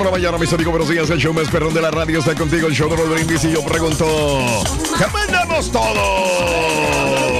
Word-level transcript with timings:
Por 0.00 0.06
la 0.06 0.12
mañana, 0.12 0.38
mis 0.38 0.50
amigos, 0.50 0.70
buenos 0.70 0.88
días. 0.88 1.10
El 1.10 1.18
show 1.18 1.34
más 1.34 1.50
perrón 1.50 1.74
de 1.74 1.82
la 1.82 1.90
radio 1.90 2.20
está 2.20 2.34
contigo, 2.34 2.66
el 2.68 2.72
show 2.74 2.88
de 2.88 2.96
Raúl 2.96 3.10
Brindis. 3.10 3.44
Y 3.44 3.52
yo 3.52 3.62
pregunto: 3.62 4.06
¿Qué 4.96 5.06
mandamos 5.12 5.70
todos? 5.70 7.39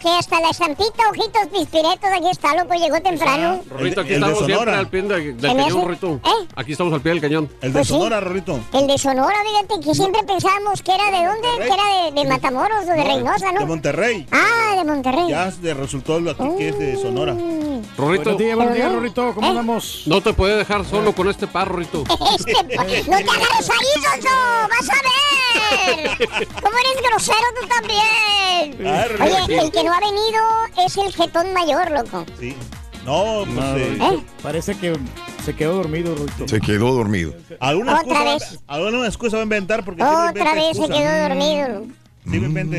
Que, 0.00 0.08
hasta 0.10 0.40
la 0.40 0.50
estampita, 0.50 1.02
ojitos 1.10 1.46
pispiretos, 1.52 2.10
aquí 2.14 2.28
está, 2.30 2.54
loco, 2.54 2.74
llegó 2.74 3.00
temprano. 3.00 3.62
Rorrito, 3.70 4.00
aquí 4.02 4.12
El 4.14 4.20
de 4.20 4.26
estamos 4.26 4.38
siempre 4.38 4.54
Sonora. 4.58 4.78
al 4.78 4.88
pie 4.88 5.02
de- 5.02 5.08
del 5.32 5.44
¿El 5.50 5.56
cañón? 5.56 5.82
Rorrito. 5.82 6.20
¿Eh? 6.24 6.46
Aquí 6.54 6.72
estamos 6.72 6.92
al 6.92 7.00
pie 7.00 7.12
del 7.12 7.20
cañón. 7.20 7.50
El 7.60 7.72
de 7.72 7.78
Pues 7.78 7.88
sí. 7.88 7.92
Sonora, 7.94 8.20
Rorrito. 8.20 8.60
El 8.72 8.86
de 8.86 8.98
Sonora, 8.98 9.36
fíjate, 9.44 9.80
que 9.86 9.94
siempre 9.94 10.22
pensábamos 10.24 10.82
que 10.82 10.94
era 10.94 11.10
de 11.10 11.26
dónde, 11.26 11.48
que 11.58 11.72
era 11.72 12.04
de, 12.04 12.12
de 12.22 12.28
Matamoros 12.28 12.84
o 12.84 12.92
de 12.92 13.04
Reynosa, 13.04 13.46
De 13.48 13.52
¿no? 13.54 13.66
Monterrey. 13.66 14.26
Ah, 14.32 14.76
de 14.76 14.84
Monterrey. 14.84 15.28
Ya 15.28 15.50
se 15.50 15.74
resultó 15.74 16.20
lo 16.20 16.30
aquí 16.32 16.44
que 16.58 16.68
es 16.68 16.78
de 16.78 16.96
Sonora. 16.96 17.32
Mm. 17.34 17.82
Rorrito, 17.96 18.24
Buenos 18.24 18.38
días, 18.38 18.56
buenos 18.56 18.74
días, 18.74 18.88
no. 18.88 18.96
Rorrito. 18.96 19.34
¿Cómo 19.34 19.46
¿Eh? 19.46 19.50
andamos? 19.50 20.02
no 20.06 20.20
te 20.20 20.32
puede 20.34 20.56
dejar 20.56 20.84
solo 20.84 21.14
con 21.14 21.28
este 21.28 21.46
par, 21.46 21.68
Rorrito. 21.68 22.04
Este, 22.36 22.52
pa- 22.76 22.84
no 22.84 22.88
te 23.16 23.30
agarres 23.30 23.70
ahí, 23.70 24.02
Sonso, 24.02 24.28
vas 24.68 24.90
a 24.90 24.94
ver. 25.02 26.18
¿Cómo 26.62 26.76
eres 26.78 27.02
grosero 27.10 27.38
tú 27.60 27.66
también? 27.68 28.86
Ah, 28.86 29.04
Oye, 29.22 29.58
el 29.60 29.70
que 29.70 29.82
no 29.86 29.92
ha 29.94 30.00
venido 30.00 30.84
es 30.84 30.96
el 30.96 31.12
jetón 31.12 31.52
mayor, 31.54 31.90
loco. 31.92 32.24
Sí. 32.40 32.54
No, 33.04 33.44
pues 33.44 33.54
No, 33.54 33.76
eh, 33.76 33.98
¿Eh? 34.00 34.22
Parece 34.42 34.76
que 34.76 34.98
se 35.44 35.54
quedó 35.54 35.74
dormido, 35.76 36.14
Rorrito. 36.16 36.48
Se 36.48 36.60
quedó 36.60 36.92
dormido. 36.92 37.34
alguna, 37.60 38.00
Otra 38.00 38.02
excusa, 38.02 38.24
va- 38.24 38.32
vez. 38.34 38.60
alguna 38.66 39.06
excusa 39.06 39.36
va 39.36 39.42
a 39.42 39.44
inventar 39.44 39.84
porque 39.84 40.02
Otra 40.02 40.54
vez 40.54 40.76
se 40.76 40.82
excusas. 40.84 40.96
quedó 40.96 41.28
dormido. 41.28 41.68
loco. 41.80 41.92
Siempre 42.28 42.62
inventa. 42.62 42.76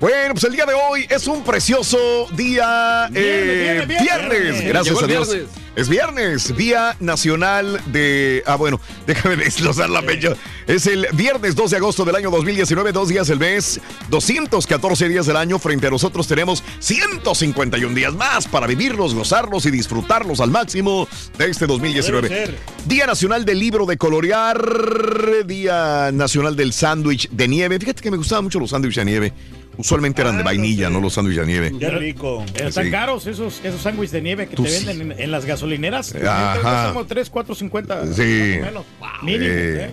Bueno, 0.00 0.34
pues 0.34 0.44
el 0.44 0.52
día 0.52 0.64
de 0.64 0.74
hoy 0.74 1.06
es 1.10 1.26
un 1.26 1.42
precioso 1.42 2.28
día 2.36 3.08
eh, 3.12 3.84
Viernes, 3.84 3.88
viernes, 3.88 4.02
viernes, 4.02 4.40
viernes. 4.42 4.68
gracias 4.68 5.02
a 5.02 5.06
Dios. 5.06 5.36
Es 5.74 5.88
viernes, 5.88 6.56
Día 6.56 6.96
Nacional 6.98 7.80
de... 7.86 8.42
Ah, 8.46 8.56
bueno, 8.56 8.80
déjame 9.06 9.36
desglosar 9.36 9.88
la 9.88 10.02
fecha. 10.02 10.34
Es 10.66 10.86
el 10.86 11.06
viernes 11.12 11.54
2 11.54 11.70
de 11.70 11.76
agosto 11.76 12.04
del 12.04 12.16
año 12.16 12.32
2019, 12.32 12.90
dos 12.90 13.08
días 13.08 13.28
del 13.28 13.38
mes, 13.38 13.80
214 14.10 15.08
días 15.08 15.26
del 15.26 15.36
año. 15.36 15.60
Frente 15.60 15.86
a 15.86 15.90
nosotros 15.90 16.26
tenemos 16.26 16.64
151 16.80 17.94
días 17.94 18.12
más 18.14 18.48
para 18.48 18.66
vivirlos, 18.66 19.14
gozarlos 19.14 19.66
y 19.66 19.70
disfrutarlos 19.70 20.40
al 20.40 20.50
máximo 20.50 21.06
de 21.38 21.48
este 21.48 21.66
2019. 21.66 22.28
Debe 22.28 22.46
ser. 22.46 22.58
Día 22.86 23.06
Nacional 23.06 23.44
del 23.44 23.60
Libro 23.60 23.86
de 23.86 23.96
Colorear, 23.96 25.46
Día 25.46 26.10
Nacional 26.12 26.56
del 26.56 26.72
Sándwich 26.72 27.30
de 27.30 27.46
Nieve. 27.46 27.78
Fíjate 27.78 28.02
que 28.02 28.10
me 28.10 28.16
gustaban 28.16 28.44
mucho 28.44 28.58
los 28.58 28.70
sándwiches 28.70 29.04
de 29.04 29.04
nieve. 29.04 29.32
Usualmente 29.78 30.20
eran 30.20 30.36
de 30.36 30.42
Ah, 30.42 30.46
vainilla, 30.46 30.88
no 30.88 30.90
sé. 30.90 30.94
no 30.94 31.00
los 31.00 31.12
sándwiches 31.14 31.46
de 31.46 31.52
nieve. 31.52 31.72
Qué 31.78 31.88
rico. 31.90 32.44
Están 32.54 32.84
Sí. 32.84 32.90
caros 32.90 33.26
esos, 33.26 33.60
esos 33.64 33.80
sándwiches 33.80 34.12
de 34.12 34.20
nieve 34.22 34.46
que 34.48 34.56
Tú 34.56 34.64
te 34.64 34.70
sí. 34.70 34.84
venden 34.84 35.12
en, 35.12 35.20
en 35.20 35.30
las 35.30 35.44
gasolineras. 35.46 36.14
Ajá. 36.14 36.88
Como 36.92 37.06
3, 37.06 37.30
4, 37.30 37.54
50. 37.54 38.02
Sí. 38.12 38.56
Más 38.60 38.62
o 38.62 38.66
menos. 38.66 38.84
Mínimo. 39.22 39.44
Eh, 39.46 39.86
¿eh? 39.86 39.90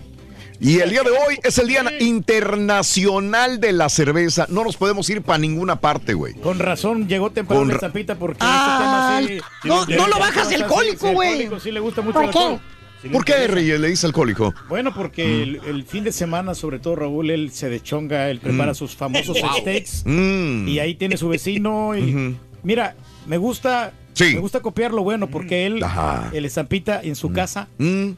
Y 0.60 0.80
el 0.80 0.90
día 0.90 1.04
de 1.04 1.10
hoy 1.12 1.38
es 1.44 1.58
el 1.58 1.68
Día 1.68 1.84
Internacional 2.00 3.60
de 3.60 3.74
la 3.74 3.90
Cerveza. 3.90 4.46
No 4.50 4.64
nos 4.64 4.78
podemos 4.78 5.10
ir 5.10 5.22
para 5.22 5.38
ninguna 5.38 5.76
parte, 5.82 6.14
güey. 6.14 6.34
Con 6.36 6.60
razón 6.60 7.08
llegó 7.08 7.30
temprano 7.32 7.62
Con 7.64 7.72
estampita 7.72 8.16
porque 8.16 8.38
Ah, 8.42 9.20
este 9.22 9.34
tema 9.36 9.42
sí. 9.62 9.68
no- 9.68 9.86
sí, 9.86 9.94
no 9.96 10.04
sí, 10.06 10.10
lo 10.10 10.16
sí, 10.16 10.20
bajas 10.22 10.44
sí, 10.48 10.52
de 10.52 10.58
sí, 10.58 10.64
alcohólico, 10.64 11.08
sí, 11.10 11.14
güey. 11.14 11.30
alcohólico, 11.30 11.60
Sí, 11.60 11.72
le 11.72 11.80
gusta 11.82 12.02
mucho 12.02 12.22
¿Por 12.22 12.32
qué? 12.32 12.60
Sí 13.06 13.12
¿Por 13.14 13.24
qué. 13.26 13.48
Reyes, 13.48 13.80
le 13.80 13.90
dice 13.90 14.08
alcohólico? 14.08 14.54
Bueno, 14.68 14.94
porque 14.94 15.44
el, 15.44 15.62
el 15.68 15.84
fin 15.84 16.04
de 16.04 16.12
semana, 16.12 16.56
sobre 16.56 16.80
todo 16.80 16.96
Raúl, 16.96 17.30
él 17.30 17.52
se 17.52 17.70
dechonga, 17.70 18.30
él 18.32 18.40
prepara 18.40 18.74
sus 18.74 18.96
famosos 18.96 19.38
steaks 19.60 20.04
Mm. 20.06 20.68
y 20.68 20.80
ahí 20.80 20.96
tiene 20.96 21.16
su 21.18 21.28
vecino 21.30 21.96
y 21.96 22.36
mira, 22.64 22.96
me 23.28 23.38
gusta 23.38 23.94
Sí. 24.14 24.34
me 24.34 24.40
gusta 24.40 24.62
copiar 24.62 24.92
lo 24.94 25.04
bueno 25.04 25.28
porque 25.28 25.66
él 25.68 25.84
Ajá. 25.84 26.30
el 26.34 26.46
estampita 26.46 27.00
en 27.04 27.16
su 27.16 27.32
casa 27.32 27.68
Mm. 27.78 28.12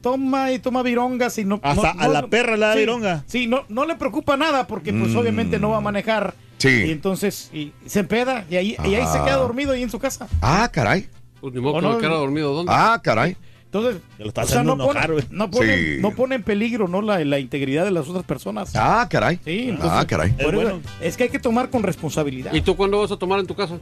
toma 0.00 0.50
y 0.50 0.58
toma 0.58 0.82
virongas 0.82 1.38
y 1.38 1.44
no 1.44 1.60
Hasta 1.62 1.94
no- 1.94 2.00
a 2.00 2.06
no- 2.06 2.12
la 2.12 2.26
perra 2.26 2.56
le 2.56 2.66
da 2.66 2.72
sí, 2.72 2.78
vironga. 2.80 3.24
Sí, 3.26 3.46
no 3.46 3.64
no 3.68 3.84
le 3.86 3.94
preocupa 3.96 4.36
nada 4.36 4.66
porque 4.66 4.92
pues 4.92 5.10
Mm. 5.12 5.16
obviamente 5.18 5.58
no 5.60 5.70
va 5.70 5.76
a 5.76 5.80
manejar. 5.80 6.34
Sí. 6.58 6.84
Y 6.86 6.90
entonces 6.90 7.50
y 7.52 7.72
se 7.86 8.00
empeda 8.00 8.44
y 8.50 8.56
ahí 8.56 8.76
y 8.84 8.94
ahí 8.94 9.06
se 9.12 9.18
queda 9.22 9.36
dormido 9.36 9.72
ahí 9.72 9.82
en 9.82 9.90
su 9.90 9.98
casa. 9.98 10.26
Ah, 10.40 10.68
caray. 10.72 11.08
Pues 11.40 11.52
ni 11.54 11.60
modo 11.60 11.74
¿O 11.74 11.80
que 11.80 11.82
no? 11.86 11.92
me 11.94 11.98
quedara 11.98 12.16
dormido. 12.16 12.54
¿Dónde? 12.54 12.72
Ah, 12.74 13.00
caray. 13.02 13.36
Entonces, 13.74 14.02
Te 14.18 14.22
lo 14.22 14.28
está 14.28 14.42
o 14.42 14.46
sea, 14.46 14.62
no 14.62 14.76
pone, 14.76 15.00
enojar, 15.00 15.24
no 15.30 15.50
pone, 15.50 15.76
Sí. 15.94 15.96
no 16.02 16.10
pone 16.10 16.34
en 16.34 16.42
peligro 16.42 16.88
¿no? 16.88 17.00
la, 17.00 17.24
la 17.24 17.38
integridad 17.38 17.86
de 17.86 17.90
las 17.90 18.06
otras 18.06 18.22
personas. 18.24 18.72
Ah, 18.76 19.06
caray. 19.10 19.38
Sí, 19.42 19.70
entonces, 19.70 19.90
Ah, 19.94 20.06
caray. 20.06 20.34
Es 20.36 20.52
bueno. 20.52 20.80
es 21.00 21.16
que 21.16 21.22
hay 21.22 21.28
que 21.30 21.38
tomar 21.38 21.70
con 21.70 21.82
responsabilidad. 21.82 22.52
¿Y 22.52 22.60
tú 22.60 22.76
cuándo 22.76 23.00
vas 23.00 23.10
a 23.12 23.16
tomar 23.16 23.40
en 23.40 23.46
tu 23.46 23.54
casa? 23.54 23.78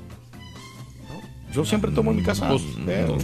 Yo 1.52 1.64
siempre 1.64 1.90
tomo 1.90 2.12
en 2.12 2.18
mi 2.18 2.22
casa. 2.22 2.48
Pues, 2.48 2.62
pero- 2.86 3.18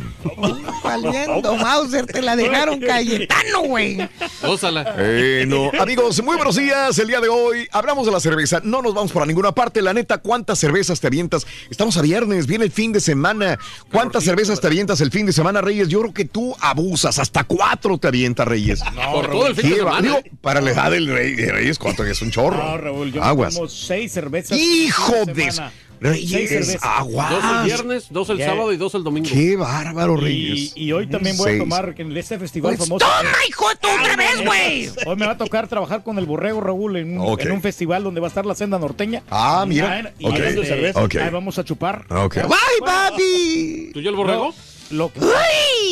Valiendo, 0.83 1.57
Mauser, 1.57 2.07
te 2.07 2.21
la 2.23 2.35
dejaron 2.35 2.81
Cayetano, 2.81 3.63
güey. 3.67 3.99
Ósala. 4.43 4.95
Eh, 4.99 5.45
no. 5.47 5.71
Amigos, 5.81 6.23
muy 6.23 6.37
buenos 6.37 6.57
días. 6.57 6.99
El 6.99 7.07
día 7.09 7.21
de 7.21 7.29
hoy 7.29 7.69
hablamos 7.71 8.05
de 8.07 8.13
la 8.13 8.19
cerveza. 8.21 8.61
No 8.65 8.83
nos 8.83 8.95
vamos 8.95 9.13
para 9.13 9.27
ninguna 9.27 9.53
parte. 9.53 9.81
La 9.81 9.93
neta, 9.93 10.19
¿cuántas 10.19 10.59
cervezas 10.59 11.01
te 11.01 11.07
avientas? 11.07 11.47
Estamos 11.71 11.97
a 11.99 12.03
viernes, 12.03 12.47
viene 12.47 12.65
el 12.65 12.73
fin 12.73 12.93
de 12.93 13.01
semana. 13.01 13.59
¿Cuántas 13.93 14.25
cervezas 14.25 14.61
te 14.61 14.67
avientas 14.67 15.01
el 15.01 15.11
fin 15.13 15.27
de 15.27 15.33
semana, 15.33 15.61
Reyes? 15.61 15.89
Yo 15.89 16.01
creo 16.01 16.13
que 16.15 16.25
tú 16.25 16.55
abusas. 16.61 17.19
Hasta 17.19 17.45
cuatro 17.45 17.99
te 17.99 18.09
avientas, 18.09 18.47
Reyes. 18.49 18.83
Por 19.13 19.31
todo 19.31 19.47
el 19.47 19.55
fin 19.55 19.71
de 19.71 19.77
semana. 19.77 20.01
digo, 20.01 20.19
para 20.41 20.61
la 20.61 20.71
edad 20.73 20.91
del 20.91 21.07
rey, 21.07 21.35
de 21.37 21.53
Reyes, 21.53 21.79
¿cuánto 21.79 22.05
es 22.05 22.21
un 22.23 22.31
chorro? 22.31 22.57
No, 22.57 22.77
Raúl, 22.79 23.13
yo 23.13 23.21
me 23.21 23.27
Aguas. 23.27 23.55
tomo 23.55 23.69
seis 23.69 24.13
cervezas. 24.13 24.59
Hijo 24.59 25.15
de... 25.27 25.53
Reyes, 26.01 26.49
Seis 26.67 26.79
aguas. 26.83 27.31
Dos 27.31 27.45
el 27.45 27.65
viernes, 27.65 28.07
dos 28.11 28.31
el 28.31 28.39
sábado 28.43 28.73
y 28.73 28.77
dos 28.77 28.95
el 28.95 29.05
domingo. 29.05 29.29
Qué 29.33 29.57
bárbaro, 29.57 30.17
Y, 30.19 30.21
Reyes. 30.21 30.73
y 30.77 30.93
hoy 30.93 31.07
también 31.07 31.37
voy 31.37 31.51
Seis. 31.51 31.61
a 31.61 31.65
tomar 31.65 31.95
en 31.97 32.17
este 32.17 32.39
festival 32.39 32.77
Pues 32.77 32.89
famoso. 32.89 33.07
toma, 33.07 33.31
hijo 33.49 33.69
de 33.69 33.77
tu 33.77 33.89
otra 33.89 34.17
vez, 34.17 34.45
güey. 34.45 34.91
Hoy 35.07 35.17
me 35.17 35.27
va 35.27 35.33
a 35.33 35.39
tocar 35.39 35.69
trabajar 35.69 36.03
con 36.03 36.19
el 36.19 36.27
Borrego 36.27 36.61
Raúl 36.61 36.97
en 36.97 37.19
un, 37.21 37.33
Ok. 37.33 37.41
en 37.43 37.53
un 37.53 37.63
festival 37.63 38.05
donde 38.05 38.21
va 38.21 38.27
a 38.27 38.29
estar 38.29 38.45
la 38.47 38.55
senda 38.55 38.79
norteña. 38.79 39.23
Ah, 39.31 39.65
mira. 39.67 40.13
Y, 40.19 40.27
Ok. 40.27 40.33
Hablando 40.35 40.61
de 40.63 40.67
cerveza. 40.67 41.01
Ahí 41.25 41.31
vamos 41.31 41.59
a 41.59 41.65
chupar. 41.65 42.05
Ok. 42.11 42.35
Bye, 42.37 42.85
papi. 42.85 43.91
¿Tú 43.93 44.01
y 44.01 44.07
el 44.09 44.15
borrego? 44.15 44.55
Lo 44.91 45.13
que- 45.13 45.21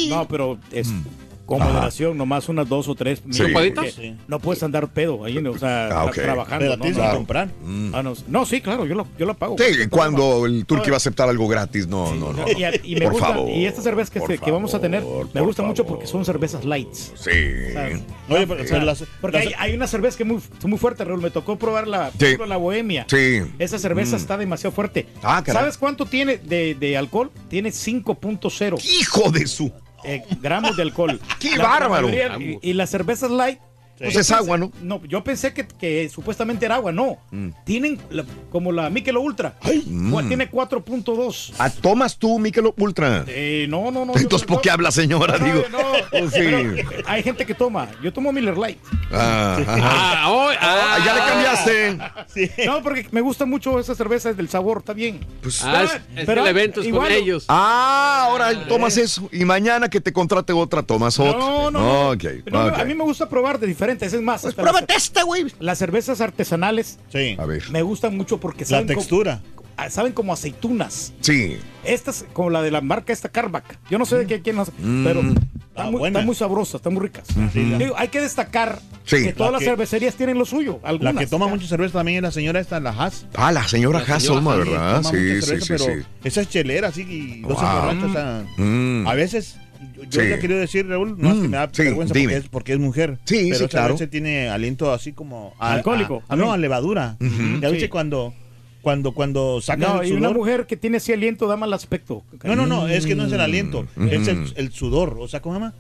no, 0.08 0.28
pero 0.28 0.58
es 0.70 0.88
Mm. 0.88 1.02
Con 1.46 1.58
moderación, 1.60 2.16
nomás 2.16 2.48
unas 2.48 2.68
dos 2.68 2.88
o 2.88 2.94
tres. 2.94 3.22
Sí. 3.30 3.44
¿Chupaditas? 3.46 3.84
Porque 3.94 4.14
No 4.28 4.38
puedes 4.38 4.62
andar 4.62 4.88
pedo 4.92 5.24
ahí, 5.24 5.36
o 5.38 5.58
sea, 5.58 5.86
Ah, 6.02 6.10
trabajando. 6.10 6.58
Pero 6.64 6.76
¿no? 6.76 6.82
tienes 6.82 6.98
No, 6.98 7.10
que 7.10 7.16
comprar. 7.16 7.48
Ah, 7.92 8.02
no, 8.02 8.14
no, 8.28 8.46
sí, 8.46 8.60
claro, 8.60 8.86
yo 8.86 8.94
lo, 8.94 9.06
yo 9.18 9.26
lo 9.26 9.34
pago. 9.34 9.56
Sí, 9.58 9.88
cuando 9.88 10.46
el 10.46 10.64
turqui 10.66 10.90
va 10.90 10.96
a 10.96 10.98
aceptar 10.98 11.28
algo 11.28 11.46
gratis, 11.48 11.86
no, 11.86 12.14
no, 12.14 12.32
no. 12.32 12.44
Y, 12.48 12.92
y 12.92 12.94
me 12.96 13.02
Por 13.02 13.12
gusta, 13.12 13.28
favor, 13.28 13.50
y 13.50 13.66
esta 13.66 13.82
cerveza 13.82 14.12
que, 14.12 14.50
vamos 14.50 14.74
a 14.74 14.80
tener 14.80 15.02
me 15.32 15.40
gusta 15.40 15.62
mucho 15.62 15.84
porque 15.86 16.06
son 16.06 16.24
cervezas 16.24 16.64
lights. 16.64 17.12
Sí. 17.16 17.30
¿sabes? 17.72 18.02
Oye, 18.28 18.46
pero, 18.46 18.62
O 18.62 18.66
sea, 18.66 18.66
pero 18.78 18.84
las- 18.84 19.04
porque 19.20 19.36
las- 19.38 19.46
hay, 19.48 19.52
hay 19.58 19.74
una 19.74 19.86
cerveza 19.86 20.16
que 20.16 20.22
es 20.22 20.28
muy, 20.28 20.40
muy 20.64 20.78
fuerte, 20.78 21.04
Raúl. 21.04 21.20
Me 21.20 21.30
tocó 21.30 21.56
probar 21.56 21.86
la, 21.86 22.10
Sí. 22.18 22.36
la 22.46 22.56
Bohemia. 22.56 23.06
Sí. 23.08 23.42
Esa 23.58 23.78
cerveza 23.78 24.16
está 24.16 24.36
demasiado 24.36 24.74
fuerte. 24.74 25.06
Ah, 25.22 25.42
caray. 25.44 25.60
¿Sabes 25.62 25.78
cuánto 25.78 26.06
tiene 26.06 26.38
de, 26.38 26.74
de 26.74 26.96
alcohol? 26.96 27.30
Tiene 27.48 27.70
5.0 27.70 28.78
Hijo 29.00 29.30
de 29.30 29.46
su. 29.46 29.72
Eh, 30.04 30.24
gramos 30.40 30.76
de 30.76 30.82
alcohol. 30.82 31.20
¡Qué 31.40 31.50
La- 31.52 31.56
la 31.64 31.68
bárbaro! 31.68 32.08
mayoría- 32.08 32.36
y, 32.62 32.70
y 32.70 32.72
las 32.74 32.90
cervezas 32.90 33.30
light. 33.30 33.58
Pues 33.98 34.16
es 34.16 34.28
pensé- 34.30 34.34
agua, 34.36 34.58
¿no? 34.58 34.72
No, 34.82 35.04
yo 35.04 35.22
pensé 35.22 35.52
que, 35.54 35.66
que 35.66 36.08
supuestamente 36.08 36.66
era 36.66 36.74
agua. 36.76 36.90
No. 36.92 37.18
Tienen 37.64 38.00
la- 38.10 38.24
como 38.50 38.72
la 38.72 38.90
Michelob 38.90 39.22
Ultra. 39.22 39.54
Cu- 39.62 40.22
Tiene 40.26 40.50
4.2. 40.50 41.52
Ah, 41.58 41.70
¿Tomas 41.70 42.16
tú, 42.18 42.38
Michelob 42.38 42.74
Ultra? 42.80 43.24
Eh, 43.28 43.66
no, 43.68 43.90
no, 43.90 44.04
no. 44.04 44.14
yo 44.14 44.20
Entonces, 44.20 44.48
no- 44.48 44.54
¿por 44.54 44.62
qué 44.62 44.70
habla, 44.70 44.90
señora? 44.90 45.38
No, 45.38 45.44
Digo. 45.44 45.62
no, 45.70 45.78
Oh, 45.78 46.28
sí. 46.30 46.38
pero 46.38 46.74
hay 47.06 47.22
gente 47.22 47.46
que 47.46 47.54
toma. 47.54 47.88
Yo 48.02 48.12
tomo 48.12 48.32
Miller 48.32 48.56
Light. 48.58 48.78
Ah, 49.12 49.58
ajá. 49.60 49.78
Ah, 50.24 50.30
hoy, 50.30 50.54
ah, 50.60 50.80
Ah, 50.96 50.98
ya 51.04 51.14
le 51.14 51.20
cambiaste. 51.20 52.66
No, 52.66 52.82
porque 52.82 53.06
me 53.12 53.20
gusta 53.20 53.44
mucho 53.46 53.78
esa 53.78 53.94
cerveza 53.94 54.32
del 54.32 54.48
sabor, 54.48 54.78
está 54.78 54.92
bien. 54.92 55.20
Pues, 55.42 55.62
Ah, 55.64 55.84
es, 55.84 55.92
es 56.20 56.26
que 56.26 56.32
el 56.32 56.46
evento 56.46 56.80
es 56.80 56.86
igual- 56.86 57.08
con 57.08 57.12
ellos. 57.16 57.44
Ah, 57.48 58.26
ahora 58.28 58.66
tomas 58.66 58.96
eso 58.96 59.28
y 59.32 59.44
mañana 59.44 59.88
que 59.88 60.00
te 60.00 60.12
contrate 60.12 60.52
otra 60.52 60.82
tomas 60.82 61.18
otra. 61.18 61.38
No, 61.38 61.70
no, 61.70 61.80
no. 61.80 62.10
Ok, 62.10 62.24
No, 62.50 62.66
ok. 62.66 62.78
A 62.78 62.84
mí 62.84 62.94
me 62.94 63.04
gusta 63.04 63.28
probar 63.28 63.58
de 63.58 63.66
diferentes. 63.84 64.12
Es 64.12 64.22
más, 64.22 64.42
Pues 64.42 64.54
pruébate 64.54 64.94
esta, 64.94 65.22
güey. 65.24 65.46
las 65.60 65.78
cervezas 65.78 66.20
artesanales 66.20 66.98
Sí. 67.12 67.36
A 67.38 67.46
ver. 67.46 67.62
me 67.70 67.82
gustan 67.82 68.16
mucho 68.16 68.38
porque 68.40 68.64
La 68.64 68.68
saben, 68.70 68.86
co- 68.88 68.94
textura. 68.94 69.40
ah, 69.76 69.90
saben 69.90 70.12
como 70.12 70.32
aceitunas. 70.32 71.12
Sí. 71.20 71.56
Estas, 71.84 72.24
como 72.32 72.50
la 72.50 72.62
de 72.62 72.70
la 72.70 72.80
marca 72.80 73.12
esta 73.12 73.28
Carbac. 73.28 73.78
Yo 73.90 73.98
no 73.98 74.06
sé 74.06 74.16
de 74.16 74.26
qué 74.26 74.40
quién 74.40 74.56
las, 74.56 74.70
pero 75.04 75.22
Mm. 75.22 75.28
están, 75.36 75.48
Ah, 75.76 75.90
muy, 75.90 76.06
están 76.06 76.24
muy 76.24 76.34
sabrosas, 76.36 76.76
están 76.76 76.94
muy 76.94 77.02
ricas. 77.02 77.26
Digo, 77.52 77.94
hay 77.98 78.08
que 78.08 78.20
destacar 78.20 78.78
Sí. 79.04 79.22
que 79.24 79.32
todas 79.32 79.50
La 79.50 79.58
las 79.58 79.58
que- 79.60 79.64
cervecerías 79.66 80.14
tienen 80.14 80.38
lo 80.38 80.44
suyo. 80.46 80.78
La 80.82 80.88
Algunas. 80.90 81.16
que 81.16 81.26
toma 81.26 81.46
mucha 81.48 81.66
cerveza 81.66 81.94
también 81.98 82.18
es 82.18 82.22
la 82.22 82.30
señora 82.30 82.60
esta, 82.60 82.78
la 82.80 82.90
Haas. 82.90 83.26
Ah, 83.34 83.50
la 83.52 83.66
señora 83.68 83.98
La 84.06 84.14
Haas, 84.14 84.28
¿verdad? 84.28 85.02
Toma 85.02 85.10
Sí, 85.10 85.16
mucha 85.16 85.40
sí, 85.40 85.42
cerveza, 85.46 85.66
sí, 85.66 85.72
pero 85.84 85.84
sí. 86.00 86.06
esa 86.24 86.40
es 86.40 86.48
chelera, 86.48 86.88
así, 86.88 87.02
y 87.02 87.40
no 87.42 87.48
se 87.48 87.54
Wow. 87.54 87.90
emborracha, 87.90 88.06
o 88.06 88.12
sea, 88.12 88.44
Mm. 88.56 89.06
a 89.08 89.14
veces, 89.14 89.56
yo 89.96 90.22
Sí. 90.22 90.28
ya 90.28 90.38
quiero 90.38 90.56
decir, 90.58 90.86
Raúl, 90.88 91.16
no 91.18 91.28
es 91.30 91.34
que 91.36 91.48
Mm, 91.48 91.50
me 91.50 91.56
da 91.56 91.68
sí, 91.72 91.82
vergüenza 91.82 92.14
porque 92.14 92.36
es, 92.36 92.48
porque 92.48 92.72
es 92.72 92.78
mujer. 92.78 93.18
Sí, 93.24 93.46
pero 93.52 93.58
sí, 93.64 93.68
claro. 93.68 93.94
leche 93.94 94.06
tiene 94.06 94.48
aliento 94.48 94.92
así 94.92 95.12
como... 95.12 95.54
a- 95.58 95.74
Alcohólico, 95.74 96.22
a- 96.28 96.36
no, 96.36 96.52
a 96.52 96.56
levadura. 96.58 97.16
Ya 97.20 97.68
viste 97.68 97.86
Sí. 97.86 97.88
cuando, 97.88 98.34
cuando, 98.82 99.12
cuando 99.12 99.60
sacan 99.60 99.96
No, 99.96 100.02
el 100.02 100.08
y 100.08 100.12
una 100.12 100.28
sudor. 100.28 100.36
mujer 100.36 100.66
que 100.66 100.76
tiene 100.76 100.98
así 100.98 101.12
aliento 101.12 101.46
da 101.46 101.56
mal 101.56 101.72
aspecto. 101.72 102.22
No, 102.42 102.54
no, 102.56 102.66
no, 102.66 102.88
es 102.88 103.06
que 103.06 103.14
no 103.14 103.24
es 103.26 103.32
el 103.32 103.40
aliento, 103.40 103.86
Mm. 103.96 104.08
es 104.08 104.28
el, 104.28 104.36
Mm. 104.36 104.46
el 104.56 104.72
sudor, 104.72 105.16
o 105.18 105.28
sea, 105.28 105.40
¿cómo 105.40 105.54
se 105.54 105.60
llama? 105.60 105.74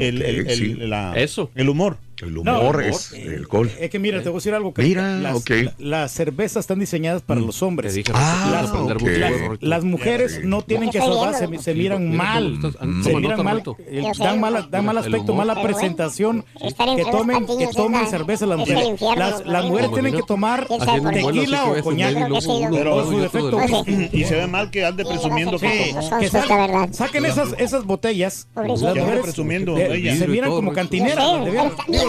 El, 0.00 0.22
el- 0.22 0.46
el- 0.48 0.90
la- 0.90 1.12
Eso. 1.16 1.50
el 1.54 1.68
humor. 1.68 1.98
El 2.22 2.32
No, 2.34 2.40
humor 2.60 2.82
el 2.82 2.90
es 2.90 3.12
el 3.12 3.34
alcohol. 3.40 3.70
Es 3.78 3.90
que 3.90 3.98
mira, 3.98 4.22
te 4.22 4.30
voy 4.30 4.36
a 4.36 4.38
decir 4.38 4.54
algo. 4.54 4.72
Que 4.72 4.82
Mira, 4.82 5.18
las, 5.18 5.36
ok. 5.36 5.50
la- 5.50 5.74
las 5.78 6.12
cervezas 6.12 6.60
están 6.60 6.78
diseñadas 6.78 7.20
para 7.20 7.40
los 7.40 7.58
Te 7.58 7.64
hombres. 7.66 7.94
dije, 7.94 8.10
Ah, 8.14 8.48
Las- 8.52 8.70
Rorrito. 8.70 9.56
Las 9.60 9.84
mujeres 9.84 10.40
no 10.42 10.62
tienen 10.62 10.90
que 10.90 10.98
sobar, 10.98 11.34
se, 11.34 11.46
miran 11.74 12.08
Mira, 12.10 12.24
mal. 12.24 12.58
Se 13.04 13.14
miran 13.14 13.44
mal, 13.44 13.62
eh, 13.80 14.12
dan 14.18 14.40
mal, 14.40 14.68
dan 14.70 14.84
mal 14.86 14.96
aspecto, 14.98 15.34
mala 15.34 15.60
presentación. 15.62 16.44
Que 16.96 17.04
tomen, 17.10 17.46
que 17.46 17.66
tomen 17.74 18.06
cerveza 18.06 18.46
las 18.46 18.58
mujeres. 18.58 19.00
Las, 19.44 19.64
mujeres 19.66 19.92
tienen 19.92 20.14
que 20.14 20.22
tomar 20.22 20.66
tequila 20.66 21.66
o 21.66 21.82
coñac. 21.82 22.14
Pero- 22.70 23.04
su 23.10 23.18
defecto. 23.18 23.58
Y 24.12 24.24
se 24.24 24.36
ve 24.36 24.46
mal 24.46 24.70
que 24.70 24.84
ande 24.86 25.04
presumiendo 25.04 25.58
que... 25.58 25.94
Saquen 26.92 27.26
esas, 27.26 27.84
botellas. 27.84 28.48
Las 28.54 28.80
mujeres 28.96 29.34
se 29.34 30.28
miran 30.28 30.50
como 30.50 30.72
cantineras. 30.72 31.24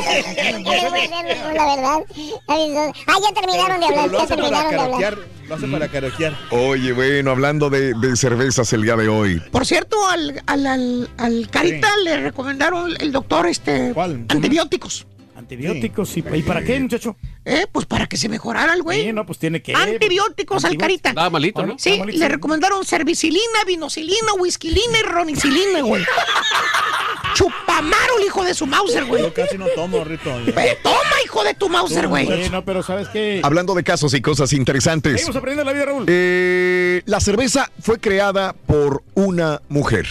Sé, 0.02 0.10
de 0.10 0.34
veras. 0.34 0.34
pero 0.36 0.58
está 0.58 0.64
bien. 0.64 0.64
¿Qué 0.64 0.82
le 0.82 0.90
voy 0.90 1.00
a 1.00 1.04
hacer, 1.04 1.56
la 1.56 1.76
verdad? 1.76 2.94
Ah, 3.08 3.16
ya 3.22 3.34
terminaron 3.42 3.80
de 3.80 3.86
hablar, 3.86 4.08
lo 4.10 4.18
ya 4.18 4.24
hace 4.24 4.36
para 4.38 4.50
terminaron 4.50 4.72
de 4.72 5.06
hablar. 5.06 5.18
lo 5.48 5.56
hace 5.56 5.68
para 5.68 5.88
carotear. 5.88 6.34
Oye, 6.52 6.94
bueno, 6.94 7.32
hablando 7.32 7.70
de, 7.70 7.94
de 7.94 8.16
cervezas 8.16 8.72
el 8.74 8.84
día 8.84 8.96
de 8.96 9.08
hoy. 9.10 9.40
Por 9.52 9.66
cierto, 9.66 9.98
al, 10.10 10.42
al, 10.46 10.66
al, 10.68 11.10
al 11.18 11.50
Carita 11.50 11.90
le 12.04 12.18
recomendaron 12.22 12.94
el 13.00 13.12
doctor 13.12 13.48
este 13.48 13.92
¿Cuál? 13.94 14.26
antibióticos. 14.30 15.08
Antibióticos. 15.36 16.18
¿Y, 16.18 16.24
¿y 16.34 16.42
para 16.44 16.64
qué, 16.64 16.80
muchacho? 16.80 17.16
Eh, 17.50 17.66
pues 17.72 17.86
para 17.86 18.08
que 18.08 18.18
se 18.18 18.28
mejorara 18.28 18.74
el 18.74 18.84
güey. 18.84 19.06
Sí, 19.06 19.14
no, 19.14 19.26
pues 19.26 19.40
tiene 19.40 19.62
que. 19.62 19.74
Antibióticos 19.74 20.66
al 20.66 20.78
Carita. 20.78 21.10
Estaba 21.10 21.30
malito, 21.30 21.66
¿no? 21.66 21.80
Sí, 21.80 22.02
le 22.06 22.28
recomendaron 22.28 22.84
cervicilina, 22.84 23.64
vinocilina, 23.66 24.34
whiskyilina 24.38 25.00
y 25.00 25.04
ronicilina, 25.04 25.82
güey. 25.82 26.04
Chupamaro, 27.36 28.18
el 28.20 28.26
hijo 28.26 28.44
de 28.44 28.54
su 28.54 28.66
Mauser, 28.66 29.06
güey. 29.06 29.22
Yo 29.22 29.34
casi 29.34 29.58
no 29.58 29.68
tomo, 29.68 30.04
Rito. 30.04 30.30
Eh, 30.40 30.78
Toma, 30.84 30.98
hijo 31.24 31.44
de 31.46 31.54
tu 31.54 31.70
Mauser, 31.70 32.10
güey. 32.10 32.26
Sí, 32.26 32.50
no, 32.50 32.66
pero 32.66 32.84
¿sabes 32.84 33.08
qué? 33.10 33.40
Hablando 33.44 33.76
de 33.76 33.84
casos 33.84 34.14
y 34.14 34.22
cosas 34.22 34.52
interesantes. 34.52 35.14
Seguimos 35.14 35.36
aprendiendo 35.38 35.64
la 35.64 35.74
vida, 35.74 35.86
Raúl. 35.86 36.04
Eh, 36.08 37.02
la 37.06 37.22
cerveza 37.22 37.72
fue 37.80 38.00
creada 38.00 38.54
por 38.54 39.04
una 39.14 39.62
mujer. 39.70 40.06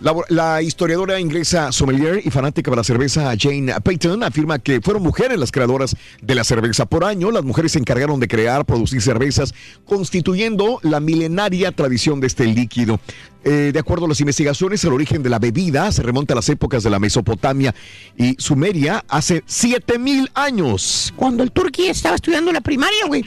La, 0.00 0.62
historiadora 0.62 1.18
inglesa 1.18 1.72
sommelier 1.72 2.20
y 2.24 2.30
fanática 2.30 2.70
de 2.70 2.76
la 2.76 2.84
cerveza 2.84 3.34
Jane 3.36 3.74
Payton 3.82 4.22
afirma 4.22 4.60
que 4.60 4.80
fueron 4.80 5.02
mujeres 5.02 5.36
las 5.38 5.50
creadoras 5.50 5.96
de 6.22 6.34
la 6.36 6.44
cerveza. 6.44 6.86
Por 6.86 7.02
año, 7.02 7.32
las 7.32 7.42
mujeres 7.42 7.72
se 7.72 7.80
encargaron 7.80 8.20
de 8.20 8.28
crear, 8.28 8.64
producir 8.64 9.02
cervezas, 9.02 9.54
constituyendo 9.84 10.78
la 10.82 11.00
milenaria 11.00 11.72
tradición 11.72 12.20
de 12.20 12.28
este 12.28 12.46
líquido. 12.46 13.00
Eh, 13.44 13.70
de 13.72 13.78
acuerdo 13.78 14.06
a 14.06 14.08
las 14.08 14.20
investigaciones, 14.20 14.82
el 14.84 14.92
origen 14.92 15.22
de 15.22 15.30
la 15.30 15.38
bebida 15.38 15.90
se 15.92 16.02
remonta 16.02 16.34
a 16.34 16.36
las 16.36 16.48
épocas 16.48 16.82
de 16.82 16.90
la 16.90 16.98
Mesopotamia 16.98 17.74
y 18.16 18.34
Sumeria 18.38 19.04
hace 19.08 19.42
7000 19.46 20.30
años. 20.34 21.12
Cuando 21.16 21.42
el 21.42 21.52
turqui 21.52 21.86
estaba 21.86 22.16
estudiando 22.16 22.52
la 22.52 22.60
primaria, 22.60 23.06
güey. 23.06 23.24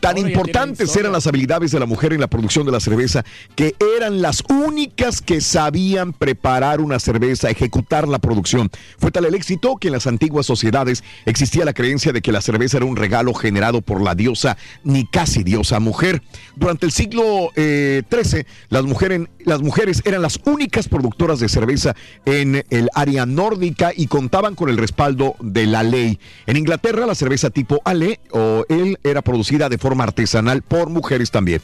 Tan 0.00 0.18
importantes 0.18 0.94
eran 0.96 1.12
las 1.12 1.26
habilidades 1.26 1.70
de 1.70 1.80
la 1.80 1.86
mujer 1.86 2.12
en 2.12 2.20
la 2.20 2.26
producción 2.26 2.66
de 2.66 2.72
la 2.72 2.80
cerveza 2.80 3.24
que 3.54 3.74
eran 3.96 4.22
las 4.22 4.42
únicas 4.48 5.20
que 5.20 5.40
sabían 5.40 6.12
preparar 6.12 6.80
una 6.80 6.98
cerveza, 6.98 7.50
ejecutar 7.50 8.08
la 8.08 8.18
producción. 8.18 8.70
Fue 8.98 9.10
tal 9.10 9.24
el 9.24 9.34
éxito 9.34 9.76
que 9.76 9.88
en 9.88 9.92
las 9.92 10.06
antiguas 10.06 10.46
sociedades 10.46 11.04
existía 11.26 11.64
la 11.64 11.72
creencia 11.72 12.12
de 12.12 12.22
que 12.22 12.32
la 12.32 12.40
cerveza 12.40 12.78
era 12.78 12.86
un 12.86 12.96
regalo 12.96 13.34
generado 13.34 13.80
por 13.82 14.02
la 14.02 14.14
diosa, 14.14 14.56
ni 14.82 15.06
casi 15.06 15.42
diosa 15.42 15.80
mujer. 15.80 16.22
Durante 16.56 16.86
el 16.86 16.92
siglo 16.92 17.50
eh, 17.56 18.02
XIII, 18.10 18.46
las 18.68 18.84
mujeres, 18.84 19.22
las 19.44 19.62
mujeres 19.62 20.02
eran 20.04 20.22
las 20.22 20.40
únicas 20.44 20.88
productoras 20.88 21.40
de 21.40 21.48
cerveza 21.48 21.94
en 22.24 22.64
el 22.70 22.88
área 22.94 23.26
nórdica 23.26 23.92
y 23.94 24.06
contaban 24.06 24.54
con 24.54 24.68
el 24.68 24.76
respaldo 24.76 25.36
de 25.40 25.66
la 25.66 25.82
ley. 25.82 26.18
En 26.46 26.56
Inglaterra, 26.56 27.06
la 27.06 27.14
cerveza 27.14 27.50
tipo 27.50 27.80
Ale 27.84 28.20
o 28.30 28.64
él 28.68 28.98
era 29.04 29.22
producida 29.22 29.68
de 29.68 29.78
forma 29.78 30.04
artesanal 30.04 30.62
por 30.62 30.90
mujeres 30.90 31.30
también. 31.30 31.60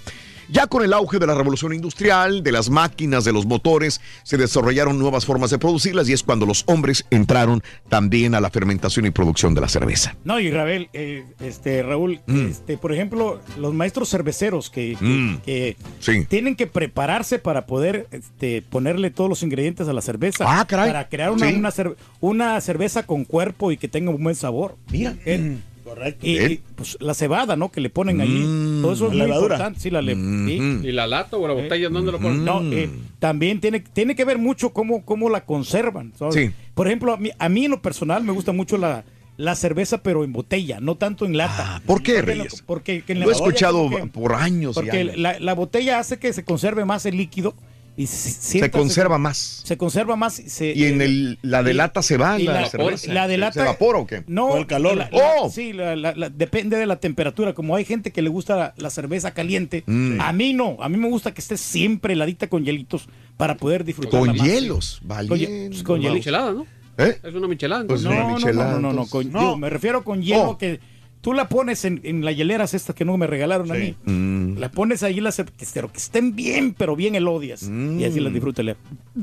Ya 0.53 0.67
con 0.67 0.83
el 0.85 0.93
auge 0.93 1.19
de 1.19 1.27
la 1.27 1.35
revolución 1.35 1.73
industrial, 1.73 2.43
de 2.43 2.53
las 2.53 2.71
máquinas, 2.71 3.25
de 3.25 3.33
los 3.33 3.47
motores, 3.47 4.01
se 4.25 4.37
desarrollaron 4.37 4.99
nuevas 4.99 5.25
formas 5.25 5.51
de 5.51 5.59
producirlas 5.59 6.09
y 6.09 6.13
es 6.13 6.23
cuando 6.23 6.45
los 6.47 6.65
hombres 6.67 7.05
entraron 7.11 7.63
también 7.89 8.35
a 8.35 8.41
la 8.41 8.51
fermentación 8.51 9.07
y 9.07 9.11
producción 9.11 9.55
de 9.55 9.61
la 9.61 9.69
cerveza. 9.69 10.17
No, 10.25 10.41
y 10.41 10.51
Raúl, 10.51 10.89
eh, 10.93 11.25
este, 11.41 11.83
Raúl, 11.83 12.21
Mm. 12.27 12.47
este, 12.49 12.77
por 12.77 12.93
ejemplo, 12.93 13.41
los 13.59 13.75
maestros 13.75 14.11
cerveceros 14.11 14.71
que, 14.71 14.97
que- 14.99 15.05
Mm. 15.05 15.37
que 15.45 15.77
Sí. 16.01 16.25
tienen 16.29 16.57
que 16.57 16.67
prepararse 16.67 17.39
para 17.39 17.67
poder 17.67 18.09
este, 18.11 18.63
ponerle 18.63 19.11
todos 19.11 19.31
los 19.31 19.43
ingredientes 19.43 19.87
a 19.89 19.93
la 19.93 20.01
cerveza. 20.03 20.45
Ah, 20.49 20.65
caray. 20.67 20.89
Para 20.89 21.09
crear 21.09 21.31
una, 21.31 21.49
Sí. 21.49 21.55
una, 21.55 21.71
cer- 21.71 21.97
una 22.21 22.61
cerveza 22.61 23.07
con 23.07 23.25
cuerpo 23.25 23.71
y 23.73 23.77
que 23.77 23.89
tenga 23.89 24.11
un 24.11 24.23
buen 24.23 24.35
sabor. 24.35 24.77
Mira. 24.91 25.15
Eh, 25.25 25.59
Correcto. 25.85 26.27
y, 26.27 26.61
pues, 26.77 26.97
la 27.01 27.15
cebada, 27.15 27.57
¿no? 27.57 27.71
Que 27.71 27.81
le 27.81 27.91
ponen 27.91 28.21
allí. 28.21 28.41
Mm. 28.45 28.83
Todo 28.83 28.93
eso 28.93 29.07
es 29.09 29.13
La 29.15 29.19
muy 29.25 29.27
levadura. 29.33 29.55
importante. 29.57 29.81
Sí, 29.81 29.91
la 29.91 30.03
le- 30.03 30.15
sí. 30.15 30.21
Mm. 30.21 30.85
¿Y 30.85 30.93
la 30.93 31.07
lata 31.07 31.37
o 31.37 31.47
la 31.49 31.55
botella 31.55 31.89
dónde 31.89 32.13
lo 32.13 32.19
ponen? 32.21 32.45
No, 32.45 32.61
eh, 32.73 32.91
también 33.19 33.61
tiene, 33.61 33.81
tiene 33.81 34.15
que 34.15 34.25
ver 34.25 34.39
mucho 34.39 34.71
cómo, 34.73 35.05
cómo 35.05 35.29
la 35.31 35.45
conservan. 35.45 36.13
¿sabes? 36.19 36.35
Sí. 36.35 36.51
Por 36.75 36.87
ejemplo, 36.87 37.13
a 37.13 37.17
mí, 37.17 37.31
a 37.39 37.49
mí 37.49 37.65
en 37.65 37.71
lo 37.73 37.83
personal 37.83 38.23
me 38.25 38.33
gusta 38.33 38.53
mucho 38.53 38.77
la, 38.79 39.05
la 39.37 39.55
cerveza, 39.55 40.03
pero 40.03 40.23
en 40.25 40.33
botella, 40.33 40.81
no 40.81 40.97
tanto 40.97 41.25
en 41.25 41.37
lata. 41.37 41.77
Ah, 41.77 41.83
¿Por 41.87 42.03
qué, 42.03 42.21
Reyes? 42.23 42.63
Porque, 42.67 43.03
que 43.03 43.13
en 43.13 43.21
la 43.21 43.27
Lo 43.27 43.33
he 43.33 43.35
escuchado 43.35 43.89
que- 43.89 44.07
por 44.07 44.35
años 44.35 44.73
y 44.73 44.75
Porque 44.81 44.99
años. 45.01 45.17
la, 45.17 45.39
la 45.41 45.55
botella 45.55 45.99
hace 45.99 46.19
que 46.19 46.33
se 46.33 46.45
conserve 46.45 46.85
más 46.85 47.07
el 47.07 47.17
líquido 47.17 47.55
y 48.03 48.07
sienta- 48.07 48.71
conserva 48.71 49.19
más. 49.19 49.63
Se 49.65 49.77
conserva 49.77 50.17
más. 50.17 50.39
y 50.39 50.49
se- 50.49 50.73
Y 50.75 50.85
en 50.85 51.01
el, 51.03 51.39
la 51.43 51.63
de 51.63 51.73
y- 51.73 51.75
lata 51.75 52.03
se 52.03 52.17
va 52.17 52.39
y 52.41 52.45
la, 52.45 52.61
la, 52.63 52.69
cerveza. 52.71 53.13
la 53.13 53.29
de 53.29 53.37
lata. 53.39 53.53
¿Se 53.55 53.61
evapora 53.61 53.99
o 53.99 54.07
qué? 54.07 54.25
No, 54.27 54.49
Por 54.49 54.59
el 54.61 54.67
calor. 54.67 54.97
la- 54.97 55.09
la- 55.11 55.19
¡Oh! 55.41 55.51
sí, 55.51 55.73
la- 55.73 55.97
la- 55.97 56.15
la- 56.15 56.31
depende 56.31 56.77
de 56.77 56.87
la 56.87 56.97
temperatura. 56.97 57.53
Como 57.55 57.77
hay 57.77 57.85
gente 57.85 58.11
que 58.11 58.23
le 58.23 58.29
gusta 58.29 58.57
la, 58.57 58.75
la 58.77 58.91
cerveza 58.91 59.33
caliente, 59.33 59.85
Mm. 59.87 60.21
a 60.21 60.33
mí 60.33 60.53
no. 60.55 60.77
A 60.81 60.89
mí 60.89 60.97
me 60.97 61.09
gusta 61.09 61.33
que 61.35 61.41
esté 61.41 61.57
siempre 61.57 62.15
heladita 62.15 62.49
con 62.49 62.65
hielitos 62.65 63.09
para 63.37 63.57
poder 63.57 63.85
disfrutar. 63.85 64.19
Con 64.21 64.35
hielos, 64.35 64.99
Con, 65.01 65.09
valiente. 65.09 65.47
hie- 65.47 65.69
pues, 65.69 65.83
con 65.83 65.95
Una 65.95 66.03
hielitos. 66.09 66.15
michelada, 66.27 66.53
¿no? 66.53 66.67
¿Eh? 66.99 67.19
Es 67.23 67.35
una 67.35 67.49
michelada. 67.49 67.87
Pues 67.87 68.05
una 68.05 68.15
No, 68.17 68.29
no, 68.31 68.37
michelada, 68.37 68.73
no, 68.75 68.81
no, 68.81 68.93
no, 68.93 69.07
con- 69.07 69.31
No. 69.33 69.39
digo, 69.41 69.57
me 69.57 69.71
refiero 69.71 70.05
con 70.05 70.23
hielo 70.23 70.51
Oh. 70.51 70.59
que 70.59 70.81
tú 71.21 71.33
la 71.35 71.49
pones 71.49 71.85
en, 71.85 72.01
en 72.05 72.25
las 72.25 72.35
hieleras 72.37 72.73
estas 72.75 72.95
que 72.97 73.05
no 73.05 73.17
me 73.19 73.27
regalaron 73.27 73.71
a 73.71 73.75
mí. 73.75 73.95
Mm, 74.05 74.57
La 74.59 74.71
pones 74.71 75.03
ahí, 75.03 75.21
las, 75.21 75.43
pero 75.75 75.93
que 75.93 75.99
estén 75.99 76.35
bien, 76.35 76.75
pero 76.77 76.97
bien 76.97 77.15
elodias. 77.15 77.63
Y 77.63 78.05
así 78.05 78.21
Mm. 78.21 78.25
las 78.25 78.33
disfruta 78.33 78.63
Leo. 78.63 78.77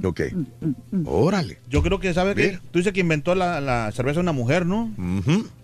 ok. 0.03 0.21
Órale. 1.05 1.59
Yo 1.69 1.81
creo 1.81 1.99
que, 1.99 2.13
¿sabe 2.13 2.35
que 2.35 2.47
Mira. 2.47 2.61
Tú 2.71 2.79
dices 2.79 2.93
que 2.93 2.99
inventó 3.01 3.35
la, 3.35 3.59
la 3.61 3.91
cerveza 3.91 4.19
una 4.19 4.31
mujer, 4.31 4.65
¿no? 4.65 4.91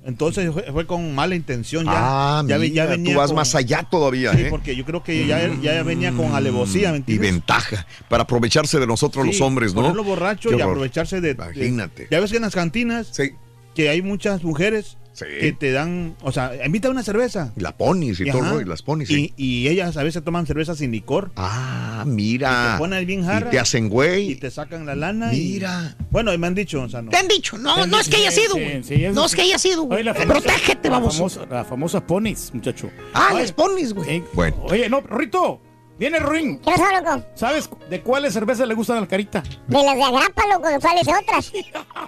Entonces 0.05 0.51
fue, 0.51 0.63
fue 0.71 0.85
con 0.87 1.15
mala 1.15 1.35
intención. 1.35 1.85
Ya, 1.85 1.91
ah, 1.95 2.43
ya, 2.47 2.57
ve- 2.57 2.69
mira, 2.69 2.85
ya 2.85 2.91
venía 2.91 3.13
tú 3.13 3.19
vas 3.19 3.27
con- 3.29 3.35
más 3.37 3.55
allá 3.55 3.83
todavía, 3.89 4.33
Sí, 4.33 4.41
¿eh? 4.41 4.47
porque 4.49 4.75
yo 4.75 4.85
creo 4.85 5.03
que 5.03 5.25
ya, 5.27 5.49
ya 5.61 5.81
venía 5.83 6.11
con 6.11 6.33
alevosía, 6.33 6.91
¿me 6.91 7.03
y 7.07 7.17
ventaja 7.17 7.85
para 8.09 8.23
aprovecharse 8.23 8.79
de 8.79 8.87
nosotros 8.87 9.25
los 9.25 9.39
hombres, 9.41 9.73
¿no? 9.73 9.81
Ponerlo 9.81 10.03
borracho 10.03 10.49
Qué 10.49 10.55
y 10.55 10.61
horror. 10.61 10.71
aprovecharse 10.71 11.21
de, 11.21 11.33
de- 11.35 11.43
Imagínate. 11.43 12.07
Ya 12.11 12.19
ves 12.19 12.31
que 12.31 12.37
en 12.37 12.43
las 12.43 12.53
cantinas 12.55 13.07
Sí, 13.11 13.31
que 13.75 13.89
hay 13.89 14.01
muchas 14.01 14.43
mujeres 14.43 14.97
Sí. 15.13 15.25
que 15.39 15.53
te 15.53 15.71
dan, 15.71 16.15
o 16.23 16.31
sea, 16.31 16.51
invita 16.65 16.89
una 16.89 17.03
cerveza. 17.03 17.53
la 17.55 17.77
ponis 17.77 18.19
y 18.19 18.23
Y, 18.27 18.31
todo, 18.31 18.41
ajá, 18.41 18.53
¿no? 18.55 18.61
y 18.61 18.65
las 18.65 18.81
ponis. 18.81 19.07
sí. 19.07 19.33
y, 19.37 19.63
y 19.63 19.67
ellas 19.67 19.95
a 19.95 20.03
veces 20.03 20.23
toman 20.23 20.45
cerveza 20.47 20.75
sin 20.75 20.91
licor 20.91 21.31
Ah, 21.35 22.03
mira. 22.07 22.69
Y 22.69 22.71
te 22.73 22.77
ponen 22.79 23.05
bien 23.05 23.23
jarra. 23.23 23.47
Y 23.47 23.51
te 23.51 23.59
hacen 23.59 23.89
güey. 23.89 24.31
y 24.31 24.35
te 24.35 24.49
sacan 24.51 24.85
la 24.85 24.95
lana. 24.95 25.33
y- 25.33 25.53
Mira. 25.53 25.95
bueno, 26.09 26.33
y 26.33 26.37
me 26.37 26.47
han 26.47 26.55
dicho, 26.55 26.81
o 26.81 26.89
sea, 26.89 27.01
no. 27.01 27.11
Te 27.11 27.17
han 27.17 27.27
dicho, 27.27 27.57
no, 27.57 27.85
no 27.85 27.99
es 27.99 28.09
que 28.09 28.17
haya 28.17 28.31
Sí, 28.31 28.41
sido, 28.41 29.13
No 29.13 29.25
es 29.25 29.35
que 29.35 29.41
haya 29.43 29.59
sido, 29.59 29.83
güey. 29.83 29.97
Oye, 29.97 30.03
la 30.05 30.13
famosa- 30.15 30.33
Protégete, 30.41 30.89
vamos. 30.89 31.15
famosa- 31.15 31.45
La 31.49 31.63
famosa 31.63 32.05
ponis, 32.05 32.51
muchacho. 32.53 32.89
Ah, 33.13 33.29
Oye, 33.33 33.41
las 33.41 33.51
ponis, 33.51 33.93
güey. 33.93 34.09
eh, 34.17 34.23
Bueno. 34.33 34.57
Oye, 34.63 34.89
no, 34.89 35.01
Rito, 35.01 35.61
viene 35.97 36.19
Ruin. 36.19 36.59
¿Qué 36.59 36.71
pasó, 36.71 36.83
loco? 36.91 37.23
¿Sabes 37.35 37.69
de 37.89 38.01
cuáles 38.01 38.33
cervezas 38.33 38.67
le 38.67 38.73
gustan 38.73 38.97
al 38.97 39.07
Carita? 39.07 39.41
De 39.67 39.83
las 39.83 39.95
de 39.95 40.03
agrapa, 40.03 40.43
loco, 40.47 40.67
¿cuáles 40.81 41.07
otras? 41.07 41.51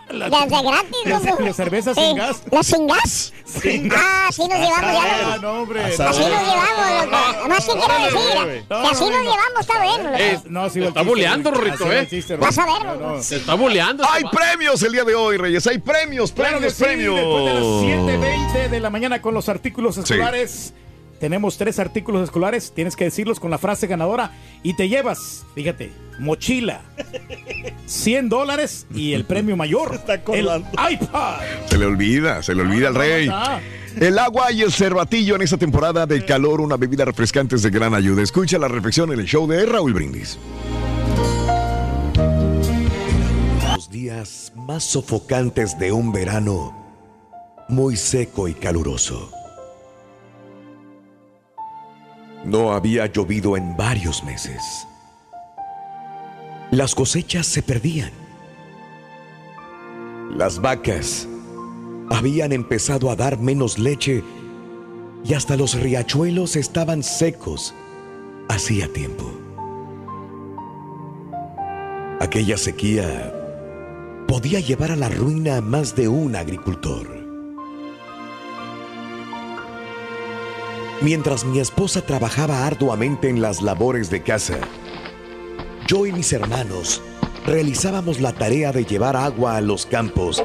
Las, 0.09 0.29
Las 0.29 0.49
de 0.49 0.61
gratis, 0.61 0.97
las- 1.05 1.23
loco. 1.25 1.41
las 1.41 1.55
cervezas 1.55 1.95
sin 1.97 2.15
gas. 2.15 2.43
¿Las 2.51 2.67
sin 2.67 2.87
gas? 2.87 3.33
Sin 3.45 3.91
Ah, 3.93 4.27
así 4.29 4.41
nos 4.47 4.57
llevamos 4.59 4.91
ya, 4.93 5.01
Ah, 5.03 5.35
loco. 5.37 5.41
no, 5.41 5.61
hombre. 5.61 5.83
Asa- 5.85 6.09
Así 6.09 6.19
nos 6.19 6.29
llevamos, 6.29 7.05
loco. 7.05 7.17
Además, 7.39 7.65
¿qué 7.65 7.71
quiero 7.73 8.03
decir? 8.03 8.65
Que 8.67 8.75
así 8.75 9.03
nos 9.09 9.21
llevamos, 9.21 9.59
está 9.61 9.81
bien, 9.81 10.03
loco. 10.03 10.15
Eh, 10.17 10.39
No, 10.45 10.69
sí, 10.69 10.83
está 10.83 11.03
Ruin. 11.03 11.51
Rorrito, 11.51 11.91
¿eh? 11.91 12.07
Vas 12.39 12.57
a 12.57 12.65
ver, 12.65 12.85
No, 12.85 12.95
no. 13.15 13.23
Se 13.23 13.35
está 13.37 13.53
boleando. 13.55 14.03
Hay 14.09 14.23
premios 14.25 14.81
el 14.83 14.91
día 14.91 15.03
de 15.03 15.15
hoy, 15.15 15.37
Reyes. 15.37 15.65
Hay 15.67 15.77
premios, 15.79 16.31
premios, 16.31 16.73
premios. 16.75 17.15
después 17.15 17.45
de 17.45 17.53
las 17.53 17.63
7.20 17.63 18.69
de 18.69 18.79
la 18.79 18.89
mañana 18.89 19.21
con 19.21 19.33
los 19.33 19.47
artículos 19.49 19.97
escolares. 19.97 20.73
Tenemos 21.19 21.57
tres 21.57 21.79
artículos 21.79 22.23
escolares, 22.23 22.73
tienes 22.75 22.95
que 22.95 23.05
decirlos 23.05 23.39
con 23.39 23.49
la 23.49 23.57
frase 23.57 23.87
ganadora 23.87 24.31
y 24.63 24.75
te 24.75 24.89
llevas, 24.89 25.45
fíjate, 25.55 25.91
mochila, 26.19 26.81
100 27.85 28.29
dólares 28.29 28.85
y 28.93 29.13
el 29.13 29.23
premio 29.27 29.55
mayor, 29.55 29.95
está 29.95 30.15
el 30.33 30.47
iPad. 30.91 31.39
Se 31.69 31.77
le 31.77 31.85
olvida, 31.85 32.43
se 32.43 32.53
le 32.53 32.61
olvida 32.63 32.89
al 32.89 32.95
rey. 32.95 33.29
Ah, 33.31 33.59
El 33.95 34.19
agua 34.19 34.51
y 34.51 34.61
el 34.61 34.73
cervatillo 34.73 35.35
en 35.35 35.41
esta 35.43 35.57
temporada 35.57 36.05
de 36.05 36.25
calor, 36.25 36.59
una 36.59 36.75
bebida 36.75 37.05
refrescante 37.05 37.55
es 37.55 37.63
de 37.63 37.69
gran 37.69 37.93
ayuda. 37.93 38.21
Escucha 38.21 38.57
la 38.57 38.67
reflexión 38.67 39.11
en 39.13 39.19
el 39.21 39.25
show 39.25 39.47
de 39.47 39.65
Raúl 39.65 39.93
Brindis. 39.93 40.37
Los 43.73 43.89
días 43.89 44.51
más 44.55 44.83
sofocantes 44.83 45.77
de 45.79 45.91
un 45.91 46.11
verano 46.11 46.75
muy 47.69 47.95
seco 47.95 48.47
y 48.47 48.53
caluroso. 48.53 49.31
No 52.45 52.73
había 52.73 53.07
llovido 53.07 53.57
en 53.57 53.75
varios 53.75 54.23
meses. 54.23 54.61
Las 56.71 56.93
cosechas 56.93 57.47
se 57.47 57.63
perdían. 57.63 58.11
Las 60.29 60.61
vacas 60.61 61.27
habían 62.09 62.51
empezado 62.51 63.09
a 63.09 63.15
dar 63.15 63.39
menos 63.39 63.79
leche 63.79 64.23
y 65.23 65.33
hasta 65.33 65.57
los 65.57 65.79
riachuelos 65.79 66.55
estaban 66.55 67.01
secos 67.01 67.73
hacía 68.47 68.91
tiempo. 68.91 69.31
Aquella 72.19 72.57
sequía 72.57 73.33
podía 74.27 74.59
llevar 74.59 74.91
a 74.91 74.95
la 74.95 75.09
ruina 75.09 75.57
a 75.57 75.61
más 75.61 75.95
de 75.95 76.07
un 76.07 76.35
agricultor. 76.35 77.14
Mientras 81.01 81.43
mi 81.43 81.59
esposa 81.59 82.01
trabajaba 82.01 82.65
arduamente 82.65 83.29
en 83.29 83.41
las 83.41 83.61
labores 83.61 84.09
de 84.09 84.23
casa, 84.23 84.59
yo 85.87 86.05
y 86.05 86.13
mis 86.13 86.31
hermanos 86.31 87.01
realizábamos 87.45 88.21
la 88.21 88.31
tarea 88.31 88.71
de 88.71 88.85
llevar 88.85 89.17
agua 89.17 89.57
a 89.57 89.61
los 89.61 89.85
campos 89.85 90.43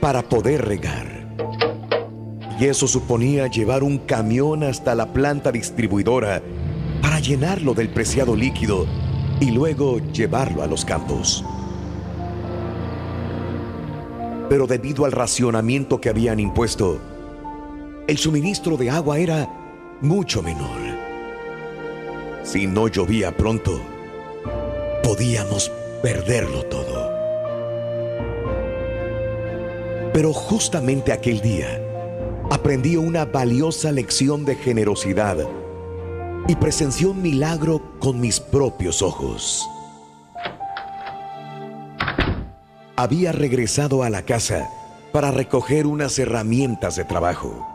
para 0.00 0.22
poder 0.22 0.64
regar. 0.66 1.26
Y 2.60 2.66
eso 2.66 2.86
suponía 2.86 3.48
llevar 3.48 3.82
un 3.82 3.98
camión 3.98 4.62
hasta 4.62 4.94
la 4.94 5.12
planta 5.12 5.50
distribuidora 5.50 6.40
para 7.02 7.18
llenarlo 7.18 7.74
del 7.74 7.88
preciado 7.88 8.36
líquido 8.36 8.86
y 9.40 9.50
luego 9.50 9.98
llevarlo 10.12 10.62
a 10.62 10.68
los 10.68 10.84
campos. 10.84 11.44
Pero 14.48 14.68
debido 14.68 15.06
al 15.06 15.12
racionamiento 15.12 16.00
que 16.00 16.08
habían 16.08 16.38
impuesto, 16.38 17.00
el 18.06 18.16
suministro 18.16 18.76
de 18.76 18.90
agua 18.90 19.18
era 19.18 19.61
mucho 20.02 20.42
menor. 20.42 20.80
Si 22.42 22.66
no 22.66 22.88
llovía 22.88 23.36
pronto, 23.36 23.80
podíamos 25.04 25.70
perderlo 26.02 26.64
todo. 26.64 27.12
Pero 30.12 30.32
justamente 30.32 31.12
aquel 31.12 31.40
día 31.40 31.80
aprendí 32.50 32.96
una 32.96 33.24
valiosa 33.24 33.92
lección 33.92 34.44
de 34.44 34.56
generosidad 34.56 35.38
y 36.48 36.56
presencié 36.56 37.06
un 37.06 37.22
milagro 37.22 37.80
con 38.00 38.20
mis 38.20 38.40
propios 38.40 39.02
ojos. 39.02 39.64
Había 42.96 43.30
regresado 43.30 44.02
a 44.02 44.10
la 44.10 44.22
casa 44.22 44.68
para 45.12 45.30
recoger 45.30 45.86
unas 45.86 46.18
herramientas 46.18 46.96
de 46.96 47.04
trabajo. 47.04 47.71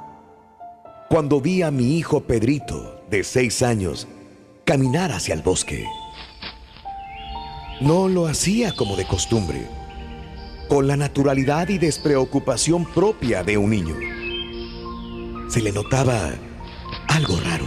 Cuando 1.10 1.40
vi 1.40 1.62
a 1.62 1.72
mi 1.72 1.98
hijo 1.98 2.20
Pedrito, 2.20 3.02
de 3.10 3.24
seis 3.24 3.62
años, 3.62 4.10
caminar 4.66 5.14
hacia 5.14 5.36
el 5.36 5.42
bosque. 5.42 5.86
No 7.80 8.10
lo 8.10 8.28
hacía 8.28 8.74
como 8.74 8.98
de 8.98 9.08
costumbre, 9.08 9.70
con 10.68 10.86
la 10.86 10.98
naturalidad 10.98 11.70
y 11.70 11.78
despreocupación 11.78 12.84
propia 12.84 13.42
de 13.42 13.58
un 13.58 13.70
niño. 13.70 13.96
Se 15.50 15.62
le 15.62 15.72
notaba 15.72 16.32
algo 17.08 17.40
raro. 17.40 17.66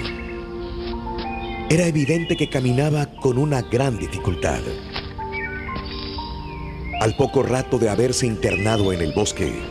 Era 1.70 1.86
evidente 1.86 2.36
que 2.36 2.50
caminaba 2.50 3.06
con 3.06 3.38
una 3.38 3.62
gran 3.62 3.98
dificultad. 3.98 4.60
Al 7.00 7.16
poco 7.16 7.42
rato 7.42 7.78
de 7.78 7.88
haberse 7.88 8.26
internado 8.26 8.92
en 8.92 9.00
el 9.00 9.14
bosque, 9.14 9.62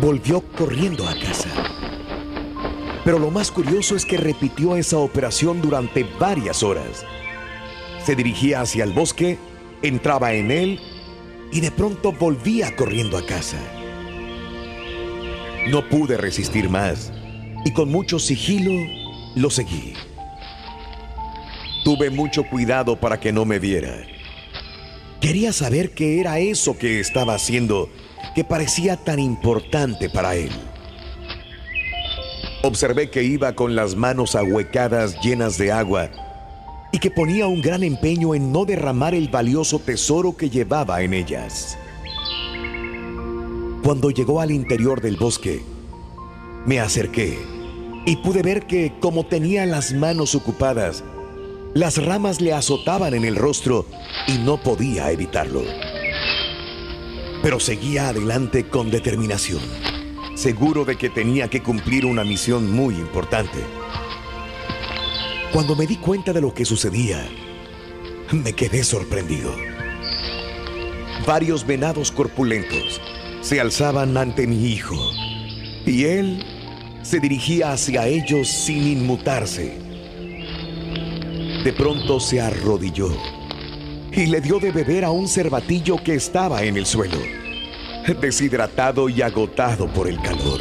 volvió 0.00 0.42
corriendo 0.56 1.08
a 1.08 1.18
casa. 1.18 1.77
Pero 3.08 3.18
lo 3.18 3.30
más 3.30 3.50
curioso 3.50 3.96
es 3.96 4.04
que 4.04 4.18
repitió 4.18 4.76
esa 4.76 4.98
operación 4.98 5.62
durante 5.62 6.04
varias 6.20 6.62
horas. 6.62 7.06
Se 8.04 8.14
dirigía 8.14 8.60
hacia 8.60 8.84
el 8.84 8.92
bosque, 8.92 9.38
entraba 9.80 10.34
en 10.34 10.50
él 10.50 10.78
y 11.50 11.60
de 11.60 11.70
pronto 11.70 12.12
volvía 12.12 12.76
corriendo 12.76 13.16
a 13.16 13.24
casa. 13.24 13.56
No 15.70 15.88
pude 15.88 16.18
resistir 16.18 16.68
más 16.68 17.10
y 17.64 17.72
con 17.72 17.90
mucho 17.90 18.18
sigilo 18.18 18.72
lo 19.34 19.48
seguí. 19.48 19.94
Tuve 21.84 22.10
mucho 22.10 22.44
cuidado 22.44 23.00
para 23.00 23.18
que 23.18 23.32
no 23.32 23.46
me 23.46 23.58
viera. 23.58 24.02
Quería 25.22 25.54
saber 25.54 25.94
qué 25.94 26.20
era 26.20 26.40
eso 26.40 26.76
que 26.76 27.00
estaba 27.00 27.36
haciendo 27.36 27.88
que 28.34 28.44
parecía 28.44 28.98
tan 28.98 29.18
importante 29.18 30.10
para 30.10 30.34
él. 30.34 30.50
Observé 32.62 33.08
que 33.08 33.22
iba 33.22 33.54
con 33.54 33.76
las 33.76 33.94
manos 33.94 34.34
ahuecadas 34.34 35.20
llenas 35.22 35.58
de 35.58 35.70
agua 35.70 36.10
y 36.92 36.98
que 36.98 37.10
ponía 37.10 37.46
un 37.46 37.62
gran 37.62 37.84
empeño 37.84 38.34
en 38.34 38.50
no 38.50 38.64
derramar 38.64 39.14
el 39.14 39.28
valioso 39.28 39.78
tesoro 39.78 40.36
que 40.36 40.50
llevaba 40.50 41.02
en 41.02 41.14
ellas. 41.14 41.78
Cuando 43.84 44.10
llegó 44.10 44.40
al 44.40 44.50
interior 44.50 45.00
del 45.00 45.16
bosque, 45.16 45.62
me 46.66 46.80
acerqué 46.80 47.38
y 48.04 48.16
pude 48.16 48.42
ver 48.42 48.66
que 48.66 48.92
como 49.00 49.26
tenía 49.26 49.64
las 49.64 49.92
manos 49.92 50.34
ocupadas, 50.34 51.04
las 51.74 52.04
ramas 52.04 52.40
le 52.40 52.52
azotaban 52.52 53.14
en 53.14 53.24
el 53.24 53.36
rostro 53.36 53.86
y 54.26 54.38
no 54.38 54.60
podía 54.60 55.12
evitarlo. 55.12 55.62
Pero 57.42 57.60
seguía 57.60 58.08
adelante 58.08 58.68
con 58.68 58.90
determinación, 58.90 59.62
seguro 60.38 60.84
de 60.84 60.96
que 60.96 61.10
tenía 61.10 61.48
que 61.48 61.64
cumplir 61.64 62.06
una 62.06 62.22
misión 62.22 62.70
muy 62.70 62.94
importante. 62.94 63.58
Cuando 65.52 65.74
me 65.74 65.84
di 65.84 65.96
cuenta 65.96 66.32
de 66.32 66.40
lo 66.40 66.54
que 66.54 66.64
sucedía, 66.64 67.28
me 68.30 68.52
quedé 68.52 68.84
sorprendido. 68.84 69.52
Varios 71.26 71.66
venados 71.66 72.12
corpulentos 72.12 73.00
se 73.40 73.60
alzaban 73.60 74.16
ante 74.16 74.46
mi 74.46 74.66
hijo 74.66 74.96
y 75.84 76.04
él 76.04 76.44
se 77.02 77.18
dirigía 77.18 77.72
hacia 77.72 78.06
ellos 78.06 78.46
sin 78.46 78.86
inmutarse. 78.86 79.76
De 81.64 81.72
pronto 81.76 82.20
se 82.20 82.40
arrodilló 82.40 83.10
y 84.12 84.26
le 84.26 84.40
dio 84.40 84.60
de 84.60 84.70
beber 84.70 85.04
a 85.04 85.10
un 85.10 85.26
cervatillo 85.26 85.96
que 85.96 86.14
estaba 86.14 86.62
en 86.62 86.76
el 86.76 86.86
suelo, 86.86 87.18
deshidratado 88.20 89.08
y 89.08 89.22
agotado 89.22 89.86
por 89.88 90.08
el 90.08 90.20
calor. 90.20 90.60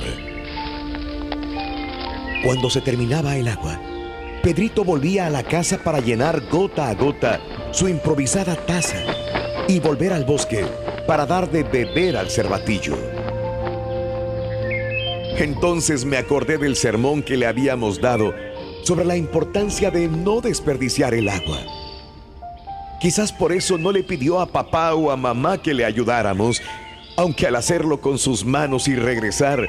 Cuando 2.43 2.69
se 2.69 2.81
terminaba 2.81 3.35
el 3.35 3.47
agua, 3.47 3.79
Pedrito 4.43 4.83
volvía 4.83 5.25
a 5.25 5.29
la 5.29 5.43
casa 5.43 5.79
para 5.83 5.99
llenar 5.99 6.47
gota 6.49 6.89
a 6.89 6.93
gota 6.93 7.41
su 7.71 7.87
improvisada 7.87 8.55
taza 8.55 9.03
y 9.67 9.79
volver 9.79 10.13
al 10.13 10.23
bosque 10.23 10.65
para 11.05 11.25
dar 11.25 11.49
de 11.49 11.63
beber 11.63 12.15
al 12.15 12.29
cervatillo. 12.29 12.97
Entonces 15.37 16.05
me 16.05 16.17
acordé 16.17 16.57
del 16.57 16.75
sermón 16.75 17.21
que 17.21 17.37
le 17.37 17.45
habíamos 17.45 17.99
dado 17.99 18.33
sobre 18.83 19.05
la 19.05 19.17
importancia 19.17 19.91
de 19.91 20.07
no 20.07 20.41
desperdiciar 20.41 21.13
el 21.13 21.29
agua. 21.29 21.59
Quizás 23.01 23.31
por 23.31 23.51
eso 23.51 23.77
no 23.77 23.91
le 23.91 24.03
pidió 24.03 24.39
a 24.39 24.47
papá 24.47 24.95
o 24.95 25.11
a 25.11 25.17
mamá 25.17 25.61
que 25.61 25.73
le 25.73 25.85
ayudáramos, 25.85 26.61
aunque 27.17 27.47
al 27.47 27.55
hacerlo 27.55 27.99
con 27.99 28.19
sus 28.19 28.45
manos 28.45 28.87
y 28.87 28.95
regresar, 28.95 29.67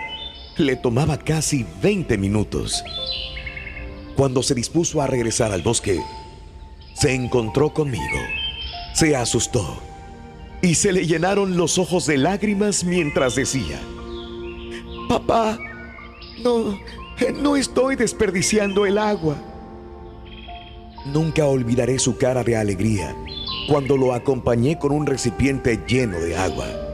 le 0.59 0.77
tomaba 0.77 1.19
casi 1.19 1.65
20 1.83 2.19
minutos. 2.19 2.85
Cuando 4.17 4.43
se 4.43 4.55
dispuso 4.55 5.01
a 5.01 5.07
regresar 5.07 5.53
al 5.53 5.63
bosque, 5.63 6.01
se 6.93 7.15
encontró 7.15 7.73
conmigo, 7.73 8.19
se 8.93 9.17
asustó 9.17 9.81
y 10.61 10.75
se 10.75 10.93
le 10.93 11.07
llenaron 11.07 11.57
los 11.57 11.79
ojos 11.79 12.07
de 12.07 12.19
lágrimas 12.19 12.85
mientras 12.85 13.35
decía, 13.35 13.81
Papá, 15.09 15.59
no, 16.43 16.79
no 17.41 17.57
estoy 17.57 17.97
desperdiciando 17.97 18.85
el 18.85 18.99
agua. 18.99 19.37
Nunca 21.07 21.47
olvidaré 21.47 21.99
su 21.99 22.19
cara 22.19 22.45
de 22.45 22.57
alegría 22.57 23.17
cuando 23.69 23.97
lo 23.97 24.13
acompañé 24.13 24.79
con 24.79 24.93
un 24.93 25.07
recipiente 25.07 25.81
lleno 25.87 26.19
de 26.19 26.37
agua. 26.37 26.88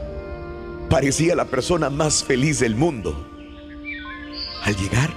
Parecía 0.95 1.35
la 1.35 1.43
persona 1.43 1.89
más 1.89 2.23
feliz 2.23 2.61
del 2.61 2.73
mundo. 2.73 3.27
Al 4.63 4.77
llegar, 4.77 5.09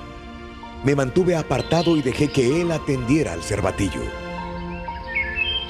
me 0.83 0.97
mantuve 0.97 1.37
apartado 1.37 1.97
y 1.97 2.03
dejé 2.03 2.27
que 2.27 2.61
él 2.61 2.73
atendiera 2.73 3.33
al 3.33 3.45
cervatillo. 3.45 4.01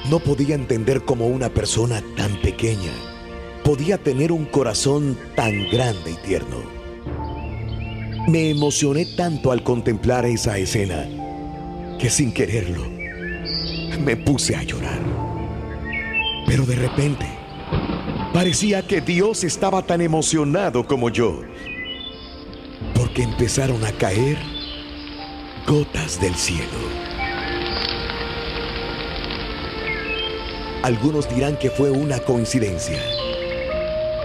No 0.09 0.17
podía 0.17 0.55
entender 0.55 1.05
cómo 1.05 1.27
una 1.27 1.49
persona 1.49 2.01
tan 2.17 2.41
pequeña 2.41 2.91
podía 3.63 3.99
tener 3.99 4.31
un 4.31 4.45
corazón 4.45 5.15
tan 5.35 5.69
grande 5.69 6.13
y 6.13 6.27
tierno. 6.27 6.57
Me 8.27 8.49
emocioné 8.49 9.05
tanto 9.15 9.51
al 9.51 9.61
contemplar 9.61 10.25
esa 10.25 10.57
escena 10.57 11.07
que 11.99 12.09
sin 12.09 12.33
quererlo 12.33 12.83
me 14.03 14.17
puse 14.17 14.55
a 14.55 14.63
llorar. 14.63 15.01
Pero 16.47 16.65
de 16.65 16.77
repente 16.77 17.38
parecía 18.33 18.85
que 18.85 19.01
Dios 19.01 19.43
estaba 19.43 19.81
tan 19.81 20.01
emocionado 20.01 20.85
como 20.85 21.09
yo, 21.09 21.41
porque 22.93 23.23
empezaron 23.23 23.83
a 23.83 23.91
caer 23.91 24.37
gotas 25.67 26.19
del 26.21 26.35
cielo. 26.35 26.99
Algunos 30.83 31.27
dirán 31.33 31.57
que 31.57 31.69
fue 31.69 31.91
una 31.91 32.19
coincidencia, 32.19 33.01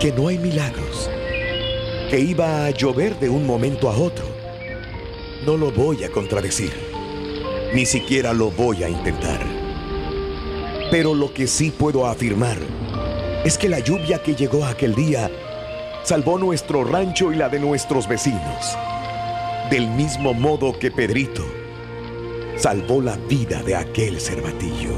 que 0.00 0.12
no 0.12 0.28
hay 0.28 0.38
milagros, 0.38 1.10
que 2.10 2.20
iba 2.20 2.66
a 2.66 2.70
llover 2.70 3.18
de 3.18 3.28
un 3.28 3.46
momento 3.46 3.90
a 3.90 3.96
otro. 3.96 4.26
No 5.44 5.56
lo 5.56 5.72
voy 5.72 6.04
a 6.04 6.10
contradecir, 6.10 6.72
ni 7.74 7.84
siquiera 7.84 8.32
lo 8.32 8.50
voy 8.50 8.84
a 8.84 8.88
intentar. 8.88 9.40
Pero 10.90 11.14
lo 11.14 11.34
que 11.34 11.46
sí 11.46 11.70
puedo 11.70 12.06
afirmar 12.06 12.58
es 13.44 13.58
que 13.58 13.68
la 13.68 13.78
lluvia 13.78 14.22
que 14.22 14.34
llegó 14.34 14.64
aquel 14.64 14.94
día 14.94 15.30
salvó 16.02 16.38
nuestro 16.38 16.84
rancho 16.84 17.32
y 17.32 17.36
la 17.36 17.48
de 17.48 17.60
nuestros 17.60 18.08
vecinos, 18.08 18.76
del 19.70 19.88
mismo 19.88 20.32
modo 20.32 20.78
que 20.78 20.90
Pedrito 20.90 21.44
salvó 22.56 23.00
la 23.00 23.16
vida 23.16 23.62
de 23.62 23.76
aquel 23.76 24.20
cervatillo. 24.20 24.92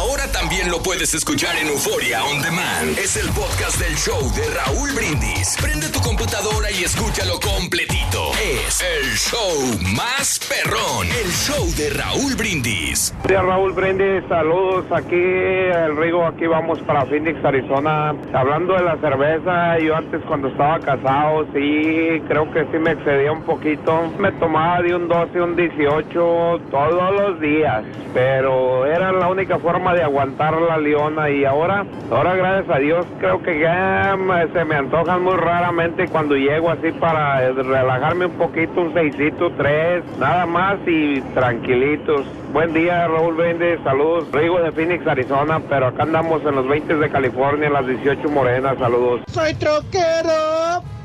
Ahora 0.09 0.31
también 0.31 0.71
lo 0.71 0.81
puedes 0.83 1.14
escuchar 1.14 1.57
en 1.57 1.66
Euforia 1.66 2.23
On 2.25 2.40
Demand. 2.40 2.97
Es 2.97 3.16
el 3.16 3.29
podcast 3.31 3.77
del 3.81 3.97
show 3.97 4.21
de 4.37 4.45
Raúl 4.55 4.92
Brindis. 4.95 5.57
Prende 5.61 5.88
tu 5.88 5.99
computadora 6.01 6.71
y 6.71 6.85
escúchalo 6.85 7.40
completito. 7.40 8.31
Es 8.38 8.81
el 8.83 9.07
show 9.16 9.97
más 9.97 10.38
perrón. 10.47 11.09
El 11.09 11.29
show 11.33 11.66
de 11.77 11.90
Raúl 11.90 12.37
Brindis. 12.37 13.12
Hola 13.25 13.42
Raúl 13.42 13.73
Brindis, 13.73 14.23
saludos 14.29 14.85
aquí, 14.92 15.16
el 15.16 15.97
Rigo, 15.97 16.25
aquí 16.25 16.47
vamos 16.47 16.79
para 16.87 17.05
Phoenix, 17.07 17.45
Arizona. 17.45 18.14
Hablando 18.33 18.75
de 18.75 18.85
la 18.85 18.97
cerveza, 18.99 19.79
yo 19.81 19.97
antes 19.97 20.23
cuando 20.29 20.49
estaba 20.49 20.79
casado, 20.79 21.47
sí, 21.53 22.23
creo 22.29 22.49
que 22.53 22.64
sí 22.71 22.79
me 22.79 22.92
excedía 22.92 23.33
un 23.33 23.42
poquito. 23.42 24.12
Me 24.21 24.31
tomaba 24.33 24.83
de 24.83 24.95
un 24.95 25.09
12, 25.09 25.40
un 25.40 25.57
18 25.57 26.61
todos 26.71 27.21
los 27.21 27.40
días, 27.40 27.83
pero 28.14 28.87
era 28.87 29.11
la 29.11 29.27
única 29.27 29.59
forma 29.59 29.96
de 29.97 30.03
aguantar 30.03 30.61
la 30.61 30.77
leona 30.77 31.31
y 31.31 31.45
ahora, 31.47 31.87
ahora 32.11 32.37
gracias 32.37 32.77
a 32.77 32.79
Dios, 32.79 33.07
creo 33.19 33.43
que 33.43 33.61
ya 33.61 34.15
se 34.53 34.65
me 34.67 34.75
antojan 34.75 35.23
muy 35.23 35.37
raramente 35.37 36.07
cuando 36.09 36.37
llego 36.37 36.71
así 36.71 36.93
para 36.93 37.41
relajarme 37.53 38.27
un 38.27 38.33
poquito, 38.33 38.83
un 38.83 38.93
seisito, 38.93 39.51
tres, 39.57 40.05
nada 40.19 40.45
más 40.45 40.77
y 40.87 41.23
tranquilitos. 41.35 42.27
Buen 42.53 42.75
día, 42.75 43.09
Raúl 43.09 43.37
Vende, 43.37 43.79
saludos. 43.83 44.31
Rigo 44.33 44.61
de 44.61 44.71
Phoenix, 44.73 45.07
Arizona, 45.07 45.61
pero 45.69 45.87
acá 45.87 46.03
andamos 46.03 46.43
en 46.45 46.57
los 46.57 46.69
20 46.69 46.97
de 46.97 47.11
California, 47.11 47.69
en 47.69 47.73
las 47.73 47.87
18 47.87 48.29
morenas, 48.29 48.79
saludos. 48.79 49.23
Soy 49.29 49.55
troquero. 49.55 50.96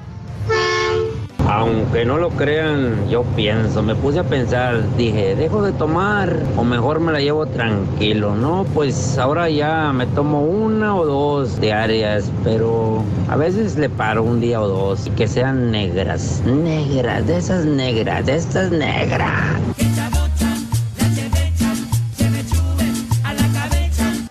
Aunque 1.50 2.06
no 2.06 2.18
lo 2.18 2.30
crean, 2.30 3.10
yo 3.10 3.24
pienso, 3.36 3.82
me 3.82 3.96
puse 3.96 4.20
a 4.20 4.24
pensar, 4.24 4.82
dije, 4.98 5.36
dejo 5.36 5.62
de 5.62 5.72
tomar 5.74 6.36
o 6.56 6.64
mejor 6.64 7.00
me 7.00 7.12
la 7.12 7.20
llevo 7.20 7.46
tranquilo, 7.46 8.36
¿no? 8.36 8.66
Pues 8.74 9.18
ahora 9.18 9.50
ya 9.50 9.92
me 9.94 10.06
tomo 10.08 10.44
una 10.44 10.96
o 10.96 11.06
dos 11.06 11.60
diarias, 11.60 12.32
pero 12.44 13.04
a 13.30 13.36
veces 13.36 13.78
le 13.78 13.90
paro 13.90 14.24
un 14.24 14.40
día 14.40 14.62
o 14.62 14.68
dos 14.68 15.08
y 15.08 15.10
que 15.12 15.28
sean 15.28 15.72
negras, 15.72 16.42
negras, 16.46 17.28
de 17.28 17.38
esas 17.38 17.66
negras, 17.66 18.26
de 18.26 18.36
estas 18.36 18.72
negras. 18.72 19.32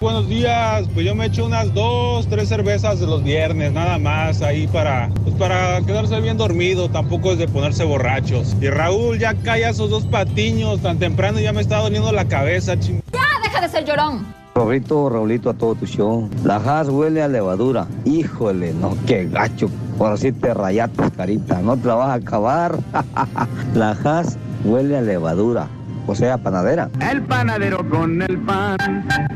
Buenos 0.01 0.31
días, 0.31 0.89
pues 0.95 1.05
yo 1.05 1.15
me 1.15 1.27
echo 1.27 1.45
unas 1.45 1.75
dos, 1.75 2.27
tres 2.27 2.49
cervezas 2.49 3.01
de 3.01 3.07
los 3.07 3.23
viernes, 3.23 3.71
nada 3.71 3.99
más, 3.99 4.41
ahí 4.41 4.67
para, 4.67 5.11
pues 5.23 5.35
para 5.35 5.79
quedarse 5.83 6.19
bien 6.23 6.39
dormido, 6.39 6.89
tampoco 6.89 7.33
es 7.33 7.39
de 7.39 7.47
ponerse 7.47 7.85
borrachos. 7.85 8.57
Y 8.63 8.71
Raúl, 8.71 9.19
ya 9.19 9.35
calla 9.35 9.69
esos 9.69 9.91
dos 9.91 10.07
patiños, 10.07 10.81
tan 10.81 10.99
temprano 10.99 11.39
ya 11.39 11.53
me 11.53 11.61
está 11.61 11.81
doliendo 11.81 12.13
la 12.13 12.25
cabeza, 12.25 12.81
ching. 12.81 13.03
Ya, 13.13 13.21
deja 13.45 13.61
de 13.61 13.69
ser 13.69 13.85
llorón. 13.85 14.25
Raulito, 14.55 15.11
Raulito, 15.11 15.51
a 15.51 15.55
todo 15.55 15.75
tu 15.75 15.85
show. 15.85 16.31
La 16.45 16.57
Haas 16.57 16.89
huele 16.89 17.23
a 17.23 17.29
levadura. 17.29 17.87
Híjole, 18.07 18.73
no, 18.73 18.97
qué 19.07 19.27
gacho. 19.27 19.69
Por 19.99 20.13
así 20.13 20.33
te 20.33 20.55
rayaste, 20.55 21.11
carita. 21.11 21.61
No 21.61 21.77
te 21.77 21.89
la 21.89 21.97
vas 21.97 22.09
a 22.09 22.15
acabar. 22.15 22.79
La 23.75 23.91
Haas 24.03 24.39
huele 24.65 24.97
a 24.97 25.03
levadura. 25.03 25.69
O 26.11 26.15
sea, 26.15 26.39
panadera. 26.39 26.91
El 27.11 27.23
panadero 27.23 27.89
con 27.89 28.21
el 28.23 28.39
pan. 28.39 28.77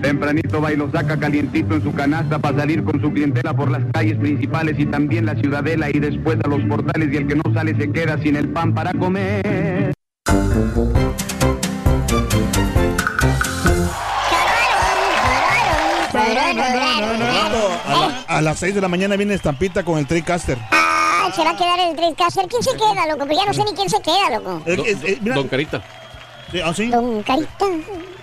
Tempranito 0.02 0.60
va 0.60 0.72
y 0.72 0.76
lo 0.76 0.90
saca 0.90 1.16
calientito 1.16 1.74
en 1.76 1.82
su 1.82 1.92
canasta 1.94 2.38
para 2.38 2.58
salir 2.58 2.82
con 2.84 3.00
su 3.00 3.12
clientela 3.12 3.54
por 3.54 3.70
las 3.70 3.82
calles 3.92 4.18
principales 4.18 4.78
y 4.78 4.86
también 4.86 5.26
la 5.26 5.34
ciudadela 5.36 5.88
y 5.90 5.98
después 6.00 6.38
a 6.44 6.48
los 6.48 6.60
portales 6.62 7.08
y 7.12 7.16
el 7.16 7.26
que 7.26 7.36
no 7.36 7.42
sale 7.54 7.74
se 7.76 7.90
queda 7.92 8.18
sin 8.18 8.36
el 8.36 8.48
pan 8.48 8.74
para 8.74 8.92
comer. 8.92 9.94
A, 17.86 17.94
la- 17.94 18.24
a 18.36 18.40
las 18.42 18.58
6 18.58 18.74
de 18.74 18.80
la 18.80 18.88
mañana 18.88 19.16
viene 19.16 19.34
Estampita 19.34 19.82
con 19.84 19.98
el 19.98 20.06
Tricaster. 20.06 20.58
Ah, 20.70 21.30
se 21.34 21.42
va 21.44 21.50
a 21.50 21.56
quedar 21.56 21.78
el 21.80 21.96
Tricaster. 21.96 22.46
¿Quién 22.48 22.62
se 22.62 22.72
queda, 22.72 23.06
loco? 23.10 23.26
Pues 23.26 23.38
ya 23.38 23.46
no 23.46 23.54
sé 23.54 23.64
ni 23.64 23.72
quién 23.76 23.88
se 23.88 24.00
queda, 24.00 24.38
loco. 24.38 24.62
Eh, 24.66 24.76
eh, 24.86 24.96
eh, 25.04 25.18
mira, 25.20 25.34
Don 25.36 25.48
Carita. 25.48 25.82
Sí, 26.54 26.60
¿ah, 26.64 26.74
sí? 26.74 26.86
Don 26.88 27.22
Carita. 27.22 27.66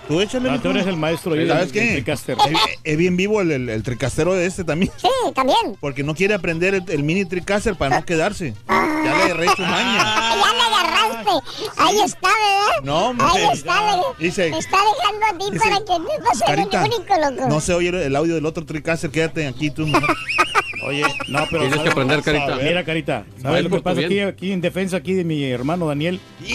Tú 0.08 0.20
échale. 0.20 0.50
Ah, 0.50 0.58
tú 0.60 0.70
eres 0.70 0.86
el 0.86 0.96
maestro 0.96 1.32
ahí 1.34 1.46
¿Sabes 1.46 1.70
qué? 1.70 1.92
Tricaster. 1.92 2.36
Es, 2.48 2.58
es 2.82 2.96
bien 2.96 3.16
vivo 3.16 3.40
el, 3.40 3.52
el, 3.52 3.68
el 3.68 3.82
tricastero 3.84 4.34
de 4.34 4.46
este 4.46 4.64
también. 4.64 4.90
Sí, 4.96 5.08
también. 5.34 5.76
Porque 5.80 6.02
no 6.02 6.14
quiere 6.14 6.34
aprender 6.34 6.74
el, 6.74 6.84
el 6.88 7.02
mini 7.04 7.24
tricaster 7.24 7.76
para 7.76 8.00
no 8.00 8.04
quedarse. 8.04 8.54
Ya 8.68 9.14
le 9.16 9.22
agarré 9.24 9.46
su 9.54 9.62
maña. 9.62 9.98
Ah, 10.00 10.34
ya 10.36 10.52
le 10.52 10.60
agarraste. 10.62 11.30
Ahí 11.78 12.00
está, 12.00 12.28
¿verdad? 12.28 12.82
No, 12.82 13.06
hombre. 13.10 13.26
Ahí 13.30 13.44
está, 13.52 14.00
Dice- 14.18 14.50
te 14.50 14.58
está 14.58 14.78
dejando 14.98 15.26
a 15.26 15.38
ti 15.38 15.52
dice, 15.52 15.64
para 15.64 15.78
que 15.78 15.84
te 15.84 16.24
pase 16.24 16.44
Carita, 16.46 16.84
el 16.84 16.92
único, 16.92 17.14
loco. 17.36 17.48
no 17.48 17.60
se 17.60 17.74
oye 17.74 18.06
el 18.06 18.16
audio 18.16 18.34
del 18.34 18.46
otro 18.46 18.64
tricaster. 18.66 19.10
Quédate 19.10 19.46
aquí 19.46 19.70
tú. 19.70 19.86
mejor. 19.86 20.16
Oye, 20.86 21.02
no, 21.28 21.44
pero. 21.50 21.62
Tienes 21.62 21.80
que 21.80 21.88
aprender, 21.90 22.22
Carita. 22.22 22.56
Mira, 22.56 22.84
Carita. 22.84 23.24
¿Sabes 23.40 23.58
es 23.64 23.64
lo 23.70 23.76
que 23.76 23.82
pasa 23.82 24.00
aquí, 24.00 24.18
aquí 24.20 24.52
en 24.52 24.60
defensa 24.60 24.96
aquí 24.96 25.12
de 25.14 25.24
mi 25.24 25.44
hermano 25.44 25.86
Daniel? 25.86 26.20
Qué 26.46 26.54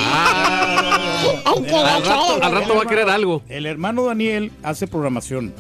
Al 1.76 2.04
rato, 2.06 2.44
al 2.44 2.52
rato 2.52 2.76
va 2.76 2.84
a 2.84 2.86
querer 2.88 3.10
algo. 3.10 3.42
El 3.50 3.66
hermano 3.66 4.04
Daniel 4.06 4.52
hace 4.64 4.88
programación. 4.88 5.54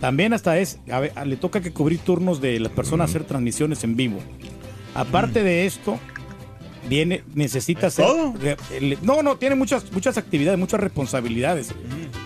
También 0.00 0.32
hasta 0.32 0.58
es, 0.58 0.78
a 0.90 1.00
ver, 1.00 1.12
le 1.26 1.36
toca 1.36 1.60
que 1.60 1.72
cubrir 1.72 1.98
turnos 2.00 2.40
de 2.40 2.58
las 2.60 2.72
personas 2.72 3.10
hacer 3.10 3.24
transmisiones 3.24 3.84
en 3.84 3.96
vivo. 3.96 4.18
Aparte 4.94 5.42
de 5.42 5.64
esto, 5.64 5.98
viene, 6.88 7.22
necesita 7.34 7.86
hacer. 7.86 8.04
todo? 8.04 8.34
re- 8.40 8.56
el- 8.76 8.98
no, 9.02 9.22
no, 9.22 9.36
tiene 9.36 9.54
muchas, 9.54 9.90
muchas 9.92 10.18
actividades, 10.18 10.58
muchas 10.58 10.80
responsabilidades. 10.80 11.72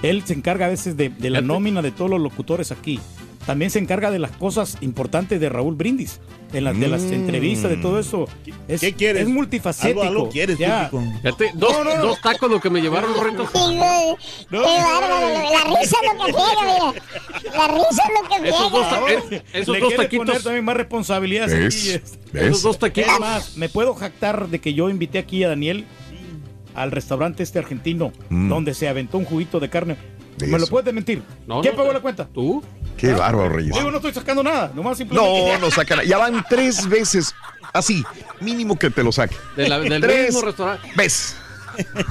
Él 0.03 0.23
se 0.25 0.33
encarga 0.35 0.67
a 0.67 0.69
veces 0.71 0.97
de, 0.97 1.11
de 1.11 1.31
la 1.31 1.41
nómina 1.43 1.83
de 1.83 1.91
todos 1.93 2.11
los 2.11 2.21
locutores 2.21 2.73
aquí. 2.73 2.99
También 3.47 3.71
se 3.71 3.79
encarga 3.79 4.11
de 4.11 4.19
las 4.19 4.33
cosas 4.33 4.77
importantes 4.81 5.41
de 5.41 5.49
Raúl 5.49 5.77
Brindis, 5.77 6.21
de 6.53 6.61
las, 6.61 6.79
de 6.79 6.89
las 6.89 7.03
Mm. 7.03 7.13
entrevistas, 7.15 7.71
de 7.71 7.77
todo 7.77 8.01
eso. 8.01 8.27
Es, 8.67 8.81
¿Qué 8.81 8.93
quieres? 8.93 9.23
Es 9.23 9.29
multifacético. 9.29 10.03
Algo, 10.03 10.13
algo 10.23 10.31
quieres, 10.31 10.59
Ya. 10.59 10.91
tú. 10.91 11.01
Fíjate, 11.23 11.53
dos, 11.55 11.73
No, 11.73 11.85
no, 11.85 11.97
no. 11.97 12.03
dos 12.07 12.21
tacos 12.21 12.51
lo 12.51 12.61
que 12.61 12.71
me 12.71 12.81
llevaron. 12.83 13.13
Sí, 13.15 13.19
güey. 13.55 14.17
Qué 14.51 14.57
bárbaro. 14.59 15.29
La 15.31 15.79
risa 15.79 15.97
es 16.03 16.19
lo 16.19 16.25
que 16.27 16.33
friega, 16.33 16.63
mira. 16.65 17.57
La 17.57 17.69
risa 17.69 18.03
es 18.03 18.23
lo 18.23 18.29
que 18.43 18.49
Esos 18.49 18.73
dos, 18.73 18.87
eh, 19.33 19.43
esos 19.53 19.75
Le 19.75 19.81
dos 19.81 19.89
quiere 19.95 20.09
poner 20.09 20.27
taquitos. 20.27 20.43
también 20.43 20.65
más 20.65 20.77
responsabilidades 20.77 21.53
¿Ves? 21.57 21.99
aquí. 22.01 22.21
¿Ves? 22.33 22.43
Esos 22.49 22.63
dos 22.63 22.75
Es 22.75 22.81
taquitos. 22.81 23.21
más, 23.21 23.57
me 23.57 23.69
puedo 23.69 23.95
jactar 23.95 24.49
de 24.49 24.59
que 24.61 24.75
yo 24.75 24.91
invité 24.91 25.19
aquí 25.19 25.45
a 25.45 25.49
Daniel 25.49 25.85
al 26.75 26.91
restaurante 26.91 27.43
este 27.45 27.59
argentino, 27.61 28.13
Mm. 28.29 28.49
donde 28.49 28.75
se 28.75 28.89
aventó 28.89 29.19
un 29.19 29.25
juguito 29.25 29.61
de 29.61 29.71
carne. 29.71 29.97
De 30.38 30.46
¿Me 30.46 30.53
lo 30.59 30.64
eso. 30.64 30.68
puedes 30.70 30.92
mentir? 30.92 31.22
No, 31.46 31.61
¿Quién 31.62 31.75
no, 31.75 31.79
pagó 31.83 31.92
la 31.92 32.01
cuenta? 32.01 32.27
¿Tú? 32.27 32.62
Qué 32.96 33.12
bárbaro, 33.12 33.49
Reyes. 33.51 33.75
Digo, 33.75 33.90
no 33.90 33.96
estoy 33.99 34.12
sacando 34.12 34.42
nada, 34.42 34.70
nomás 34.75 34.96
simplemente. 34.99 35.53
No, 35.53 35.59
no 35.59 35.70
sacan. 35.70 36.01
Ya 36.07 36.18
van 36.18 36.44
tres 36.49 36.88
veces. 36.88 37.35
Así, 37.72 38.05
mínimo 38.40 38.79
que 38.79 38.90
te 38.90 39.03
lo 39.03 39.12
saque. 39.12 39.37
De 39.57 39.68
la- 39.68 39.79
del 39.79 40.01
Tres 40.01 40.27
mismo 40.29 40.42
restaurante. 40.42 40.90
¿Ves? 40.96 41.37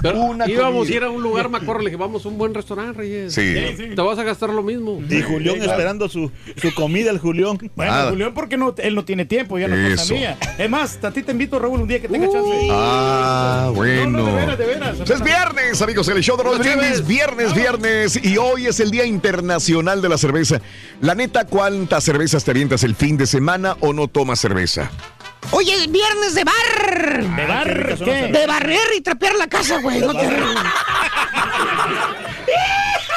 Pero 0.02 0.22
Una 0.22 0.50
íbamos 0.50 0.88
a 0.88 0.92
ir 0.92 1.04
a 1.04 1.10
un 1.10 1.22
lugar, 1.22 1.50
me 1.50 1.58
acuerdo, 1.58 1.82
le 1.82 1.90
dije, 1.90 1.98
vamos 1.98 2.26
a 2.26 2.30
un 2.30 2.38
buen 2.38 2.54
restaurante, 2.54 2.98
Reyes. 2.98 3.34
Sí. 3.34 3.54
Te 3.96 4.02
vas 4.02 4.18
a 4.18 4.24
gastar 4.24 4.50
lo 4.50 4.64
mismo. 4.64 5.02
Y 5.10 5.22
Julián 5.22 5.62
esperando 5.62 6.10
su, 6.10 6.32
su 6.58 6.74
comida, 6.74 7.12
el 7.12 7.20
Julián. 7.20 7.58
Bueno, 7.76 7.92
Nada. 7.92 8.10
Julián, 8.12 8.34
porque 8.34 8.58
no, 8.58 8.74
él 8.78 8.96
no 8.96 9.06
tiene 9.06 9.26
tiempo, 9.26 9.58
ya 9.60 9.68
no 9.68 9.76
es 9.76 10.12
mía. 10.12 10.38
Es 10.58 10.70
más, 10.70 11.04
a 11.04 11.12
ti 11.12 11.24
te 11.24 11.32
invito, 11.32 11.60
Raúl, 11.60 11.82
un 11.82 11.88
día 11.88 12.02
que 12.02 12.08
tenga 12.08 12.30
chance. 12.32 12.68
Ah, 12.72 13.72
bueno. 13.74 14.06
No, 14.12 14.20
no, 14.20 14.26
de 14.26 14.34
veras, 14.34 14.58
de 14.58 14.66
veras. 14.66 14.98
Pues 14.98 15.10
es 15.10 15.24
viernes, 15.24 15.82
amigos, 15.82 16.08
el 16.08 16.22
show 16.22 16.38
de 16.38 16.44
los 16.44 16.60
brindis, 16.60 17.06
viernes, 17.06 17.54
viernes, 17.54 18.20
y 18.24 18.38
hoy 18.38 18.68
es 18.68 18.80
el 18.80 18.92
Día 18.92 19.06
Internacional 19.06 20.02
de 20.02 20.10
la 20.10 20.18
Cerveza. 20.18 20.62
La 21.02 21.16
neta, 21.16 21.46
¿cuántas 21.46 22.04
cervezas 22.04 22.44
te 22.44 22.52
avientas 22.52 22.84
el 22.84 22.96
fin 22.96 23.18
de 23.18 23.26
semana 23.26 23.78
o 23.80 23.94
no 23.94 24.08
tomas 24.08 24.40
cerveza? 24.40 24.92
Oye, 25.52 25.76
es 25.76 25.92
viernes 25.92 26.36
de 26.36 26.44
bar. 26.44 27.24
¿De 27.36 27.46
bar? 27.46 27.98
son 27.98 28.06
¿Qué? 28.06 28.28
De 28.28 28.48
barrer 28.48 28.88
y 28.98 29.02
trapear 29.02 29.36
la 29.36 29.48
casa, 29.48 29.80
güey. 29.80 30.00
No 30.00 30.14
te 30.14 30.28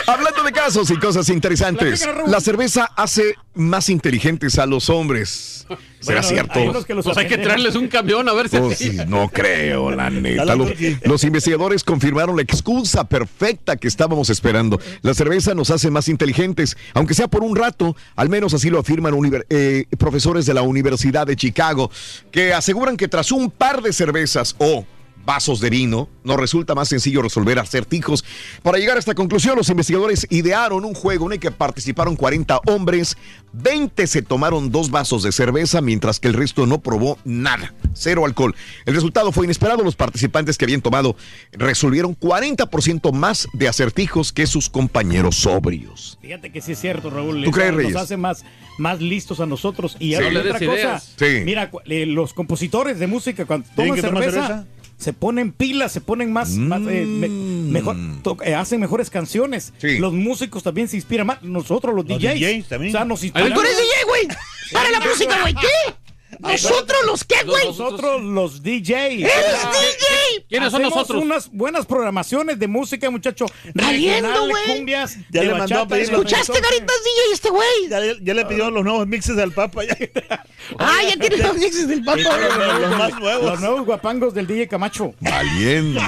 Hablando 0.08 0.42
de 0.42 0.52
casos 0.52 0.90
y 0.90 0.96
cosas 0.96 1.28
interesantes, 1.28 2.08
la 2.26 2.40
cerveza 2.40 2.88
hace 2.96 3.34
más 3.54 3.90
inteligentes 3.90 4.58
a 4.58 4.64
los 4.64 4.88
hombres. 4.88 5.66
¿Será 6.00 6.22
Bueno, 6.22 6.22
cierto? 6.22 6.58
hay 6.58 6.84
que 6.84 6.94
los 6.94 7.04
Pues 7.04 7.18
hay 7.18 7.26
que 7.26 7.36
traerles 7.36 7.74
un 7.74 7.88
camión 7.88 8.26
a 8.26 8.32
ver 8.32 8.48
si 8.48 8.56
Pues 8.56 8.78
sí, 8.78 8.96
no 9.06 9.28
creo, 9.28 9.90
la 9.90 10.08
neta. 10.08 10.56
Los, 11.04 11.24
investigadores 11.24 11.84
confirmaron 11.84 12.36
la 12.36 12.42
excusa 12.42 13.04
perfecta 13.04 13.76
que 13.76 13.86
estábamos 13.86 14.30
esperando. 14.30 14.80
La 15.02 15.12
cerveza 15.12 15.54
nos 15.54 15.70
hace 15.70 15.90
más 15.90 16.08
inteligentes, 16.08 16.78
aunque 16.94 17.12
sea 17.12 17.28
por 17.28 17.42
un 17.42 17.54
rato. 17.54 17.94
Al 18.16 18.30
menos 18.30 18.54
así 18.54 18.70
lo 18.70 18.78
afirman 18.78 19.14
eh, 19.50 19.84
profesores 19.98 20.46
de 20.46 20.54
la 20.54 20.62
Universidad 20.62 21.26
de 21.26 21.36
Chicago, 21.36 21.90
que 22.30 22.54
aseguran 22.54 22.96
que 22.96 23.08
tras 23.08 23.30
un 23.30 23.50
par 23.50 23.82
de 23.82 23.92
cervezas 23.92 24.56
o 24.56 24.86
vasos 25.24 25.61
de 25.61 25.70
vino, 25.70 26.09
nos 26.24 26.37
resulta 26.38 26.74
más 26.74 26.88
sencillo 26.88 27.20
resolver 27.22 27.59
acertijos. 27.59 28.24
Para 28.62 28.78
llegar 28.78 28.96
a 28.96 29.00
esta 29.00 29.14
conclusión, 29.14 29.57
los 29.57 29.68
investigadores 29.68 30.26
idearon 30.31 30.85
un 30.85 30.94
juego 30.94 31.26
en 31.26 31.33
el 31.35 31.40
que 31.40 31.50
participaron 31.50 32.16
40 32.16 32.61
hombres, 32.66 33.16
20 33.52 34.07
se 34.07 34.22
tomaron 34.22 34.70
dos 34.70 34.90
vasos 34.90 35.22
de 35.22 35.33
cerveza, 35.33 35.81
mientras 35.81 36.20
que 36.20 36.28
el 36.28 36.35
resto 36.35 36.66
no 36.66 36.81
probó 36.81 37.18
nada, 37.24 37.74
cero 37.94 38.24
alcohol. 38.24 38.54
El 38.87 38.94
resultado 38.94 39.33
fue 39.33 39.44
inesperado, 39.44 39.83
los 39.83 39.96
participantes 39.96 40.57
que 40.59 40.64
habían 40.64 40.81
tomado 40.83 41.16
resolvieron 41.52 42.16
40% 42.18 43.12
más 43.12 43.48
de 43.52 43.68
acertijos 43.68 44.33
que 44.33 44.46
sus 44.46 44.68
compañeros 44.70 45.37
sobrios. 45.37 46.18
Fíjate 46.22 46.50
que 46.50 46.61
sí 46.61 46.72
es 46.72 46.81
cierto, 46.81 47.11
Raúl. 47.11 47.37
¿Tú 47.44 47.50
Eso 47.50 47.52
crees, 47.52 47.72
nos 47.72 47.76
Reyes? 47.83 47.96
hace 47.96 48.16
más, 48.16 48.44
más 48.78 49.00
listos 49.00 49.40
a 49.40 49.46
nosotros. 49.46 49.96
Y 49.98 50.14
Sí. 50.14 50.22
otra 50.22 50.59
cosa. 50.66 51.00
Sí. 51.00 51.42
Mira, 51.44 51.70
eh, 51.87 52.07
los 52.07 52.33
compositores 52.35 52.98
de 52.98 53.07
música 53.07 53.44
cuando 53.44 53.66
¿Tienen 53.74 54.00
toman 54.00 54.22
cerveza? 54.22 54.66
Se 54.98 55.12
ponen 55.12 55.52
pilas, 55.52 55.92
se 55.92 56.00
ponen 56.00 56.32
más, 56.32 56.50
más, 56.50 56.80
eh, 56.88 57.04
me- 57.06 57.28
mejor, 57.28 57.96
to- 58.22 58.37
eh, 58.44 58.54
hacen 58.54 58.80
mejores 58.80 59.08
canciones. 59.11 59.72
Mm. 59.76 59.80
Sí. 59.80 59.98
Los 59.98 60.12
músicos 60.12 60.62
también 60.62 60.88
se 60.88 60.96
inspiran 60.96 61.26
más. 61.26 61.42
Nosotros 61.42 61.94
los, 61.94 62.06
Los 62.06 62.18
DJs, 62.20 62.34
DJs 62.40 62.68
también. 62.68 62.94
O 62.94 62.98
sea, 62.98 63.04
nos 63.06 63.20
Tú 63.20 63.26
inspiramos. 63.26 63.64
eres 63.64 63.76
DJ, 63.76 64.04
güey. 64.06 64.28
Para 64.72 64.90
la 64.90 65.00
música, 65.00 65.40
güey. 65.40 65.54
¿Qué? 65.54 65.94
¿Nosotros 66.40 66.98
los 67.07 67.24
qué, 67.24 67.42
güey? 67.44 67.66
Nosotros 67.66 68.22
los 68.22 68.62
DJs. 68.62 68.90
¡Eres 68.92 69.22
DJ! 69.27 70.44
¿Quiénes 70.48 70.70
son 70.72 70.83
nosotros? 70.83 71.22
unas 71.22 71.51
buenas 71.53 71.87
programaciones 71.87 72.59
de 72.59 72.66
música, 72.68 73.11
muchacho. 73.11 73.46
Valiendo, 73.74 74.48
güey. 74.48 74.87
Ya 75.31 75.42
le 75.42 75.55
mandó 75.55 75.81
a 75.81 75.88
pedir 75.88 76.09
los- 76.12 76.20
¿Escuchaste. 76.22 76.53
Caritas 76.61 76.96
DJ, 77.05 77.33
este 77.33 77.51
güey? 77.51 77.88
Ya, 77.88 78.01
ya 78.22 78.35
le 78.35 78.44
pidió 78.46 78.70
los 78.70 78.85
nuevos 78.85 79.07
mixes 79.07 79.37
al 79.38 79.53
Papa. 79.53 79.83
Ya. 79.85 79.96
Ah, 80.79 80.98
ya 81.09 81.16
tiene 81.16 81.38
los 81.38 81.57
mixes 81.57 81.88
del 81.88 82.05
papa. 82.05 82.18
los 82.18 82.57
nuevos- 82.57 82.98
más 82.98 83.18
nuevos. 83.20 83.44
Los 83.53 83.61
nuevos 83.61 83.87
guapangos 83.87 84.35
del 84.35 84.46
DJ 84.46 84.68
Camacho. 84.68 85.14
Valiendo. 85.20 86.01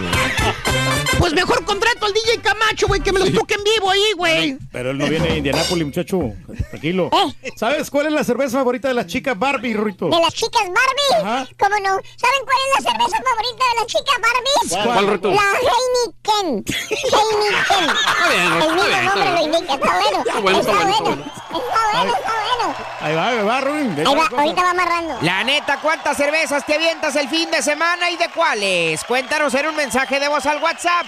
Pues 1.20 1.34
mejor 1.34 1.62
contrato 1.66 2.06
al 2.06 2.14
DJ 2.14 2.40
Camacho, 2.40 2.86
güey, 2.88 3.02
que 3.02 3.12
me 3.12 3.20
los 3.20 3.30
toque 3.32 3.52
en 3.54 3.62
vivo 3.62 3.90
ahí, 3.90 4.12
güey. 4.16 4.58
Pero 4.72 4.90
él 4.92 4.98
no 4.98 5.06
viene 5.06 5.28
de 5.28 5.36
Indianápolis, 5.36 5.84
muchacho. 5.84 6.32
Tranquilo. 6.70 7.10
Eh. 7.42 7.52
¿Sabes 7.56 7.90
cuál 7.90 8.06
es 8.06 8.12
la 8.12 8.24
cerveza 8.24 8.56
favorita 8.56 8.88
de 8.88 8.94
las 8.94 9.06
chicas 9.06 9.38
Barbie, 9.38 9.74
Rito? 9.74 10.08
De 10.08 10.18
las 10.18 10.32
chicas 10.32 10.62
Barbie. 10.62 11.28
Ajá. 11.28 11.46
¿Cómo 11.58 11.76
no? 11.76 11.90
¿Saben 12.16 12.40
cuál 12.44 12.56
es 12.66 12.84
la 12.84 12.90
cerveza 12.90 13.22
favorita 13.22 13.64
de 13.68 13.80
las 13.80 13.86
chicas 13.86 14.16
Barbies? 14.22 14.86
¿Cuál, 14.86 15.06
Rito? 15.08 15.30
La 15.30 15.52
Heineken. 15.60 16.64
Heineken. 16.88 17.86
bien, 18.30 18.52
El 18.52 18.52
está 18.52 18.66
mismo 18.66 18.84
bien, 18.84 18.98
está 18.98 19.14
nombre 19.14 19.30
lo 19.30 19.40
indica. 19.44 19.74
Está 19.74 19.98
bueno. 20.00 20.18
Está 20.24 20.40
bueno, 20.40 20.60
está 20.60 20.72
bueno, 20.72 20.90
está 20.90 21.02
bueno. 21.02 21.24
Está 21.50 21.92
bueno, 21.92 22.14
está 22.14 22.32
bueno. 22.32 22.74
Ahí 23.00 23.14
va, 23.14 23.28
ahí 23.28 23.44
va, 23.44 23.60
Rubén. 23.60 23.94
Ahí 23.98 24.14
va, 24.14 24.26
ahorita 24.26 24.62
va 24.62 24.70
amarrando. 24.70 25.18
La 25.22 25.44
neta, 25.44 25.80
¿cuántas 25.80 26.16
cervezas 26.16 26.64
te 26.64 26.74
avientas 26.74 27.16
el 27.16 27.28
fin 27.28 27.50
de 27.50 27.62
semana 27.62 28.10
y 28.10 28.16
de 28.16 28.28
cuáles? 28.28 29.04
Cuéntanos 29.04 29.52
en 29.54 29.66
un 29.66 29.76
mensaje 29.76 30.20
de 30.20 30.28
voz 30.28 30.46
al 30.46 30.62
WhatsApp 30.62 31.06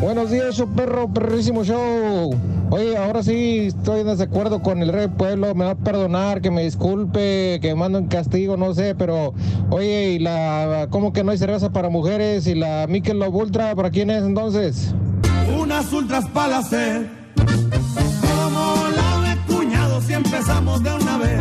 Buenos 0.00 0.30
días, 0.30 0.54
show 0.54 0.68
perro, 0.68 1.08
perrísimo 1.08 1.64
show. 1.64 2.38
Oye, 2.68 2.98
ahora 2.98 3.22
sí 3.22 3.68
estoy 3.68 4.00
en 4.00 4.08
desacuerdo 4.08 4.60
con 4.60 4.82
el 4.82 4.92
rey 4.92 5.08
pueblo. 5.08 5.54
Me 5.54 5.64
va 5.64 5.70
a 5.70 5.74
perdonar, 5.74 6.42
que 6.42 6.50
me 6.50 6.64
disculpe, 6.64 7.58
que 7.62 7.68
me 7.68 7.76
mando 7.76 7.98
en 7.98 8.06
castigo, 8.06 8.58
no 8.58 8.74
sé, 8.74 8.94
pero 8.94 9.32
oye, 9.70 10.10
¿y 10.12 10.18
la 10.18 10.88
cómo 10.90 11.14
que 11.14 11.24
no 11.24 11.30
hay 11.30 11.38
cerveza 11.38 11.72
para 11.72 11.88
mujeres? 11.88 12.46
¿Y 12.46 12.54
la 12.54 12.86
Michelob 12.86 13.34
Ultra 13.34 13.74
para 13.74 13.90
quién 13.90 14.10
es 14.10 14.22
entonces? 14.22 14.94
Unas 15.58 15.90
ultras 15.92 16.26
para 16.28 16.58
hacer. 16.58 17.08
Como 17.36 18.76
la 18.94 19.30
de 19.30 19.54
cuñado 19.54 20.02
si 20.02 20.12
empezamos 20.12 20.82
de 20.82 20.90
una 20.94 21.18
vez. 21.18 21.40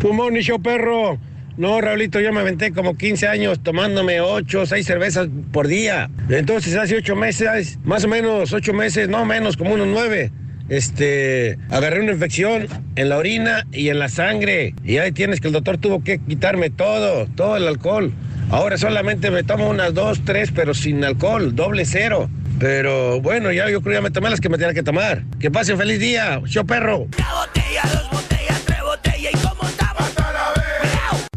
Pumón 0.00 0.36
y 0.36 0.40
show 0.40 0.60
perro. 0.60 1.18
No, 1.56 1.80
Raulito, 1.80 2.18
yo 2.20 2.32
me 2.32 2.40
aventé 2.40 2.72
como 2.72 2.96
15 2.96 3.28
años 3.28 3.62
tomándome 3.62 4.20
8 4.20 4.62
o 4.62 4.66
6 4.66 4.86
cervezas 4.86 5.28
por 5.52 5.68
día. 5.68 6.10
Entonces 6.28 6.74
hace 6.76 6.96
8 6.96 7.14
meses, 7.14 7.78
más 7.84 8.04
o 8.04 8.08
menos 8.08 8.52
8 8.52 8.72
meses, 8.72 9.08
no 9.08 9.24
menos, 9.24 9.56
como 9.56 9.74
unos 9.74 9.88
9. 9.88 10.32
Este, 10.68 11.58
agarré 11.68 12.00
una 12.00 12.12
infección 12.12 12.66
en 12.96 13.08
la 13.10 13.18
orina 13.18 13.66
y 13.72 13.90
en 13.90 13.98
la 13.98 14.08
sangre. 14.08 14.74
Y 14.84 14.96
ahí 14.96 15.12
tienes 15.12 15.40
que 15.40 15.48
el 15.48 15.52
doctor 15.52 15.76
tuvo 15.76 16.02
que 16.02 16.18
quitarme 16.18 16.70
todo, 16.70 17.26
todo 17.26 17.56
el 17.58 17.68
alcohol. 17.68 18.12
Ahora 18.50 18.78
solamente 18.78 19.30
me 19.30 19.42
tomo 19.42 19.68
unas 19.68 19.92
2, 19.92 20.22
3, 20.24 20.52
pero 20.54 20.72
sin 20.72 21.04
alcohol, 21.04 21.54
doble 21.54 21.84
cero. 21.84 22.30
Pero 22.58 23.20
bueno, 23.20 23.50
ya 23.52 23.68
yo 23.68 23.82
creo 23.82 23.92
que 23.92 23.98
ya 23.98 24.02
me 24.02 24.10
tomé 24.10 24.30
las 24.30 24.40
que 24.40 24.48
me 24.48 24.56
tenía 24.56 24.72
que 24.72 24.82
tomar. 24.82 25.24
Que 25.40 25.50
pasen 25.50 25.76
feliz 25.76 25.98
día, 25.98 26.40
show 26.46 26.64
perro. 26.64 27.08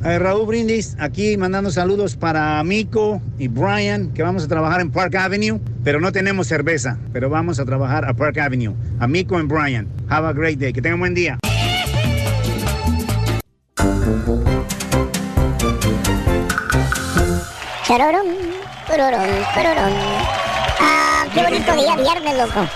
Raúl 0.06 0.46
Brindis, 0.46 0.96
aquí 1.00 1.36
mandando 1.36 1.72
saludos 1.72 2.16
para 2.16 2.64
Mico 2.64 3.24
y 3.40 3.48
Brian, 3.48 4.14
que 4.14 4.22
vamos 4.22 4.44
a 4.44 4.48
trabajar 4.48 4.80
en 4.80 4.92
Park 4.92 5.16
Avenue, 5.16 5.60
pero 5.84 6.00
no 6.00 6.12
tenemos 6.12 6.46
cerveza, 6.46 7.00
pero 7.12 7.28
vamos 7.28 7.60
a 7.60 7.66
trabajar 7.66 8.06
a 8.06 8.14
Park 8.14 8.38
Avenue. 8.38 8.76
A 9.00 9.08
Mico 9.08 9.40
y 9.40 9.44
Brian. 9.44 9.88
Have 10.08 10.28
a 10.28 10.34
great 10.34 10.60
day. 10.60 10.72
Que 10.74 10.82
tengan 10.82 11.00
buen 11.00 11.16
día. 11.16 11.40
Ah, 20.80 21.26
qué 21.34 21.42
bonito 21.42 21.76
día, 21.76 21.96
viernes, 21.96 22.38
loco. 22.38 22.70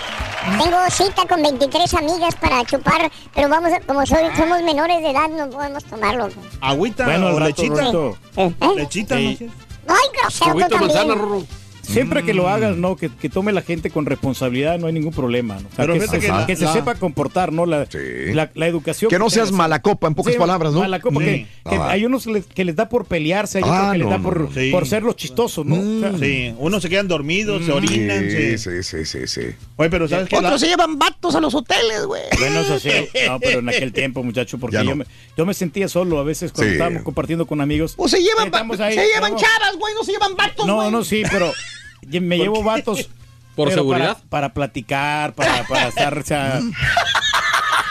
Tengo 0.58 0.78
cita 0.90 1.26
con 1.28 1.42
23 1.42 1.94
amigas 1.94 2.34
para 2.36 2.64
chupar, 2.64 3.10
pero 3.34 3.48
vamos, 3.48 3.72
a- 3.72 3.80
como 3.80 4.04
soy- 4.06 4.34
somos 4.36 4.62
menores 4.62 5.00
de 5.02 5.10
edad, 5.10 5.28
no 5.28 5.50
podemos 5.50 5.84
tomarlo. 5.84 6.28
Agüita 6.60 7.04
Bueno, 7.04 7.26
o 7.28 7.38
rato, 7.38 7.62
lechita. 7.62 7.90
¿Eh? 8.36 8.54
Lechita, 8.76 9.16
Sí. 9.16 9.24
no 9.32 9.36
sé. 9.36 9.50
Ay, 9.88 10.08
grosero 10.22 10.52
tú 10.52 10.60
también. 10.68 11.46
Siempre 11.90 12.22
que 12.24 12.34
lo 12.34 12.48
hagas, 12.48 12.76
¿no? 12.76 12.96
Que, 12.96 13.08
que 13.10 13.28
tome 13.28 13.52
la 13.52 13.62
gente 13.62 13.90
con 13.90 14.06
responsabilidad, 14.06 14.78
no 14.78 14.86
hay 14.86 14.92
ningún 14.92 15.12
problema. 15.12 15.54
¿no? 15.60 15.68
O 15.68 15.72
sea, 15.74 15.84
Pero 15.86 15.94
que, 15.94 16.06
se, 16.06 16.18
que 16.20 16.28
la- 16.28 16.46
que 16.46 16.56
se 16.56 16.64
la- 16.64 16.72
sepa 16.72 16.94
comportar, 16.94 17.52
¿no? 17.52 17.66
La, 17.66 17.86
la, 18.32 18.50
la 18.54 18.66
educación. 18.66 19.10
Que 19.10 19.18
no 19.18 19.28
seas 19.30 19.52
mala 19.52 19.80
copa, 19.82 20.06
en 20.06 20.14
pocas 20.14 20.32
Sí, 20.34 20.38
palabras, 20.38 20.72
¿no? 20.72 20.80
Mala 20.80 21.00
copa, 21.00 21.20
Sí. 21.20 21.24
que, 21.26 21.46
que 21.70 21.76
Ah. 21.76 21.90
hay 21.90 22.04
unos 22.04 22.26
les- 22.26 22.46
que 22.46 22.64
les 22.64 22.76
da 22.76 22.88
por 22.88 23.06
pelearse, 23.06 23.58
hay 23.58 23.64
otros 23.64 23.76
Ah, 23.78 23.92
que 23.92 23.98
les 23.98 24.04
no, 24.06 24.10
da 24.12 24.18
no, 24.18 24.22
por, 24.24 24.40
no. 24.40 24.52
Sí. 24.54 24.70
por 24.70 24.86
ser 24.86 25.02
los 25.02 25.16
chistosos, 25.16 25.66
¿no? 25.66 25.76
O 25.76 26.00
sea, 26.00 26.18
Sí, 26.18 26.54
unos 26.58 26.82
se 26.82 26.88
quedan 26.88 27.08
dormidos, 27.08 27.64
se 27.64 27.72
orinan. 27.72 28.30
Sí, 28.30 28.58
sí, 28.58 28.82
sí, 28.82 29.04
sí, 29.04 29.26
sí. 29.26 29.40
Oye, 29.76 29.90
pero 29.90 30.06
¿sabes 30.08 30.28
qué? 30.28 30.36
La- 30.40 30.48
Otros 30.48 30.60
se 30.60 30.68
llevan 30.68 30.98
vatos 30.98 31.34
a 31.34 31.40
los 31.40 31.54
hoteles, 31.54 32.04
güey. 32.06 32.22
Bueno, 32.38 32.60
eso 32.60 32.78
sí. 32.78 32.90
No, 33.26 33.40
pero 33.40 33.58
en 33.60 33.68
aquel 33.68 33.92
tiempo, 33.92 34.22
muchacho, 34.22 34.58
porque 34.58 34.84
yo, 34.84 34.94
me, 34.96 35.04
yo 35.36 35.44
me 35.46 35.54
sentía 35.54 35.88
solo 35.88 36.18
a 36.18 36.24
veces 36.24 36.52
cuando 36.52 36.70
Sí. 36.70 36.74
estábamos 36.74 37.02
compartiendo 37.02 37.46
con 37.46 37.60
amigos. 37.60 37.94
O 37.96 38.08
se 38.08 38.22
llevan, 38.22 38.50
ahí, 38.80 38.94
se 38.94 39.06
llevan 39.06 39.36
chavas, 39.36 39.76
güey, 39.78 39.94
no 39.94 40.04
se 40.04 40.12
llevan 40.12 40.36
vatos, 40.36 40.66
No, 40.66 40.76
güey. 40.76 40.90
no, 40.90 41.04
sí, 41.04 41.22
pero 41.30 41.50
me 42.20 42.38
llevo 42.38 42.62
vatos. 42.62 43.08
¿Por 43.56 43.70
seguridad? 43.72 44.16
Para, 44.16 44.28
para 44.28 44.54
platicar, 44.54 45.34
para, 45.34 45.64
para 45.64 45.88
estar, 45.88 46.16
o 46.16 46.22
sea, 46.24 46.60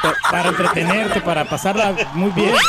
pa- 0.01 0.15
para 0.31 0.49
entretenerte, 0.49 1.21
para 1.21 1.45
pasarla 1.45 1.95
muy 2.13 2.31
bien. 2.31 2.53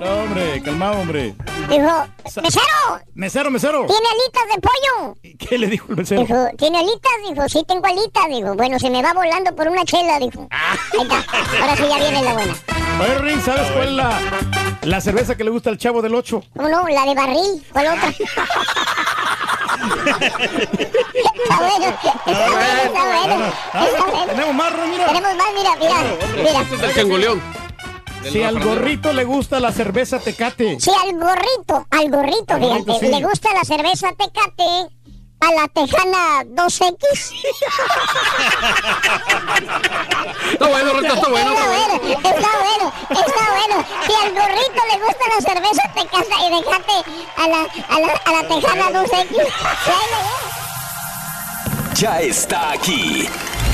No, 0.00 0.10
hombre, 0.24 0.60
calmado, 0.62 0.98
hombre. 1.00 1.34
Dijo, 1.68 2.06
mesero, 2.42 3.00
Mesero, 3.14 3.50
mesero. 3.50 3.86
¿tiene 3.86 4.06
alitas 4.08 4.44
de 4.54 4.60
pollo? 4.60 5.16
¿Qué 5.38 5.58
le 5.58 5.66
dijo 5.68 5.86
el 5.90 5.96
mesero? 5.96 6.20
Dijo, 6.22 6.48
¿tiene 6.58 6.78
alitas? 6.80 7.12
Dijo, 7.28 7.48
sí 7.48 7.64
tengo 7.66 7.86
alitas. 7.86 8.26
Dijo, 8.28 8.54
bueno, 8.54 8.78
se 8.78 8.90
me 8.90 9.02
va 9.02 9.12
volando 9.14 9.54
por 9.54 9.68
una 9.68 9.84
chela. 9.84 10.18
Dijo, 10.18 10.46
Ah. 10.50 10.74
ahí 10.92 11.02
está, 11.02 11.24
ahora 11.60 11.76
sí 11.76 11.84
ya 11.88 11.98
viene 11.98 12.22
la 12.22 12.32
buena. 12.34 12.54
Oye, 13.00 13.18
Rin, 13.18 13.40
¿sabes 13.42 13.70
cuál 13.72 13.88
es 13.88 13.94
la, 13.94 14.20
la 14.82 15.00
cerveza 15.00 15.34
que 15.36 15.44
le 15.44 15.50
gusta 15.50 15.70
al 15.70 15.78
chavo 15.78 16.02
del 16.02 16.14
8? 16.14 16.42
¿Cómo 16.56 16.68
no? 16.68 16.86
La 16.88 17.04
de 17.06 17.14
barril, 17.14 17.64
¿cuál 17.72 17.86
otra? 17.86 18.08
está 18.08 18.26
bueno, 21.58 21.86
está 21.86 22.32
bueno, 22.50 23.46
está 23.72 24.04
bueno. 24.04 24.26
Tenemos 24.26 24.54
más, 24.54 24.72
mira. 24.88 25.06
Tenemos 25.06 25.34
más, 25.36 25.46
mira, 25.56 25.70
mira, 25.80 25.96
mira. 26.36 26.60
Este 26.62 26.74
es 26.76 26.82
el 26.82 26.94
changoleón. 26.94 27.61
Si 28.30 28.42
al 28.42 28.60
gorrito 28.62 29.12
le 29.12 29.24
gusta 29.24 29.58
la 29.60 29.72
cerveza 29.72 30.18
tecate. 30.18 30.78
Si 30.80 30.90
al 30.90 31.12
gorrito, 31.18 31.86
al 31.90 32.10
gorrito, 32.10 32.54
Al 32.54 32.60
gorrito, 32.60 32.82
fíjate, 32.84 33.06
sí. 33.06 33.12
le 33.12 33.20
gusta 33.26 33.52
la 33.52 33.64
cerveza 33.64 34.08
tecate, 34.12 34.88
a 35.40 35.50
la 35.52 35.68
tejana 35.68 36.42
2X. 36.44 37.32
Está 40.52 40.66
bueno, 40.68 40.92
Rito, 40.94 41.14
está 41.14 41.28
bueno. 41.28 41.52
Está 41.52 41.66
bueno, 41.66 41.94
está 42.04 42.50
bueno, 42.62 42.92
está 43.10 43.44
bueno. 43.50 43.84
Si 44.06 44.12
al 44.14 44.32
gorrito 44.32 44.80
le 44.92 44.98
gusta 45.04 45.24
la 45.28 45.40
cerveza 45.40 45.82
tecate 45.94 46.36
y 46.46 46.50
dejate 46.62 46.96
a 47.36 47.48
la, 47.48 47.60
a 47.88 48.00
la, 48.00 48.12
a 48.24 48.32
la 48.32 48.48
tejana 48.48 48.90
2X. 49.02 49.36
Ya 51.94 52.20
está 52.20 52.70
aquí. 52.72 53.28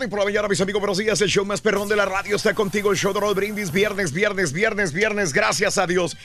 morning 0.00 0.08
por 0.08 0.20
la 0.20 0.24
mañana, 0.24 0.48
mis 0.48 0.60
amigos. 0.62 0.80
Buenos 0.80 0.96
días. 0.96 1.20
El 1.20 1.28
show 1.28 1.44
más 1.44 1.60
perrón 1.60 1.86
de 1.86 1.94
la 1.94 2.06
radio 2.06 2.36
está 2.36 2.54
contigo. 2.54 2.90
El 2.90 2.96
show 2.96 3.12
de 3.12 3.20
Roll 3.20 3.34
Brindis. 3.34 3.70
Viernes, 3.70 4.12
viernes, 4.12 4.50
viernes, 4.50 4.94
viernes. 4.94 5.34
Gracias 5.34 5.76
a 5.76 5.86
Dios. 5.86 6.16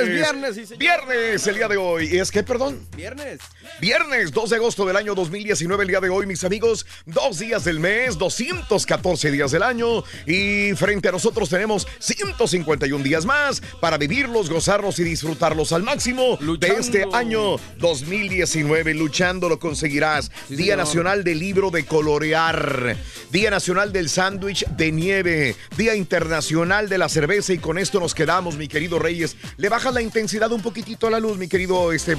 Es 0.00 0.08
viernes, 0.08 0.54
sí, 0.54 0.66
señor. 0.66 0.78
Viernes, 0.78 1.46
el 1.46 1.54
día 1.54 1.68
de 1.68 1.76
hoy. 1.76 2.08
¿Y 2.12 2.18
es 2.18 2.30
que, 2.30 2.42
perdón? 2.42 2.86
Viernes. 2.96 3.38
Viernes 3.80 4.32
2 4.32 4.50
de 4.50 4.56
agosto 4.56 4.84
del 4.84 4.96
año 4.96 5.14
2019, 5.14 5.82
el 5.84 5.88
día 5.88 6.00
de 6.00 6.08
hoy, 6.10 6.26
mis 6.26 6.42
amigos. 6.44 6.86
Dos 7.06 7.38
días 7.38 7.64
del 7.64 7.80
mes, 7.80 8.18
214 8.18 9.30
días 9.30 9.52
del 9.52 9.62
año. 9.62 10.02
Y 10.26 10.72
frente 10.74 11.08
a 11.08 11.12
nosotros 11.12 11.48
tenemos 11.48 11.86
151 11.98 13.04
días 13.04 13.24
más 13.24 13.62
para 13.80 13.96
vivirlos, 13.98 14.50
gozarlos 14.50 14.98
y 14.98 15.04
disfrutarlos 15.04 15.72
al 15.72 15.82
máximo 15.82 16.38
de 16.58 16.68
este 16.68 17.06
año 17.12 17.56
2019. 17.78 18.94
Luchando 18.94 19.48
lo 19.48 19.58
conseguirás. 19.58 20.30
Sí, 20.48 20.56
Día 20.56 20.74
señor. 20.74 20.78
Nacional 20.78 21.19
del 21.24 21.38
Libro 21.38 21.70
de 21.70 21.84
Colorear. 21.84 22.96
Día 23.30 23.50
Nacional 23.50 23.92
del 23.92 24.08
Sándwich 24.08 24.66
de 24.66 24.92
Nieve. 24.92 25.56
Día 25.76 25.94
Internacional 25.94 26.88
de 26.88 26.98
la 26.98 27.08
Cerveza. 27.08 27.52
Y 27.52 27.58
con 27.58 27.78
esto 27.78 28.00
nos 28.00 28.14
quedamos, 28.14 28.56
mi 28.56 28.68
querido 28.68 28.98
Reyes. 28.98 29.36
Le 29.56 29.68
bajas 29.68 29.94
la 29.94 30.02
intensidad 30.02 30.52
un 30.52 30.62
poquitito 30.62 31.06
a 31.06 31.10
la 31.10 31.20
luz, 31.20 31.38
mi 31.38 31.48
querido 31.48 31.92
este, 31.92 32.16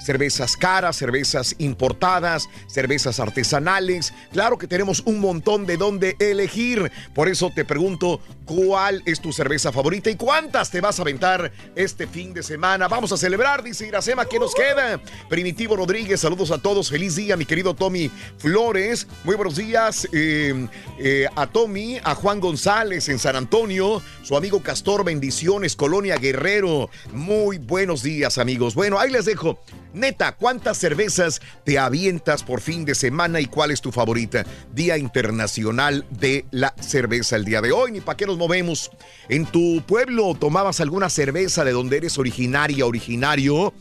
cervezas 0.03 0.57
caras, 0.57 0.97
cervezas 0.97 1.55
importadas, 1.59 2.47
cervezas 2.67 3.19
artesanales. 3.19 4.13
Claro 4.31 4.57
que 4.57 4.67
tenemos 4.67 5.01
un 5.05 5.19
montón 5.19 5.65
de 5.65 5.77
dónde 5.77 6.15
elegir. 6.19 6.91
Por 7.13 7.27
eso 7.27 7.51
te 7.53 7.65
pregunto, 7.65 8.19
¿cuál 8.45 9.01
es 9.05 9.19
tu 9.19 9.31
cerveza 9.31 9.71
favorita 9.71 10.09
y 10.09 10.15
cuántas 10.15 10.71
te 10.71 10.81
vas 10.81 10.99
a 10.99 11.03
aventar 11.03 11.51
este 11.75 12.07
fin 12.07 12.33
de 12.33 12.43
semana? 12.43 12.87
Vamos 12.87 13.11
a 13.11 13.17
celebrar, 13.17 13.63
dice 13.63 13.87
Iracema, 13.87 14.25
¿qué 14.25 14.39
nos 14.39 14.53
queda? 14.53 15.01
Primitivo 15.29 15.75
Rodríguez, 15.75 16.21
saludos 16.21 16.51
a 16.51 16.57
todos. 16.57 16.89
Feliz 16.89 17.15
día, 17.15 17.37
mi 17.37 17.45
querido 17.45 17.73
Tommy 17.73 18.11
Flores. 18.37 19.07
Muy 19.23 19.35
buenos 19.35 19.55
días 19.55 20.07
eh, 20.11 20.67
eh, 20.99 21.27
a 21.35 21.47
Tommy, 21.47 21.99
a 22.03 22.15
Juan 22.15 22.39
González 22.39 23.09
en 23.09 23.19
San 23.19 23.35
Antonio, 23.35 24.01
su 24.25 24.35
amigo 24.35 24.63
Castor, 24.63 25.05
bendiciones, 25.05 25.75
Colonia 25.75 26.17
Guerrero. 26.17 26.89
Muy 27.13 27.59
buenos 27.59 28.01
días, 28.01 28.39
amigos. 28.39 28.73
Bueno, 28.73 28.97
ahí 28.97 29.11
les 29.11 29.25
dejo. 29.25 29.59
Neta, 29.93 30.35
¿cuántas 30.35 30.79
cervezas 30.79 31.41
te 31.63 31.77
avientas 31.77 32.41
por 32.41 32.59
fin 32.59 32.85
de 32.85 32.95
semana 32.95 33.39
y 33.39 33.45
cuál 33.45 33.69
es 33.69 33.81
tu 33.81 33.91
favorita? 33.91 34.43
Día 34.73 34.97
Internacional 34.97 36.07
de 36.09 36.47
la 36.49 36.73
Cerveza 36.81 37.35
el 37.35 37.45
día 37.45 37.61
de 37.61 37.71
hoy. 37.71 37.91
Ni 37.91 38.01
para 38.01 38.17
qué 38.17 38.25
nos 38.25 38.39
movemos. 38.39 38.89
¿En 39.29 39.45
tu 39.45 39.83
pueblo 39.85 40.33
tomabas 40.33 40.81
alguna 40.81 41.11
cerveza 41.11 41.63
de 41.63 41.73
donde 41.73 41.97
eres 41.97 42.17
originaria, 42.17 42.87
originario? 42.87 43.75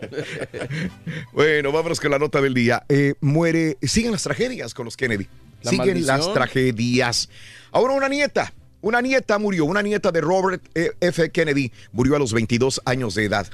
bueno, 1.32 1.72
vámonos 1.72 2.00
con 2.00 2.10
la 2.10 2.18
nota 2.18 2.40
del 2.40 2.54
día. 2.54 2.84
Eh, 2.88 3.14
muere, 3.20 3.76
siguen 3.82 4.12
las 4.12 4.22
tragedias 4.22 4.74
con 4.74 4.84
los 4.84 4.96
Kennedy. 4.96 5.28
La 5.62 5.70
siguen 5.70 5.86
maldición. 5.88 6.18
las 6.18 6.32
tragedias. 6.32 7.28
Ahora 7.72 7.94
una 7.94 8.08
nieta, 8.08 8.52
una 8.82 9.00
nieta 9.00 9.38
murió, 9.38 9.64
una 9.64 9.82
nieta 9.82 10.10
de 10.10 10.20
Robert 10.20 10.62
eh, 10.74 10.92
F. 11.00 11.30
Kennedy 11.30 11.72
murió 11.92 12.16
a 12.16 12.18
los 12.18 12.32
22 12.32 12.80
años 12.84 13.14
de 13.14 13.24
edad. 13.24 13.46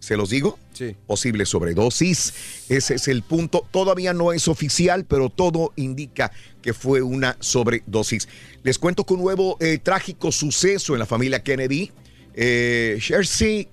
¿Se 0.00 0.16
los 0.16 0.30
digo? 0.30 0.58
Sí. 0.72 0.94
Posible 1.06 1.44
sobredosis. 1.44 2.32
Ese 2.68 2.94
es 2.94 3.08
el 3.08 3.22
punto. 3.22 3.66
Todavía 3.70 4.14
no 4.14 4.32
es 4.32 4.46
oficial, 4.46 5.04
pero 5.04 5.28
todo 5.28 5.72
indica 5.76 6.30
que 6.62 6.72
fue 6.72 7.02
una 7.02 7.36
sobredosis. 7.40 8.28
Les 8.62 8.78
cuento 8.78 9.04
que 9.04 9.14
un 9.14 9.20
nuevo 9.20 9.56
eh, 9.60 9.78
trágico 9.78 10.30
suceso 10.30 10.92
en 10.94 11.00
la 11.00 11.06
familia 11.06 11.42
Kennedy. 11.42 11.90
Eh, 12.34 13.00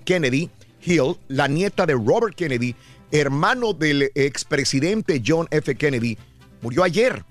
Kennedy 0.04 0.50
Hill, 0.84 1.18
la 1.28 1.48
nieta 1.48 1.86
de 1.86 1.94
Robert 1.94 2.36
Kennedy, 2.36 2.76
hermano 3.12 3.74
del 3.74 4.12
expresidente 4.16 5.22
John 5.26 5.48
F. 5.52 5.76
Kennedy, 5.76 6.18
murió 6.62 6.84
ayer 6.84 7.24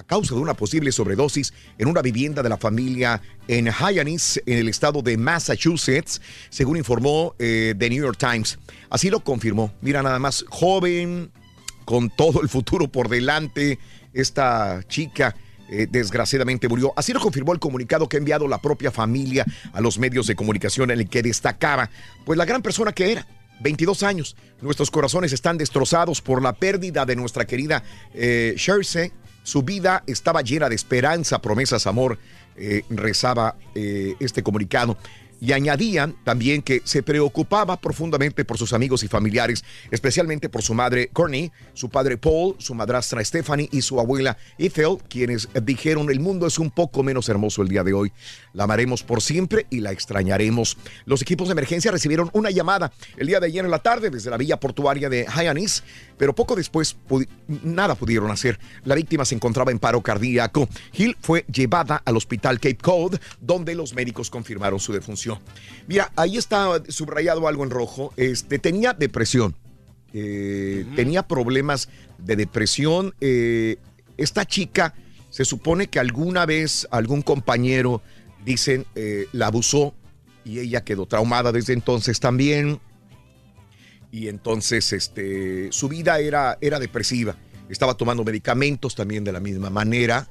a 0.00 0.02
causa 0.02 0.34
de 0.34 0.40
una 0.40 0.54
posible 0.54 0.92
sobredosis 0.92 1.52
en 1.76 1.86
una 1.86 2.00
vivienda 2.00 2.42
de 2.42 2.48
la 2.48 2.56
familia 2.56 3.20
en 3.46 3.70
Hyannis, 3.70 4.40
en 4.46 4.58
el 4.58 4.68
estado 4.68 5.02
de 5.02 5.18
Massachusetts, 5.18 6.22
según 6.48 6.78
informó 6.78 7.34
eh, 7.38 7.74
The 7.78 7.90
New 7.90 8.02
York 8.02 8.18
Times. 8.18 8.58
Así 8.88 9.10
lo 9.10 9.20
confirmó. 9.20 9.72
Mira, 9.82 10.02
nada 10.02 10.18
más, 10.18 10.44
joven, 10.48 11.30
con 11.84 12.08
todo 12.08 12.40
el 12.40 12.48
futuro 12.48 12.88
por 12.88 13.10
delante, 13.10 13.78
esta 14.14 14.82
chica 14.88 15.36
eh, 15.68 15.86
desgraciadamente 15.90 16.66
murió. 16.66 16.94
Así 16.96 17.12
lo 17.12 17.20
confirmó 17.20 17.52
el 17.52 17.58
comunicado 17.58 18.08
que 18.08 18.16
ha 18.16 18.18
enviado 18.18 18.48
la 18.48 18.58
propia 18.58 18.90
familia 18.90 19.44
a 19.74 19.82
los 19.82 19.98
medios 19.98 20.26
de 20.26 20.34
comunicación 20.34 20.90
en 20.90 21.00
el 21.00 21.10
que 21.10 21.22
destacaba, 21.22 21.90
pues 22.24 22.38
la 22.38 22.46
gran 22.46 22.62
persona 22.62 22.92
que 22.92 23.12
era. 23.12 23.26
22 23.62 24.02
años. 24.02 24.36
Nuestros 24.62 24.90
corazones 24.90 25.34
están 25.34 25.58
destrozados 25.58 26.22
por 26.22 26.42
la 26.42 26.54
pérdida 26.54 27.04
de 27.04 27.14
nuestra 27.14 27.46
querida 27.46 27.82
eh. 28.14 28.54
Su 29.42 29.62
vida 29.62 30.02
estaba 30.06 30.42
llena 30.42 30.68
de 30.68 30.74
esperanza, 30.74 31.40
promesas, 31.40 31.86
amor, 31.86 32.18
eh, 32.56 32.84
rezaba 32.90 33.56
eh, 33.74 34.14
este 34.20 34.42
comunicado. 34.42 34.96
Y 35.40 35.52
añadían 35.52 36.16
también 36.24 36.62
que 36.62 36.82
se 36.84 37.02
preocupaba 37.02 37.80
profundamente 37.80 38.44
por 38.44 38.58
sus 38.58 38.72
amigos 38.72 39.02
y 39.02 39.08
familiares, 39.08 39.64
especialmente 39.90 40.48
por 40.48 40.62
su 40.62 40.74
madre 40.74 41.08
Courtney, 41.12 41.50
su 41.72 41.88
padre 41.88 42.16
Paul, 42.16 42.56
su 42.58 42.74
madrastra 42.74 43.24
Stephanie 43.24 43.68
y 43.72 43.82
su 43.82 43.98
abuela 44.00 44.36
Ethel, 44.58 44.98
quienes 45.08 45.48
dijeron 45.62 46.10
el 46.10 46.20
mundo 46.20 46.46
es 46.46 46.58
un 46.58 46.70
poco 46.70 47.02
menos 47.02 47.28
hermoso 47.28 47.62
el 47.62 47.68
día 47.68 47.84
de 47.84 47.92
hoy. 47.92 48.12
La 48.52 48.64
amaremos 48.64 49.02
por 49.02 49.22
siempre 49.22 49.66
y 49.70 49.80
la 49.80 49.92
extrañaremos. 49.92 50.76
Los 51.06 51.22
equipos 51.22 51.48
de 51.48 51.52
emergencia 51.52 51.90
recibieron 51.90 52.30
una 52.32 52.50
llamada 52.50 52.92
el 53.16 53.26
día 53.26 53.40
de 53.40 53.46
ayer 53.46 53.64
en 53.64 53.70
la 53.70 53.78
tarde 53.78 54.10
desde 54.10 54.30
la 54.30 54.36
villa 54.36 54.58
portuaria 54.58 55.08
de 55.08 55.26
Hyannis, 55.26 55.82
pero 56.16 56.34
poco 56.34 56.56
después 56.56 56.96
nada 57.62 57.94
pudieron 57.94 58.30
hacer. 58.30 58.58
La 58.84 58.94
víctima 58.94 59.24
se 59.24 59.34
encontraba 59.34 59.70
en 59.70 59.78
paro 59.78 60.00
cardíaco. 60.02 60.68
Hill 60.92 61.16
fue 61.20 61.44
llevada 61.52 62.02
al 62.04 62.16
hospital 62.16 62.58
Cape 62.58 62.76
Cod, 62.76 63.18
donde 63.40 63.74
los 63.74 63.94
médicos 63.94 64.30
confirmaron 64.30 64.80
su 64.80 64.92
defunción. 64.92 65.29
Mira, 65.86 66.12
ahí 66.16 66.36
está 66.36 66.82
subrayado 66.88 67.46
algo 67.48 67.64
en 67.64 67.70
rojo. 67.70 68.12
Este, 68.16 68.58
tenía 68.58 68.92
depresión. 68.92 69.54
Eh, 70.12 70.84
Tenía 70.96 71.22
problemas 71.26 71.88
de 72.18 72.34
depresión. 72.36 73.14
Eh, 73.20 73.76
esta 74.16 74.44
chica 74.44 74.94
se 75.30 75.44
supone 75.44 75.86
que 75.86 76.00
alguna 76.00 76.46
vez 76.46 76.88
algún 76.90 77.22
compañero, 77.22 78.02
dicen, 78.44 78.86
eh, 78.96 79.26
la 79.32 79.46
abusó 79.46 79.94
y 80.44 80.58
ella 80.58 80.82
quedó 80.82 81.06
traumada 81.06 81.52
desde 81.52 81.72
entonces 81.74 82.18
también. 82.18 82.80
Y 84.10 84.26
entonces 84.28 84.92
este, 84.92 85.70
su 85.70 85.88
vida 85.88 86.18
era, 86.18 86.58
era 86.60 86.80
depresiva. 86.80 87.36
Estaba 87.68 87.94
tomando 87.94 88.24
medicamentos 88.24 88.96
también 88.96 89.22
de 89.22 89.32
la 89.32 89.40
misma 89.40 89.70
manera. 89.70 90.28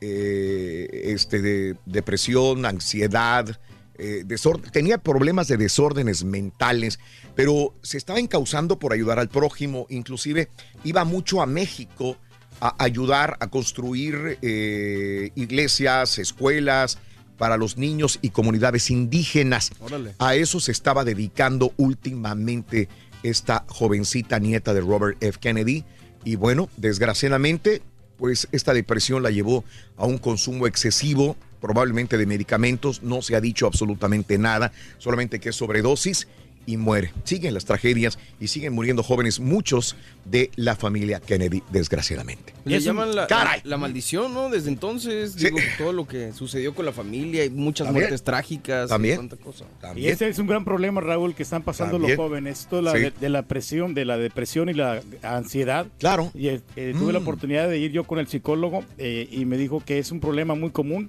eh, 0.00 0.88
este, 1.12 1.42
de 1.42 1.74
depresión, 1.86 2.64
ansiedad, 2.64 3.58
eh, 3.98 4.24
tenía 4.72 4.98
problemas 4.98 5.48
de 5.48 5.56
desórdenes 5.56 6.24
mentales, 6.24 6.98
pero 7.34 7.74
se 7.82 7.98
estaba 7.98 8.20
encauzando 8.20 8.78
por 8.78 8.92
ayudar 8.92 9.18
al 9.18 9.28
prójimo, 9.28 9.86
inclusive 9.90 10.48
iba 10.84 11.04
mucho 11.04 11.42
a 11.42 11.46
México 11.46 12.16
a 12.60 12.74
ayudar 12.82 13.36
a 13.40 13.48
construir 13.48 14.38
eh, 14.42 15.30
iglesias, 15.34 16.18
escuelas, 16.18 16.98
para 17.38 17.56
los 17.56 17.76
niños 17.78 18.18
y 18.20 18.30
comunidades 18.30 18.90
indígenas. 18.90 19.70
Órale. 19.80 20.14
A 20.18 20.34
eso 20.34 20.60
se 20.60 20.72
estaba 20.72 21.04
dedicando 21.04 21.72
últimamente 21.76 22.88
esta 23.22 23.64
jovencita 23.68 24.38
nieta 24.38 24.74
de 24.74 24.80
Robert 24.80 25.22
F. 25.22 25.38
Kennedy. 25.38 25.84
Y 26.24 26.36
bueno, 26.36 26.68
desgraciadamente, 26.76 27.80
pues 28.16 28.48
esta 28.52 28.74
depresión 28.74 29.22
la 29.22 29.30
llevó 29.30 29.64
a 29.96 30.04
un 30.04 30.18
consumo 30.18 30.66
excesivo, 30.66 31.36
probablemente 31.60 32.16
de 32.18 32.26
medicamentos. 32.26 33.02
No 33.02 33.22
se 33.22 33.36
ha 33.36 33.40
dicho 33.40 33.66
absolutamente 33.66 34.38
nada, 34.38 34.72
solamente 34.98 35.40
que 35.40 35.50
es 35.50 35.56
sobredosis 35.56 36.28
y 36.66 36.76
muere. 36.76 37.12
Siguen 37.24 37.54
las 37.54 37.64
tragedias 37.64 38.18
y 38.40 38.48
siguen 38.48 38.74
muriendo 38.74 39.02
jóvenes, 39.02 39.40
muchos 39.40 39.96
de 40.26 40.50
la 40.54 40.76
familia 40.76 41.18
Kennedy, 41.18 41.62
desgraciadamente. 41.72 42.52
Le 42.66 42.78
llaman 42.80 43.14
la, 43.16 43.26
Caray. 43.26 43.62
la- 43.64 43.70
la 43.70 43.76
maldición, 43.78 44.34
¿no? 44.34 44.50
Desde 44.50 44.68
entonces, 44.68 45.34
digo, 45.36 45.56
todo 45.78 45.94
lo 45.94 46.06
que 46.06 46.34
sucedió 46.34 46.74
con 46.74 46.84
la 46.84 46.92
familia 46.92 47.42
y 47.46 47.48
muchas 47.48 47.86
También. 47.86 48.02
muertes 48.04 48.22
trágicas. 48.22 48.84
y 48.84 48.88
También. 48.90 49.16
tanta 49.16 49.36
cosa. 49.38 49.64
Y 49.96 50.08
ese 50.08 50.28
es 50.28 50.38
un 50.38 50.46
gran 50.46 50.66
problema, 50.66 51.00
Raúl, 51.00 51.34
que 51.34 51.42
están 51.42 51.62
pasando 51.62 51.92
También. 51.94 52.18
los 52.18 52.26
jóvenes. 52.26 52.60
Esto 52.60 52.82
la- 52.82 52.92
Sí. 52.92 52.98
de, 52.98 53.12
de 53.18 53.28
la 53.30 53.42
presión, 53.44 53.94
de 53.94 54.04
la 54.04 54.18
depresión 54.18 54.68
y 54.68 54.74
la 54.74 55.00
ansiedad. 55.22 55.86
Claro. 55.98 56.30
Y 56.34 56.48
eh, 56.48 56.60
eh, 56.76 56.94
tuve 56.98 57.14
la 57.14 57.20
Mm. 57.20 57.22
oportunidad 57.22 57.66
de 57.70 57.78
ir 57.78 57.92
yo 57.92 58.04
con 58.04 58.18
el 58.18 58.26
psicólogo 58.28 58.84
eh, 58.98 59.26
y 59.30 59.46
me 59.46 59.56
dijo 59.56 59.82
que 59.82 59.98
es 59.98 60.12
un 60.12 60.20
problema 60.20 60.54
muy 60.54 60.68
común, 60.68 61.08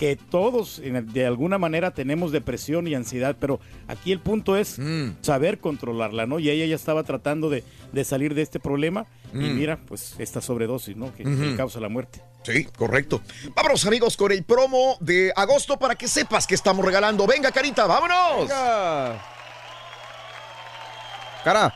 que 0.00 0.16
todos 0.16 0.80
de 0.82 1.26
alguna 1.26 1.58
manera 1.58 1.90
tenemos 1.92 2.32
depresión 2.32 2.88
y 2.88 2.94
ansiedad, 2.94 3.36
pero 3.38 3.60
aquí 3.86 4.12
el 4.12 4.18
punto 4.18 4.56
es 4.56 4.78
Mm. 4.78 5.10
saber 5.20 5.58
controlarla, 5.58 6.24
¿no? 6.26 6.38
Y 6.38 6.48
ella 6.48 6.64
ya 6.64 6.74
estaba 6.74 7.04
tratando 7.04 7.50
de, 7.50 7.62
de 7.92 8.04
salir 8.04 8.34
de 8.34 8.40
este 8.40 8.58
problema 8.60 9.04
y 9.34 9.36
Mm. 9.36 9.56
mira, 9.58 9.78
pues 9.86 10.14
esta 10.18 10.40
sobredosis, 10.40 10.96
¿no? 10.96 11.14
Que, 11.14 11.22
causa 11.54 11.78
la 11.80 11.90
muerte. 11.90 12.22
Sí, 12.44 12.64
correcto. 12.64 13.20
Vámonos 13.54 13.84
amigos 13.86 14.16
con 14.16 14.32
el 14.32 14.42
promo 14.42 14.96
de 15.00 15.32
agosto 15.36 15.78
para 15.78 15.94
que 15.94 16.08
sepas 16.08 16.46
que 16.46 16.54
estamos 16.54 16.82
regalando. 16.82 17.26
Venga, 17.26 17.52
Carita, 17.52 17.84
vámonos. 17.86 18.48
Cara. 21.44 21.74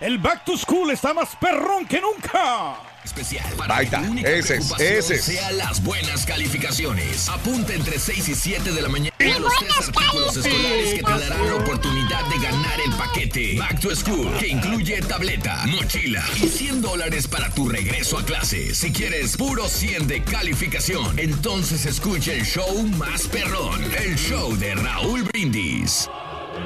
El 0.00 0.18
Back 0.18 0.44
to 0.44 0.56
School 0.56 0.90
está 0.90 1.14
más 1.14 1.36
perrón 1.36 1.86
que 1.86 2.00
nunca. 2.00 2.74
Especial 3.04 3.44
Ahí 3.68 3.84
está, 3.86 4.00
que 4.00 4.06
tu 4.06 4.12
única 4.12 4.30
ese 4.30 4.38
es, 4.38 4.66
preocupación 4.66 4.98
ese 4.98 5.14
es. 5.14 5.24
sea 5.24 5.52
las 5.52 5.82
buenas 5.82 6.24
calificaciones. 6.24 7.28
Apunta 7.28 7.74
entre 7.74 7.98
6 7.98 8.28
y 8.28 8.34
7 8.34 8.72
de 8.72 8.82
la 8.82 8.88
mañana 8.88 9.12
a 9.20 9.38
los 9.38 9.52
tres 9.58 9.76
artículos 9.78 10.36
escolares 10.36 10.94
que 10.94 11.02
te 11.02 11.10
darán 11.10 11.46
la 11.46 11.54
oportunidad 11.56 12.24
de 12.26 12.38
ganar 12.38 12.80
el 12.84 12.92
paquete 12.94 13.56
Back 13.58 13.80
to 13.80 13.94
School, 13.96 14.36
que 14.38 14.48
incluye 14.48 15.00
tableta, 15.02 15.64
mochila 15.66 16.24
y 16.36 16.46
100 16.46 16.82
dólares 16.82 17.26
para 17.26 17.50
tu 17.50 17.68
regreso 17.68 18.18
a 18.18 18.24
clase. 18.24 18.74
Si 18.74 18.92
quieres 18.92 19.36
puro 19.36 19.68
100 19.68 20.06
de 20.06 20.22
calificación, 20.22 21.18
entonces 21.18 21.86
escucha 21.86 22.32
el 22.32 22.44
show 22.44 22.82
más 22.98 23.26
perrón, 23.28 23.82
el 23.98 24.16
show 24.16 24.56
de 24.56 24.74
Raúl 24.74 25.22
Brindis. 25.24 26.08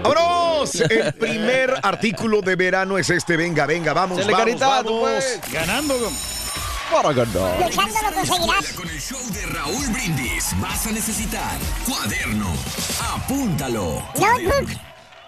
¡Vámonos! 0.03 0.75
El 0.75 1.13
primer 1.15 1.75
artículo 1.83 2.41
de 2.43 2.57
verano 2.57 2.99
es 2.99 3.11
este. 3.11 3.37
Venga, 3.37 3.67
venga, 3.67 3.93
vamos, 3.93 4.19
Chale, 4.19 4.33
vamos, 4.33 4.47
Carita, 4.47 4.83
tú 4.83 5.01
vamos. 5.01 5.25
Ganando. 5.53 5.95
Para 6.91 7.13
ganar. 7.13 7.61
Luchando 7.61 7.95
lo 8.03 8.13
conseguirás. 8.15 8.73
Con 8.75 8.89
el 8.89 9.01
show 9.01 9.21
de 9.33 9.47
Raúl 9.47 9.87
Brindis 9.89 10.55
vas 10.61 10.87
a 10.87 10.93
necesitar 10.93 11.59
cuaderno. 11.85 12.53
Apúntalo. 13.15 14.03
Notebook. 14.19 14.71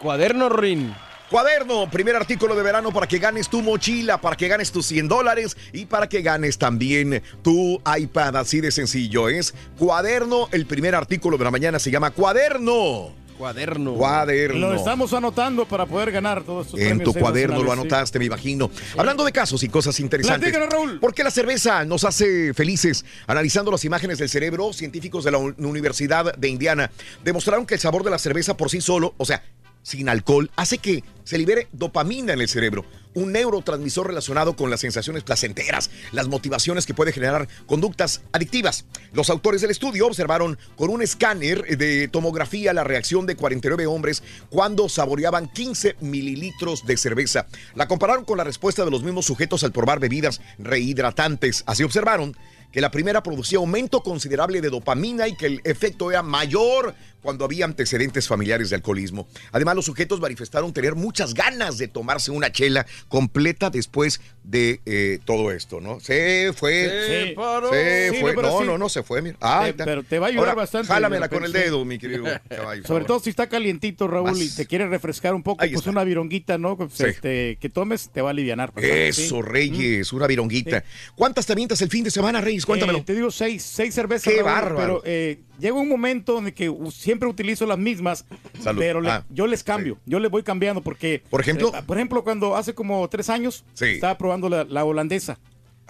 Cuaderno 0.00 0.48
Rin. 0.48 0.94
Cuaderno, 1.30 1.90
primer 1.90 2.16
artículo 2.16 2.54
de 2.54 2.62
verano 2.62 2.90
para 2.90 3.06
que 3.06 3.18
ganes 3.18 3.50
tu 3.50 3.60
mochila, 3.60 4.18
para 4.18 4.34
que 4.34 4.48
ganes 4.48 4.72
tus 4.72 4.86
100 4.86 5.08
dólares 5.08 5.58
y 5.74 5.84
para 5.84 6.08
que 6.08 6.22
ganes 6.22 6.56
también 6.56 7.22
tu 7.42 7.82
iPad. 7.98 8.36
Así 8.36 8.62
de 8.62 8.70
sencillo 8.70 9.28
es. 9.28 9.52
Cuaderno, 9.78 10.48
el 10.52 10.64
primer 10.64 10.94
artículo 10.94 11.36
de 11.36 11.44
la 11.44 11.50
mañana 11.50 11.78
se 11.78 11.90
llama 11.90 12.12
Cuaderno. 12.12 13.12
Cuaderno. 13.38 13.94
Cuaderno. 13.94 14.58
Lo 14.70 14.74
estamos 14.74 15.12
anotando 15.12 15.64
para 15.66 15.86
poder 15.86 16.10
ganar 16.10 16.42
todos 16.42 16.66
estos 16.66 16.80
En 16.80 16.88
premios 16.98 17.14
tu 17.14 17.20
cuaderno 17.20 17.58
lo 17.62 17.66
sí. 17.66 17.70
anotaste, 17.70 18.18
me 18.18 18.24
imagino. 18.24 18.70
Hablando 18.96 19.24
de 19.24 19.32
casos 19.32 19.62
y 19.62 19.68
cosas 19.68 19.98
interesantes. 20.00 20.50
Platícanos, 20.50 20.68
Raúl. 20.72 20.98
¿Por 21.00 21.14
qué 21.14 21.22
la 21.22 21.30
cerveza 21.30 21.84
nos 21.84 22.04
hace 22.04 22.52
felices? 22.52 23.04
Analizando 23.26 23.70
las 23.70 23.84
imágenes 23.84 24.18
del 24.18 24.28
cerebro, 24.28 24.72
científicos 24.72 25.22
de 25.24 25.30
la 25.30 25.38
Un- 25.38 25.54
Universidad 25.58 26.34
de 26.36 26.48
Indiana 26.48 26.90
demostraron 27.22 27.64
que 27.64 27.74
el 27.74 27.80
sabor 27.80 28.02
de 28.02 28.10
la 28.10 28.18
cerveza 28.18 28.56
por 28.56 28.70
sí 28.70 28.80
solo, 28.80 29.14
o 29.16 29.24
sea, 29.24 29.42
sin 29.88 30.10
alcohol, 30.10 30.50
hace 30.54 30.78
que 30.78 31.02
se 31.24 31.38
libere 31.38 31.66
dopamina 31.72 32.34
en 32.34 32.40
el 32.40 32.48
cerebro, 32.48 32.84
un 33.14 33.32
neurotransmisor 33.32 34.06
relacionado 34.06 34.54
con 34.54 34.68
las 34.68 34.80
sensaciones 34.80 35.22
placenteras, 35.22 35.90
las 36.12 36.28
motivaciones 36.28 36.84
que 36.84 36.92
puede 36.92 37.12
generar 37.12 37.48
conductas 37.66 38.20
adictivas. 38.32 38.84
Los 39.12 39.30
autores 39.30 39.62
del 39.62 39.70
estudio 39.70 40.06
observaron 40.06 40.58
con 40.76 40.90
un 40.90 41.00
escáner 41.00 41.78
de 41.78 42.08
tomografía 42.08 42.74
la 42.74 42.84
reacción 42.84 43.24
de 43.26 43.36
49 43.36 43.86
hombres 43.86 44.22
cuando 44.50 44.90
saboreaban 44.90 45.48
15 45.48 45.96
mililitros 46.00 46.86
de 46.86 46.96
cerveza. 46.98 47.46
La 47.74 47.88
compararon 47.88 48.26
con 48.26 48.36
la 48.36 48.44
respuesta 48.44 48.84
de 48.84 48.90
los 48.90 49.02
mismos 49.02 49.24
sujetos 49.24 49.64
al 49.64 49.72
probar 49.72 50.00
bebidas 50.00 50.42
rehidratantes. 50.58 51.64
Así 51.66 51.82
observaron 51.82 52.36
que 52.72 52.80
la 52.80 52.90
primera 52.90 53.22
producía 53.22 53.58
aumento 53.58 54.02
considerable 54.02 54.60
de 54.60 54.70
dopamina 54.70 55.26
y 55.28 55.36
que 55.36 55.46
el 55.46 55.60
efecto 55.64 56.10
era 56.10 56.22
mayor 56.22 56.94
cuando 57.22 57.44
había 57.44 57.64
antecedentes 57.64 58.28
familiares 58.28 58.70
de 58.70 58.76
alcoholismo. 58.76 59.26
Además, 59.52 59.76
los 59.76 59.86
sujetos 59.86 60.20
manifestaron 60.20 60.72
tener 60.72 60.94
muchas 60.94 61.34
ganas 61.34 61.78
de 61.78 61.88
tomarse 61.88 62.30
una 62.30 62.52
chela 62.52 62.86
completa 63.08 63.70
después 63.70 64.20
de 64.50 64.80
eh, 64.86 65.18
todo 65.24 65.52
esto, 65.52 65.80
¿no? 65.80 66.00
Se 66.00 66.52
fue. 66.56 67.26
Sí. 67.28 67.34
paró. 67.34 67.70
Se 67.70 68.10
Sí, 68.10 68.16
fue. 68.20 68.34
pero 68.34 68.48
No, 68.48 68.58
sí. 68.60 68.64
no, 68.66 68.78
no 68.78 68.88
se 68.88 69.02
fue. 69.02 69.20
Mira. 69.22 69.36
Ah, 69.40 69.70
pero 69.76 70.02
te 70.02 70.18
va 70.18 70.26
a 70.26 70.28
ayudar 70.30 70.48
Ahora, 70.48 70.54
bastante, 70.54 70.88
Jálamela 70.88 71.28
con 71.28 71.44
el 71.44 71.52
dedo, 71.52 71.84
mi 71.84 71.98
querido 71.98 72.24
caballo. 72.48 72.84
Sobre 72.86 73.04
todo 73.04 73.20
si 73.20 73.30
está 73.30 73.48
calientito, 73.48 74.08
Raúl, 74.08 74.40
y 74.40 74.48
te 74.48 74.66
quiere 74.66 74.88
refrescar 74.88 75.34
un 75.34 75.42
poco, 75.42 75.62
Ahí 75.62 75.68
pues 75.70 75.80
está. 75.80 75.90
una 75.90 76.02
vironguita, 76.04 76.56
¿no? 76.58 76.76
Pues, 76.76 76.92
Sí. 76.94 77.04
este, 77.06 77.58
que 77.60 77.68
tomes 77.68 78.08
te 78.10 78.22
va 78.22 78.28
a 78.28 78.32
aliviar. 78.32 78.72
Eso, 78.76 79.42
Reyes, 79.42 80.12
una 80.12 80.26
vironguita. 80.26 80.82
¿Cuántas 81.14 81.44
te 81.46 81.52
avientas 81.52 81.80
el 81.82 81.90
fin 81.90 82.02
de 82.02 82.10
semana, 82.10 82.40
Reyes? 82.40 82.64
Cuéntamelo. 82.64 82.98
Eh, 82.98 83.02
te 83.04 83.14
digo 83.14 83.30
seis, 83.30 83.62
seis 83.62 83.94
cervezas. 83.94 84.32
Qué 84.32 84.42
Raúl, 84.42 84.50
bárbaro. 84.50 84.76
Pero 84.76 85.02
eh, 85.04 85.38
llega 85.58 85.74
un 85.76 85.88
momento 85.88 86.32
donde 86.34 86.52
que 86.54 86.68
u- 86.70 86.90
siempre 86.90 87.28
utilizo 87.28 87.66
las 87.66 87.78
mismas, 87.78 88.24
Salud. 88.62 88.80
pero 88.80 89.00
le- 89.00 89.10
Ah, 89.10 89.24
yo 89.30 89.46
les 89.46 89.62
cambio, 89.62 89.98
yo 90.06 90.18
les 90.20 90.30
voy 90.30 90.42
cambiando 90.42 90.82
porque... 90.82 91.22
Por 91.30 91.40
ejemplo. 91.40 91.72
eh, 91.74 91.82
por 91.86 91.96
ejemplo, 91.96 92.22
cuando 92.24 92.56
hace 92.56 92.74
como 92.74 93.06
tres 93.08 93.28
años 93.30 93.64
Sí. 93.74 93.86
estaba 93.86 94.16
probando 94.18 94.48
la, 94.48 94.64
la 94.64 94.84
holandesa, 94.84 95.38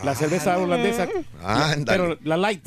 la 0.04 0.14
cerveza 0.14 0.58
holandesa, 0.58 1.08
pero 1.86 2.18
la 2.22 2.36
light. 2.36 2.66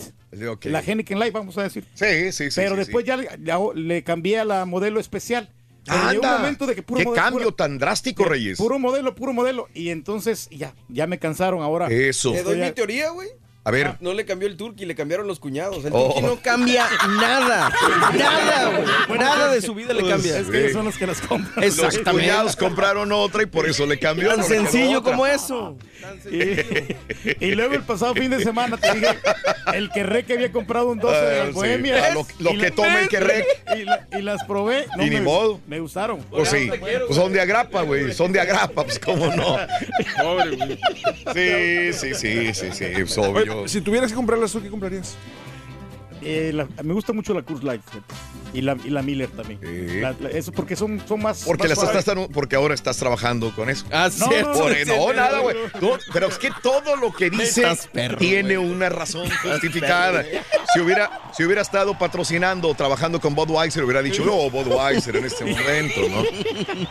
Ok. 0.49 0.65
La 0.65 0.79
Heineken 0.79 1.19
Light, 1.19 1.33
vamos 1.33 1.57
a 1.57 1.63
decir. 1.63 1.83
Sí, 1.93 2.31
sí, 2.31 2.49
sí. 2.51 2.55
pero 2.61 2.71
sí, 2.75 2.79
después 2.79 3.03
sí. 3.05 3.07
ya 3.09 3.17
le, 3.75 4.03
cambié 4.03 4.39
a 4.39 4.45
la 4.45 4.65
modelo 4.65 4.99
especial. 4.99 5.49
Llegó 5.83 5.97
un 5.99 6.07
¡Anda! 6.25 6.37
momento 6.37 6.67
de 6.67 6.75
que 6.75 6.83
puro 6.83 6.99
¡Qué 6.99 7.05
modelo- 7.05 7.21
cambio 7.23 7.43
puro- 7.45 7.55
tan 7.55 7.77
drástico, 7.79 8.23
Reyes! 8.23 8.57
Puro 8.57 8.77
modelo, 8.79 9.15
puro 9.15 9.33
modelo. 9.33 9.67
Y 9.73 9.89
entonces 9.89 10.47
ya, 10.51 10.73
ya 10.89 11.07
me 11.07 11.17
cansaron 11.19 11.61
ahora. 11.63 11.87
Eso. 11.87 12.31
Te 12.31 12.43
doy 12.43 12.57
mi 12.59 12.71
teoría, 12.71 13.09
güey. 13.09 13.27
A 13.63 13.69
ver. 13.69 13.95
No 13.99 14.13
le 14.13 14.25
cambió 14.25 14.47
el 14.47 14.57
turqui, 14.57 14.85
le 14.85 14.95
cambiaron 14.95 15.27
los 15.27 15.39
cuñados. 15.39 15.85
El 15.85 15.91
Oh. 15.93 16.07
turqui 16.07 16.21
no 16.21 16.35
cambia 16.41 16.87
nada. 17.19 17.71
Nada, 18.17 18.69
güey. 18.71 18.83
Bueno, 19.07 19.23
Nada 19.23 19.51
de 19.51 19.59
es- 19.59 19.65
su 19.65 19.75
vida 19.75 19.93
le 19.93 20.07
cambia. 20.09 20.39
Es 20.39 20.47
que 20.49 20.59
ellos 20.61 20.71
son 20.73 20.85
los 20.85 20.97
que 20.97 21.05
las 21.05 21.21
compran. 21.21 21.63
Los 21.77 21.97
cuñados 21.99 22.55
compraron 22.55 23.11
otra 23.11 23.43
y 23.43 23.45
por 23.45 23.69
eso 23.69 23.85
le 23.85 23.99
cambió. 23.99 24.29
Tan 24.29 24.39
no 24.39 24.43
sencillo 24.45 25.03
como 25.03 25.27
eso. 25.27 25.77
Y, 26.31 27.45
y 27.45 27.51
luego 27.51 27.75
el 27.75 27.83
pasado 27.83 28.15
fin 28.15 28.31
de 28.31 28.43
semana 28.43 28.75
te 28.75 28.91
dije, 28.91 29.15
el 29.75 29.91
que 29.91 30.23
que 30.25 30.33
había 30.33 30.51
comprado 30.51 30.87
un 30.89 30.97
12 30.97 31.15
de 31.15 31.35
Ah, 31.35 31.37
las 31.43 31.47
sí. 31.49 31.53
bohemias. 31.53 32.03
Ah, 32.17 32.23
lo- 32.39 32.57
que 32.57 32.71
toma 32.71 33.01
el 33.01 33.07
Querrec. 33.07 33.45
Y, 33.77 33.83
la- 33.83 34.07
y 34.17 34.21
las 34.23 34.43
probé. 34.45 34.87
No 34.97 35.03
Y 35.05 35.09
ni 35.11 35.15
me, 35.17 35.21
modo. 35.21 35.59
Me 35.67 35.79
gustaron. 35.79 36.17
Pues 36.23 36.49
sí, 36.49 36.71
pues 36.79 37.15
son 37.15 37.31
de 37.31 37.39
agrapa, 37.41 37.83
güey, 37.83 38.11
son 38.13 38.31
de 38.33 38.39
agrapa, 38.41 38.83
pues 38.83 38.97
cómo 38.97 39.27
no. 39.35 39.57
Sí, 41.35 41.93
sí, 41.93 42.13
sí, 42.15 42.53
sí, 42.53 42.67
sí, 42.71 42.85
es 42.85 43.17
obvio. 43.19 43.50
Si 43.65 43.81
tuvieras 43.81 44.11
que 44.11 44.15
comprarlas, 44.15 44.51
¿tú 44.51 44.61
qué 44.61 44.69
comprarías? 44.69 45.15
Eh, 46.21 46.51
la- 46.53 46.67
me 46.83 46.93
gusta 46.93 47.13
mucho 47.13 47.33
la 47.33 47.41
Curse 47.41 47.63
Light. 47.65 47.81
fíjate. 47.83 48.13
Y 48.53 48.61
la, 48.61 48.75
y 48.83 48.89
la 48.89 49.01
Miller 49.01 49.29
también. 49.29 49.59
La- 50.01 50.13
la- 50.19 50.29
eso 50.29 50.51
porque 50.51 50.75
son, 50.75 51.01
son 51.07 51.21
más. 51.21 51.43
Porque, 51.45 51.63
más 51.63 51.69
las 51.69 51.79
suaves. 51.79 51.97
estás, 52.07 52.27
porque 52.33 52.55
ahora 52.57 52.73
estás 52.73 52.97
trabajando 52.97 53.53
con 53.55 53.69
eso. 53.69 53.85
Ah, 53.91 54.09
No, 54.17 54.27
cierto. 54.27 54.69
no, 54.69 55.07
no, 55.07 55.13
nada, 55.13 55.39
güey. 55.39 55.55
no. 55.81 55.91
No, 55.91 55.97
pero 56.13 56.27
es 56.27 56.37
que 56.37 56.49
todo 56.61 56.95
lo 56.97 57.13
que 57.13 57.29
dice 57.29 57.65
perro, 57.93 58.17
tiene 58.17 58.57
una 58.57 58.89
razón 58.89 59.27
justificada. 59.41 60.23
Si 60.73 60.79
hubiera, 60.79 61.31
si 61.35 61.43
hubiera 61.45 61.61
estado 61.61 61.97
patrocinando 61.97 62.67
o 62.67 62.73
trabajando 62.75 63.19
con 63.21 63.33
Budweiser, 63.35 63.83
hubiera 63.83 64.01
dicho, 64.01 64.23
no, 64.25 64.49
Budweiser 64.49 65.15
en 65.15 65.25
este 65.25 65.45
momento, 65.45 66.01
¿no? 66.09 66.23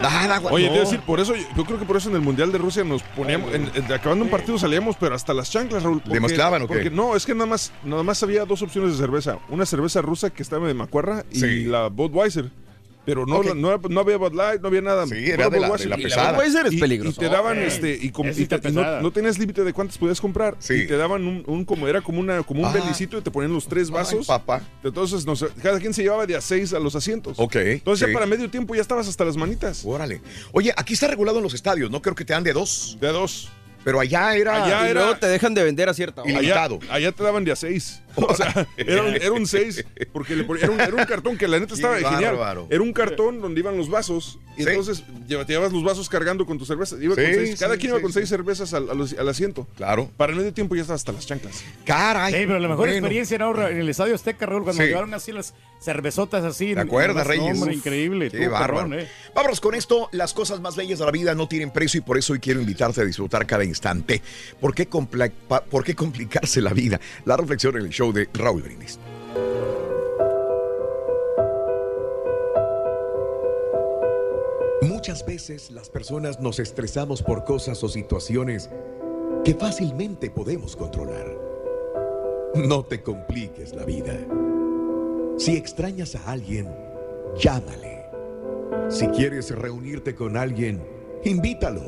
Nada, 0.01 0.39
güey. 0.39 0.55
Oye, 0.55 0.67
no. 0.69 0.73
te 0.75 0.81
decir, 0.81 1.01
por 1.01 1.21
eso, 1.21 1.35
yo 1.37 1.65
creo 1.65 1.79
que 1.79 1.85
por 1.85 1.97
eso 1.97 2.09
en 2.09 2.15
el 2.17 2.21
Mundial 2.23 2.51
de 2.53 2.59
Rusia 2.59 2.85
nos 2.85 3.03
poníamos, 3.03 3.55
en- 3.55 3.71
en- 3.75 3.93
acabando 3.93 4.25
un 4.25 4.31
partido 4.31 4.59
salíamos, 4.59 4.97
pero 4.99 5.15
hasta 5.15 5.35
las 5.35 5.51
chanclas, 5.51 5.83
Raúl. 5.83 6.01
porque- 6.01 6.21
mezclaban 6.21 6.63
o 6.63 6.67
qué? 6.67 6.75
Porque 6.75 6.91
no, 6.91 7.17
es 7.17 7.27
que 7.27 7.35
nada 7.35 7.47
más, 7.47 7.71
nada 7.85 8.03
más 8.03 8.23
había 8.23 8.45
dos 8.45 8.63
opciones 8.63 8.93
de 8.93 8.99
cerveza. 8.99 9.20
Una 9.49 9.67
cerveza 9.67 10.03
rusa 10.03 10.31
que 10.31 10.43
estaba 10.43 10.67
de 10.69 10.75
macuarra 10.75 11.25
y 11.31 11.41
Sí. 11.41 11.65
la 11.65 11.89
Budweiser. 11.89 12.51
Pero 13.07 13.25
no, 13.25 13.43
no, 13.43 13.79
no 13.79 14.01
había 14.01 14.19
Bud 14.19 14.35
Light, 14.35 14.61
no 14.61 14.69
había 14.69 14.83
nada. 14.83 15.07
Sí, 15.07 15.15
era 15.17 15.49
de 15.49 15.59
la- 15.59 15.69
Budweiser. 15.69 15.89
de 15.89 15.89
la 15.89 15.97
Y 15.99 16.03
la 16.03 16.09
pesada. 16.09 16.33
Budweiser 16.33 16.67
es 16.67 16.81
peligroso. 16.81 17.21
Y 17.21 17.25
te 17.25 17.31
daban, 17.31 17.59
este, 17.59 17.99
y, 18.01 18.11
te- 18.11 18.71
no, 18.73 19.11
tenías 19.11 19.39
límite 19.39 19.65
de 19.65 19.73
cuántas 19.73 19.97
podías 19.97 20.21
comprar. 20.21 20.57
Y 20.69 20.87
te 20.87 20.97
daban 20.99 21.27
un, 21.27 21.43
un 21.47 21.65
como, 21.65 21.89
era 21.89 22.03
como 22.03 22.21
una, 22.21 22.43
como 22.43 22.61
un 22.61 22.67
Ah. 22.67 22.73
belicito 22.73 23.17
y 23.19 23.23
te 23.23 23.31
ponían 23.31 23.53
los 23.55 23.67
tres 23.67 23.91
vasos. 23.91 24.27
papá. 24.27 24.61
Entonces, 24.85 25.25
no 25.25 25.35
sé, 25.35 25.47
cada 25.63 25.81
quien 25.81 25.95
se 25.95 26.03
llevaba 26.03 26.27
de 26.27 26.37
a 26.37 26.41
seis 26.43 26.73
a 26.75 26.79
los 26.79 26.95
asientos. 26.95 27.39
Ok. 27.41 27.57
Entonces, 27.57 28.07
sí. 28.07 28.13
ya 28.13 28.15
para 28.15 28.27
medio 28.27 28.49
tiempo 28.51 28.75
ya 28.75 28.83
estabas 28.83 29.09
hasta 29.09 29.25
las 29.25 29.37
manitas. 29.37 29.83
Órale. 29.85 30.21
Oye, 30.53 30.73
aquí 30.77 30.93
está 30.93 31.09
regulado 31.09 31.39
en 31.39 31.43
los 31.45 31.55
estadios, 31.55 31.91
¿no? 31.91 32.03
Creo 32.03 32.15
que 32.15 32.27
te 32.27 32.35
dan 32.35 32.45
de 32.45 32.53
dos. 32.53 32.99
De 33.01 33.09
dos. 33.09 33.49
Pero 33.83 33.99
allá 33.99 34.37
era. 34.37 34.63
Allá 34.63 34.87
Y 34.87 34.91
era- 34.91 35.01
luego 35.01 35.17
te 35.19 35.27
dejan 35.27 35.55
de 35.55 35.65
vender 35.65 35.89
a 35.89 35.95
cierta 35.95 36.23
hora. 36.23 36.39
Allá, 36.39 36.69
allá 36.91 37.13
te 37.13 37.23
daban 37.25 37.45
de 37.45 37.53
a 37.53 37.57
seis. 37.57 38.03
O 38.31 38.35
sea, 38.35 38.67
era 38.77 39.03
un, 39.03 39.15
era 39.15 39.33
un 39.33 39.47
seis, 39.47 39.85
porque 40.13 40.37
le 40.37 40.45
ponía- 40.45 40.65
era, 40.65 40.73
un, 40.73 40.81
era 40.81 40.95
un 40.95 41.05
cartón 41.05 41.37
que 41.37 41.49
la 41.49 41.59
neta 41.59 41.75
estaba 41.75 41.97
Qué 41.99 42.05
genial. 42.05 42.37
bárbaro. 42.37 42.67
Era 42.71 42.83
un 42.83 42.93
cartón 42.93 43.41
donde 43.41 43.61
iban 43.61 43.77
los 43.77 43.89
vasos, 43.89 44.39
y 44.57 44.63
Sí. 44.65 44.69
entonces 44.71 45.05
lleva- 45.27 45.45
te 45.47 45.53
llevabas 45.53 45.73
los 45.73 45.83
vasos 45.83 46.09
cargando 46.09 46.45
con 46.47 46.59
tus 46.59 46.69
cervezas. 46.69 47.01
Iba 47.01 47.15
con 47.15 47.25
Sí, 47.25 47.33
seis- 47.35 47.61
cada 47.61 47.75
sí, 47.75 47.81
quien 47.81 47.93
iba 47.93 48.01
con 48.01 48.11
sí. 48.13 48.19
seis 48.21 48.29
cervezas 48.29 48.73
al, 48.75 48.89
asiento. 49.29 49.67
Claro. 49.77 50.11
Para 50.17 50.33
el 50.33 50.39
medio 50.39 50.53
tiempo 50.53 50.75
ya 50.75 50.83
estaba 50.83 50.97
hasta 50.97 51.13
las 51.13 51.27
chanclas. 51.27 51.63
Caray. 51.85 52.33
Sí, 52.33 52.41
pero 52.47 52.59
la 52.59 52.69
mejor 52.69 52.87
Bueno. 52.87 52.93
experiencia 52.95 53.39
¿no? 53.39 53.69
en 53.69 53.79
el 53.81 53.89
Estadio 53.89 54.15
Azteca, 54.15 54.47
Raúl, 54.47 54.65
cuando 54.65 54.83
Sí. 54.83 54.89
llevaron 54.89 55.15
así 55.15 55.33
las 55.33 55.55
cervezotas 55.83 56.45
así. 56.45 56.75
¿Te 56.75 56.81
acuerdas, 56.81 57.27
Reyes? 57.27 57.59
increíble. 57.73 58.31
Qué 58.31 58.49
bárbaro. 58.49 58.99
eh. 58.99 59.09
Vámonos 59.35 59.61
con 59.61 59.75
esto. 59.75 60.09
Las 60.13 60.35
cosas 60.35 60.61
más 60.61 60.77
bellas 60.77 60.99
de 60.99 61.05
la 61.07 61.11
vida 61.11 61.35
no 61.35 61.49
tienen 61.49 61.71
precio 61.71 61.99
y 61.99 62.03
por 62.03 62.19
eso 62.19 62.33
hoy 62.35 62.39
quiero 62.41 62.61
invitarte 62.61 63.01
a 63.01 63.05
disfrutar 63.05 63.47
cada 63.47 63.65
instante. 63.65 64.21
¿Por 64.61 64.75
qué, 64.75 64.89
compla- 64.89 65.31
pa- 65.49 65.63
por 65.65 65.83
qué 65.85 65.95
complicarse 65.95 66.61
la 66.61 66.73
vida? 66.75 67.01
La 67.25 67.37
reflexión 67.37 67.77
en 67.77 67.83
el 67.87 67.91
show 67.91 68.10
de 68.13 68.29
Raúl 68.35 68.63
Brindis. 68.63 68.99
Muchas 74.83 75.25
veces 75.25 75.71
las 75.71 75.89
personas 75.89 76.41
nos 76.41 76.59
estresamos 76.59 77.23
por 77.23 77.45
cosas 77.45 77.83
o 77.83 77.89
situaciones 77.89 78.71
que 79.45 79.55
fácilmente 79.55 80.31
podemos 80.31 80.77
controlar. 80.77 81.27
No 82.55 82.85
te 82.85 83.03
compliques 83.03 83.75
la 83.75 83.85
vida. 83.85 84.19
Si 85.39 85.57
extrañas 85.57 86.15
a 86.17 86.31
alguien, 86.31 86.69
llámale. 87.39 88.05
Si 88.89 89.07
quieres 89.09 89.51
reunirte 89.51 90.15
con 90.15 90.37
alguien, 90.37 90.83
invítalo. 91.25 91.83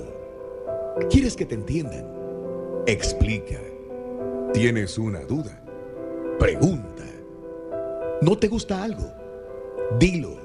¿Quieres 1.10 1.36
que 1.36 1.46
te 1.46 1.54
entiendan? 1.54 2.06
Explica. 2.86 3.60
¿Tienes 4.52 4.98
una 4.98 5.20
duda? 5.20 5.61
Pregunta. 6.38 7.04
¿No 8.20 8.38
te 8.38 8.48
gusta 8.48 8.82
algo? 8.82 9.12
Dilo. 9.98 10.36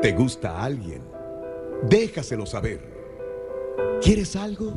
¿Te 0.00 0.12
gusta 0.12 0.62
alguien? 0.62 1.02
Déjaselo 1.88 2.46
saber. 2.46 2.80
¿Quieres 4.00 4.36
algo? 4.36 4.72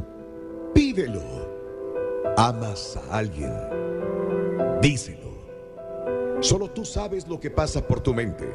Pídelo. 0.73 1.21
¿Amas 2.37 2.97
a 2.97 3.17
alguien? 3.17 3.53
Díselo. 4.81 5.25
Solo 6.41 6.69
tú 6.69 6.85
sabes 6.85 7.27
lo 7.27 7.39
que 7.39 7.49
pasa 7.49 7.87
por 7.87 8.01
tu 8.01 8.13
mente. 8.13 8.49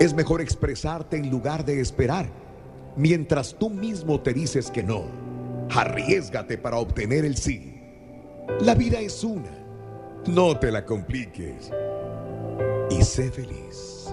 Es 0.00 0.14
mejor 0.14 0.40
expresarte 0.40 1.16
en 1.16 1.30
lugar 1.30 1.64
de 1.64 1.80
esperar. 1.80 2.26
Mientras 2.96 3.54
tú 3.54 3.70
mismo 3.70 4.20
te 4.20 4.32
dices 4.32 4.70
que 4.70 4.82
no, 4.82 5.04
arriesgate 5.70 6.58
para 6.58 6.78
obtener 6.78 7.24
el 7.24 7.36
sí. 7.36 7.80
La 8.60 8.74
vida 8.74 9.00
es 9.00 9.22
una. 9.24 9.59
No 10.26 10.56
te 10.58 10.70
la 10.70 10.84
compliques. 10.84 11.70
Y 12.90 13.02
sé 13.02 13.30
feliz. 13.30 14.08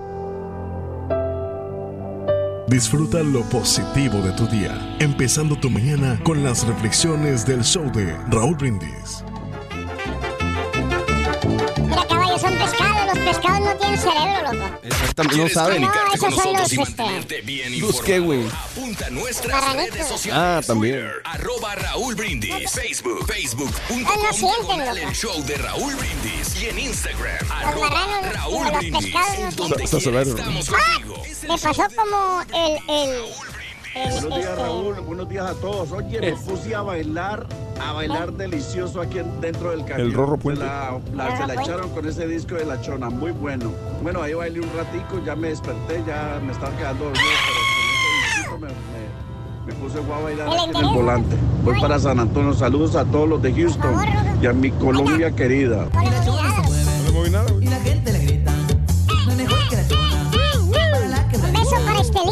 Disfruta 2.68 3.24
lo 3.24 3.42
positivo 3.50 4.20
de 4.22 4.32
tu 4.34 4.48
día, 4.48 4.98
empezando 5.00 5.56
tu 5.56 5.70
mañana 5.70 6.20
con 6.24 6.44
las 6.44 6.68
reflexiones 6.68 7.46
del 7.46 7.64
show 7.64 7.92
de 7.92 8.14
Raúl 8.30 8.56
Brindis. 8.56 9.24
Los 13.18 13.36
pescados 13.36 13.60
no 13.62 13.76
tienen 13.78 13.98
cerebro, 14.00 14.54
loco. 14.54 14.80
Exactamente, 14.84 15.38
no 15.38 15.50
saben. 15.50 15.82
No, 15.82 15.92
esos 16.14 16.20
son 16.20 16.32
los, 16.32 16.46
nosotros 16.46 16.74
y 16.74 16.82
este... 16.82 17.02
mantenerte 17.02 17.42
bien 17.42 17.82
¿Los 17.82 18.02
qué, 18.02 18.20
güey? 18.20 18.48
Apunta 18.48 19.10
nuestras 19.10 19.74
redes 19.74 20.08
sociales. 20.08 20.44
Ah, 20.44 20.62
también. 20.66 21.10
Arroba 21.24 21.76
Raúl 21.76 22.16
Brindis. 22.16 22.72
Facebook. 22.72 23.26
Facebook.com. 23.26 24.04
Ah, 24.06 24.14
no 24.24 24.34
sienten. 24.34 24.98
El 25.08 25.16
show 25.16 25.44
de 25.46 25.56
Raúl 25.56 25.96
Brindis. 25.96 26.62
Y 26.62 26.66
en 26.68 26.80
Instagram. 26.80 27.52
Arroba 27.52 27.90
marranos, 27.90 28.34
Raúl 28.34 28.52
digo, 28.54 28.72
los 28.72 28.80
Brindis. 28.80 29.14
pescados 29.14 29.40
no 29.48 29.66
¡Ah! 30.78 31.00
contigo. 31.02 31.24
Me 31.48 31.58
pasó 31.58 31.88
como 31.96 32.42
el 32.54 32.78
Buenos 33.96 34.36
días, 34.40 34.58
Raúl. 34.58 34.96
Buenos 35.02 35.30
días 35.30 35.46
a 35.46 35.54
todos. 35.56 35.92
Oye, 35.92 36.20
me 36.22 36.34
puse 36.34 36.76
a 36.76 36.82
bailar, 36.82 37.46
a 37.82 37.94
bailar 37.94 38.34
delicioso 38.34 39.02
aquí 39.02 39.20
en- 39.20 39.42
dentro 39.42 39.72
del 39.72 39.80
camión. 39.86 40.08
El 40.08 40.14
Rorro 40.14 40.38
Puente. 40.38 40.62
Se 40.62 40.68
la, 40.68 41.00
la- 41.16 41.38
se 41.38 41.48
la 41.48 41.62
echaron 41.62 41.90
con 41.92 42.08
ese 42.08 42.28
disco 42.28 42.56
de 42.56 42.66
La 42.66 42.80
Chona, 42.82 43.10
muy 43.10 43.32
bueno. 43.32 43.72
Bueno, 44.02 44.22
ahí 44.22 44.34
bailé 44.34 44.60
un 44.62 44.70
ratico, 44.76 45.22
ya 45.26 45.36
me 45.36 45.50
desperté, 45.50 46.04
ya 46.08 46.40
me 46.46 46.52
estaba 46.52 46.76
quedando 46.78 47.06
dormido, 47.06 47.26
pero 48.46 48.52
con 48.52 48.62
me, 48.62 48.68
me- 48.68 48.74
me 49.68 49.74
puse 49.74 50.00
guau 50.00 50.20
a 50.20 50.24
bailar 50.24 50.48
aquí 50.48 50.70
en 50.70 50.76
el 50.78 50.94
volante. 50.94 51.36
Voy 51.64 51.80
para 51.82 52.00
San 52.00 52.20
Antonio. 52.20 52.54
Saludos 52.54 52.96
a 52.96 53.04
todos 53.06 53.28
los 53.28 53.42
de 53.42 53.54
Houston 53.54 53.96
y 54.42 54.46
a 54.46 54.54
mi 54.54 54.72
Colombia 54.72 55.32
querida. 55.32 55.88
No 55.94 56.02
me 56.02 57.97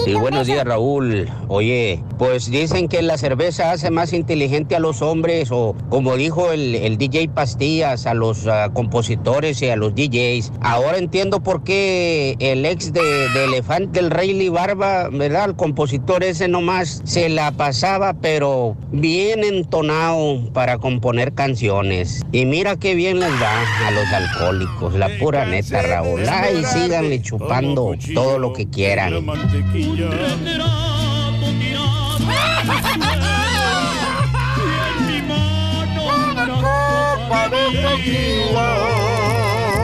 Sí, 0.05 0.13
un 0.13 0.21
buenos 0.21 0.41
beso. 0.41 0.53
días 0.53 0.65
Raúl. 0.65 1.29
Oye, 1.47 2.03
pues 2.17 2.49
dicen 2.49 2.87
que 2.87 3.01
la 3.01 3.17
cerveza 3.17 3.71
hace 3.71 3.91
más 3.91 4.13
inteligente 4.13 4.75
a 4.75 4.79
los 4.79 5.01
hombres 5.01 5.49
o 5.51 5.75
como 5.89 6.15
dijo 6.15 6.51
el, 6.51 6.75
el 6.75 6.97
DJ 6.97 7.29
Pastillas, 7.29 8.05
a 8.05 8.13
los 8.13 8.47
ah, 8.47 8.69
compositores 8.73 9.61
y 9.61 9.69
a 9.69 9.75
los 9.75 9.93
DJs. 9.95 10.51
Ahora 10.61 10.97
entiendo 10.97 11.41
por 11.41 11.63
qué 11.63 12.35
el 12.39 12.65
ex 12.65 12.93
de, 12.93 13.01
de 13.29 13.45
Elefante, 13.45 13.99
el 13.99 14.11
Rayleigh 14.11 14.49
Barba, 14.49 15.09
¿verdad? 15.09 15.45
El 15.49 15.55
compositor 15.55 16.23
ese 16.23 16.47
nomás 16.47 17.01
se 17.03 17.29
la 17.29 17.51
pasaba 17.51 18.13
pero 18.13 18.75
bien 18.91 19.43
entonado 19.43 20.39
para 20.53 20.77
componer 20.77 21.33
canciones. 21.33 22.21
Y 22.31 22.45
mira 22.45 22.75
qué 22.77 22.95
bien 22.95 23.19
les 23.19 23.31
va 23.31 23.87
a 23.87 23.91
los 23.91 24.07
alcohólicos, 24.13 24.93
la 24.95 25.09
pura 25.19 25.45
neta 25.45 25.81
Raúl. 25.81 26.21
Ay, 26.29 26.63
síganle 26.63 27.21
chupando 27.21 27.93
todo 28.13 28.39
lo 28.39 28.53
que 28.53 28.67
quieran. 28.69 29.25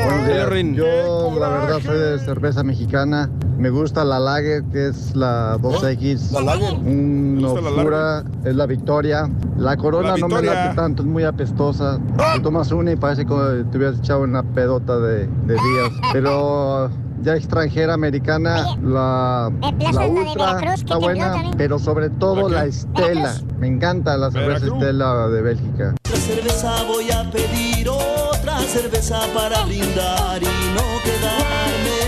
Buenos 0.03 0.27
días. 0.27 0.49
Rin. 0.49 0.75
Yo, 0.75 1.31
la 1.39 1.49
verdad, 1.49 1.79
soy 1.83 1.97
de 1.97 2.19
cerveza 2.19 2.63
mexicana. 2.63 3.29
Me 3.57 3.69
gusta 3.69 4.03
la 4.03 4.19
Lager, 4.19 4.63
que 4.71 4.87
es 4.87 5.15
la 5.15 5.57
2X. 5.59 6.31
¿La 6.31 6.41
Lager? 6.41 6.73
Una 6.79 7.47
gusta 7.49 7.61
la 7.61 7.69
oscura 7.69 8.23
es 8.43 8.55
la 8.55 8.65
Victoria. 8.65 9.29
La 9.57 9.77
Corona 9.77 10.09
La 10.09 10.17
no 10.17 10.27
me 10.27 10.35
Victoria. 10.41 10.63
late 10.65 10.75
tanto, 10.75 11.03
es 11.03 11.07
muy 11.07 11.23
apestosa. 11.23 11.99
Te 12.33 12.39
tomas 12.41 12.71
una 12.71 12.91
y 12.91 12.95
parece 12.95 13.25
como 13.25 13.43
te 13.69 13.77
hubieras 13.77 13.99
echado 13.99 14.21
una 14.21 14.41
pedota 14.43 14.99
de, 14.99 15.27
de 15.27 15.53
días. 15.53 15.91
Pero 16.11 16.89
ya 17.21 17.35
extranjera, 17.35 17.93
americana, 17.93 18.75
la, 18.83 19.49
de 19.51 19.73
Plaza 19.73 19.99
la 19.99 20.05
de 20.05 20.11
Ultra 20.11 20.53
Veracruz, 20.53 20.73
que 20.75 20.81
está 20.81 20.97
buena, 20.97 21.31
también. 21.31 21.53
pero 21.57 21.79
sobre 21.79 22.09
todo 22.09 22.49
la 22.49 22.65
Estela. 22.65 23.33
Me 23.57 23.67
encanta 23.67 24.17
la 24.17 24.31
cerveza 24.31 24.59
Veracruz. 24.65 24.81
Estela 24.81 25.27
de 25.27 25.41
Bélgica. 25.41 25.95
Otra 26.05 26.17
cerveza 26.17 26.83
voy 26.83 27.11
a 27.11 27.29
pedir, 27.31 27.89
otra 27.89 28.59
cerveza 28.59 29.21
para 29.33 29.63
brindar 29.65 30.41
y 30.41 30.45
no 30.45 30.81
quedarme. 31.03 32.01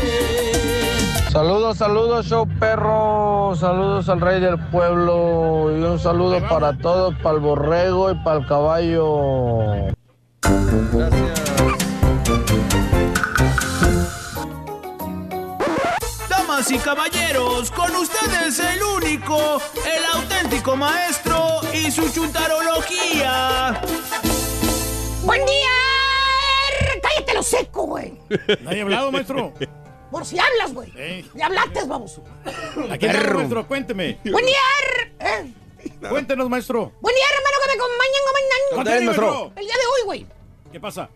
Saludos, 1.32 1.78
saludos, 1.78 2.28
show 2.28 2.48
perro. 2.60 3.56
Saludos 3.56 4.08
al 4.08 4.22
rey 4.22 4.40
del 4.40 4.60
pueblo. 4.70 5.76
Y 5.76 5.82
un 5.82 5.98
saludo 5.98 6.40
para 6.48 6.78
todos, 6.78 7.16
para 7.24 7.36
el 7.36 7.42
borrego 7.42 8.12
y 8.12 8.16
para 8.24 8.40
el 8.40 8.46
caballo. 8.46 9.94
Damas 16.64 16.72
y 16.72 16.78
caballeros, 16.78 17.72
con 17.72 17.94
ustedes 17.96 18.58
el 18.60 18.82
único, 18.84 19.62
el 19.86 20.06
auténtico 20.14 20.78
maestro 20.78 21.60
y 21.74 21.92
su 21.92 22.10
chuntarología. 22.10 23.82
¡Buen 25.24 25.46
día! 25.46 25.70
¡Cállate 27.02 27.34
lo 27.34 27.44
seco, 27.44 27.84
güey! 27.88 28.18
¿Nadie 28.62 28.80
ha 28.80 28.84
hablado, 28.84 29.12
maestro? 29.12 29.54
Por 30.10 30.26
si 30.26 30.40
hablas, 30.40 30.74
güey. 30.74 30.90
Eh. 30.96 31.26
Ya 31.36 31.48
hablaste, 31.48 31.84
vamos. 31.86 32.22
Aquí 32.90 33.08
está, 33.08 33.34
maestro, 33.34 33.68
cuénteme. 33.68 34.20
¡Buen 34.24 34.46
día! 34.46 34.60
eh. 35.20 35.54
Cuéntenos, 36.08 36.50
maestro. 36.50 36.94
¡Buen 37.02 37.16
día, 37.16 37.26
hermano, 37.36 37.58
que 37.62 37.68
me 37.68 37.74
acompañan. 37.74 38.14
El 39.58 39.66
día 39.66 39.76
de 39.76 39.86
hoy, 39.86 40.06
güey. 40.06 40.28
¿Qué 40.72 40.80
pasa? 40.80 41.10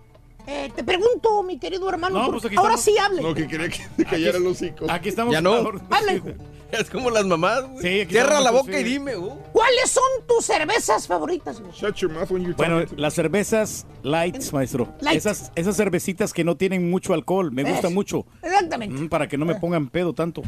Eh, 0.48 0.72
te 0.76 0.84
pregunto, 0.84 1.43
mi 1.43 1.60
querido 1.60 1.88
hermano, 1.89 2.20
No, 2.24 2.32
pues 2.32 2.45
aquí 2.45 2.56
ahora 2.56 2.76
estamos. 2.76 2.86
sí 2.86 2.98
hable. 2.98 3.22
No, 3.22 3.34
que 3.36 3.48
quería 3.48 3.70
que 3.70 3.86
te 3.95 4.06
callara 4.06 4.38
el 4.38 4.48
hocico. 4.48 4.86
Aquí 4.89 5.10
estamos. 5.10 5.32
Ya 5.34 5.41
no. 5.41 5.54
Habla, 5.89 6.14
hijo. 6.14 6.30
Es 6.70 6.89
como 6.89 7.10
las 7.10 7.26
mamás, 7.26 7.64
güey. 7.66 7.82
Sí, 7.82 8.02
aquí 8.02 8.12
Cierra 8.12 8.41
la 8.41 8.52
boca 8.52 8.74
sí. 8.74 8.80
y 8.80 8.84
dime, 8.84 9.16
uh. 9.16 9.38
¿Cuáles 9.54 9.89
son 9.89 10.04
tus 10.28 10.43
cervezas 10.45 11.08
favoritas? 11.08 11.62
güey? 11.62 11.72
Shut 11.72 11.95
your 11.95 12.12
mouth 12.12 12.30
when 12.30 12.43
you're 12.43 12.56
Bueno, 12.58 12.84
las 12.98 13.14
cervezas 13.14 13.86
lights, 14.04 14.52
maestro. 14.52 14.93
Light. 15.00 15.16
Esas, 15.18 15.54
esas 15.56 15.78
cervecitas 15.78 16.34
que 16.34 16.43
no 16.43 16.58
tienen 16.58 16.89
mucho 16.89 17.14
alcohol, 17.14 17.54
me 17.54 17.64
gustan 17.64 17.80
Eso. 17.80 17.91
mucho. 17.91 18.26
Exactamente. 18.43 19.02
Mm, 19.02 19.08
Para 19.08 19.30
que 19.30 19.38
no 19.38 19.45
me 19.45 19.56
pongan 19.56 19.88
pedo 19.89 20.14
tanto. 20.14 20.41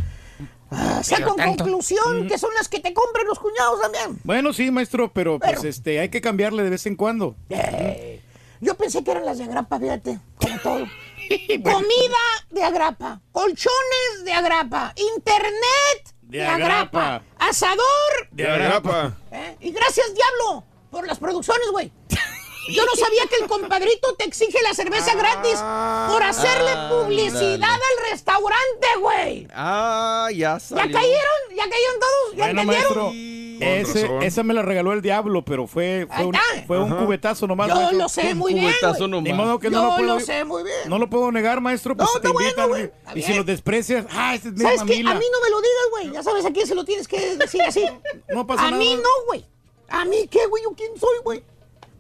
O 0.72 1.04
sea, 1.04 1.24
con 1.26 1.38
conclusión, 1.38 2.28
que 2.28 2.38
son 2.38 2.54
las 2.54 2.68
que 2.68 2.80
te 2.82 2.94
compran 2.94 3.26
los 3.26 3.40
cuñados 3.40 3.80
también. 3.82 4.20
Bueno, 4.26 4.52
sí, 4.52 4.70
maestro, 4.72 5.12
pero, 5.14 5.40
Pero- 5.40 5.54
pues 5.54 5.64
este, 5.64 6.02
hay 6.02 6.10
que 6.10 6.20
cambiarle 6.20 6.64
de 6.64 6.70
vez 6.70 6.86
en 6.86 6.96
cuando. 6.98 7.38
Eh, 7.50 8.22
yo 8.62 8.76
pensé 8.76 9.04
que 9.04 9.12
eran 9.12 9.26
las 9.26 9.38
de 9.38 9.46
agrapa, 9.46 9.80
fíjate, 9.80 10.20
como 10.38 10.58
todo. 10.60 10.88
Comida 11.64 12.18
de 12.50 12.64
agrapa, 12.64 13.22
colchones 13.32 14.24
de 14.26 14.34
agrapa, 14.34 14.94
internet 14.96 16.16
de, 16.22 16.38
De 16.40 16.46
agrapa, 16.46 17.16
agrapa. 17.16 17.24
asador. 17.40 18.28
De 18.32 18.48
agrapa. 18.50 19.18
¿eh? 19.32 19.58
Y 19.60 19.72
gracias, 19.72 20.08
diablo, 20.14 20.64
por 20.92 21.06
las 21.08 21.20
producciones, 21.20 21.68
güey. 21.72 21.92
Yo 22.72 22.86
no 22.86 22.92
sabía 22.96 23.26
que 23.28 23.38
el 23.44 23.48
compadrito 23.50 24.14
te 24.16 24.26
exige 24.26 24.60
la 24.62 24.76
cerveza 24.76 25.16
gratis 25.16 25.56
por 26.08 26.22
hacerle 26.22 26.70
publicidad 26.90 27.64
al 27.74 28.12
restaurante, 28.12 28.88
güey. 29.02 29.48
Ah, 29.56 30.30
ya 30.32 30.58
¿Ya 30.60 30.76
cayeron? 30.76 31.40
¿Ya 31.56 31.64
cayeron 31.64 32.00
todos? 32.00 32.36
¿Ya 32.36 32.46
Bueno, 32.46 32.62
entendieron? 32.62 32.96
maestro, 33.06 33.12
ese, 33.62 34.10
esa 34.22 34.44
me 34.44 34.54
la 34.54 34.62
regaló 34.62 34.94
el 34.94 35.02
diablo, 35.02 35.44
pero 35.44 35.68
fue, 35.68 36.08
fue, 36.16 36.26
un, 36.26 36.36
fue 36.68 36.98
cubetazo 37.06 37.48
nomás. 37.48 37.68
Yo 37.70 37.76
maestro. 37.76 37.98
lo 37.98 38.10
sé 38.10 38.36
muy 38.36 38.54
bien, 38.54 38.66
cubetazo 38.66 38.98
güey. 39.00 39.10
nomás. 39.12 39.24
Ni 39.24 39.34
modo 39.34 39.60
que 39.60 39.70
Yo 39.70 39.82
no 39.82 39.90
lo 39.90 39.96
puedo, 39.96 40.14
lo 40.16 40.20
sé 40.20 40.44
muy 40.46 40.64
bien. 40.64 40.76
no 40.88 40.98
lo 41.00 41.10
puedo 41.10 41.32
negar, 41.32 41.62
maestro. 41.62 41.96
Pues 41.96 42.08
No, 42.14 42.20
te 42.22 42.28
está 42.48 42.66
bueno, 42.68 42.90
y- 43.16 43.22
si 43.22 43.34
los 43.34 43.46
desprecias, 43.46 44.06
ah, 44.12 44.36
este 44.36 44.50
es 44.50 44.54
mi 44.56 44.62
¿Sabes 44.62 44.82
qué? 44.84 44.94
A 44.94 45.14
mí 45.16 45.26
no 45.32 45.42
me 45.42 45.50
lo 45.50 45.62
digas, 45.62 45.86
güey. 45.92 46.12
Ya 46.12 46.24
sabes 46.24 46.46
a 46.46 46.52
quién 46.52 46.68
se 46.68 46.76
lo 46.76 46.86
tienes 46.86 47.08
que 47.08 47.36
decir 47.36 47.62
así. 47.62 47.86
No 48.30 48.46
pasa 48.46 48.68
a 48.68 48.72
mí 48.72 48.92
nada. 48.92 49.04
no, 49.04 49.26
güey. 49.28 49.46
¿A 49.90 50.06
mí 50.06 50.28
qué, 50.30 50.46
güey? 50.48 50.64
¿Yo 50.64 50.72
quién 50.76 50.92
soy, 51.00 51.18
güey? 51.24 51.44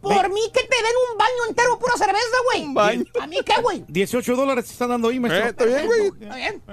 Por 0.01 0.29
mí 0.29 0.41
que 0.53 0.61
te 0.61 0.75
den 0.75 0.93
un 1.11 1.17
baño 1.17 1.45
entero 1.49 1.77
pura 1.77 1.93
cerveza, 1.97 2.37
güey. 2.45 2.63
Un 2.63 2.73
baño. 2.73 3.03
¿A 3.19 3.27
mí 3.27 3.37
qué, 3.45 3.61
güey? 3.61 3.83
18 3.87 4.35
dólares 4.35 4.65
te 4.65 4.71
están 4.71 4.89
dando 4.89 5.09
ahí, 5.09 5.19
maestro. 5.19 5.45
Eh, 5.45 5.49
está 5.49 5.65
bien, 5.65 5.85
güey. 5.87 6.07
Está 6.21 6.35
bien. 6.35 6.63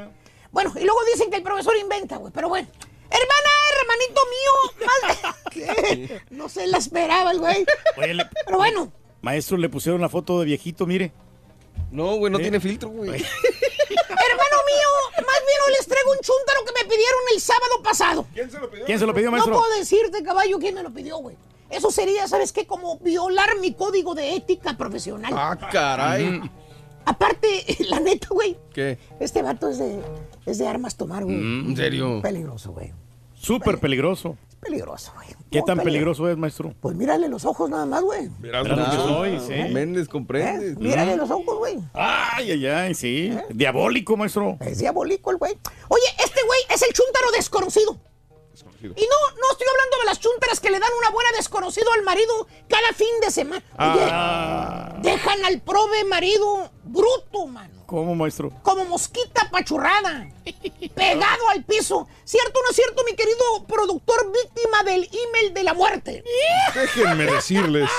Bueno, 0.53 0.73
y 0.77 0.85
luego 0.85 0.99
dicen 1.13 1.29
que 1.31 1.37
el 1.39 1.43
profesor 1.43 1.77
inventa, 1.77 2.19
güey. 2.19 2.33
Pero 2.33 2.49
bueno. 2.49 2.69
Hermana, 3.11 3.51
hermanito 3.87 4.21
mío. 4.35 4.87
más- 4.87 5.37
¿Qué? 5.51 6.21
No 6.31 6.49
se 6.49 6.67
la 6.67 6.79
esperaba 6.79 7.31
el 7.31 7.39
güey. 7.39 7.65
Oye, 7.97 8.15
le- 8.15 8.27
Pero 8.45 8.59
bueno. 8.59 8.93
maestro, 9.23 9.57
le 9.57 9.69
pusieron 9.69 10.01
la 10.01 10.09
foto 10.09 10.41
de 10.41 10.47
viejito, 10.47 10.87
mire. 10.87 11.13
No, 11.91 12.17
güey, 12.17 12.33
no 12.33 12.39
Eh. 12.39 12.43
tiene 12.43 12.61
filtro, 12.61 12.89
güey. 12.91 13.11
Hermano 13.11 14.57
mío, 14.67 14.89
más 15.15 15.41
bien 15.47 15.59
hoy 15.67 15.73
les 15.79 15.87
traigo 15.87 16.11
un 16.11 16.19
chúntaro 16.19 16.65
que 16.65 16.73
me 16.73 16.85
pidieron 16.89 17.21
el 17.35 17.41
sábado 17.41 17.83
pasado. 17.83 18.27
¿Quién 18.35 18.51
se 18.51 18.59
lo 18.59 18.71
pidió? 18.71 18.85
¿Quién 18.87 18.99
se 18.99 19.07
lo 19.07 19.15
pidió, 19.15 19.27
No 19.27 19.33
maestro? 19.33 19.57
puedo 19.59 19.79
decirte, 19.79 20.23
caballo, 20.23 20.59
quién 20.59 20.75
me 20.75 20.83
lo 20.83 20.93
pidió, 20.93 21.19
güey. 21.19 21.37
Eso 21.71 21.91
sería, 21.91 22.29
¿sabes 22.29 22.53
qué? 22.53 22.67
Como 22.67 22.99
violar 22.99 23.59
mi 23.61 23.73
código 23.75 24.15
de 24.15 24.35
ética 24.37 24.77
profesional. 24.77 25.33
Ah, 25.37 25.57
caray. 25.71 26.41
Aparte, 27.05 27.65
la 27.89 28.01
neta, 28.01 28.29
güey, 28.31 28.57
¿Qué? 28.75 28.99
este 29.21 29.43
vato 29.43 29.69
es 29.69 29.79
de, 29.79 30.01
es 30.47 30.59
de 30.59 30.67
armas 30.67 30.97
tomar, 30.97 31.25
güey. 31.25 31.37
¿En 31.37 31.77
serio? 31.77 32.21
Peligroso, 32.23 32.73
güey. 32.73 32.93
Súper 33.47 33.79
peligroso. 33.79 34.37
Es 34.49 34.57
peligroso, 34.57 35.13
güey. 35.15 35.29
¿Qué 35.53 35.63
tan 35.63 35.79
peligroso. 35.79 35.85
peligroso 36.25 36.31
es, 36.31 36.37
maestro? 36.37 36.75
Pues 36.81 36.97
mírale 36.97 37.29
los 37.29 37.45
ojos 37.45 37.71
nada 37.71 37.87
más, 37.87 38.03
güey. 38.03 38.29
Verás 38.41 38.67
lo 38.67 38.75
que 38.75 38.97
soy, 38.97 39.39
sí. 39.39 39.73
Méndez, 39.73 40.07
¿Eh? 40.07 40.11
comprendes. 40.11 40.77
Mírale 40.79 41.17
los 41.17 41.31
ojos, 41.31 41.57
güey. 41.59 41.79
Ay, 41.95 42.51
ay, 42.51 42.67
ay, 42.67 42.95
sí. 42.95 43.33
Diabólico, 43.51 44.17
maestro. 44.17 44.57
Es 44.61 44.79
diabólico 44.79 45.31
el 45.31 45.37
güey. 45.37 45.53
Oye, 45.89 46.03
este 46.19 46.41
güey 46.45 46.59
es 46.75 46.83
el 46.83 46.93
chúntaro 46.93 47.31
desconocido. 47.37 47.97
Y 48.97 49.03
no, 49.07 49.37
no 49.41 49.51
estoy 49.53 49.67
hablando 49.71 49.99
de 49.99 50.05
las 50.07 50.21
chúntaras 50.21 50.61
que 50.61 50.71
le 50.71 50.79
dan 50.79 50.91
una 50.99 51.11
buena 51.11 51.31
desconocido 51.37 51.93
al 51.93 52.03
marido 52.03 52.47
cada 52.69 52.93
fin 52.93 53.09
de 53.21 53.31
semana. 53.31 53.65
Oye, 53.79 54.09
Ah, 54.11 54.95
dejan 55.03 55.45
al 55.45 55.61
prove 55.61 56.05
marido 56.05 56.71
bruto, 56.85 57.47
mano. 57.47 57.75
¿Cómo, 57.87 58.15
maestro? 58.15 58.51
Como 58.63 58.85
mosquita 58.85 59.49
pachurrada. 59.51 60.29
pegado 60.95 61.49
al 61.51 61.63
piso. 61.65 62.09
¿Cierto 62.25 62.59
o 62.59 62.63
no 62.63 62.71
es 62.71 62.77
cierto, 62.77 63.03
mi 63.05 63.15
querido 63.15 63.65
productor 63.67 64.33
víctima 64.33 64.83
del 64.85 65.09
email 65.13 65.55
de 65.55 65.63
la 65.63 65.75
muerte? 65.75 66.25
Déjenme 66.75 67.27
decirles. 67.27 67.91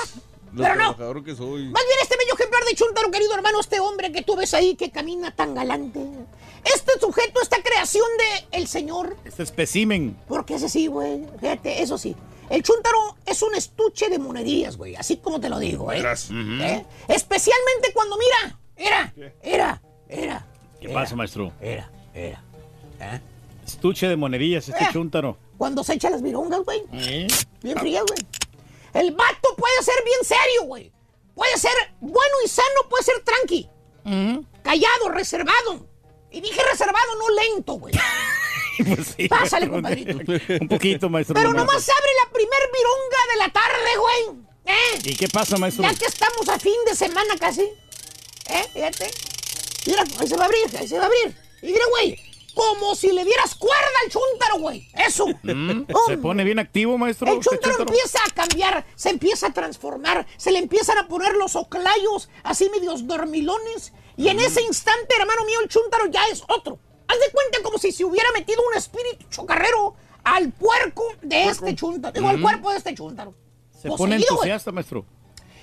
Lo 0.52 0.62
Pero 0.62 0.74
no. 0.76 0.80
trabajador 0.94 1.24
que 1.24 1.34
soy. 1.36 1.64
Más 1.68 1.84
bien 1.84 1.98
este 2.02 2.16
bello 2.16 2.34
ejemplar 2.34 2.64
de 2.64 2.74
Chuntaro, 2.74 3.10
querido 3.10 3.34
hermano, 3.34 3.60
este 3.60 3.80
hombre 3.80 4.10
que 4.12 4.22
tú 4.22 4.34
ves 4.36 4.54
ahí 4.54 4.76
que 4.76 4.90
camina 4.90 5.30
tan 5.34 5.54
galante. 5.54 6.00
Este 6.64 6.98
sujeto, 7.00 7.40
esta 7.42 7.62
creación 7.62 8.04
de 8.18 8.58
el 8.58 8.66
Señor, 8.68 9.16
Este 9.24 9.42
especimen. 9.42 10.16
porque 10.28 10.54
ese 10.54 10.68
sí, 10.68 10.86
güey, 10.86 11.24
fíjate, 11.40 11.82
eso 11.82 11.98
sí. 11.98 12.14
El 12.50 12.62
Chuntaro 12.62 13.16
es 13.26 13.42
un 13.42 13.54
estuche 13.54 14.08
de 14.08 14.18
monerías, 14.18 14.76
güey, 14.76 14.96
así 14.96 15.18
como 15.18 15.38
te 15.40 15.48
lo 15.50 15.58
digo, 15.58 15.92
¿eh? 15.92 15.96
Verás. 15.98 16.28
¿Eh? 16.32 16.84
Especialmente 17.08 17.92
cuando 17.92 18.16
mira, 18.16 18.58
era, 18.76 19.12
era, 19.42 19.82
era, 20.08 20.46
¿Qué 20.80 20.88
pasa, 20.88 21.14
maestro? 21.14 21.52
era, 21.60 21.90
era. 22.14 22.42
¿eh? 23.00 23.20
Estuche 23.66 24.08
de 24.08 24.16
monedillas, 24.16 24.68
este 24.68 24.84
Eh. 24.84 24.88
chúntaro. 24.92 25.36
Cuando 25.58 25.84
se 25.84 25.94
echa 25.94 26.08
las 26.08 26.22
virongas, 26.22 26.60
güey. 26.64 26.82
¿Eh? 26.92 27.26
Bien 27.62 27.76
frías, 27.78 28.04
güey. 28.06 28.20
El 28.94 29.12
vato 29.14 29.54
puede 29.56 29.82
ser 29.82 29.96
bien 30.04 30.20
serio, 30.22 30.62
güey. 30.64 30.90
Puede 31.34 31.56
ser 31.58 31.72
bueno 32.00 32.34
y 32.44 32.48
sano, 32.48 32.88
puede 32.88 33.04
ser 33.04 33.16
tranqui. 33.24 33.68
Callado, 34.62 35.08
reservado. 35.10 35.86
Y 36.30 36.40
dije 36.40 36.60
reservado, 36.70 37.14
no 37.18 37.28
lento, 37.30 37.74
güey. 37.74 37.94
Pues 38.78 39.14
sí, 39.16 39.26
Pásale, 39.28 39.68
compadrito. 39.68 40.12
Un 40.60 40.68
poquito, 40.68 41.08
maestro. 41.10 41.34
Pero 41.34 41.48
nomás. 41.50 41.66
nomás 41.66 41.88
abre 41.88 42.10
la 42.24 42.30
primer 42.30 42.60
vironga 42.72 43.32
de 43.32 43.38
la 43.38 43.52
tarde, 43.52 43.96
güey. 43.98 44.46
¿Eh? 44.66 44.98
¿Y 45.02 45.16
qué 45.16 45.28
pasa, 45.28 45.56
maestro? 45.56 45.82
Ya 45.82 45.94
que 45.94 46.04
estamos 46.04 46.48
a 46.48 46.60
fin 46.60 46.76
de 46.86 46.94
semana 46.94 47.36
casi. 47.40 47.62
¿Eh? 47.62 48.64
Fíjate. 48.72 49.10
Mira, 49.84 50.04
ahí 50.20 50.26
se 50.28 50.36
va 50.36 50.42
a 50.44 50.46
abrir, 50.46 50.76
ahí 50.78 50.86
se 50.86 50.96
va 50.96 51.02
a 51.02 51.06
abrir. 51.06 51.36
Y 51.60 51.66
mira, 51.72 51.84
güey, 51.90 52.20
como 52.54 52.94
si 52.94 53.10
le 53.10 53.24
dieras 53.24 53.56
cuerda 53.56 53.88
al 54.04 54.10
chúntaro, 54.12 54.58
güey. 54.60 54.88
Eso. 54.94 55.26
Mm, 55.26 55.86
Se 55.86 55.94
Hombre. 55.94 56.18
pone 56.18 56.44
bien 56.44 56.60
activo, 56.60 56.96
maestro. 56.98 57.32
El 57.32 57.40
chúntaro 57.40 57.78
chúntaro. 57.78 57.90
empieza 57.90 58.18
a 58.24 58.30
cambiar, 58.32 58.86
se 58.94 59.10
empieza 59.10 59.48
a 59.48 59.52
transformar, 59.52 60.24
se 60.36 60.52
le 60.52 60.60
empiezan 60.60 60.98
a 60.98 61.08
poner 61.08 61.34
los 61.34 61.56
oclayos 61.56 62.28
así 62.44 62.70
medios 62.70 63.08
dormilones. 63.08 63.92
Y 64.18 64.28
en 64.28 64.40
ese 64.40 64.60
instante, 64.62 65.14
hermano 65.18 65.44
mío, 65.46 65.60
el 65.62 65.68
chúntaro 65.68 66.06
ya 66.06 66.26
es 66.30 66.42
otro. 66.48 66.78
Haz 67.06 67.18
de 67.20 67.30
cuenta 67.30 67.62
como 67.62 67.78
si 67.78 67.92
se 67.92 68.04
hubiera 68.04 68.28
metido 68.32 68.60
un 68.68 68.76
espíritu 68.76 69.24
chocarrero 69.30 69.94
al 70.24 70.50
puerco 70.52 71.04
de 71.22 71.44
este 71.44 71.74
chúntaro. 71.74 72.12
Digo, 72.12 72.28
al 72.28 72.40
cuerpo 72.42 72.70
de 72.70 72.76
este 72.78 72.94
chúntaro. 72.94 73.32
Se 73.72 73.88
pone 73.88 74.16
Poseído, 74.16 74.34
entusiasta, 74.34 74.72
maestro. 74.72 75.06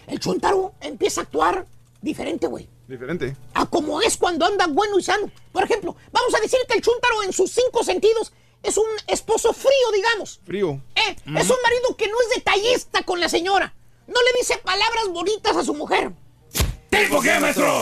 El 0.07 0.19
chúntaro 0.19 0.73
empieza 0.79 1.21
a 1.21 1.23
actuar 1.25 1.67
diferente, 2.01 2.47
güey. 2.47 2.69
Diferente. 2.87 3.35
A 3.53 3.65
como 3.65 4.01
es 4.01 4.15
cuando 4.15 4.45
anda 4.45 4.67
bueno 4.67 4.97
y 4.97 5.03
sano. 5.03 5.29
Por 5.51 5.63
ejemplo, 5.63 5.95
vamos 6.11 6.33
a 6.33 6.39
decir 6.39 6.59
que 6.67 6.77
el 6.77 6.81
chúntaro 6.81 7.23
en 7.23 7.33
sus 7.33 7.51
cinco 7.51 7.83
sentidos 7.83 8.31
es 8.63 8.77
un 8.77 8.87
esposo 9.07 9.51
frío, 9.53 9.91
digamos. 9.93 10.39
Frío. 10.45 10.81
Eh, 10.95 11.15
Es 11.25 11.49
un 11.49 11.57
marido 11.61 11.95
que 11.97 12.07
no 12.07 12.15
es 12.21 12.35
detallista 12.35 13.03
con 13.03 13.19
la 13.19 13.27
señora. 13.27 13.75
No 14.07 14.21
le 14.21 14.39
dice 14.39 14.57
palabras 14.59 15.09
bonitas 15.09 15.57
a 15.57 15.63
su 15.63 15.73
mujer. 15.73 16.11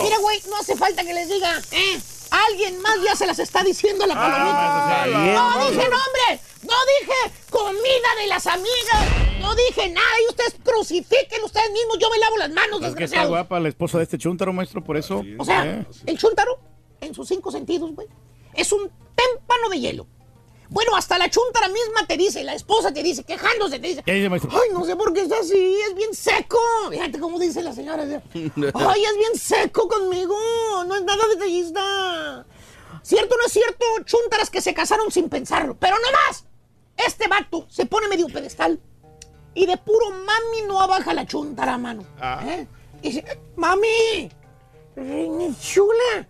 Mira, 0.02 0.18
güey, 0.18 0.40
no 0.48 0.56
hace 0.56 0.76
falta 0.76 1.04
que 1.04 1.14
les 1.14 1.28
diga, 1.28 1.60
eh. 1.72 2.00
Alguien 2.48 2.80
más 2.80 2.96
ya 3.04 3.14
se 3.14 3.26
las 3.26 3.38
está 3.38 3.62
diciendo 3.62 4.04
a 4.04 4.06
la 4.08 4.14
palomita. 4.14 5.02
Ah, 5.02 5.06
bien, 5.06 5.34
no 5.34 5.58
bien. 5.58 5.70
dije 5.70 5.88
nombre, 5.88 6.40
no 6.62 6.74
dije 6.98 7.40
comida 7.50 8.08
de 8.20 8.26
las 8.26 8.46
amigas, 8.48 9.40
no 9.40 9.54
dije 9.54 9.88
nada. 9.90 10.20
Y 10.24 10.30
ustedes 10.30 10.56
crucifiquen 10.64 11.44
ustedes 11.44 11.70
mismos, 11.70 11.98
yo 12.00 12.10
me 12.10 12.18
lavo 12.18 12.36
las 12.38 12.50
manos, 12.50 12.82
Es 12.82 12.94
que 12.96 13.04
está 13.04 13.24
guapa 13.26 13.60
la 13.60 13.68
esposa 13.68 13.98
de 13.98 14.04
este 14.04 14.18
chúntaro, 14.18 14.52
maestro, 14.52 14.82
por 14.82 14.96
eso. 14.96 15.22
O 15.38 15.44
sea, 15.44 15.64
Eh. 15.64 15.86
el 16.06 16.18
chúntaro, 16.18 16.58
en 17.00 17.14
sus 17.14 17.28
cinco 17.28 17.52
sentidos, 17.52 17.92
güey, 17.94 18.08
es 18.54 18.72
un 18.72 18.90
témpano 19.14 19.68
de 19.68 19.78
hielo. 19.78 20.06
Bueno, 20.74 20.96
hasta 20.96 21.16
la 21.18 21.30
chúntara 21.30 21.68
misma 21.68 22.04
te 22.04 22.16
dice, 22.16 22.42
la 22.42 22.52
esposa 22.52 22.92
te 22.92 23.00
dice, 23.04 23.22
quejándose, 23.22 23.78
te 23.78 23.86
dice, 23.86 24.02
¿Qué 24.02 24.14
dice, 24.14 24.28
maestro? 24.28 24.50
ay, 24.52 24.70
no 24.72 24.84
sé 24.84 24.96
por 24.96 25.12
qué 25.12 25.20
es 25.20 25.30
así, 25.30 25.78
es 25.88 25.94
bien 25.94 26.12
seco. 26.12 26.58
Fíjate 26.90 27.20
cómo 27.20 27.38
dice 27.38 27.62
la 27.62 27.72
señora. 27.72 28.02
Ay, 28.02 29.04
es 29.04 29.16
bien 29.16 29.34
seco 29.36 29.86
conmigo, 29.86 30.34
no 30.84 30.96
es 30.96 31.04
nada 31.04 31.28
detallista. 31.28 32.44
¿Cierto 33.02 33.36
o 33.36 33.38
no 33.38 33.46
es 33.46 33.52
cierto? 33.52 33.84
Chúntaras 34.04 34.50
que 34.50 34.60
se 34.60 34.74
casaron 34.74 35.12
sin 35.12 35.28
pensarlo, 35.28 35.76
pero 35.78 35.94
no 35.94 36.10
más. 36.10 36.44
Este 36.96 37.28
vato 37.28 37.66
se 37.70 37.86
pone 37.86 38.08
medio 38.08 38.26
pedestal 38.26 38.80
y 39.54 39.66
de 39.66 39.76
puro 39.76 40.10
mami 40.10 40.62
no 40.66 40.80
abaja 40.80 41.14
la 41.14 41.24
chúntara, 41.24 41.78
mano. 41.78 42.04
¿Eh? 42.48 42.66
Y 43.00 43.10
dice, 43.10 43.24
mami, 43.54 44.28
chula, 45.60 46.26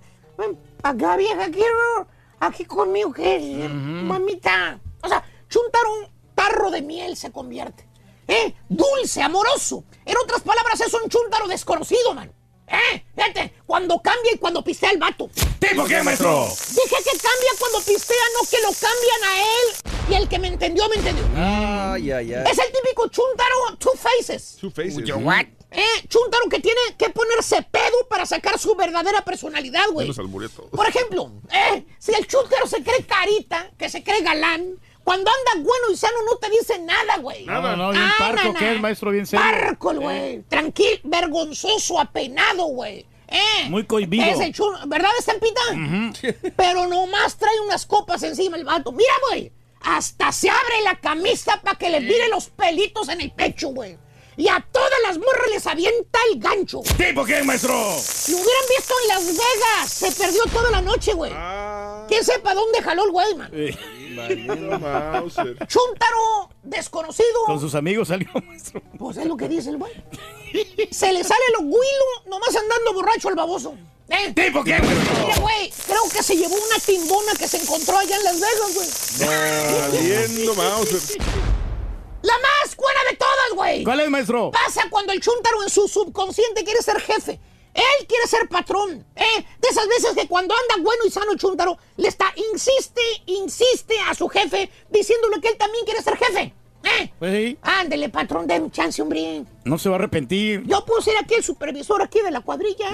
acá, 0.83 1.17
vieja, 1.17 1.51
quiero 1.51 2.09
aquí 2.47 2.65
conmigo, 2.65 3.13
¿qué 3.13 3.37
es? 3.37 3.71
Mamita. 3.71 4.81
O 5.03 5.09
sea, 5.09 5.25
chúntaro 5.49 5.95
un 5.95 6.09
tarro 6.35 6.71
de 6.71 6.83
miel 6.83 7.17
se 7.17 7.31
convierte. 7.31 7.89
¿Eh? 8.27 8.55
Dulce, 8.69 9.23
amoroso. 9.23 9.85
En 10.05 10.17
otras 10.17 10.43
palabras, 10.43 10.81
es 10.81 10.95
un 10.95 11.09
chúntaro 11.09 11.47
desconocido, 11.47 12.15
man. 12.15 12.33
¿Eh? 12.67 13.05
Fíjate, 13.15 13.55
cuando 13.67 14.01
cambia 14.01 14.33
y 14.35 14.39
cuando 14.39 14.65
pistea 14.65 14.91
el 14.91 14.99
vato. 14.99 15.29
¿Tipo 15.59 15.85
qué, 15.85 16.03
maestro? 16.03 16.47
Dije 16.47 16.97
que 17.05 17.19
cambia 17.19 17.51
cuando 17.59 17.79
pistea, 17.81 18.25
no 18.41 18.49
que 18.49 18.57
lo 18.63 18.73
cambian 18.73 19.25
a 19.29 19.41
él. 19.41 19.95
Y 20.11 20.15
el 20.15 20.29
que 20.29 20.39
me 20.39 20.49
entendió, 20.49 20.89
me 20.89 20.97
entendió. 20.97 21.25
Ay, 21.37 22.11
ay, 22.11 22.35
ay. 22.35 22.45
Es 22.51 22.59
el 22.59 22.73
típico 22.73 23.09
chuntaro 23.09 23.77
two 23.79 23.93
faces. 23.97 24.57
Two 24.61 24.71
faces. 24.71 25.05
Yo, 25.05 25.19
what? 25.19 25.45
Eh, 25.77 26.07
chuntaro 26.09 26.49
que 26.49 26.61
tiene 26.61 26.81
que 26.97 27.11
ponerse 27.11 27.61
pedo 27.63 28.07
para 28.09 28.25
sacar 28.27 28.59
su 28.59 28.75
verdadera 28.77 29.23
personalidad, 29.25 29.85
güey. 29.93 30.07
Por 30.71 30.87
ejemplo, 30.89 31.33
eh, 31.53 31.85
si 31.99 32.13
el 32.15 32.27
chuntaro 32.29 32.67
se 32.69 32.83
cree 32.83 33.05
carita, 33.05 33.71
que 33.77 33.89
se 33.89 34.05
cree 34.05 34.23
galán, 34.23 34.79
cuando 35.03 35.31
anda 35.31 35.65
bueno 35.65 35.91
y 35.93 35.97
sano 35.97 36.15
no 36.25 36.37
te 36.39 36.49
dice 36.51 36.79
nada, 36.79 37.17
güey. 37.19 37.45
No, 37.45 37.77
no, 37.77 37.91
bien 37.91 38.03
Ah, 38.05 38.15
parco, 38.19 38.53
na, 38.53 38.59
que 38.59 38.65
na. 38.67 38.73
es 38.73 38.81
maestro 38.81 39.11
bien 39.11 39.27
serio. 39.27 39.45
Parco, 39.45 39.93
güey. 39.95 40.43
Tranquilo, 40.49 41.01
vergonzoso, 41.03 41.99
apenado, 42.01 42.67
güey. 42.67 43.05
Eh, 43.29 43.69
Muy 43.69 43.85
cohibido. 43.85 44.25
Es 44.25 44.39
el 44.41 44.55
chulo, 44.55 44.79
¿verdad, 44.87 45.11
Estampita? 45.19 45.61
Pero 46.57 46.87
nomás 46.87 47.37
trae 47.37 47.59
unas 47.67 47.85
copas 47.85 48.23
encima 48.23 48.57
el 48.57 48.65
vato. 48.65 48.93
Mira, 48.93 49.13
güey. 49.29 49.51
Hasta 49.81 50.33
se 50.33 50.49
abre 50.49 50.83
la 50.85 50.97
camisa 51.01 51.61
para 51.63 51.77
que 51.77 51.91
le 51.91 52.01
mire 52.01 52.29
los 52.29 52.49
pelitos 52.49 53.09
en 53.09 53.21
el 53.21 53.33
pecho, 53.33 53.69
güey. 53.69 53.99
Y 54.37 54.49
a 54.49 54.67
todas 54.73 54.91
las 55.07 55.19
morras 55.19 55.49
les 55.53 55.67
avienta 55.67 56.19
el 56.33 56.41
gancho. 56.41 56.81
¿Tipo 56.97 57.25
qué, 57.25 57.43
maestro? 57.43 57.73
Lo 57.73 58.37
hubieran 58.37 58.65
visto 58.77 58.95
en 59.03 59.09
Las 59.09 59.27
Vegas. 59.27 59.91
Se 59.91 60.13
perdió 60.13 60.43
toda 60.53 60.71
la 60.71 60.81
noche, 60.81 61.13
güey. 61.15 61.33
¿Quién 62.09 62.25
sepa 62.25 62.55
dónde 62.55 62.83
jaló 62.83 63.05
el 63.05 63.11
güey, 63.13 63.35
man? 63.37 63.51
Mauser. 64.81 65.57
Chuntaro 65.67 66.51
desconocido. 66.63 67.45
Con 67.47 67.61
sus 67.61 67.75
amigos 67.75 68.09
salió, 68.09 68.29
maestro. 68.47 68.83
Pues 68.99 69.17
es 69.17 69.27
lo 69.27 69.37
que 69.37 69.49
dice 69.49 69.71
el 69.71 69.77
güey. 69.77 69.93
Se 70.91 71.13
le 71.13 71.23
sale 71.25 71.45
lo 71.59 71.65
huilo 71.67 72.05
nomás 72.27 72.55
andando 72.55 72.93
borracho 72.95 73.29
al 73.29 73.35
baboso. 73.35 73.75
¿Eh? 74.09 74.33
¿Tipo 74.35 74.63
qué, 74.63 74.79
maestro? 74.81 75.27
Mira, 75.27 75.37
güey, 75.41 75.73
creo 75.87 76.03
que 76.13 76.23
se 76.23 76.37
llevó 76.37 76.55
una 76.55 76.79
timbona 76.85 77.33
que 77.39 77.49
se 77.49 77.57
encontró 77.59 77.97
allá 77.99 78.17
en 78.17 78.25
Las 78.25 78.41
Vegas, 78.41 78.75
güey. 78.75 78.89
Valiendo 79.91 80.55
Mauser. 80.55 81.01
La 82.25 82.33
más 82.39 82.75
buena 82.77 83.01
de 83.11 83.17
todas, 83.17 83.51
güey. 83.55 83.85
¿Cuál 83.85 84.01
es, 84.01 84.09
maestro? 84.11 84.51
Pasa 84.51 84.85
cuando 84.89 85.13
el 85.13 85.21
chuntaro 85.21 85.63
en 85.63 85.69
su 85.69 85.87
subconsciente 85.89 86.65
quiere 86.65 86.81
ser 86.81 86.99
jefe. 87.01 87.39
Él 87.75 88.07
quiere 88.07 88.27
ser 88.27 88.49
patrón. 88.49 89.05
¿eh? 89.15 89.45
De 89.61 89.69
esas 89.69 89.87
veces 89.89 90.15
que 90.15 90.27
cuando 90.27 90.55
anda 90.55 90.83
bueno 90.83 91.05
y 91.07 91.11
sano 91.11 91.35
chuntaro, 91.37 91.77
le 91.97 92.09
está, 92.09 92.33
insiste, 92.53 93.03
insiste 93.27 93.95
a 94.09 94.15
su 94.15 94.29
jefe 94.29 94.71
diciéndole 94.91 95.39
que 95.41 95.49
él 95.49 95.59
también 95.59 95.85
quiere 95.85 96.01
ser 96.01 96.17
jefe. 96.17 96.55
¿eh? 96.85 97.13
Pues 97.19 97.33
sí, 97.35 97.59
Ándele, 97.61 98.09
patrón, 98.09 98.47
denme 98.47 98.71
chance, 98.71 99.03
hombre. 99.03 99.45
no 99.65 99.77
se 99.77 99.89
va 99.91 99.97
a 99.97 99.99
arrepentir. 99.99 100.63
Yo 100.65 100.83
puedo 100.87 101.03
ser 101.03 101.17
aquí 101.19 101.35
el 101.35 101.45
supervisor 101.45 102.01
aquí 102.01 102.21
de 102.21 102.31
la 102.31 102.41
cuadrilla. 102.41 102.87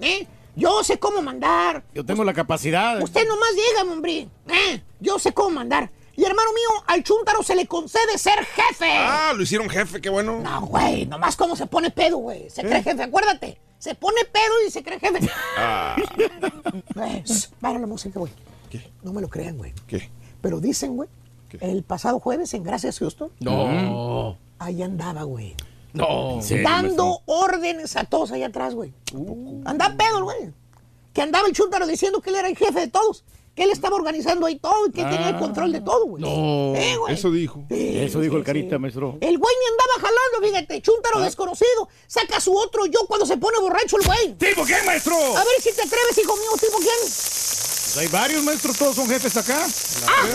¿eh? 0.00 0.26
Yo 0.56 0.82
sé 0.82 0.98
cómo 0.98 1.22
mandar. 1.22 1.84
Yo 1.94 2.04
tengo 2.04 2.24
la 2.24 2.34
capacidad. 2.34 3.00
Usted 3.00 3.28
nomás 3.28 3.50
llega, 3.54 3.82
hombre. 3.92 4.28
¿eh? 4.48 4.82
Yo 4.98 5.18
sé 5.18 5.32
cómo 5.32 5.50
mandar. 5.50 5.90
Y 6.14 6.24
hermano 6.24 6.50
mío, 6.52 6.84
al 6.86 7.02
chúntaro 7.02 7.42
se 7.42 7.54
le 7.54 7.66
concede 7.66 8.18
ser 8.18 8.44
jefe. 8.44 8.90
Ah, 8.90 9.32
lo 9.34 9.42
hicieron 9.42 9.68
jefe, 9.70 10.00
qué 10.00 10.10
bueno. 10.10 10.40
No, 10.40 10.66
güey, 10.66 11.06
nomás 11.06 11.36
como 11.36 11.56
se 11.56 11.66
pone 11.66 11.90
pedo, 11.90 12.18
güey. 12.18 12.50
Se 12.50 12.62
cree 12.62 12.82
jefe, 12.82 13.02
acuérdate. 13.02 13.58
Se 13.78 13.94
pone 13.94 14.24
pedo 14.26 14.52
y 14.66 14.70
se 14.70 14.82
cree 14.82 15.00
jefe. 15.00 15.28
Ah, 15.56 15.96
Para 17.60 17.78
la 17.78 17.86
música, 17.86 18.18
güey. 18.18 18.32
No 19.02 19.12
me 19.12 19.20
lo 19.20 19.28
crean, 19.28 19.56
güey. 19.58 19.72
¿Qué? 19.86 20.10
Pero 20.40 20.60
dicen, 20.60 20.96
güey, 20.96 21.08
el 21.60 21.82
pasado 21.82 22.18
jueves 22.20 22.52
en 22.54 22.62
Gracias 22.62 22.98
Houston, 22.98 23.30
No. 23.40 24.36
ahí 24.58 24.82
andaba, 24.82 25.22
güey. 25.24 25.54
No. 25.92 26.38
Sí, 26.40 26.58
dando 26.60 27.20
órdenes 27.26 27.96
a 27.96 28.04
todos 28.04 28.32
allá 28.32 28.46
atrás, 28.46 28.74
güey. 28.74 28.92
Andaba 29.64 29.94
pedo, 29.96 30.24
güey. 30.24 30.52
Que 31.12 31.20
andaba 31.20 31.46
el 31.46 31.52
chúntaro 31.52 31.86
diciendo 31.86 32.20
que 32.22 32.30
él 32.30 32.36
era 32.36 32.48
el 32.48 32.56
jefe 32.56 32.80
de 32.80 32.88
todos. 32.88 33.24
Que 33.54 33.64
él 33.64 33.70
estaba 33.70 33.96
organizando 33.96 34.46
ahí 34.46 34.58
todo 34.58 34.86
y 34.86 34.92
que 34.92 35.02
tenía 35.02 35.28
el 35.28 35.38
control 35.38 35.72
de 35.72 35.82
todo, 35.82 36.06
güey. 36.06 36.22
No. 36.22 36.74
Eh, 36.74 36.96
güey. 36.96 37.12
Eso 37.14 37.30
dijo. 37.30 37.64
Eso 37.68 38.20
dijo 38.20 38.36
el 38.38 38.44
carita, 38.44 38.78
maestro. 38.78 39.18
El 39.20 39.36
güey 39.36 39.54
ni 39.60 39.66
andaba 39.72 39.92
jalando, 40.00 40.48
fíjate. 40.48 40.80
Chúntaro 40.80 41.18
Ah. 41.18 41.24
desconocido. 41.24 41.88
Saca 42.06 42.40
su 42.40 42.56
otro 42.56 42.86
yo 42.86 43.00
cuando 43.06 43.26
se 43.26 43.36
pone 43.36 43.58
borracho 43.58 43.98
el 43.98 44.06
güey. 44.06 44.34
¿Tipo 44.38 44.64
qué, 44.64 44.76
maestro? 44.86 45.14
A 45.14 45.44
ver 45.44 45.60
si 45.60 45.70
te 45.74 45.82
atreves, 45.82 46.16
hijo 46.16 46.34
mío, 46.36 46.50
tipo 46.58 46.78
quién. 46.78 46.98
Pues 47.02 47.96
hay 47.98 48.08
varios 48.08 48.42
maestros, 48.42 48.78
todos 48.78 48.96
son 48.96 49.06
jefes 49.06 49.36
acá. 49.36 49.66
Ah, 50.08 50.26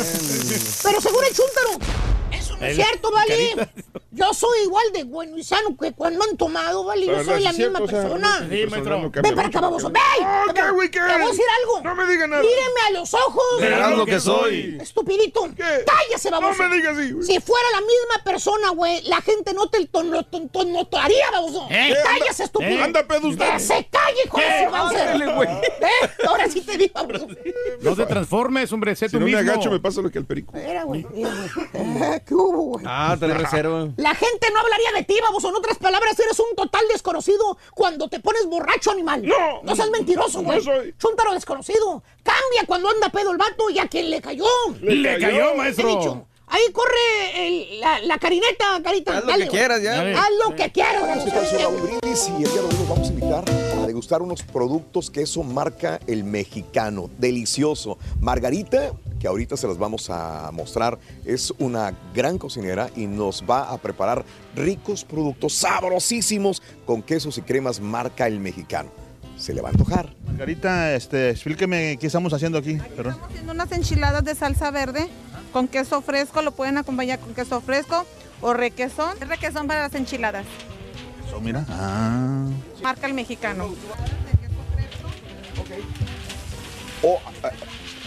pero 0.84 1.01
según 1.01 1.24
el 1.26 1.34
chúntaro. 1.36 2.16
No 2.60 2.66
es 2.66 2.76
cierto, 2.76 3.12
¿vale? 3.12 3.70
Yo 4.12 4.34
soy 4.34 4.62
igual 4.64 4.86
de 4.93 5.03
bueno 5.03 5.38
y 5.38 5.43
sano 5.43 5.78
que 5.80 5.91
cuando 5.93 6.24
han 6.24 6.38
tomado, 6.38 6.84
¿vale? 6.84 7.05
Yo 7.05 7.24
soy 7.24 7.38
sí 7.38 7.43
la 7.43 7.51
misma 7.53 7.53
cierto, 7.80 7.84
o 7.84 7.88
sea, 7.88 8.01
persona. 8.01 8.39
mi 8.41 8.47
personalidad 8.47 8.70
maestro. 8.72 8.99
no 8.99 9.12
Ven 9.22 9.36
para 9.36 9.47
acá, 9.47 9.62
baboso. 9.62 9.91
¡Ven! 9.91 10.53
Te 10.55 10.72
voy 10.72 10.86
a 10.88 10.89
decir 10.89 11.43
algo. 11.62 11.82
No 11.84 11.95
me 11.95 12.08
diga 12.08 12.26
nada. 12.26 12.41
Míreme 12.41 12.82
a 12.88 12.91
los 12.91 13.14
ojos. 13.14 13.43
Verás 13.60 13.95
lo 13.95 14.05
que 14.08 14.20
soy. 14.20 14.78
Estupidito. 14.82 15.47
¿Qué? 15.55 15.86
Cállese, 15.86 16.32
No 16.32 16.41
baboso. 16.41 16.64
me 16.64 16.76
digas 16.76 16.97
así, 16.97 17.12
güey. 17.12 17.28
Si 17.28 17.39
fuera 17.39 17.68
la 17.74 17.82
misma 17.82 18.24
persona, 18.24 18.70
güey, 18.72 19.03
la 19.03 19.22
gente 19.22 19.53
no 19.53 19.70
te 19.70 19.88
notaría, 20.66 21.30
baboso. 21.32 21.68
¿Eh? 21.70 21.93
Cállese, 22.03 22.45
estúpido. 22.45 22.72
¿Eh? 22.72 22.82
Anda 22.82 23.08
pedo 23.08 23.28
usted. 23.28 23.53
Que 23.53 23.60
se 23.60 23.88
calle, 23.91 24.18
hijo 24.26 24.38
de 24.39 24.45
¿Eh? 24.45 25.34
güey. 25.36 25.49
¿Eh? 25.49 26.10
Ahora 26.28 26.49
sí 26.49 26.62
te 26.62 26.76
digo, 26.76 26.93
baboso. 26.95 27.28
No 27.82 27.95
te 27.95 28.05
transformes, 28.08 28.72
hombre, 28.74 28.95
sé 28.95 29.10
Si 29.10 29.12
tú 29.12 29.20
no 29.20 29.26
me 29.28 29.36
mismo. 29.36 29.51
agacho, 29.51 29.70
me 29.70 29.80
pasa 29.80 30.01
lo 30.01 30.10
que 30.10 30.18
al 30.18 30.26
perico. 30.26 30.53
Mira, 30.55 30.84
güey. 30.84 31.05
¿Qué 32.26 32.34
güey? 32.56 32.86
Ah, 32.88 33.16
te 33.20 33.28
lo 33.28 33.34
reservo. 33.36 33.89
La 33.98 34.16
gente 34.16 34.48
no 34.54 34.60
hablaría 34.60 34.91
de 34.95 35.04
ti, 35.04 35.16
baboso. 35.22 35.50
En 35.50 35.56
otras 35.56 35.78
palabras, 35.78 36.18
eres 36.20 36.39
un 36.39 36.56
total 36.56 36.82
desconocido 36.91 37.58
cuando 37.74 38.08
te 38.08 38.20
pones 38.20 38.45
borracho, 38.45 38.91
animal. 38.91 39.26
No. 39.26 39.62
No 39.64 39.76
seas 39.76 39.89
mentiroso, 39.89 40.39
No 40.41 40.45
güey. 40.50 40.62
soy. 40.62 40.93
Chúntaro 40.98 41.34
desconocido. 41.34 42.04
Cambia 42.24 42.66
cuando 42.68 42.89
anda 42.89 43.10
pedo 43.10 43.32
el 43.32 43.38
vato 43.38 43.70
y 43.70 43.80
a 43.80 43.88
quien 43.88 44.10
le 44.10 44.22
cayó. 44.22 44.45
Le 44.82 45.20
cayó, 45.20 45.56
maestro. 45.56 45.88
dicho. 45.89 46.26
Ahí 46.50 46.62
corre 46.72 47.48
el- 47.48 47.80
la, 47.82 48.00
la 48.00 48.18
carineta, 48.20 48.82
carita. 48.82 49.18
Haz 49.18 49.26
lo 49.26 49.32
Dale, 49.32 49.43
que 49.45 49.52
quieras 49.52 49.82
ya. 49.84 49.98
Dale. 49.98 50.14
Haz 50.16 50.30
lo 50.48 50.56
que 50.56 50.72
quieras, 50.72 51.02
baboso. 51.02 51.72
Brindis 51.82 52.30
y 52.30 52.43
el 52.43 52.52
día 52.52 52.52
de 52.54 52.60
hoy 52.62 52.72
los 52.72 52.88
vamos 52.89 53.10
a 53.10 53.12
invitar 53.12 53.43
a 53.50 53.86
degustar 53.86 54.22
unos 54.22 54.43
productos 54.43 55.12
que 55.12 55.24
eso 55.24 55.43
marca 55.43 56.00
el 56.08 56.24
mexicano. 56.24 57.10
Delicioso. 57.18 57.98
Margarita, 58.22 58.93
que 59.20 59.28
ahorita 59.28 59.57
se 59.57 59.68
las 59.68 59.78
vamos 59.78 60.09
a 60.09 60.51
mostrar, 60.51 60.99
es 61.26 61.53
una 61.59 61.93
gran 62.13 62.38
cocinera 62.38 62.89
y 62.95 63.07
nos 63.07 63.43
va 63.49 63.72
a 63.72 63.78
preparar 63.78 64.26
ricos 64.55 65.03
productos 65.03 65.53
sabrosísimos 65.53 66.61
con 66.86 67.01
quesos 67.01 67.38
y 67.38 67.41
cremas 67.41 67.80
marca 67.80 68.28
el 68.28 68.39
mexicano. 68.39 68.89
Se 69.38 69.53
le 69.53 69.61
va 69.61 69.70
a 69.70 69.72
antojar. 69.72 70.15
Margarita, 70.26 70.95
este, 70.95 71.30
explíqueme 71.30 71.97
qué 71.99 72.07
estamos 72.07 72.34
haciendo 72.34 72.57
aquí. 72.57 72.78
Perdón. 72.95 73.18
haciendo 73.30 73.51
unas 73.51 73.72
enchiladas 73.72 74.24
de 74.24 74.34
salsa 74.34 74.72
verde 74.72 75.07
con 75.53 75.68
queso 75.68 76.01
fresco, 76.01 76.41
lo 76.41 76.51
pueden 76.51 76.78
acompañar 76.78 77.20
con 77.20 77.34
queso 77.36 77.61
fresco 77.61 78.05
o 78.41 78.53
requesón. 78.53 79.15
Es 79.22 79.28
requesón 79.28 79.68
para 79.68 79.82
las 79.84 79.95
enchiladas, 79.95 80.45
Eso, 81.28 81.39
mira. 81.39 81.65
Ah. 81.70 82.47
marca 82.82 83.05
el 83.05 83.13
mexicano. 83.13 83.70
O 87.03 87.20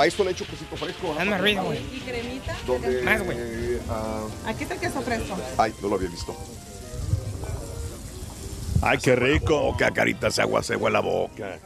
a, 0.00 0.06
esto 0.06 0.24
le 0.24 0.30
echo 0.32 0.44
quesito 0.46 0.76
fresco. 0.76 1.14
Y 1.92 2.00
cremita. 2.00 2.56
Donde, 2.66 3.02
Más, 3.02 3.22
güey. 3.24 3.38
Aquí 4.46 4.62
está 4.62 4.74
el 4.74 4.80
queso 4.80 5.00
fresco. 5.02 5.36
ay, 5.58 5.74
no 5.82 5.88
lo 5.88 5.96
había 5.96 6.08
visto. 6.08 6.34
Ay, 8.82 8.98
qué 8.98 9.14
rico. 9.14 9.60
Boca, 9.60 9.90
carita, 9.90 10.30
se 10.30 10.40
agua, 10.42 10.62
se 10.62 10.74
agua 10.74 10.90
la 10.90 11.00
boca. 11.00 11.58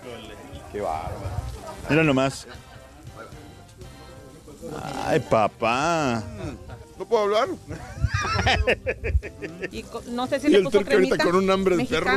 Qué 0.73 0.81
bárbaro. 0.81 1.15
Mira 1.89 2.03
nomás. 2.03 2.47
Ay, 5.07 5.21
papá. 5.21 6.23
¿No 6.99 7.07
puedo 7.07 7.25
hablar? 7.25 7.49
Y 9.71 9.85
no 10.11 10.27
sé 10.27 10.41
si 10.41 10.49
le 10.49 10.59
el 10.59 10.65
puso 10.65 10.79
turco 10.79 10.93
ahorita 10.93 11.17
cremita 11.17 11.25
con 11.25 11.37
un 11.37 11.51
hambre 11.51 11.77
de 11.77 11.85
perro. 11.85 12.11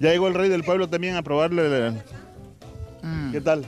Ya 0.00 0.10
llegó 0.10 0.28
el 0.28 0.34
rey 0.34 0.48
del 0.48 0.64
pueblo 0.64 0.88
también 0.88 1.16
a 1.16 1.22
probarle. 1.22 1.86
el- 1.88 2.02
¿Qué 3.32 3.40
tal? 3.40 3.64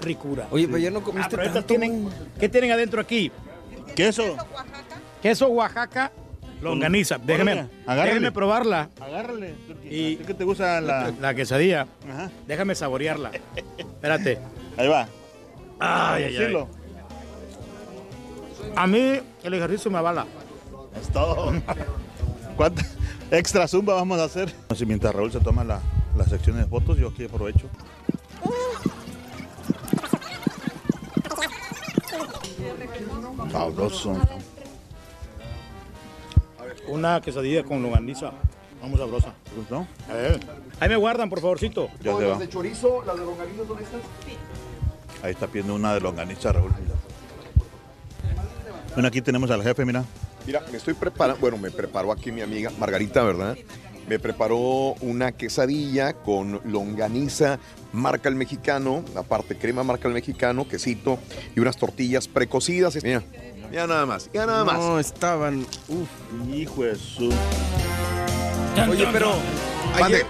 Ricura. 0.00 0.46
Oye, 0.50 0.66
pero 0.66 0.78
ya 0.78 0.90
no 0.90 0.98
Ah, 1.00 1.02
comiste 1.04 1.30
pero 1.30 1.42
ahorita 1.42 1.54
tanto. 1.60 1.66
tienen, 1.66 2.08
¿Qué 2.38 2.48
tienen 2.48 2.72
adentro 2.72 3.00
aquí? 3.00 3.30
Queso. 3.94 4.36
Queso 5.22 5.48
Oaxaca, 5.48 6.10
longaniza. 6.62 7.18
Déjeme, 7.18 7.52
Órale, 7.52 7.68
agárrale. 7.86 8.08
déjeme 8.10 8.32
probarla. 8.32 8.88
Agárrale. 9.00 9.54
Y- 9.84 10.14
¿A 10.14 10.18
ti 10.18 10.24
¿Qué 10.26 10.34
te 10.34 10.44
gusta 10.44 10.80
la.? 10.80 11.12
La 11.20 11.34
quesadilla. 11.34 11.86
Ajá. 12.10 12.30
Déjame 12.46 12.74
saborearla. 12.74 13.30
Espérate. 13.76 14.38
Ahí 14.76 14.88
va. 14.88 15.06
Ay, 15.78 16.24
ay, 16.24 16.36
ay. 16.36 16.56
A 18.76 18.86
mí 18.86 19.20
el 19.42 19.54
ejercicio 19.54 19.90
me 19.90 19.98
avala. 19.98 20.26
Es 21.00 21.08
todo. 21.10 21.52
¿Cuánta 22.56 22.82
extra 23.30 23.66
zumba 23.68 23.94
vamos 23.94 24.18
a 24.20 24.24
hacer? 24.24 24.52
Si 24.76 24.84
mientras 24.86 25.14
Raúl 25.14 25.32
se 25.32 25.40
toma 25.40 25.64
la, 25.64 25.80
las 26.16 26.28
secciones 26.28 26.64
de 26.64 26.68
fotos, 26.68 26.98
yo 26.98 27.08
aquí 27.08 27.24
aprovecho. 27.24 27.68
Sabroso. 33.50 34.16
Una 36.88 37.20
quesadilla 37.20 37.62
con 37.64 37.82
longaniza. 37.82 38.32
Vamos 38.80 38.98
sabrosa. 38.98 39.34
¿No? 39.70 39.86
Ahí 40.80 40.88
me 40.88 40.96
guardan, 40.96 41.28
por 41.28 41.40
favorcito. 41.40 41.88
Ya 42.02 42.16
se 42.16 42.24
va. 42.24 42.38
de 42.38 42.48
chorizo, 42.48 43.02
las 43.04 43.18
de 43.18 43.24
longaniza, 43.24 43.64
¿dónde 43.64 43.84
están? 43.84 44.00
Ahí 45.22 45.32
está 45.32 45.46
pidiendo 45.46 45.74
una 45.74 45.94
de 45.94 46.00
longaniza, 46.00 46.52
Raúl. 46.52 46.72
Bueno, 48.94 49.08
aquí 49.08 49.20
tenemos 49.20 49.50
al 49.50 49.62
jefe, 49.62 49.84
mira. 49.84 50.04
Mira, 50.46 50.64
me 50.70 50.78
estoy 50.78 50.94
preparando, 50.94 51.40
bueno, 51.40 51.58
me 51.58 51.70
preparó 51.70 52.10
aquí 52.10 52.32
mi 52.32 52.40
amiga 52.40 52.70
Margarita, 52.78 53.22
¿verdad? 53.22 53.56
Me 54.10 54.18
preparó 54.18 54.96
una 55.02 55.30
quesadilla 55.30 56.14
con 56.14 56.60
longaniza, 56.64 57.60
marca 57.92 58.28
el 58.28 58.34
mexicano, 58.34 59.04
aparte 59.14 59.56
crema 59.56 59.84
marca 59.84 60.08
el 60.08 60.14
mexicano, 60.14 60.66
quesito 60.66 61.20
y 61.54 61.60
unas 61.60 61.76
tortillas 61.76 62.26
precocidas. 62.26 62.98
Mira, 63.04 63.22
ya 63.70 63.86
nada 63.86 64.06
más, 64.06 64.28
ya 64.34 64.46
nada 64.46 64.64
más. 64.64 64.78
No, 64.80 64.98
estaban. 64.98 65.60
Uf. 65.86 66.08
Hijo 66.52 66.82
de 66.82 66.96
su. 66.96 67.32
Oye, 68.90 69.06
pero. 69.12 69.36
Ayer, 69.94 70.24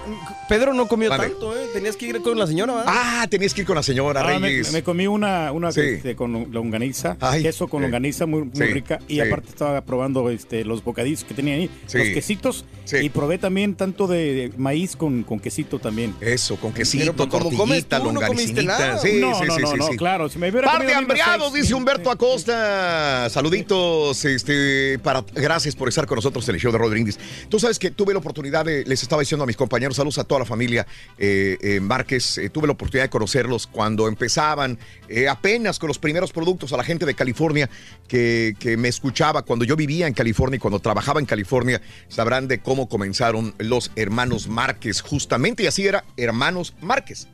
Pedro 0.48 0.74
no 0.74 0.88
comió 0.88 1.11
Mande. 1.11 1.28
tanto, 1.28 1.56
¿eh? 1.56 1.68
Tenías 1.72 1.94
que 1.96 2.06
ir 2.06 2.20
con 2.22 2.36
la 2.36 2.46
señora, 2.46 2.74
¿verdad? 2.74 2.92
Ah, 2.92 3.26
tenías 3.30 3.54
que 3.54 3.61
ir 3.61 3.66
con 3.66 3.76
la 3.76 3.82
señora 3.84 4.22
Ah, 4.22 4.38
me, 4.40 4.48
Reyes. 4.48 4.72
me 4.72 4.82
comí 4.82 5.06
una, 5.06 5.52
una 5.52 5.70
Sí. 5.70 5.80
este, 5.80 6.16
con 6.16 6.48
longaniza, 6.50 7.16
Ay, 7.20 7.42
queso 7.42 7.68
con 7.68 7.80
sí. 7.80 7.82
longaniza 7.84 8.26
muy, 8.26 8.42
muy 8.42 8.50
Sí, 8.54 8.64
rica. 8.64 8.98
Y 9.06 9.14
sí. 9.14 9.20
aparte 9.20 9.48
estaba 9.50 9.80
probando 9.82 10.28
este, 10.30 10.64
los 10.64 10.82
bocadillos 10.82 11.22
que 11.22 11.34
tenía 11.34 11.54
ahí, 11.54 11.70
Sí. 11.86 11.98
los 11.98 12.08
quesitos. 12.08 12.64
Y 13.00 13.08
probé 13.11 13.38
también 13.38 13.76
tanto 13.76 14.08
de 14.08 14.50
maíz 14.56 14.96
con, 14.96 15.22
con 15.22 15.38
quesito 15.38 15.78
también. 15.78 16.14
Eso, 16.20 16.56
con 16.56 16.72
quesito, 16.72 17.12
Pero, 17.12 17.28
pues, 17.28 17.28
como 17.28 17.56
comes 17.56 17.86
tortillita, 17.86 18.00
tú, 18.02 18.12
no 18.12 18.20
comiste 18.26 18.62
nada. 18.64 18.98
Sí, 18.98 19.20
No, 19.20 19.34
sí, 19.38 19.44
no, 19.46 19.54
sí, 19.54 19.61
no, 19.62 19.70
sí, 19.70 19.76
no, 19.76 19.86
sí. 19.86 19.96
claro, 19.96 20.28
si 20.28 20.38
me 20.40 20.50
hubiera 20.50 20.66
Par 20.72 20.84
de 20.84 20.94
hambriados, 20.94 21.52
dice 21.52 21.74
Humberto 21.74 22.11
Acosta. 22.11 23.28
Saluditos, 23.30 24.24
este, 24.24 24.98
para, 24.98 25.24
gracias 25.32 25.76
por 25.76 25.88
estar 25.88 26.06
con 26.06 26.16
nosotros 26.16 26.48
en 26.48 26.56
el 26.56 26.61
show 26.61 26.72
de 26.72 26.78
Rodríguez. 26.78 27.20
Tú 27.48 27.61
sabes 27.61 27.78
que 27.78 27.92
tuve 27.92 28.12
la 28.12 28.18
oportunidad 28.18 28.64
de, 28.64 28.84
les 28.84 29.02
estaba 29.04 29.20
diciendo 29.20 29.44
a 29.44 29.46
mis 29.51 29.57
compañeros, 29.57 29.96
saludos 29.96 30.18
a 30.18 30.24
toda 30.24 30.38
la 30.38 30.44
familia 30.44 30.86
eh, 31.18 31.59
eh, 31.61 31.80
Márquez, 31.80 32.38
eh, 32.38 32.51
tuve 32.51 32.68
la 32.68 32.74
oportunidad 32.74 33.07
de 33.07 33.11
conocerlos 33.11 33.66
cuando 33.66 34.07
empezaban 34.07 34.78
eh, 35.09 35.28
apenas 35.28 35.80
con 35.80 35.88
los 35.88 35.98
primeros 35.98 36.32
productos 36.32 36.72
a 36.72 36.76
la 36.76 36.84
gente 36.84 37.05
de 37.05 37.14
California 37.14 37.68
que, 38.07 38.55
que 38.61 38.76
me 38.76 38.86
escuchaba 38.86 39.42
cuando 39.42 39.64
yo 39.64 39.74
vivía 39.74 40.07
en 40.07 40.14
California 40.14 40.57
y 40.57 40.61
cuando 40.61 40.78
trabajaba 40.78 41.18
en 41.18 41.26
California, 41.26 41.82
sabrán 42.09 42.46
de 42.46 42.61
cómo 42.61 42.88
comenzaron 42.88 43.53
los 43.59 43.90
hermanos 43.96 44.46
Márquez, 44.46 45.01
justamente, 45.01 45.64
y 45.64 45.66
así 45.66 45.84
era, 45.84 46.05
hermanos 46.16 46.74
Márquez. 46.80 47.26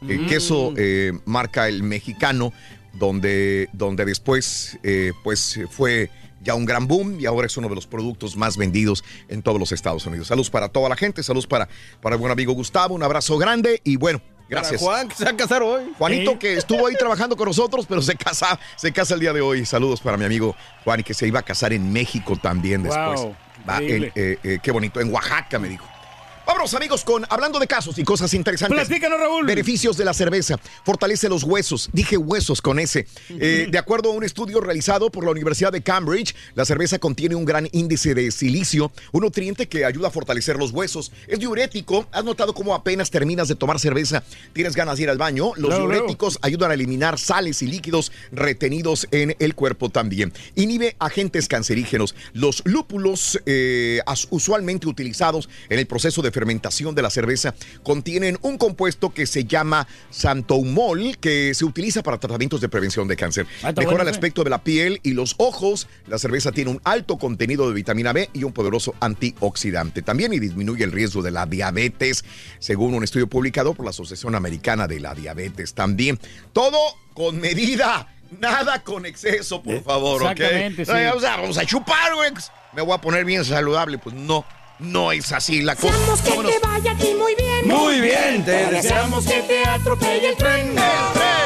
Mm. 0.00 0.26
queso 0.26 0.72
eh, 0.76 1.12
marca 1.24 1.68
el 1.68 1.84
mexicano, 1.84 2.52
donde, 2.94 3.68
donde 3.72 4.04
después 4.04 4.78
pues 5.22 5.60
fue 5.70 6.10
ya 6.40 6.54
un 6.54 6.64
gran 6.64 6.86
boom 6.86 7.20
y 7.20 7.26
ahora 7.26 7.46
es 7.46 7.56
uno 7.56 7.68
de 7.68 7.74
los 7.74 7.86
productos 7.86 8.36
más 8.36 8.56
vendidos 8.56 9.04
en 9.28 9.42
todos 9.42 9.58
los 9.58 9.72
Estados 9.72 10.06
Unidos. 10.06 10.28
Saludos 10.28 10.50
para 10.50 10.68
toda 10.68 10.88
la 10.88 10.96
gente, 10.96 11.22
saludos 11.22 11.46
para, 11.46 11.68
para 12.00 12.16
el 12.16 12.20
buen 12.20 12.32
amigo 12.32 12.52
Gustavo, 12.52 12.94
un 12.94 13.02
abrazo 13.02 13.38
grande 13.38 13.80
y 13.84 13.96
bueno. 13.96 14.20
Gracias. 14.48 14.82
Para 14.82 14.96
Juan, 14.96 15.08
que 15.08 15.14
se 15.14 15.24
va 15.24 15.30
a 15.30 15.36
casar 15.36 15.62
hoy. 15.62 15.92
Juanito, 15.96 16.36
que 16.36 16.54
estuvo 16.54 16.84
ahí 16.88 16.96
trabajando 16.96 17.36
con 17.36 17.46
nosotros, 17.46 17.86
pero 17.88 18.02
se 18.02 18.16
casa, 18.16 18.58
se 18.74 18.90
casa 18.92 19.14
el 19.14 19.20
día 19.20 19.32
de 19.32 19.40
hoy. 19.40 19.64
Saludos 19.64 20.00
para 20.00 20.16
mi 20.16 20.24
amigo 20.24 20.56
Juan, 20.82 20.98
y 20.98 21.02
que 21.04 21.14
se 21.14 21.28
iba 21.28 21.38
a 21.38 21.44
casar 21.44 21.72
en 21.72 21.92
México 21.92 22.36
también 22.36 22.82
después. 22.82 23.20
Wow, 23.20 23.36
Va, 23.68 23.78
en, 23.78 24.10
eh, 24.14 24.38
eh, 24.42 24.58
qué 24.60 24.72
bonito, 24.72 25.00
en 25.00 25.12
Oaxaca 25.12 25.60
me 25.60 25.68
dijo. 25.68 25.86
Vámonos 26.46 26.74
amigos 26.74 27.04
con 27.04 27.24
hablando 27.28 27.58
de 27.58 27.66
casos 27.66 27.98
y 27.98 28.04
cosas 28.04 28.34
interesantes. 28.34 28.86
Platícanos, 28.86 29.20
Raúl. 29.20 29.46
Beneficios 29.46 29.96
de 29.96 30.04
la 30.04 30.12
cerveza. 30.12 30.58
Fortalece 30.84 31.28
los 31.28 31.44
huesos. 31.44 31.88
Dije 31.92 32.16
huesos 32.16 32.60
con 32.60 32.78
ese. 32.78 33.06
Eh, 33.28 33.68
de 33.70 33.78
acuerdo 33.78 34.10
a 34.10 34.14
un 34.14 34.24
estudio 34.24 34.60
realizado 34.60 35.10
por 35.10 35.24
la 35.24 35.30
Universidad 35.30 35.72
de 35.72 35.82
Cambridge, 35.82 36.34
la 36.54 36.64
cerveza 36.64 36.98
contiene 36.98 37.34
un 37.34 37.44
gran 37.44 37.68
índice 37.72 38.14
de 38.14 38.30
silicio, 38.30 38.90
un 39.12 39.22
nutriente 39.22 39.68
que 39.68 39.84
ayuda 39.84 40.08
a 40.08 40.10
fortalecer 40.10 40.56
los 40.56 40.72
huesos. 40.72 41.12
Es 41.28 41.38
diurético. 41.38 42.06
¿Has 42.10 42.24
notado 42.24 42.52
cómo 42.52 42.74
apenas 42.74 43.10
terminas 43.10 43.48
de 43.48 43.54
tomar 43.54 43.78
cerveza 43.78 44.24
tienes 44.52 44.74
ganas 44.74 44.96
de 44.96 45.04
ir 45.04 45.10
al 45.10 45.18
baño? 45.18 45.52
Los 45.56 45.76
diuréticos 45.76 46.38
ayudan 46.42 46.70
a 46.70 46.74
eliminar 46.74 47.18
sales 47.18 47.62
y 47.62 47.66
líquidos 47.66 48.12
retenidos 48.32 49.06
en 49.10 49.36
el 49.38 49.54
cuerpo 49.54 49.88
también. 49.88 50.32
Inhibe 50.56 50.96
agentes 50.98 51.48
cancerígenos. 51.48 52.14
Los 52.32 52.62
lúpulos, 52.64 53.40
eh, 53.46 54.00
usualmente 54.30 54.86
utilizados 54.86 55.48
en 55.68 55.78
el 55.78 55.86
proceso 55.86 56.22
de 56.22 56.30
fermentación 56.40 56.94
de 56.94 57.02
la 57.02 57.10
cerveza, 57.10 57.54
contienen 57.82 58.38
un 58.40 58.56
compuesto 58.56 59.12
que 59.12 59.26
se 59.26 59.44
llama 59.44 59.86
santoumol, 60.08 61.18
que 61.18 61.52
se 61.52 61.66
utiliza 61.66 62.02
para 62.02 62.18
tratamientos 62.18 62.62
de 62.62 62.68
prevención 62.70 63.06
de 63.08 63.16
cáncer. 63.16 63.46
Ah, 63.62 63.68
Mejora 63.68 63.84
bueno 63.84 64.02
el 64.02 64.08
ese. 64.08 64.16
aspecto 64.16 64.42
de 64.42 64.48
la 64.48 64.64
piel 64.64 65.00
y 65.02 65.12
los 65.12 65.34
ojos. 65.36 65.86
La 66.06 66.18
cerveza 66.18 66.50
tiene 66.50 66.70
un 66.70 66.80
alto 66.84 67.18
contenido 67.18 67.68
de 67.68 67.74
vitamina 67.74 68.14
B 68.14 68.30
y 68.32 68.44
un 68.44 68.52
poderoso 68.52 68.94
antioxidante 69.00 70.00
también 70.00 70.32
y 70.32 70.38
disminuye 70.38 70.82
el 70.82 70.92
riesgo 70.92 71.20
de 71.20 71.30
la 71.30 71.44
diabetes, 71.44 72.24
según 72.58 72.94
un 72.94 73.04
estudio 73.04 73.26
publicado 73.28 73.74
por 73.74 73.84
la 73.84 73.90
Asociación 73.90 74.34
Americana 74.34 74.86
de 74.88 74.98
la 75.00 75.14
Diabetes 75.14 75.74
también. 75.74 76.18
Todo 76.54 76.78
con 77.12 77.38
medida. 77.38 78.08
Nada 78.38 78.82
con 78.84 79.04
exceso, 79.04 79.60
por 79.60 79.82
favor, 79.82 80.22
¿ok? 80.22 80.40
sí. 80.76 80.84
Vamos 80.86 81.24
a, 81.24 81.36
vamos 81.36 81.58
a 81.58 81.66
chupar, 81.66 82.14
güey. 82.14 82.30
Me 82.72 82.80
voy 82.80 82.94
a 82.94 82.98
poner 82.98 83.24
bien 83.24 83.44
saludable. 83.44 83.98
Pues 83.98 84.14
no, 84.14 84.44
no 84.80 85.12
es 85.12 85.32
así 85.32 85.62
la 85.62 85.76
cosa. 85.76 85.92
Deseamos 85.92 86.20
que 86.22 86.30
Vámonos. 86.30 86.52
te 86.52 86.58
vaya 86.66 86.92
a 86.92 86.96
ti 86.96 87.14
muy 87.18 87.34
bien. 87.34 87.68
Muy 87.68 88.00
bien, 88.00 88.44
te 88.44 88.66
deseamos 88.66 89.26
que 89.26 89.42
te 89.42 89.64
atropelle 89.64 90.28
el 90.30 90.36
tren. 90.36 90.74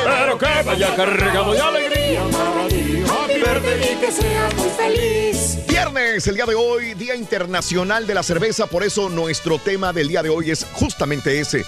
Pero 0.04 0.38
que 0.38 0.62
vaya 0.64 0.94
cargado 0.96 1.52
de 1.52 1.60
alegría 1.60 2.22
para 2.30 2.68
ti. 2.68 3.02
Happy 3.08 3.34
birthday 3.34 3.92
y 3.92 3.96
que 3.96 4.12
seas 4.12 4.54
muy 4.54 4.68
feliz. 4.70 5.58
Viernes, 5.68 6.26
el 6.26 6.36
día 6.36 6.46
de 6.46 6.54
hoy, 6.54 6.94
Día 6.94 7.14
Internacional 7.16 8.06
de 8.06 8.14
la 8.14 8.22
Cerveza, 8.22 8.66
por 8.66 8.84
eso 8.84 9.08
nuestro 9.08 9.58
tema 9.58 9.92
del 9.92 10.08
día 10.08 10.22
de 10.22 10.28
hoy 10.28 10.50
es 10.50 10.66
justamente 10.72 11.40
ese. 11.40 11.64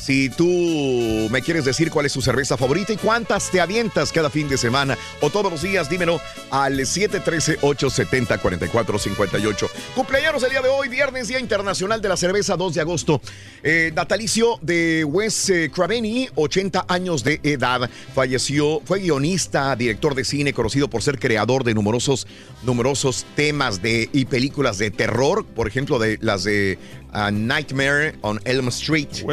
Si 0.00 0.30
tú 0.30 1.28
me 1.30 1.42
quieres 1.42 1.66
decir 1.66 1.90
cuál 1.90 2.06
es 2.06 2.14
tu 2.14 2.22
cerveza 2.22 2.56
favorita 2.56 2.94
y 2.94 2.96
cuántas 2.96 3.50
te 3.50 3.60
avientas 3.60 4.12
cada 4.12 4.30
fin 4.30 4.48
de 4.48 4.56
semana 4.56 4.96
o 5.20 5.28
todos 5.28 5.52
los 5.52 5.60
días, 5.60 5.90
dímelo 5.90 6.22
al 6.50 6.78
713-870-4458. 6.78 9.68
Cumpleaños 9.94 10.42
el 10.42 10.50
día 10.50 10.62
de 10.62 10.70
hoy, 10.70 10.88
viernes, 10.88 11.28
Día 11.28 11.38
Internacional 11.38 12.00
de 12.00 12.08
la 12.08 12.16
Cerveza, 12.16 12.56
2 12.56 12.74
de 12.74 12.80
agosto. 12.80 13.20
Eh, 13.62 13.92
natalicio 13.94 14.58
de 14.62 15.04
Wes 15.04 15.50
eh, 15.50 15.70
Craveni, 15.70 16.30
80 16.34 16.86
años 16.88 17.22
de 17.22 17.38
edad. 17.42 17.90
Falleció, 18.14 18.80
fue 18.84 19.00
guionista, 19.00 19.76
director 19.76 20.14
de 20.14 20.24
cine, 20.24 20.54
conocido 20.54 20.88
por 20.88 21.02
ser 21.02 21.18
creador 21.18 21.62
de 21.62 21.74
numerosos, 21.74 22.26
numerosos 22.62 23.26
temas 23.36 23.82
de, 23.82 24.08
y 24.12 24.24
películas 24.24 24.78
de 24.78 24.90
terror, 24.90 25.44
por 25.44 25.68
ejemplo, 25.68 25.98
de 25.98 26.16
las 26.22 26.44
de 26.44 26.78
ah, 27.12 27.30
Nightmare 27.30 28.14
on 28.22 28.40
Elm 28.44 28.68
Street. 28.68 29.08
Sí. 29.12 29.24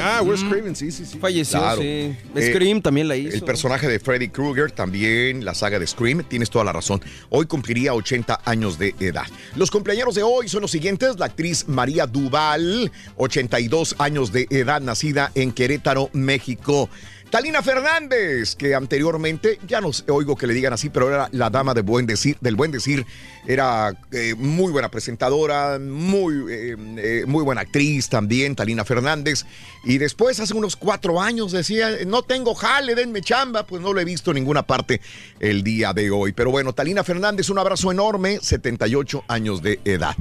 Ah, 0.00 0.22
Wes 0.22 0.42
Craven, 0.44 0.74
sí, 0.76 0.90
sí, 0.90 1.04
sí. 1.04 1.18
Falleció, 1.18 1.58
Claro. 1.58 1.80
sí. 1.80 1.86
Eh, 1.86 2.50
Scream 2.52 2.80
también 2.82 3.08
la 3.08 3.16
hizo. 3.16 3.34
El 3.34 3.42
personaje 3.42 3.88
de 3.88 3.98
Freddy 3.98 4.28
Krueger, 4.28 4.70
también 4.72 5.44
la 5.44 5.54
saga 5.54 5.78
de 5.78 5.86
Scream, 5.86 6.24
tienes 6.28 6.50
toda 6.50 6.64
la 6.64 6.72
razón. 6.72 7.00
Hoy 7.30 7.46
cumpliría 7.46 7.94
80 7.94 8.40
años 8.44 8.78
de 8.78 8.94
edad. 9.00 9.26
Los 9.56 9.70
cumpleaños 9.70 10.14
de 10.14 10.22
hoy 10.22 10.48
son 10.48 10.62
los 10.62 10.70
siguientes: 10.70 11.18
la 11.18 11.26
actriz 11.26 11.66
María 11.68 12.06
Duval, 12.06 12.90
82 13.16 13.96
años 13.98 14.32
de 14.32 14.46
edad, 14.50 14.80
nacida 14.80 15.30
en 15.34 15.52
Querétaro, 15.52 16.10
México. 16.12 16.88
Talina 17.34 17.64
Fernández, 17.64 18.54
que 18.54 18.76
anteriormente, 18.76 19.58
ya 19.66 19.80
no 19.80 19.90
oigo 20.06 20.36
que 20.36 20.46
le 20.46 20.54
digan 20.54 20.72
así, 20.72 20.88
pero 20.88 21.08
era 21.08 21.28
la 21.32 21.50
dama 21.50 21.74
buen 21.74 22.06
decir, 22.06 22.36
del 22.40 22.54
buen 22.54 22.70
decir, 22.70 23.04
era 23.44 23.92
eh, 24.12 24.36
muy 24.38 24.70
buena 24.70 24.88
presentadora, 24.88 25.80
muy, 25.80 26.32
eh, 26.48 26.76
eh, 26.96 27.24
muy 27.26 27.42
buena 27.42 27.62
actriz 27.62 28.08
también, 28.08 28.54
Talina 28.54 28.84
Fernández. 28.84 29.46
Y 29.82 29.98
después, 29.98 30.38
hace 30.38 30.54
unos 30.54 30.76
cuatro 30.76 31.20
años, 31.20 31.50
decía, 31.50 31.88
no 32.06 32.22
tengo 32.22 32.54
jale, 32.54 32.94
denme 32.94 33.20
chamba, 33.20 33.66
pues 33.66 33.82
no 33.82 33.92
lo 33.92 34.00
he 34.00 34.04
visto 34.04 34.30
en 34.30 34.36
ninguna 34.36 34.62
parte 34.62 35.00
el 35.40 35.64
día 35.64 35.92
de 35.92 36.12
hoy. 36.12 36.30
Pero 36.30 36.52
bueno, 36.52 36.72
Talina 36.72 37.02
Fernández, 37.02 37.50
un 37.50 37.58
abrazo 37.58 37.90
enorme, 37.90 38.38
78 38.40 39.24
años 39.26 39.60
de 39.60 39.80
edad. 39.84 40.14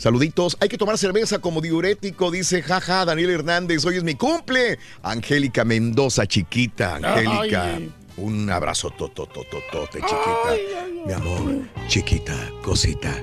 Saluditos, 0.00 0.56
hay 0.60 0.70
que 0.70 0.78
tomar 0.78 0.96
cerveza 0.96 1.40
como 1.40 1.60
diurético, 1.60 2.30
dice 2.30 2.62
jaja 2.62 3.04
Daniel 3.04 3.28
Hernández, 3.28 3.84
hoy 3.84 3.98
es 3.98 4.02
mi 4.02 4.14
cumple. 4.14 4.78
Angélica 5.02 5.62
Mendoza, 5.62 6.26
chiquita, 6.26 6.94
Angélica. 6.94 7.74
Ay. 7.74 7.92
Un 8.16 8.48
abrazo 8.48 8.88
tototototote, 8.88 10.00
chiquita. 10.00 11.04
Mi 11.04 11.12
amor, 11.12 11.68
chiquita, 11.86 12.34
cosita. 12.62 13.14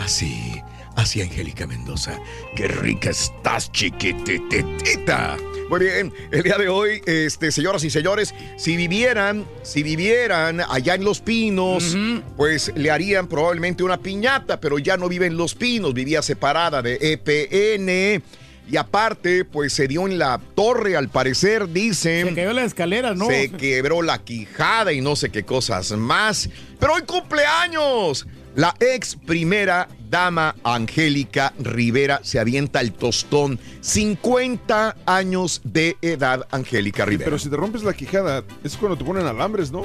Así, 0.00 0.60
así, 0.96 1.22
Angélica 1.22 1.66
Mendoza. 1.66 2.18
Qué 2.54 2.68
rica 2.68 3.10
estás, 3.10 3.70
chiquititita. 3.72 5.36
Muy 5.68 5.80
bien, 5.80 6.12
el 6.30 6.42
día 6.44 6.58
de 6.58 6.68
hoy, 6.68 7.00
este, 7.06 7.50
señoras 7.50 7.82
y 7.82 7.90
señores, 7.90 8.34
si 8.56 8.76
vivieran, 8.76 9.44
si 9.62 9.82
vivieran 9.82 10.60
allá 10.60 10.94
en 10.94 11.04
Los 11.04 11.20
Pinos, 11.20 11.96
pues 12.36 12.72
le 12.76 12.90
harían 12.90 13.26
probablemente 13.26 13.82
una 13.82 13.98
piñata, 13.98 14.60
pero 14.60 14.78
ya 14.78 14.96
no 14.96 15.08
vive 15.08 15.26
en 15.26 15.36
Los 15.36 15.56
Pinos, 15.56 15.92
vivía 15.92 16.22
separada 16.22 16.82
de 16.82 16.98
EPN. 17.00 18.22
Y 18.68 18.76
aparte, 18.76 19.44
pues 19.44 19.72
se 19.72 19.86
dio 19.86 20.06
en 20.06 20.18
la 20.18 20.40
torre, 20.54 20.96
al 20.96 21.08
parecer, 21.08 21.68
dicen. 21.68 22.28
Se 22.28 22.34
cayó 22.34 22.52
la 22.52 22.64
escalera, 22.64 23.14
¿no? 23.14 23.26
Se 23.26 23.50
quebró 23.50 24.02
la 24.02 24.18
quijada 24.22 24.92
y 24.92 25.00
no 25.00 25.14
sé 25.14 25.30
qué 25.30 25.44
cosas 25.44 25.92
más. 25.92 26.48
Pero 26.78 26.94
hoy 26.94 27.02
cumpleaños 27.02 28.26
la 28.56 28.74
ex 28.80 29.16
primera 29.16 29.86
dama 30.10 30.54
Angélica 30.64 31.52
Rivera 31.58 32.20
se 32.22 32.38
avienta 32.38 32.80
el 32.80 32.92
tostón. 32.92 33.58
50 33.80 34.96
años 35.06 35.60
de 35.64 35.96
edad, 36.02 36.46
Angélica 36.50 37.04
Rivera. 37.04 37.26
Pero 37.26 37.38
si 37.38 37.48
te 37.48 37.56
rompes 37.56 37.82
la 37.82 37.92
quijada, 37.94 38.44
es 38.64 38.76
cuando 38.76 38.96
te 38.96 39.04
ponen 39.04 39.26
alambres, 39.26 39.70
¿no? 39.70 39.82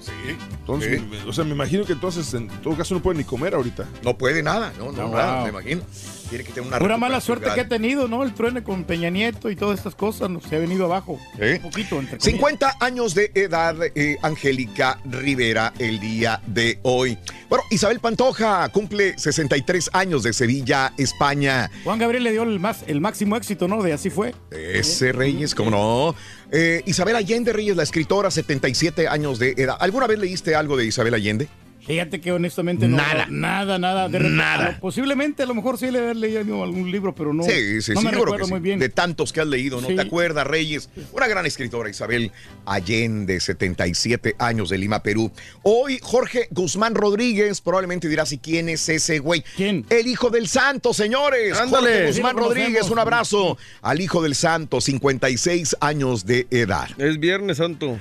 Sí. 0.00 0.12
Entonces, 0.60 1.00
o 1.26 1.32
sea, 1.32 1.44
me 1.44 1.52
imagino 1.52 1.84
que 1.84 1.92
entonces 1.92 2.32
en 2.34 2.48
todo 2.62 2.76
caso 2.76 2.94
no 2.94 3.02
puede 3.02 3.18
ni 3.18 3.24
comer 3.24 3.54
ahorita. 3.54 3.86
No 4.02 4.16
puede 4.16 4.42
nada, 4.42 4.72
no, 4.78 4.92
no, 4.92 5.08
No, 5.08 5.14
nada, 5.14 5.34
wow. 5.36 5.44
me 5.44 5.50
imagino. 5.50 5.82
Tiene 6.28 6.44
que 6.44 6.52
tener 6.52 6.68
una 6.68 6.78
Pura 6.78 6.96
mala 6.96 7.20
suerte 7.20 7.50
que 7.54 7.60
ha 7.60 7.68
tenido, 7.68 8.08
¿no? 8.08 8.22
El 8.22 8.34
truene 8.34 8.62
con 8.62 8.84
Peña 8.84 9.10
Nieto 9.10 9.50
y 9.50 9.56
todas 9.56 9.78
estas 9.78 9.94
cosas 9.94 10.30
nos 10.30 10.44
se 10.44 10.56
ha 10.56 10.58
venido 10.58 10.84
abajo. 10.84 11.18
¿Eh? 11.38 11.60
Un 11.62 11.70
poquito, 11.70 11.98
entre 11.98 12.18
comillas. 12.18 12.24
50 12.24 12.76
años 12.80 13.14
de 13.14 13.30
edad, 13.34 13.76
eh, 13.94 14.16
Angélica 14.22 14.98
Rivera, 15.04 15.72
el 15.78 16.00
día 16.00 16.40
de 16.46 16.78
hoy. 16.82 17.18
Bueno, 17.48 17.64
Isabel 17.70 18.00
Pantoja 18.00 18.68
cumple 18.70 19.18
63 19.18 19.90
años 19.92 20.22
de 20.22 20.32
Sevilla, 20.32 20.92
España. 20.96 21.70
Juan 21.84 21.98
Gabriel 21.98 22.24
le 22.24 22.32
dio 22.32 22.42
el, 22.42 22.58
más, 22.60 22.84
el 22.86 23.00
máximo 23.00 23.36
éxito, 23.36 23.68
¿no? 23.68 23.82
De 23.82 23.92
así 23.92 24.10
fue. 24.10 24.34
Ese 24.50 25.12
Reyes, 25.12 25.54
¿cómo 25.54 25.70
no? 25.70 26.14
Eh, 26.50 26.82
Isabel 26.86 27.16
Allende 27.16 27.52
Reyes, 27.52 27.76
la 27.76 27.82
escritora, 27.82 28.30
77 28.30 29.08
años 29.08 29.38
de 29.38 29.54
edad. 29.56 29.76
¿Alguna 29.80 30.06
vez 30.06 30.18
leíste 30.18 30.54
algo 30.54 30.76
de 30.76 30.86
Isabel 30.86 31.14
Allende? 31.14 31.48
Fíjate 31.86 32.20
que 32.20 32.32
honestamente 32.32 32.88
no. 32.88 32.96
Nada. 32.96 33.26
Nada, 33.28 33.78
nada. 33.78 34.08
De 34.08 34.18
repente, 34.18 34.36
Nada. 34.36 34.78
posiblemente 34.80 35.42
a 35.42 35.46
lo 35.46 35.54
mejor 35.54 35.78
sí 35.78 35.90
le 35.90 35.98
haber 35.98 36.16
leído 36.16 36.62
algún 36.62 36.90
libro, 36.90 37.14
pero 37.14 37.32
no. 37.34 37.42
sí, 37.42 37.82
sí, 37.82 37.92
no 37.92 38.00
sí, 38.00 38.06
me 38.06 38.12
recuerdo 38.12 38.36
que 38.38 38.44
sí. 38.44 38.50
muy 38.50 38.60
bien. 38.60 38.78
De 38.78 38.88
tantos 38.88 39.32
que 39.32 39.40
has 39.40 39.46
leído, 39.46 39.80
¿no 39.80 39.88
Sí. 39.88 39.94
te 39.96 40.02
acuerdas, 40.02 40.46
Reyes? 40.46 40.88
Una 41.12 41.26
gran 41.26 41.46
escritora, 41.46 41.90
Isabel 41.90 42.32
Allende, 42.64 43.40
77 43.40 44.36
años 44.38 44.70
de 44.70 44.78
Lima, 44.78 45.02
Perú. 45.02 45.30
Hoy, 45.62 45.98
Jorge 46.02 46.48
Guzmán 46.50 46.94
Rodríguez, 46.94 47.60
probablemente 47.60 48.08
dirás, 48.08 48.32
¿y 48.32 48.38
quién 48.38 48.68
es 48.68 48.88
ese 48.88 49.18
güey? 49.18 49.44
¿Quién? 49.56 49.84
El 49.90 50.06
hijo 50.06 50.30
del 50.30 50.48
santo, 50.48 50.94
señores. 50.94 51.58
Ándale. 51.58 51.88
Jorge 51.90 52.06
Guzmán 52.08 52.36
Rodríguez, 52.36 52.90
un 52.90 52.98
abrazo 52.98 53.58
al 53.82 54.00
hijo 54.00 54.22
del 54.22 54.34
santo, 54.34 54.80
56 54.80 55.76
años 55.80 56.24
de 56.26 56.46
edad. 56.50 56.88
Es 56.98 57.18
Viernes 57.18 57.58
Santo. 57.58 57.98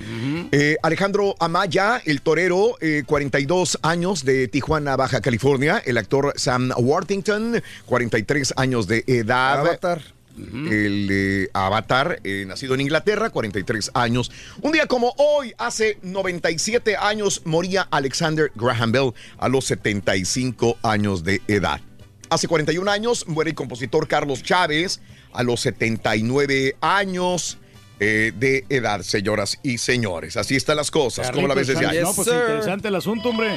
Eh, 0.52 0.78
Alejandro 0.84 1.36
Amaya, 1.40 2.02
el 2.06 2.22
torero, 2.22 2.78
eh, 2.82 3.04
42 3.06 3.73
años 3.82 4.26
de 4.26 4.48
Tijuana, 4.48 4.96
Baja 4.96 5.22
California. 5.22 5.82
El 5.86 5.98
actor 5.98 6.34
Sam 6.36 6.72
Worthington, 6.78 7.62
43 7.86 8.54
años 8.58 8.88
de 8.88 9.04
edad. 9.08 9.60
Avatar. 9.60 10.02
El 10.36 11.08
eh, 11.12 11.50
Avatar, 11.54 12.20
eh, 12.24 12.46
nacido 12.48 12.74
en 12.74 12.82
Inglaterra, 12.82 13.30
43 13.30 13.92
años. 13.94 14.32
Un 14.62 14.72
día 14.72 14.88
como 14.88 15.14
hoy, 15.18 15.54
hace 15.58 16.00
97 16.02 16.98
años, 16.98 17.42
moría 17.46 17.88
Alexander 17.92 18.52
Graham 18.56 18.92
Bell 18.92 19.14
a 19.38 19.48
los 19.48 19.66
75 19.66 20.78
años 20.82 21.24
de 21.24 21.42
edad. 21.48 21.82
Hace 22.30 22.48
41 22.48 22.90
años 22.90 23.28
muere 23.28 23.52
el 23.52 23.56
compositor 23.56 24.08
Carlos 24.08 24.42
Chávez 24.42 25.02
a 25.34 25.44
los 25.44 25.62
79 25.62 26.78
años 26.82 27.60
eh, 28.04 28.34
de 28.36 28.66
edad, 28.70 29.02
señoras 29.02 29.60
y 29.64 29.78
señores. 29.78 30.36
Así 30.36 30.56
están 30.56 30.76
las 30.76 30.92
cosas. 30.92 31.32
¿Cómo 31.32 31.48
la 31.48 31.54
ves 31.54 31.68
desde 31.68 31.86
ahí? 31.86 32.00
No, 32.02 32.14
pues 32.14 32.28
interesante 32.28 32.90
el 32.90 32.96
asunto, 32.96 33.30
hombre. 33.30 33.56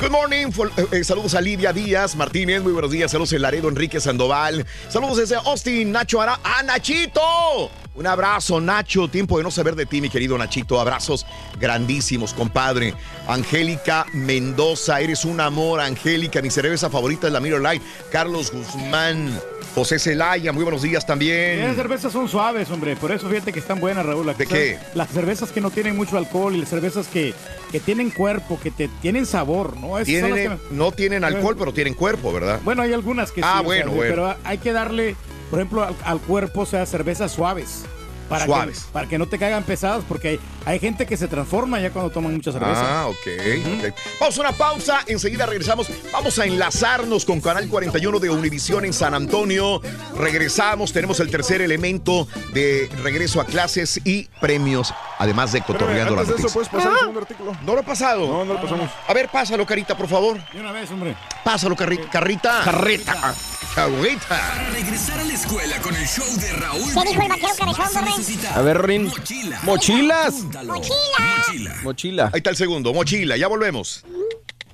Good 0.00 0.10
morning. 0.10 0.46
Eh, 0.76 0.86
eh, 0.92 1.04
saludos 1.04 1.34
a 1.34 1.40
Lidia 1.40 1.72
Díaz 1.72 2.14
Martínez. 2.16 2.62
Muy 2.62 2.72
buenos 2.72 2.90
días. 2.90 3.10
Saludos 3.10 3.32
a 3.32 3.38
Laredo 3.38 3.68
Enrique 3.68 3.98
Sandoval. 3.98 4.66
Saludos 4.88 5.16
desde 5.16 5.36
Austin, 5.36 5.90
Nacho 5.90 6.20
Ara. 6.20 6.38
¡Ah, 6.44 6.62
Nachito! 6.62 7.70
Un 7.98 8.06
abrazo, 8.06 8.60
Nacho. 8.60 9.08
Tiempo 9.08 9.38
de 9.38 9.42
no 9.44 9.50
saber 9.50 9.74
de 9.74 9.84
ti, 9.84 10.00
mi 10.00 10.08
querido 10.08 10.38
Nachito. 10.38 10.80
Abrazos 10.80 11.26
grandísimos, 11.58 12.32
compadre. 12.32 12.94
Angélica 13.26 14.06
Mendoza. 14.12 15.00
Eres 15.00 15.24
un 15.24 15.40
amor, 15.40 15.80
Angélica. 15.80 16.40
Mi 16.40 16.48
cerveza 16.50 16.88
favorita 16.90 17.26
es 17.26 17.32
la 17.32 17.40
Miller 17.40 17.60
Light. 17.60 17.82
Carlos 18.12 18.52
Guzmán. 18.52 19.40
José 19.74 19.98
Celaya. 19.98 20.52
Muy 20.52 20.62
buenos 20.62 20.82
días 20.82 20.94
Las 21.02 21.06
también. 21.06 21.74
cervezas 21.74 22.12
son 22.12 22.28
suaves, 22.28 22.70
hombre. 22.70 22.94
Por 22.96 23.10
eso 23.12 23.28
fíjate 23.28 23.52
que 23.52 23.58
están 23.58 23.80
buenas, 23.80 24.06
Raúl. 24.06 24.26
¿De 24.36 24.46
qué? 24.46 24.78
Las 24.94 25.08
cervezas 25.10 25.50
que 25.50 25.60
no 25.60 25.70
tienen 25.70 25.96
mucho 25.96 26.16
alcohol 26.16 26.54
y 26.54 26.58
las 26.60 26.68
cervezas 26.68 27.06
que, 27.08 27.34
que 27.70 27.78
tienen 27.80 28.10
cuerpo, 28.10 28.58
que 28.60 28.70
te 28.70 28.88
tienen 29.02 29.26
sabor, 29.26 29.76
¿no? 29.76 29.98
Las 29.98 30.06
Tienen, 30.06 30.58
no 30.70 30.90
tienen 30.92 31.22
alcohol, 31.24 31.56
pero 31.58 31.72
tienen 31.72 31.94
cuerpo, 31.94 32.32
¿verdad? 32.32 32.60
Bueno, 32.64 32.82
hay 32.82 32.92
algunas 32.92 33.30
que 33.32 33.40
Ah, 33.42 33.56
sí. 33.58 33.60
o 33.60 33.64
bueno, 33.64 33.86
sea, 33.90 33.94
bueno. 33.96 34.10
Pero 34.14 34.36
hay 34.44 34.58
que 34.58 34.72
darle, 34.72 35.16
por 35.50 35.58
ejemplo, 35.58 35.86
al, 36.04 36.20
cuerpo, 36.20 36.62
o 36.62 36.66
sea, 36.66 36.84
cervezas 36.86 37.32
suaves. 37.32 37.84
Para 38.28 38.44
Suaves. 38.44 38.80
Que, 38.80 38.92
para 38.92 39.08
que 39.08 39.18
no 39.18 39.26
te 39.26 39.38
caigan 39.38 39.62
pesadas, 39.64 40.04
porque 40.08 40.28
hay, 40.28 40.40
hay 40.66 40.78
gente 40.78 41.06
que 41.06 41.16
se 41.16 41.28
transforma 41.28 41.80
ya 41.80 41.90
cuando 41.90 42.10
toman 42.10 42.34
mucha 42.34 42.52
cerveza. 42.52 43.00
Ah, 43.02 43.06
ok. 43.08 43.16
ok. 43.16 43.94
Vamos 44.20 44.36
a 44.36 44.40
una 44.40 44.52
pausa, 44.52 45.00
enseguida 45.06 45.46
regresamos. 45.46 45.88
Vamos 46.12 46.38
a 46.38 46.44
enlazarnos 46.44 47.24
con 47.24 47.40
Canal 47.40 47.68
41 47.68 48.18
de 48.18 48.30
Univisión 48.30 48.84
en 48.84 48.92
San 48.92 49.14
Antonio. 49.14 49.80
Regresamos, 50.16 50.92
tenemos 50.92 51.20
el 51.20 51.30
tercer 51.30 51.62
elemento 51.62 52.28
de 52.52 52.90
regreso 53.02 53.40
a 53.40 53.44
clases 53.46 54.00
y 54.04 54.24
premios, 54.40 54.92
además 55.18 55.52
de 55.52 55.62
cotorreando 55.62 56.14
las 56.16 56.24
eso, 56.24 56.30
noticias. 56.32 56.52
¿puedes 56.52 56.68
pasar 56.68 56.92
el 56.92 56.98
segundo 56.98 57.20
artículo? 57.20 57.56
¿No 57.64 57.74
lo 57.74 57.80
he 57.80 57.84
pasado? 57.84 58.26
No, 58.26 58.44
no 58.44 58.54
lo 58.54 58.60
pasamos. 58.60 58.90
A 59.06 59.14
ver, 59.14 59.28
pásalo, 59.30 59.64
Carita, 59.64 59.96
por 59.96 60.08
favor. 60.08 60.38
De 60.52 60.60
una 60.60 60.72
vez, 60.72 60.90
hombre. 60.90 61.16
Pásalo, 61.44 61.74
carri- 61.76 62.08
Carrita. 62.10 62.60
Carreta. 62.64 63.34
Carrita. 63.74 64.28
Para 64.28 64.70
regresar 64.72 65.20
a 65.20 65.24
la 65.24 65.32
escuela 65.34 65.76
con 65.80 65.94
el 65.94 66.06
show 66.06 66.26
de 66.36 66.52
Raúl. 66.52 66.80
¿Qué 66.92 67.08
dijo 67.10 67.22
el 67.22 67.28
vaquero 67.28 67.48
cabezón? 67.56 68.17
Necesitar 68.18 68.58
A 68.58 68.62
ver, 68.62 68.82
Rin. 68.82 69.04
Mochila. 69.06 69.60
Mochilas. 69.62 70.34
Mochila. 70.64 71.76
Mochila. 71.82 72.24
Ahí 72.32 72.38
está 72.38 72.50
el 72.50 72.56
segundo, 72.56 72.92
mochila, 72.92 73.36
ya 73.36 73.48
volvemos. 73.48 74.04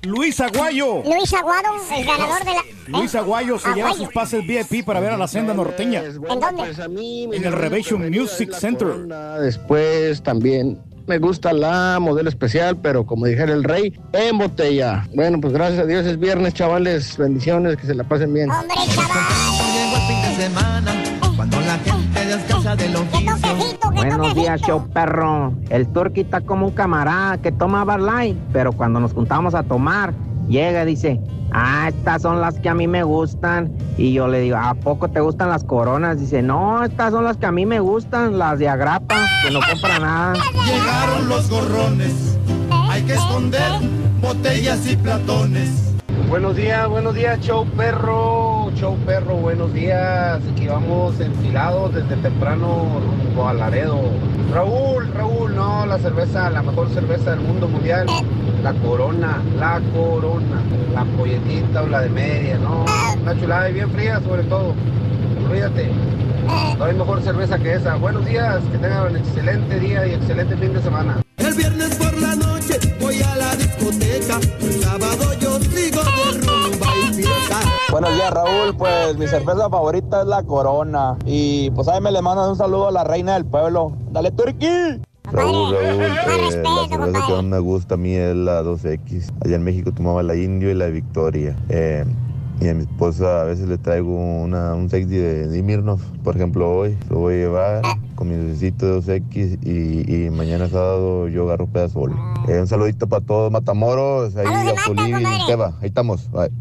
Luis 0.03 0.39
Aguayo. 0.39 1.01
Luis 1.03 1.33
Aguado, 1.33 1.69
el 1.95 2.05
ganador 2.05 2.45
de 2.45 2.51
la... 2.53 2.63
Luis 2.99 3.15
¿eh? 3.15 3.17
Aguayo 3.17 3.57
se 3.57 3.73
lleva 3.73 3.93
sus 3.93 4.09
pases 4.09 4.45
VIP 4.45 4.85
para 4.85 4.99
ver 4.99 5.11
a 5.11 5.17
la 5.17 5.27
senda 5.27 5.53
norteña. 5.53 6.03
¿En 6.03 6.39
dónde? 6.39 7.35
En 7.35 7.43
el 7.43 7.53
Revelation 7.53 8.09
Music 8.11 8.53
Center. 8.53 8.87
Después 9.41 10.21
también 10.21 10.79
me 11.07 11.17
gusta 11.19 11.53
la 11.53 11.99
modelo 11.99 12.29
especial, 12.29 12.77
pero 12.77 13.05
como 13.05 13.25
dijera 13.25 13.53
el 13.53 13.63
rey, 13.63 13.97
en 14.13 14.37
botella. 14.37 15.07
Bueno, 15.13 15.39
pues 15.39 15.53
gracias 15.53 15.79
a 15.81 15.85
Dios 15.85 16.05
es 16.05 16.19
viernes, 16.19 16.53
chavales. 16.53 17.17
Bendiciones, 17.17 17.77
que 17.77 17.87
se 17.87 17.95
la 17.95 18.03
pasen 18.03 18.33
bien. 18.33 18.49
Hombre, 18.49 18.75
chaval. 18.93 19.23
Llegó 19.73 19.95
el 19.95 20.01
fin 20.07 20.21
de 20.21 20.43
semana, 20.43 20.93
cuando 21.35 21.59
la 21.61 21.77
gente 21.79 22.25
descansa 22.25 22.75
de 22.75 22.89
los 22.89 23.03
¿Qué 23.03 23.07
toquecito, 23.07 23.11
qué 23.11 23.14
Buenos 24.07 24.35
días, 24.35 24.61
show 24.61 24.87
perro. 24.93 25.53
El 25.69 25.87
turqui 25.87 26.21
está 26.21 26.39
como 26.41 26.67
un 26.67 26.73
camarada 26.73 27.39
que 27.39 27.51
toma 27.51 27.85
Light, 27.97 28.37
pero 28.53 28.71
cuando 28.71 28.99
nos 28.99 29.13
juntamos 29.13 29.55
a 29.55 29.63
tomar, 29.63 30.13
llega 30.47 30.83
y 30.83 30.85
dice, 30.85 31.19
ah, 31.51 31.87
estas 31.87 32.21
son 32.21 32.39
las 32.39 32.59
que 32.59 32.69
a 32.69 32.75
mí 32.75 32.87
me 32.87 33.01
gustan. 33.01 33.71
Y 33.97 34.13
yo 34.13 34.27
le 34.27 34.41
digo, 34.41 34.57
¿a 34.57 34.75
poco 34.75 35.07
te 35.09 35.21
gustan 35.21 35.49
las 35.49 35.63
coronas? 35.63 36.19
Dice, 36.19 36.43
no, 36.43 36.83
estas 36.83 37.13
son 37.13 37.23
las 37.23 37.37
que 37.37 37.47
a 37.47 37.51
mí 37.51 37.65
me 37.65 37.79
gustan, 37.79 38.37
las 38.37 38.59
de 38.59 38.69
agrapa, 38.69 39.15
que 39.43 39.51
no 39.51 39.59
compra 39.71 39.97
nada. 39.97 40.33
Llegaron 40.65 41.27
los 41.27 41.49
gorrones, 41.49 42.37
hay 42.69 43.01
que 43.03 43.13
esconder 43.13 43.71
botellas 44.21 44.87
y 44.87 44.97
platones. 44.97 45.95
Buenos 46.29 46.55
días, 46.55 46.87
buenos 46.87 47.15
días, 47.15 47.39
show 47.39 47.65
perro, 47.75 48.54
show 48.75 48.97
perro, 49.05 49.37
buenos 49.37 49.73
días. 49.73 50.41
Aquí 50.51 50.67
vamos 50.67 51.19
enfilados 51.19 51.93
desde 51.93 52.15
temprano 52.17 52.99
rumbo 52.99 53.47
a 53.47 53.53
Laredo. 53.53 54.01
Raúl, 54.53 55.11
Raúl, 55.13 55.55
no, 55.55 55.85
la 55.85 55.97
cerveza, 55.97 56.49
la 56.49 56.61
mejor 56.61 56.89
cerveza 56.89 57.31
del 57.31 57.39
mundo 57.39 57.67
mundial. 57.67 58.05
La 58.63 58.73
corona, 58.73 59.41
la 59.57 59.79
corona, 59.93 60.61
la 60.93 61.05
polletita 61.17 61.83
o 61.83 61.87
la 61.87 62.01
de 62.01 62.09
media, 62.09 62.57
no. 62.57 62.85
Una 63.21 63.39
chulada 63.39 63.69
y 63.69 63.73
bien 63.73 63.89
fría 63.91 64.19
sobre 64.19 64.43
todo. 64.43 64.73
Olvídate. 65.49 65.89
No 66.77 66.85
hay 66.85 66.93
mejor 66.93 67.21
cerveza 67.21 67.57
que 67.57 67.73
esa. 67.73 67.95
Buenos 67.95 68.25
días, 68.25 68.59
que 68.71 68.77
tengan 68.77 69.11
un 69.11 69.17
excelente 69.17 69.79
día 69.79 70.05
y 70.05 70.13
excelente 70.15 70.57
fin 70.57 70.73
de 70.73 70.81
semana. 70.81 71.24
Buenos 77.95 78.13
días, 78.13 78.29
Raúl. 78.29 78.75
Pues 78.77 79.17
mi 79.17 79.25
cerveza 79.25 79.69
favorita 79.69 80.19
es 80.19 80.27
la 80.27 80.43
Corona. 80.43 81.15
Y 81.25 81.69
pues 81.71 81.87
ahí 81.87 82.01
me 82.01 82.11
le 82.11 82.21
mandan 82.21 82.49
un 82.49 82.57
saludo 82.57 82.89
a 82.89 82.91
la 82.91 83.05
reina 83.05 83.35
del 83.35 83.45
pueblo. 83.45 83.93
¡Dale, 84.11 84.31
Turquí! 84.31 84.99
Raúl, 85.31 85.71
Raúl, 85.71 85.75
eh, 85.81 86.09
la 86.09 86.23
cerveza 86.25 86.87
que 86.89 87.33
más 87.35 87.43
me 87.45 87.59
gusta 87.59 87.95
a 87.95 87.97
mí 87.97 88.13
es 88.13 88.35
la 88.35 88.63
2X. 88.63 89.31
Allá 89.45 89.55
en 89.55 89.63
México 89.63 89.93
tomaba 89.93 90.23
la 90.23 90.35
Indio 90.35 90.69
y 90.71 90.73
la 90.73 90.87
Victoria. 90.87 91.55
Eh, 91.69 92.03
y 92.59 92.67
a 92.67 92.73
mi 92.73 92.81
esposa 92.81 93.39
a 93.39 93.43
veces 93.45 93.69
le 93.69 93.77
traigo 93.77 94.11
una, 94.13 94.75
un 94.75 94.89
sexy 94.89 95.15
de 95.15 95.47
Dimirnov. 95.47 96.01
Por 96.21 96.35
ejemplo, 96.35 96.69
hoy 96.69 96.97
lo 97.09 97.19
voy 97.19 97.35
a 97.35 97.37
llevar 97.37 97.81
con 98.15 98.27
mi 98.27 98.35
necesito 98.35 98.87
de 98.87 99.21
2X 99.21 99.59
y, 99.63 100.25
y 100.25 100.29
mañana 100.31 100.67
sábado 100.67 101.29
yo 101.29 101.43
agarro 101.43 101.67
pedazo 101.67 102.01
bol. 102.01 102.15
Eh, 102.49 102.59
un 102.59 102.67
saludito 102.67 103.07
para 103.07 103.25
todos, 103.25 103.53
Matamoros, 103.53 104.35
ahí 104.35 104.47
Saludos 104.47 104.65
de 104.65 104.69
a 104.69 104.73
Mata, 104.73 104.81
Zulín, 104.83 105.13
compadre. 105.13 105.39
Teba. 105.47 105.73
Ahí 105.79 105.87
estamos. 105.87 106.29
Bye. 106.29 106.51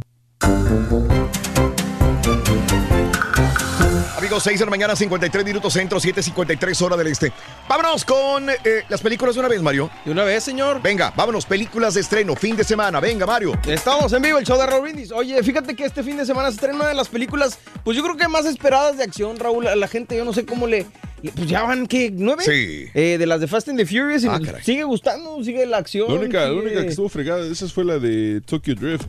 Amigos, 4.17 4.43
6 4.45 4.59
de 4.59 4.65
la 4.65 4.71
mañana, 4.71 4.97
53 4.97 5.45
minutos 5.45 5.73
centro, 5.73 6.01
7.53 6.01 6.81
hora 6.83 6.97
del 6.97 7.09
este. 7.09 7.31
Vámonos 7.69 8.05
con 8.05 8.49
eh, 8.49 8.57
las 8.89 9.03
películas 9.03 9.35
de 9.35 9.41
una 9.41 9.49
vez, 9.49 9.61
Mario. 9.61 9.91
De 10.05 10.11
una 10.13 10.25
vez, 10.25 10.43
señor. 10.43 10.81
Venga, 10.81 11.13
vámonos, 11.15 11.45
películas 11.45 11.95
de 11.95 12.01
estreno, 12.01 12.35
fin 12.35 12.57
de 12.57 12.65
semana. 12.65 13.01
Venga, 13.01 13.27
Mario. 13.27 13.53
Estamos 13.67 14.13
en 14.15 14.23
vivo, 14.23 14.39
el 14.39 14.47
show 14.47 14.59
de 14.59 14.67
Raúl 14.67 14.83
Brindis. 14.83 15.13
Oye, 15.13 15.43
fíjate 15.43 15.75
que 15.77 15.85
este 15.85 16.03
fin 16.03 16.17
de 16.17 16.25
semana 16.25 16.49
se 16.49 16.55
estrena 16.55 16.77
una 16.77 16.89
de 16.89 16.95
las 16.95 17.09
películas, 17.09 17.59
pues 17.85 17.97
yo 17.97 18.03
creo 18.03 18.17
que 18.17 18.27
más 18.29 18.47
esperadas 18.47 18.97
de 18.97 19.05
acción, 19.05 19.39
Raúl. 19.39 19.67
A 19.67 19.77
la 19.77 19.89
gente, 19.89 20.17
yo 20.17 20.25
no 20.25 20.33
sé 20.33 20.47
cómo 20.47 20.67
le. 20.67 20.87
le- 21.23 21.33
Pues 21.33 21.47
ya 21.49 21.63
van, 21.65 21.87
¿qué? 21.87 22.11
¿Nueve? 22.15 22.45
Sí. 22.45 22.87
Eh, 22.95 23.17
de 23.19 23.27
las 23.27 23.41
de 23.41 23.47
Fast 23.47 23.69
and 23.69 23.79
the 23.79 23.85
Furious. 23.85 24.25
y 24.25 24.29
Ah, 24.29 24.41
sigue 24.63 24.85
gustando, 24.85 25.43
sigue 25.45 25.67
la 25.67 25.77
acción. 25.79 26.09
La 26.09 26.15
única, 26.21 26.47
la 26.47 26.53
única 26.55 26.81
que 26.83 26.89
estuvo 26.89 27.09
fregada 27.11 27.43
de 27.43 27.53
esas 27.53 27.73
fue 27.73 27.85
la 27.85 27.99
de 27.99 28.41
Tokyo 28.47 28.75
Drift. 28.75 29.07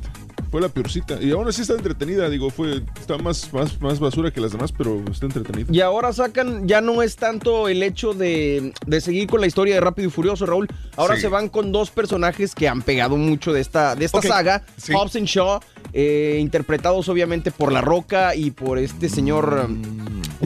Fue 0.52 0.62
la 0.62 0.70
peorcita. 0.70 1.22
Y 1.22 1.32
aún 1.32 1.48
así 1.48 1.62
está 1.62 1.74
entretenida, 1.74 2.30
digo, 2.30 2.50
fue, 2.50 2.82
está 3.00 3.18
más, 3.18 3.52
más, 3.54 3.80
más 3.82 4.00
basura 4.00 4.32
que 4.32 4.40
las 4.40 4.52
demás, 4.52 4.72
pero 4.72 5.04
está 5.12 5.26
entretenida. 5.26 5.68
Y 5.72 5.82
ahora 5.82 6.14
sacan, 6.14 6.68
ya 6.68 6.82
no 6.82 7.02
es 7.02 7.16
tanto 7.18 7.68
el 7.68 7.84
hecho 7.84 8.14
de, 8.14 8.74
de 8.86 9.02
seguir 9.02 9.28
con 9.28 9.42
la 9.42 9.48
historia 9.48 9.76
de 9.76 9.82
Rápido 9.82 10.08
y 10.08 10.12
Furioso, 10.12 10.46
Raúl. 10.46 10.68
Ahora 10.96 11.16
Sí. 11.16 11.22
se 11.22 11.28
van 11.28 11.50
con 11.50 11.72
dos 11.72 11.92
personajes 11.92 12.56
que 12.56 12.68
han 12.68 12.82
pegado 12.82 13.18
mucho 13.18 13.52
de 13.54 13.62
esta, 13.62 13.96
de 13.96 14.06
esta 14.06 14.22
saga. 14.22 14.64
Sí. 14.78 14.94
Hobbs 14.94 15.16
and 15.16 15.28
Shaw, 15.28 15.60
eh, 15.94 16.38
interpretados 16.42 17.08
obviamente 17.10 17.52
por 17.52 17.72
La 17.72 17.82
Roca 17.82 18.36
y 18.36 18.52
por 18.52 18.78
este 18.78 19.10
señor 19.10 19.68
um, 19.70 19.82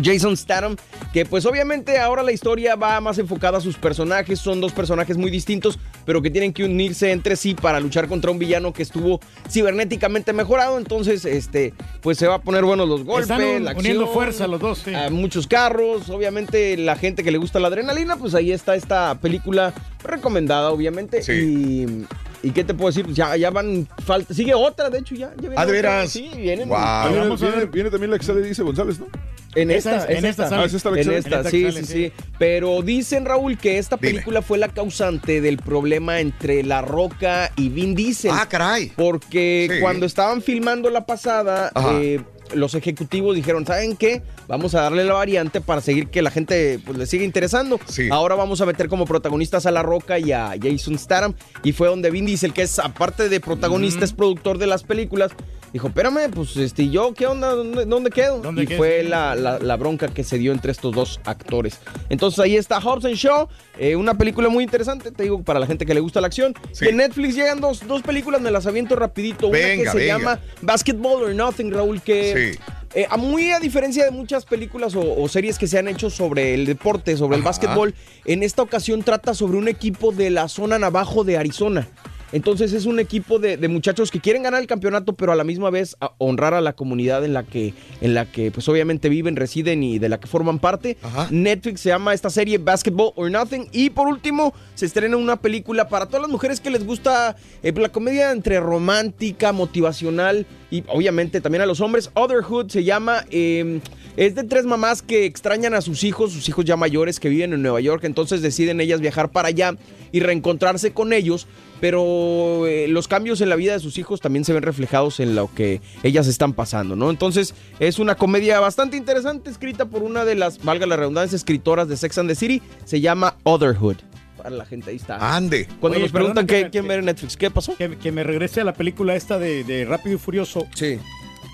Jason 0.04 0.36
Statham. 0.38 0.76
Que 1.14 1.26
pues 1.26 1.46
obviamente 1.48 1.98
ahora 1.98 2.22
la 2.22 2.32
historia 2.32 2.76
va 2.76 3.02
más 3.02 3.18
enfocada 3.18 3.58
a 3.58 3.62
sus 3.62 3.78
personajes. 3.78 4.40
Son 4.40 4.62
dos 4.62 4.72
personajes 4.74 5.18
muy 5.18 5.32
distintos, 5.32 5.80
pero 6.06 6.22
que 6.22 6.30
tienen 6.30 6.54
que 6.54 6.64
unirse 6.64 7.12
entre 7.12 7.36
sí 7.36 7.56
para 7.56 7.80
luchar 7.80 8.08
contra 8.08 8.30
un 8.30 8.38
villano 8.38 8.74
que 8.74 8.84
estuvo 8.84 9.20
cibernéticamente 9.50 10.34
mejorado. 10.34 10.78
Entonces, 10.78 11.26
este, 11.26 11.74
pues 12.02 12.20
se 12.20 12.28
va 12.28 12.36
a 12.36 12.42
poner 12.42 12.64
buenos 12.64 12.88
los 12.88 13.04
golpes, 13.04 13.24
Están 13.32 13.42
un- 13.42 13.66
la 13.66 13.72
uniendo 13.72 14.02
acción, 14.04 14.14
fuerza 14.14 14.48
los 14.48 14.60
dos, 14.60 14.84
sí. 14.86 14.94
a 14.94 15.10
muchos 15.10 15.48
carros, 15.48 16.10
obviamente 16.12 16.78
la 16.78 16.96
gente 16.96 17.24
que 17.24 17.32
le 17.32 17.40
gusta 17.40 17.60
la 17.60 17.70
adrenalina, 17.70 18.16
pues 18.16 18.36
ahí 18.36 18.52
está 18.52 18.76
esta 18.76 19.16
película 19.20 19.74
recomendada, 20.04 20.70
obviamente. 20.70 21.22
Y, 21.34 22.06
y 22.44 22.52
qué 22.52 22.64
te 22.64 22.74
puedo 22.74 22.90
decir, 22.90 23.06
ya, 23.14 23.36
ya 23.36 23.50
van, 23.50 23.88
falta, 24.06 24.34
sigue 24.34 24.54
otra, 24.54 24.90
de 24.90 25.00
hecho, 25.00 25.16
ya. 25.16 25.30
ya 25.36 25.42
viene 25.50 25.56
Ah, 25.58 25.66
¿de 25.66 25.72
otra. 25.78 25.92
veras? 25.92 26.10
Sí, 26.12 26.30
vienen. 26.36 26.70
Ah, 26.72 27.06
viene, 27.10 27.24
Vamos 27.24 27.42
a 27.42 27.46
viene- 27.46 27.60
ver. 27.62 27.68
viene 27.70 27.90
también 27.90 28.12
la 28.12 28.18
que 28.18 28.26
sale 28.26 28.42
Dice 28.42 28.64
González, 28.64 29.00
¿no? 29.00 29.08
En 29.56 29.72
Esa 29.72 29.96
esta, 29.96 30.04
es- 30.06 30.12
es 30.12 30.18
en 30.20 30.26
esta 30.30 30.44
esta. 30.44 30.62
Ah, 30.62 30.66
¿es 30.66 30.74
esta 30.76 30.90
En 30.90 31.12
esta, 31.12 31.44
sí, 31.50 31.72
sí, 31.72 31.86
sí. 31.86 32.12
Pero 32.38 32.82
dicen, 32.84 33.26
Raúl, 33.26 33.58
que 33.58 33.80
esta 33.80 33.98
película 33.98 34.42
fue 34.44 34.60
la 34.60 34.68
causante 34.70 35.42
del 35.42 35.58
problema 35.58 36.20
entre 36.20 36.64
La 36.64 36.82
Roca 36.84 37.52
y 37.56 37.70
Vin 37.70 37.96
Diesel. 37.96 38.30
Ah, 38.32 38.46
caray. 38.48 38.92
Porque 38.96 39.68
Sí. 39.72 39.80
cuando 39.82 40.06
estaban 40.06 40.44
filmando 40.44 40.92
la 40.92 41.06
pasada, 41.08 41.72
eh, 42.00 42.22
los 42.54 42.76
ejecutivos 42.76 43.36
dijeron, 43.36 43.66
¿saben 43.66 43.96
qué? 43.96 44.22
Vamos 44.48 44.76
a 44.76 44.82
darle 44.82 45.04
la 45.04 45.14
variante 45.14 45.62
para 45.62 45.82
seguir 45.82 46.08
que 46.08 46.22
la 46.22 46.32
gente 46.32 46.80
pues, 46.86 46.98
le 46.98 47.06
siga 47.06 47.24
interesando. 47.24 47.80
Ahora 48.12 48.36
vamos 48.36 48.62
a 48.62 48.66
meter 48.66 48.88
como 48.90 49.06
protagonistas 49.06 49.66
a 49.66 49.72
La 49.72 49.84
Roca 49.84 50.20
y 50.20 50.32
a 50.32 50.54
Jason 50.62 50.98
Statham. 50.98 51.34
Y 51.64 51.74
fue 51.74 51.88
donde 51.88 52.12
Vin 52.12 52.26
Diesel, 52.26 52.54
que 52.54 52.64
es 52.64 52.80
aparte 52.80 53.30
de 53.30 53.40
protagonista, 53.40 54.06
es 54.06 54.14
productor 54.14 54.58
de 54.58 54.68
las 54.68 54.84
películas, 54.84 55.32
dijo, 55.74 55.88
espérame, 55.88 56.30
pues 56.34 56.56
este, 56.58 56.84
¿y 56.84 56.92
yo 56.92 57.14
qué 57.14 57.28
onda? 57.28 57.54
¿Dónde, 57.54 57.86
dónde 57.86 58.10
quedo? 58.10 58.40
¿Dónde 58.40 58.64
y 58.64 58.68
fue 58.68 59.04
la, 59.04 59.36
la- 59.36 59.60
la 59.60 59.76
bronca 59.78 60.08
que 60.08 60.24
se 60.24 60.38
dio 60.38 60.52
entre 60.52 60.72
estos 60.72 60.94
dos 60.96 61.20
actores. 61.26 61.80
Entonces 62.10 62.40
ahí 62.40 62.56
está 62.56 62.80
Hobbs 62.82 63.06
and 63.06 63.16
Shaw, 63.16 63.48
eh, 63.78 63.96
una 63.96 64.14
película 64.16 64.50
muy 64.50 64.64
interesante, 64.64 65.12
te 65.12 65.24
digo, 65.24 65.42
para 65.44 65.60
la 65.60 65.68
gente 65.68 65.86
que 65.86 65.94
le 65.94 66.00
gusta 66.00 66.22
la 66.22 66.28
acción. 66.28 66.54
En 66.82 66.98
Netflix 66.98 67.36
llegan 67.36 67.60
dos, 67.62 67.88
dos 67.88 68.02
películas, 68.02 68.42
me 68.42 68.52
las 68.52 68.66
aviento 68.68 68.96
rapidito. 68.96 69.50
Venga, 69.50 69.84
una 69.84 69.92
que 69.94 70.00
se 70.00 70.06
llama 70.08 70.40
Basketball 70.62 71.24
or 71.24 71.36
Nothing, 71.36 71.72
Raúl, 71.72 72.02
que... 72.02 72.54
Sí. 72.54 72.60
eh, 72.96 73.06
a 73.10 73.18
muy 73.18 73.52
a 73.52 73.60
diferencia 73.60 74.04
de 74.06 74.12
muchas 74.12 74.46
películas 74.46 74.96
o, 74.96 75.22
o 75.22 75.28
series 75.28 75.58
que 75.60 75.68
se 75.68 75.78
han 75.78 75.88
hecho 75.88 76.10
sobre 76.10 76.54
el 76.56 76.66
deporte, 76.66 77.16
sobre 77.18 77.38
el 77.38 77.44
básquetbol, 77.44 77.94
en 78.26 78.42
esta 78.44 78.62
ocasión 78.64 79.04
trata 79.04 79.34
sobre 79.36 79.58
un 79.58 79.68
equipo 79.68 80.12
de 80.12 80.30
la 80.32 80.48
zona 80.48 80.80
Navajo 80.80 81.24
de 81.24 81.38
Arizona. 81.38 81.88
Entonces 82.32 82.74
es 82.74 82.86
un 82.86 83.00
equipo 83.00 83.40
de, 83.40 83.58
de 83.58 83.68
muchachos 83.68 84.12
que 84.12 84.20
quieren 84.20 84.44
ganar 84.44 84.62
el 84.62 84.68
campeonato, 84.68 85.14
pero 85.14 85.32
a 85.32 85.36
la 85.36 85.44
misma 85.44 85.70
vez 85.70 85.96
a- 86.00 86.12
honrar 86.18 86.54
a 86.54 86.62
la 86.62 86.74
comunidad 86.74 87.26
en 87.26 87.34
la 87.34 87.44
que, 87.44 87.74
en 88.02 88.14
la 88.14 88.26
que 88.26 88.52
pues 88.52 88.68
obviamente 88.70 89.10
viven, 89.10 89.36
residen 89.36 89.82
y 89.84 90.00
de 90.00 90.10
la 90.10 90.20
que 90.20 90.28
forman 90.28 90.60
parte. 90.60 90.98
Netflix 91.32 91.82
se 91.82 91.90
llama 91.90 92.14
esta 92.14 92.30
serie 92.30 92.58
Basketball 92.58 93.12
or 93.16 93.32
Nothing. 93.32 93.68
Y 93.72 93.90
por 93.90 94.08
último, 94.08 94.54
se 94.76 94.86
estrena 94.86 95.18
una 95.18 95.38
película 95.38 95.90
para 95.90 96.06
todas 96.06 96.22
las 96.22 96.32
mujeres 96.32 96.60
que 96.60 96.70
les 96.70 96.86
gusta 96.86 97.36
eh, 97.64 97.74
la 97.76 97.90
comedia 97.90 98.32
entre 98.32 98.60
romántica, 98.60 99.52
motivacional 99.52 100.46
y 100.72 100.84
obviamente 100.88 101.42
también 101.42 101.62
a 101.62 101.66
los 101.66 101.82
hombres. 101.82 102.12
Otherhood 102.14 102.70
se 102.70 102.84
llama. 102.84 103.26
eh, 103.32 103.80
es 104.20 104.36
de 104.36 104.44
tres 104.44 104.66
mamás 104.66 105.02
que 105.02 105.24
extrañan 105.24 105.74
a 105.74 105.80
sus 105.80 106.04
hijos, 106.04 106.34
sus 106.34 106.50
hijos 106.50 106.66
ya 106.66 106.76
mayores 106.76 107.22
que 107.22 107.30
viven 107.30 107.54
en 107.54 107.62
Nueva 107.62 107.80
York, 107.80 108.04
entonces 108.04 108.42
deciden 108.42 108.82
ellas 108.82 109.00
viajar 109.00 109.32
para 109.32 109.48
allá 109.48 109.76
y 110.12 110.20
reencontrarse 110.20 110.92
con 110.92 111.14
ellos, 111.14 111.48
pero 111.80 112.68
eh, 112.68 112.90
los 112.90 113.08
cambios 113.08 113.40
en 113.40 113.48
la 113.48 113.56
vida 113.56 113.72
de 113.72 113.80
sus 113.80 113.98
hijos 113.98 114.20
también 114.20 114.44
se 114.44 114.52
ven 114.52 114.64
reflejados 114.64 115.22
en 115.22 115.36
lo 115.36 115.50
que 115.54 115.80
ellas 116.04 116.28
están 116.28 116.52
pasando, 116.52 116.98
¿no? 116.98 117.12
Entonces 117.12 117.56
es 117.80 117.98
una 117.98 118.16
comedia 118.16 118.60
bastante 118.60 118.98
interesante, 118.98 119.50
escrita 119.50 119.86
por 119.86 120.04
una 120.04 120.26
de 120.26 120.36
las, 120.36 120.62
valga 120.66 120.86
la 120.86 120.98
redundancia, 120.98 121.38
escritoras 121.38 121.88
de 121.88 121.96
Sex 121.96 122.18
and 122.18 122.30
the 122.30 122.36
City, 122.36 122.62
se 122.84 123.00
llama 123.00 123.38
Otherhood. 123.44 124.09
Para 124.42 124.56
la 124.56 124.66
gente, 124.66 124.90
ahí 124.90 124.96
está. 124.96 125.36
Ande. 125.36 125.68
Cuando 125.80 125.98
Oye, 125.98 126.04
nos 126.06 126.12
preguntan 126.12 126.48
qué, 126.48 126.64
me- 126.66 126.70
quién 126.70 126.88
ver 126.88 127.00
en 127.00 127.06
Netflix, 127.06 127.36
¿qué 127.38 127.52
pasó? 127.52 127.76
Que, 127.76 127.98
que 127.98 128.12
me 128.12 128.24
regrese 128.24 128.62
a 128.62 128.64
la 128.64 128.74
película 128.74 129.16
esta 129.16 129.38
de, 129.38 129.64
de 129.64 129.86
Rápido 129.86 130.16
y 130.16 130.18
Furioso. 130.18 130.66
Sí. 130.74 130.98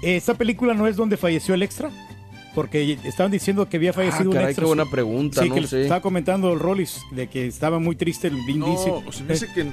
¿Esta 0.03 0.35
película 0.35 0.73
no 0.75 0.87
es 0.87 0.95
donde 0.95 1.17
falleció 1.17 1.55
el 1.55 1.63
extra? 1.63 1.89
Porque 2.53 2.97
estaban 3.03 3.31
diciendo 3.31 3.67
que 3.67 3.77
había 3.77 3.91
fallecido 3.91 4.29
un 4.29 4.37
Ah, 4.37 4.39
caray, 4.39 4.47
extra. 4.51 4.61
qué 4.63 4.67
buena 4.67 4.85
pregunta, 4.89 5.41
Sí, 5.41 5.49
no 5.49 5.55
que 5.55 5.67
sé. 5.67 5.81
estaba 5.83 6.01
comentando 6.01 6.53
el 6.53 6.59
Rollis 6.59 7.01
de 7.11 7.27
que 7.27 7.47
estaba 7.47 7.79
muy 7.79 7.95
triste 7.95 8.27
el 8.27 8.35
Vin 8.45 8.59
No, 8.59 8.67
Diesel. 8.67 8.93
se 9.13 9.23
me 9.23 9.33
hace 9.33 9.47
que- 9.53 9.65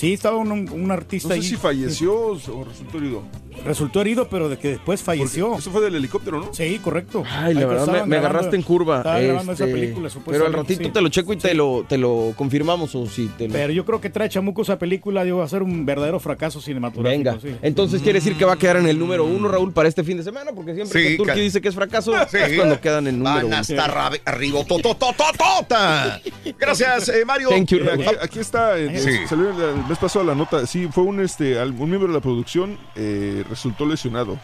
Sí, 0.00 0.14
estaba 0.14 0.38
un, 0.38 0.50
un 0.50 0.90
artista 0.90 1.28
No 1.28 1.34
sé 1.34 1.40
ahí. 1.40 1.46
si 1.46 1.56
falleció 1.56 2.14
o 2.14 2.64
resultó 2.64 2.96
herido. 2.96 3.22
Resultó 3.66 4.00
herido, 4.00 4.26
pero 4.30 4.48
de 4.48 4.56
que 4.56 4.68
después 4.68 5.02
falleció. 5.02 5.58
Eso 5.58 5.70
fue 5.70 5.82
del 5.82 5.94
helicóptero, 5.96 6.38
¿no? 6.40 6.54
Sí, 6.54 6.78
correcto. 6.82 7.22
Ay, 7.30 7.52
la 7.52 7.60
Ahí 7.60 7.66
verdad, 7.66 7.86
me, 7.86 7.92
grabando- 7.92 8.16
agarraste 8.16 8.56
en 8.56 8.62
curva. 8.62 8.96
Estaba 8.98 9.20
grabando 9.20 9.52
esa 9.52 9.64
este, 9.64 9.74
película, 9.76 9.96
pero 9.96 10.06
al 10.06 10.10
supuestamente, 10.12 10.56
ratito 10.56 10.84
sí. 10.84 10.90
te 10.90 11.00
lo 11.02 11.08
checo 11.10 11.32
y 11.34 11.36
te 11.36 11.52
lo, 11.54 11.84
te 11.86 11.98
lo 11.98 12.32
confirmamos 12.36 12.94
o 12.94 13.04
si 13.06 13.26
te 13.36 13.48
lo... 13.48 13.52
Pero 13.52 13.72
yo 13.74 13.84
creo 13.84 14.00
que 14.00 14.08
trae 14.08 14.30
chamuco 14.30 14.62
esa 14.62 14.78
película, 14.78 15.24
digo, 15.24 15.38
va 15.38 15.44
a 15.44 15.48
ser 15.48 15.62
un 15.62 15.84
verdadero 15.84 16.18
fracaso 16.18 16.62
cinematográfico. 16.62 17.18
Venga, 17.24 17.38
sí. 17.42 17.54
entonces 17.60 18.00
quiere 18.00 18.20
decir 18.20 18.38
que 18.38 18.46
va 18.46 18.54
a 18.54 18.56
quedar 18.56 18.78
en 18.78 18.86
el 18.86 18.98
número 18.98 19.26
uno, 19.26 19.48
Raúl, 19.48 19.74
para 19.74 19.90
este 19.90 20.02
fin 20.04 20.16
de 20.16 20.22
semana, 20.22 20.52
porque 20.54 20.74
siempre 20.74 20.98
Sí, 21.02 21.08
que 21.08 21.16
Turki 21.18 21.32
ca- 21.34 21.38
dice 21.38 21.60
que 21.60 21.68
es 21.68 21.74
fracaso, 21.74 22.14
Sí. 22.30 22.38
es 22.38 22.56
cuando 22.56 22.80
quedan 22.80 23.06
en 23.08 23.16
el 23.16 23.18
número 23.18 23.36
Van 23.36 23.46
uno. 23.46 23.56
hasta 23.56 23.86
rabe- 23.86 24.22
arriba. 24.24 24.64
to- 24.64 24.78
to- 24.78 24.94
to- 24.94 25.12
to- 25.12 25.24
tota. 25.36 26.22
Gracias, 26.58 27.08
eh, 27.10 27.24
Mario. 27.26 27.50
Thank 27.50 27.68
you, 27.72 27.78
Eh, 27.78 27.90
Aquí, 27.92 28.04
aquí 28.22 28.38
está, 28.38 28.78
eh, 28.78 28.98
Sí. 28.98 29.10
salió 29.28 29.50
el, 29.50 29.60
el 29.80 29.89
mes 29.90 29.98
pasado 29.98 30.24
la 30.24 30.34
nota. 30.34 30.66
Sí, 30.66 30.88
fue 30.90 31.04
un 31.04 31.20
este 31.20 31.60
un 31.62 31.88
miembro 31.88 32.08
de 32.08 32.14
la 32.14 32.20
producción 32.20 32.78
eh, 32.94 33.44
resultó 33.48 33.86
lesionado. 33.86 34.38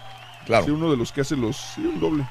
Claro. 0.44 0.64
Sí, 0.64 0.70
uno 0.70 0.90
de 0.90 0.97
los 0.97 1.12
que 1.12 1.20
hace 1.22 1.36
los 1.36 1.57
sí, 1.57 1.80
un 1.80 2.01
doble. 2.01 2.28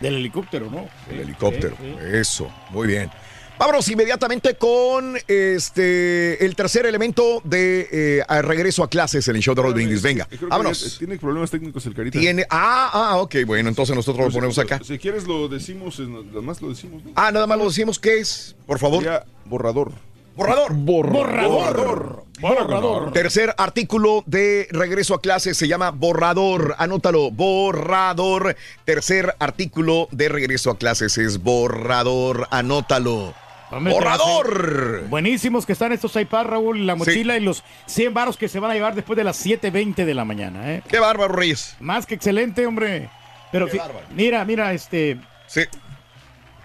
Del 0.00 0.14
helicóptero, 0.14 0.70
¿no? 0.70 0.88
El 1.10 1.20
helicóptero. 1.20 1.76
Eso, 2.12 2.48
muy 2.70 2.86
bien. 2.86 3.10
Vámonos 3.58 3.88
inmediatamente 3.88 4.54
con 4.54 5.16
este 5.26 6.44
el 6.44 6.54
tercer 6.54 6.86
elemento 6.86 7.40
de 7.42 7.88
eh, 7.90 8.22
a 8.28 8.40
regreso 8.40 8.84
a 8.84 8.88
clases 8.88 9.26
en 9.26 9.34
el 9.34 9.42
show 9.42 9.56
de 9.56 9.62
Roll 9.62 9.74
Brindis. 9.74 10.00
Venga, 10.00 10.28
vámonos. 10.48 10.92
ya 10.92 10.98
Tiene 10.98 11.18
problemas 11.18 11.50
técnicos 11.50 11.84
el 11.86 11.94
carita. 11.94 12.20
Tiene. 12.20 12.46
Ah, 12.50 12.90
ah, 12.92 13.16
ok, 13.16 13.34
bueno, 13.44 13.68
entonces 13.68 13.96
nosotros 13.96 14.26
lo 14.26 14.32
ponemos 14.32 14.56
acá. 14.60 14.80
Si 14.84 14.96
quieres 14.98 15.26
lo 15.26 15.48
decimos, 15.48 15.98
en- 15.98 16.28
nada 16.28 16.40
más 16.40 16.62
lo 16.62 16.68
decimos. 16.68 17.04
¿no? 17.04 17.10
Ah, 17.16 17.32
nada 17.32 17.48
más 17.48 17.58
lo 17.58 17.64
decimos. 17.64 17.98
¿Qué 17.98 18.18
es? 18.18 18.54
Por 18.64 18.78
favor. 18.78 19.02
Sería 19.02 19.24
borrador. 19.44 19.90
Borrador. 20.38 20.72
Borrador. 20.72 22.24
Borrador. 22.40 23.12
Tercer 23.12 23.52
artículo 23.58 24.22
de 24.24 24.68
regreso 24.70 25.14
a 25.14 25.20
clases 25.20 25.56
se 25.56 25.66
llama 25.66 25.90
borrador. 25.90 26.76
Anótalo, 26.78 27.32
borrador. 27.32 28.54
Tercer 28.84 29.34
artículo 29.40 30.06
de 30.12 30.28
regreso 30.28 30.70
a 30.70 30.78
clases 30.78 31.18
es 31.18 31.42
borrador. 31.42 32.46
Anótalo. 32.52 33.34
Hombre, 33.72 33.92
¡Borrador! 33.92 35.08
Buenísimos 35.08 35.66
que 35.66 35.72
están 35.72 35.90
estos 35.90 36.14
iPads, 36.14 36.48
Raúl, 36.48 36.86
la 36.86 36.94
mochila 36.94 37.36
y 37.36 37.40
los 37.40 37.64
100 37.86 38.14
varos 38.14 38.36
que 38.36 38.48
se 38.48 38.60
van 38.60 38.70
a 38.70 38.74
llevar 38.74 38.94
después 38.94 39.16
de 39.16 39.24
las 39.24 39.44
7.20 39.44 40.04
de 40.04 40.14
la 40.14 40.24
mañana, 40.24 40.72
¿eh? 40.72 40.82
¡Qué 40.88 41.00
bárbaro, 41.00 41.34
Reyes! 41.34 41.76
Más 41.80 42.06
que 42.06 42.14
excelente, 42.14 42.64
hombre. 42.64 43.10
Pero 43.50 43.66
Qué 43.66 43.78
mira, 44.14 44.44
mira, 44.44 44.72
este... 44.72 45.18
Sí. 45.48 45.62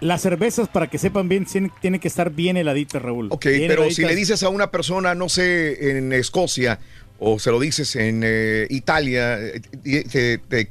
Las 0.04 0.20
cervezas, 0.20 0.68
para 0.68 0.88
que 0.88 0.98
sepan 0.98 1.28
bien, 1.30 1.46
tienen, 1.80 1.98
que 2.00 2.08
estar 2.08 2.30
bien 2.30 2.58
heladitas, 2.58 3.00
Raúl. 3.00 3.28
Ok, 3.30 3.46
Bien 3.46 3.68
pero 3.68 3.82
heladitas. 3.84 3.96
si 3.96 4.02
le 4.04 4.14
dices 4.14 4.42
a 4.42 4.50
una 4.50 4.70
persona, 4.70 5.14
no 5.14 5.30
sé, 5.30 5.96
en 5.96 6.12
Escocia, 6.12 6.78
o 7.18 7.38
se 7.38 7.50
lo 7.50 7.58
dices 7.58 7.96
en 7.96 8.20
eh, 8.22 8.66
Italia, 8.68 9.38
eh, 9.40 9.60
te, 9.82 10.38
te- 10.38 10.70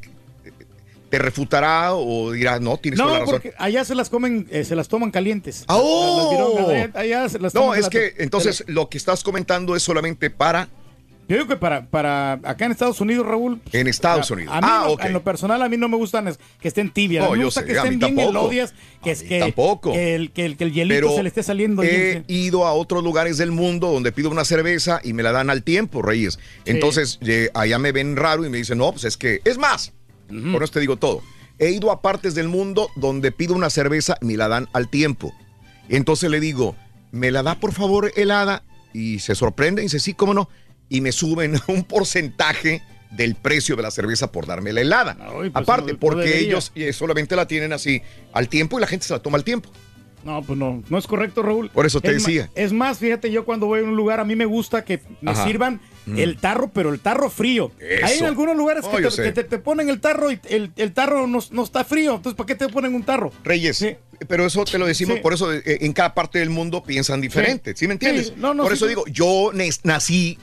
te 1.10 1.20
refutará 1.20 1.96
o 1.96 2.32
dirá, 2.32 2.60
no, 2.60 2.78
tienes 2.78 3.00
toda 3.00 3.12
la 3.14 3.20
No, 3.20 3.26
razón. 3.26 3.42
porque 3.42 3.56
allá 3.58 3.84
se 3.86 3.96
las 3.96 4.10
comen, 4.10 4.48
eh, 4.52 4.64
se 4.64 4.76
las 4.76 4.88
toman 4.88 5.10
calientes. 5.10 5.64
¡Ah, 5.68 5.78
oh! 5.80 6.18
Las 6.18 6.30
virongas, 6.30 6.68
allá, 6.70 7.00
allá 7.00 7.30
se 7.30 7.40
las 7.40 7.54
No, 7.56 7.62
toman 7.62 7.80
es 7.80 7.86
la- 7.86 7.90
que 7.90 8.14
entonces 8.20 8.64
lo 8.68 8.88
que 8.90 8.98
estás 9.00 9.24
comentando 9.24 9.76
es 9.76 9.82
solamente 9.82 10.30
para 10.30 10.70
Yo 11.30 11.38
digo 11.38 11.48
que 11.48 11.56
para, 11.56 11.86
para 11.86 12.34
acá 12.44 12.66
en 12.66 12.72
Estados 12.74 13.00
Unidos, 13.00 13.26
Raúl. 13.26 13.62
En 13.72 13.88
Estados 13.88 14.30
a- 14.30 14.34
Unidos. 14.34 14.54
A 14.54 14.60
mí, 14.62 14.68
Ah, 14.70 14.80
en 14.82 14.88
lo- 14.88 14.94
ok. 14.94 15.06
en 15.06 15.14
lo 15.14 15.24
personal, 15.24 15.62
a 15.62 15.70
mí 15.70 15.78
no 15.78 15.88
me 15.88 15.96
gustan 15.96 16.28
es- 16.28 16.38
que 16.60 16.68
estén 16.68 16.92
tibias. 16.92 17.24
No, 17.24 17.32
me 17.32 17.40
yo 17.40 17.46
gusta 17.46 17.62
sé, 17.62 17.68
que 17.68 17.74
estén 17.74 17.98
bien 17.98 18.20
elodias, 18.20 18.74
que, 19.02 19.12
es 19.12 19.24
que, 19.24 19.40
tampoco. 19.40 19.94
que 19.94 20.16
el, 20.16 20.32
que, 20.32 20.46
el, 20.46 20.58
que 20.58 20.66
el 20.66 20.74
hielito 20.74 20.96
Pero 21.08 21.16
se 21.16 21.24
le 21.24 21.30
esté 21.30 21.42
saliendo. 21.42 21.82
he 21.82 22.24
ido 22.28 22.66
a 22.68 22.74
otros 22.74 23.04
lugares 23.04 23.38
del 23.38 23.52
mundo 23.52 23.92
donde 23.92 24.12
pido 24.12 24.30
una 24.30 24.44
cerveza 24.44 25.00
y 25.04 25.14
me 25.14 25.24
la 25.24 25.32
dan 25.32 25.50
al 25.50 25.64
tiempo, 25.64 26.02
Reyes. 26.02 26.40
Entonces, 26.66 27.20
eh, 27.22 27.50
allá 27.54 27.80
me 27.80 27.92
ven 27.94 28.16
raro 28.18 28.46
y 28.46 28.50
me 28.50 28.58
dicen, 28.58 28.78
no, 28.78 28.92
pues 28.92 29.06
es 29.06 29.16
que, 29.18 29.40
es 29.46 29.58
más, 29.58 29.94
por 30.52 30.62
eso 30.64 30.74
te 30.74 30.80
digo 30.82 30.98
todo. 30.98 31.22
He 31.58 31.70
ido 31.72 31.92
a 31.92 32.02
partes 32.02 32.36
del 32.36 32.50
mundo 32.50 32.90
donde 32.98 33.32
pido 33.32 33.54
una 33.56 33.70
cerveza 33.70 34.18
y 34.22 34.26
me 34.26 34.36
la 34.38 34.50
dan 34.50 34.68
al 34.74 34.90
tiempo. 34.90 35.34
Entonces 35.88 36.30
le 36.30 36.40
digo, 36.40 36.76
¿me 37.12 37.32
la 37.32 37.44
da 37.44 37.56
por 37.60 37.72
favor 37.72 38.12
helada? 38.16 38.64
Y 38.94 39.20
se 39.20 39.34
sorprende 39.36 39.82
y 39.82 39.86
dice, 39.86 40.00
sí, 40.00 40.14
cómo 40.14 40.34
no. 40.34 40.50
Y 40.90 41.02
me 41.02 41.12
suben 41.12 41.56
un 41.68 41.84
porcentaje 41.84 42.82
del 43.12 43.36
precio 43.36 43.76
de 43.76 43.84
la 43.84 43.92
cerveza 43.92 44.32
por 44.32 44.46
darme 44.48 44.74
la 44.74 44.82
helada. 44.82 45.16
pues, 45.34 45.52
Aparte, 45.54 45.94
no- 45.94 46.00
porque 46.00 46.40
ellos 46.40 46.72
eh, 46.76 46.94
solamente 46.94 47.36
la 47.36 47.48
tienen 47.48 47.72
así 47.74 48.02
al 48.34 48.50
tiempo 48.50 48.78
y 48.78 48.82
la 48.82 48.88
gente 48.88 49.06
se 49.06 49.14
la 49.14 49.20
toma 49.20 49.38
al 49.38 49.44
tiempo. 49.44 49.70
No, 50.24 50.42
pues 50.42 50.58
no, 50.58 50.82
no 50.90 50.98
es 50.98 51.06
correcto, 51.06 51.44
Raúl. 51.44 51.70
Por 51.70 51.86
eso 51.86 52.00
te 52.00 52.08
Es 52.12 52.24
decía. 52.24 52.50
es 52.56 52.72
más, 52.72 52.98
fíjate, 52.98 53.30
yo 53.30 53.44
cuando 53.44 53.66
voy 53.66 53.82
a 53.82 53.84
un 53.84 53.98
lugar, 53.98 54.22
a 54.22 54.24
mí 54.26 54.38
me 54.38 54.46
gusta 54.46 54.86
que 54.86 55.02
me 55.22 55.32
Ajá. 55.32 55.46
sirvan 55.46 55.82
Mm. 56.06 56.18
el 56.18 56.38
tarro, 56.38 56.70
pero 56.74 56.92
el 56.94 57.00
tarro 57.00 57.30
frío. 57.30 57.72
Hay 58.04 58.18
en 58.20 58.26
algunos 58.26 58.56
lugares 58.58 58.84
Oh, 58.86 58.92
que, 58.96 59.04
te, 59.04 59.12
sé. 59.12 59.24
que 59.24 59.32
te- 59.32 59.44
te 59.46 59.58
ponen 59.58 59.90
el 59.90 60.00
tarro 60.02 60.32
y 60.32 60.40
el, 60.50 60.72
el 60.76 60.92
tarro 60.94 61.28
no, 61.28 61.40
no 61.52 61.64
está 61.64 61.84
frío. 61.86 62.16
Entonces, 62.16 62.36
¿para 62.38 62.48
qué 62.48 62.56
te 62.56 62.68
ponen 62.68 62.94
un 62.96 63.04
tarro? 63.04 63.32
Reyes, 63.44 63.86
pero 64.28 64.46
eso 64.46 64.66
te 64.66 64.78
lo 64.78 64.86
decimos, 64.86 65.16
Sí. 65.18 65.22
por 65.22 65.34
eso 65.34 65.54
eh, 65.54 65.62
en 65.66 65.94
cada 65.94 66.14
parte 66.14 66.40
del 66.40 66.50
mundo 66.50 66.84
piensan 66.84 67.22
diferente, 67.22 67.74
¿sí, 67.76 67.88
me 67.88 67.94
entiendes? 67.94 68.28
Sí, 68.28 68.34
no, 68.38 68.54
no, 68.54 68.64
por 68.64 68.72
sí, 68.74 68.76
eso 68.78 68.86
sí. 68.86 68.90
digo, 68.90 69.06
yo 69.08 69.52
nací 69.84 70.38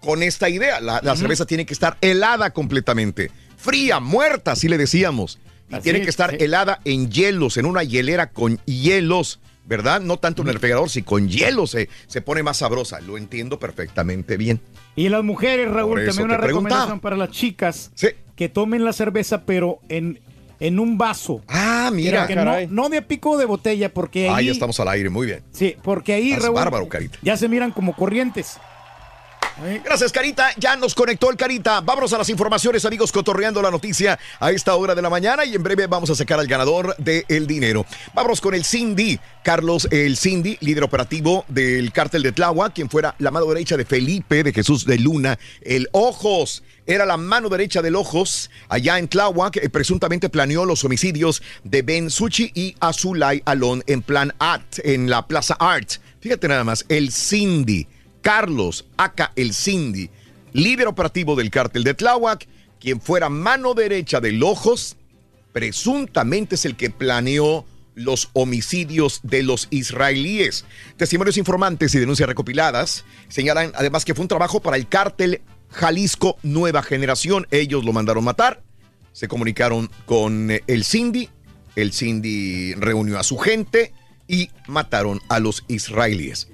con 0.00 0.22
esta 0.22 0.48
idea, 0.48 0.80
la, 0.80 1.00
la 1.02 1.16
cerveza 1.16 1.46
tiene 1.46 1.66
que 1.66 1.74
estar 1.74 1.96
helada 2.00 2.50
completamente, 2.50 3.30
fría, 3.56 4.00
muerta, 4.00 4.52
así 4.52 4.68
le 4.68 4.78
decíamos, 4.78 5.38
y 5.70 5.74
Así 5.74 5.82
tiene 5.84 6.02
que 6.02 6.10
estar 6.10 6.30
sí. 6.30 6.36
helada 6.40 6.80
en 6.84 7.10
hielos, 7.10 7.56
en 7.56 7.66
una 7.66 7.82
hielera 7.82 8.30
con 8.30 8.58
hielos. 8.66 9.40
¿Verdad? 9.64 10.00
No 10.00 10.16
tanto 10.16 10.42
en 10.42 10.48
el 10.48 10.54
refrigerador, 10.54 10.90
si 10.90 11.02
con 11.02 11.28
hielo 11.28 11.68
se, 11.68 11.88
se 12.08 12.20
pone 12.20 12.42
más 12.42 12.56
sabrosa. 12.56 13.00
Lo 13.00 13.16
entiendo 13.16 13.60
perfectamente 13.60 14.36
bien. 14.36 14.60
Y 14.96 15.08
las 15.08 15.22
mujeres, 15.22 15.70
Raúl, 15.70 16.04
también 16.04 16.24
una 16.26 16.36
recomendación 16.36 16.98
para 16.98 17.16
las 17.16 17.30
chicas 17.30 17.92
que 18.34 18.48
tomen 18.48 18.84
la 18.84 18.92
cerveza, 18.92 19.44
pero 19.46 19.78
en, 19.88 20.18
en 20.58 20.80
un 20.80 20.98
vaso. 20.98 21.42
Ah, 21.46 21.90
mira. 21.94 22.26
Que 22.26 22.34
no, 22.34 22.44
no 22.70 22.88
de 22.88 22.98
a 22.98 23.06
pico 23.06 23.38
de 23.38 23.44
botella, 23.44 23.94
porque 23.94 24.28
ahí. 24.28 24.34
Ah, 24.34 24.42
ya 24.42 24.50
estamos 24.50 24.80
al 24.80 24.88
aire, 24.88 25.08
muy 25.10 25.28
bien. 25.28 25.44
Sí, 25.52 25.76
porque 25.84 26.14
ahí, 26.14 26.30
Estás 26.32 26.46
Raúl. 26.46 26.56
bárbaro, 26.56 26.88
Carita. 26.88 27.18
Ya 27.22 27.36
se 27.36 27.48
miran 27.48 27.70
como 27.70 27.94
corrientes. 27.94 28.58
Gracias, 29.84 30.12
Carita. 30.12 30.50
Ya 30.56 30.76
nos 30.76 30.94
conectó 30.94 31.30
el 31.30 31.36
Carita. 31.36 31.80
Vámonos 31.80 32.12
a 32.12 32.18
las 32.18 32.28
informaciones, 32.28 32.84
amigos, 32.84 33.12
cotorreando 33.12 33.60
la 33.60 33.70
noticia 33.70 34.18
a 34.40 34.50
esta 34.50 34.74
hora 34.74 34.94
de 34.94 35.02
la 35.02 35.10
mañana 35.10 35.44
y 35.44 35.54
en 35.54 35.62
breve 35.62 35.86
vamos 35.86 36.10
a 36.10 36.14
sacar 36.14 36.40
al 36.40 36.46
ganador 36.46 36.96
del 36.96 37.46
dinero. 37.46 37.84
Vámonos 38.14 38.40
con 38.40 38.54
el 38.54 38.64
Cindy. 38.64 39.18
Carlos, 39.44 39.88
el 39.90 40.16
Cindy, 40.16 40.56
líder 40.60 40.84
operativo 40.84 41.44
del 41.48 41.92
cártel 41.92 42.22
de 42.22 42.32
Tláhuac, 42.32 42.72
quien 42.72 42.88
fuera 42.88 43.14
la 43.18 43.30
mano 43.30 43.46
derecha 43.46 43.76
de 43.76 43.84
Felipe 43.84 44.42
de 44.42 44.52
Jesús 44.52 44.84
de 44.86 44.98
Luna, 44.98 45.38
el 45.62 45.88
Ojos. 45.92 46.62
Era 46.86 47.06
la 47.06 47.16
mano 47.16 47.48
derecha 47.48 47.82
del 47.82 47.96
Ojos 47.96 48.50
allá 48.68 48.98
en 48.98 49.08
Tláhuac. 49.08 49.56
eh, 49.56 49.68
presuntamente 49.68 50.28
planeó 50.28 50.64
los 50.64 50.84
homicidios 50.84 51.42
de 51.64 51.82
Ben 51.82 52.10
Suchi 52.10 52.50
y 52.54 52.74
Azulay 52.80 53.42
Alon 53.44 53.82
en 53.86 54.02
plan 54.02 54.32
Art, 54.38 54.78
en 54.84 55.10
la 55.10 55.26
Plaza 55.26 55.56
Art. 55.58 55.92
Fíjate 56.20 56.48
nada 56.48 56.64
más, 56.64 56.84
el 56.88 57.12
Cindy. 57.12 57.86
Carlos, 58.22 58.86
acá 58.96 59.32
el 59.36 59.52
Cindy, 59.52 60.08
líder 60.52 60.86
operativo 60.86 61.36
del 61.36 61.50
cártel 61.50 61.84
de 61.84 61.94
Tláhuac, 61.94 62.48
quien 62.80 63.00
fuera 63.00 63.28
mano 63.28 63.74
derecha 63.74 64.20
del 64.20 64.42
Ojos, 64.42 64.96
presuntamente 65.52 66.54
es 66.54 66.64
el 66.64 66.76
que 66.76 66.90
planeó 66.90 67.66
los 67.94 68.30
homicidios 68.32 69.20
de 69.22 69.42
los 69.42 69.68
israelíes. 69.70 70.64
Testimonios 70.96 71.36
informantes 71.36 71.94
y 71.94 71.98
denuncias 71.98 72.28
recopiladas 72.28 73.04
señalan 73.28 73.72
además 73.74 74.04
que 74.04 74.14
fue 74.14 74.22
un 74.22 74.28
trabajo 74.28 74.60
para 74.60 74.76
el 74.76 74.88
cártel 74.88 75.42
Jalisco 75.70 76.38
Nueva 76.42 76.82
Generación. 76.82 77.46
Ellos 77.50 77.84
lo 77.84 77.92
mandaron 77.92 78.24
matar, 78.24 78.62
se 79.12 79.28
comunicaron 79.28 79.90
con 80.06 80.50
eh, 80.50 80.62
el 80.66 80.84
Cindy, 80.84 81.28
el 81.76 81.92
Cindy 81.92 82.74
reunió 82.74 83.18
a 83.18 83.22
su 83.22 83.36
gente 83.36 83.92
y 84.32 84.48
mataron 84.66 85.20
a 85.28 85.38
los 85.40 85.62
israelíes. 85.68 86.48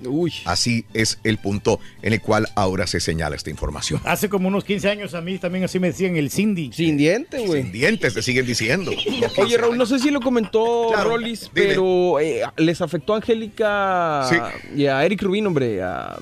Así 0.45 0.85
es 0.95 1.21
el 1.23 1.39
punto 1.39 1.79
en 2.03 2.13
el 2.13 2.21
cual 2.21 2.49
ahora 2.57 2.89
se 2.89 2.99
señala 2.99 3.37
esta 3.37 3.51
información. 3.51 4.01
Hace 4.05 4.29
como 4.29 4.49
unos 4.49 4.65
15 4.65 4.91
años 4.91 5.15
a 5.15 5.21
mí 5.21 5.39
también 5.39 5.63
así 5.65 5.79
me 5.79 5.87
decían 5.87 6.17
el 6.17 6.29
Cindy. 6.29 6.73
Sin 6.73 6.97
diente, 6.97 7.47
güey. 7.47 7.63
Sin 7.63 7.71
dientes 7.73 8.15
te 8.15 8.23
siguen 8.23 8.47
diciendo. 8.47 8.91
Oye, 9.39 9.57
Raúl, 9.57 9.79
no 9.79 9.87
sé 9.87 10.01
si 10.01 10.11
lo 10.11 10.21
comentó 10.21 10.89
Claro, 10.93 11.11
Rollis, 11.11 11.51
dime. 11.55 11.69
pero 11.69 12.19
eh, 12.19 12.43
les 12.57 12.81
afectó 12.81 13.15
a 13.15 13.19
Angélica 13.19 14.27
Sí. 14.29 14.37
y 14.77 14.87
a 14.87 15.05
Eric 15.05 15.23
Rubin, 15.23 15.47
hombre, 15.47 15.81
a, 15.81 16.19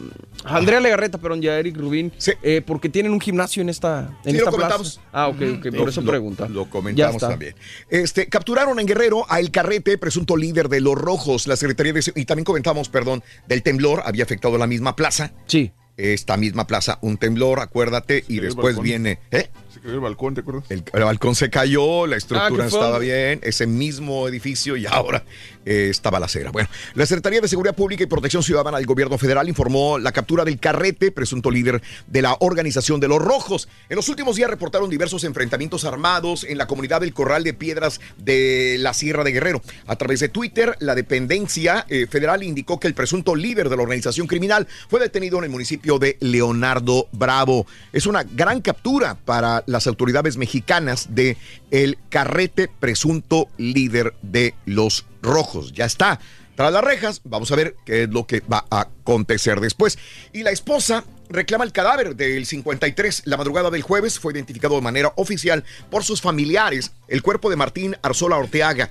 a 0.46 0.56
Andrea 0.56 0.80
Legarreta, 0.80 1.18
perdón, 1.18 1.42
y 1.42 1.48
a 1.48 1.58
Eric 1.58 1.76
Rubin, 1.76 2.12
eh, 2.42 2.62
porque 2.64 2.88
tienen 2.88 3.12
un 3.12 3.20
gimnasio 3.20 3.60
en 3.62 3.68
esta, 3.68 4.10
en 4.24 4.32
Sí, 4.32 4.38
esta 4.38 4.50
lo 4.50 4.56
plaza. 4.56 4.76
comentamos. 4.76 5.00
Ah, 5.12 5.28
ok, 5.28 5.36
ok, 5.58 5.76
por 5.76 5.88
eso 5.88 6.00
lo- 6.00 6.10
pregunta. 6.10 6.48
Lo 6.48 6.64
Ya 6.64 6.70
comentamos 6.70 7.20
también. 7.20 7.54
Este, 7.90 8.26
capturaron 8.28 8.78
en 8.80 8.86
Guerrero 8.86 9.26
a 9.28 9.40
El 9.40 9.50
Carrete, 9.50 9.98
presunto 9.98 10.36
líder 10.36 10.68
de 10.68 10.80
los 10.80 10.94
Rojos. 10.96 11.46
La 11.46 11.56
Secretaría 11.56 11.92
de... 11.92 12.12
Y 12.14 12.24
también 12.24 12.44
comentamos, 12.44 12.88
perdón, 12.88 13.22
del 13.48 13.62
temblor. 13.62 14.02
Había 14.04 14.24
afectado 14.24 14.56
la 14.58 14.66
misma 14.66 14.96
plaza. 14.96 15.32
Sí. 15.46 15.72
Esta 15.96 16.36
misma 16.36 16.66
plaza, 16.66 16.98
un 17.00 17.16
temblor, 17.16 17.60
acuérdate. 17.60 18.24
Y 18.28 18.40
después 18.40 18.78
viene... 18.80 19.18
¿eh? 19.30 19.48
El 19.86 20.00
balcón, 20.00 20.34
¿te 20.34 20.40
acuerdas? 20.40 20.64
El, 20.68 20.82
el 20.92 21.04
balcón 21.04 21.34
se 21.34 21.48
cayó, 21.48 22.06
la 22.06 22.16
estructura 22.16 22.64
Ah, 22.64 22.66
estaba 22.66 22.98
bien, 22.98 23.40
ese 23.42 23.66
mismo 23.66 24.26
edificio 24.26 24.76
y 24.76 24.84
ahora 24.86 25.22
eh, 25.64 25.88
está 25.90 26.10
balacera. 26.10 26.50
Bueno, 26.50 26.68
la 26.94 27.06
Secretaría 27.06 27.40
de 27.40 27.48
Seguridad 27.48 27.74
Pública 27.74 28.02
y 28.02 28.06
Protección 28.06 28.42
Ciudadana 28.42 28.78
del 28.78 28.86
Gobierno 28.86 29.16
Federal 29.16 29.48
informó 29.48 29.98
la 29.98 30.10
captura 30.12 30.44
del 30.44 30.58
Carrete, 30.58 31.12
presunto 31.12 31.50
líder 31.50 31.82
de 32.08 32.22
la 32.22 32.36
Organización 32.40 32.98
de 32.98 33.08
los 33.08 33.22
Rojos. 33.22 33.68
En 33.88 33.96
los 33.96 34.08
últimos 34.08 34.36
días 34.36 34.50
reportaron 34.50 34.90
diversos 34.90 35.22
enfrentamientos 35.24 35.84
armados 35.84 36.44
en 36.44 36.58
la 36.58 36.66
comunidad 36.66 37.00
del 37.00 37.14
Corral 37.14 37.44
de 37.44 37.54
Piedras 37.54 38.00
de 38.16 38.76
la 38.80 38.92
Sierra 38.92 39.22
de 39.22 39.32
Guerrero. 39.32 39.62
A 39.86 39.96
través 39.96 40.20
de 40.20 40.28
Twitter, 40.28 40.76
la 40.80 40.94
dependencia 40.94 41.86
eh, 41.88 42.06
federal 42.08 42.42
indicó 42.42 42.80
que 42.80 42.88
el 42.88 42.94
presunto 42.94 43.36
líder 43.36 43.68
de 43.68 43.76
la 43.76 43.82
organización 43.82 44.26
criminal 44.26 44.66
fue 44.88 45.00
detenido 45.00 45.38
en 45.38 45.44
el 45.44 45.50
municipio 45.50 45.98
de 45.98 46.16
Leonardo 46.20 47.08
Bravo. 47.12 47.66
Es 47.92 48.06
una 48.06 48.24
gran 48.24 48.60
captura 48.60 49.16
para 49.24 49.62
las 49.76 49.86
autoridades 49.86 50.38
mexicanas 50.38 51.14
de 51.14 51.36
el 51.70 51.98
carrete 52.08 52.68
presunto 52.80 53.48
líder 53.58 54.14
de 54.22 54.54
los 54.64 55.04
rojos. 55.20 55.72
Ya 55.72 55.84
está. 55.84 56.18
Tras 56.54 56.72
las 56.72 56.82
rejas, 56.82 57.20
vamos 57.24 57.52
a 57.52 57.56
ver 57.56 57.76
qué 57.84 58.04
es 58.04 58.08
lo 58.08 58.26
que 58.26 58.40
va 58.40 58.64
a 58.70 58.80
acontecer 58.80 59.60
después. 59.60 59.98
Y 60.32 60.42
la 60.42 60.50
esposa 60.50 61.04
reclama 61.28 61.64
el 61.64 61.72
cadáver 61.72 62.16
del 62.16 62.46
53. 62.46 63.22
La 63.26 63.36
madrugada 63.36 63.68
del 63.70 63.82
jueves 63.82 64.18
fue 64.18 64.32
identificado 64.32 64.76
de 64.76 64.80
manera 64.80 65.12
oficial 65.16 65.64
por 65.90 66.04
sus 66.04 66.22
familiares 66.22 66.92
el 67.08 67.20
cuerpo 67.20 67.50
de 67.50 67.56
Martín 67.56 67.96
Arzola 68.00 68.38
Orteaga, 68.38 68.90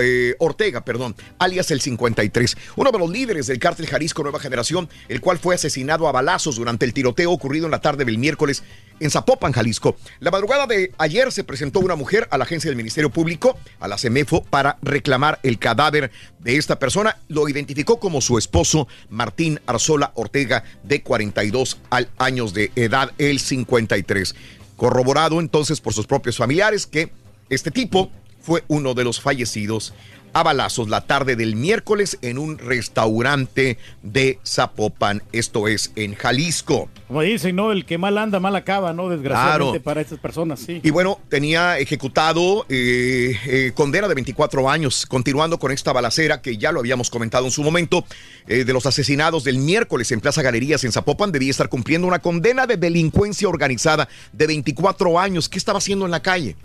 eh, 0.00 0.36
Ortega, 0.38 0.84
perdón, 0.84 1.16
alias 1.38 1.70
el 1.70 1.80
53, 1.80 2.56
uno 2.76 2.92
de 2.92 2.98
los 2.98 3.10
líderes 3.10 3.46
del 3.48 3.58
cártel 3.58 3.86
Jalisco 3.86 4.22
Nueva 4.22 4.38
Generación, 4.38 4.88
el 5.08 5.20
cual 5.20 5.38
fue 5.38 5.56
asesinado 5.56 6.08
a 6.08 6.12
balazos 6.12 6.56
durante 6.56 6.84
el 6.84 6.92
tiroteo 6.92 7.32
ocurrido 7.32 7.66
en 7.66 7.72
la 7.72 7.80
tarde 7.80 8.04
del 8.04 8.18
miércoles 8.18 8.62
en 9.00 9.10
Zapopan, 9.10 9.52
Jalisco. 9.52 9.96
La 10.20 10.30
madrugada 10.30 10.66
de 10.66 10.92
ayer 10.98 11.30
se 11.32 11.44
presentó 11.44 11.80
una 11.80 11.96
mujer 11.96 12.28
a 12.30 12.38
la 12.38 12.44
agencia 12.44 12.70
del 12.70 12.76
Ministerio 12.76 13.10
Público, 13.10 13.58
a 13.80 13.88
la 13.88 13.98
CEMEFO, 13.98 14.42
para 14.44 14.78
reclamar 14.82 15.38
el 15.42 15.58
cadáver 15.58 16.10
de 16.40 16.56
esta 16.56 16.78
persona. 16.78 17.18
Lo 17.28 17.48
identificó 17.48 17.98
como 18.00 18.20
su 18.20 18.38
esposo 18.38 18.88
Martín 19.10 19.60
Arzola 19.66 20.12
Ortega, 20.14 20.64
de 20.82 21.02
42 21.02 21.78
al- 21.90 22.08
años 22.18 22.54
de 22.54 22.70
edad, 22.76 23.12
el 23.18 23.40
53. 23.40 24.34
Corroborado 24.76 25.40
entonces 25.40 25.80
por 25.80 25.92
sus 25.94 26.06
propios 26.06 26.36
familiares 26.36 26.86
que 26.86 27.10
este 27.48 27.70
tipo 27.70 28.10
fue 28.40 28.62
uno 28.68 28.94
de 28.94 29.04
los 29.04 29.20
fallecidos 29.20 29.92
a 30.32 30.42
balazos 30.42 30.88
la 30.88 31.02
tarde 31.02 31.36
del 31.36 31.56
miércoles 31.56 32.18
en 32.22 32.38
un 32.38 32.58
restaurante 32.58 33.78
de 34.02 34.38
Zapopan, 34.46 35.22
esto 35.32 35.68
es 35.68 35.92
en 35.96 36.14
Jalisco. 36.14 36.88
Como 37.06 37.22
dicen, 37.22 37.56
¿no? 37.56 37.72
El 37.72 37.86
que 37.86 37.96
mal 37.96 38.18
anda, 38.18 38.38
mal 38.38 38.54
acaba, 38.54 38.92
¿no? 38.92 39.08
Desgraciadamente 39.08 39.70
Claro. 39.70 39.82
para 39.82 40.00
estas 40.02 40.18
personas, 40.18 40.60
sí. 40.60 40.80
Y 40.82 40.90
bueno, 40.90 41.18
tenía 41.30 41.78
ejecutado 41.78 42.66
eh, 42.68 43.34
eh, 43.46 43.72
condena 43.74 44.08
de 44.08 44.14
24 44.14 44.68
años, 44.68 45.06
continuando 45.06 45.58
con 45.58 45.72
esta 45.72 45.92
balacera 45.92 46.42
que 46.42 46.58
ya 46.58 46.70
lo 46.70 46.80
habíamos 46.80 47.08
comentado 47.08 47.46
en 47.46 47.50
su 47.50 47.62
momento, 47.62 48.04
eh, 48.46 48.64
de 48.64 48.72
los 48.72 48.84
asesinados 48.86 49.44
del 49.44 49.58
miércoles 49.58 50.12
en 50.12 50.20
Plaza 50.20 50.42
Galerías 50.42 50.84
en 50.84 50.92
Zapopan, 50.92 51.32
debía 51.32 51.50
estar 51.50 51.68
cumpliendo 51.70 52.06
una 52.06 52.18
condena 52.18 52.66
de 52.66 52.76
delincuencia 52.76 53.48
organizada 53.48 54.08
de 54.32 54.46
24 54.46 55.18
años. 55.18 55.48
¿Qué 55.48 55.56
estaba 55.58 55.78
haciendo 55.78 56.04
en 56.04 56.10
la 56.10 56.20
calle? 56.20 56.56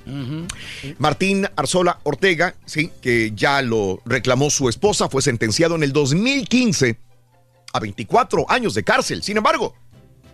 Martín 0.98 1.48
Arzola 1.56 2.00
Ortega, 2.04 2.56
sí, 2.66 2.92
que 3.02 3.32
ya 3.36 3.53
lo 3.62 4.02
reclamó 4.06 4.50
su 4.50 4.70
esposa, 4.70 5.10
fue 5.10 5.22
sentenciado 5.22 5.76
en 5.76 5.84
el 5.84 5.94
2015 5.94 6.98
a 7.74 7.80
24 7.80 8.46
años 8.50 8.74
de 8.74 8.84
cárcel. 8.84 9.24
Sin 9.24 9.38
embargo, 9.38 9.76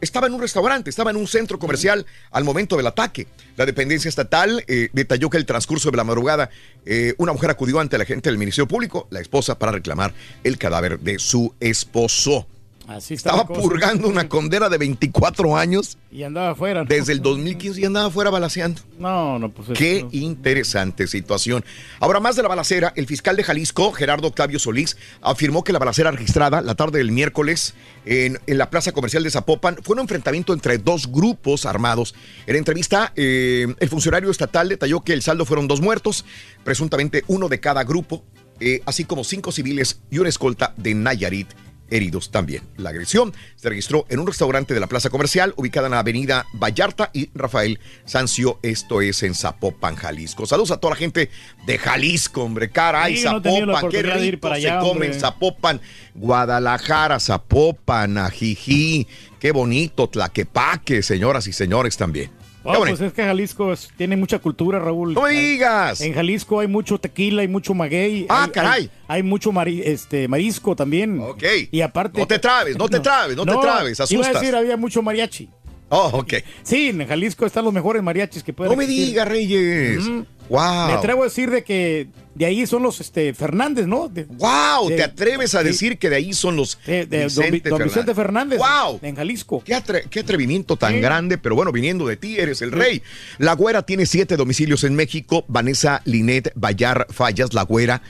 estaba 0.01 0.27
en 0.27 0.33
un 0.33 0.41
restaurante, 0.41 0.89
estaba 0.89 1.11
en 1.11 1.17
un 1.17 1.27
centro 1.27 1.59
comercial 1.59 2.05
al 2.31 2.43
momento 2.43 2.77
del 2.77 2.87
ataque. 2.87 3.27
La 3.57 3.65
dependencia 3.65 4.09
estatal 4.09 4.63
eh, 4.67 4.89
detalló 4.93 5.29
que 5.29 5.37
el 5.37 5.45
transcurso 5.45 5.91
de 5.91 5.97
la 5.97 6.03
madrugada, 6.03 6.49
eh, 6.85 7.13
una 7.17 7.33
mujer 7.33 7.49
acudió 7.49 7.79
ante 7.79 7.97
la 7.97 8.05
gente 8.05 8.29
del 8.29 8.37
Ministerio 8.37 8.67
Público, 8.67 9.07
la 9.11 9.19
esposa, 9.19 9.59
para 9.59 9.71
reclamar 9.71 10.13
el 10.43 10.57
cadáver 10.57 10.99
de 10.99 11.19
su 11.19 11.53
esposo. 11.59 12.47
Así 12.89 13.13
Estaba 13.13 13.45
purgando 13.45 14.07
una 14.07 14.27
condena 14.27 14.67
de 14.67 14.79
24 14.79 15.55
años. 15.55 15.99
Y 16.11 16.23
andaba 16.23 16.49
afuera. 16.49 16.81
¿no? 16.81 16.89
Desde 16.89 17.13
el 17.13 17.21
2015 17.21 17.81
y 17.81 17.85
andaba 17.85 18.07
afuera 18.07 18.31
balaseando. 18.31 18.81
No, 18.97 19.37
no, 19.37 19.49
pues. 19.49 19.77
Qué 19.77 20.07
interesante 20.09 21.05
situación. 21.05 21.63
Ahora, 21.99 22.19
más 22.19 22.35
de 22.35 22.41
la 22.41 22.49
balacera, 22.49 22.91
el 22.95 23.05
fiscal 23.05 23.35
de 23.35 23.43
Jalisco, 23.43 23.91
Gerardo 23.91 24.27
Octavio 24.27 24.57
Solís, 24.57 24.97
afirmó 25.21 25.63
que 25.63 25.71
la 25.71 25.77
balacera 25.77 26.09
registrada 26.09 26.61
la 26.61 26.73
tarde 26.73 26.97
del 26.97 27.11
miércoles 27.11 27.75
en, 28.05 28.39
en 28.47 28.57
la 28.57 28.71
plaza 28.71 28.91
comercial 28.91 29.21
de 29.21 29.29
Zapopan 29.29 29.77
fue 29.83 29.93
un 29.93 29.99
enfrentamiento 29.99 30.51
entre 30.53 30.79
dos 30.79 31.11
grupos 31.11 31.67
armados. 31.67 32.15
En 32.47 32.55
entrevista, 32.55 33.13
eh, 33.15 33.67
el 33.79 33.89
funcionario 33.89 34.31
estatal 34.31 34.67
detalló 34.67 35.01
que 35.01 35.13
el 35.13 35.21
saldo 35.21 35.45
fueron 35.45 35.67
dos 35.67 35.79
muertos, 35.79 36.25
presuntamente 36.63 37.23
uno 37.27 37.49
de 37.49 37.59
cada 37.59 37.83
grupo, 37.83 38.23
eh, 38.59 38.81
así 38.87 39.05
como 39.05 39.23
cinco 39.23 39.51
civiles 39.51 40.01
y 40.09 40.17
una 40.17 40.29
escolta 40.29 40.73
de 40.75 40.95
Nayarit 40.95 41.49
heridos 41.91 42.31
también. 42.31 42.63
La 42.77 42.89
agresión 42.89 43.33
se 43.55 43.69
registró 43.69 44.05
en 44.09 44.19
un 44.19 44.27
restaurante 44.27 44.73
de 44.73 44.79
la 44.79 44.87
plaza 44.87 45.09
comercial 45.09 45.53
ubicada 45.57 45.87
en 45.87 45.91
la 45.91 45.99
avenida 45.99 46.45
Vallarta 46.53 47.09
y 47.13 47.29
Rafael 47.33 47.79
Sancio, 48.05 48.59
esto 48.61 49.01
es 49.01 49.23
en 49.23 49.35
Zapopan, 49.35 49.95
Jalisco. 49.95 50.45
Saludos 50.45 50.71
a 50.71 50.77
toda 50.77 50.93
la 50.93 50.99
gente 50.99 51.29
de 51.65 51.77
Jalisco, 51.77 52.43
hombre, 52.43 52.69
caray, 52.69 53.17
Sí, 53.17 53.23
no 53.25 53.41
Zapopan, 53.41 53.89
qué 53.89 53.99
ir 53.99 54.13
rico 54.13 54.41
para 54.41 54.59
se 54.59 54.77
come 54.79 55.07
en 55.07 55.19
Zapopan, 55.19 55.81
Guadalajara, 56.15 57.19
Zapopan, 57.19 58.17
Ajijí, 58.17 59.07
qué 59.39 59.51
bonito, 59.51 60.09
Tlaquepaque, 60.09 61.03
señoras 61.03 61.47
y 61.47 61.53
señores 61.53 61.97
también. 61.97 62.38
Oh, 62.63 62.73
pues 62.77 62.99
es 62.99 63.13
que 63.13 63.23
Jalisco 63.23 63.71
es- 63.71 63.89
tiene 63.95 64.17
mucha 64.17 64.39
cultura, 64.39 64.79
Raúl. 64.79 65.13
No 65.13 65.21
me 65.21 65.29
digas. 65.31 66.01
En 66.01 66.13
Jalisco 66.13 66.59
hay 66.59 66.67
mucho 66.67 66.99
tequila, 66.99 67.41
hay 67.41 67.47
mucho 67.47 67.73
maguey. 67.73 68.25
Ah, 68.29 68.43
hay- 68.43 68.51
caray. 68.51 68.81
Hay, 68.81 68.91
hay 69.07 69.23
mucho 69.23 69.51
mari- 69.51 69.81
este, 69.83 70.27
marisco 70.27 70.75
también. 70.75 71.19
Ok. 71.21 71.43
Y 71.71 71.81
aparte. 71.81 72.19
No 72.19 72.27
te 72.27 72.37
trabes, 72.39 72.77
no 72.77 72.89
te 72.89 72.99
trabes, 72.99 73.35
no 73.37 73.45
te 73.45 73.51
trabes, 73.57 73.97
Iba 73.99 74.03
a 74.03 74.03
asustas. 74.03 74.41
decir, 74.41 74.55
había 74.55 74.75
mucho 74.77 75.01
mariachi. 75.01 75.49
Oh, 75.91 76.09
ok. 76.13 76.33
Sí, 76.61 76.89
en 76.89 77.07
Jalisco 77.07 77.45
están 77.45 77.63
los 77.65 77.73
mejores 77.73 78.03
mariachis 78.03 78.43
que 78.43 78.53
pueden 78.53 78.71
No 78.71 78.77
me 78.77 78.85
digas, 78.85 79.27
Reyes. 79.27 80.03
Wow. 80.49 80.87
Me 80.87 80.93
atrevo 80.93 81.21
a 81.21 81.25
decir 81.25 81.49
de 81.49 81.63
que 81.63 82.07
de 82.35 82.45
ahí 82.45 82.65
son 82.65 82.83
los 82.83 82.99
este, 83.01 83.33
Fernández, 83.33 83.85
¿no? 83.85 84.07
De, 84.09 84.23
Wow, 84.25 84.89
de- 84.89 84.95
te 84.97 85.03
atreves 85.03 85.53
a 85.55 85.63
decir 85.63 85.97
que 85.99 86.09
de 86.09 86.15
ahí 86.15 86.33
son 86.33 86.55
los 86.55 86.79
de, 86.85 87.05
de 87.05 87.27
don, 87.29 87.51
Vi- 87.51 87.59
don 87.59 87.83
Vicente 87.83 88.15
Fernández. 88.15 88.59
Wow. 88.59 88.99
En 89.01 89.15
Jalisco. 89.15 89.61
Qué, 89.63 89.75
atre- 89.75 90.07
qué 90.09 90.21
atrevimiento 90.21 90.75
tan 90.75 90.99
grande, 91.01 91.37
pero 91.37 91.55
bueno, 91.55 91.71
viniendo 91.71 92.07
de 92.07 92.17
ti, 92.17 92.37
eres 92.39 92.61
el 92.61 92.71
rey. 92.71 93.01
La 93.37 93.53
Güera 93.53 93.83
tiene 93.83 94.05
siete 94.05 94.35
domicilios 94.37 94.83
en 94.83 94.95
México. 94.95 95.45
Vanessa 95.47 96.01
Linet 96.05 96.51
Bayar 96.55 97.07
Fallas, 97.09 97.53
La 97.53 97.63
Güera. 97.63 98.01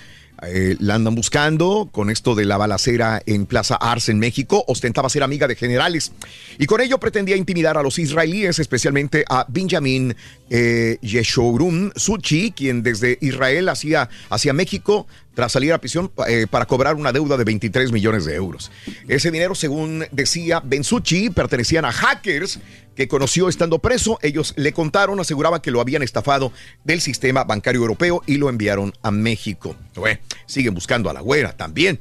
Eh, 0.43 0.75
la 0.79 0.95
andan 0.95 1.15
buscando 1.15 1.89
con 1.91 2.09
esto 2.09 2.35
de 2.35 2.45
la 2.45 2.57
balacera 2.57 3.21
en 3.25 3.45
Plaza 3.45 3.75
Ars 3.75 4.09
en 4.09 4.19
México. 4.19 4.63
Ostentaba 4.67 5.09
ser 5.09 5.23
amiga 5.23 5.47
de 5.47 5.55
generales 5.55 6.11
y 6.57 6.65
con 6.65 6.81
ello 6.81 6.99
pretendía 6.99 7.35
intimidar 7.35 7.77
a 7.77 7.83
los 7.83 7.99
israelíes, 7.99 8.59
especialmente 8.59 9.25
a 9.29 9.45
Benjamin 9.47 10.15
eh, 10.49 10.97
Yeshurun 11.01 11.91
Suchi, 11.95 12.51
quien 12.51 12.83
desde 12.83 13.17
Israel 13.21 13.69
hacia, 13.69 14.09
hacia 14.29 14.53
México 14.53 15.07
tras 15.33 15.51
salir 15.51 15.73
a 15.73 15.77
prisión 15.79 16.11
eh, 16.27 16.47
para 16.49 16.65
cobrar 16.65 16.95
una 16.95 17.11
deuda 17.11 17.37
de 17.37 17.43
23 17.43 17.91
millones 17.91 18.25
de 18.25 18.35
euros. 18.35 18.71
Ese 19.07 19.31
dinero, 19.31 19.55
según 19.55 20.05
decía 20.11 20.61
Bensuchi, 20.63 21.29
pertenecían 21.29 21.85
a 21.85 21.91
hackers 21.91 22.59
que 22.95 23.07
conoció 23.07 23.47
estando 23.47 23.79
preso. 23.79 24.19
Ellos 24.21 24.53
le 24.57 24.73
contaron, 24.73 25.19
aseguraban 25.19 25.61
que 25.61 25.71
lo 25.71 25.79
habían 25.79 26.03
estafado 26.03 26.51
del 26.83 26.99
sistema 26.99 27.45
bancario 27.45 27.81
europeo 27.81 28.21
y 28.25 28.35
lo 28.35 28.49
enviaron 28.49 28.93
a 29.01 29.11
México. 29.11 29.75
Bueno, 29.95 30.19
siguen 30.45 30.73
buscando 30.73 31.09
a 31.09 31.13
la 31.13 31.21
güera 31.21 31.53
también. 31.55 31.99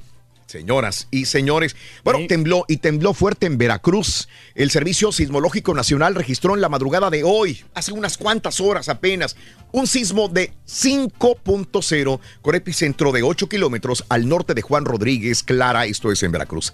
Señoras 0.49 1.09
y 1.11 1.27
señores, 1.27 1.77
bueno, 2.05 2.21
tembló 2.27 2.65
y 2.69 2.79
tembló 2.79 3.13
fuerte 3.13 3.45
en 3.45 3.59
Veracruz. 3.59 4.31
El 4.55 4.71
Servicio 4.71 5.13
Sismológico 5.13 5.75
Nacional 5.75 6.15
registró 6.15 6.55
en 6.55 6.63
la 6.63 6.71
madrugada 6.71 7.11
de 7.11 7.23
hoy, 7.23 7.63
hace 7.75 7.93
unas 7.93 8.17
cuantas 8.17 8.59
horas 8.59 8.89
apenas, 8.89 9.37
un 9.73 9.87
sismo 9.87 10.29
de 10.29 10.55
5.0 10.67 12.21
con 12.41 12.55
epicentro 12.55 13.13
de 13.13 13.23
8 13.23 13.47
kilómetros 13.51 14.07
al 14.09 14.27
norte 14.27 14.55
de 14.55 14.63
Juan 14.63 14.87
Rodríguez, 14.87 15.43
Clara, 15.43 15.85
esto 15.85 16.11
es 16.11 16.23
en 16.23 16.33
Veracruz. 16.33 16.73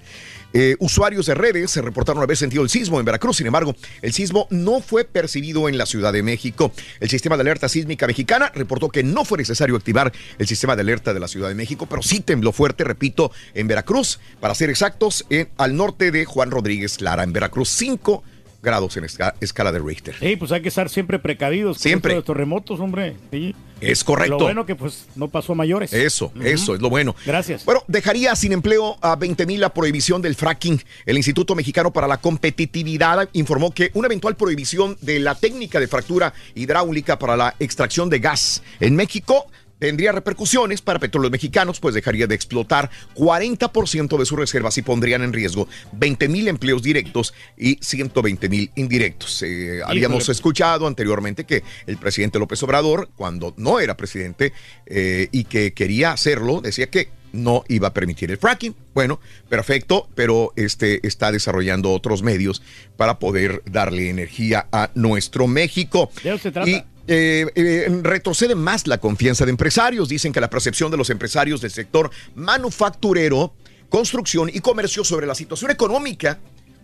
Eh, 0.56 0.76
usuarios 0.78 1.26
de 1.26 1.34
redes 1.34 1.72
se 1.72 1.82
reportaron 1.82 2.22
haber 2.22 2.36
sentido 2.36 2.62
el 2.62 2.68
sismo 2.68 3.00
en 3.00 3.04
Veracruz, 3.04 3.38
sin 3.38 3.48
embargo, 3.48 3.74
el 4.02 4.12
sismo 4.12 4.46
no 4.50 4.80
fue 4.80 5.04
percibido 5.04 5.68
en 5.68 5.76
la 5.76 5.84
Ciudad 5.84 6.12
de 6.12 6.22
México. 6.22 6.70
El 7.00 7.10
sistema 7.10 7.36
de 7.36 7.40
alerta 7.40 7.68
sísmica 7.68 8.06
mexicana 8.06 8.52
reportó 8.54 8.88
que 8.88 9.02
no 9.02 9.24
fue 9.24 9.38
necesario 9.38 9.74
activar 9.74 10.12
el 10.38 10.46
sistema 10.46 10.76
de 10.76 10.82
alerta 10.82 11.12
de 11.12 11.18
la 11.18 11.26
Ciudad 11.26 11.48
de 11.48 11.56
México, 11.56 11.86
pero 11.90 12.02
sí 12.02 12.20
tembló 12.20 12.52
fuerte, 12.52 12.84
repito, 12.84 13.32
en 13.54 13.63
Veracruz, 13.68 14.18
para 14.40 14.54
ser 14.54 14.70
exactos, 14.70 15.24
en- 15.30 15.48
al 15.56 15.76
norte 15.76 16.10
de 16.10 16.24
Juan 16.24 16.50
Rodríguez, 16.50 16.96
Clara, 16.98 17.22
en 17.24 17.32
Veracruz, 17.32 17.68
5 17.70 18.22
grados 18.62 18.96
en 18.96 19.04
esca- 19.04 19.34
escala 19.40 19.72
de 19.72 19.78
Richter. 19.78 20.14
Sí, 20.18 20.36
pues 20.36 20.50
hay 20.50 20.62
que 20.62 20.68
estar 20.68 20.88
siempre 20.88 21.18
precavidos. 21.18 21.76
Siempre. 21.78 22.12
esto 22.12 22.16
de 22.16 22.20
estos 22.20 22.36
remotos, 22.36 22.80
hombre. 22.80 23.14
Sí. 23.30 23.54
Es 23.80 24.02
correcto. 24.02 24.38
Lo 24.38 24.44
bueno 24.44 24.64
que 24.64 24.74
pues 24.74 25.04
no 25.16 25.28
pasó 25.28 25.52
a 25.52 25.56
mayores. 25.56 25.92
Eso, 25.92 26.32
eso 26.42 26.74
es 26.74 26.80
lo 26.80 26.88
bueno. 26.88 27.14
Gracias. 27.26 27.66
Bueno, 27.66 27.82
dejaría 27.88 28.34
sin 28.34 28.52
empleo 28.52 28.96
a 29.02 29.16
20 29.16 29.44
mil 29.44 29.60
la 29.60 29.74
prohibición 29.74 30.22
del 30.22 30.34
fracking. 30.34 30.82
El 31.04 31.18
Instituto 31.18 31.54
Mexicano 31.54 31.92
para 31.92 32.06
la 32.08 32.16
Competitividad 32.16 33.28
informó 33.34 33.72
que 33.74 33.90
una 33.92 34.06
eventual 34.06 34.36
prohibición 34.36 34.96
de 35.02 35.18
la 35.18 35.34
técnica 35.34 35.80
de 35.80 35.88
fractura 35.88 36.32
hidráulica 36.54 37.18
para 37.18 37.36
la 37.36 37.54
extracción 37.58 38.08
de 38.08 38.20
gas 38.20 38.62
en 38.80 38.96
México 38.96 39.46
tendría 39.84 40.12
repercusiones 40.12 40.80
para 40.80 40.98
petróleos 40.98 41.30
mexicanos, 41.30 41.78
pues 41.78 41.94
dejaría 41.94 42.26
de 42.26 42.34
explotar 42.34 42.90
40% 43.16 44.16
de 44.16 44.24
sus 44.24 44.38
reservas 44.38 44.78
y 44.78 44.82
pondrían 44.82 45.20
en 45.20 45.34
riesgo 45.34 45.68
20 45.92 46.26
mil 46.28 46.48
empleos 46.48 46.82
directos 46.82 47.34
y 47.58 47.76
120 47.82 48.48
mil 48.48 48.70
indirectos. 48.76 49.42
Eh, 49.42 49.82
habíamos 49.84 50.30
escuchado 50.30 50.86
anteriormente 50.86 51.44
que 51.44 51.62
el 51.86 51.98
presidente 51.98 52.38
López 52.38 52.62
Obrador, 52.62 53.10
cuando 53.14 53.52
no 53.58 53.78
era 53.78 53.94
presidente 53.94 54.54
eh, 54.86 55.28
y 55.32 55.44
que 55.44 55.74
quería 55.74 56.12
hacerlo, 56.12 56.62
decía 56.62 56.88
que 56.88 57.10
no 57.32 57.64
iba 57.68 57.88
a 57.88 57.92
permitir 57.92 58.30
el 58.30 58.38
fracking. 58.38 58.74
Bueno, 58.94 59.20
perfecto, 59.50 60.08
pero 60.14 60.54
este 60.56 61.06
está 61.06 61.30
desarrollando 61.30 61.92
otros 61.92 62.22
medios 62.22 62.62
para 62.96 63.18
poder 63.18 63.62
darle 63.66 64.08
energía 64.08 64.66
a 64.72 64.90
nuestro 64.94 65.46
México. 65.46 66.10
De 66.22 66.30
eso 66.30 66.38
se 66.38 66.52
trata. 66.52 66.70
Y 66.70 66.84
eh, 67.06 67.46
eh, 67.54 68.00
retrocede 68.02 68.54
más 68.54 68.86
la 68.86 68.98
confianza 68.98 69.44
de 69.44 69.50
empresarios. 69.50 70.08
Dicen 70.08 70.32
que 70.32 70.40
la 70.40 70.48
percepción 70.48 70.90
de 70.90 70.96
los 70.96 71.10
empresarios 71.10 71.60
del 71.60 71.70
sector 71.70 72.10
manufacturero, 72.34 73.54
construcción 73.88 74.50
y 74.52 74.60
comercio 74.60 75.04
sobre 75.04 75.26
la 75.26 75.34
situación 75.34 75.70
económica 75.70 76.38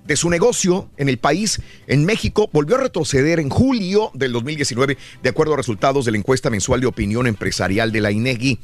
de 0.05 0.17
su 0.17 0.29
negocio 0.29 0.91
en 0.97 1.09
el 1.09 1.19
país, 1.19 1.61
en 1.87 2.05
México, 2.05 2.51
volvió 2.53 2.77
a 2.77 2.81
retroceder 2.81 3.41
en 3.41 3.49
julio 3.49 4.11
del 4.15 4.33
2019, 4.33 4.99
de 5.23 5.29
acuerdo 5.29 5.55
a 5.55 5.57
resultados 5.57 6.05
de 6.05 6.11
la 6.11 6.19
encuesta 6.19 6.51
mensual 6.51 6.81
de 6.81 6.87
opinión 6.87 7.27
empresarial 7.27 7.93
de 7.93 8.01
la 8.01 8.11
INEGI. 8.11 8.59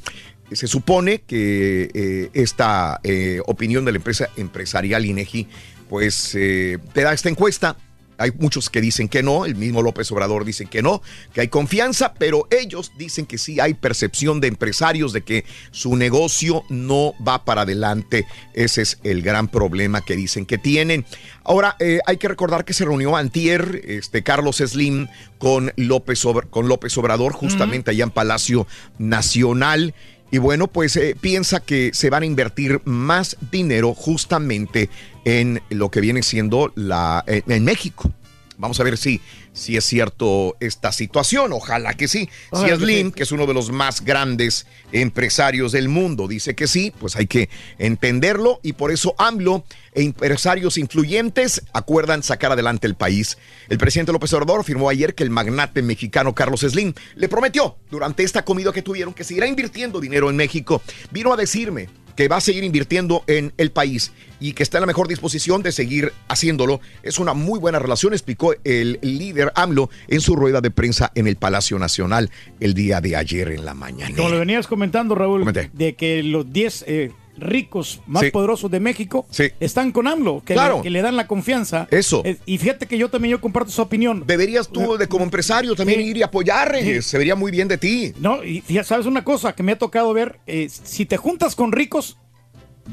Se 0.53 0.67
supone 0.67 1.23
que 1.27 1.91
eh, 1.93 2.31
esta 2.35 3.01
opinión 3.47 3.85
de 3.85 3.93
la 3.93 3.99
empresa 3.99 4.29
empresarial 4.37 5.07
INEGI, 5.07 5.49
pues 5.89 6.33
te 6.33 7.01
da 7.03 7.13
esta 7.13 7.29
encuesta. 7.29 7.77
Hay 8.19 8.33
muchos 8.39 8.71
que 8.71 8.81
dicen 8.81 9.09
que 9.09 9.23
no, 9.23 9.45
el 9.45 9.57
mismo 9.57 9.83
López 9.83 10.11
Obrador 10.13 10.45
dice 10.45 10.67
que 10.67 10.83
no, 10.83 11.03
que 11.35 11.43
hay 11.43 11.49
confianza, 11.49 12.15
pero 12.15 12.49
ellos 12.51 12.93
dicen 12.97 13.27
que 13.27 13.39
sí 13.39 13.61
hay 13.61 13.75
percepción 13.75 14.41
de 14.41 14.49
empresarios 14.49 15.13
de 15.13 15.23
que 15.23 15.45
su 15.71 15.97
negocio 15.97 16.65
no 16.69 17.13
va 17.27 17.45
para 17.45 17.63
adelante. 17.63 18.27
Ese 18.55 18.83
es 18.83 18.99
el 19.05 19.23
gran 19.23 19.49
problema 19.49 20.01
que 20.01 20.17
dicen 20.17 20.47
que 20.47 20.59
tienen. 20.59 21.05
Ahora, 21.45 21.77
eh, 21.79 22.01
hay 22.07 22.17
que 22.17 22.29
recordar 22.29 22.65
que 22.65 22.73
se 22.73 22.85
reunió 22.85 23.17
antier 23.17 23.83
este, 23.87 24.23
Carlos 24.23 24.57
Slim 24.57 25.09
con 25.39 25.73
López, 25.77 26.25
Obra- 26.25 26.47
con 26.49 26.69
López 26.69 26.97
Obrador 26.99 27.33
justamente 27.33 27.91
allá 27.91 28.05
en 28.05 28.11
Palacio 28.11 28.67
Nacional. 28.99 29.95
Y 30.31 30.39
bueno, 30.39 30.67
pues 30.67 30.97
eh, 30.97 31.17
piensa 31.21 31.61
que 31.61 31.91
se 31.95 32.11
van 32.11 32.25
a 32.25 32.27
invertir 32.27 32.81
más 32.85 33.37
dinero 33.51 33.95
justamente 33.95 34.91
en 35.25 35.63
lo 35.71 35.91
que 35.91 36.01
viene 36.01 36.23
siendo 36.23 36.73
la 36.75 37.23
en, 37.27 37.45
en 37.51 37.65
México. 37.65 38.13
Vamos 38.59 38.81
a 38.81 38.85
ver 38.85 38.97
si, 38.97 39.21
si 39.57 39.77
es 39.77 39.85
cierto 39.85 40.57
esta 40.61 40.93
situación. 40.93 41.53
Ojalá 41.53 41.95
que 41.95 42.07
sí. 42.07 42.29
Ojalá 42.51 42.77
si 42.77 42.85
que 42.85 43.05
sí. 43.05 43.13
que 43.13 43.23
es 43.23 43.33
uno 43.33 43.47
de 43.47 43.55
los 43.55 43.73
más 43.73 44.05
grandes 44.05 44.67
empresarios 44.93 45.73
del 45.73 45.89
mundo, 45.89 46.29
dice 46.29 46.55
que 46.55 46.69
sí, 46.69 46.93
pues 47.01 47.17
hay 47.17 47.27
que 47.27 47.49
entenderlo 47.79 48.61
y 48.63 48.75
por 48.75 48.93
eso 48.93 49.15
AMLO 49.19 49.65
e 49.95 50.03
empresarios 50.03 50.77
influyentes 50.77 51.63
acuerdan 51.73 52.23
sacar 52.23 52.53
adelante 52.53 52.87
el 52.87 52.95
país. 52.95 53.39
El 53.69 53.79
presidente 53.79 54.13
López 54.13 54.33
Obrador 54.35 54.61
afirmó 54.61 54.91
ayer 54.91 55.15
que 55.15 55.25
el 55.25 55.31
magnate 55.31 55.83
mexicano 55.83 56.35
Carlos 56.35 56.61
Slim 56.61 56.93
le 57.15 57.29
prometió 57.29 57.77
durante 57.91 58.23
esta 58.23 58.45
comida 58.45 58.73
que 58.73 58.83
tuvieron 58.83 59.15
que 59.15 59.25
seguirá 59.25 59.47
invirtiendo 59.47 60.01
dinero 60.01 60.29
en 60.29 60.37
México. 60.37 60.83
Vino 61.11 61.33
a 61.33 61.37
decirme 61.37 61.89
que 62.17 62.29
va 62.29 62.37
a 62.37 62.41
seguir 62.41 62.65
invirtiendo 62.65 63.23
en 63.27 63.53
el 63.59 63.71
país 63.71 64.13
y 64.41 64.53
que 64.53 64.63
está 64.63 64.79
en 64.79 64.83
la 64.83 64.87
mejor 64.87 65.09
disposición 65.09 65.63
de 65.63 65.73
seguir 65.73 66.13
haciéndolo. 66.29 66.81
Es 67.03 67.19
una 67.19 67.35
muy 67.35 67.59
buena 67.59 67.79
relación, 67.79 68.13
explicó 68.13 68.55
el 68.65 68.99
líder 69.03 69.53
AMLO 69.55 69.91
en 70.09 70.21
su 70.21 70.35
rueda 70.35 70.61
de 70.61 70.71
prensa 70.71 71.13
en 71.15 71.27
el 71.27 71.37
Palacio 71.37 71.79
Nacional 71.79 72.31
el 72.61 72.75
día 72.75 73.01
de 73.01 73.17
ayer 73.17 73.49
en 73.49 73.65
la 73.65 73.75
mañana. 73.75 74.17
Como 74.17 74.31
le 74.31 74.39
venías 74.39 74.67
comentando, 74.67 75.15
Raúl, 75.15 75.41
Comenté. 75.41 75.71
de 75.73 75.95
que 75.95 76.23
los 76.23 76.53
10 76.53 76.85
eh, 76.87 77.13
ricos 77.39 78.01
más 78.07 78.23
Sí. 78.25 78.31
poderosos 78.31 78.71
de 78.71 78.81
México 78.81 79.27
Sí. 79.31 79.45
están 79.61 79.93
con 79.93 80.07
AMLO, 80.07 80.43
que, 80.45 80.55
Claro. 80.55 80.79
le, 80.79 80.83
que 80.83 80.91
le 80.91 81.03
dan 81.03 81.17
la 81.17 81.27
confianza. 81.27 81.87
Eso. 81.91 82.23
Eh, 82.25 82.39
y 82.47 82.59
fíjate 82.59 82.87
que 82.87 82.99
yo 82.99 83.09
también 83.11 83.33
yo 83.33 83.41
comparto 83.41 83.71
su 83.71 83.83
opinión. 83.83 84.25
Deberías 84.27 84.69
tú, 84.69 84.97
de 84.97 85.07
como 85.09 85.25
empresario, 85.25 85.75
también 85.75 86.01
ir 86.01 86.17
y 86.17 86.23
apoyar, 86.23 86.73
Reyes. 86.73 87.07
Se 87.07 87.19
vería 87.19 87.35
muy 87.35 87.51
bien 87.51 87.69
de 87.69 87.79
ti. 87.79 88.13
No, 88.19 88.43
y 88.45 88.63
ya 88.69 88.85
sabes 88.85 89.07
una 89.07 89.25
cosa 89.25 89.55
que 89.55 89.63
me 89.63 89.73
ha 89.73 89.79
tocado 89.79 90.13
ver, 90.13 90.39
eh, 90.47 90.69
si 90.71 91.07
te 91.07 91.17
juntas 91.17 91.55
con 91.55 91.73
ricos, 91.73 92.17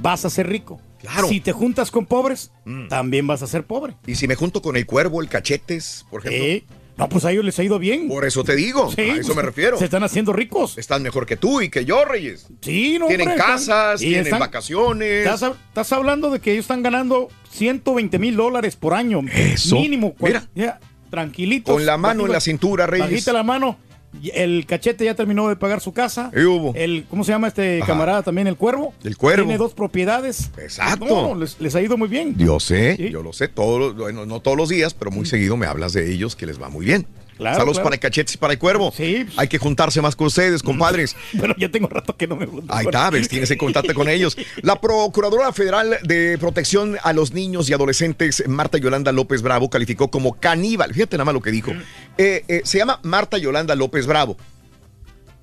vas 0.01 0.25
a 0.25 0.29
ser 0.29 0.47
rico. 0.49 0.79
Claro. 0.99 1.27
Si 1.27 1.41
te 1.41 1.51
juntas 1.51 1.91
con 1.91 2.05
pobres, 2.05 2.51
también 2.89 3.27
vas 3.27 3.41
a 3.43 3.47
ser 3.47 3.65
pobre. 3.65 3.95
Y 4.07 4.15
si 4.15 4.27
me 4.27 4.35
junto 4.35 4.61
con 4.61 4.77
el 4.77 4.85
cuervo, 4.85 5.21
el 5.21 5.27
cachetes, 5.27 6.05
por 6.09 6.25
ejemplo. 6.25 6.67
No, 6.95 7.09
pues 7.09 7.25
a 7.25 7.31
ellos 7.31 7.43
les 7.43 7.57
ha 7.57 7.63
ido 7.63 7.79
bien. 7.79 8.07
Por 8.07 8.23
eso 8.25 8.43
te 8.43 8.55
digo, 8.55 8.91
Sí, 8.91 9.01
a 9.01 9.15
eso 9.15 9.33
me 9.33 9.41
refiero. 9.41 9.77
Se 9.77 9.85
están 9.85 10.03
haciendo 10.03 10.31
ricos. 10.31 10.77
Están 10.77 11.01
mejor 11.01 11.25
que 11.25 11.37
tú 11.37 11.59
y 11.61 11.69
que 11.69 11.85
yo, 11.85 12.05
Reyes. 12.05 12.47
Sí, 12.61 12.97
no, 12.99 13.07
Tienen 13.07 13.29
hombre, 13.29 13.43
casas, 13.43 13.99
tienen 13.99 14.25
están- 14.25 14.39
vacaciones. 14.39 15.25
Estás, 15.25 15.41
hab- 15.41 15.55
estás 15.69 15.91
hablando 15.91 16.29
de 16.29 16.39
que 16.39 16.51
ellos 16.51 16.63
están 16.65 16.83
ganando 16.83 17.29
120 17.51 18.19
mil 18.19 18.35
dólares 18.35 18.75
por 18.75 18.93
año. 18.93 19.21
Eso. 19.33 19.75
Mínimo. 19.75 20.13
Mira. 20.19 20.47
ya, 20.53 20.79
tranquilitos. 21.09 21.73
Con 21.73 21.85
la 21.85 21.97
mano 21.97 22.25
en 22.25 22.31
la 22.31 22.39
cintura, 22.39 22.85
Reyes. 22.85 23.09
Bajita 23.09 23.33
la 23.33 23.43
mano. 23.43 23.77
El 24.33 24.65
cachete 24.65 25.05
ya 25.05 25.15
terminó 25.15 25.47
de 25.49 25.55
pagar 25.55 25.81
su 25.81 25.91
casa. 25.93 26.31
El, 26.33 27.05
¿Cómo 27.09 27.23
se 27.23 27.31
llama 27.31 27.47
este 27.47 27.77
Ajá. 27.77 27.87
camarada 27.87 28.23
también? 28.23 28.47
El 28.47 28.55
cuervo. 28.55 28.93
El 29.03 29.17
Cuervo. 29.17 29.43
Tiene 29.43 29.57
dos 29.57 29.73
propiedades. 29.73 30.51
Exacto. 30.57 31.05
No, 31.05 31.35
les, 31.35 31.59
les 31.59 31.73
ha 31.75 31.81
ido 31.81 31.97
muy 31.97 32.07
bien. 32.07 32.35
Yo 32.37 32.59
sé, 32.59 32.95
Sí. 32.95 33.09
yo 33.09 33.23
lo 33.23 33.33
sé, 33.33 33.47
todos, 33.47 33.95
bueno, 33.95 34.25
no 34.25 34.39
todos 34.39 34.55
los 34.57 34.69
días, 34.69 34.93
pero 34.93 35.11
muy 35.11 35.25
seguido 35.25 35.57
me 35.57 35.65
hablas 35.65 35.93
de 35.93 36.11
ellos 36.11 36.35
que 36.35 36.45
les 36.45 36.61
va 36.61 36.69
muy 36.69 36.85
bien. 36.85 37.05
Claro, 37.37 37.55
Saludos 37.57 37.77
claro. 37.77 37.83
para 37.85 37.95
el 37.95 37.99
cachetes 37.99 38.35
y 38.35 38.37
para 38.37 38.53
el 38.53 38.59
cuervo. 38.59 38.93
Sí. 38.95 39.25
Hay 39.37 39.47
que 39.47 39.57
juntarse 39.57 40.01
más 40.01 40.15
con 40.15 40.27
ustedes, 40.27 40.61
compadres. 40.61 41.15
Bueno, 41.33 41.55
ya 41.57 41.69
tengo 41.69 41.87
rato 41.87 42.15
que 42.15 42.27
no 42.27 42.35
me 42.35 42.45
junto 42.45 42.71
Ahí 42.73 42.85
está, 42.85 43.09
ves, 43.09 43.27
tienes 43.27 43.49
que 43.49 43.57
contacto 43.57 43.93
con 43.93 44.07
ellos. 44.07 44.37
La 44.61 44.79
Procuradora 44.79 45.51
Federal 45.51 45.97
de 46.03 46.37
Protección 46.37 46.97
a 47.03 47.11
los 47.13 47.33
Niños 47.33 47.69
y 47.69 47.73
Adolescentes, 47.73 48.43
Marta 48.47 48.77
Yolanda 48.77 49.11
López 49.11 49.41
Bravo, 49.41 49.69
calificó 49.69 50.09
como 50.11 50.33
caníbal. 50.39 50.93
Fíjate 50.93 51.17
nada 51.17 51.25
más 51.25 51.33
lo 51.33 51.41
que 51.41 51.51
dijo. 51.51 51.71
Eh, 52.17 52.43
eh, 52.47 52.61
se 52.65 52.77
llama 52.77 52.99
Marta 53.03 53.37
Yolanda 53.37 53.75
López 53.75 54.05
Bravo. 54.05 54.37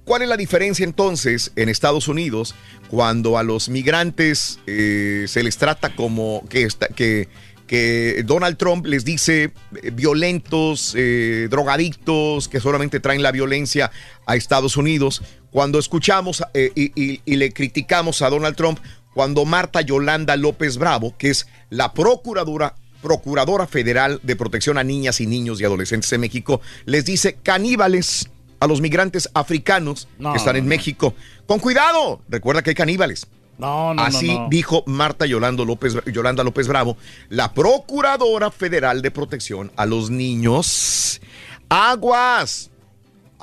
¿Cuál 0.05 0.23
es 0.23 0.29
la 0.29 0.37
diferencia 0.37 0.83
entonces 0.85 1.53
en 1.57 1.69
Estados 1.69 2.09
Unidos 2.09 2.55
cuando 2.89 3.39
a 3.39 3.43
los 3.45 3.69
migrantes 3.69 4.59
eh, 4.67 5.27
se 5.29 5.43
les 5.43 5.57
trata 5.57 5.95
como 5.95 6.43
que, 6.49 6.63
está- 6.65 6.89
que, 6.89 7.29
que 7.71 8.25
Donald 8.27 8.57
Trump 8.57 8.85
les 8.85 9.05
dice 9.05 9.53
eh, 9.81 9.91
violentos, 9.93 10.93
eh, 10.97 11.47
drogadictos, 11.49 12.49
que 12.49 12.59
solamente 12.59 12.99
traen 12.99 13.23
la 13.23 13.31
violencia 13.31 13.93
a 14.27 14.35
Estados 14.35 14.77
Unidos? 14.77 15.23
Cuando 15.53 15.79
escuchamos 15.79 16.43
eh, 16.53 16.73
y, 16.75 16.91
y- 17.01 17.21
y 17.25 17.37
le 17.37 17.53
criticamos 17.53 18.23
a 18.23 18.29
Donald 18.29 18.57
Trump, 18.57 18.81
cuando 19.15 19.45
Marta 19.45 19.83
Yolanda 19.83 20.37
López 20.37 20.79
Bravo, 20.79 21.15
que 21.17 21.31
es 21.31 21.47
la 21.71 21.93
procuradora 21.95 22.75
Procuradora 23.03 23.67
Federal 23.69 24.19
de 24.25 24.35
Protección 24.37 24.77
a 24.77 24.83
Niñas 24.85 25.21
y 25.21 25.27
Niños 25.29 25.61
y 25.61 25.65
Adolescentes 25.65 26.13
en 26.13 26.21
México, 26.21 26.61
les 26.87 27.05
dice 27.05 27.39
caníbales 27.43 28.29
a 28.59 28.67
los 28.67 28.81
migrantes 28.81 29.31
africanos 29.33 30.09
No, 30.19 30.33
que 30.33 30.39
están 30.39 30.55
no, 30.55 30.59
en 30.59 30.65
no. 30.65 30.69
México. 30.71 31.15
Con 31.47 31.61
cuidado, 31.61 32.21
recuerda 32.29 32.63
que 32.63 32.71
hay 32.71 32.75
caníbales. 32.75 33.27
No, 33.61 33.95
no, 33.95 34.03
Así 34.03 34.29
no, 34.35 34.41
no. 34.45 34.49
dijo 34.51 34.83
Marta 34.87 35.27
Yolanda 35.27 35.65
López, 35.65 35.97
Yolanda 36.13 36.43
López 36.43 36.67
Bravo, 36.69 36.97
la 37.29 37.53
Procuradora 37.53 38.51
Federal 38.51 39.03
de 39.03 39.11
Protección 39.11 39.71
a 39.77 39.87
los 39.87 40.11
Niños. 40.11 41.21
Aguas. 41.69 42.71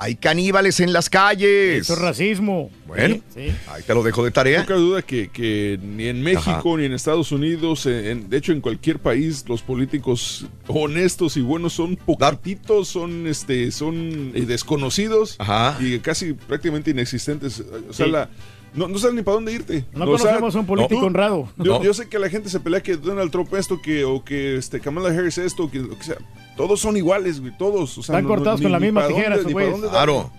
Hay 0.00 0.14
caníbales 0.14 0.78
en 0.78 0.92
las 0.92 1.10
calles. 1.10 1.80
Eso 1.80 1.94
es 1.94 1.98
racismo. 1.98 2.70
Bueno, 2.86 3.16
Sí, 3.34 3.48
sí. 3.48 3.54
ahí 3.68 3.82
te 3.82 3.92
lo 3.94 4.04
dejo 4.04 4.24
de 4.24 4.30
tarea. 4.30 4.60
No 4.60 4.66
cabe 4.66 4.78
duda 4.80 5.02
que, 5.02 5.28
que 5.28 5.76
ni 5.82 6.06
en 6.06 6.22
México 6.22 6.50
Ajá. 6.50 6.76
ni 6.78 6.84
en 6.84 6.92
Estados 6.92 7.32
Unidos, 7.32 7.84
en- 7.86 8.30
de 8.30 8.36
hecho 8.36 8.52
en 8.52 8.60
cualquier 8.60 9.00
país, 9.00 9.44
los 9.48 9.60
políticos 9.60 10.46
honestos 10.68 11.36
y 11.36 11.40
buenos 11.40 11.72
son 11.72 11.96
poquititos, 11.96 12.86
son 12.86 13.26
este, 13.26 13.72
son 13.72 14.30
eh, 14.36 14.42
desconocidos 14.46 15.36
y 15.80 15.98
casi 15.98 16.32
prácticamente 16.32 16.92
inexistentes. 16.92 17.60
O 17.90 17.92
sea, 17.92 18.06
Sí. 18.06 18.12
la, 18.12 18.30
no, 18.78 18.88
no 18.88 18.98
sabes 18.98 19.14
ni 19.16 19.22
para 19.22 19.34
dónde 19.36 19.52
irte. 19.52 19.84
No 19.92 20.04
O 20.10 20.16
sea, 20.18 20.26
conocemos 20.40 20.56
a 20.56 20.58
un 20.60 20.66
político 20.66 21.06
honrado. 21.06 21.48
Yo, 21.58 21.78
No. 21.78 21.82
yo 21.82 21.92
sé 21.94 22.08
que 22.08 22.18
la 22.18 22.28
gente 22.30 22.48
se 22.48 22.60
pelea 22.60 22.82
que 22.82 22.96
Donald 22.96 23.30
Trump 23.30 23.52
esto, 23.54 23.80
que, 23.82 24.04
o 24.04 24.24
que 24.24 24.56
este, 24.56 24.80
Kamala 24.80 25.08
Harris 25.10 25.38
esto, 25.38 25.70
que, 25.70 25.78
lo 25.80 25.96
que 25.98 26.04
sea. 26.04 26.16
Todos 26.56 26.80
son 26.80 26.96
iguales, 26.96 27.40
güey, 27.40 27.56
todos. 27.56 27.98
O 27.98 28.02
sea, 28.02 28.14
Están 28.14 28.24
no- 28.24 28.30
no- 28.30 28.34
cortados 28.36 28.60
ni- 28.60 28.64
con 28.64 28.72
la 28.72 28.80
misma 28.80 29.06
tijera 29.06 29.36
dónde 29.38 29.88
Claro. 29.88 30.30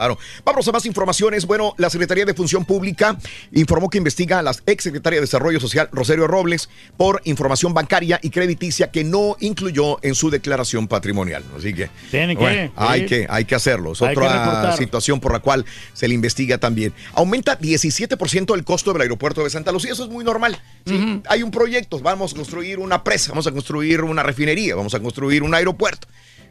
Claro. 0.00 0.18
Vamos 0.46 0.66
a 0.66 0.72
más 0.72 0.86
informaciones. 0.86 1.44
Bueno, 1.44 1.74
la 1.76 1.90
Secretaría 1.90 2.24
de 2.24 2.32
Función 2.32 2.64
Pública 2.64 3.18
informó 3.52 3.90
que 3.90 3.98
investiga 3.98 4.38
a 4.38 4.42
la 4.42 4.52
exsecretaria 4.64 5.18
de 5.18 5.20
Desarrollo 5.20 5.60
Social, 5.60 5.90
Rosario 5.92 6.26
Robles, 6.26 6.70
por 6.96 7.20
información 7.26 7.74
bancaria 7.74 8.18
y 8.22 8.30
crediticia 8.30 8.90
que 8.90 9.04
no 9.04 9.36
incluyó 9.40 9.98
en 10.02 10.14
su 10.14 10.30
declaración 10.30 10.88
patrimonial. 10.88 11.44
Así 11.54 11.74
que 11.74 11.90
Tienen 12.10 12.38
que, 12.38 12.42
bueno, 12.42 12.72
hay 12.76 13.04
que 13.04 13.26
hay 13.28 13.44
que 13.44 13.54
hacerlo. 13.54 13.92
Es 13.92 14.00
otra 14.00 14.74
situación 14.78 15.20
por 15.20 15.32
la 15.32 15.40
cual 15.40 15.66
se 15.92 16.08
le 16.08 16.14
investiga 16.14 16.56
también. 16.56 16.94
Aumenta 17.12 17.58
17% 17.58 18.54
el 18.54 18.64
costo 18.64 18.94
del 18.94 19.02
aeropuerto 19.02 19.44
de 19.44 19.50
Santa 19.50 19.70
Lucía. 19.70 19.92
Eso 19.92 20.04
es 20.04 20.10
muy 20.10 20.24
normal. 20.24 20.58
Sí, 20.86 21.20
Hay 21.28 21.42
un 21.42 21.50
proyecto. 21.50 22.00
Vamos 22.00 22.32
a 22.32 22.36
construir 22.36 22.78
una 22.78 23.04
presa, 23.04 23.32
vamos 23.32 23.46
a 23.46 23.52
construir 23.52 24.02
una 24.02 24.22
refinería, 24.22 24.74
vamos 24.74 24.94
a 24.94 25.00
construir 25.00 25.42
un 25.42 25.54
aeropuerto. 25.54 26.08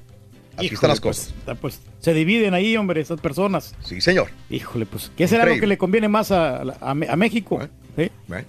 Híjole, 0.53 0.73
están 0.73 0.89
las 0.91 0.99
pues, 1.01 1.33
cosas. 1.45 1.57
pues, 1.59 1.79
se 1.99 2.13
dividen 2.13 2.53
ahí, 2.53 2.77
hombre, 2.77 3.01
esas 3.01 3.19
personas. 3.19 3.73
Sí, 3.83 4.01
señor. 4.01 4.29
Híjole, 4.49 4.85
pues, 4.85 5.11
¿qué 5.17 5.27
será 5.27 5.45
lo 5.45 5.59
que 5.59 5.65
le 5.67 5.77
conviene 5.79 6.07
más 6.07 6.31
a, 6.31 6.57
a- 6.61 6.75
a 6.81 7.15
México? 7.15 7.59
¿Sí? 7.97 8.11
Bueno. 8.27 8.45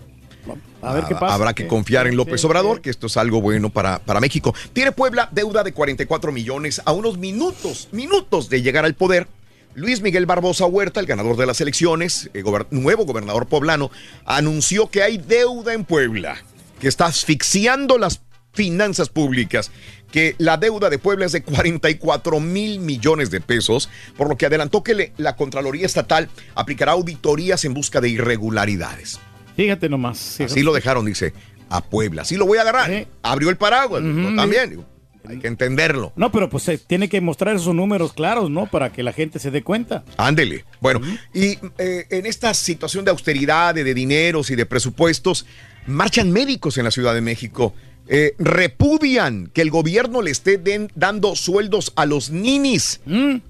A 0.82 0.92
ver 0.92 1.04
qué 1.04 1.14
Habrá- 1.14 1.20
pasa. 1.20 1.34
Habrá 1.34 1.54
que 1.54 1.66
confiar 1.66 2.06
en 2.06 2.16
López 2.16 2.40
Sí, 2.40 2.46
Obrador, 2.46 2.80
que 2.80 2.90
esto 2.90 3.06
es 3.06 3.16
algo 3.16 3.40
bueno 3.40 3.70
para, 3.70 3.98
para 4.00 4.20
México. 4.20 4.54
Tiene 4.72 4.92
Puebla 4.92 5.28
deuda 5.32 5.62
de 5.64 5.72
44 5.72 6.30
millones 6.32 6.82
a 6.84 6.92
unos 6.92 7.16
minutos, 7.18 7.88
minutos 7.92 8.48
de 8.50 8.62
llegar 8.62 8.84
al 8.84 8.94
poder. 8.94 9.26
Luis 9.74 10.02
Miguel 10.02 10.26
Barbosa 10.26 10.66
Huerta, 10.66 11.00
el 11.00 11.06
ganador 11.06 11.36
de 11.36 11.46
las 11.46 11.60
elecciones, 11.60 12.30
el 12.32 12.44
gober- 12.44 12.66
nuevo 12.70 13.04
gobernador 13.06 13.46
poblano, 13.46 13.90
anunció 14.24 14.88
que 14.88 15.02
hay 15.02 15.18
deuda 15.18 15.72
en 15.74 15.84
Puebla, 15.84 16.36
que 16.80 16.86
está 16.88 17.06
asfixiando 17.06 17.98
las 17.98 18.20
finanzas 18.52 19.08
públicas, 19.08 19.72
que 20.12 20.36
la 20.38 20.58
deuda 20.58 20.90
de 20.90 20.98
Puebla 21.00 21.26
es 21.26 21.32
de 21.32 21.42
44 21.42 22.38
mil 22.38 22.78
millones 22.78 23.32
de 23.32 23.40
pesos, 23.40 23.88
por 24.16 24.28
lo 24.28 24.36
que 24.36 24.46
adelantó 24.46 24.84
que 24.84 24.94
le- 24.94 25.12
la 25.16 25.34
Contraloría 25.34 25.86
Estatal 25.86 26.28
aplicará 26.54 26.92
auditorías 26.92 27.64
en 27.64 27.74
busca 27.74 28.00
de 28.00 28.10
irregularidades. 28.10 29.18
Fíjate 29.56 29.88
nomás. 29.88 30.40
Así 30.40 30.62
lo 30.62 30.72
dejaron, 30.72 31.04
dice. 31.06 31.32
a 31.70 31.82
Puebla. 31.82 32.24
Sí 32.24 32.36
lo 32.36 32.46
voy 32.46 32.58
a 32.58 32.62
agarrar. 32.62 33.06
Abrió 33.22 33.50
el 33.50 33.56
paraguas, 33.56 34.02
también. 34.36 34.70
digo, 34.70 34.84
hay 35.26 35.38
que 35.38 35.46
entenderlo. 35.48 36.12
No, 36.16 36.30
pero 36.30 36.48
pues 36.50 36.62
se 36.64 36.76
tiene 36.78 37.08
que 37.08 37.20
mostrar 37.20 37.56
esos 37.56 37.74
números 37.74 38.12
claros, 38.12 38.50
¿no? 38.50 38.66
Para 38.66 38.92
que 38.92 39.02
la 39.02 39.12
gente 39.12 39.38
se 39.38 39.50
dé 39.50 39.62
cuenta. 39.62 40.04
Ándele. 40.18 40.64
Bueno, 40.80 41.00
y 41.32 41.58
eh, 41.78 42.06
en 42.10 42.26
esta 42.26 42.52
situación 42.54 43.04
de 43.04 43.10
austeridad, 43.10 43.74
de, 43.74 43.84
de 43.84 43.94
dineros 43.94 44.50
y 44.50 44.56
de 44.56 44.66
presupuestos, 44.66 45.46
marchan 45.86 46.30
médicos 46.30 46.76
en 46.78 46.84
la 46.84 46.90
Ciudad 46.90 47.14
de 47.14 47.20
México. 47.22 47.74
Eh, 48.06 48.34
repudian 48.38 49.46
que 49.54 49.62
el 49.62 49.70
gobierno 49.70 50.20
le 50.20 50.30
esté 50.30 50.58
den- 50.58 50.90
dando 50.94 51.34
sueldos 51.36 51.94
a 51.96 52.04
los 52.04 52.28
ninis, 52.30 53.00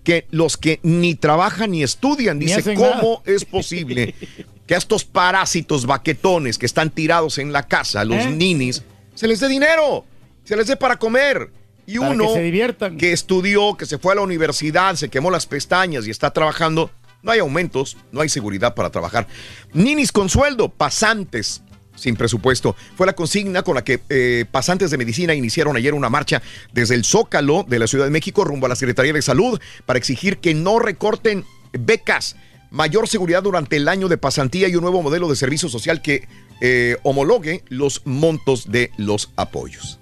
que 0.05 0.26
los 0.31 0.56
que 0.56 0.78
ni 0.85 1.16
trabajan 1.16 1.72
ni 1.72 1.82
estudian. 1.82 2.39
Dice, 2.39 2.74
¿cómo 2.76 3.20
es 3.26 3.44
posible 3.44 4.14
que 4.66 4.74
a 4.74 4.78
estos 4.78 5.05
parásitos 5.05 5.86
baquetones 5.86 6.59
que 6.59 6.66
están 6.66 6.91
tirados 6.91 7.39
en 7.39 7.53
la 7.53 7.65
casa, 7.65 8.05
los 8.05 8.24
¿Eh? 8.24 8.31
ninis, 8.31 8.82
se 9.15 9.28
les 9.28 9.41
dé 9.41 9.49
dinero, 9.49 10.05
se 10.45 10.57
les 10.57 10.66
dé 10.66 10.77
para 10.77 10.97
comer? 10.97 11.51
Y 11.86 11.99
Para 11.99 12.11
que 12.11 12.16
uno 12.16 12.32
se 12.32 12.43
diviertan. 12.43 12.97
que 12.97 13.12
estudió, 13.12 13.77
que 13.77 13.85
se 13.86 13.99
fue 13.99 14.12
a 14.12 14.16
la 14.16 14.23
universidad, 14.23 14.95
se 14.97 15.11
quemó 15.11 15.31
las 15.31 15.47
pestañas 15.47 16.07
y 16.07 16.11
está 16.11 16.31
trabajando, 16.31 16.91
no 17.23 17.31
hay 17.31 17.41
aumentos, 17.41 17.97
no 18.11 18.23
hay 18.23 18.28
seguridad 18.31 18.74
para 18.74 18.91
trabajar. 18.91 19.27
Ninis 19.74 20.11
con 20.11 20.28
sueldo, 20.31 20.70
pasantes 20.70 21.62
sin 21.95 22.16
presupuesto. 22.16 22.74
Fue 22.97 23.07
la 23.07 23.12
consigna 23.12 23.62
con 23.62 23.74
la 23.74 23.85
que 23.85 24.01
eh, 24.09 24.47
pasantes 24.51 24.91
de 24.91 24.99
medicina 24.99 25.35
iniciaron 25.35 25.77
ayer 25.77 25.95
una 25.95 26.09
marcha 26.11 26.43
desde 26.73 26.95
el 26.95 27.05
Zócalo 27.05 27.65
de 27.69 27.78
la 27.78 27.86
Ciudad 27.86 28.05
de 28.05 28.11
México 28.11 28.45
rumbo 28.45 28.66
a 28.66 28.69
la 28.70 28.77
Secretaría 28.77 29.12
de 29.12 29.23
Salud 29.23 29.61
para 29.86 29.99
exigir 29.99 30.39
que 30.39 30.55
no 30.55 30.78
recorten 30.78 31.45
becas, 31.73 32.36
mayor 32.74 33.09
seguridad 33.09 33.42
durante 33.42 33.76
el 33.76 33.88
año 33.88 34.09
de 34.09 34.18
pasantía 34.18 34.68
y 34.68 34.74
un 34.74 34.82
nuevo 34.82 35.01
modelo 35.01 35.28
de 35.28 35.36
servicio 35.36 35.68
social 35.68 36.02
que 36.02 36.26
eh, 36.60 36.96
homologue 37.05 37.62
los 37.68 38.02
montos 38.05 38.70
de 38.70 38.90
los 38.96 39.30
apoyos. 39.36 40.01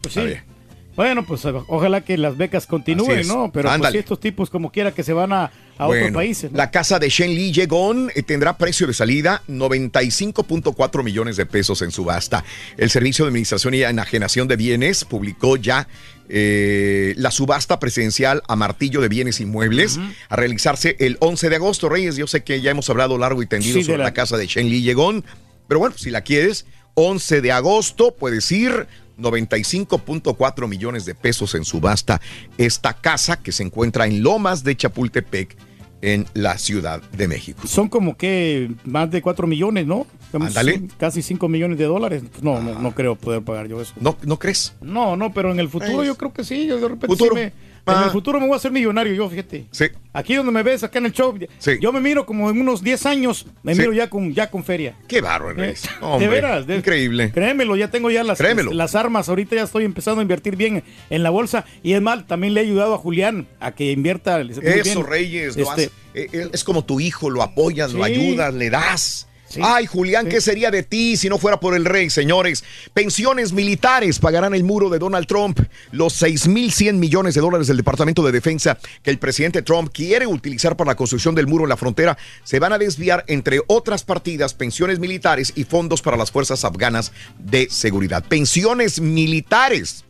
Pues 0.00 0.14
sí. 0.14 0.20
Bueno, 0.98 1.24
pues 1.24 1.44
o- 1.44 1.64
ojalá 1.68 2.00
que 2.02 2.18
las 2.18 2.36
becas 2.36 2.66
continúen. 2.66 3.26
¿no? 3.28 3.52
Pero 3.52 3.70
pues, 3.78 3.92
sí, 3.92 3.98
estos 3.98 4.18
tipos 4.18 4.50
como 4.50 4.72
quiera 4.72 4.92
que 4.92 5.04
se 5.04 5.12
van 5.12 5.32
a, 5.32 5.44
a 5.78 5.86
otros 5.86 6.00
Bueno, 6.02 6.12
países. 6.18 6.50
¿no? 6.50 6.58
La 6.58 6.72
casa 6.72 6.98
de 6.98 7.08
Shen 7.08 7.30
Li 7.36 7.52
Yegon 7.52 8.10
eh, 8.16 8.24
tendrá 8.24 8.58
precio 8.58 8.84
de 8.86 8.92
salida 8.94 9.40
95.4 9.48 11.02
millones 11.04 11.36
de 11.36 11.46
pesos 11.46 11.82
en 11.82 11.90
subasta. 11.92 12.44
El 12.76 12.90
Servicio 12.90 13.24
de 13.24 13.28
Administración 13.28 13.74
y 13.74 13.82
Enajenación 13.82 14.48
de 14.48 14.56
Bienes 14.56 15.04
publicó 15.04 15.56
ya 15.56 15.86
eh, 16.28 17.14
la 17.16 17.30
subasta 17.30 17.78
presidencial 17.78 18.42
a 18.48 18.56
martillo 18.56 19.00
de 19.00 19.08
bienes 19.08 19.40
inmuebles 19.40 19.98
a 20.28 20.36
realizarse 20.36 20.96
el 20.98 21.16
11 21.20 21.48
de 21.48 21.56
agosto. 21.56 21.88
Reyes, 21.88 22.16
yo 22.16 22.26
sé 22.26 22.42
que 22.42 22.60
ya 22.60 22.70
hemos 22.72 22.90
hablado 22.90 23.16
largo 23.18 23.40
y 23.42 23.46
tendido 23.46 23.78
Sí, 23.78 23.84
sobre 23.84 23.98
la... 23.98 24.04
la- 24.04 24.14
casa 24.14 24.36
de 24.36 24.46
Shen 24.46 24.68
Li 24.68 24.82
Yegon, 24.82 25.24
pero 25.68 25.78
bueno, 25.78 25.94
si 25.96 26.10
la 26.10 26.22
quieres, 26.22 26.66
11 26.94 27.40
de 27.40 27.52
agosto 27.52 28.14
puedes 28.16 28.50
ir. 28.52 28.88
95.4 29.18 30.68
millones 30.68 31.04
de 31.04 31.14
pesos 31.14 31.54
en 31.54 31.64
subasta 31.64 32.20
esta 32.56 32.94
casa 32.94 33.40
que 33.40 33.52
se 33.52 33.62
encuentra 33.62 34.06
en 34.06 34.22
Lomas 34.22 34.64
de 34.64 34.76
Chapultepec 34.76 35.56
en 36.00 36.26
la 36.34 36.58
Ciudad 36.58 37.02
de 37.12 37.28
México. 37.28 37.66
Son 37.66 37.88
como 37.88 38.16
que 38.16 38.70
más 38.84 39.10
de 39.10 39.20
4 39.20 39.46
millones, 39.46 39.86
¿no? 39.86 40.06
Ándale. 40.32 40.82
Casi 40.96 41.22
5 41.22 41.48
millones 41.48 41.78
de 41.78 41.84
dólares. 41.84 42.22
No, 42.40 42.60
no, 42.62 42.78
no 42.78 42.94
creo 42.94 43.16
poder 43.16 43.42
pagar 43.42 43.66
yo 43.66 43.80
eso. 43.80 43.94
¿No, 44.00 44.16
¿no 44.22 44.38
crees? 44.38 44.74
No, 44.80 45.16
no, 45.16 45.32
pero 45.32 45.50
en 45.50 45.58
el 45.58 45.68
futuro 45.68 45.96
Pues, 45.96 46.06
yo 46.06 46.16
creo 46.16 46.32
que 46.32 46.44
sí. 46.44 46.66
Yo 46.66 46.76
de 46.78 46.88
repente 46.88 47.08
futuro. 47.08 47.34
sí 47.34 47.42
me-. 47.42 47.52
En 47.86 48.02
el 48.04 48.10
futuro 48.10 48.38
me 48.40 48.46
voy 48.46 48.54
a 48.54 48.56
hacer 48.56 48.70
millonario 48.70 49.14
yo, 49.14 49.28
fíjate. 49.30 49.66
Sí. 49.70 49.86
Aquí 50.12 50.34
donde 50.34 50.52
me 50.52 50.62
ves, 50.62 50.82
acá 50.82 50.98
en 50.98 51.06
el 51.06 51.12
show, 51.12 51.34
yo 51.80 51.92
me 51.92 52.00
miro 52.00 52.26
como 52.26 52.50
en 52.50 52.60
unos 52.60 52.82
10 52.82 53.06
años, 53.06 53.46
me 53.62 53.74
Sí. 53.74 53.80
miro 53.80 53.92
ya 53.92 54.10
con, 54.10 54.34
ya 54.34 54.50
con 54.50 54.64
feria. 54.64 54.94
Qué 55.06 55.20
bárbaro, 55.20 55.54
Reyes. 55.54 55.84
Eh, 55.84 55.88
Hombre, 56.02 56.26
de 56.26 56.34
veras. 56.34 56.66
de- 56.66 56.76
Increíble. 56.76 57.30
Créemelo, 57.32 57.76
ya 57.76 57.90
tengo 57.90 58.10
ya 58.10 58.24
las, 58.24 58.38
las 58.40 58.94
armas. 58.94 59.28
Ahorita 59.28 59.56
ya 59.56 59.62
estoy 59.62 59.84
empezando 59.84 60.20
a 60.20 60.22
invertir 60.22 60.56
bien 60.56 60.82
en 61.10 61.22
la 61.22 61.30
bolsa. 61.30 61.64
Y 61.82 61.92
es 61.94 62.02
más, 62.02 62.26
también 62.26 62.54
le 62.54 62.60
he 62.60 62.64
ayudado 62.64 62.94
a 62.94 62.98
Julián 62.98 63.46
a 63.60 63.72
que 63.72 63.92
invierta. 63.92 64.40
Eso, 64.40 64.60
bien. 64.60 65.06
Reyes, 65.06 65.56
lo 65.56 65.62
Este, 65.62 65.84
haces- 65.86 65.90
eh, 66.14 66.48
es 66.52 66.64
como 66.64 66.84
tu 66.84 67.00
hijo, 67.00 67.30
lo 67.30 67.42
apoyas, 67.42 67.92
lo 67.92 68.04
Sí. 68.04 68.12
ayudas, 68.12 68.52
le 68.54 68.70
das. 68.70 69.27
Ay, 69.62 69.86
Julián, 69.86 70.28
¿qué 70.28 70.40
sería 70.40 70.70
de 70.70 70.82
ti 70.82 71.16
si 71.16 71.28
no 71.28 71.38
fuera 71.38 71.58
por 71.58 71.74
el 71.74 71.84
rey, 71.84 72.10
señores? 72.10 72.62
Pensiones 72.92 73.52
militares 73.52 74.18
pagarán 74.18 74.54
el 74.54 74.62
muro 74.64 74.90
de 74.90 74.98
Donald 74.98 75.26
Trump. 75.26 75.60
Los 75.90 76.20
6.100 76.22 76.94
millones 76.94 77.34
de 77.34 77.40
dólares 77.40 77.66
del 77.66 77.78
Departamento 77.78 78.22
de 78.24 78.32
Defensa 78.32 78.78
que 79.02 79.10
el 79.10 79.18
presidente 79.18 79.62
Trump 79.62 79.90
quiere 79.92 80.26
utilizar 80.26 80.76
para 80.76 80.90
la 80.92 80.96
construcción 80.96 81.34
del 81.34 81.46
muro 81.46 81.64
en 81.64 81.70
la 81.70 81.76
frontera 81.76 82.16
se 82.44 82.58
van 82.58 82.72
a 82.72 82.78
desviar, 82.78 83.24
entre 83.28 83.60
otras 83.66 84.04
partidas, 84.04 84.54
pensiones 84.54 84.98
militares 84.98 85.52
y 85.56 85.64
fondos 85.64 86.02
para 86.02 86.16
las 86.16 86.30
fuerzas 86.30 86.64
afganas 86.64 87.12
de 87.38 87.68
seguridad. 87.70 88.24
Pensiones 88.24 89.00
militares. 89.00 90.04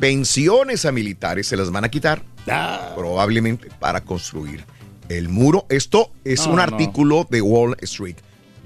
Pensiones 0.00 0.84
a 0.84 0.92
militares 0.92 1.46
se 1.46 1.56
las 1.56 1.70
van 1.70 1.84
a 1.84 1.88
quitar 1.90 2.22
probablemente 2.94 3.68
para 3.80 4.02
construir 4.02 4.64
el 5.08 5.28
muro. 5.28 5.64
Esto 5.70 6.10
es 6.24 6.44
No, 6.46 6.50
un 6.52 6.56
no. 6.56 6.62
artículo 6.62 7.26
de 7.30 7.40
Wall 7.40 7.76
Street 7.80 8.16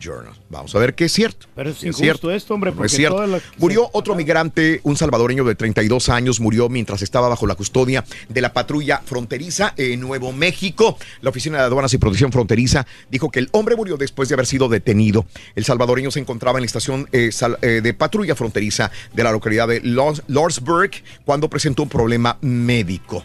Journal. 0.01 0.33
Vamos 0.51 0.75
a 0.75 0.79
ver 0.79 0.95
qué 0.95 1.07
es 1.07 1.13
cierto. 1.13 1.47
Pero 1.55 1.71
es 1.71 1.79
qué 1.79 1.89
injusto 1.89 2.31
esto, 2.31 2.55
hombre, 2.55 2.71
No 2.71 2.77
porque 2.77 2.87
es 2.87 2.93
cierto. 2.97 3.27
las- 3.27 3.43
Murió 3.59 3.89
otro 3.93 4.15
migrante, 4.15 4.81
un 4.85 4.97
salvadoreño 4.97 5.45
de 5.45 5.55
32 5.55 6.09
años, 6.09 6.41
murió 6.41 6.69
mientras 6.69 7.03
estaba 7.03 7.29
bajo 7.29 7.47
la 7.47 7.55
custodia 7.55 8.05
de 8.29 8.41
la 8.41 8.53
patrulla 8.53 9.03
fronteriza 9.05 9.75
en 9.77 10.01
Nuevo 10.01 10.33
México. 10.33 10.97
La 11.21 11.31
Oficina 11.31 11.59
de 11.59 11.65
Aduanas 11.65 11.93
y 11.95 11.99
Protección 11.99 12.33
Fronteriza 12.33 12.87
dijo 13.11 13.31
que 13.31 13.41
el 13.41 13.49
hombre 13.53 13.77
murió 13.77 13.97
después 13.97 14.29
de 14.29 14.35
haber 14.35 14.47
sido 14.47 14.69
detenido. 14.69 15.27
El 15.55 15.65
salvadoreño 15.65 16.11
se 16.11 16.21
encontraba 16.21 16.59
en 16.59 16.63
la 16.63 16.67
estación 16.67 17.09
eh, 17.13 17.33
sal- 17.33 17.59
eh, 17.63 17.81
de 17.83 17.95
patrulla 17.95 18.35
fronteriza 18.35 18.91
de 19.15 19.25
la 19.25 19.33
localidad 19.33 19.69
de 19.69 19.81
Lordsburg 19.83 20.91
cuando 21.25 21.49
presentó 21.51 21.83
un 21.83 21.89
problema 21.89 22.39
médico. 22.41 23.25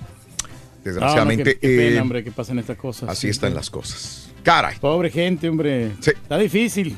Desgraciadamente, 0.83 1.51
Ah, 1.51 1.53
no, 1.53 1.59
qué- 1.61 1.67
qué 1.69 1.77
pena, 1.77 1.95
eh, 1.97 2.01
hombre, 2.01 2.23
que 2.23 2.31
pasen 2.31 2.59
estas 2.59 2.77
cosas. 2.77 3.09
así 3.09 3.21
Sí, 3.21 3.27
están 3.29 3.51
sí. 3.51 3.55
las 3.55 3.69
cosas. 3.69 4.22
Caray. 4.43 4.77
Pobre 4.79 5.09
gente, 5.09 5.49
hombre. 5.49 5.91
Está 5.99 6.37
difícil. 6.37 6.95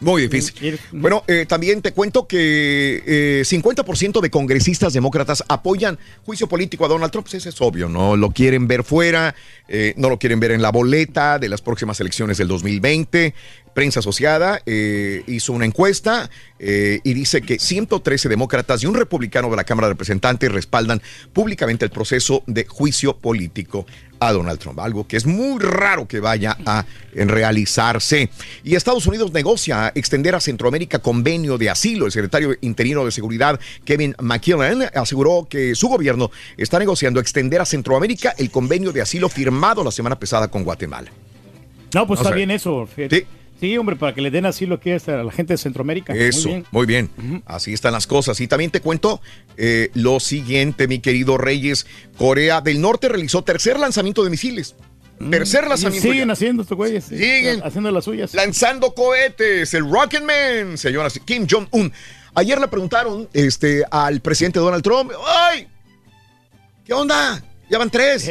Muy 0.00 0.22
difícil. 0.22 0.78
Bueno, 0.92 1.24
eh, 1.26 1.46
también 1.48 1.80
te 1.80 1.92
cuento 1.92 2.26
que 2.26 3.02
eh, 3.06 3.42
50% 3.44 4.20
de 4.20 4.30
congresistas 4.30 4.92
demócratas 4.92 5.42
apoyan 5.48 5.98
juicio 6.24 6.46
político 6.48 6.84
a 6.84 6.88
Donald 6.88 7.10
Trump. 7.10 7.26
Eso 7.32 7.48
es 7.48 7.60
obvio, 7.62 7.88
¿no? 7.88 8.14
Lo 8.16 8.30
quieren 8.30 8.68
ver 8.68 8.84
fuera, 8.84 9.34
eh, 9.68 9.94
no 9.96 10.10
lo 10.10 10.18
quieren 10.18 10.38
ver 10.38 10.50
en 10.50 10.60
la 10.60 10.70
boleta 10.70 11.38
de 11.38 11.48
las 11.48 11.62
próximas 11.62 11.98
elecciones 12.00 12.36
del 12.36 12.48
2020. 12.48 13.34
Prensa 13.76 14.00
Asociada 14.00 14.62
eh, 14.64 15.22
hizo 15.26 15.52
una 15.52 15.66
encuesta 15.66 16.30
eh, 16.58 17.00
y 17.04 17.12
dice 17.12 17.42
que 17.42 17.58
113 17.58 18.30
demócratas 18.30 18.82
y 18.82 18.86
un 18.86 18.94
republicano 18.94 19.50
de 19.50 19.56
la 19.56 19.64
Cámara 19.64 19.88
de 19.88 19.92
Representantes 19.92 20.50
respaldan 20.50 21.02
públicamente 21.34 21.84
el 21.84 21.90
proceso 21.90 22.42
de 22.46 22.64
juicio 22.64 23.18
político 23.18 23.84
a 24.20 24.32
Donald 24.32 24.58
Trump, 24.58 24.78
algo 24.78 25.06
que 25.06 25.16
es 25.16 25.26
muy 25.26 25.60
raro 25.60 26.06
que 26.06 26.20
vaya 26.20 26.56
a 26.64 26.84
realizarse. 27.14 28.30
Y 28.64 28.74
Estados 28.74 29.06
Unidos 29.06 29.32
negocia 29.32 29.92
extender 29.94 30.34
a 30.34 30.40
Centroamérica 30.40 30.98
convenio 30.98 31.58
de 31.58 31.70
asilo. 31.70 32.06
El 32.06 32.12
secretario 32.12 32.54
interino 32.60 33.04
de 33.04 33.10
Seguridad, 33.10 33.58
Kevin 33.84 34.14
McKillen, 34.20 34.84
aseguró 34.94 35.46
que 35.48 35.74
su 35.74 35.88
gobierno 35.88 36.30
está 36.56 36.78
negociando 36.78 37.20
extender 37.20 37.60
a 37.60 37.64
Centroamérica 37.64 38.34
el 38.38 38.50
convenio 38.50 38.92
de 38.92 39.02
asilo 39.02 39.28
firmado 39.28 39.82
la 39.84 39.90
semana 39.90 40.18
pasada 40.18 40.48
con 40.48 40.64
Guatemala. 40.64 41.10
No, 41.94 42.06
pues 42.06 42.20
O 42.20 42.22
está 42.22 42.34
bien 42.34 42.50
eso. 42.50 42.86
fíjate. 42.86 43.26
Sí. 43.60 43.76
hombre, 43.78 43.96
para 43.96 44.14
que 44.14 44.20
le 44.20 44.30
den 44.30 44.46
asilo 44.46 44.74
aquí 44.76 44.90
a 44.90 44.98
la 45.22 45.32
gente 45.32 45.54
de 45.54 45.58
Centroamérica. 45.58 46.12
Muy 46.14 46.22
Eso, 46.22 46.48
bien. 46.48 46.66
muy 46.70 46.86
bien. 46.86 47.10
Así 47.46 47.72
están 47.72 47.92
las 47.92 48.06
cosas. 48.06 48.40
Y 48.40 48.46
también 48.48 48.70
te 48.70 48.80
cuento 48.80 49.20
eh, 49.56 49.90
lo 49.94 50.20
siguiente, 50.20 50.88
mi 50.88 50.98
querido 50.98 51.38
Reyes. 51.38 51.86
Corea 52.18 52.60
del 52.60 52.80
Norte 52.80 53.08
realizó 53.08 53.42
tercer 53.42 53.78
lanzamiento 53.78 54.22
de 54.24 54.30
misiles. 54.30 54.74
Tercer 55.30 55.64
Y 55.64 55.68
lanzamiento. 55.70 56.08
Siguen 56.08 56.26
ya. 56.28 56.32
haciendo 56.34 56.62
estos 56.62 56.76
güeyes. 56.76 57.04
sí. 57.04 57.16
Siguen. 57.16 57.62
Haciendo 57.64 57.90
las 57.90 58.04
suyas. 58.04 58.34
Lanzando 58.34 58.92
cohetes, 58.92 59.72
el 59.72 59.90
Rocket 59.90 60.22
Man, 60.22 60.76
señoras. 60.76 61.18
Kim 61.24 61.46
Jong-un. 61.50 61.90
Ayer 62.34 62.60
le 62.60 62.68
preguntaron 62.68 63.26
este, 63.32 63.82
al 63.90 64.20
presidente 64.20 64.58
Donald 64.58 64.82
Trump, 64.84 65.10
¡ay! 65.26 65.66
¿Qué 66.84 66.92
onda? 66.92 67.42
Ya 67.70 67.78
van 67.78 67.88
tres. 67.88 68.28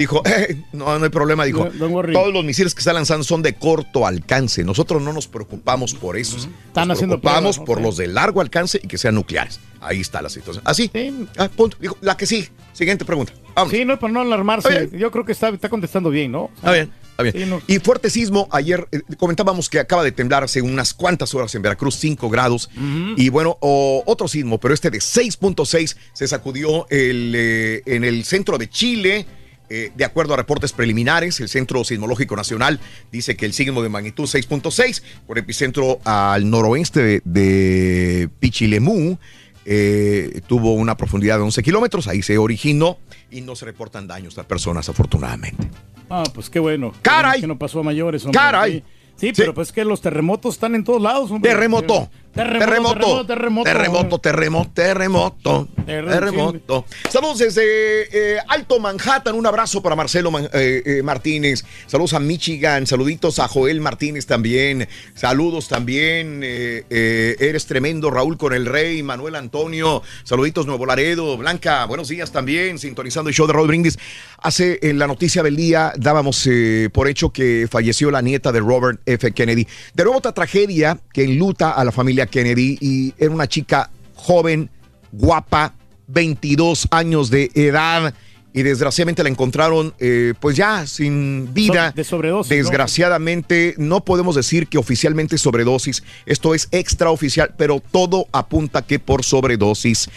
Dijo, 0.00 0.22
"Eh, 0.26 0.56
no, 0.72 0.98
no 0.98 1.04
hay 1.04 1.10
problema. 1.10 1.44
Dijo, 1.44 1.66
todos 1.68 2.32
los 2.32 2.42
misiles 2.44 2.74
que 2.74 2.80
están 2.80 2.94
lanzando 2.94 3.22
son 3.22 3.42
de 3.42 3.52
corto 3.54 4.06
alcance. 4.06 4.64
Nosotros 4.64 5.02
no 5.02 5.12
nos 5.12 5.28
preocupamos 5.28 5.92
por 5.94 6.16
eso. 6.16 6.38
Están 6.38 6.88
nos 6.88 6.96
haciendo 6.96 7.20
preocupamos 7.20 7.58
por 7.58 7.78
Sí. 7.78 7.84
los 7.84 7.96
de 7.98 8.06
largo 8.06 8.40
alcance 8.40 8.80
y 8.82 8.88
que 8.88 8.96
sean 8.96 9.14
nucleares. 9.14 9.60
Ahí 9.80 10.00
está 10.00 10.22
la 10.22 10.30
situación. 10.30 10.62
Así. 10.66 10.90
Ah, 11.36 11.48
punto. 11.54 11.76
Dijo, 11.80 11.98
la 12.00 12.16
que 12.16 12.24
sí. 12.26 12.48
Siguiente 12.72 13.04
pregunta. 13.04 13.34
Sí, 13.70 13.84
no, 13.84 13.98
para 13.98 14.10
no 14.12 14.20
alarmarse. 14.22 14.88
Yo 14.92 15.10
creo 15.10 15.24
que 15.26 15.32
está, 15.32 15.50
está 15.50 15.68
contestando 15.68 16.08
bien, 16.08 16.32
¿no? 16.32 16.50
Está 16.56 16.72
bien, 16.72 16.90
está 17.10 17.22
bien. 17.24 17.60
Y 17.66 17.78
fuerte 17.80 18.08
sismo, 18.08 18.48
ayer 18.52 18.88
eh, 18.92 19.00
comentábamos 19.18 19.68
que 19.68 19.78
acaba 19.80 20.02
de 20.02 20.12
temblar 20.12 20.44
hace 20.44 20.62
unas 20.62 20.94
cuantas 20.94 21.34
horas 21.34 21.54
en 21.54 21.60
Veracruz, 21.60 21.96
5 21.96 22.30
grados. 22.30 22.70
Y 23.16 23.28
bueno, 23.28 23.58
o- 23.60 24.02
otro 24.06 24.28
sismo, 24.28 24.58
pero 24.58 24.72
este 24.72 24.88
de 24.90 24.98
6.6 25.00 25.96
se 26.14 26.26
sacudió 26.26 26.86
el, 26.88 27.34
eh, 27.36 27.82
en 27.84 28.04
el 28.04 28.24
centro 28.24 28.56
de 28.56 28.70
Chile, 28.70 29.26
Eh, 29.70 29.92
de 29.94 30.04
acuerdo 30.04 30.34
a 30.34 30.36
reportes 30.36 30.72
preliminares, 30.72 31.38
el 31.38 31.48
Centro 31.48 31.84
Sismológico 31.84 32.34
Nacional 32.34 32.80
dice 33.12 33.36
que 33.36 33.46
el 33.46 33.52
signo 33.52 33.82
de 33.82 33.88
magnitud 33.88 34.24
6.6, 34.24 35.02
por 35.28 35.38
epicentro 35.38 36.00
al 36.04 36.50
noroeste 36.50 37.00
de, 37.02 37.22
de 37.24 38.28
Pichilemú, 38.40 39.16
eh, 39.64 40.40
tuvo 40.48 40.74
una 40.74 40.96
profundidad 40.96 41.36
de 41.36 41.44
11 41.44 41.62
kilómetros, 41.62 42.08
ahí 42.08 42.22
se 42.22 42.36
originó 42.36 42.98
y 43.30 43.42
no 43.42 43.54
se 43.54 43.64
reportan 43.64 44.08
daños 44.08 44.36
a 44.38 44.42
personas, 44.42 44.88
afortunadamente. 44.88 45.68
Ah, 46.08 46.24
pues 46.34 46.50
qué 46.50 46.58
bueno. 46.58 46.92
¡Caray! 47.02 47.40
Que 47.40 47.46
no 47.46 47.56
pasó 47.56 47.78
a 47.78 47.82
mayores, 47.84 48.24
hombre. 48.24 48.40
¡Caray! 48.40 48.72
Sí, 48.72 48.84
Sí, 49.20 49.32
pero 49.36 49.52
pues 49.52 49.70
que 49.70 49.84
los 49.84 50.00
terremotos 50.00 50.54
están 50.54 50.74
en 50.74 50.82
todos 50.82 51.02
lados, 51.02 51.30
hombre. 51.30 51.50
Terremoto. 51.50 52.10
Terremoto, 52.32 53.26
Terremoto. 53.26 53.26
terremoto. 53.26 53.64
Terremoto, 53.64 54.18
terremoto, 54.18 54.70
terremoto. 54.72 55.68
Terremoto. 55.84 56.84
Saludos 57.08 57.38
desde 57.38 58.36
eh, 58.36 58.38
Alto 58.46 58.78
Manhattan. 58.78 59.34
Un 59.34 59.46
abrazo 59.46 59.82
para 59.82 59.96
Marcelo 59.96 60.30
eh, 60.38 60.82
eh, 60.84 61.02
Martínez. 61.02 61.64
Saludos 61.86 62.12
a 62.12 62.20
Michigan. 62.20 62.86
Saluditos 62.86 63.40
a 63.40 63.48
Joel 63.48 63.80
Martínez 63.80 64.26
también. 64.26 64.88
Saludos 65.14 65.66
también. 65.66 66.40
eres 66.44 67.66
tremendo, 67.66 68.12
Raúl 68.12 68.38
con 68.38 68.52
el 68.52 68.66
Rey. 68.66 69.02
Manuel 69.02 69.34
Antonio. 69.34 70.02
Saluditos, 70.22 70.66
Nuevo 70.66 70.86
Laredo. 70.86 71.36
Blanca, 71.36 71.84
buenos 71.86 72.08
días 72.08 72.30
también. 72.30 72.78
Sintonizando 72.78 73.28
el 73.28 73.34
show 73.34 73.48
de 73.48 73.54
Raúl 73.54 73.66
Brindis. 73.66 73.98
Hace 74.38 74.78
en 74.82 75.00
la 75.00 75.08
noticia 75.08 75.42
del 75.42 75.56
día 75.56 75.92
dábamos 75.96 76.48
por 76.92 77.08
hecho 77.08 77.30
que 77.30 77.66
falleció 77.68 78.12
la 78.12 78.22
nieta 78.22 78.52
de 78.52 78.60
Robert 78.60 79.00
F. 79.04 79.32
Kennedy. 79.32 79.66
De 79.94 80.04
nuevo 80.04 80.18
otra 80.18 80.32
tragedia 80.32 80.96
que 81.12 81.24
enluta 81.24 81.72
a 81.72 81.84
la 81.84 81.90
familia 81.90 82.19
Kennedy 82.26 82.78
y 82.80 83.14
era 83.18 83.30
una 83.30 83.46
chica 83.46 83.90
joven, 84.14 84.70
guapa, 85.12 85.74
22 86.08 86.88
años 86.90 87.30
de 87.30 87.50
edad 87.54 88.14
y 88.52 88.62
desgraciadamente 88.62 89.22
la 89.22 89.28
encontraron 89.28 89.94
eh, 90.00 90.34
pues 90.40 90.56
ya 90.56 90.86
sin 90.86 91.54
vida. 91.54 91.92
De 91.92 92.02
sobredosis. 92.02 92.50
Desgraciadamente 92.50 93.74
no 93.78 94.04
podemos 94.04 94.34
decir 94.34 94.66
que 94.66 94.78
oficialmente 94.78 95.38
sobredosis, 95.38 96.02
esto 96.26 96.54
es 96.54 96.68
extraoficial, 96.72 97.54
pero 97.56 97.80
todo 97.92 98.26
apunta 98.32 98.82
que 98.82 98.98
por 98.98 99.24
sobredosis. 99.24 100.08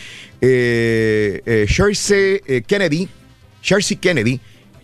Eh, 0.41 1.41
eh, 1.45 1.67
eh, 1.69 2.63
Kennedy, 2.65 3.07
Shersey 3.61 3.97
Kennedy 3.97 4.39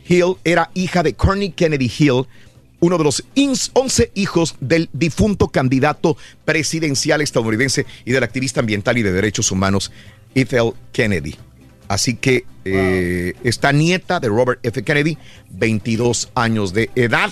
Hill 0.07 0.37
era 0.43 0.69
hija 0.73 1.03
de 1.03 1.13
Courtney 1.13 1.51
Kennedy 1.51 1.91
Hill, 1.97 2.25
uno 2.81 2.97
de 2.97 3.03
los 3.03 3.23
ins- 3.35 3.71
11 3.73 4.11
hijos 4.15 4.55
del 4.59 4.89
difunto 4.93 5.49
candidato 5.49 6.17
presidencial 6.45 7.21
estadounidense 7.21 7.85
y 8.05 8.11
del 8.11 8.23
activista 8.23 8.59
ambiental 8.61 8.97
y 8.97 9.03
de 9.03 9.11
derechos 9.11 9.51
humanos 9.51 9.91
Ethel 10.35 10.73
Kennedy. 10.91 11.35
Así 11.87 12.15
que 12.15 12.45
eh, 12.65 13.33
esta 13.43 13.71
nieta 13.71 14.19
de 14.19 14.27
Robert 14.27 14.59
F. 14.63 14.83
Kennedy, 14.83 15.17
22 15.49 16.29
años 16.35 16.71
de 16.71 16.91
edad, 16.95 17.31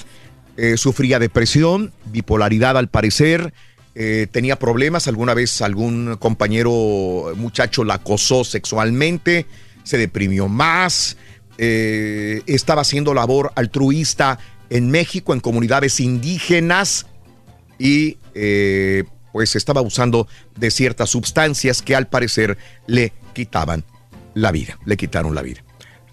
eh, 0.57 0.77
sufría 0.77 1.19
depresión, 1.19 1.93
bipolaridad 2.05 2.75
al 2.75 2.87
parecer, 2.87 3.53
eh, 3.93 4.25
tenía 4.31 4.57
problemas, 4.57 5.07
alguna 5.07 5.35
vez 5.35 5.61
algún 5.61 6.17
compañero 6.17 7.33
muchacho 7.35 7.83
la 7.83 7.95
acosó 7.95 8.43
sexualmente, 8.43 9.45
se 9.83 9.97
deprimió 9.97 10.47
más, 10.47 11.17
estaba 11.59 12.81
haciendo 12.81 13.15
labor 13.15 13.51
altruista 13.55 14.37
en 14.69 14.91
México, 14.91 15.33
en 15.33 15.39
comunidades 15.39 15.99
indígenas 15.99 17.05
y 17.79 18.17
eh, 18.33 19.03
pues 19.31 19.55
estaba 19.55 19.79
abusando 19.79 20.27
de 20.55 20.71
ciertas 20.71 21.09
sustancias 21.09 21.81
que 21.81 21.95
al 21.95 22.07
parecer 22.07 22.57
le 22.87 23.13
quitaban 23.33 23.83
la 24.33 24.51
vida, 24.51 24.79
le 24.85 24.97
quitaron 24.97 25.35
la 25.35 25.41
vida. 25.41 25.63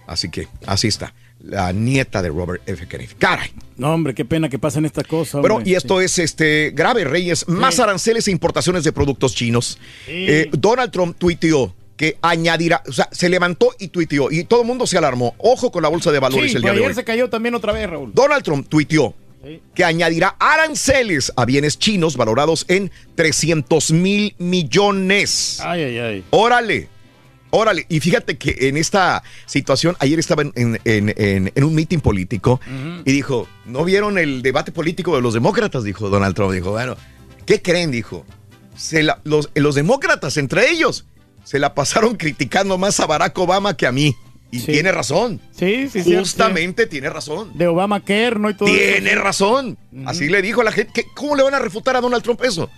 Así 0.06 0.30
que 0.30 0.48
así 0.66 0.88
está, 0.88 1.14
la 1.40 1.72
nieta 1.72 2.22
de 2.22 2.28
Robert 2.28 2.62
F. 2.66 2.86
Kennedy. 2.86 3.14
Caray. 3.18 3.50
No, 3.76 3.92
hombre, 3.92 4.14
qué 4.14 4.24
pena 4.24 4.48
que 4.48 4.58
pasen 4.58 4.84
estas 4.84 5.06
cosas. 5.06 5.40
Bueno, 5.40 5.56
hombre. 5.56 5.70
y 5.70 5.74
esto 5.74 6.00
es 6.00 6.18
este 6.18 6.72
grave, 6.74 7.04
Reyes. 7.04 7.48
Más 7.48 7.78
aranceles 7.78 8.28
e 8.28 8.30
importaciones 8.30 8.84
de 8.84 8.92
productos 8.92 9.34
chinos. 9.34 9.78
Eh, 10.06 10.48
Donald 10.52 10.90
Trump 10.90 11.16
tuiteó 11.18 11.74
que 11.96 12.16
añadirá, 12.22 12.82
o 12.88 12.92
sea, 12.92 13.08
se 13.12 13.28
levantó 13.28 13.70
y 13.78 13.88
tuiteó 13.88 14.30
y 14.30 14.44
todo 14.44 14.62
el 14.62 14.66
mundo 14.66 14.86
se 14.86 14.98
alarmó. 14.98 15.34
Ojo 15.38 15.70
con 15.70 15.82
la 15.82 15.88
bolsa 15.88 16.10
de 16.12 16.18
valores 16.18 16.50
Sí, 16.50 16.56
el 16.56 16.62
día 16.62 16.72
de 16.72 16.78
ayer 16.78 16.88
hoy. 16.88 16.94
se 16.94 17.04
cayó 17.04 17.30
también 17.30 17.54
otra 17.54 17.72
vez, 17.72 17.88
Raúl. 17.88 18.10
Donald 18.14 18.42
Trump 18.42 18.66
tuiteó 18.68 19.14
que 19.74 19.84
añadirá 19.84 20.36
aranceles 20.40 21.30
a 21.36 21.44
bienes 21.44 21.78
chinos 21.78 22.16
valorados 22.16 22.64
en 22.68 22.90
300 23.14 23.90
mil 23.92 24.34
millones. 24.38 25.60
Ay, 25.62 25.82
ay, 25.82 25.98
ay. 25.98 26.24
Órale. 26.30 26.88
Órale, 27.50 27.86
y 27.88 28.00
fíjate 28.00 28.36
que 28.36 28.68
en 28.68 28.76
esta 28.76 29.22
situación, 29.46 29.94
ayer 30.00 30.18
estaba 30.18 30.42
en, 30.42 30.52
en- 30.56 30.80
en- 30.84 31.14
en- 31.16 31.52
en 31.54 31.64
un 31.64 31.72
meeting 31.72 31.98
político 32.00 32.60
y 33.04 33.12
dijo, 33.12 33.46
¿no 33.64 33.84
vieron 33.84 34.18
el 34.18 34.42
debate 34.42 34.72
político 34.72 35.14
de 35.14 35.22
los 35.22 35.34
demócratas? 35.34 35.84
Dijo 35.84 36.08
Donald 36.10 36.34
Trump. 36.34 36.52
Dijo, 36.52 36.72
bueno, 36.72 36.96
¿qué 37.46 37.62
creen? 37.62 37.92
Dijo, 37.92 38.26
se 38.76 39.04
la- 39.04 39.20
los, 39.22 39.50
los 39.54 39.76
demócratas, 39.76 40.36
entre 40.36 40.68
ellos, 40.68 41.04
se 41.44 41.58
la 41.58 41.74
pasaron 41.74 42.16
criticando 42.16 42.76
más 42.78 42.98
a 43.00 43.06
Barack 43.06 43.38
Obama 43.38 43.76
que 43.76 43.86
a 43.86 43.92
mí. 43.92 44.16
Y 44.50 44.60
tiene 44.60 44.92
razón. 44.92 45.40
Sí, 45.50 45.88
sí, 45.90 46.04
sí. 46.04 46.16
Justamente 46.16 46.86
tiene 46.86 47.10
razón. 47.10 47.50
De 47.58 47.66
Obamacare, 47.66 48.38
¿no? 48.38 48.50
Y 48.50 48.54
todo 48.54 48.68
Tiene 48.68 49.10
eso. 49.12 49.20
razón. 49.20 49.78
Así 50.06 50.28
le 50.28 50.42
dijo 50.42 50.60
a 50.60 50.64
la 50.64 50.70
gente. 50.70 50.92
que- 50.92 51.06
¿Cómo 51.12 51.34
le 51.34 51.42
van 51.42 51.54
a 51.54 51.58
refutar 51.58 51.96
a 51.96 52.00
Donald 52.00 52.22
Trump 52.22 52.40
eso? 52.44 52.70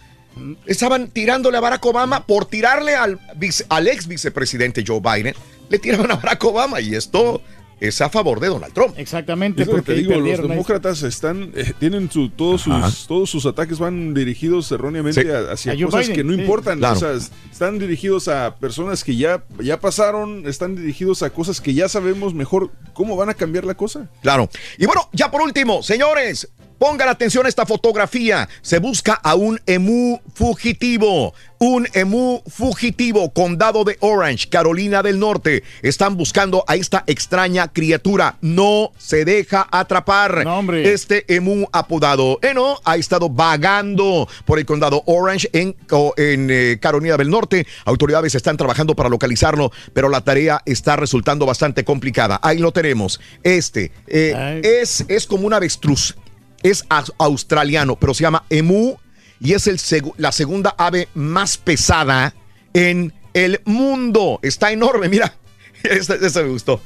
Estaban 0.65 1.09
tirándole 1.09 1.59
a 1.59 1.61
Barack 1.61 1.85
Obama 1.85 2.25
por 2.27 2.47
tirarle 2.47 2.95
al, 2.95 3.19
vice- 3.37 3.67
al 3.69 3.89
ex 3.89 4.07
vicepresidente 4.07 4.85
Joe 4.87 5.01
Biden. 5.01 5.35
Le 5.69 5.79
tiraban 5.79 6.11
a 6.11 6.17
Barack 6.17 6.45
Obama 6.45 6.81
y 6.81 6.95
esto 6.95 7.43
es 7.81 8.01
a 8.01 8.09
favor 8.09 8.41
de 8.41 8.49
Donald 8.49 8.73
Trump. 8.73 8.95
Exactamente, 8.99 9.63
Es 9.63 9.69
lo 9.69 9.75
que 9.75 9.79
porque 9.83 9.93
te 9.93 9.99
ahí 9.99 10.05
digo, 10.07 10.21
los 10.21 10.41
ahí. 10.41 10.49
demócratas 10.49 11.03
están, 11.03 11.53
eh, 11.55 11.73
tienen 11.79 12.11
su, 12.11 12.31
todos, 12.31 12.67
Ajá. 12.69 12.91
sus, 12.91 13.07
todos 13.07 13.29
sus 13.31 13.45
ataques 13.47 13.79
van 13.79 14.15
dirigidos 14.15 14.71
erróneamente 14.73 15.23
Sí. 15.23 15.29
a- 15.29 15.53
hacia 15.53 15.73
A 15.73 15.77
cosas 15.85 16.01
Biden, 16.03 16.17
que 16.17 16.25
no 16.25 16.35
sí. 16.35 16.41
importan. 16.41 16.79
Claro. 16.79 16.97
O 16.97 16.99
sea, 16.99 17.13
es- 17.13 17.31
están 17.53 17.79
dirigidos 17.79 18.29
a 18.29 18.57
personas 18.57 19.05
que 19.05 19.17
ya, 19.17 19.45
ya 19.63 19.79
pasaron, 19.81 20.47
están 20.49 20.75
dirigidos 20.77 21.23
a 21.23 21.31
cosas 21.31 21.61
que 21.61 21.75
ya 21.75 21.89
sabemos 21.89 22.33
mejor 22.35 22.71
cómo 22.95 23.17
van 23.17 23.29
a 23.29 23.35
cambiar 23.35 23.65
la 23.65 23.75
cosa. 23.75 24.09
Claro. 24.23 24.49
Y 24.79 24.87
bueno, 24.87 25.09
ya 25.13 25.31
por 25.31 25.43
último, 25.43 25.83
señores, 25.83 26.49
pongan 26.79 27.09
atención 27.09 27.47
a 27.47 27.49
esta 27.49 27.67
fotografía. 27.67 28.49
Se 28.63 28.79
busca 28.79 29.15
a 29.15 29.35
un 29.35 29.61
emú 29.67 30.21
fugitivo. 30.35 31.35
Un 31.59 31.89
emú 31.95 32.43
fugitivo, 32.47 33.31
condado 33.31 33.85
de 33.85 33.97
Orange, 34.01 34.51
Carolina 34.51 35.03
del 35.03 35.19
Norte. 35.19 35.63
Están 35.81 36.17
buscando 36.17 36.65
a 36.67 36.77
esta 36.77 37.03
extraña 37.07 37.73
criatura. 37.73 38.37
No 38.43 38.93
se 38.99 39.25
deja 39.25 39.67
atrapar. 39.71 40.45
Este 40.75 41.25
emú 41.35 41.67
apodado 41.73 42.39
Eno 42.43 42.79
ha 42.85 42.97
estado 42.97 43.31
vagando 43.31 44.29
por 44.45 44.59
el 44.59 44.67
condado 44.67 45.03
Orange 45.07 45.49
en, 45.55 45.75
eh, 46.19 46.79
Carolina 46.81 47.17
del 47.17 47.31
Norte. 47.31 47.67
Autoridades 47.87 48.35
están 48.35 48.59
trabajando 48.59 48.95
para 48.95 49.09
localizarlo, 49.09 49.73
pero 49.95 50.11
la 50.11 50.21
tarea 50.21 50.61
está 50.67 50.97
resultando 50.97 51.47
bastante 51.47 51.85
complicada. 51.85 52.39
Ahí 52.43 52.59
lo 52.59 52.73
tenemos. 52.73 53.19
Este 53.43 53.93
eh, 54.07 54.61
es, 54.63 55.07
es 55.09 55.27
como 55.27 55.47
un 55.47 55.55
avestruz. 55.55 56.17
Es 56.63 56.85
aus- 56.89 57.13
australiano, 57.19 57.97
pero 57.97 58.15
se 58.15 58.23
llama 58.23 58.45
emu 58.51 58.97
y 59.41 59.53
es 59.53 59.67
el 59.67 59.79
segu- 59.79 60.15
la 60.17 60.33
segunda 60.33 60.75
ave 60.79 61.09
más 61.15 61.57
pesada 61.57 62.35
en 62.73 63.13
el 63.35 63.61
mundo. 63.65 64.39
Está 64.43 64.73
enorme, 64.73 65.09
mira. 65.09 65.35
Este, 65.83 66.15
este 66.25 66.43
me 66.43 66.49
gustó. 66.49 66.81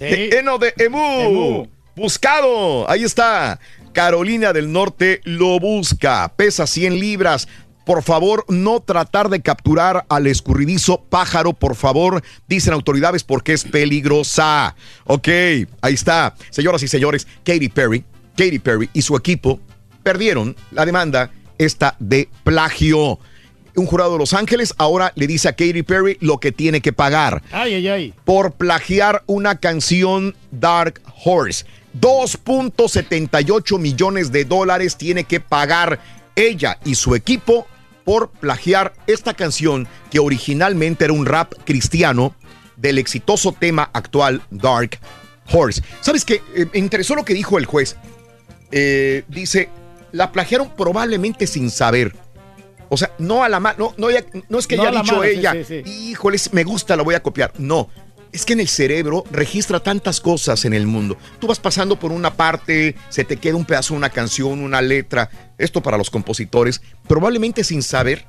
Eno 0.00 0.58
de 0.58 0.72
emu. 0.78 1.68
Buscado. 1.94 2.90
Ahí 2.90 3.04
está. 3.04 3.60
Carolina 3.92 4.52
del 4.52 4.72
Norte 4.72 5.20
lo 5.24 5.60
busca. 5.60 6.32
Pesa 6.36 6.66
100 6.66 6.98
libras. 6.98 7.46
Por 7.84 8.02
favor, 8.02 8.44
no 8.48 8.80
tratar 8.80 9.28
de 9.28 9.42
capturar 9.42 10.06
al 10.08 10.26
escurridizo 10.28 11.02
pájaro, 11.02 11.52
por 11.52 11.74
favor, 11.74 12.22
dicen 12.46 12.72
autoridades, 12.74 13.24
porque 13.24 13.52
es 13.52 13.64
peligrosa. 13.64 14.76
Ok, 15.04 15.28
ahí 15.80 15.94
está. 15.94 16.34
Señoras 16.50 16.82
y 16.84 16.88
señores, 16.88 17.26
Katy 17.44 17.68
Perry, 17.70 18.04
Katy 18.36 18.58
Perry 18.58 18.90
y 18.92 19.02
su 19.02 19.16
equipo 19.16 19.60
perdieron 20.02 20.56
la 20.70 20.84
demanda 20.86 21.30
esta 21.58 21.96
de 21.98 22.28
plagio. 22.44 23.18
Un 23.74 23.86
jurado 23.86 24.12
de 24.12 24.18
Los 24.18 24.34
Ángeles 24.34 24.74
ahora 24.76 25.12
le 25.14 25.26
dice 25.26 25.48
a 25.48 25.52
Katy 25.52 25.82
Perry 25.82 26.18
lo 26.20 26.38
que 26.38 26.52
tiene 26.52 26.82
que 26.82 26.92
pagar 26.92 27.42
Ay, 27.52 27.74
ay, 27.74 27.88
ay. 27.88 28.14
por 28.24 28.52
plagiar 28.52 29.22
una 29.26 29.56
canción 29.56 30.34
Dark 30.50 31.00
Horse. 31.24 31.64
2.78 31.98 33.78
millones 33.78 34.32
de 34.32 34.44
dólares 34.44 34.96
tiene 34.96 35.24
que 35.24 35.40
pagar 35.40 36.00
ella 36.36 36.78
y 36.84 36.94
su 36.94 37.14
equipo 37.14 37.66
por 38.04 38.30
plagiar 38.30 38.94
esta 39.06 39.34
canción 39.34 39.86
que 40.10 40.18
originalmente 40.18 41.04
era 41.04 41.12
un 41.12 41.26
rap 41.26 41.52
cristiano 41.64 42.34
del 42.76 42.98
exitoso 42.98 43.52
tema 43.52 43.90
actual 43.92 44.42
Dark 44.50 44.98
Horse. 45.52 45.82
¿Sabes 46.00 46.24
qué? 46.24 46.42
Eh, 46.54 46.66
me 46.72 46.78
interesó 46.78 47.14
lo 47.14 47.24
que 47.24 47.34
dijo 47.34 47.58
el 47.58 47.66
juez. 47.66 47.96
Eh, 48.72 49.22
dice, 49.28 49.68
la 50.10 50.32
plagiaron 50.32 50.74
probablemente 50.76 51.46
sin 51.46 51.70
saber. 51.70 52.14
O 52.88 52.96
sea, 52.96 53.12
no 53.18 53.42
a 53.42 53.48
la 53.48 53.60
mano, 53.60 53.94
no, 53.96 54.10
no, 54.10 54.16
no 54.48 54.58
es 54.58 54.66
que 54.66 54.76
No 54.76 54.82
haya 54.82 55.02
dicho 55.02 55.14
mano, 55.14 55.24
ella, 55.24 55.52
sí, 55.64 55.82
sí. 55.84 56.10
híjoles, 56.10 56.52
me 56.52 56.64
gusta, 56.64 56.96
la 56.96 57.02
voy 57.02 57.14
a 57.14 57.22
copiar. 57.22 57.52
No, 57.58 57.88
es 58.32 58.44
que 58.44 58.54
en 58.54 58.60
el 58.60 58.68
cerebro 58.68 59.24
registra 59.30 59.80
tantas 59.80 60.20
cosas 60.20 60.64
en 60.64 60.72
el 60.72 60.86
mundo. 60.86 61.16
Tú 61.38 61.46
vas 61.46 61.60
pasando 61.60 61.98
por 61.98 62.12
una 62.12 62.34
parte, 62.34 62.96
se 63.08 63.24
te 63.24 63.36
queda 63.36 63.56
un 63.56 63.64
pedazo 63.64 63.94
de 63.94 63.98
una 63.98 64.10
canción, 64.10 64.60
una 64.60 64.82
letra. 64.82 65.30
Esto 65.58 65.82
para 65.82 65.98
los 65.98 66.10
compositores, 66.10 66.80
probablemente 67.06 67.62
sin 67.62 67.82
saber, 67.82 68.26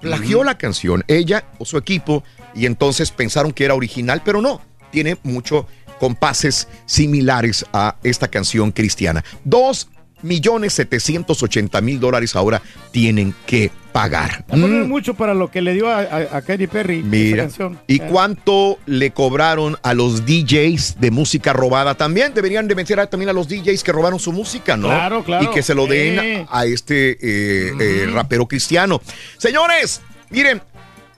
plagió 0.00 0.44
la 0.44 0.58
canción, 0.58 1.04
ella 1.08 1.44
o 1.58 1.64
su 1.64 1.76
equipo, 1.76 2.24
y 2.54 2.66
entonces 2.66 3.10
pensaron 3.10 3.52
que 3.52 3.64
era 3.64 3.74
original, 3.74 4.22
pero 4.24 4.42
no, 4.42 4.60
tiene 4.90 5.16
mucho 5.22 5.66
compases 5.98 6.68
similares 6.86 7.64
a 7.72 7.96
esta 8.02 8.28
canción 8.28 8.72
cristiana. 8.72 9.24
Dos 9.44 9.88
millones 10.22 10.72
setecientos 10.72 11.42
ochenta 11.44 11.80
mil 11.80 12.00
dólares 12.00 12.34
ahora 12.34 12.60
tienen 12.90 13.34
que 13.46 13.70
pagar. 13.92 14.44
Mm, 14.48 14.88
mucho 14.88 15.14
para 15.14 15.32
lo 15.32 15.48
que 15.50 15.62
le 15.62 15.74
dio 15.74 15.88
a, 15.88 15.98
a- 16.00 16.36
a 16.38 16.42
Katy 16.42 16.66
Perry 16.66 17.02
Mira, 17.02 17.44
canción. 17.44 17.78
¿y 17.86 18.00
Eh. 18.00 18.06
cuánto 18.10 18.78
le 18.86 19.12
cobraron 19.12 19.76
a 19.82 19.94
los 19.94 20.26
DJs 20.26 21.00
de 21.00 21.10
música 21.12 21.52
robada? 21.52 21.94
También 21.94 22.34
deberían 22.34 22.66
de 22.68 22.74
vencer 22.74 22.98
a- 23.00 23.08
también 23.08 23.28
a 23.28 23.32
los 23.32 23.48
DJs 23.48 23.82
que 23.84 23.92
robaron 23.92 24.18
su 24.18 24.32
música, 24.32 24.76
¿no? 24.76 24.88
Claro, 24.88 25.22
claro. 25.24 25.44
Y 25.44 25.54
que 25.54 25.62
se 25.62 25.74
lo 25.74 25.86
den 25.86 26.18
Eh. 26.18 26.46
a 26.50 26.66
este 26.66 27.12
eh, 27.12 27.72
eh, 27.80 28.06
rapero 28.12 28.46
cristiano. 28.46 29.00
Señores, 29.38 30.00
miren, 30.30 30.60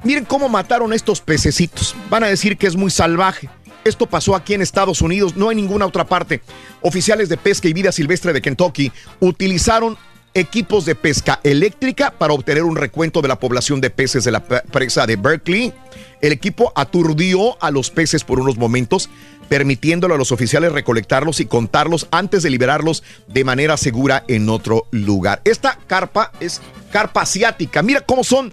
miren 0.05 0.25
cómo 0.25 0.49
mataron 0.49 0.93
a 0.93 0.95
estos 0.95 1.21
pececitos. 1.21 1.95
Van 2.11 2.23
a 2.25 2.29
decir 2.29 2.57
que 2.57 2.67
es 2.67 2.77
muy 2.77 2.91
salvaje. 2.91 3.49
Esto 3.85 4.07
pasó 4.07 4.37
aquí 4.37 4.55
en 4.55 4.63
Estados 4.63 5.01
Unidos, 5.01 5.37
no 5.37 5.51
en 5.51 5.57
ninguna 5.57 5.87
otra 5.87 6.05
parte. 6.05 6.43
Oficiales 6.83 7.29
de 7.29 7.37
pesca 7.37 7.69
y 7.69 7.73
vida 7.73 7.93
silvestre 7.93 8.33
de 8.33 8.43
Kentucky 8.43 8.93
utilizaron 9.21 9.97
equipos 10.35 10.85
de 10.85 10.95
pesca 10.95 11.41
eléctrica 11.43 12.13
para 12.13 12.33
obtener 12.33 12.63
un 12.63 12.77
recuento 12.77 13.21
de 13.23 13.29
la 13.29 13.41
población 13.41 13.81
de 13.81 13.91
peces 13.91 14.25
de 14.25 14.31
la 14.31 14.45
presa 14.45 15.07
de 15.07 15.17
Berkeley. 15.17 15.73
El 16.21 16.33
equipo 16.33 16.73
aturdió 16.77 17.63
a 17.63 17.71
los 17.71 17.91
peces 17.91 18.25
por 18.25 18.39
unos 18.39 18.57
momentos, 18.57 19.09
permitiéndole 19.49 20.15
a 20.15 20.19
los 20.19 20.33
oficiales 20.33 20.73
recolectarlos 20.73 21.41
y 21.41 21.47
contarlos 21.47 22.07
antes 22.11 22.43
de 22.43 22.51
liberarlos 22.51 23.03
de 23.27 23.45
manera 23.45 23.77
segura 23.77 24.25
en 24.29 24.49
otro 24.49 24.87
lugar. 24.91 25.41
Esta 25.45 25.79
carpa 25.87 26.33
es 26.41 26.61
carpa 26.93 27.23
asiática. 27.23 27.83
Mira 27.83 28.03
cómo 28.03 28.23
son 28.23 28.53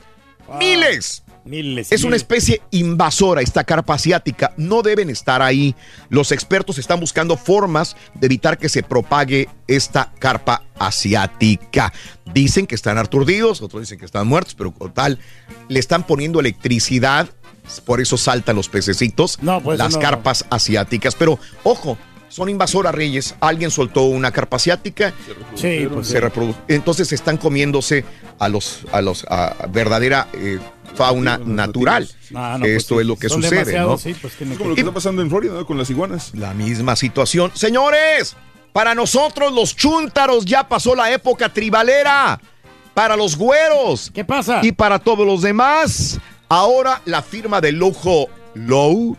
miles. 0.59 1.23
Miles. 1.47 1.91
Es 1.91 2.03
una 2.03 2.15
especie 2.15 2.61
invasora 2.71 3.41
esta 3.41 3.63
carpa 3.63 3.95
asiática. 3.95 4.53
No 4.57 4.81
deben 4.81 5.09
estar 5.09 5.41
ahí. 5.41 5.75
Los 6.09 6.31
expertos 6.31 6.77
están 6.77 6.99
buscando 6.99 7.37
formas 7.37 7.95
de 8.13 8.25
evitar 8.27 8.57
que 8.57 8.69
se 8.69 8.83
propague 8.83 9.49
esta 9.67 10.11
carpa 10.19 10.63
asiática. 10.77 11.93
Dicen 12.33 12.67
que 12.67 12.75
están 12.75 12.97
aturdidos, 12.97 13.61
otros 13.61 13.81
dicen 13.81 13.99
que 13.99 14.05
están 14.05 14.27
muertos, 14.27 14.55
pero 14.55 14.71
como 14.71 14.91
tal, 14.91 15.19
le 15.67 15.79
están 15.79 16.05
poniendo 16.05 16.39
electricidad. 16.39 17.29
Por 17.85 17.99
eso 17.99 18.17
saltan 18.17 18.55
los 18.55 18.69
pececitos, 18.69 19.39
pues, 19.63 19.77
las 19.77 19.95
no. 19.95 19.99
carpas 19.99 20.45
asiáticas. 20.49 21.15
Pero 21.15 21.37
ojo, 21.63 21.97
son 22.29 22.49
invasoras 22.49 22.93
reyes. 22.93 23.35
Alguien 23.39 23.71
soltó 23.71 24.03
una 24.03 24.31
carpa 24.31 24.57
asiática. 24.57 25.13
Sí, 25.55 25.87
pues, 25.91 26.07
se 26.07 26.19
sí. 26.19 26.55
Entonces 26.67 27.11
están 27.11 27.37
comiéndose 27.37 28.05
a 28.39 28.49
los 28.49 28.81
a 28.91 29.01
los 29.01 29.25
a 29.29 29.67
verdadera 29.69 30.27
eh, 30.33 30.59
fauna 30.95 31.37
natural. 31.37 32.09
Ah, 32.35 32.55
no, 32.57 32.65
pues 32.65 32.77
Esto 32.77 32.99
es 32.99 33.07
lo 33.07 33.15
que 33.17 33.29
sucede, 33.29 33.79
¿no? 33.79 33.97
sí, 33.97 34.15
pues, 34.19 34.33
Es 34.33 34.57
como 34.57 34.69
lo 34.69 34.75
que 34.75 34.81
está 34.81 34.93
pasando 34.93 35.21
en 35.21 35.29
Florida 35.29 35.53
¿no? 35.53 35.65
con 35.65 35.77
las 35.77 35.89
iguanas. 35.89 36.31
La 36.33 36.53
misma 36.53 36.95
situación. 36.95 37.51
Señores, 37.53 38.35
para 38.73 38.93
nosotros 38.95 39.51
los 39.53 39.75
chúntaros 39.75 40.45
ya 40.45 40.67
pasó 40.67 40.95
la 40.95 41.11
época 41.11 41.51
tribalera. 41.51 42.39
Para 42.93 43.15
los 43.15 43.37
güeros. 43.37 44.11
¿Qué 44.13 44.25
pasa? 44.25 44.61
Y 44.63 44.71
para 44.71 44.97
todos 44.99 45.25
los 45.25 45.43
demás. 45.43 46.19
Ahora 46.49 47.01
la 47.05 47.21
firma 47.21 47.61
de 47.61 47.71
lujo 47.71 48.27
Low 48.55 49.15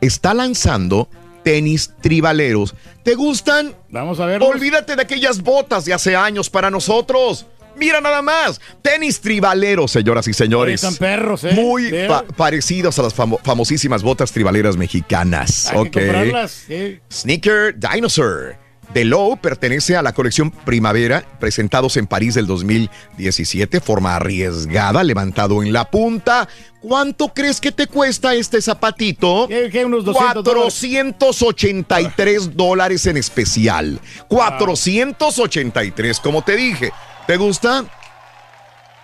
está 0.00 0.32
lanzando 0.32 1.08
tenis 1.42 1.92
tribaleros. 2.00 2.74
¿Te 3.02 3.14
gustan? 3.14 3.74
Vamos 3.88 4.18
a 4.20 4.26
ver. 4.26 4.42
Olvídate 4.42 4.96
de 4.96 5.02
aquellas 5.02 5.40
botas 5.42 5.84
de 5.84 5.94
hace 5.94 6.16
años 6.16 6.50
para 6.50 6.70
nosotros. 6.70 7.46
Mira 7.76 8.00
nada 8.00 8.22
más, 8.22 8.60
tenis 8.82 9.20
tribaleros, 9.20 9.90
señoras 9.92 10.26
y 10.28 10.32
señores. 10.32 10.82
Están 10.82 10.96
perros, 10.96 11.44
¿eh? 11.44 11.52
Muy 11.54 11.90
pa- 12.08 12.24
parecidos 12.36 12.98
a 12.98 13.02
las 13.02 13.14
famo- 13.14 13.38
famosísimas 13.44 14.02
botas 14.02 14.32
tribaleras 14.32 14.76
mexicanas. 14.76 15.68
Hay 15.70 15.78
ok. 15.78 15.90
que 15.90 16.00
comprarlas. 16.06 16.50
sí. 16.66 17.00
Sneaker 17.12 17.74
Dinosaur. 17.78 18.56
De 18.94 19.04
Low 19.04 19.36
pertenece 19.36 19.96
a 19.96 20.00
la 20.00 20.12
colección 20.14 20.50
Primavera, 20.50 21.24
presentados 21.40 21.96
en 21.96 22.06
París 22.06 22.34
del 22.34 22.46
2017, 22.46 23.80
forma 23.80 24.14
arriesgada, 24.14 25.02
levantado 25.02 25.60
en 25.62 25.72
la 25.72 25.90
punta. 25.90 26.48
¿Cuánto 26.80 27.34
crees 27.34 27.60
que 27.60 27.72
te 27.72 27.88
cuesta 27.88 28.32
este 28.34 28.62
zapatito? 28.62 29.48
¿Qué, 29.48 29.68
qué, 29.72 29.84
unos 29.84 30.04
200 30.04 30.44
dólares? 30.44 30.74
483 30.80 32.56
dólares 32.56 33.04
en 33.06 33.16
especial. 33.16 34.00
483, 34.28 36.20
como 36.20 36.42
te 36.42 36.56
dije. 36.56 36.92
¿Te 37.26 37.36
gusta? 37.36 37.84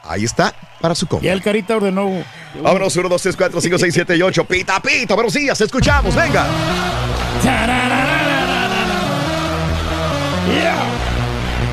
Ahí 0.05 0.25
está, 0.25 0.55
para 0.81 0.95
su 0.95 1.07
compra. 1.07 1.29
Y 1.29 1.33
el 1.33 1.43
carita 1.43 1.77
ordenó. 1.77 2.25
Vámonos, 2.61 2.95
1, 2.95 3.09
2, 3.09 3.23
3, 3.23 3.37
4, 3.37 3.61
5, 3.61 3.79
6, 3.79 3.95
7 3.95 4.17
y 4.17 4.23
8. 4.23 4.45
Pita, 4.45 4.81
pita, 4.81 5.15
buenos 5.15 5.33
días, 5.33 5.61
escuchamos, 5.61 6.15
venga. 6.15 6.47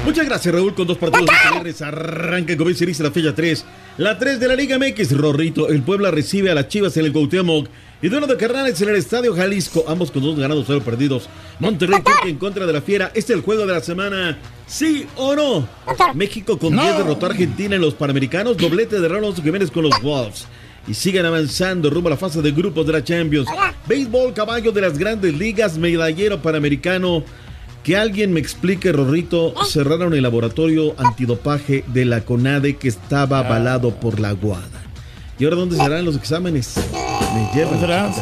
Muchas 0.05 0.25
gracias, 0.25 0.55
Raúl, 0.55 0.73
con 0.73 0.87
dos 0.87 0.97
partidos 0.97 1.27
de. 1.63 1.85
Arranca 1.85 2.53
se 2.75 2.85
dice 2.85 3.03
la 3.03 3.11
fecha 3.11 3.35
3. 3.35 3.65
La 3.97 4.17
3 4.17 4.39
de 4.39 4.47
la 4.47 4.55
Liga 4.55 4.79
MX, 4.79 5.15
Rorrito. 5.15 5.69
El 5.69 5.83
Puebla 5.83 6.09
recibe 6.09 6.49
a 6.49 6.55
las 6.55 6.67
Chivas 6.67 6.97
en 6.97 7.05
el 7.05 7.13
Cuauhtémoc. 7.13 7.67
Y 8.01 8.07
duelo 8.07 8.25
de 8.25 8.37
carnales 8.37 8.81
en 8.81 8.89
el 8.89 8.95
Estadio 8.95 9.35
Jalisco. 9.35 9.83
Ambos 9.87 10.09
con 10.09 10.23
dos 10.23 10.39
ganados, 10.39 10.63
cero 10.65 10.81
perdidos. 10.83 11.29
Monterrey 11.59 12.01
en 12.25 12.37
contra 12.37 12.65
de 12.65 12.73
la 12.73 12.81
Fiera. 12.81 13.11
Este 13.13 13.33
es 13.33 13.37
el 13.37 13.41
juego 13.41 13.67
de 13.67 13.73
la 13.73 13.81
semana. 13.81 14.37
¿Sí 14.69 15.07
o 15.15 15.35
no? 15.35 15.67
México 16.13 16.57
con 16.59 16.77
10 16.77 16.97
derrotó 16.99 17.25
a 17.25 17.29
Argentina 17.29 17.75
en 17.75 17.81
los 17.81 17.95
Panamericanos. 17.95 18.55
Doblete 18.55 18.99
de 18.99 19.07
Ronald 19.07 19.41
Jiménez 19.41 19.71
con 19.71 19.83
los 19.83 19.99
Wolves. 20.01 20.45
Y 20.87 20.93
siguen 20.93 21.25
avanzando 21.25 21.89
rumbo 21.89 22.07
a 22.07 22.11
la 22.11 22.17
fase 22.17 22.41
de 22.41 22.51
grupos 22.51 22.85
de 22.85 22.93
la 22.93 23.03
Champions. 23.03 23.47
Béisbol, 23.87 24.33
caballo 24.33 24.71
de 24.71 24.81
las 24.81 24.97
grandes 24.97 25.33
ligas, 25.33 25.77
medallero 25.77 26.41
panamericano. 26.41 27.23
Que 27.83 27.97
alguien 27.97 28.31
me 28.31 28.39
explique, 28.39 28.91
Rorrito, 28.91 29.55
cerraron 29.65 30.13
el 30.13 30.21
laboratorio 30.21 30.93
antidopaje 30.97 31.83
de 31.87 32.05
la 32.05 32.21
CONADE 32.21 32.77
que 32.77 32.89
estaba 32.89 33.39
avalado 33.39 33.95
por 33.95 34.19
la 34.19 34.33
Guada. 34.33 34.83
¿Y 35.39 35.45
ahora 35.45 35.55
dónde 35.55 35.77
serán 35.77 36.05
los 36.05 36.15
exámenes? 36.15 36.75
Me 37.33 37.49
llevan. 37.55 38.13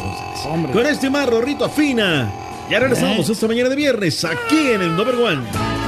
Hombre. 0.46 0.72
Con 0.72 0.86
este 0.86 1.10
más, 1.10 1.28
Rorrito 1.28 1.64
afina. 1.64 2.32
Ya 2.70 2.78
regresamos 2.78 3.28
esta 3.28 3.46
mañana 3.46 3.68
de 3.68 3.76
viernes 3.76 4.24
aquí 4.24 4.58
en 4.72 4.82
el 4.82 4.96
Number 4.96 5.14
One. 5.16 5.87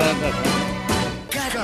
anda, 0.00 0.26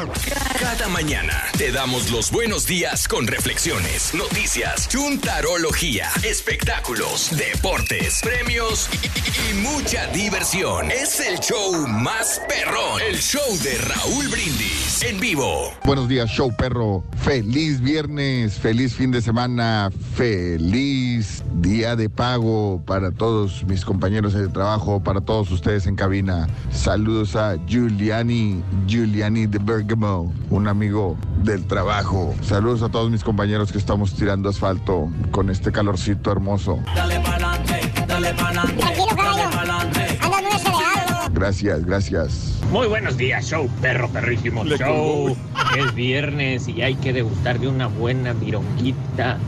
anda. 0.03 0.40
Cada 0.61 0.89
mañana 0.89 1.33
te 1.57 1.73
damos 1.73 2.11
los 2.11 2.31
buenos 2.31 2.67
días 2.67 3.09
con 3.09 3.27
reflexiones, 3.27 4.13
noticias, 4.15 4.89
chuntarología, 4.89 6.09
espectáculos, 6.23 7.31
deportes, 7.37 8.21
premios 8.23 8.89
y, 8.93 9.07
y- 9.07 9.51
y 9.51 9.55
mucha 9.63 10.07
diversión. 10.09 10.91
Es 10.91 11.19
el 11.21 11.39
show 11.41 11.87
más 11.89 12.43
perrón, 12.47 13.01
el 13.09 13.17
show 13.17 13.41
de 13.63 13.79
Raúl 13.79 14.29
Brindis 14.29 15.03
en 15.03 15.19
vivo. 15.19 15.73
Buenos 15.85 16.09
días, 16.09 16.29
show 16.31 16.55
perro. 16.55 17.03
Feliz 17.25 17.81
viernes, 17.81 18.55
feliz 18.59 18.95
fin 18.95 19.11
de 19.11 19.23
semana, 19.23 19.91
feliz 20.15 21.43
día 21.55 21.97
de 21.97 22.11
pago 22.11 22.83
para 22.87 23.11
todos 23.11 23.65
mis 23.65 23.85
compañeros 23.85 24.35
de 24.35 24.47
trabajo, 24.49 25.03
para 25.03 25.21
todos 25.23 25.51
ustedes 25.51 25.87
en 25.87 25.97
cabina. 25.97 26.47
Saludos 26.71 27.35
a 27.35 27.57
Giuliani, 27.67 28.63
Giuliani 28.87 29.47
de 29.47 29.59
Bergamo, 29.59 30.33
un 30.51 30.69
amigo 30.69 31.17
del 31.43 31.65
trabajo. 31.67 32.35
Saludos 32.43 32.83
a 32.83 32.89
todos 32.89 33.11
mis 33.11 33.25
compañeros 33.25 33.73
que 33.73 33.79
estamos 33.79 34.15
tirando 34.15 34.49
asfalto 34.49 35.09
con 35.31 35.49
este 35.49 35.73
calorcito 35.73 36.31
hermoso. 36.33 36.81
Dale 36.95 37.21
pa'lante, 37.21 37.81
dale 38.07 38.35
pa'lante. 38.35 38.85
Gracias, 41.33 41.87
gracias. 41.87 42.61
Muy 42.71 42.87
buenos 42.87 43.17
días, 43.17 43.47
show 43.47 43.69
perro 43.81 44.09
perrísimo 44.09 44.63
Le 44.63 44.77
show. 44.77 45.35
Es 45.79 45.95
viernes 45.95 46.69
y 46.69 46.83
hay 46.83 46.97
que 46.97 47.13
degustar 47.13 47.59
de 47.59 47.69
una 47.69 47.87
buena 47.87 48.33
vironguita. 48.33 49.39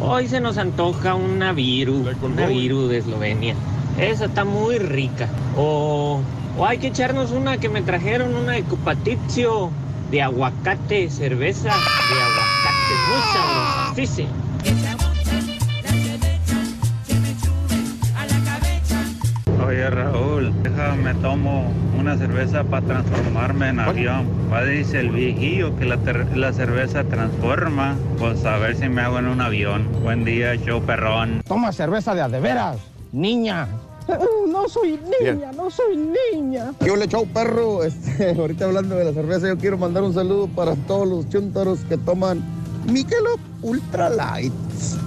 Hoy 0.00 0.28
se 0.28 0.40
nos 0.40 0.58
antoja 0.58 1.14
una 1.14 1.52
viru, 1.52 2.04
una 2.22 2.46
viru 2.46 2.88
de 2.88 2.98
Eslovenia. 2.98 3.54
Esa 3.98 4.26
está 4.26 4.44
muy 4.44 4.78
rica. 4.78 5.28
O, 5.56 6.20
o 6.58 6.66
hay 6.66 6.78
que 6.78 6.88
echarnos 6.88 7.30
una 7.30 7.56
que 7.58 7.68
me 7.68 7.82
trajeron, 7.82 8.34
una 8.34 8.52
de 8.52 8.64
cupatizio 8.64 9.70
de 10.10 10.22
aguacate, 10.22 11.10
cerveza 11.10 11.68
de 11.68 12.20
aguacate. 12.22 12.94
Muy 13.08 13.22
sabrosa, 13.32 13.94
sí, 13.94 14.06
sí. 14.06 14.28
Oye 19.66 19.90
Raúl, 19.90 20.62
deja 20.62 20.92
día 20.92 20.96
me 20.96 21.12
tomo 21.14 21.70
una 21.98 22.16
cerveza 22.16 22.64
para 22.64 22.86
transformarme 22.86 23.68
en 23.68 23.80
avión. 23.80 24.26
Va 24.50 24.64
dice 24.64 25.00
el 25.00 25.10
viejillo 25.10 25.76
que 25.76 25.84
la, 25.84 25.96
la 26.34 26.52
cerveza 26.54 27.04
transforma. 27.04 27.94
Pues 28.18 28.46
a 28.46 28.56
ver 28.56 28.76
si 28.76 28.88
me 28.88 29.02
hago 29.02 29.18
en 29.18 29.26
un 29.26 29.42
avión. 29.42 29.86
Buen 30.02 30.24
día, 30.24 30.56
show 30.56 30.80
perrón. 30.80 31.42
Toma 31.46 31.70
cerveza 31.72 32.14
de 32.14 32.22
a 32.22 32.28
de 32.30 32.40
veras, 32.40 32.78
niña. 33.12 33.68
No 34.58 34.68
soy 34.68 34.98
niña, 35.22 35.52
no 35.52 35.70
soy 35.70 35.96
niña. 36.32 36.72
Yo 36.84 36.96
le 36.96 37.04
echado 37.04 37.26
perro, 37.26 37.84
este, 37.84 38.34
ahorita 38.36 38.64
hablando 38.64 38.96
de 38.96 39.04
la 39.04 39.12
cerveza, 39.12 39.46
yo 39.46 39.56
quiero 39.56 39.78
mandar 39.78 40.02
un 40.02 40.12
saludo 40.12 40.48
para 40.48 40.74
todos 40.74 41.06
los 41.06 41.28
chuntaros 41.28 41.78
que 41.88 41.96
toman 41.96 42.42
Michelob 42.90 43.38
Ultra 43.62 44.10
Light. 44.10 44.52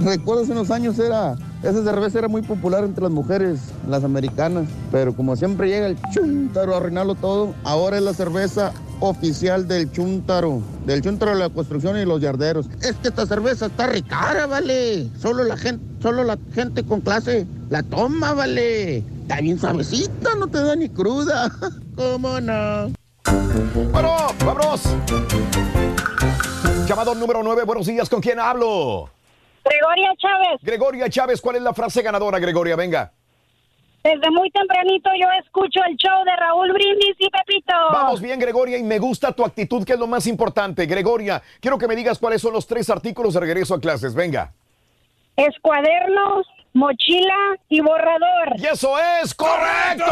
Recuerdo 0.05 0.43
hace 0.43 0.53
unos 0.53 0.71
años 0.71 0.97
era, 0.99 1.35
esa 1.63 1.83
cerveza 1.83 2.19
era 2.19 2.29
muy 2.29 2.43
popular 2.43 2.85
entre 2.85 3.03
las 3.03 3.11
mujeres, 3.11 3.59
las 3.89 4.05
americanas, 4.05 4.69
pero 4.89 5.13
como 5.13 5.35
siempre 5.35 5.67
llega 5.67 5.87
el 5.87 5.97
chuntaro 6.13 6.73
a 6.73 6.77
arruinarlo 6.77 7.15
todo, 7.15 7.53
ahora 7.65 7.97
es 7.97 8.03
la 8.03 8.13
cerveza 8.13 8.71
oficial 9.01 9.67
del 9.67 9.91
chuntaro, 9.91 10.61
del 10.85 11.01
chuntaro 11.01 11.33
de 11.33 11.39
la 11.39 11.49
construcción 11.49 11.97
y 11.97 12.05
los 12.05 12.21
yarderos. 12.21 12.69
Es 12.81 12.93
que 12.93 13.09
esta 13.09 13.25
cerveza 13.25 13.65
está 13.65 13.87
ricara, 13.87 14.45
vale. 14.45 15.09
Solo 15.19 15.43
la 15.43 15.57
gente, 15.57 15.90
solo 16.01 16.23
la 16.23 16.37
gente 16.53 16.83
con 16.83 17.01
clase 17.01 17.45
la 17.69 17.83
toma, 17.83 18.33
vale. 18.33 18.97
Está 18.97 19.39
bien 19.39 19.57
suavecita, 19.57 20.35
no 20.35 20.47
te 20.47 20.61
da 20.61 20.75
ni 20.75 20.89
cruda. 20.89 21.51
¿Cómo 21.95 22.39
no? 22.39 22.91
Bueno, 23.91 24.17
vámonos. 24.43 24.83
Llamado 26.87 27.15
número 27.15 27.43
9, 27.43 27.63
buenos 27.63 27.85
días, 27.85 28.09
¿con 28.09 28.19
quién 28.19 28.39
hablo? 28.39 29.09
Gregoria 29.63 30.09
Chávez. 30.17 30.59
Gregoria 30.61 31.09
Chávez, 31.09 31.39
¿cuál 31.39 31.57
es 31.57 31.61
la 31.61 31.73
frase 31.73 32.01
ganadora, 32.01 32.39
Gregoria? 32.39 32.75
Venga. 32.75 33.11
Desde 34.03 34.31
muy 34.31 34.49
tempranito 34.49 35.11
yo 35.19 35.27
escucho 35.43 35.79
el 35.87 35.95
show 35.95 36.25
de 36.25 36.35
Raúl 36.35 36.73
Brindis 36.73 37.15
y 37.19 37.29
Pepito. 37.29 37.73
Vamos 37.93 38.19
bien, 38.19 38.39
Gregoria, 38.39 38.79
y 38.79 38.83
me 38.83 38.97
gusta 38.97 39.31
tu 39.31 39.45
actitud, 39.45 39.85
que 39.85 39.93
es 39.93 39.99
lo 39.99 40.07
más 40.07 40.25
importante. 40.25 40.87
Gregoria, 40.87 41.41
quiero 41.59 41.77
que 41.77 41.87
me 41.87 41.95
digas 41.95 42.17
cuáles 42.17 42.41
son 42.41 42.53
los 42.53 42.65
tres 42.65 42.89
artículos 42.89 43.35
de 43.35 43.41
regreso 43.41 43.75
a 43.75 43.79
clases. 43.79 44.15
Venga. 44.15 44.51
Es 45.47 45.55
cuadernos, 45.59 46.45
mochila 46.73 47.57
y 47.67 47.81
borrador. 47.81 48.53
¡Y 48.57 48.65
eso 48.67 48.95
es 48.99 49.33
correcto! 49.33 50.05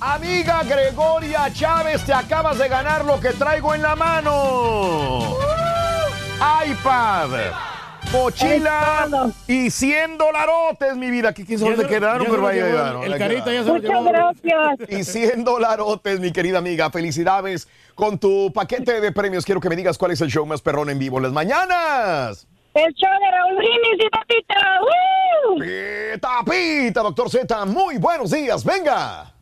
Amiga 0.00 0.62
Gregoria 0.64 1.52
Chávez, 1.52 2.06
te 2.06 2.14
acabas 2.14 2.56
de 2.56 2.68
ganar 2.70 3.04
lo 3.04 3.20
que 3.20 3.34
traigo 3.34 3.74
en 3.74 3.82
la 3.82 3.94
mano. 3.96 5.36
iPad, 6.66 7.52
mochila 8.12 9.32
y 9.46 9.70
100 9.70 10.18
dolarotes, 10.18 10.96
mi 10.96 11.10
vida. 11.10 11.32
¿Qué 11.32 11.44
quién 11.44 11.58
sabe 11.58 11.76
dónde 11.76 11.88
quedaron? 11.88 12.26
Pero 12.28 12.42
vaya, 12.42 12.66
llevó 12.66 12.68
llegaron, 12.68 13.04
el 13.04 13.12
ahí 13.12 13.18
carita, 13.18 13.52
ya 13.52 13.64
se 13.64 13.72
Muchas 13.72 14.04
gracias. 14.04 14.90
Y 14.90 15.04
100 15.04 15.44
dolarotes, 15.44 16.20
mi 16.20 16.32
querida 16.32 16.58
amiga. 16.58 16.90
Felicidades 16.90 17.68
con 17.94 18.18
tu 18.18 18.52
paquete 18.52 19.00
de 19.00 19.12
premios. 19.12 19.44
Quiero 19.44 19.60
que 19.60 19.68
me 19.68 19.76
digas 19.76 19.98
cuál 19.98 20.12
es 20.12 20.20
el 20.20 20.30
show 20.30 20.46
más 20.46 20.60
perrón 20.60 20.90
en 20.90 20.98
vivo. 20.98 21.18
Las 21.20 21.32
mañanas. 21.32 22.46
El 22.74 22.92
show 22.94 23.10
de 23.20 23.30
Raúl 23.30 23.56
Brindis 23.56 24.06
y 24.06 24.08
Pepito. 24.08 24.54
¡Woo! 24.80 25.58
Pita, 25.58 26.42
pita, 26.44 27.02
doctor 27.02 27.30
Z. 27.30 27.66
Muy 27.66 27.98
buenos 27.98 28.30
días. 28.30 28.64
Venga. 28.64 29.32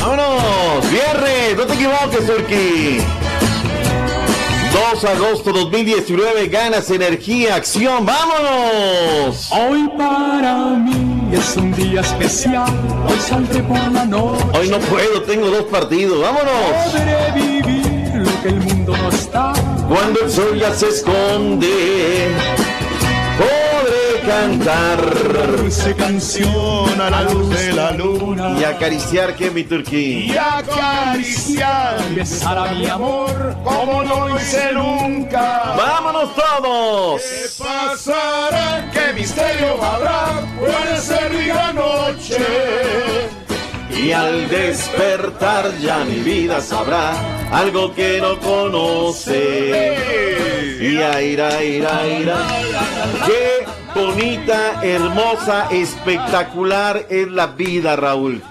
¡Vámonos! 0.00 0.90
¡Viernes! 0.90 1.56
¡No 1.56 1.66
te 1.66 1.74
equivoques, 1.74 2.26
Turki! 2.26 3.29
2 4.80 5.02
de 5.02 5.08
agosto 5.10 5.52
2019, 5.52 6.48
ganas 6.48 6.90
energía, 6.90 7.54
acción, 7.56 8.06
¡vámonos! 8.06 9.50
Hoy 9.52 9.86
para 9.98 10.70
mí 10.70 11.28
es 11.30 11.54
un 11.58 11.70
día 11.72 12.00
especial. 12.00 12.72
Hoy 13.06 13.20
saldré 13.20 13.62
por 13.62 13.76
la 13.92 14.06
noche. 14.06 14.42
Hoy 14.58 14.70
no 14.70 14.78
puedo, 14.78 15.20
tengo 15.22 15.50
dos 15.50 15.64
partidos, 15.64 16.22
¡vámonos! 16.22 16.92
Podré 16.92 17.30
vivir 17.34 18.10
lo 18.14 18.42
que 18.42 18.48
el 18.48 18.60
mundo 18.60 18.96
no 18.96 19.10
está. 19.10 19.52
Cuando 19.86 20.20
el 20.22 20.30
sol 20.30 20.58
ya 20.58 20.72
se 20.72 20.88
esconde, 20.88 22.34
cantar. 24.30 25.00
Dulce 25.56 25.94
canción 25.96 27.00
a 27.00 27.10
la 27.10 27.22
luz 27.22 27.48
de 27.50 27.72
la 27.72 27.90
luna. 27.92 28.56
Y 28.58 28.64
acariciar 28.64 29.34
que 29.34 29.50
mi 29.50 29.64
Turquí. 29.64 30.30
Y 30.30 30.36
acariciar. 30.36 31.98
Besar 32.14 32.58
a 32.58 32.72
mi 32.72 32.86
amor 32.86 33.56
como 33.64 34.04
no 34.04 34.36
hice 34.36 34.72
nunca. 34.72 35.74
¡Vámonos 35.76 36.30
todos! 36.34 37.22
¿Qué 37.22 37.64
pasará? 37.64 38.90
¿Qué 38.92 39.12
misterio 39.14 39.82
habrá? 39.82 40.46
Puede 40.58 40.96
ser 40.98 41.30
la 41.48 41.72
noche. 41.72 42.38
Y 43.90 44.12
al 44.12 44.48
despertar 44.48 45.76
ya 45.78 46.04
mi 46.04 46.20
vida 46.20 46.60
sabrá 46.60 47.12
algo 47.52 47.92
que 47.94 48.20
no 48.20 48.38
conoce. 48.38 49.96
Y 50.80 50.96
a 50.96 51.20
ira, 51.20 51.62
ira, 51.62 52.06
ira. 52.06 52.38
Qué 53.26 53.59
bonita, 53.94 54.80
hermosa, 54.84 55.68
espectacular 55.70 57.06
es 57.10 57.30
la 57.30 57.48
vida, 57.48 57.96
Raúl. 57.96 58.42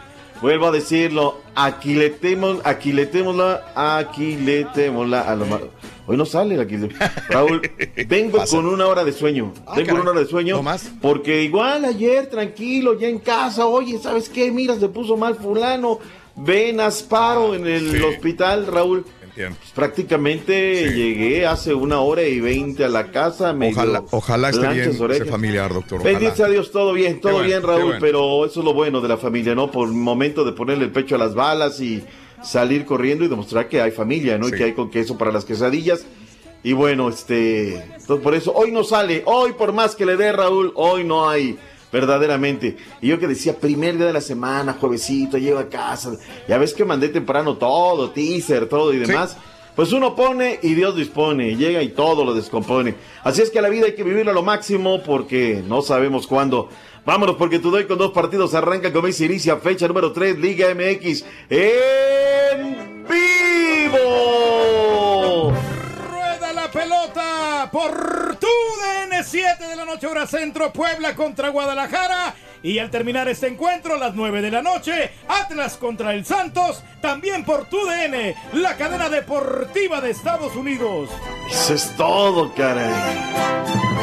Vuelvo 0.42 0.68
a 0.68 0.72
decirlo, 0.72 1.42
aquiletemos, 1.56 2.60
aquiletémosla, 2.64 3.74
aquiletémosla 3.76 5.22
a 5.22 5.36
lo 5.36 5.46
ma- 5.46 5.60
Hoy 6.08 6.18
no 6.18 6.26
sale 6.26 6.56
la 6.58 6.64
aquile- 6.64 6.90
Raúl, 7.28 7.62
vengo 8.08 8.40
con 8.50 8.66
una 8.66 8.88
hora 8.88 9.04
de 9.04 9.12
sueño. 9.12 9.54
Ah, 9.68 9.74
vengo 9.76 9.92
con 9.92 10.02
una 10.02 10.12
hora 10.12 10.22
de 10.22 10.26
sueño. 10.28 10.56
Porque 11.02 11.44
igual 11.44 11.86
ayer, 11.86 12.28
tranquilo, 12.28 12.98
ya 12.98 13.08
en 13.10 13.20
casa, 13.20 13.66
oye, 13.66 14.00
¿sabes 14.00 14.30
qué? 14.30 14.50
Mira, 14.52 14.76
se 14.80 14.88
puso 14.90 15.18
mal 15.18 15.36
fulano. 15.36 16.00
Ven, 16.36 16.80
asparo 16.80 17.54
en 17.54 17.68
el 17.68 18.02
hospital, 18.06 18.66
Raúl. 18.68 19.06
Pues 19.36 19.72
prácticamente 19.74 20.92
llegué 20.94 21.46
hace 21.46 21.74
una 21.74 22.00
hora 22.02 22.24
y 22.24 22.40
veinte 22.40 22.84
a 22.84 22.90
la 22.90 23.12
casa. 23.12 23.54
medio 23.54 23.74
Ojalá, 23.78 24.04
ojalá 24.12 24.50
esté 24.50 24.68
bien 24.70 24.90
ese 25.12 25.26
familiar, 25.26 25.74
doctor. 25.74 26.02
ojalá. 26.02 26.20
Bendice 26.20 26.44
a 26.44 26.48
Dios, 26.48 26.72
todo 26.72 26.94
bien, 26.94 27.22
todo 27.22 27.34
bueno, 27.34 27.48
bien, 27.48 27.64
Raúl, 27.64 27.84
bueno. 27.84 28.00
pero 28.00 28.46
eso 28.46 28.60
es 28.60 28.66
lo 28.66 28.74
bueno 28.74 29.02
de 29.02 29.08
la 29.08 29.18
familia, 29.18 29.56
¿no? 29.56 29.72
Por 29.72 29.90
momento 29.90 30.44
de 30.44 30.52
ponerle 30.54 30.86
el 30.86 30.92
pecho 30.92 31.16
a 31.16 31.18
las 31.18 31.36
balas 31.36 31.80
y 31.80 32.04
salir 32.44 32.86
corriendo 32.86 33.26
y 33.26 33.28
demostrar 33.28 33.68
que 33.68 33.82
hay 33.82 33.92
familia, 33.92 34.38
¿no? 34.38 34.48
Y 34.48 34.52
que 34.52 34.64
hay 34.64 34.74
con 34.74 34.90
queso 34.90 35.18
para 35.18 35.32
las 35.32 35.46
quesadillas. 35.46 36.06
Y 36.64 36.74
bueno, 36.74 37.08
este, 37.10 37.76
entonces 37.76 38.22
por 38.22 38.36
eso 38.36 38.54
hoy 38.54 38.72
no 38.72 38.84
sale, 38.84 39.24
hoy 39.26 39.54
por 39.54 39.72
más 39.72 39.96
que 39.96 40.06
le 40.06 40.18
dé 40.18 40.32
Raúl, 40.34 40.74
hoy 40.76 41.06
no 41.06 41.30
hay, 41.30 41.58
verdaderamente. 41.92 42.78
Y 43.02 43.08
yo 43.08 43.20
que 43.20 43.28
decía, 43.28 43.58
primer 43.58 43.98
día 43.98 44.08
de 44.08 44.14
la 44.14 44.22
semana, 44.22 44.78
juevesito, 44.80 45.38
llego 45.38 45.60
a 45.60 45.70
casa, 45.70 46.12
ya 46.48 46.58
ves 46.58 46.74
que 46.74 46.86
mandé 46.86 47.10
temprano 47.10 47.58
todo, 47.58 48.12
teaser, 48.12 48.68
todo 48.68 48.94
y 48.94 48.98
demás. 48.98 49.38
Pues 49.76 49.94
uno 49.94 50.14
pone 50.14 50.60
y 50.62 50.74
Dios 50.74 50.96
dispone, 50.96 51.56
llega 51.56 51.82
y 51.82 51.90
todo 51.90 52.26
lo 52.26 52.34
descompone. 52.34 52.96
Así 53.24 53.42
es 53.42 53.50
que 53.50 53.62
la 53.62 53.70
vida 53.70 53.86
hay 53.86 53.96
que 53.96 54.04
vivirla 54.04 54.32
a 54.32 54.36
lo 54.36 54.44
máximo 54.44 55.02
porque 55.04 55.64
no 55.66 55.82
sabemos 55.82 56.28
cuándo. 56.28 56.68
Vámonos 57.06 57.38
porque 57.38 57.60
tú 57.60 57.72
doy 57.72 57.86
con 57.86 57.98
dos 57.98 58.12
partidos 58.12 58.54
arranca 58.54 58.92
con 58.92 59.06
Messi 59.06 59.24
inicia 59.26 59.56
fecha 59.58 59.88
número 59.88 60.12
3 60.12 60.38
Liga 60.38 60.68
MX 60.76 61.24
en 61.50 63.06
vivo. 63.08 64.00
La 66.62 66.70
pelota 66.70 67.70
por 67.72 68.36
tu 68.36 68.48
DN 68.48 69.24
7 69.24 69.66
de 69.66 69.76
la 69.78 69.86
noche 69.86 70.08
hora 70.08 70.28
centro 70.28 70.74
Puebla 70.74 71.16
contra 71.16 71.48
Guadalajara 71.48 72.36
y 72.62 72.80
al 72.80 72.92
terminar 72.92 73.30
este 73.30 73.48
encuentro 73.48 73.96
a 73.96 73.98
las 73.98 74.14
9 74.14 74.42
de 74.42 74.52
la 74.52 74.62
noche 74.62 75.10
Atlas 75.30 75.78
contra 75.78 76.14
el 76.14 76.26
Santos 76.26 76.84
también 77.02 77.46
por 77.46 77.70
tu 77.70 77.78
DN 77.86 78.36
la 78.56 78.76
cadena 78.76 79.10
deportiva 79.10 80.02
de 80.02 80.10
Estados 80.10 80.54
Unidos. 80.58 81.10
Eso 81.50 81.74
es 81.74 81.96
todo, 81.96 82.54
caray. 82.54 82.92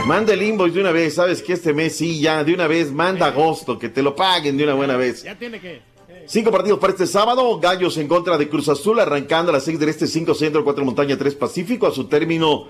Manda 0.07 0.33
el 0.33 0.43
invoice 0.43 0.77
de 0.77 0.81
una 0.81 0.93
vez, 0.93 1.15
sabes 1.15 1.43
que 1.43 1.53
este 1.53 1.75
mes 1.75 1.95
sí, 1.99 2.21
ya, 2.21 2.43
de 2.43 2.55
una 2.55 2.67
vez, 2.67 2.91
manda 2.91 3.27
agosto, 3.27 3.79
que 3.79 3.91
te 3.91 4.03
lo 4.03 4.17
paguen 4.17 4.57
de 4.57 4.65
una 4.65 4.73
buena 4.73 4.97
vez. 4.97 5.25
Ya 5.25 5.35
tiene 5.35 5.61
que 5.61 5.83
Cinco 6.27 6.51
partidos 6.51 6.79
para 6.79 6.93
este 6.93 7.07
sábado. 7.07 7.59
Gallos 7.61 7.97
en 7.99 8.09
contra 8.09 8.37
de 8.37 8.49
Cruz 8.49 8.69
Azul, 8.69 8.99
arrancando 8.99 9.51
a 9.51 9.55
las 9.55 9.65
6 9.65 9.79
del 9.79 9.89
este, 9.91 10.07
5 10.07 10.35
centro, 10.35 10.65
4 10.65 10.85
montaña, 10.85 11.17
3 11.17 11.35
pacífico. 11.37 11.87
A 11.87 11.93
su 11.93 12.05
término, 12.07 12.65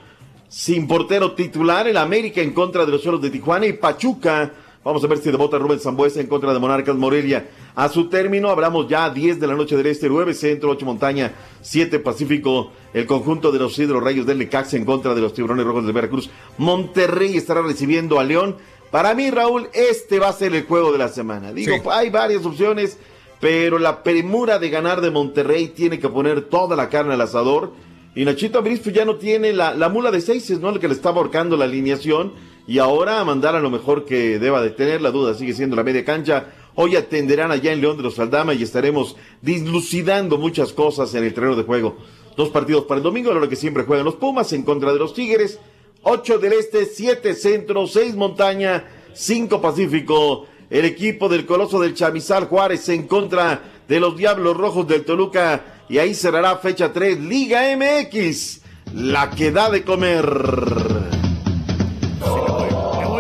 sin 0.49 0.87
portero 0.87 1.33
titular. 1.33 1.89
El 1.89 1.97
América 1.97 2.41
en 2.43 2.53
contra 2.53 2.85
de 2.85 2.93
los 2.93 3.03
suelos 3.03 3.23
de 3.23 3.31
Tijuana 3.31 3.67
y 3.67 3.73
Pachuca. 3.73 4.53
Vamos 4.85 5.03
a 5.03 5.07
ver 5.09 5.19
si 5.19 5.31
debota 5.33 5.59
Rubén 5.59 5.81
Zambuesa 5.81 6.21
en 6.21 6.29
contra 6.29 6.53
de 6.53 6.61
Monarcas 6.61 6.95
Morelia. 6.95 7.49
A 7.75 7.89
su 7.89 8.09
término, 8.09 8.51
hablamos 8.51 8.87
ya 8.89 9.11
10 9.11 9.41
de 9.41 9.47
la 9.49 9.55
noche 9.55 9.77
del 9.77 9.87
este, 9.87 10.09
9 10.09 10.33
centro, 10.35 10.71
8 10.71 10.87
montaña, 10.87 11.33
7 11.63 11.99
pacífico. 11.99 12.71
El 12.95 13.07
conjunto 13.07 13.51
de 13.51 13.59
los 13.59 13.77
Hidro 13.79 13.99
Rayos 14.01 14.27
del 14.27 14.39
Necaxa 14.39 14.77
en 14.77 14.85
contra 14.85 15.15
de 15.15 15.21
los 15.23 15.33
Tiburones 15.35 15.65
Rojos 15.67 15.87
de 15.87 15.93
Veracruz. 15.93 16.31
Monterrey 16.59 17.37
estará 17.37 17.63
recibiendo 17.63 18.21
a 18.21 18.25
León. 18.25 18.57
Para 18.91 19.15
mí, 19.15 19.31
Raúl, 19.31 19.69
este 19.73 20.21
va 20.21 20.29
a 20.29 20.33
ser 20.33 20.55
el 20.55 20.65
juego 20.67 20.93
de 20.93 20.99
la 20.99 21.09
semana. 21.09 21.53
Digo, 21.53 21.75
Sí. 21.75 21.83
hay 21.91 22.11
varias 22.11 22.47
opciones, 22.47 22.97
pero 23.41 23.79
la 23.79 24.03
premura 24.03 24.59
de 24.59 24.71
ganar 24.71 25.01
de 25.01 25.11
Monterrey 25.11 25.69
tiene 25.69 25.99
que 25.99 26.09
poner 26.09 26.43
toda 26.43 26.77
la 26.77 26.89
carne 26.89 27.15
al 27.15 27.21
asador. 27.21 27.73
Y 28.15 28.25
Nachito 28.25 28.59
Ambriz 28.59 28.81
pues, 28.81 28.95
ya 28.95 29.05
no 29.05 29.17
tiene 29.17 29.53
la, 29.53 29.75
la 29.75 29.89
mula 29.89 30.11
de 30.11 30.21
seises, 30.21 30.59
¿no? 30.61 30.71
El 30.71 30.81
que 30.81 30.89
le 30.89 30.95
está 30.95 31.11
ahorcando 31.11 31.57
la 31.57 31.67
alineación. 31.67 32.33
y 32.67 32.79
ahora 32.79 33.21
a 33.21 33.25
mandar 33.25 33.55
a 33.55 33.61
lo 33.61 33.71
mejor 33.71 34.05
que 34.05 34.39
deba 34.39 34.63
de 34.63 34.71
tener. 34.71 35.03
La 35.03 35.11
duda 35.11 35.35
sigue 35.35 35.53
siendo 35.53 35.77
la 35.77 35.85
media 35.85 36.05
cancha. 36.05 36.47
Hoy 36.75 36.97
atenderán 36.97 37.53
allá 37.53 37.73
en 37.73 37.81
León 37.81 37.97
de 37.97 38.03
los 38.03 38.19
Aldama 38.19 38.55
y 38.55 38.63
estaremos 38.63 39.17
dislucidando 39.41 40.37
muchas 40.39 40.73
cosas 40.73 41.15
en 41.15 41.25
el 41.25 41.33
terreno 41.33 41.57
de 41.57 41.63
juego. 41.63 41.97
Dos 42.37 42.51
partidos 42.51 42.85
para 42.85 42.99
el 42.99 43.03
domingo, 43.03 43.31
a 43.31 43.35
la 43.35 43.41
hora 43.41 43.49
que 43.49 43.57
siempre 43.57 43.85
juegan 43.85 44.05
los 44.05 44.17
Pumas 44.17 44.53
en 44.53 44.63
contra 44.63 44.93
de 44.93 44.99
los 44.99 45.15
Tigres. 45.15 45.59
8 46.03 46.39
del 46.39 46.53
Este, 46.53 46.85
7 46.85 47.35
Centro, 47.35 47.87
6 47.87 48.15
Montaña, 48.15 48.85
5 49.15 49.61
Pacífico. 49.61 50.47
El 50.69 50.85
equipo 50.85 51.29
del 51.29 51.47
Coloso 51.47 51.81
del 51.81 51.95
Chamizal 51.95 52.47
Juárez 52.47 52.89
en 52.89 53.07
contra 53.07 53.63
de 53.87 54.01
los 54.01 54.17
Diablos 54.17 54.57
Rojos 54.57 54.89
del 54.89 55.05
Toluca. 55.05 55.85
Y 55.89 55.99
ahí 55.99 56.15
cerrará 56.15 56.57
fecha 56.57 56.93
3, 56.93 57.21
Liga 57.21 57.63
MX. 57.77 58.63
La 58.95 59.31
que 59.31 59.53
da 59.53 59.71
de 59.71 59.85
comer. 59.85 60.25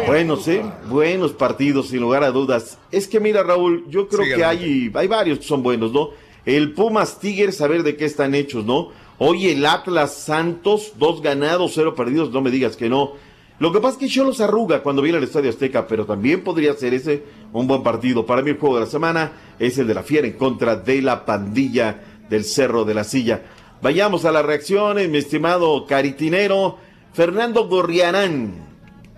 Buenos, 0.06 0.48
¿eh? 0.48 0.64
Buenos 0.89 1.32
partidos, 1.32 1.89
sin 1.89 2.01
lugar 2.01 2.24
a 2.24 2.31
dudas. 2.31 2.78
Es 2.90 3.06
que 3.06 3.20
mira, 3.20 3.43
Raúl, 3.43 3.85
yo 3.89 4.09
creo 4.09 4.24
Sí, 4.24 4.35
que 4.35 4.44
hay, 4.44 4.90
hay 4.94 5.06
varios 5.06 5.39
que 5.40 5.44
son 5.44 5.62
buenos, 5.62 5.93
¿no? 5.93 6.10
El 6.44 6.73
Pumas 6.73 7.18
Tigres, 7.18 7.60
a 7.60 7.66
ver 7.66 7.82
de 7.82 7.97
qué 7.97 8.05
están 8.05 8.35
hechos, 8.35 8.64
¿no? 8.64 8.90
Hoy 9.18 9.48
el 9.48 9.66
Atlas 9.66 10.14
Santos, 10.14 10.93
dos 10.97 11.23
ganados, 11.23 11.73
cero 11.74 11.94
perdidos, 11.94 12.31
no 12.31 12.40
me 12.40 12.51
digas 12.51 12.77
que 12.77 12.89
no. 12.89 13.12
Lo 13.59 13.73
que 13.73 13.81
pasa 13.81 13.95
es 13.95 13.99
que 13.99 14.09
Cholos 14.09 14.41
arruga 14.41 14.83
cuando 14.83 15.01
viene 15.01 15.16
al 15.19 15.24
Estadio 15.24 15.49
Azteca, 15.49 15.87
pero 15.87 16.05
también 16.05 16.45
podría 16.45 16.74
ser 16.74 16.93
ese 16.93 17.24
un 17.53 17.66
buen 17.66 17.83
partido. 17.83 18.27
Para 18.27 18.43
mí 18.43 18.51
el 18.51 18.59
juego 18.59 18.77
de 18.77 18.85
la 18.85 18.91
semana 18.91 19.33
es 19.59 19.78
el 19.78 19.87
de 19.87 19.95
la 19.95 20.03
Fiera 20.03 20.27
en 20.27 20.35
contra 20.35 20.77
de 20.77 21.01
la 21.01 21.24
pandilla 21.24 22.03
del 22.28 22.45
Cerro 22.45 22.85
de 22.85 22.95
la 22.95 23.05
Silla. 23.05 23.43
Vayamos 23.81 24.24
a 24.27 24.33
las 24.33 24.45
reacciones, 24.45 25.09
mi 25.09 25.19
estimado 25.19 25.87
caritinero. 25.87 26.77
Fernando 27.15 27.66
Gorriarán, 27.66 28.53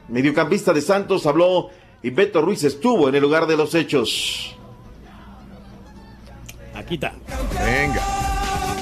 mediocampista 0.09 0.73
de 0.73 0.83
Santos, 0.83 1.27
habló 1.27 1.71
y 2.03 2.11
Beto 2.11 2.41
Ruiz 2.41 2.63
estuvo 2.63 3.09
en 3.09 3.17
el 3.17 3.23
lugar 3.23 3.47
de 3.47 3.57
los 3.57 3.75
hechos. 3.75 4.57
Aquí 6.75 6.95
está. 6.95 7.13
Venga. 7.65 8.38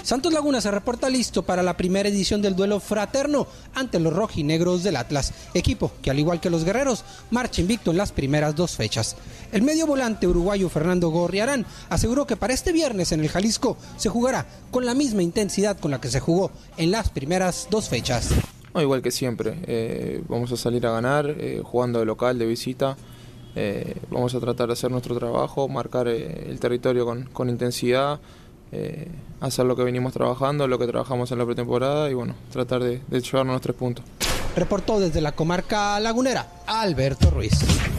Santos 0.06 0.32
Laguna 0.32 0.60
se 0.60 0.70
reporta 0.70 1.10
listo 1.10 1.42
para 1.42 1.64
la 1.64 1.76
primera 1.76 2.08
edición 2.08 2.40
del 2.40 2.54
duelo 2.54 2.78
fraterno 2.78 3.48
ante 3.74 3.98
los 3.98 4.12
rojinegros 4.12 4.84
del 4.84 4.94
Atlas, 4.94 5.34
equipo 5.52 5.90
que 6.00 6.12
al 6.12 6.18
igual 6.20 6.40
que 6.40 6.48
los 6.48 6.62
guerreros 6.62 7.04
marcha 7.32 7.60
invicto 7.60 7.90
en 7.90 7.96
las 7.96 8.12
primeras 8.12 8.54
dos 8.54 8.76
fechas. 8.76 9.16
El 9.50 9.62
medio 9.62 9.84
volante 9.84 10.28
uruguayo 10.28 10.68
Fernando 10.68 11.10
Gorriarán 11.10 11.66
aseguró 11.88 12.24
que 12.24 12.36
para 12.36 12.54
este 12.54 12.70
viernes 12.70 13.10
en 13.10 13.18
el 13.18 13.28
Jalisco 13.28 13.78
se 13.96 14.08
jugará 14.08 14.46
con 14.70 14.86
la 14.86 14.94
misma 14.94 15.24
intensidad 15.24 15.76
con 15.76 15.90
la 15.90 16.00
que 16.00 16.06
se 16.06 16.20
jugó 16.20 16.52
en 16.76 16.92
las 16.92 17.10
primeras 17.10 17.66
dos 17.68 17.88
fechas. 17.88 18.28
Igual 18.76 19.02
que 19.02 19.10
siempre, 19.10 19.58
eh, 19.66 20.22
vamos 20.28 20.52
a 20.52 20.56
salir 20.56 20.86
a 20.86 20.92
ganar, 20.92 21.34
eh, 21.36 21.62
jugando 21.64 21.98
de 21.98 22.04
local, 22.04 22.38
de 22.38 22.46
visita. 22.46 22.96
Eh, 23.56 23.96
vamos 24.10 24.36
a 24.36 24.38
tratar 24.38 24.68
de 24.68 24.74
hacer 24.74 24.92
nuestro 24.92 25.18
trabajo, 25.18 25.66
marcar 25.66 26.06
el 26.06 26.60
territorio 26.60 27.06
con 27.32 27.48
intensidad, 27.48 28.20
eh, 28.72 29.08
hacer 29.40 29.66
lo 29.66 29.76
que 29.76 29.84
venimos 29.84 30.12
trabajando, 30.12 30.66
lo 30.66 30.78
que 30.78 30.86
trabajamos 30.86 31.30
en 31.32 31.38
la 31.38 31.46
pretemporada 31.46 32.10
y 32.10 32.14
bueno, 32.14 32.34
tratar 32.50 32.82
de, 32.82 33.00
de 33.06 33.20
llevarnos 33.20 33.54
los 33.54 33.62
tres 33.62 33.76
puntos. 33.76 34.04
Reportó 34.56 34.98
desde 34.98 35.20
la 35.20 35.32
comarca 35.32 36.00
lagunera 36.00 36.62
Alberto 36.66 37.30
Ruiz. 37.30 37.52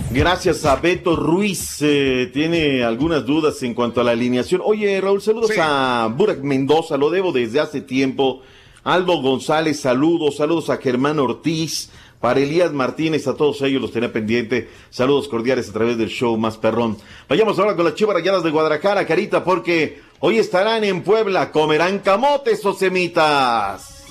Gracias 0.09 0.65
a 0.65 0.75
Beto 0.77 1.15
Ruiz. 1.15 1.77
eh, 1.81 2.31
tiene 2.33 2.83
algunas 2.83 3.25
dudas 3.25 3.61
en 3.61 3.75
cuanto 3.75 4.01
a 4.01 4.03
la 4.03 4.11
alineación. 4.11 4.61
Oye, 4.63 4.99
Raúl, 4.99 5.21
saludos 5.21 5.51
a 5.59 6.11
Burak 6.15 6.39
Mendoza, 6.41 6.97
lo 6.97 7.11
debo 7.11 7.31
desde 7.31 7.59
hace 7.59 7.81
tiempo. 7.81 8.41
Aldo 8.83 9.21
González, 9.21 9.79
saludos. 9.81 10.37
Saludos 10.37 10.69
a 10.69 10.77
Germán 10.77 11.19
Ortiz. 11.19 11.91
Para 12.21 12.39
Elías 12.39 12.73
Martínez, 12.73 13.27
a 13.27 13.35
todos 13.35 13.61
ellos 13.61 13.79
los 13.79 13.91
tenía 13.91 14.11
pendiente. 14.11 14.69
Saludos 14.89 15.27
cordiales 15.27 15.69
a 15.69 15.73
través 15.73 15.99
del 15.99 16.09
show 16.09 16.35
más 16.35 16.57
perrón. 16.57 16.97
Vayamos 17.29 17.59
ahora 17.59 17.75
con 17.75 17.85
las 17.85 17.93
chivas 17.93 18.15
rayadas 18.15 18.41
de 18.43 18.49
Guadalajara, 18.49 19.05
Carita, 19.05 19.43
porque 19.43 20.01
hoy 20.19 20.39
estarán 20.39 20.83
en 20.83 21.03
Puebla. 21.03 21.51
Comerán 21.51 21.99
camotes 21.99 22.65
o 22.65 22.73
semitas. 22.73 24.05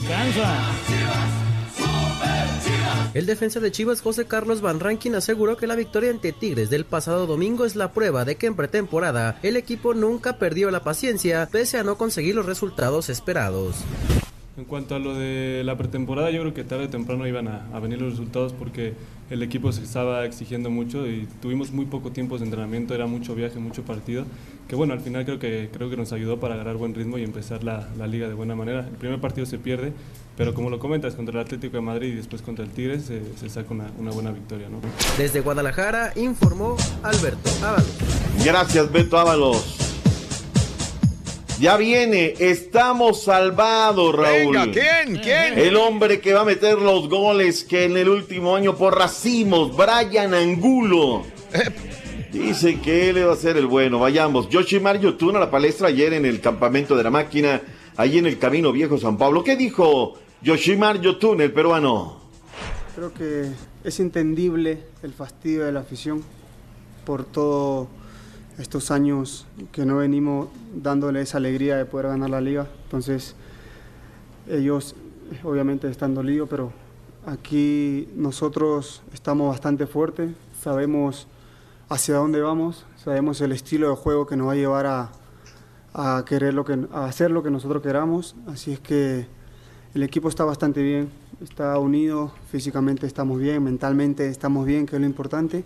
El 3.15 3.25
defensa 3.25 3.61
de 3.61 3.73
Chivas 3.73 4.03
José 4.03 4.27
Carlos 4.27 4.61
Van 4.61 4.79
Rankin 4.79 5.15
aseguró 5.15 5.57
que 5.57 5.67
la 5.67 5.75
victoria 5.75 6.11
ante 6.11 6.33
Tigres 6.33 6.69
del 6.69 6.85
pasado 6.85 7.27
domingo 7.27 7.65
es 7.65 7.75
la 7.75 7.93
prueba 7.93 8.27
de 8.27 8.37
que 8.37 8.47
en 8.47 8.57
pretemporada 8.57 9.39
el 9.43 9.57
equipo 9.57 9.95
nunca 9.95 10.37
perdió 10.39 10.71
la 10.71 10.81
paciencia 10.81 11.49
pese 11.51 11.79
a 11.79 11.83
no 11.83 11.97
conseguir 11.97 12.35
los 12.35 12.45
resultados 12.45 13.09
esperados. 13.09 13.77
En 14.57 14.65
cuanto 14.65 14.95
a 14.95 14.99
lo 14.99 15.15
de 15.15 15.63
la 15.65 15.77
pretemporada, 15.77 16.31
yo 16.31 16.41
creo 16.41 16.55
que 16.55 16.65
tarde 16.65 16.87
o 16.87 16.89
temprano 16.89 17.27
iban 17.27 17.47
a, 17.47 17.67
a 17.75 17.81
venir 17.81 18.01
los 18.01 18.13
resultados 18.13 18.55
porque 18.55 18.95
el 19.29 19.43
equipo 19.43 19.71
se 19.71 19.83
estaba 19.83 20.25
exigiendo 20.25 20.71
mucho 20.71 21.07
y 21.07 21.29
tuvimos 21.43 21.73
muy 21.73 21.85
poco 21.85 22.11
tiempo 22.11 22.39
de 22.39 22.45
entrenamiento, 22.45 22.95
era 22.95 23.07
mucho 23.07 23.35
viaje, 23.35 23.59
mucho 23.59 23.83
partido, 23.83 24.25
que 24.67 24.75
bueno, 24.75 24.95
al 24.95 25.01
final 25.01 25.27
creo 25.27 25.39
que, 25.39 25.69
creo 25.73 25.91
que 25.91 25.97
nos 25.99 26.13
ayudó 26.15 26.41
para 26.41 26.55
agarrar 26.55 26.77
buen 26.77 26.95
ritmo 26.95 27.19
y 27.19 27.23
empezar 27.25 27.65
la, 27.65 27.87
la 27.99 28.07
liga 28.07 28.29
de 28.29 28.35
buena 28.35 28.55
manera. 28.55 28.81
El 28.81 28.97
primer 28.97 29.21
partido 29.21 29.45
se 29.45 29.59
pierde, 29.59 29.93
pero 30.39 30.55
como 30.55 30.71
lo 30.71 30.79
comentas, 30.79 31.15
contra 31.15 31.35
el 31.39 31.45
Atlético 31.45 31.77
de 31.77 31.83
Madrid 31.83 32.13
y 32.15 32.17
después 32.17 32.41
contra 32.41 32.65
el 32.65 32.71
Tigres 32.71 33.05
se, 33.05 33.21
se 33.37 33.51
saca 33.51 33.75
una, 33.75 33.91
una 33.99 34.13
buena 34.13 34.31
victoria. 34.31 34.71
¿no? 34.71 34.79
Desde 35.19 35.43
Guadalajara 35.43 36.13
informó 36.17 36.77
Alberto 37.03 37.51
Ábalos. 37.63 37.95
Gracias, 38.43 38.91
Beto 38.91 39.19
Ábalos. 39.19 39.76
Ya 41.59 41.79
viene, 41.79 42.35
estamos 42.39 43.23
salvados, 43.23 44.15
Raúl. 44.15 44.57
Venga, 44.57 44.71
¿quién? 44.73 45.17
¿Quién? 45.23 45.59
El 45.59 45.77
hombre 45.77 46.21
que 46.21 46.35
va 46.35 46.43
a 46.43 46.45
meter 46.45 46.79
los 46.79 47.09
goles 47.09 47.65
que 47.65 47.85
en 47.85 47.97
el 47.97 48.11
último 48.11 48.55
año 48.55 48.77
por 48.77 48.95
racimos, 48.95 49.75
Brian 49.75 50.35
Angulo. 50.35 51.25
Dice 52.31 52.79
que 52.81 53.09
él 53.09 53.27
va 53.27 53.33
a 53.33 53.37
ser 53.37 53.57
el 53.57 53.67
bueno. 53.67 53.99
Vayamos. 53.99 54.51
Yoshimar 54.51 55.01
Yotun 55.01 55.37
a 55.37 55.41
la 55.41 55.51
palestra 55.51 55.89
ayer 55.89 56.13
en 56.13 56.27
el 56.27 56.43
campamento 56.43 56.95
de 56.95 57.05
la 57.05 57.11
máquina, 57.11 57.63
ahí 57.97 58.19
en 58.19 58.27
el 58.27 58.39
Camino 58.39 58.71
Viejo 58.71 58.99
San 58.99 59.17
Pablo. 59.17 59.43
¿Qué 59.43 59.57
dijo 59.57 60.19
Yoshimar 60.43 61.01
Yotun, 61.01 61.41
el 61.41 61.53
peruano? 61.53 62.21
Creo 62.95 63.15
que 63.15 63.47
es 63.83 64.01
entendible 64.01 64.81
el 65.03 65.15
fastidio 65.15 65.65
de 65.65 65.73
la 65.73 65.81
afición 65.81 66.23
por 67.07 67.25
todos 67.25 67.89
estos 68.59 68.91
años 68.91 69.47
que 69.73 69.85
no 69.85 69.99
venimos 69.99 70.49
dándole 70.75 71.21
esa 71.21 71.39
alegría 71.39 71.77
de 71.77 71.85
poder 71.85 72.09
ganar 72.09 72.31
la 72.31 72.41
liga. 72.41 72.67
Entonces, 72.85 73.35
ellos 74.49 74.95
obviamente 75.43 75.89
están 75.91 76.15
dolidos, 76.15 76.49
pero 76.49 76.73
aquí 77.27 78.09
nosotros 78.15 79.03
estamos 79.13 79.49
bastante 79.49 79.87
fuertes, 79.87 80.33
sabemos 80.63 81.27
hacia 81.89 82.17
dónde 82.17 82.41
vamos, 82.41 82.87
sabemos 82.97 83.41
el 83.41 83.53
estilo 83.53 83.91
de 83.91 83.97
juego 83.97 84.27
que 84.27 84.37
nos 84.37 84.49
va 84.49 84.53
a 84.53 84.57
llevar 84.57 84.87
a, 84.87 85.11
a 85.93 86.25
querer 86.27 86.55
lo 86.55 86.65
que, 86.65 86.87
a 86.93 87.07
hacer 87.07 87.31
lo 87.31 87.43
que 87.43 87.51
nosotros 87.51 87.83
queramos. 87.83 88.37
Así 88.47 88.73
es 88.73 88.81
que 88.81 89.27
el 89.95 90.03
equipo 90.03 90.29
está 90.29 90.45
bastante 90.45 90.83
bien, 90.83 91.11
está 91.41 91.79
unido, 91.79 92.33
físicamente 92.51 93.07
estamos 93.07 93.39
bien, 93.39 93.63
mentalmente 93.63 94.29
estamos 94.29 94.67
bien, 94.67 94.87
que 94.87 94.97
es 94.97 95.01
lo 95.01 95.07
importante. 95.07 95.65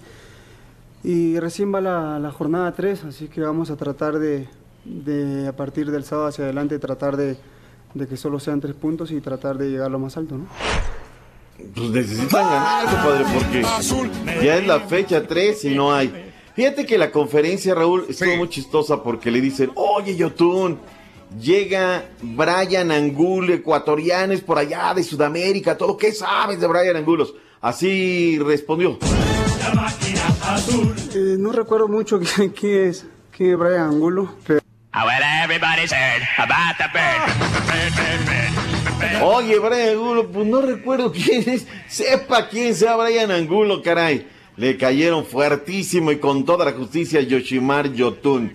Y 1.03 1.39
recién 1.39 1.75
va 1.75 1.81
la, 1.81 2.19
la 2.19 2.31
jornada 2.31 2.73
3, 2.73 3.05
así 3.05 3.29
que 3.29 3.41
vamos 3.41 3.71
a 3.71 3.77
tratar 3.77 4.19
de, 4.19 4.49
de, 4.85 5.49
a 5.49 5.53
partir 5.57 5.91
del 5.91 6.05
sábado 6.05 6.29
hacia 6.29 6.45
adelante, 6.45 6.79
tratar 6.79 7.17
de, 7.17 7.37
de 7.95 8.07
que 8.07 8.17
solo 8.17 8.39
sean 8.39 8.61
tres 8.61 8.75
puntos 8.75 9.11
y 9.11 9.21
tratar 9.21 9.57
de 9.57 9.71
llegar 9.71 9.91
lo 9.91 9.99
más 9.99 10.17
alto, 10.17 10.37
¿no? 10.37 10.47
Pues 11.75 11.91
necesitan 11.91 12.49
ganar, 12.49 12.85
compadre, 12.87 13.25
porque 13.35 13.63
ya 14.45 14.57
es 14.57 14.67
la 14.67 14.81
fecha 14.81 15.27
3 15.27 15.65
y 15.67 15.75
no 15.75 15.93
hay. 15.93 16.33
Fíjate 16.55 16.85
que 16.85 16.99
la 16.99 17.11
conferencia, 17.11 17.75
Raúl, 17.75 18.07
estuvo 18.09 18.37
muy 18.37 18.49
chistosa 18.49 19.03
porque 19.03 19.31
le 19.31 19.41
dicen, 19.41 19.71
oye, 19.77 20.17
Yotun, 20.17 20.79
llega 21.41 22.05
Brian 22.23 22.91
Angulo, 22.91 23.55
ecuatorianos 23.55 24.41
por 24.41 24.59
allá 24.59 24.93
de 24.95 25.03
Sudamérica, 25.03 25.79
todo, 25.79 25.97
¿qué 25.97 26.13
sabes 26.13 26.61
de 26.61 26.67
Brian 26.67 26.97
Angulos? 26.97 27.35
Así 27.61 28.39
respondió. 28.39 28.99
Eh, 31.15 31.37
no 31.39 31.53
recuerdo 31.53 31.89
mucho 31.89 32.21
quién, 32.37 32.51
quién 32.51 32.89
es, 32.89 33.07
quién 33.37 33.53
es 33.53 33.59
Brian 33.59 33.83
Angulo, 33.83 34.35
pero 34.47 34.61
Oye, 39.23 39.59
Brian 39.59 39.91
Angulo, 39.91 40.29
pues 40.29 40.47
no 40.47 40.61
recuerdo 40.61 41.13
quién 41.13 41.49
es. 41.49 41.67
Sepa 41.89 42.49
quién 42.49 42.75
sea 42.75 42.97
Brian 42.97 43.31
Angulo, 43.31 43.83
caray. 43.83 44.27
Le 44.57 44.77
cayeron 44.77 45.25
fuertísimo 45.25 46.13
y 46.13 46.19
con 46.19 46.45
toda 46.45 46.65
la 46.65 46.73
justicia 46.73 47.21
a 47.21 47.23
Yoshimar 47.23 47.93
Yotun. 47.93 48.55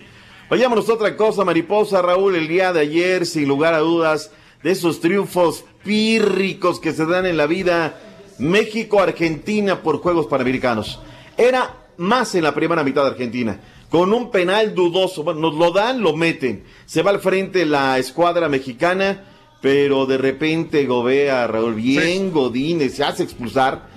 Vayámonos 0.50 0.90
a 0.90 0.94
otra 0.94 1.16
cosa, 1.16 1.44
mariposa 1.44 2.02
Raúl, 2.02 2.36
el 2.36 2.48
día 2.48 2.72
de 2.74 2.82
ayer, 2.82 3.26
sin 3.26 3.48
lugar 3.48 3.74
a 3.74 3.80
dudas, 3.80 4.32
de 4.62 4.72
esos 4.72 5.00
triunfos 5.00 5.64
pírricos 5.84 6.80
que 6.80 6.94
se 6.94 7.06
dan 7.06 7.26
en 7.26 7.38
la 7.38 7.48
vida, 7.48 8.00
México-Argentina 8.38 9.82
por 9.82 10.00
Juegos 10.00 10.28
Panamericanos. 10.28 11.00
Era 11.38 11.76
más 11.98 12.36
en 12.36 12.44
la 12.44 12.54
primera 12.54 12.84
mitad 12.84 13.04
de 13.04 13.12
Argentina, 13.12 13.60
con 13.90 14.14
un 14.14 14.32
penal 14.32 14.74
dudoso. 14.76 15.24
Bueno, 15.24 15.42
nos 15.42 15.56
lo 15.56 15.72
dan, 15.72 16.02
lo 16.02 16.16
meten. 16.16 16.64
Se 16.86 17.02
va 17.02 17.12
al 17.12 17.20
frente 17.20 17.66
la 17.66 17.98
escuadra 17.98 18.50
mexicana, 18.50 19.24
pero 19.62 20.06
de 20.06 20.18
repente 20.18 20.86
Gobea, 20.86 21.48
Raúl, 21.48 21.76
bien 21.76 22.32
Godínez, 22.32 22.96
se 22.96 23.04
hace 23.04 23.24
expulsar. 23.24 23.96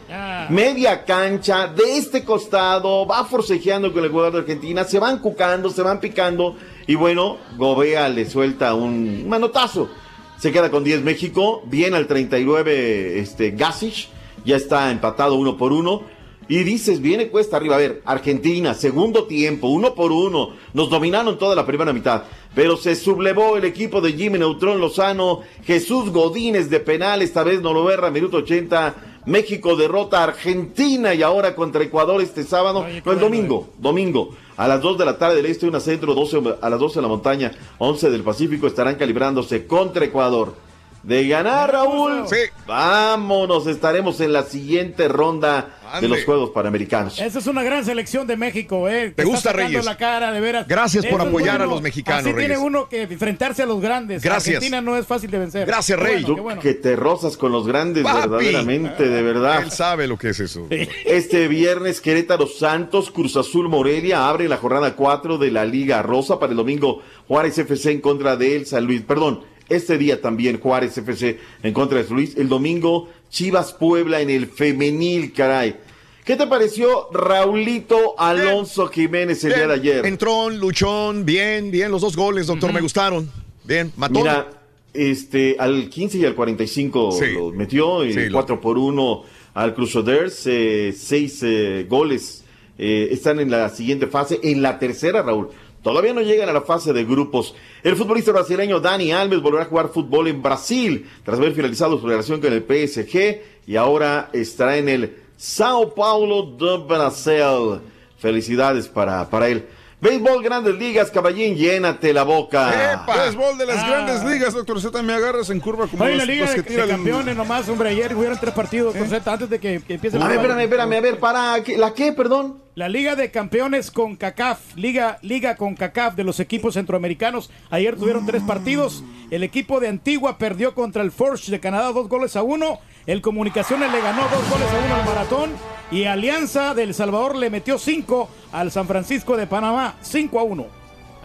Media 0.48 1.04
cancha, 1.04 1.66
de 1.66 1.98
este 1.98 2.24
costado, 2.24 3.06
va 3.06 3.26
forcejeando 3.26 3.92
con 3.92 4.02
el 4.02 4.10
jugador 4.10 4.32
de 4.32 4.38
Argentina, 4.38 4.84
se 4.84 4.98
van 4.98 5.18
cucando, 5.18 5.68
se 5.68 5.82
van 5.82 6.00
picando, 6.00 6.56
y 6.86 6.94
bueno, 6.94 7.36
Gobea 7.58 8.08
le 8.08 8.24
suelta 8.24 8.72
un 8.72 9.28
manotazo. 9.28 9.90
Se 10.38 10.50
queda 10.50 10.70
con 10.70 10.84
10 10.84 11.02
México, 11.02 11.62
viene 11.66 11.98
al 11.98 12.06
39 12.06 13.18
este, 13.18 13.50
Gasic, 13.50 14.08
ya 14.44 14.56
está 14.56 14.90
empatado 14.90 15.34
uno 15.34 15.56
por 15.56 15.72
uno. 15.72 16.02
Y 16.50 16.64
dices, 16.64 17.02
viene 17.02 17.28
cuesta 17.28 17.58
arriba. 17.58 17.76
A 17.76 17.78
ver, 17.78 18.02
Argentina, 18.06 18.72
segundo 18.72 19.24
tiempo, 19.24 19.68
uno 19.68 19.94
por 19.94 20.12
uno. 20.12 20.54
Nos 20.72 20.88
dominaron 20.88 21.38
toda 21.38 21.54
la 21.54 21.66
primera 21.66 21.92
mitad. 21.92 22.22
Pero 22.54 22.78
se 22.78 22.96
sublevó 22.96 23.58
el 23.58 23.64
equipo 23.64 24.00
de 24.00 24.14
Jimmy 24.14 24.38
Neutrón 24.38 24.80
Lozano. 24.80 25.40
Jesús 25.64 26.10
Godínez 26.10 26.70
de 26.70 26.80
penal, 26.80 27.20
esta 27.20 27.44
vez 27.44 27.60
no 27.60 27.74
lo 27.74 27.84
verra, 27.84 28.10
minuto 28.10 28.38
80. 28.38 28.94
México 29.26 29.76
derrota 29.76 30.20
a 30.20 30.24
Argentina 30.24 31.12
y 31.12 31.22
ahora 31.22 31.54
contra 31.54 31.84
Ecuador 31.84 32.22
este 32.22 32.44
sábado. 32.44 32.86
no, 33.04 33.12
el 33.12 33.20
domingo, 33.20 33.68
domingo. 33.78 34.30
A 34.56 34.66
las 34.66 34.80
2 34.80 34.96
de 34.96 35.04
la 35.04 35.18
tarde 35.18 35.36
del 35.36 35.46
este, 35.46 35.68
una 35.68 35.80
centro, 35.80 36.14
12, 36.14 36.56
a 36.62 36.70
las 36.70 36.80
12 36.80 36.96
de 36.96 37.02
la 37.02 37.08
montaña, 37.08 37.52
11 37.76 38.10
del 38.10 38.22
Pacífico 38.22 38.66
estarán 38.66 38.96
calibrándose 38.96 39.66
contra 39.66 40.06
Ecuador. 40.06 40.54
De 41.02 41.26
ganar, 41.28 41.72
Raúl. 41.72 42.24
Sí. 42.28 42.36
Vámonos, 42.66 43.66
estaremos 43.66 44.20
en 44.20 44.32
la 44.32 44.42
siguiente 44.42 45.08
ronda 45.08 45.68
de 46.00 46.08
los 46.08 46.24
Juegos 46.24 46.50
Panamericanos. 46.50 47.18
Esa 47.18 47.38
es 47.38 47.46
una 47.46 47.62
gran 47.62 47.84
selección 47.84 48.26
de 48.26 48.36
México, 48.36 48.88
¿eh? 48.88 49.12
¿Te 49.16 49.22
Está 49.22 49.24
gusta, 49.24 49.52
Reyes? 49.52 49.84
la 49.84 49.96
cara, 49.96 50.32
de 50.32 50.40
veras. 50.40 50.66
Gracias 50.68 51.06
por 51.06 51.20
Eso 51.20 51.28
apoyar 51.30 51.62
a 51.62 51.66
los 51.66 51.80
mexicanos, 51.80 52.22
Así 52.24 52.30
tiene 52.34 52.48
Reyes. 52.48 52.58
uno 52.60 52.88
que 52.88 53.02
enfrentarse 53.02 53.62
a 53.62 53.66
los 53.66 53.80
grandes. 53.80 54.22
Gracias. 54.22 54.56
Argentina 54.56 54.80
no 54.82 54.96
es 54.96 55.06
fácil 55.06 55.30
de 55.30 55.38
vencer. 55.38 55.66
Gracias, 55.66 55.96
Qué 55.98 56.04
Rey. 56.04 56.12
bueno, 56.14 56.26
Tú 56.26 56.34
qué 56.34 56.40
bueno. 56.40 56.60
que 56.60 56.74
te 56.74 56.96
rozas 56.96 57.36
con 57.36 57.52
los 57.52 57.66
grandes, 57.66 58.02
Papi. 58.02 58.28
verdaderamente, 58.28 59.08
de 59.08 59.22
verdad. 59.22 59.62
Él 59.62 59.70
sabe 59.70 60.06
lo 60.08 60.18
que 60.18 60.30
es 60.30 60.40
eso. 60.40 60.66
Este 60.70 61.48
viernes 61.48 62.00
Querétaro 62.00 62.46
Santos, 62.46 63.10
Cruz 63.10 63.36
Azul 63.36 63.68
Morelia 63.68 64.28
abre 64.28 64.48
la 64.48 64.56
jornada 64.58 64.94
4 64.94 65.38
de 65.38 65.50
la 65.52 65.64
Liga 65.64 66.02
Rosa 66.02 66.38
para 66.38 66.50
el 66.52 66.56
domingo 66.58 67.02
Juárez 67.26 67.56
FC 67.58 67.92
en 67.92 68.00
contra 68.00 68.36
de 68.36 68.56
El 68.56 68.66
San 68.66 68.84
Luis. 68.84 69.02
Perdón, 69.02 69.40
este 69.68 69.98
día 69.98 70.20
también 70.20 70.58
Juárez 70.60 70.96
FC 70.98 71.38
en 71.62 71.72
contra 71.72 71.98
de 71.98 72.04
San 72.04 72.16
Luis. 72.16 72.36
El 72.36 72.48
domingo 72.48 73.08
Chivas 73.30 73.72
Puebla 73.72 74.20
en 74.20 74.30
el 74.30 74.46
femenil, 74.46 75.32
caray. 75.32 75.76
¿Qué 76.24 76.36
te 76.36 76.46
pareció 76.46 77.08
Raulito 77.12 78.14
Alonso 78.18 78.88
Jiménez 78.88 79.42
el 79.44 79.54
día 79.54 79.66
de 79.66 79.74
ayer? 79.74 80.06
Entrón, 80.06 80.58
luchón, 80.58 81.24
bien, 81.24 81.70
bien, 81.70 81.90
los 81.90 82.02
dos 82.02 82.16
goles, 82.16 82.46
doctor, 82.46 82.72
me 82.72 82.80
gustaron. 82.82 83.30
Bien, 83.64 83.90
mató. 83.96 84.18
Mira, 84.20 84.46
este, 84.92 85.56
al 85.58 85.88
15 85.88 86.18
y 86.18 86.24
al 86.26 86.34
45 86.34 87.12
Sí. 87.12 87.32
los 87.32 87.54
metió, 87.54 88.04
y 88.04 88.12
Sí, 88.12 88.26
lo- 88.26 88.32
4 88.32 88.60
por 88.60 88.76
1 88.78 89.24
al 89.54 89.74
Crusaders, 89.74 90.42
eh, 90.46 90.94
6 90.96 91.42
eh, 91.44 91.86
goles. 91.88 92.44
Eh, 92.78 93.08
están 93.10 93.40
en 93.40 93.50
la 93.50 93.68
siguiente 93.70 94.06
fase, 94.06 94.38
en 94.42 94.60
la 94.62 94.78
tercera, 94.78 95.22
Raúl. 95.22 95.48
Todavía 95.82 96.12
no 96.12 96.22
llegan 96.22 96.48
a 96.48 96.52
la 96.52 96.62
fase 96.62 96.92
de 96.92 97.04
grupos. 97.04 97.54
El 97.82 97.96
futbolista 97.96 98.32
brasileño 98.32 98.80
Dani 98.80 99.12
Alves 99.12 99.40
volverá 99.40 99.64
a 99.64 99.68
jugar 99.68 99.88
fútbol 99.88 100.28
en 100.28 100.42
Brasil 100.42 101.08
tras 101.24 101.38
haber 101.38 101.54
finalizado 101.54 101.98
su 101.98 102.06
relación 102.06 102.40
con 102.40 102.52
el 102.52 102.62
PSG 102.62 103.40
y 103.66 103.76
ahora 103.76 104.30
estará 104.32 104.76
en 104.76 104.88
el 104.88 105.16
Sao 105.36 105.94
Paulo 105.94 106.42
de 106.58 106.78
Brasil. 106.78 107.80
Felicidades 108.18 108.88
para, 108.88 109.30
para 109.30 109.48
él. 109.48 109.66
Béisbol, 110.00 110.44
grandes 110.44 110.76
ligas, 110.76 111.10
caballín, 111.10 111.56
llénate 111.56 112.12
la 112.12 112.22
boca. 112.22 113.04
Béisbol 113.04 113.58
de 113.58 113.66
las 113.66 113.78
Ah. 113.78 113.88
grandes 113.88 114.22
ligas, 114.24 114.54
doctor 114.54 114.80
Z, 114.80 115.02
me 115.02 115.12
agarras 115.12 115.50
en 115.50 115.58
curva 115.58 115.88
como 115.88 116.04
Oye, 116.04 116.14
los, 116.14 116.18
la 116.24 116.32
Liga 116.32 116.46
los 116.46 116.54
de, 116.54 116.62
que 116.62 116.70
de 116.70 116.76
tiran- 116.76 116.88
Campeones 116.88 117.36
nomás, 117.36 117.68
hombre, 117.68 117.88
ayer 117.88 118.14
hubieron 118.14 118.38
tres 118.38 118.54
partidos, 118.54 118.94
¿Eh? 118.94 118.98
con 119.00 119.08
Z, 119.08 119.32
antes 119.32 119.50
de 119.50 119.58
que, 119.58 119.80
que 119.84 119.94
empiece 119.94 120.16
el 120.16 120.22
A 120.22 120.28
ver, 120.28 120.36
espérame, 120.36 120.60
espérame, 120.60 120.92
a 120.92 121.00
ver, 121.00 121.18
para, 121.18 121.64
¿qué- 121.64 121.76
¿la 121.76 121.94
qué, 121.94 122.12
perdón? 122.12 122.62
La 122.76 122.88
Liga 122.88 123.16
de 123.16 123.32
Campeones 123.32 123.90
con 123.90 124.14
CACAF, 124.14 124.60
Liga, 124.76 125.18
Liga 125.22 125.56
con 125.56 125.74
CACAF 125.74 126.14
de 126.14 126.22
los 126.22 126.38
equipos 126.38 126.74
centroamericanos. 126.74 127.50
Ayer 127.70 127.96
tuvieron 127.96 128.24
tres 128.24 128.42
partidos. 128.44 129.02
El 129.32 129.42
equipo 129.42 129.80
de 129.80 129.88
Antigua 129.88 130.38
perdió 130.38 130.76
contra 130.76 131.02
el 131.02 131.10
Forge 131.10 131.50
de 131.50 131.58
Canadá 131.58 131.90
dos 131.92 132.08
goles 132.08 132.36
a 132.36 132.44
uno. 132.44 132.78
El 133.04 133.20
Comunicaciones 133.20 133.90
le 133.90 134.00
ganó 134.00 134.22
dos 134.22 134.48
goles 134.48 134.68
a 134.72 134.86
uno 134.86 134.94
al 134.94 135.04
Maratón. 135.04 135.50
Y 135.90 136.04
Alianza 136.04 136.74
de 136.74 136.82
El 136.82 136.94
Salvador 136.94 137.36
le 137.36 137.48
metió 137.50 137.78
cinco 137.78 138.28
al 138.52 138.70
San 138.70 138.86
Francisco 138.86 139.36
de 139.36 139.46
Panamá, 139.46 139.96
cinco 140.02 140.38
a 140.38 140.42
uno. 140.42 140.66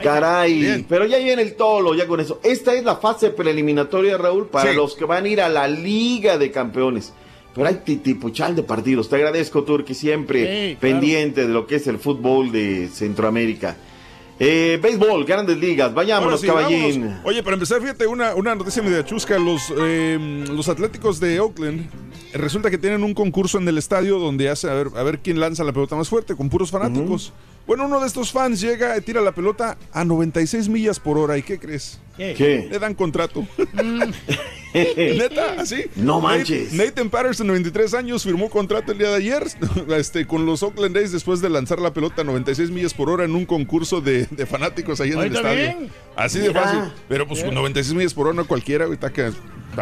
Caray, 0.02 0.86
pero 0.90 1.06
ya 1.06 1.18
viene 1.20 1.42
el 1.42 1.56
tolo, 1.56 1.94
ya 1.94 2.08
con 2.08 2.20
eso. 2.20 2.40
Esta 2.44 2.74
es 2.74 2.84
la 2.84 2.96
fase 2.96 3.30
preeliminatoria, 3.30 4.18
Raúl, 4.18 4.48
para 4.48 4.72
Sí. 4.72 4.76
los 4.76 4.96
que 4.96 5.06
van 5.06 5.26
a 5.26 5.28
ir 5.28 5.42
a 5.42 5.50
la 5.50 5.68
Liga 5.68 6.38
de 6.38 6.50
Campeones. 6.52 7.14
Pero 7.54 7.68
hay 7.68 7.76
titipuchal 7.86 8.56
de 8.56 8.64
partidos. 8.64 9.10
Te 9.10 9.18
agradezco, 9.18 9.64
Turki, 9.64 9.94
siempre 9.94 10.40
Sí, 10.42 10.76
claro. 10.76 10.80
pendiente 10.80 11.42
de 11.46 11.54
lo 11.54 11.68
que 11.68 11.76
es 11.76 11.86
el 11.88 12.00
fútbol 12.00 12.52
de 12.52 12.88
Centroamérica. 12.92 13.76
Eh, 14.46 14.78
béisbol, 14.82 15.24
grandes 15.24 15.58
ligas. 15.58 15.94
Vayámonos, 15.94 16.42
sí, 16.42 16.48
caballín. 16.48 17.02
vámonos. 17.02 17.26
Oye, 17.26 17.42
para 17.44 17.54
empezar, 17.54 17.80
fíjate, 17.80 18.06
una, 18.08 18.36
una 18.36 18.56
noticia 18.56 18.84
media 18.84 19.06
chusca. 19.06 19.40
Los, 19.40 19.74
eh, 19.80 20.46
los 20.50 20.68
Atléticos 20.68 21.22
de 21.22 21.40
Oakland 21.40 21.90
resulta 22.34 22.70
que 22.70 22.78
tienen 22.78 23.04
un 23.04 23.14
concurso 23.14 23.58
en 23.58 23.68
el 23.68 23.78
estadio 23.78 24.20
donde 24.20 24.50
hace 24.50 24.70
a 24.70 24.74
ver, 24.74 24.88
a 24.96 25.04
ver 25.04 25.20
quién 25.20 25.40
lanza 25.40 25.64
la 25.64 25.72
pelota 25.72 25.96
más 25.96 26.10
fuerte, 26.10 26.36
con 26.36 26.50
puros 26.50 26.72
fanáticos. 26.72 27.32
Bueno, 27.66 27.86
uno 27.86 28.02
de 28.02 28.08
estos 28.08 28.32
fans 28.32 28.60
llega 28.60 28.98
y 28.98 29.02
tira 29.02 29.22
la 29.22 29.32
pelota 29.32 29.78
a 29.94 30.04
96 30.04 30.68
millas 30.68 31.00
por 31.00 31.18
hora. 31.18 31.38
¿Y 31.38 31.44
qué 31.44 31.60
crees? 31.60 32.00
¿Qué? 32.18 32.68
Le 32.70 32.78
dan 32.78 32.94
contrato. 32.94 33.48
Neta, 34.74 35.54
así. 35.60 35.86
No 35.96 36.20
manches. 36.20 36.74
Nathan 36.74 37.10
Patterson, 37.10 37.48
93 37.48 37.94
años, 37.94 38.24
firmó 38.24 38.50
contrato 38.50 38.92
el 38.92 38.98
día 38.98 39.10
de 39.10 39.16
ayer 39.16 39.44
este, 39.98 40.26
con 40.28 40.46
los 40.46 40.62
Oakland 40.64 40.98
A's 40.98 41.12
después 41.12 41.42
de 41.42 41.50
lanzar 41.50 41.80
la 41.80 41.94
pelota 41.94 42.22
a 42.22 42.26
96 42.26 42.72
millas 42.72 42.94
por 42.94 43.10
hora 43.10 43.24
en 43.24 43.36
un 43.36 43.46
concurso 43.46 44.02
de, 44.02 44.26
de 44.26 44.46
fanáticos 44.46 45.00
ahí 45.00 45.12
en 45.12 45.20
el 45.20 45.36
estadio. 45.36 45.56
bien. 45.56 45.90
Así 46.16 46.40
de 46.40 46.52
fácil. 46.52 46.80
Pero 47.08 47.28
pues 47.28 47.44
con 47.44 47.54
96 47.54 47.96
millas 47.96 48.14
por 48.14 48.28
hora 48.28 48.36
no 48.36 48.46
cualquiera, 48.48 48.86
ahorita 48.86 49.12
que 49.14 49.32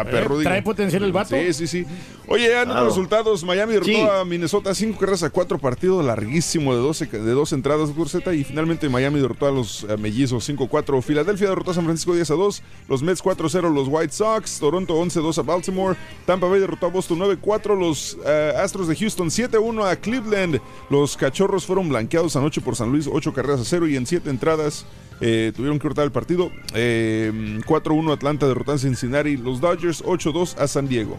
está 0.00 0.04
perro. 0.04 0.34
Eh, 0.34 0.38
digo. 0.38 0.42
trae 0.50 0.62
potencial 0.62 1.02
el 1.04 1.12
vato. 1.12 1.36
Sí, 1.36 1.52
sí, 1.52 1.66
sí. 1.66 1.86
Oye, 2.26 2.48
ya 2.48 2.64
Claro. 2.64 2.70
otros 2.72 2.88
resultados, 2.96 3.44
Miami 3.44 3.72
derrotó 3.74 3.90
Sí. 3.92 4.00
a 4.00 4.24
Minnesota 4.24 4.74
5 4.74 4.98
carreras 4.98 5.22
a 5.22 5.30
4 5.30 5.58
partidos 5.58 6.04
larguísimo 6.04 6.74
de 6.74 6.80
12 6.80 7.06
de 7.06 7.32
dos 7.32 7.52
entradas 7.52 7.90
por 7.90 8.08
Z 8.08 8.32
y 8.34 8.44
finalmente 8.44 8.88
Miami 8.88 9.20
derrotó 9.20 9.46
a 9.46 9.50
los 9.50 9.84
eh, 9.88 9.96
mellizos 9.96 10.44
5-4. 10.48 11.02
Filadelfia 11.02 11.48
derrotó 11.48 11.72
a 11.72 11.74
San 11.74 11.84
Francisco 11.84 12.14
10 12.14 12.30
a 12.30 12.34
2, 12.34 12.62
los 12.88 13.02
Mets 13.02 13.22
4-0 13.22 13.70
los 13.74 13.88
White 13.88 14.12
Sox, 14.12 14.58
Toronto 14.58 14.94
11-2 14.96 15.38
a 15.38 15.42
Baltimore, 15.42 15.96
Tampa 16.26 16.46
Bay 16.46 16.60
derrotó 16.60 16.86
a 16.86 16.90
Boston 16.90 17.18
9-4, 17.20 17.78
los 17.78 18.16
eh, 18.24 18.52
Astros 18.56 18.88
de 18.88 18.96
Houston 18.96 19.28
7-1 19.28 19.84
a 19.90 19.96
Cleveland. 19.96 20.60
Los 20.90 21.16
Cachorros 21.16 21.66
fueron 21.66 21.88
blanqueados 21.88 22.36
anoche 22.36 22.60
por 22.60 22.76
San 22.76 22.90
Luis 22.90 23.08
8 23.12 23.32
carreras 23.32 23.60
a 23.60 23.64
0 23.64 23.88
y 23.88 23.96
en 23.96 24.06
7 24.06 24.30
entradas 24.30 24.86
eh, 25.22 25.52
tuvieron 25.54 25.78
que 25.78 25.82
cortar 25.82 26.04
el 26.04 26.12
partido. 26.12 26.50
Eh, 26.74 27.60
4-1 27.66 28.12
Atlanta 28.12 28.46
derrotó 28.46 28.72
a 28.72 28.78
Cincinnati, 28.78 29.36
los 29.36 29.60
Dodgers 29.60 30.04
8-2 30.04 30.56
a 30.58 30.66
San 30.66 30.88
Diego. 30.88 31.16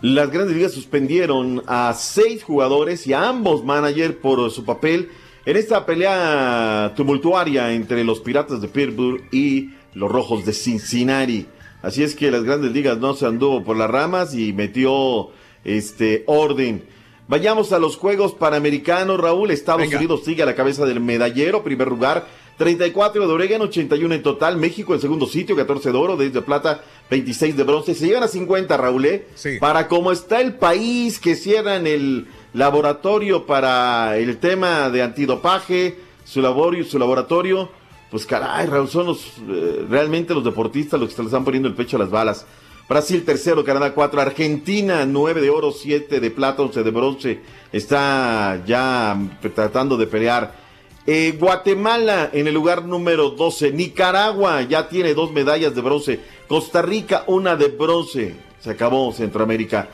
Las 0.00 0.30
grandes 0.30 0.56
ligas 0.56 0.72
suspendieron 0.72 1.62
a 1.66 1.94
seis 1.94 2.42
jugadores 2.42 3.06
y 3.06 3.12
a 3.12 3.28
ambos 3.28 3.64
managers 3.64 4.16
por 4.16 4.50
su 4.50 4.64
papel 4.64 5.10
en 5.44 5.56
esta 5.56 5.86
pelea 5.86 6.92
tumultuaria 6.96 7.72
entre 7.72 8.02
los 8.02 8.20
Piratas 8.20 8.60
de 8.60 8.68
Pittsburgh 8.68 9.22
y 9.30 9.70
los 9.94 10.10
Rojos 10.10 10.44
de 10.44 10.52
Cincinnati. 10.52 11.46
Así 11.82 12.02
es 12.02 12.14
que 12.14 12.30
las 12.30 12.44
grandes 12.44 12.72
ligas 12.72 12.98
no 12.98 13.14
se 13.14 13.26
anduvo 13.26 13.62
por 13.62 13.76
las 13.76 13.90
ramas 13.90 14.34
y 14.34 14.52
metió 14.52 15.30
este 15.64 16.24
orden. 16.26 16.84
Vayamos 17.28 17.72
a 17.72 17.78
los 17.78 17.96
Juegos 17.96 18.34
Panamericanos, 18.34 19.18
Raúl. 19.20 19.50
Estados 19.50 19.82
Venga. 19.82 19.98
Unidos 19.98 20.24
sigue 20.24 20.42
a 20.42 20.46
la 20.46 20.54
cabeza 20.54 20.84
del 20.84 21.00
medallero, 21.00 21.62
primer 21.62 21.88
lugar. 21.88 22.26
34 22.56 23.26
de 23.26 23.32
Oregon, 23.32 23.62
81 23.62 24.14
en 24.14 24.22
total. 24.22 24.56
México 24.56 24.94
en 24.94 25.00
segundo 25.00 25.26
sitio, 25.26 25.56
14 25.56 25.90
de 25.90 25.98
oro, 25.98 26.16
10 26.16 26.32
de 26.32 26.42
plata, 26.42 26.82
26 27.10 27.56
de 27.56 27.62
bronce. 27.64 27.94
Se 27.94 28.06
llegan 28.06 28.22
a 28.22 28.28
50, 28.28 28.76
Raúl. 28.76 29.06
¿eh? 29.06 29.26
Sí. 29.34 29.58
Para 29.58 29.88
cómo 29.88 30.12
está 30.12 30.40
el 30.40 30.54
país, 30.54 31.18
que 31.18 31.34
cierran 31.34 31.86
el 31.86 32.26
laboratorio 32.52 33.46
para 33.46 34.16
el 34.18 34.38
tema 34.38 34.90
de 34.90 35.02
antidopaje, 35.02 35.96
su 36.24 36.40
laboratorio, 36.40 36.84
su 36.84 36.98
laboratorio, 36.98 37.68
pues 38.10 38.26
caray, 38.26 38.66
Raúl, 38.66 38.88
son 38.88 39.06
los, 39.06 39.26
eh, 39.48 39.86
realmente 39.88 40.34
los 40.34 40.44
deportistas 40.44 41.00
los 41.00 41.08
que 41.08 41.16
se 41.16 41.22
les 41.22 41.30
están 41.30 41.44
poniendo 41.44 41.68
el 41.68 41.74
pecho 41.74 41.96
a 41.96 42.00
las 42.00 42.10
balas. 42.10 42.46
Brasil 42.88 43.24
tercero, 43.24 43.64
Canadá 43.64 43.94
cuatro, 43.94 44.20
Argentina 44.20 45.06
nueve 45.06 45.40
de 45.40 45.48
oro, 45.48 45.72
siete 45.72 46.20
de 46.20 46.30
plata, 46.30 46.62
once 46.62 46.82
de 46.82 46.90
bronce, 46.90 47.40
está 47.72 48.62
ya 48.66 49.16
tratando 49.54 49.96
de 49.96 50.06
pelear. 50.06 50.61
Eh, 51.04 51.36
Guatemala 51.38 52.30
en 52.32 52.46
el 52.46 52.54
lugar 52.54 52.84
número 52.84 53.30
12. 53.30 53.72
Nicaragua 53.72 54.62
ya 54.62 54.88
tiene 54.88 55.14
dos 55.14 55.32
medallas 55.32 55.74
de 55.74 55.80
bronce. 55.80 56.20
Costa 56.46 56.80
Rica 56.80 57.24
una 57.26 57.56
de 57.56 57.68
bronce. 57.68 58.36
Se 58.60 58.70
acabó 58.70 59.12
Centroamérica. 59.12 59.88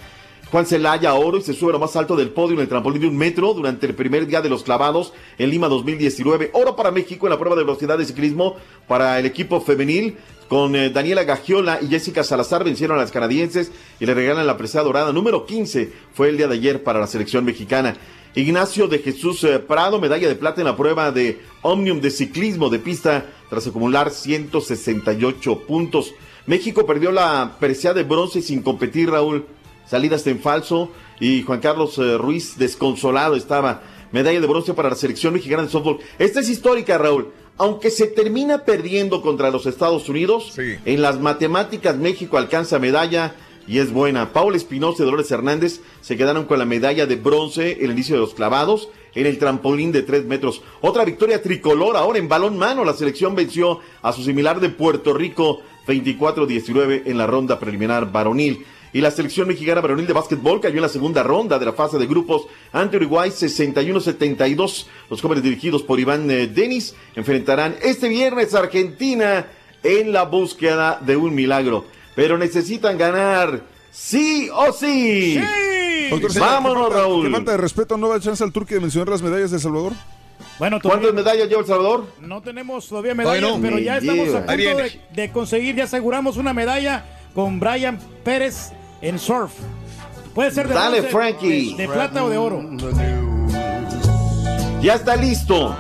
Juan 0.50 0.64
Celaya 0.64 1.12
oro 1.14 1.38
y 1.38 1.42
se 1.42 1.52
sube 1.52 1.70
a 1.70 1.72
lo 1.74 1.78
más 1.78 1.94
alto 1.96 2.16
del 2.16 2.30
podio 2.30 2.54
en 2.54 2.60
el 2.60 2.68
trampolín 2.68 3.02
de 3.02 3.08
un 3.08 3.16
metro 3.16 3.52
durante 3.52 3.86
el 3.86 3.94
primer 3.94 4.26
día 4.26 4.40
de 4.40 4.48
los 4.48 4.62
clavados 4.62 5.12
en 5.36 5.50
Lima 5.50 5.68
2019. 5.68 6.50
Oro 6.54 6.74
para 6.74 6.90
México 6.90 7.26
en 7.26 7.30
la 7.30 7.38
prueba 7.38 7.56
de 7.56 7.64
velocidad 7.64 7.98
de 7.98 8.06
ciclismo 8.06 8.56
para 8.86 9.18
el 9.18 9.26
equipo 9.26 9.60
femenil. 9.60 10.16
con 10.48 10.74
eh, 10.74 10.88
Daniela 10.88 11.24
Gagiola 11.24 11.78
y 11.82 11.88
Jessica 11.88 12.24
Salazar 12.24 12.64
vencieron 12.64 12.96
a 12.96 13.02
las 13.02 13.12
canadienses 13.12 13.70
y 14.00 14.06
le 14.06 14.14
regalan 14.14 14.46
la 14.46 14.56
presea 14.56 14.82
dorada 14.82 15.12
número 15.12 15.44
15. 15.44 15.92
Fue 16.14 16.30
el 16.30 16.38
día 16.38 16.48
de 16.48 16.54
ayer 16.54 16.82
para 16.82 16.98
la 17.00 17.06
selección 17.06 17.44
mexicana. 17.44 17.96
Ignacio 18.34 18.88
de 18.88 18.98
Jesús 18.98 19.42
eh, 19.44 19.58
Prado, 19.58 20.00
medalla 20.00 20.28
de 20.28 20.34
plata 20.34 20.60
en 20.60 20.66
la 20.66 20.76
prueba 20.76 21.10
de 21.10 21.40
Omnium 21.62 22.00
de 22.00 22.10
ciclismo 22.10 22.68
de 22.68 22.78
pista 22.78 23.26
tras 23.48 23.66
acumular 23.66 24.10
168 24.10 25.60
puntos. 25.66 26.14
México 26.46 26.86
perdió 26.86 27.10
la 27.10 27.56
presea 27.58 27.94
de 27.94 28.04
bronce 28.04 28.42
sin 28.42 28.62
competir, 28.62 29.10
Raúl. 29.10 29.46
Salidas 29.86 30.26
en 30.26 30.38
falso 30.40 30.90
y 31.18 31.42
Juan 31.42 31.60
Carlos 31.60 31.98
eh, 31.98 32.18
Ruiz 32.18 32.58
desconsolado 32.58 33.34
estaba. 33.34 33.82
Medalla 34.12 34.40
de 34.40 34.46
bronce 34.46 34.74
para 34.74 34.90
la 34.90 34.96
selección 34.96 35.32
mexicana 35.32 35.62
de 35.62 35.68
softball. 35.68 35.98
Esta 36.18 36.40
es 36.40 36.48
histórica, 36.48 36.96
Raúl. 36.98 37.32
Aunque 37.56 37.90
se 37.90 38.06
termina 38.06 38.64
perdiendo 38.64 39.20
contra 39.20 39.50
los 39.50 39.66
Estados 39.66 40.08
Unidos, 40.08 40.56
en 40.58 41.02
las 41.02 41.18
matemáticas 41.18 41.96
México 41.96 42.38
alcanza 42.38 42.78
medalla 42.78 43.34
y 43.68 43.78
es 43.78 43.92
buena. 43.92 44.32
Paul 44.32 44.54
Espinosa 44.54 45.02
y 45.02 45.04
Dolores 45.04 45.30
Hernández 45.30 45.80
se 46.00 46.16
quedaron 46.16 46.46
con 46.46 46.58
la 46.58 46.64
medalla 46.64 47.06
de 47.06 47.16
bronce 47.16 47.72
en 47.72 47.84
el 47.84 47.90
inicio 47.92 48.14
de 48.14 48.22
los 48.22 48.34
clavados 48.34 48.88
en 49.14 49.26
el 49.26 49.38
trampolín 49.38 49.92
de 49.92 50.02
tres 50.02 50.24
metros. 50.24 50.62
Otra 50.80 51.04
victoria 51.04 51.42
tricolor 51.42 51.96
ahora 51.96 52.18
en 52.18 52.28
balón 52.28 52.56
mano. 52.56 52.84
La 52.84 52.94
selección 52.94 53.34
venció 53.34 53.80
a 54.00 54.12
su 54.12 54.22
similar 54.22 54.60
de 54.60 54.70
Puerto 54.70 55.12
Rico 55.12 55.60
24-19 55.86 57.02
en 57.06 57.18
la 57.18 57.26
ronda 57.26 57.58
preliminar 57.58 58.10
varonil. 58.10 58.64
Y 58.92 59.02
la 59.02 59.10
selección 59.10 59.48
mexicana 59.48 59.82
varonil 59.82 60.06
de 60.06 60.14
básquetbol 60.14 60.60
cayó 60.60 60.76
en 60.76 60.82
la 60.82 60.88
segunda 60.88 61.22
ronda 61.22 61.58
de 61.58 61.66
la 61.66 61.74
fase 61.74 61.98
de 61.98 62.06
grupos 62.06 62.46
ante 62.72 62.96
Uruguay 62.96 63.28
61-72. 63.28 64.86
Los 65.10 65.20
jóvenes 65.20 65.44
dirigidos 65.44 65.82
por 65.82 66.00
Iván 66.00 66.30
eh, 66.30 66.46
Denis 66.46 66.94
enfrentarán 67.14 67.76
este 67.82 68.08
viernes 68.08 68.54
a 68.54 68.60
Argentina 68.60 69.46
en 69.82 70.12
la 70.12 70.24
búsqueda 70.24 71.00
de 71.04 71.16
un 71.16 71.34
milagro. 71.34 71.84
Pero 72.18 72.36
necesitan 72.36 72.98
ganar 72.98 73.60
sí 73.92 74.50
o 74.52 74.72
sí. 74.72 75.40
Vámonos, 76.36 76.92
Raúl. 76.92 77.26
¿Qué 77.26 77.30
falta 77.30 77.52
de 77.52 77.56
respeto 77.58 77.96
no 77.96 78.08
da 78.08 78.18
chance 78.18 78.42
al 78.42 78.50
turque 78.50 78.74
de 78.74 78.80
mencionar 78.80 79.08
las 79.08 79.22
medallas 79.22 79.52
de 79.52 79.58
El 79.58 79.62
Salvador? 79.62 79.92
Bueno, 80.58 80.80
¿Cuántas 80.82 81.14
medallas 81.14 81.48
lleva 81.48 81.60
El 81.60 81.66
Salvador? 81.68 82.06
No 82.20 82.42
tenemos 82.42 82.88
todavía 82.88 83.14
medallas, 83.14 83.56
pero 83.62 83.78
ya 83.78 83.98
estamos 83.98 84.34
a 84.34 84.46
punto 84.46 84.52
de, 84.56 85.00
de 85.12 85.30
conseguir, 85.30 85.76
ya 85.76 85.84
aseguramos 85.84 86.36
una 86.38 86.52
medalla 86.52 87.04
con 87.36 87.60
Brian 87.60 88.00
Pérez 88.24 88.72
en 89.00 89.16
surf. 89.20 89.52
Puede 90.34 90.50
ser 90.50 90.66
de, 90.66 90.74
Dale, 90.74 91.02
bronce, 91.02 91.16
Frankie. 91.16 91.74
de, 91.76 91.86
de 91.86 91.88
plata 91.88 92.24
o 92.24 92.30
de 92.30 92.36
oro. 92.36 92.68
Ya 94.82 94.94
está 94.94 95.14
listo 95.14 95.76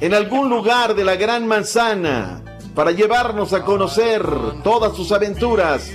en 0.00 0.14
algún 0.14 0.48
lugar 0.48 0.94
de 0.94 1.04
la 1.04 1.16
Gran 1.16 1.46
Manzana 1.46 2.40
para 2.74 2.90
llevarnos 2.92 3.52
a 3.52 3.62
conocer 3.64 4.22
todas 4.62 4.96
sus 4.96 5.12
aventuras. 5.12 5.90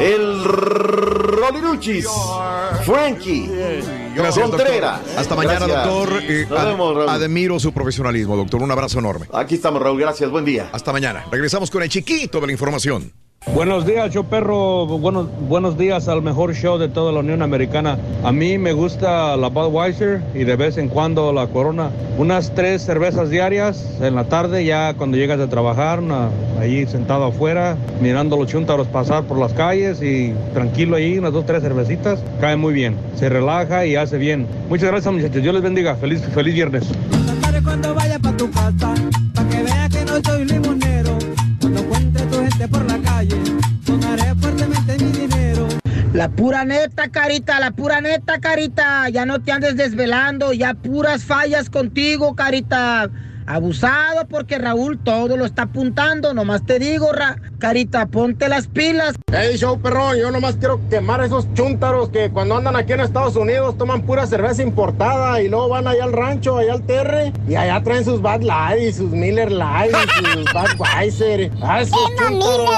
El 0.00 0.44
Roliruchis, 0.44 2.06
Frankie 2.84 3.50
Gracias, 4.14 4.48
Contreras. 4.48 4.98
doctor. 5.00 5.18
Hasta 5.18 5.34
mañana, 5.34 5.66
Gracias. 5.66 5.84
doctor. 5.94 6.22
Eh, 6.22 6.46
ad- 6.56 6.66
vemos, 6.66 7.08
admiro 7.08 7.58
su 7.58 7.72
profesionalismo, 7.72 8.36
doctor. 8.36 8.62
Un 8.62 8.70
abrazo 8.70 9.00
enorme. 9.00 9.26
Aquí 9.32 9.56
estamos, 9.56 9.82
Raúl. 9.82 10.00
Gracias. 10.00 10.30
Buen 10.30 10.44
día. 10.44 10.68
Hasta 10.72 10.92
mañana. 10.92 11.24
Regresamos 11.30 11.70
con 11.72 11.82
el 11.82 11.88
chiquito 11.88 12.40
de 12.40 12.46
la 12.46 12.52
información. 12.52 13.12
Buenos 13.52 13.86
días, 13.86 14.10
yo 14.12 14.24
perro. 14.24 14.86
Buenos, 14.86 15.26
buenos 15.48 15.76
días 15.78 16.08
al 16.08 16.22
mejor 16.22 16.54
show 16.54 16.76
de 16.78 16.88
toda 16.88 17.12
la 17.12 17.20
Unión 17.20 17.40
Americana. 17.42 17.98
A 18.24 18.32
mí 18.32 18.58
me 18.58 18.72
gusta 18.72 19.36
la 19.36 19.48
Budweiser 19.48 20.22
y 20.34 20.44
de 20.44 20.56
vez 20.56 20.76
en 20.76 20.88
cuando 20.88 21.32
la 21.32 21.46
Corona. 21.46 21.90
Unas 22.18 22.52
tres 22.54 22.82
cervezas 22.82 23.30
diarias 23.30 23.86
en 24.00 24.14
la 24.16 24.24
tarde, 24.24 24.64
ya 24.64 24.94
cuando 24.94 25.16
llegas 25.18 25.38
de 25.38 25.46
trabajar, 25.46 26.00
una- 26.00 26.30
ahí 26.58 26.84
sentado 26.86 27.26
afuera, 27.26 27.76
mirando 28.00 28.36
los 28.36 28.48
chúntaros 28.48 28.88
pasar 28.88 29.22
por 29.24 29.38
las 29.38 29.52
calles 29.52 30.02
y 30.02 30.32
tranquilo 30.52 30.96
ahí, 30.96 31.18
unas 31.18 31.32
dos, 31.32 31.46
tres 31.46 31.62
cervecitas. 31.62 32.20
Cae 32.40 32.56
muy 32.56 32.72
bien, 32.74 32.96
se 33.14 33.28
relaja 33.28 33.86
y 33.86 33.94
hace 33.94 34.16
bien. 34.18 34.46
Muchas 34.68 34.90
gracias, 34.90 35.12
muchachos. 35.14 35.42
Dios 35.42 35.54
les 35.54 35.62
bendiga. 35.62 35.94
Feliz, 35.96 36.22
feliz 36.34 36.54
viernes. 36.54 36.84
La 46.14 46.28
pura 46.28 46.64
neta, 46.64 47.08
carita, 47.08 47.58
la 47.58 47.72
pura 47.72 48.00
neta, 48.00 48.38
carita. 48.38 49.08
Ya 49.08 49.26
no 49.26 49.42
te 49.42 49.50
andes 49.50 49.74
desvelando, 49.76 50.52
ya 50.52 50.74
puras 50.74 51.24
fallas 51.24 51.68
contigo, 51.68 52.36
carita. 52.36 53.10
Abusado 53.46 54.26
porque 54.28 54.58
Raúl 54.58 54.98
todo 54.98 55.36
lo 55.36 55.44
está 55.44 55.62
apuntando. 55.62 56.32
Nomás 56.34 56.64
te 56.64 56.78
digo, 56.78 57.12
Ra- 57.12 57.36
carita, 57.58 58.06
ponte 58.06 58.48
las 58.48 58.66
pilas. 58.68 59.14
Hey, 59.30 59.56
show 59.58 59.78
perrón, 59.80 60.16
yo 60.16 60.30
nomás 60.30 60.56
quiero 60.56 60.80
quemar 60.88 61.20
a 61.20 61.26
esos 61.26 61.46
chúntaros 61.54 62.08
que 62.08 62.30
cuando 62.30 62.56
andan 62.56 62.76
aquí 62.76 62.92
en 62.92 63.00
Estados 63.00 63.36
Unidos 63.36 63.76
toman 63.76 64.02
pura 64.02 64.26
cerveza 64.26 64.62
importada 64.62 65.42
y 65.42 65.48
luego 65.48 65.68
van 65.70 65.86
allá 65.88 66.04
al 66.04 66.12
rancho, 66.12 66.56
allá 66.58 66.72
al 66.74 66.82
terre, 66.86 67.32
y 67.48 67.54
allá 67.54 67.82
traen 67.82 68.04
sus 68.04 68.22
Bad 68.22 68.42
Light 68.42 68.80
y 68.82 68.92
sus 68.92 69.10
Miller 69.10 69.50
Light 69.52 69.92
y 69.94 70.24
sus 70.34 70.44
Budweiser. 70.52 71.50
Ah, 71.62 71.80
esos 71.80 71.98
chúntaros 72.16 72.70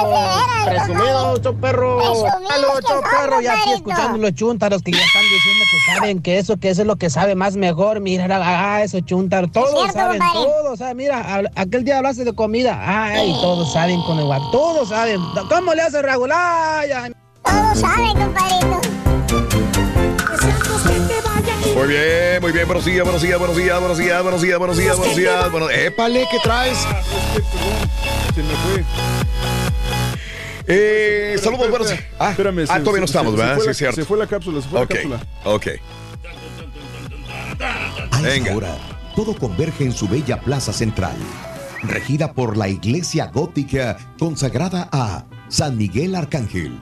presumidos, 0.65 1.41
show 1.41 1.55
perro. 1.61 1.99
Halo, 1.99 2.67
show 2.87 3.01
perro, 3.01 3.41
ya 3.41 3.53
aquí 3.53 3.73
escuchando 3.73 4.17
los 4.17 4.33
chúntaros 4.33 4.81
que 4.81 4.91
ya 4.91 4.99
están 4.99 5.21
diciendo 5.23 5.56
saben 5.87 6.21
que 6.21 6.37
eso, 6.37 6.57
que 6.57 6.69
eso 6.69 6.81
es 6.81 6.87
lo 6.87 6.97
que 6.97 7.09
sabe 7.09 7.35
más 7.35 7.55
mejor. 7.55 7.99
Mira, 7.99 8.27
ah, 8.29 8.83
esos 8.83 9.03
chúntaros, 9.05 9.51
todos 9.51 9.71
cierto, 9.71 9.93
saben, 9.93 10.19
compadre. 10.19 10.47
todos 10.47 10.79
saben. 10.79 10.97
Mira, 10.97 11.43
aquel 11.55 11.83
día 11.83 11.97
hablaste 11.97 12.23
de 12.23 12.33
comida. 12.33 12.79
Ay, 12.83 13.31
todos 13.41 13.71
saben 13.73 14.01
con 14.03 14.19
el 14.19 14.25
guac, 14.25 14.41
todos 14.51 14.89
saben. 14.89 15.21
¿Cómo 15.49 15.73
le 15.73 15.81
hace 15.81 15.99
ay. 16.33 17.13
Todos 17.43 17.79
saben, 17.79 18.17
compadrito. 18.17 18.81
Muy 21.75 21.87
bien, 21.87 22.41
muy 22.41 22.51
bien. 22.51 22.67
Buenos 22.67 22.85
días, 22.85 23.03
buenos 23.03 23.21
días, 23.21 23.37
buenos 23.39 23.57
días, 23.57 23.79
buenos 23.79 23.97
días, 23.97 24.23
buenos 24.23 24.41
días, 24.41 24.57
buenos 24.57 24.77
días, 24.77 24.97
buenos 24.97 25.15
días. 25.15 25.51
Bueno, 25.51 25.69
épale, 25.69 26.27
¿qué 26.31 26.37
traes? 26.43 26.77
Se 28.33 28.43
me 28.43 28.53
fue. 28.53 29.36
Eh, 30.67 31.37
saludos, 31.41 31.69
buenos 31.69 31.87
días. 31.89 32.01
Ah, 32.19 32.31
Espérame, 32.31 32.65
ah, 32.67 32.75
se- 32.75 32.79
todavía 32.81 32.99
no 32.99 33.05
estamos, 33.05 33.33
se 33.33 33.37
¿verdad? 33.39 33.55
fue 33.55 33.61
Sí, 33.63 33.65
la- 33.67 33.71
es 33.71 33.77
cierto. 33.77 33.95
Se 33.95 34.05
fue 34.05 34.17
la 34.17 34.27
cápsula, 34.27 34.61
se 34.61 34.67
fue 34.69 34.81
Ok, 34.81 34.89
la 34.89 34.95
cápsula. 34.95 35.27
ok. 35.45 35.67
A 38.11 38.27
esta 38.29 38.55
hora, 38.55 38.77
todo 39.15 39.35
converge 39.35 39.85
en 39.85 39.93
su 39.93 40.07
bella 40.07 40.41
plaza 40.41 40.73
central, 40.73 41.15
regida 41.83 42.33
por 42.33 42.57
la 42.57 42.67
iglesia 42.67 43.27
gótica 43.27 43.97
consagrada 44.19 44.89
a 44.91 45.25
San 45.47 45.77
Miguel 45.77 46.15
Arcángel. 46.15 46.79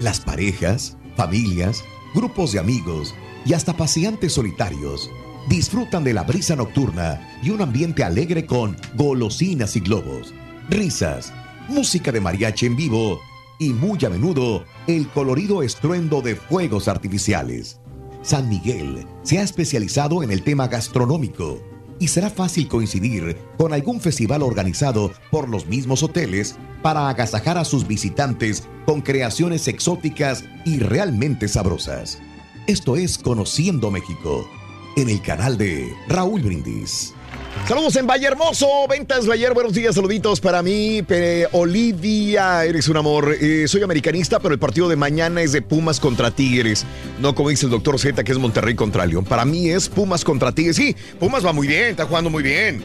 Las 0.00 0.20
parejas, 0.20 0.96
familias, 1.16 1.84
grupos 2.14 2.52
de 2.52 2.58
amigos 2.58 3.14
y 3.44 3.52
hasta 3.54 3.74
paseantes 3.76 4.32
solitarios 4.32 5.10
disfrutan 5.48 6.02
de 6.02 6.12
la 6.12 6.24
brisa 6.24 6.56
nocturna 6.56 7.38
y 7.42 7.50
un 7.50 7.62
ambiente 7.62 8.02
alegre 8.02 8.44
con 8.46 8.76
golosinas 8.94 9.76
y 9.76 9.80
globos, 9.80 10.34
risas, 10.68 11.32
música 11.68 12.12
de 12.12 12.20
mariachi 12.20 12.66
en 12.66 12.76
vivo 12.76 13.20
y 13.58 13.70
muy 13.70 13.98
a 14.04 14.10
menudo 14.10 14.64
el 14.86 15.08
colorido 15.08 15.62
estruendo 15.62 16.22
de 16.22 16.36
fuegos 16.36 16.88
artificiales. 16.88 17.80
San 18.22 18.48
Miguel 18.48 19.06
se 19.22 19.38
ha 19.38 19.42
especializado 19.42 20.22
en 20.22 20.30
el 20.30 20.42
tema 20.42 20.68
gastronómico 20.68 21.60
y 21.98 22.08
será 22.08 22.28
fácil 22.28 22.68
coincidir 22.68 23.36
con 23.56 23.72
algún 23.72 24.00
festival 24.00 24.42
organizado 24.42 25.12
por 25.30 25.48
los 25.48 25.66
mismos 25.66 26.02
hoteles 26.02 26.56
para 26.82 27.08
agasajar 27.08 27.58
a 27.58 27.64
sus 27.64 27.86
visitantes 27.86 28.68
con 28.84 29.00
creaciones 29.00 29.66
exóticas 29.68 30.44
y 30.64 30.78
realmente 30.78 31.48
sabrosas. 31.48 32.20
Esto 32.66 32.96
es 32.96 33.16
Conociendo 33.16 33.90
México, 33.90 34.48
en 34.96 35.08
el 35.08 35.22
canal 35.22 35.56
de 35.56 35.92
Raúl 36.08 36.42
Brindis. 36.42 37.15
Saludos 37.64 37.96
en 37.96 38.06
Valle 38.06 38.26
Hermoso, 38.26 38.68
Ventas 38.88 39.28
Valle, 39.28 39.50
buenos 39.50 39.72
días, 39.72 39.96
saluditos 39.96 40.40
para 40.40 40.62
mí. 40.62 41.04
Olivia, 41.50 42.64
eres 42.64 42.88
un 42.88 42.96
amor. 42.96 43.36
Eh, 43.40 43.66
soy 43.66 43.82
americanista, 43.82 44.38
pero 44.38 44.54
el 44.54 44.60
partido 44.60 44.88
de 44.88 44.94
mañana 44.94 45.42
es 45.42 45.50
de 45.50 45.62
Pumas 45.62 45.98
contra 45.98 46.30
Tigres. 46.30 46.86
No 47.20 47.34
como 47.34 47.48
dice 47.48 47.66
el 47.66 47.72
doctor 47.72 47.98
Z, 47.98 48.22
que 48.22 48.30
es 48.30 48.38
Monterrey 48.38 48.76
contra 48.76 49.04
León. 49.04 49.24
Para 49.24 49.44
mí 49.44 49.68
es 49.68 49.88
Pumas 49.88 50.24
contra 50.24 50.52
Tigres. 50.52 50.76
Sí, 50.76 50.94
Pumas 51.18 51.44
va 51.44 51.52
muy 51.52 51.66
bien, 51.66 51.86
está 51.86 52.04
jugando 52.06 52.30
muy 52.30 52.44
bien. 52.44 52.84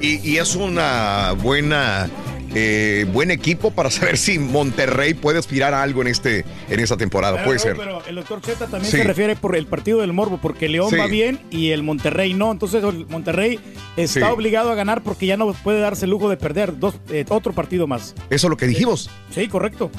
Y 0.00 0.36
es 0.36 0.54
una 0.54 1.32
buena, 1.32 2.08
eh, 2.54 3.06
buen 3.12 3.30
equipo 3.30 3.70
para 3.70 3.90
saber 3.90 4.16
si 4.18 4.38
Monterrey 4.38 5.14
puede 5.14 5.38
aspirar 5.38 5.74
a 5.74 5.82
algo 5.82 6.02
en, 6.02 6.08
este, 6.08 6.44
en 6.68 6.80
esta 6.80 6.96
temporada. 6.96 7.34
Pero, 7.34 7.44
puede 7.46 7.58
no, 7.58 7.62
ser. 7.62 7.76
Pero 7.76 8.02
el 8.06 8.14
doctor 8.16 8.40
Z 8.42 8.58
también 8.66 8.84
Sí. 8.90 8.96
se 8.98 9.04
refiere 9.04 9.36
por 9.36 9.56
el 9.56 9.66
partido 9.66 10.00
del 10.00 10.12
Morbo, 10.12 10.38
porque 10.40 10.68
León 10.68 10.90
Sí. 10.90 10.96
va 10.96 11.06
bien 11.06 11.40
y 11.50 11.70
el 11.70 11.82
Monterrey 11.82 12.34
no. 12.34 12.50
Entonces 12.52 12.82
el 12.84 13.06
Monterrey 13.06 13.58
está 13.96 14.20
Sí. 14.26 14.32
obligado 14.32 14.70
a 14.70 14.74
ganar 14.74 15.02
porque 15.02 15.26
ya 15.26 15.36
no 15.36 15.52
puede 15.52 15.80
darse 15.80 16.04
el 16.06 16.10
lujo 16.10 16.28
de 16.28 16.36
perder 16.36 16.78
dos, 16.78 16.94
eh, 17.10 17.24
otro 17.28 17.52
partido 17.52 17.86
más. 17.86 18.14
Eso 18.30 18.46
es 18.46 18.50
lo 18.50 18.56
que 18.56 18.66
dijimos. 18.66 19.10
Sí, 19.34 19.48
correcto. 19.48 19.90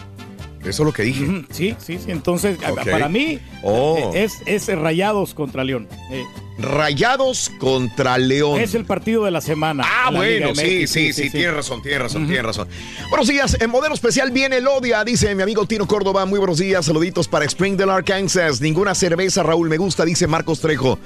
Eso 0.61 0.69
es 0.69 0.79
lo 0.79 0.91
que 0.93 1.03
dije. 1.03 1.45
Sí, 1.51 1.75
sí, 1.79 1.97
sí. 2.03 2.11
Entonces, 2.11 2.57
para 2.89 3.07
mí, 3.09 3.39
Oh. 3.63 4.11
eh, 4.13 4.23
es, 4.25 4.33
es 4.45 4.67
Rayados 4.67 5.33
contra 5.33 5.63
León. 5.63 5.87
Eh, 6.11 6.23
Rayados 6.57 7.51
contra 7.59 8.17
León. 8.17 8.59
es 8.59 8.75
el 8.75 8.83
partido 8.85 9.23
de 9.23 9.31
la 9.31 9.41
semana. 9.41 9.83
Ah, 9.87 10.11
la 10.11 10.17
bueno, 10.19 10.53
sí, 10.55 10.79
MX, 10.81 10.89
sí, 10.91 11.13
sí, 11.13 11.29
tiene 11.29 11.51
razón, 11.51 11.81
tiene 11.81 11.99
razón, 11.99 12.25
tiene 12.27 12.41
razón. 12.41 12.67
Buenos 13.09 13.27
días, 13.27 13.57
en 13.59 13.69
modelo 13.69 13.93
especial 13.95 14.31
viene 14.31 14.57
el 14.57 14.67
Odia, 14.67 15.03
dice 15.03 15.33
mi 15.35 15.43
amigo 15.43 15.65
Tino 15.65 15.87
Córdoba. 15.87 16.25
Muy 16.25 16.39
buenos 16.39 16.57
días, 16.59 16.85
saluditos 16.85 17.27
para 17.27 17.45
Springdale, 17.45 17.91
Arkansas. 17.91 18.59
Ninguna 18.61 18.93
cerveza, 18.95 19.43
Raúl, 19.43 19.69
me 19.69 19.77
gusta, 19.77 20.03
dice 20.05 20.27
Marcos 20.27 20.59
Trejo. 20.59 20.99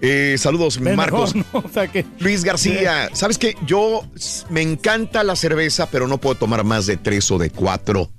Eh, 0.00 0.36
saludos, 0.38 0.80
Marcos. 0.80 1.34
mejor, 1.34 1.52
¿no? 1.62 1.68
O 1.68 1.72
sea 1.72 1.86
que- 1.90 2.04
Luis 2.18 2.42
García, 2.44 3.08
¿sabes 3.12 3.38
qué? 3.38 3.56
Yo 3.66 4.02
me 4.50 4.60
encanta 4.62 5.22
la 5.24 5.36
cerveza, 5.36 5.88
pero 5.90 6.08
no 6.08 6.18
puedo 6.18 6.34
tomar 6.34 6.64
más 6.64 6.86
de 6.86 6.96
tres 6.96 7.30
o 7.30 7.38
de 7.38 7.50
cuatro. 7.50 8.10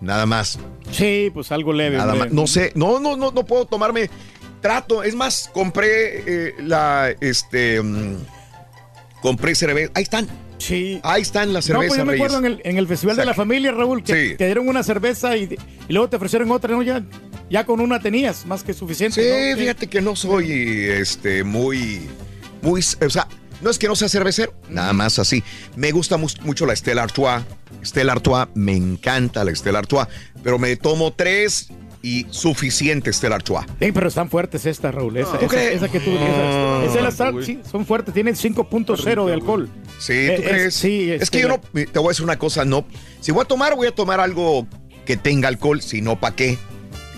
Nada 0.00 0.26
más. 0.26 0.58
Sí, 0.92 1.30
pues 1.34 1.50
algo 1.52 1.72
leve. 1.72 1.96
Nada 1.96 2.14
más. 2.14 2.30
No 2.32 2.46
sé, 2.46 2.72
no, 2.74 3.00
no, 3.00 3.16
no, 3.16 3.30
no 3.32 3.44
puedo 3.44 3.64
tomarme. 3.66 4.08
Trato, 4.60 5.02
es 5.04 5.14
más, 5.14 5.50
compré 5.52 5.88
eh, 6.48 6.54
la, 6.60 7.10
este, 7.20 7.80
mm, 7.82 8.16
compré 9.22 9.54
cerveza. 9.54 9.92
Ahí 9.94 10.02
están. 10.02 10.26
Sí. 10.58 10.98
Ahí 11.04 11.22
están 11.22 11.52
las 11.52 11.68
No, 11.68 11.74
cervezas. 11.80 11.88
pues 11.88 11.98
yo 11.98 12.04
me 12.04 12.12
Reyes. 12.12 12.26
acuerdo 12.26 12.46
en 12.46 12.52
el, 12.54 12.60
en 12.64 12.78
el 12.78 12.86
Festival 12.88 13.16
de 13.16 13.24
la 13.24 13.34
Familia, 13.34 13.70
Raúl, 13.70 14.02
que 14.02 14.30
Sí. 14.30 14.36
te 14.36 14.46
dieron 14.46 14.68
una 14.68 14.82
cerveza 14.82 15.36
y, 15.36 15.56
y 15.88 15.92
luego 15.92 16.08
te 16.08 16.16
ofrecieron 16.16 16.50
otra, 16.50 16.72
¿no? 16.74 16.82
Ya, 16.82 17.04
ya 17.48 17.64
con 17.64 17.80
una 17.80 18.00
tenías, 18.00 18.44
más 18.46 18.64
que 18.64 18.74
suficiente. 18.74 19.22
Sí, 19.22 19.50
¿no? 19.52 19.56
fíjate 19.58 19.86
que 19.86 20.00
no 20.00 20.16
soy 20.16 20.50
este 20.90 21.44
muy 21.44 22.08
muy 22.60 22.80
o 23.06 23.10
sea, 23.10 23.28
no 23.60 23.70
es 23.70 23.78
que 23.78 23.88
no 23.88 23.96
sea 23.96 24.08
cervecero, 24.08 24.54
nada 24.68 24.92
más 24.92 25.18
así. 25.18 25.42
Me 25.76 25.90
gusta 25.92 26.16
mu- 26.16 26.28
mucho 26.42 26.66
la 26.66 26.74
Stella 26.76 27.02
Artois. 27.02 27.42
Stella 27.84 28.12
Artois, 28.12 28.46
me 28.54 28.74
encanta 28.76 29.44
la 29.44 29.54
Stella 29.54 29.78
Artois, 29.78 30.06
pero 30.42 30.58
me 30.58 30.74
tomo 30.76 31.12
tres 31.12 31.68
y 32.02 32.26
suficiente 32.30 33.12
Stella 33.12 33.34
Artois. 33.36 33.66
Sí, 33.80 33.90
pero 33.92 34.08
están 34.08 34.30
fuertes 34.30 34.64
estas, 34.66 34.94
Raúl. 34.94 35.16
Esa, 35.16 35.32
¿Tú 35.38 35.46
esa- 35.46 35.48
crees? 35.48 35.74
esa 35.76 35.88
que 35.88 36.00
tú 36.00 36.10
Ah, 36.18 36.84
esa, 36.86 37.08
esa 37.08 37.32
sí, 37.42 37.60
son 37.70 37.84
fuertes, 37.86 38.14
tienen 38.14 38.34
5.0 38.36 39.26
de 39.26 39.32
alcohol. 39.32 39.68
Sí, 39.98 40.12
Eh, 40.12 40.34
¿tú 40.36 40.42
es- 40.42 40.48
crees? 40.48 40.74
sí, 40.74 41.10
es 41.10 41.22
este, 41.22 41.38
que 41.38 41.42
yo 41.42 41.48
la- 41.48 41.56
no, 41.56 41.62
te 41.72 41.98
voy 41.98 42.06
a 42.06 42.08
decir 42.10 42.24
una 42.24 42.38
cosa, 42.38 42.64
no. 42.64 42.84
Si 43.20 43.32
voy 43.32 43.42
a 43.42 43.44
tomar, 43.46 43.74
voy 43.74 43.88
a 43.88 43.94
tomar 43.94 44.20
algo 44.20 44.66
que 45.04 45.16
tenga 45.16 45.48
alcohol, 45.48 45.82
si 45.82 46.00
no, 46.02 46.18
¿para 46.20 46.36
qué? 46.36 46.58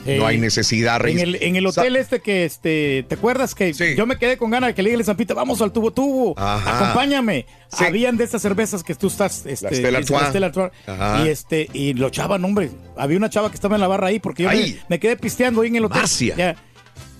No 0.06 0.26
hay 0.26 0.38
necesidad, 0.38 1.06
En 1.06 1.18
el, 1.18 1.34
en 1.42 1.56
el 1.56 1.66
hotel 1.66 1.96
este 1.96 2.20
que, 2.20 2.44
este, 2.44 3.04
¿te 3.08 3.14
acuerdas 3.16 3.54
que 3.54 3.72
yo 3.72 4.06
me 4.06 4.18
quedé 4.18 4.38
con 4.38 4.50
ganas 4.50 4.68
de 4.68 4.74
que 4.74 4.82
le 4.82 4.90
diga 4.90 5.02
a 5.02 5.04
Zampita, 5.04 5.34
vamos 5.34 5.60
al 5.60 5.72
tubo 5.72 5.90
tubo, 5.90 6.34
Ajá. 6.38 6.78
acompáñame? 6.84 7.46
Sí. 7.76 7.84
Habían 7.84 8.16
de 8.16 8.24
estas 8.24 8.42
cervezas 8.42 8.82
que 8.82 8.94
tú 8.94 9.08
estás, 9.08 9.44
este, 9.46 9.64
La 9.90 10.00
Stella 10.00 10.00
dice, 10.00 10.44
Artois. 10.44 10.72
Y 11.24 11.28
este, 11.28 11.68
y 11.72 11.94
lo 11.94 12.06
echaban, 12.08 12.44
hombre, 12.44 12.70
había 12.96 13.18
una 13.18 13.28
chava 13.30 13.50
que 13.50 13.54
estaba 13.56 13.74
en 13.76 13.80
la 13.82 13.88
barra 13.88 14.08
ahí, 14.08 14.18
porque 14.18 14.44
yo 14.44 14.50
me, 14.88 14.98
quedé 14.98 15.16
pisteando 15.16 15.60
ahí 15.60 15.68
en 15.68 15.76
el 15.76 15.84
hotel. 15.84 15.98
Marcia. 16.00 16.34
Ya. 16.36 16.56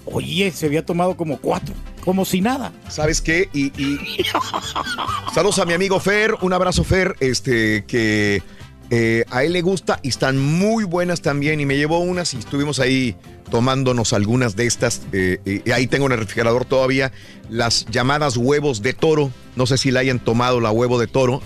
Oye, 0.06 0.50
se 0.50 0.66
había 0.66 0.84
tomado 0.84 1.16
como 1.16 1.38
cuatro, 1.38 1.74
como 2.04 2.24
si 2.24 2.40
nada. 2.40 2.72
¿Sabes 2.88 3.20
qué? 3.20 3.48
Y, 3.52 3.66
y- 3.80 4.24
saludos 5.34 5.58
a 5.58 5.66
mi 5.66 5.74
amigo 5.74 6.00
Fer, 6.00 6.34
un 6.40 6.52
abrazo 6.52 6.82
Fer, 6.84 7.14
este 7.20 7.84
que 7.84 8.42
eh, 8.90 9.24
a 9.30 9.44
él 9.44 9.52
le 9.52 9.62
gusta 9.62 10.00
y 10.02 10.08
están 10.08 10.36
muy 10.38 10.84
buenas 10.84 11.20
también 11.22 11.60
y 11.60 11.66
me 11.66 11.76
llevó 11.76 12.00
unas 12.00 12.34
y 12.34 12.38
estuvimos 12.38 12.80
ahí 12.80 13.14
tomándonos 13.50 14.12
algunas 14.12 14.56
de 14.56 14.66
estas. 14.66 15.02
eh, 15.12 15.62
y 15.64 15.70
ahí 15.70 15.86
tengo 15.86 16.06
en 16.06 16.12
el 16.12 16.18
refrigerador 16.18 16.64
todavía 16.64 17.12
las 17.48 17.86
llamadas 17.86 18.36
huevos 18.36 18.82
de 18.82 18.92
toro. 18.92 19.30
No 19.56 19.66
sé 19.66 19.78
si 19.78 19.90
la 19.90 20.00
hayan 20.00 20.18
tomado 20.18 20.60
la 20.60 20.70
huevo 20.70 20.98
de 20.98 21.06
toro. 21.06 21.40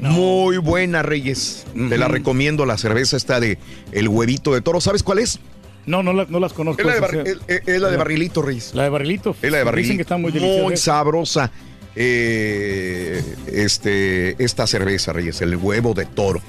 Muy 0.00 0.56
buena, 0.58 1.02
Reyes. 1.02 1.64
Te 1.88 1.98
la 1.98 2.08
recomiendo, 2.08 2.66
la 2.66 2.76
cerveza 2.78 3.16
está 3.16 3.38
de 3.38 3.58
el 3.92 4.08
huevito 4.08 4.52
de 4.52 4.60
toro. 4.60 4.80
¿Sabes 4.80 5.02
cuál 5.04 5.20
es? 5.20 5.38
No, 5.86 6.02
no, 6.02 6.12
la- 6.12 6.26
no 6.28 6.40
las 6.40 6.52
conozco. 6.52 6.80
Es 6.80 6.86
la 6.86 6.92
de, 6.94 6.98
esas, 6.98 7.14
bar- 7.14 7.28
eh. 7.28 7.36
es- 7.46 7.62
es 7.66 7.80
la 7.80 7.90
de 7.90 7.96
barrilito, 7.96 8.42
Reyes. 8.42 8.72
La 8.74 8.84
de 8.84 8.88
barrilito. 8.88 9.36
Es 9.40 9.52
la 9.52 9.58
de 9.58 9.64
barrilito. 9.64 9.84
Dicen 9.86 9.96
que 9.98 10.02
está 10.02 10.16
muy 10.16 10.32
deliciosa. 10.32 10.76
sabrosa. 10.76 11.50
eh, 11.96 13.22
este, 13.52 14.42
esta 14.42 14.66
cerveza, 14.66 15.12
Reyes, 15.12 15.40
el 15.42 15.56
huevo 15.56 15.94
de 15.94 16.06
toro. 16.06 16.40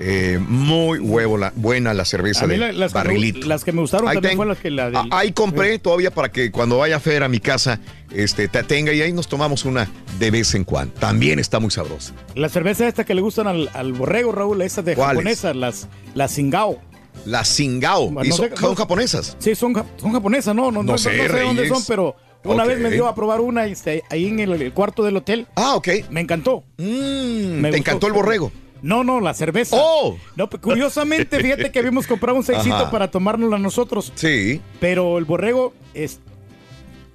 Eh, 0.00 0.38
muy 0.40 0.98
huevo, 0.98 1.38
la, 1.38 1.52
buena 1.54 1.94
la 1.94 2.04
cerveza 2.04 2.46
de 2.46 2.56
la- 2.58 2.72
las, 2.72 2.92
que 2.92 2.98
me, 2.98 3.04
barrilito. 3.04 3.46
las 3.46 3.64
que 3.64 3.72
me 3.72 3.80
gustaron 3.80 4.08
Ahí 4.08 4.14
también 4.16 4.38
ten- 4.38 4.48
las 4.48 4.58
que 4.58 4.70
la 4.70 4.86
del- 4.86 4.96
Ah, 4.96 5.06
Ahí 5.10 5.32
compré 5.32 5.78
todavía 5.78 6.10
para 6.10 6.30
que 6.32 6.50
cuando 6.50 6.78
vaya 6.78 6.96
a 6.96 7.00
Fer 7.00 7.22
a 7.22 7.28
mi 7.28 7.38
casa, 7.40 7.78
este, 8.12 8.48
te 8.48 8.62
tenga 8.64 8.92
y 8.92 9.00
ahí 9.02 9.12
nos 9.12 9.28
tomamos 9.28 9.64
una 9.64 9.88
de 10.18 10.30
vez 10.32 10.54
en 10.54 10.64
cuando. 10.64 10.94
También 10.94 11.38
está 11.38 11.60
muy 11.60 11.70
sabrosa. 11.70 12.12
La 12.34 12.48
cerveza 12.48 12.88
esta 12.88 13.04
que 13.04 13.14
le 13.14 13.20
gustan 13.20 13.46
al, 13.46 13.70
al 13.72 13.92
borrego, 13.92 14.32
Raúl, 14.32 14.62
esas 14.62 14.84
de 14.84 14.96
japonesas, 14.96 15.54
las, 15.54 15.88
las 16.14 16.32
Singao. 16.32 16.78
Las 17.24 17.48
Singao. 17.48 18.10
Bueno, 18.10 18.24
¿Y 18.26 18.30
no 18.30 18.36
son, 18.36 18.48
sé- 18.50 18.56
son 18.56 18.70
no- 18.70 18.76
japonesas? 18.76 19.36
Sí, 19.38 19.54
son, 19.54 19.74
son 19.96 20.12
japonesas, 20.12 20.54
no, 20.56 20.64
no, 20.64 20.70
no, 20.72 20.82
No 20.82 20.92
no 20.92 20.98
sé, 20.98 21.16
dónde 21.28 21.68
son, 21.68 21.82
pero 21.86 22.16
una 22.42 22.64
vez 22.64 22.80
me 22.80 22.90
dio 22.90 23.06
a 23.06 23.14
probar 23.14 23.40
una 23.40 23.66
este, 23.66 24.02
ahí 24.10 24.26
en 24.26 24.40
el, 24.40 24.72
cuarto 24.72 25.04
del 25.04 25.16
hotel. 25.16 25.46
Ah, 25.54 25.76
ok. 25.76 25.88
Me 26.10 26.20
encantó. 26.20 26.64
Me 26.76 26.84
¿Te 26.84 27.60
gustó. 27.60 27.76
encantó 27.76 28.06
el 28.08 28.12
borrego? 28.12 28.50
No, 28.84 29.02
no, 29.02 29.18
la 29.20 29.32
cerveza. 29.32 29.76
¡Oh! 29.80 30.18
No, 30.36 30.50
pues, 30.50 30.60
curiosamente, 30.62 31.40
fíjate 31.40 31.72
que 31.72 31.78
habíamos 31.78 32.06
comprado 32.06 32.36
un 32.36 32.44
seisito 32.44 32.76
Ajá. 32.76 32.90
para 32.90 33.10
tomárnosla 33.10 33.56
nosotros. 33.56 34.12
Sí. 34.14 34.60
Pero 34.78 35.16
el 35.16 35.24
borrego 35.24 35.72
es, 35.94 36.20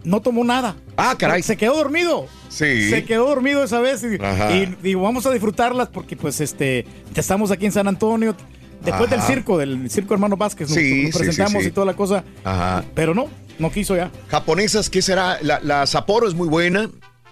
no 0.03 0.19
tomó 0.19 0.43
nada. 0.43 0.77
Ah, 0.97 1.13
caray. 1.15 1.43
Se 1.43 1.57
quedó 1.57 1.75
dormido. 1.75 2.25
Sí. 2.49 2.89
Se 2.89 3.05
quedó 3.05 3.27
dormido 3.27 3.63
esa 3.63 3.79
vez 3.81 4.03
y, 4.03 4.15
y 4.15 4.75
digo, 4.81 5.03
vamos 5.03 5.27
a 5.27 5.31
disfrutarlas 5.31 5.89
porque 5.89 6.15
pues 6.15 6.41
este, 6.41 6.87
estamos 7.13 7.51
aquí 7.51 7.67
en 7.67 7.71
San 7.71 7.87
Antonio. 7.87 8.35
Después 8.83 9.07
del 9.11 9.21
circo, 9.21 9.59
del 9.59 9.91
circo 9.91 10.15
Hermano 10.15 10.37
Vázquez, 10.37 10.69
nos, 10.69 10.75
Sí, 10.79 11.03
nos 11.03 11.11
sí, 11.11 11.17
presentamos 11.19 11.59
sí, 11.59 11.65
sí. 11.65 11.67
y 11.67 11.71
toda 11.71 11.85
la 11.85 11.93
cosa. 11.95 12.23
Ajá. 12.43 12.83
Pero 12.95 13.13
no, 13.13 13.27
no 13.59 13.71
quiso 13.71 13.95
ya. 13.95 14.09
Japonesas, 14.29 14.89
¿qué 14.89 15.03
será? 15.03 15.37
La, 15.43 15.59
la 15.61 15.85
Sapporo 15.85 16.27
es 16.27 16.33
muy 16.33 16.47
buena, 16.47 16.89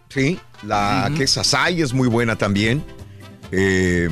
¿sí? 0.10 0.38
La 0.62 1.06
Ujú. 1.08 1.18
que 1.18 1.24
es 1.24 1.36
Asai 1.40 1.82
es 1.82 1.92
muy 1.94 2.08
buena 2.08 2.36
también. 2.36 2.84
Eh, 3.52 4.10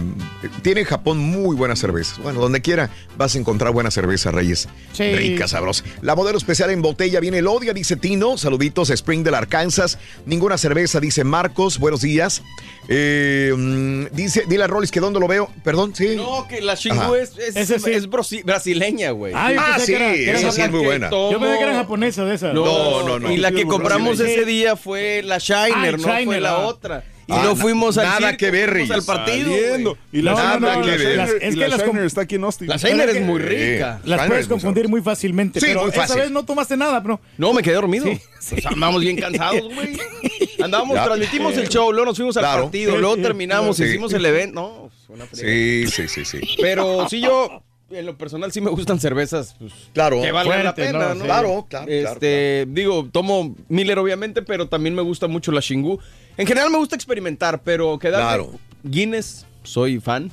tiene 0.61 0.81
en 0.81 0.85
Japón 0.87 1.17
muy 1.19 1.55
buenas 1.55 1.79
cervezas. 1.79 2.19
Bueno, 2.19 2.39
donde 2.39 2.61
quiera 2.61 2.89
vas 3.17 3.35
a 3.35 3.39
encontrar 3.39 3.73
buena 3.73 3.91
cerveza, 3.91 4.31
Reyes. 4.31 4.67
Sí. 4.93 5.13
Rica, 5.15 5.47
sabrosa. 5.47 5.83
La 6.01 6.15
modelo 6.15 6.37
especial 6.37 6.69
en 6.69 6.81
botella 6.81 7.19
viene 7.19 7.39
el 7.39 7.47
Odia, 7.47 7.73
dice 7.73 7.95
Tino. 7.97 8.37
Saluditos, 8.37 8.89
Springdale, 8.89 9.37
Arkansas. 9.37 9.97
Ninguna 10.25 10.57
cerveza, 10.57 10.99
dice 10.99 11.23
Marcos. 11.23 11.79
Buenos 11.79 12.01
días. 12.01 12.43
Eh, 12.87 13.51
mm, 13.55 14.05
dice, 14.15 14.43
dile 14.47 14.63
a 14.63 14.67
Rollis 14.67 14.91
que 14.91 14.99
dónde 14.99 15.19
lo 15.19 15.27
veo. 15.27 15.49
Perdón, 15.63 15.93
sí. 15.95 16.15
No, 16.15 16.47
que 16.47 16.61
la. 16.61 16.75
Shingu 16.75 17.15
es, 17.15 17.37
es, 17.37 17.55
Ese 17.55 17.79
sí. 17.79 17.91
es 17.91 18.09
brosi- 18.09 18.43
brasileña, 18.43 19.11
güey. 19.11 19.33
Ah, 19.35 19.51
yo 19.51 19.61
pensé 19.61 19.85
sí, 19.85 19.91
que 19.91 19.95
era- 19.97 20.13
que 20.13 20.29
era 20.29 20.39
esa 20.39 20.51
sí 20.51 20.61
es 20.61 20.71
muy 20.71 20.83
buena. 20.85 21.09
tomo- 21.09 21.31
Yo 21.31 21.39
pensé 21.39 21.57
que 21.57 21.63
eran 21.63 21.75
japonesas 21.77 22.27
de 22.29 22.35
esas. 22.35 22.53
No, 22.53 22.63
No, 22.65 23.07
no, 23.07 23.19
no. 23.19 23.31
Y 23.31 23.37
la 23.37 23.51
que 23.51 23.65
compramos 23.65 24.19
ese 24.19 24.45
día 24.45 24.75
fue 24.75 25.21
la 25.23 25.39
Shiner, 25.39 25.95
Ah, 25.95 25.97
no 25.97 26.25
fue 26.25 26.39
la 26.39 26.51
ah. 26.51 26.57
otra. 26.67 27.03
Y 27.27 27.33
Ah, 27.33 27.41
no 27.43 27.55
fuimos 27.55 27.97
al 27.97 28.05
nada 28.05 28.17
circo, 28.29 28.37
que 28.37 28.51
ver, 28.51 28.69
fuimos 28.69 28.91
al 28.91 29.03
partido. 29.03 29.49
Saliendo. 29.51 29.97
Y 30.11 30.21
la 30.21 30.31
No, 30.31 30.37
Shiner- 30.37 30.59
no, 30.59 30.59
no, 30.59 30.83
y 30.83 30.85
la 30.85 30.91
las- 30.91 30.99
Shiner- 31.01 31.15
las- 31.17 31.29
es 31.29 31.35
y 31.35 31.39
que 31.57 31.67
la 31.67 31.67
las 31.77 31.85
Shiner 31.87 32.03
está 32.05 32.21
aquí 32.21 32.35
en 32.35 32.43
Austin. 32.43 32.67
La 32.67 32.77
Shiner 32.77 33.09
es 33.09 33.21
muy 33.21 33.39
Sí. 33.41 33.45
rica. 33.47 33.99
Las 34.03 34.17
Shiner 34.19 34.27
puedes 34.27 34.47
confundir 34.47 34.87
muy 34.87 35.01
fácilmente. 35.01 35.59
Sí, 35.59 35.65
pero 35.67 35.81
muy 35.81 35.89
esa 35.89 36.01
fácil. 36.01 36.21
vez 36.21 36.31
no 36.31 36.45
tomaste 36.45 36.77
nada, 36.77 36.99
¿no? 36.99 37.19
No, 37.37 37.51
me 37.53 37.63
quedé 37.63 37.73
dormido. 37.75 38.05
Sí, 38.39 38.55
O 38.57 38.61
sea, 38.61 38.69
andábamos 38.71 39.01
bien 39.01 39.15
cansados, 39.17 39.63
güey. 39.73 39.97
Andábamos, 40.63 41.03
transmitimos 41.03 41.57
el 41.57 41.67
show, 41.67 41.91
luego 41.91 42.05
nos 42.05 42.15
fuimos 42.17 42.37
al 42.37 42.43
Claro. 42.43 42.63
partido, 42.63 42.97
luego 42.97 43.15
Sí, 43.15 43.21
terminamos, 43.23 43.77
sí. 43.77 43.83
hicimos 43.85 44.13
el 44.13 44.25
evento. 44.25 44.53
No, 44.61 44.91
fue 45.07 45.15
una 45.15 45.25
friega. 45.25 45.89
Sí, 45.89 46.07
sí, 46.07 46.07
sí, 46.07 46.25
sí. 46.25 46.55
Pero 46.61 47.07
sí, 47.09 47.21
yo, 47.21 47.63
en 47.91 48.05
lo 48.05 48.17
personal, 48.17 48.51
sí 48.51 48.61
me 48.61 48.69
gustan 48.69 48.99
cervezas. 48.99 49.55
Pues, 49.59 49.73
Claro. 49.93 50.21
que 50.21 50.31
valgan 50.31 50.63
la 50.63 50.75
pena, 50.75 50.91
¿no? 50.99 51.09
¿no? 51.09 51.15
Sí. 51.15 51.21
Claro, 51.25 51.65
claro, 51.69 51.85
Este, 51.89 52.65
digo, 52.69 53.09
tomo 53.11 53.55
Miller 53.67 53.97
obviamente, 53.99 54.41
pero 54.43 54.67
también 54.69 54.95
me 54.95 55.01
gusta 55.01 55.27
mucho 55.27 55.51
la 55.51 55.59
Shingu. 55.61 55.99
En 56.37 56.45
general 56.47 56.69
me 56.69 56.77
gusta 56.77 56.95
experimentar, 56.95 57.61
pero 57.63 57.97
quedarme 57.99 58.25
Claro. 58.27 58.59
Guinness 58.83 59.45
soy 59.65 59.99
fan. 59.99 60.31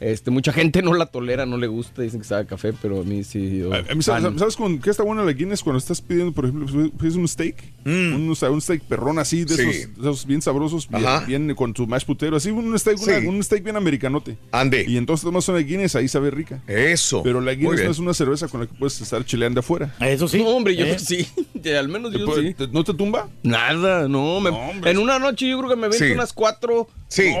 Este, 0.00 0.30
mucha 0.30 0.52
gente 0.52 0.82
no 0.82 0.92
la 0.94 1.06
tolera, 1.06 1.46
no 1.46 1.56
le 1.56 1.66
gusta, 1.66 2.02
dicen 2.02 2.20
que 2.20 2.26
sabe 2.26 2.42
a 2.42 2.46
café, 2.46 2.72
pero 2.80 3.00
a 3.00 3.04
mí 3.04 3.24
sí. 3.24 3.58
yo, 3.58 3.72
A- 3.72 3.78
a 3.78 3.94
mí, 3.94 4.02
¿Sabes, 4.02 4.56
con 4.56 4.78
qué 4.78 4.90
está 4.90 5.02
buena 5.02 5.22
la 5.22 5.32
Guinness 5.32 5.62
cuando 5.62 5.78
estás 5.78 6.00
pidiendo, 6.00 6.32
por 6.32 6.44
ejemplo, 6.46 6.90
pides 6.98 7.14
un 7.16 7.26
steak? 7.26 7.62
Un, 7.86 8.28
o 8.30 8.34
sea, 8.34 8.50
un 8.50 8.60
steak 8.60 8.82
perrón 8.82 9.18
así, 9.18 9.44
de, 9.44 9.54
Mm. 9.54 9.56
Sí. 9.56 9.62
esos, 9.78 9.94
de 9.94 10.00
esos 10.02 10.26
bien 10.26 10.42
sabrosos, 10.42 10.88
bien, 11.26 11.54
con 11.54 11.74
su 11.74 11.86
mash 11.86 12.04
putero, 12.04 12.36
así, 12.36 12.50
un 12.50 12.78
steak, 12.78 12.98
una- 13.02 13.18
un 13.28 13.42
steak 13.42 13.62
bien 13.64 13.76
americanote. 13.76 14.36
Ande. 14.52 14.84
Y 14.86 14.96
entonces 14.96 15.24
tomas 15.24 15.48
una 15.48 15.58
Guinness, 15.58 15.94
ahí 15.96 16.08
sabe 16.08 16.30
rica. 16.30 16.62
Eso. 16.66 17.22
Pero 17.22 17.40
la 17.40 17.54
Guinness 17.54 17.84
no 17.84 17.90
es 17.90 17.98
una 17.98 18.14
cerveza 18.14 18.48
con 18.48 18.60
la 18.60 18.66
que 18.66 18.74
puedes 18.74 19.00
estar 19.00 19.24
chileando 19.24 19.60
afuera. 19.60 19.94
Eso 20.00 20.28
sí. 20.28 20.38
No, 20.38 20.48
hombre, 20.50 20.76
yo 20.76 20.84
Eh. 20.84 20.98
sí. 20.98 21.26
Ya, 21.54 21.78
al 21.80 21.88
menos 21.88 22.12
¿Te 22.12 22.18
yo 22.18 22.34
sí. 22.34 22.54
te- 22.54 22.68
¿No 22.68 22.84
te 22.84 22.92
tumba? 22.94 23.28
Nada, 23.42 24.08
no. 24.08 24.40
me- 24.40 24.50
en 24.90 24.98
una 24.98 25.18
noche 25.18 25.48
yo 25.48 25.58
creo 25.58 25.70
que 25.70 25.76
me 25.76 25.88
ven 25.88 25.98
Sí. 25.98 26.04
unas 26.12 26.32
cuatro 26.32 26.88
Sí. 27.08 27.32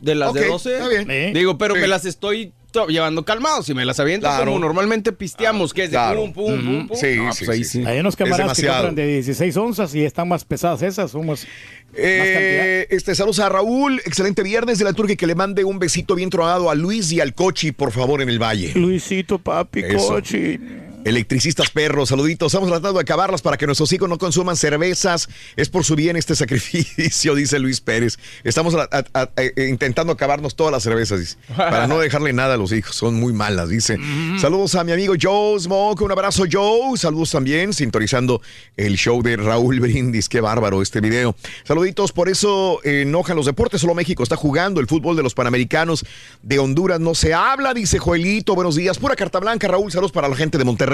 De 0.00 0.14
las 0.14 0.32
de 0.32 0.46
12. 0.46 0.72
está 0.74 0.88
bien. 0.88 1.10
Eh. 1.10 1.32
Digo, 1.34 1.58
pero 1.58 1.74
Sí. 1.74 1.80
me 1.80 1.86
las 1.88 2.04
estoy 2.04 2.52
to- 2.72 2.86
llevando 2.88 3.24
calmados. 3.24 3.66
Si 3.66 3.74
me 3.74 3.84
las 3.84 4.00
aviento 4.00 4.26
Claro. 4.26 4.46
como 4.46 4.58
normalmente 4.58 5.12
pisteamos, 5.12 5.72
que 5.72 5.84
es 5.84 5.90
de 5.90 5.96
Claro. 5.96 6.20
pum, 6.20 6.32
pum, 6.32 6.64
pum, 6.64 6.88
pum. 6.88 6.96
Sí, 6.96 7.16
No, 7.16 7.32
sí, 7.32 7.44
pues 7.44 7.48
ahí 7.58 7.64
sí, 7.64 7.82
sí. 7.82 7.86
Hay 7.86 8.00
unos 8.00 8.16
camaradas 8.16 8.58
que 8.60 8.66
compran 8.66 8.94
de 8.94 9.06
16 9.06 9.56
onzas 9.56 9.94
y 9.94 10.04
están 10.04 10.28
más 10.28 10.44
pesadas 10.44 10.82
esas, 10.82 11.10
somos 11.10 11.46
Eh, 11.96 12.88
este, 12.90 13.14
saludos 13.14 13.38
a 13.38 13.48
Raúl, 13.48 14.00
excelente 14.04 14.42
viernes 14.42 14.78
de 14.78 14.84
la 14.84 14.92
Turquía, 14.92 15.14
que 15.14 15.28
le 15.28 15.36
mande 15.36 15.62
un 15.62 15.78
besito 15.78 16.16
bien 16.16 16.28
tronado 16.28 16.68
a 16.68 16.74
Luis 16.74 17.12
y 17.12 17.20
al 17.20 17.34
Cochi, 17.34 17.70
por 17.70 17.92
favor, 17.92 18.20
en 18.20 18.28
el 18.28 18.42
valle. 18.42 18.72
Luisito, 18.74 19.38
papi, 19.38 19.80
Eso. 19.80 20.08
cochi. 20.08 20.58
Electricistas 21.04 21.70
perros, 21.70 22.08
saluditos. 22.08 22.52
Estamos 22.52 22.70
tratando 22.70 22.94
de 22.98 23.02
acabarlas 23.02 23.42
para 23.42 23.58
que 23.58 23.66
nuestros 23.66 23.92
hijos 23.92 24.08
no 24.08 24.16
consuman 24.16 24.56
cervezas. 24.56 25.28
Es 25.54 25.68
por 25.68 25.84
su 25.84 25.94
bien 25.96 26.16
este 26.16 26.34
sacrificio, 26.34 27.34
dice 27.34 27.58
Luis 27.58 27.80
Pérez. 27.82 28.18
Estamos 28.42 28.74
a- 28.74 28.88
a- 28.90 29.04
a- 29.12 29.28
eh, 29.36 29.68
intentando 29.68 30.12
acabarnos 30.14 30.56
todas 30.56 30.72
las 30.72 30.82
cervezas, 30.82 31.20
dice, 31.20 31.36
para 31.54 31.86
no 31.86 31.98
dejarle 31.98 32.32
nada 32.32 32.54
a 32.54 32.56
los 32.56 32.72
hijos. 32.72 32.96
Son 32.96 33.14
muy 33.16 33.34
malas, 33.34 33.68
dice. 33.68 33.98
Saludos 34.40 34.74
a 34.76 34.84
mi 34.84 34.92
amigo 34.92 35.12
Joe 35.20 35.60
Smoke. 35.60 36.00
Un 36.00 36.12
abrazo, 36.12 36.44
Joe. 36.50 36.96
Saludos 36.96 37.30
también, 37.32 37.74
sintonizando 37.74 38.40
el 38.78 38.96
show 38.96 39.22
de 39.22 39.36
Raúl 39.36 39.80
Brindis. 39.80 40.30
Qué 40.30 40.40
bárbaro 40.40 40.80
este 40.80 41.00
video. 41.02 41.36
Saluditos, 41.64 42.12
por 42.12 42.30
eso 42.30 42.80
eh, 42.82 43.02
enojan 43.02 43.36
los 43.36 43.44
deportes. 43.44 43.82
Solo 43.82 43.94
México 43.94 44.22
está 44.22 44.36
jugando 44.36 44.80
el 44.80 44.86
fútbol 44.86 45.16
de 45.16 45.22
los 45.22 45.34
panamericanos 45.34 46.06
de 46.42 46.58
Honduras. 46.58 46.98
No 46.98 47.14
se 47.14 47.34
habla, 47.34 47.74
dice 47.74 47.98
Joelito. 47.98 48.54
Buenos 48.54 48.74
días. 48.74 48.98
Pura 48.98 49.16
carta 49.16 49.38
blanca, 49.38 49.68
Raúl. 49.68 49.92
Saludos 49.92 50.10
para 50.12 50.28
la 50.28 50.36
gente 50.36 50.56
de 50.56 50.64
Monterrey. 50.64 50.93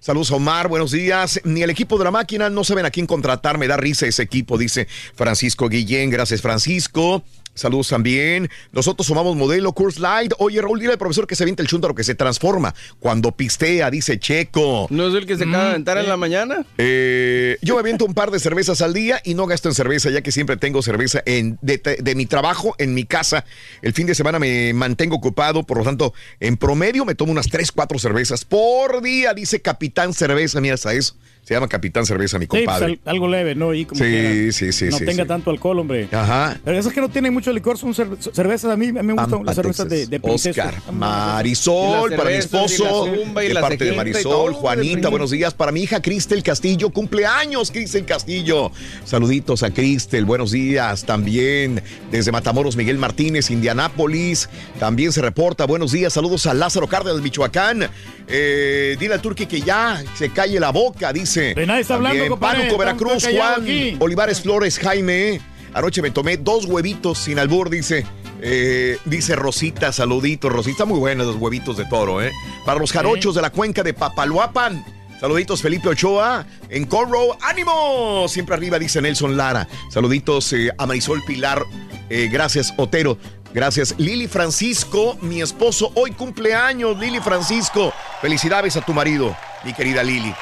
Saludos, 0.00 0.30
Omar. 0.30 0.68
Buenos 0.68 0.90
días. 0.92 1.40
Ni 1.44 1.62
el 1.62 1.70
equipo 1.70 1.98
de 1.98 2.04
la 2.04 2.10
máquina 2.10 2.50
no 2.50 2.64
saben 2.64 2.86
a 2.86 2.90
quién 2.90 3.06
contratar. 3.06 3.58
Me 3.58 3.68
da 3.68 3.76
risa 3.76 4.06
ese 4.06 4.22
equipo, 4.22 4.58
dice 4.58 4.86
Francisco 5.14 5.68
Guillén. 5.68 6.10
Gracias, 6.10 6.40
Francisco. 6.40 7.22
Saludos 7.54 7.88
también. 7.88 8.50
Nosotros 8.72 9.06
sumamos 9.06 9.36
modelo 9.36 9.72
Course 9.72 10.00
Light. 10.00 10.32
Oye, 10.38 10.60
Raúl, 10.60 10.80
dile 10.80 10.92
al 10.92 10.98
profesor 10.98 11.26
que 11.26 11.36
se 11.36 11.44
avienta 11.44 11.62
el 11.62 11.68
chúntaro 11.68 11.94
que 11.94 12.04
se 12.04 12.14
transforma 12.14 12.74
cuando 12.98 13.32
pistea, 13.32 13.90
dice 13.90 14.18
Checo. 14.18 14.88
¿No 14.90 15.08
es 15.08 15.14
el 15.14 15.26
que 15.26 15.36
se 15.36 15.44
acaba 15.44 15.64
de 15.64 15.70
aventar 15.70 15.98
en 15.98 16.08
la 16.08 16.16
mañana? 16.16 16.66
Eh, 16.78 17.56
yo 17.62 17.74
me 17.74 17.80
aviento 17.80 18.04
un 18.04 18.14
par 18.14 18.30
de 18.30 18.40
cervezas 18.40 18.82
al 18.82 18.92
día 18.92 19.20
y 19.24 19.34
no 19.34 19.46
gasto 19.46 19.68
en 19.68 19.74
cerveza, 19.74 20.10
ya 20.10 20.22
que 20.22 20.32
siempre 20.32 20.56
tengo 20.56 20.82
cerveza 20.82 21.22
en, 21.26 21.58
de, 21.62 21.78
de 21.78 22.14
mi 22.14 22.26
trabajo 22.26 22.74
en 22.78 22.92
mi 22.94 23.04
casa. 23.04 23.44
El 23.82 23.92
fin 23.92 24.06
de 24.06 24.14
semana 24.14 24.38
me 24.38 24.72
mantengo 24.74 25.16
ocupado, 25.16 25.62
por 25.62 25.78
lo 25.78 25.84
tanto, 25.84 26.12
en 26.40 26.56
promedio 26.56 27.04
me 27.04 27.14
tomo 27.14 27.32
unas 27.32 27.48
3, 27.48 27.70
4 27.72 27.98
cervezas 27.98 28.44
por 28.44 29.02
día, 29.02 29.32
dice 29.34 29.60
Capitán 29.62 30.12
Cerveza. 30.12 30.60
Mira, 30.60 30.74
hasta 30.74 30.92
eso. 30.92 31.16
Se 31.44 31.52
llama 31.54 31.68
Capitán 31.68 32.06
Cerveza, 32.06 32.38
mi 32.38 32.44
Sí, 32.44 32.48
pues, 32.48 32.64
compadre. 32.64 32.98
al- 33.04 33.10
algo 33.10 33.28
leve, 33.28 33.54
¿no? 33.54 33.74
Y 33.74 33.84
como 33.84 33.98
Sí, 34.02 34.10
quiera, 34.10 34.52
sí, 34.52 34.72
sí, 34.72 34.84
No 34.86 34.96
sí, 34.98 35.04
tenga 35.04 35.24
sí. 35.24 35.28
tanto 35.28 35.50
alcohol, 35.50 35.78
hombre. 35.78 36.08
Ajá. 36.10 36.58
Pero 36.64 36.78
esas 36.78 36.92
que 36.92 37.00
no 37.02 37.10
tienen 37.10 37.34
mucho 37.34 37.52
licor 37.52 37.76
son 37.76 37.92
cer- 37.94 38.16
cervezas. 38.32 38.70
A 38.72 38.76
mí, 38.76 38.88
a 38.88 38.92
mí 38.92 39.02
me 39.02 39.12
gustan 39.12 39.30
Pampa, 39.30 39.44
las 39.46 39.54
cervezas 39.56 39.86
de, 39.88 39.96
Texas. 39.96 40.10
de 40.10 40.20
princesa. 40.20 40.64
Oscar, 40.68 40.92
Marisol, 40.94 42.14
para 42.14 42.30
mi 42.30 42.36
esposo, 42.36 43.06
de 43.06 43.54
parte 43.60 43.84
de 43.84 43.92
Marisol, 43.92 44.54
Juanita, 44.54 45.08
buenos 45.10 45.30
días. 45.30 45.52
Para 45.52 45.70
mi 45.70 45.82
hija 45.82 46.00
Cristel 46.00 46.42
Castillo, 46.42 46.88
cumpleaños, 46.90 47.70
Cristel 47.70 48.06
Castillo. 48.06 48.70
Saluditos 49.04 49.62
a 49.62 49.70
Cristel, 49.70 50.24
buenos 50.24 50.50
días. 50.52 51.04
También 51.04 51.82
desde 52.10 52.32
Matamoros, 52.32 52.74
Miguel 52.76 52.96
Martínez, 52.98 53.50
Indianápolis. 53.50 54.48
También 54.78 55.12
se 55.12 55.20
reporta, 55.20 55.66
buenos 55.66 55.92
días. 55.92 56.12
Saludos 56.14 56.46
a 56.46 56.54
Lázaro 56.54 56.86
Cárdenas, 56.88 57.20
Michoacán. 57.20 57.88
Eh, 58.28 58.96
dile 58.98 59.12
al 59.14 59.20
Turqui 59.20 59.44
que 59.46 59.60
ya 59.60 60.02
se 60.16 60.30
calle 60.30 60.58
la 60.58 60.70
boca, 60.70 61.12
dice. 61.12 61.33
De 61.40 61.66
nadie 61.66 61.82
está 61.82 61.94
hablando, 61.94 62.14
También 62.14 62.30
compadre. 62.30 62.58
Pánuco, 62.60 62.78
Veracruz, 62.78 63.26
Juan, 63.26 63.62
aquí. 63.62 63.96
Olivares 63.98 64.40
Flores, 64.40 64.78
Jaime. 64.78 65.40
Anoche 65.72 66.02
me 66.02 66.10
tomé 66.10 66.36
dos 66.36 66.66
huevitos 66.66 67.18
sin 67.18 67.38
albur, 67.38 67.68
dice. 67.70 68.06
Eh, 68.40 68.98
dice 69.04 69.36
Rosita, 69.36 69.92
saluditos. 69.92 70.52
Rosita, 70.52 70.84
muy 70.84 70.98
buenos 70.98 71.26
los 71.26 71.36
huevitos 71.36 71.76
de 71.76 71.86
toro, 71.86 72.22
¿eh? 72.22 72.30
Para 72.64 72.78
los 72.78 72.92
jarochos 72.92 73.34
de 73.34 73.42
la 73.42 73.50
cuenca 73.50 73.82
de 73.82 73.94
Papaloapan. 73.94 74.84
Saluditos 75.18 75.62
Felipe 75.62 75.88
Ochoa 75.88 76.46
en 76.68 76.84
Corro. 76.84 77.38
¡Ánimo! 77.40 78.26
Siempre 78.28 78.54
arriba, 78.54 78.78
dice 78.78 79.00
Nelson 79.00 79.36
Lara. 79.36 79.66
Saluditos 79.90 80.52
eh, 80.52 80.70
a 80.76 80.86
Marisol 80.86 81.24
Pilar. 81.24 81.64
Eh, 82.10 82.28
gracias, 82.30 82.74
Otero. 82.76 83.16
Gracias. 83.54 83.94
Lili 83.98 84.28
Francisco, 84.28 85.16
mi 85.22 85.40
esposo, 85.40 85.92
hoy 85.94 86.10
cumpleaños, 86.10 86.98
Lili 86.98 87.20
Francisco. 87.20 87.92
Felicidades 88.20 88.76
a 88.76 88.82
tu 88.82 88.92
marido, 88.92 89.34
mi 89.64 89.72
querida 89.72 90.02
Lili. 90.02 90.34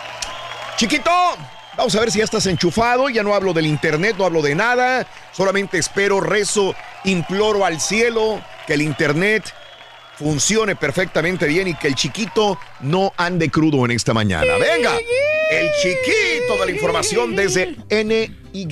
Chiquito, 0.76 1.10
vamos 1.76 1.94
a 1.94 2.00
ver 2.00 2.10
si 2.10 2.18
ya 2.18 2.24
estás 2.24 2.46
enchufado. 2.46 3.08
Ya 3.08 3.22
no 3.22 3.34
hablo 3.34 3.52
del 3.52 3.66
internet, 3.66 4.16
no 4.18 4.24
hablo 4.24 4.42
de 4.42 4.54
nada. 4.54 5.06
Solamente 5.32 5.78
espero, 5.78 6.20
rezo, 6.20 6.74
imploro 7.04 7.64
al 7.64 7.80
cielo 7.80 8.42
que 8.66 8.74
el 8.74 8.82
internet 8.82 9.52
funcione 10.18 10.76
perfectamente 10.76 11.46
bien 11.46 11.68
y 11.68 11.74
que 11.74 11.88
el 11.88 11.94
chiquito 11.94 12.58
no 12.80 13.12
ande 13.16 13.50
crudo 13.50 13.84
en 13.84 13.92
esta 13.92 14.14
mañana. 14.14 14.54
Venga, 14.58 14.96
el 15.50 15.70
chiquito 15.80 16.58
de 16.60 16.66
la 16.66 16.70
información 16.72 17.34
desde 17.34 17.76
NY, 17.90 18.66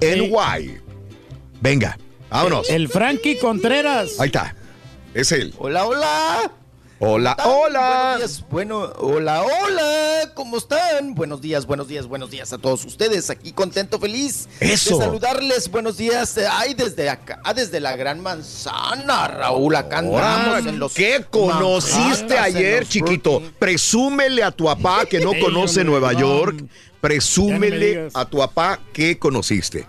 NY. 0.00 0.80
Venga, 1.60 1.98
vámonos. 2.30 2.68
El 2.70 2.88
Frankie 2.88 3.38
Contreras. 3.38 4.20
Ahí 4.20 4.26
está. 4.26 4.54
Es 5.14 5.32
él. 5.32 5.54
Hola, 5.58 5.86
hola. 5.86 6.57
Hola, 7.00 7.36
hola. 7.44 8.16
Buenos 8.16 8.18
días. 8.18 8.44
Bueno, 8.50 8.92
hola, 8.98 9.44
hola. 9.44 10.32
¿Cómo 10.34 10.56
están? 10.58 11.14
Buenos 11.14 11.40
días, 11.40 11.64
buenos 11.64 11.86
días, 11.86 12.08
buenos 12.08 12.28
días 12.28 12.52
a 12.52 12.58
todos 12.58 12.84
ustedes. 12.84 13.30
Aquí 13.30 13.52
contento, 13.52 14.00
feliz 14.00 14.48
Eso. 14.58 14.98
de 14.98 15.04
saludarles. 15.04 15.70
Buenos 15.70 15.96
días. 15.96 16.36
Ay, 16.50 16.74
desde 16.74 17.08
acá, 17.08 17.40
desde 17.54 17.78
la 17.78 17.94
Gran 17.96 18.20
Manzana, 18.20 19.28
Raúl. 19.28 19.76
Acá 19.76 19.98
andamos 19.98 20.66
en 20.66 20.80
los. 20.80 20.92
¿Qué 20.92 21.24
conociste 21.30 22.36
ayer, 22.36 22.84
chiquito? 22.84 23.42
Presúmele 23.60 24.42
a 24.42 24.50
tu 24.50 24.64
papá 24.64 25.06
que 25.06 25.20
no 25.20 25.32
conoce 25.40 25.84
Nueva. 25.84 26.12
York. 26.14 26.64
Presúmele 27.00 28.08
a 28.12 28.24
tu 28.24 28.38
papá 28.38 28.80
que 28.92 29.20
conociste. 29.20 29.86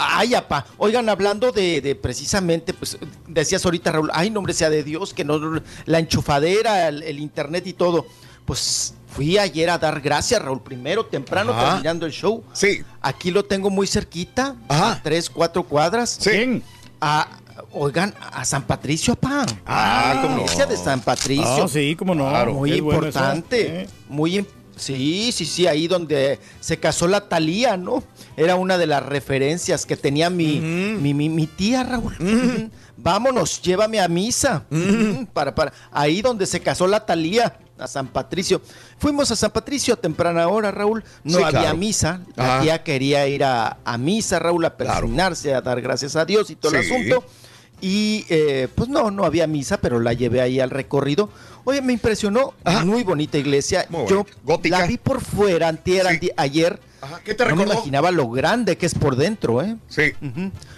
Ay, 0.00 0.34
apá. 0.34 0.64
Oigan, 0.76 1.08
hablando 1.08 1.50
de, 1.50 1.80
de 1.80 1.94
precisamente, 1.96 2.72
pues 2.72 2.96
decías 3.26 3.64
ahorita, 3.64 3.90
Raúl, 3.90 4.10
ay, 4.14 4.30
nombre 4.30 4.54
sea 4.54 4.70
de 4.70 4.84
Dios, 4.84 5.12
que 5.12 5.24
no 5.24 5.60
la 5.86 5.98
enchufadera, 5.98 6.86
el, 6.88 7.02
el 7.02 7.18
internet 7.18 7.66
y 7.66 7.72
todo. 7.72 8.06
Pues 8.44 8.94
fui 9.08 9.36
ayer 9.38 9.68
a 9.70 9.78
dar 9.78 10.00
gracias, 10.00 10.40
Raúl, 10.40 10.62
primero, 10.62 11.04
temprano, 11.04 11.52
Ajá. 11.52 11.70
terminando 11.72 12.06
el 12.06 12.12
show. 12.12 12.44
Sí. 12.52 12.82
Aquí 13.02 13.30
lo 13.30 13.44
tengo 13.44 13.70
muy 13.70 13.86
cerquita, 13.86 14.54
Ajá. 14.68 14.92
a 14.92 15.02
tres, 15.02 15.28
cuatro 15.28 15.64
cuadras. 15.64 16.16
Sí. 16.20 16.62
A, 17.00 17.28
oigan, 17.72 18.14
a 18.32 18.44
San 18.44 18.62
Patricio, 18.62 19.14
apá. 19.14 19.44
Ah, 19.66 20.22
no. 20.24 20.36
iglesia 20.42 20.64
de 20.66 20.76
San 20.76 21.00
Patricio. 21.00 21.64
Ah, 21.64 21.68
sí, 21.68 21.94
cómo 21.96 22.14
no. 22.14 22.28
Claro. 22.28 22.54
Muy 22.54 22.72
Es 22.72 22.80
bueno 22.80 23.00
eso, 23.06 23.18
importante. 23.18 23.82
¿eh? 23.82 23.88
Muy 24.08 24.38
im- 24.38 24.46
Sí, 24.78 25.30
sí, 25.32 25.44
sí, 25.44 25.66
ahí 25.66 25.88
donde 25.88 26.38
se 26.60 26.78
casó 26.78 27.06
la 27.08 27.28
Talía, 27.28 27.76
¿no? 27.76 28.02
Era 28.36 28.54
una 28.56 28.78
de 28.78 28.86
las 28.86 29.04
referencias 29.04 29.84
que 29.86 29.96
tenía 29.96 30.30
mi, 30.30 30.60
mi, 30.60 31.14
mi, 31.14 31.28
mi 31.28 31.46
tía 31.46 31.82
Raúl. 31.82 32.16
Vámonos, 32.96 33.62
llévame 33.62 34.00
a 34.00 34.08
misa. 34.08 34.64
Para, 35.32 35.54
para, 35.54 35.72
ahí 35.92 36.20
donde 36.22 36.46
se 36.46 36.60
casó 36.60 36.86
la 36.86 37.04
Talía, 37.04 37.58
a 37.78 37.86
San 37.86 38.08
Patricio. 38.08 38.60
Fuimos 38.98 39.30
a 39.30 39.36
San 39.36 39.52
Patricio 39.52 39.94
a 39.94 39.96
temprana 39.96 40.48
hora, 40.48 40.70
Raúl. 40.72 41.04
No 41.22 41.38
Sí, 41.38 41.44
había 41.44 41.60
claro. 41.60 41.76
misa. 41.76 42.20
La 42.34 42.54
Ajá. 42.56 42.62
tía 42.62 42.82
quería 42.82 43.26
ir 43.28 43.44
a, 43.44 43.78
a 43.84 43.98
misa, 43.98 44.38
Raúl, 44.40 44.64
a 44.64 44.76
Claro. 44.76 44.92
persignarse, 45.02 45.54
a 45.54 45.60
dar 45.60 45.80
gracias 45.80 46.16
a 46.16 46.24
Dios 46.24 46.50
y 46.50 46.56
todo 46.56 46.74
el 46.74 46.80
asunto. 46.80 47.24
Y 47.80 48.24
eh, 48.28 48.66
pues 48.74 48.88
no, 48.88 49.12
no 49.12 49.24
había 49.24 49.46
misa, 49.46 49.80
pero 49.80 50.00
la 50.00 50.12
llevé 50.12 50.40
ahí 50.40 50.58
al 50.58 50.70
recorrido. 50.70 51.30
Oye, 51.68 51.82
me 51.82 51.92
impresionó, 51.92 52.54
Ajá. 52.64 52.82
muy 52.82 53.02
bonita 53.04 53.36
iglesia. 53.36 53.84
Muy 53.90 54.06
Yo. 54.08 54.24
Gótica. 54.42 54.78
la 54.78 54.86
vi 54.86 54.96
por 54.96 55.20
fuera, 55.20 55.68
antier, 55.68 56.06
Sí. 56.18 56.30
ayer. 56.38 56.80
Ajá, 57.02 57.20
¿Qué 57.22 57.34
te 57.34 57.44
No 57.44 57.56
me 57.56 57.64
imaginaba 57.64 58.10
lo 58.10 58.28
grande 58.30 58.78
que 58.78 58.86
es 58.86 58.94
por 58.94 59.16
dentro, 59.16 59.60
¿eh? 59.62 59.76
Sí. 59.88 60.12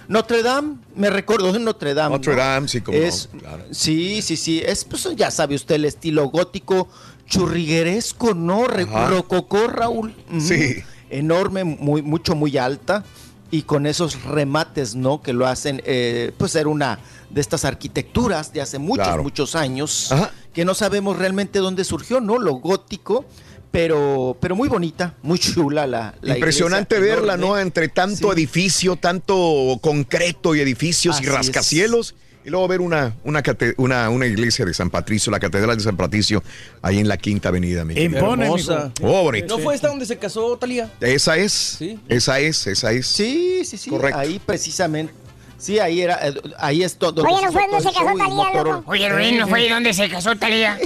Notre 0.09 0.43
Dame, 0.43 0.79
me 0.97 1.09
recuerdo 1.11 1.53
de 1.53 1.61
Notre 1.61 1.95
Dame. 1.95 2.17
Notre 2.17 2.33
¿no? 2.35 2.39
Dame, 2.41 2.67
sí, 2.67 2.81
como 2.81 2.99
es, 2.99 3.29
no, 3.33 3.39
claro. 3.39 3.65
Sí, 3.71 4.21
sí, 4.21 4.37
sí. 4.37 4.61
Es, 4.67 4.85
pues 4.85 5.07
ya 5.15 5.31
sabe 5.31 5.55
usted, 5.55 5.77
el 5.77 5.85
estilo 5.85 6.29
gótico, 6.29 6.89
churrigueresco, 7.27 8.35
¿no? 8.35 8.67
Re- 8.67 8.83
Ajá. 8.83 9.09
rococó, 9.11 9.69
Raúl. 9.69 10.15
Sí. 10.41 10.83
Enorme, 11.09 11.63
muy, 11.65 12.03
mucho, 12.03 12.35
muy 12.35 12.57
alta. 12.59 13.05
Y 13.53 13.63
con 13.63 13.87
esos 13.87 14.23
remates, 14.25 14.95
¿no? 14.95 15.23
Que 15.23 15.33
lo 15.33 15.47
hacen, 15.47 15.83
eh, 15.85 16.33
pues, 16.37 16.53
ser 16.53 16.67
una 16.69 16.99
de 17.31 17.41
estas 17.41 17.65
arquitecturas 17.65 18.53
de 18.53 18.61
hace 18.61 18.79
muchos, 18.79 19.07
Claro. 19.07 19.23
muchos 19.23 19.55
años. 19.55 20.11
Ajá. 20.13 20.31
Que 20.53 20.65
no 20.65 20.75
sabemos 20.75 21.17
realmente 21.19 21.59
dónde 21.61 21.85
surgió, 21.85 22.21
¿no? 22.21 22.39
Lo 22.39 22.55
gótico. 22.55 23.25
Pero, 23.71 24.37
pero 24.41 24.57
muy 24.57 24.69
bonita, 24.69 25.15
muy 25.23 25.39
chula 25.39 25.87
la, 25.87 26.13
la 26.23 26.35
Impresionante 26.35 26.97
iglesia, 26.97 27.15
verla, 27.17 27.35
enorme. 27.35 27.47
¿no? 27.55 27.59
Entre 27.61 27.87
tanto 27.89 28.27
Sí. 28.33 28.35
edificio, 28.41 28.97
tanto 28.97 29.79
concreto 29.81 30.57
y 30.57 30.61
edificios 30.61 31.15
Así 31.17 31.25
y 31.25 31.29
rascacielos. 31.29 32.17
Y 32.45 32.51
luego 32.51 32.67
ver 32.67 32.81
una, 32.81 33.15
una, 33.23 33.43
una, 33.77 34.11
una 34.11 34.27
iglesia 34.27 34.65
de 34.65 34.75
San 34.75 34.91
Patricio, 34.91 35.31
la 35.31 35.39
Catedral 35.39 35.77
de 35.77 35.85
San 35.85 35.97
Patricio, 35.97 36.43
ahí 36.83 36.99
en 36.99 37.07
la 37.07 37.17
Quinta 37.17 37.51
Avenida. 37.51 37.85
mi 37.85 37.95
querido. 37.95 38.19
Impone, 38.19 38.45
Hermosa. 38.47 38.93
Oh, 39.03 39.23
bonito. 39.23 39.57
¿No 39.57 39.63
fue 39.63 39.75
esta 39.77 39.87
donde 39.87 40.05
se 40.07 40.19
casó 40.19 40.57
Talía? 40.57 40.91
Esa 41.01 41.37
es. 41.37 41.53
Sí. 41.53 42.01
Esa 42.09 42.41
es, 42.41 42.67
esa 42.67 42.91
es. 42.91 43.07
Sí, 43.07 43.63
sí, 43.65 43.77
sí. 43.77 43.89
Correcto. 43.91 44.19
Ahí 44.19 44.41
precisamente. 44.45 45.13
Sí, 45.61 45.79
ahí 45.79 46.01
era, 46.01 46.19
eh, 46.27 46.35
ahí 46.59 46.83
es 46.83 46.97
todo. 46.97 47.23
Oye, 47.23 47.45
¿no 47.45 47.53
fue 47.53 47.63
donde 47.69 47.81
se 47.81 47.93
casó 47.93 48.17
Talía, 48.17 48.63
loco? 48.65 48.83
Oye, 48.87 49.09
Rubén, 49.09 49.39
¿no 49.39 49.47
fue 49.47 49.69
donde 49.69 49.93
se 49.93 50.09
casó 50.09 50.35
Talía? 50.37 50.79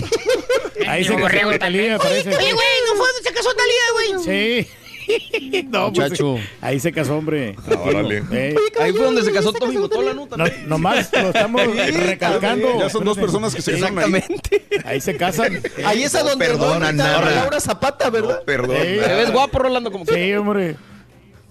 Ahí 0.89 1.05
se 1.05 1.15
casó 1.15 1.59
Talía, 1.59 1.99
parece. 1.99 2.29
Oye, 2.31 2.53
güey, 2.53 2.67
¿no 2.89 2.97
fue 2.97 3.07
donde 3.07 3.23
se 3.29 3.33
casó 3.33 3.51
Talía, 3.55 4.19
güey? 4.25 4.65
Sí. 4.65 4.69
No, 5.69 5.93
pues, 5.93 6.11
Muchacho. 6.11 6.39
ahí 6.63 6.81
se 6.81 6.91
casó, 6.91 7.19
hombre. 7.19 7.55
órale. 7.85 8.23
Eh, 8.33 8.55
Ahí 8.81 8.91
fue 8.93 9.05
donde 9.05 9.23
se 9.23 9.33
casó 9.33 9.53
Tommy 9.53 9.77
Motola, 9.77 10.15
¿no? 10.15 10.27
no, 10.35 10.45
nomás 10.67 11.13
lo 11.13 11.29
estamos 11.29 11.63
recalcando. 11.93 12.79
Ya 12.79 12.89
son 12.89 13.05
dos 13.05 13.19
personas 13.19 13.55
que 13.55 13.61
se 13.61 13.73
casaron 13.73 13.99
ahí. 13.99 14.15
Exactamente. 14.15 14.67
Ahí 14.85 15.01
se 15.03 15.17
casan. 15.19 15.63
Ahí 15.85 16.05
es 16.05 16.15
a 16.15 16.23
donde 16.23 16.47
perdona. 16.47 16.91
Laura 16.93 17.61
Zapata, 17.61 18.09
¿verdad? 18.09 18.43
Perdón. 18.45 18.79
Sí. 18.81 18.99
Te 19.05 19.15
ves 19.15 19.31
guapo, 19.31 19.59
Rolando, 19.59 19.93
como 19.93 20.07
que. 20.07 20.15
Sí, 20.15 20.33
hombre. 20.35 20.77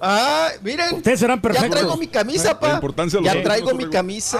Ah, 0.06 0.50
miren. 0.62 0.96
Ustedes 0.96 1.20
serán 1.22 1.38
Ya 1.38 1.42
perfectos. 1.42 1.72
traigo 1.72 1.96
mi 1.98 2.08
camisa, 2.08 2.60
pa. 2.60 2.68
La 2.68 2.74
importancia 2.76 3.20
de 3.20 3.26
los 3.26 3.34
Ya 3.34 3.42
traigo 3.42 3.68
mi 3.72 3.76
traigo. 3.78 3.92
camisa. 3.92 4.40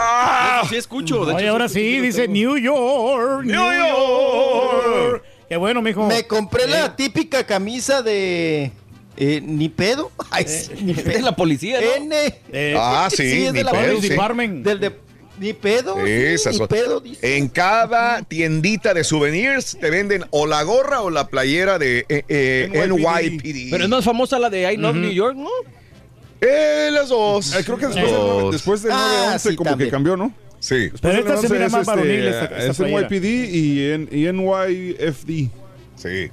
Sí 0.68 0.76
escucho. 0.76 1.26
De 1.26 1.34
Oye, 1.34 1.44
hecho, 1.46 1.52
ahora 1.54 1.70
sí, 1.70 2.00
dice 2.02 2.24
tengo. 2.24 2.34
New 2.34 2.58
York. 2.58 3.46
New 3.46 3.72
York. 3.72 5.24
Qué 5.48 5.56
bueno, 5.58 5.82
mijo. 5.82 6.06
Me 6.08 6.26
compré 6.28 6.68
la 6.68 6.96
típica 6.96 7.46
camisa 7.46 8.02
de. 8.02 8.72
Eh, 9.16 9.42
ni 9.44 9.70
pedo. 9.70 10.12
Ay, 10.32 10.46
sí, 10.48 10.72
ni 10.82 10.92
Es 10.92 11.22
la 11.22 11.36
policía, 11.36 11.80
¿no? 11.80 11.92
N. 12.04 12.16
Eh, 12.52 12.76
Ah, 12.78 13.08
sí, 13.16 13.22
es 13.24 13.52
ni 13.54 13.58
de 13.60 13.64
la 13.64 13.72
pedo, 13.72 14.02
sí. 14.02 14.10
Department. 14.10 14.66
Del 14.66 14.80
de. 14.80 15.00
Ni 15.40 15.54
pedo. 15.54 15.96
sí, 16.06 16.50
ni 16.60 16.68
pedo, 16.68 17.00
dice. 17.00 17.38
En 17.38 17.50
cada 17.50 18.22
tiendita 18.22 18.94
de 18.94 19.04
souvenirs 19.04 19.78
te 19.80 19.90
venden 19.90 20.26
o 20.30 20.46
la 20.46 20.62
gorra 20.64 21.02
o 21.02 21.10
la 21.10 21.28
playera 21.28 21.80
de 21.80 22.06
eh, 22.08 22.24
eh, 22.28 22.70
NYPD. 22.72 23.72
Pero 23.72 23.84
es 23.86 23.90
más 23.90 24.06
famosa 24.06 24.38
la 24.40 24.50
de 24.50 24.72
I 24.74 24.78
Love 24.78 24.96
New 24.96 25.12
York, 25.12 25.36
¿no? 25.36 25.50
Eh, 26.40 26.90
las 26.92 27.10
dos. 27.10 27.56
Eh, 27.56 27.64
creo 27.64 27.78
que 27.78 27.88
después, 27.88 28.12
del, 28.12 28.52
después 28.52 28.84
del 28.84 28.92
Ah, 28.94 29.32
9-11 29.38 29.40
sí, 29.50 29.56
como 29.56 29.70
también. 29.72 29.88
que 29.88 29.92
cambió, 29.92 30.18
¿no? 30.18 30.34
Sí. 30.60 30.76
Después 30.90 31.02
Pero 31.02 31.20
esta 31.20 31.38
se 31.42 31.48
9-11 31.48 31.52
mira 31.54 31.66
es, 31.66 31.72
más 31.72 31.82
este, 31.82 31.92
varonil, 31.96 32.28
esta- 32.28 32.46
esta 32.46 32.72
es. 32.72 32.80
NYPD 32.80 33.26
y, 33.56 33.92
N- 33.92 34.08
y 34.12 34.28
NYFD. 34.32 35.50
Sí. 35.96 36.32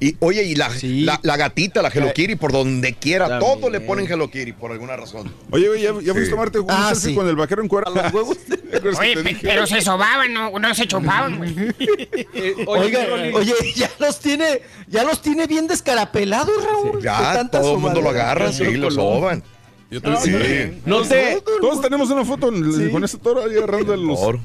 Y 0.00 0.14
oye, 0.20 0.44
y 0.44 0.54
la, 0.54 0.70
Sí. 0.70 1.00
la, 1.00 1.18
la 1.24 1.36
gatita, 1.36 1.82
la 1.82 1.88
Hello 1.88 2.12
Kitty, 2.14 2.36
por 2.36 2.52
donde 2.52 2.94
quiera, 2.94 3.28
También. 3.28 3.58
todo 3.60 3.68
le 3.68 3.80
ponen 3.80 4.06
Hello 4.06 4.30
Kitty 4.30 4.52
por 4.52 4.70
alguna 4.70 4.96
razón. 4.96 5.28
Oye, 5.50 5.66
güey, 5.66 5.82
¿ya, 5.82 5.88
ya 5.88 6.12
fuiste 6.12 6.26
Sí. 6.26 6.28
a 6.28 6.30
tomarte 6.30 6.60
un 6.60 6.70
Ah, 6.70 6.90
selfie 6.94 7.10
sí. 7.10 7.14
con 7.16 7.26
el 7.28 7.34
vaquero 7.34 7.62
en 7.62 7.68
cuero? 7.68 7.90
los 7.92 8.12
huevos. 8.12 8.36
¿Te 8.46 8.88
Oye, 8.90 9.14
te 9.16 9.22
pe- 9.24 9.28
dije? 9.30 9.40
pero 9.42 9.66
se 9.66 9.80
sobaban, 9.80 10.32
no, 10.32 10.56
no 10.56 10.74
se 10.74 10.86
chupaban, 10.86 11.38
güey. 11.38 11.52
Oiga, 12.66 13.00
oye, 13.34 13.54
ya 13.74 13.90
los 13.98 14.20
tiene, 14.20 14.62
ya 14.86 15.02
los 15.04 15.20
tiene 15.20 15.46
bien 15.48 15.66
descarapelados, 15.66 16.54
Raúl. 16.64 17.02
Ya, 17.02 17.48
todo 17.50 17.74
el 17.74 17.78
mundo 17.80 18.00
lo 18.00 18.10
agarra, 18.10 18.52
sí, 18.52 18.64
lo 18.76 18.90
soban. 18.90 19.42
Yo 19.90 20.02
también- 20.02 20.74
Sí. 20.74 20.82
¿No 20.84 21.00
te, 21.02 21.42
Todos 21.62 21.80
tenemos 21.80 22.10
una 22.10 22.24
foto 22.24 22.52
con 22.92 23.04
ese 23.04 23.16
toro 23.18 23.42
ahí 23.44 23.56
agarrando 23.56 23.96
los... 23.96 24.20
Por- 24.20 24.38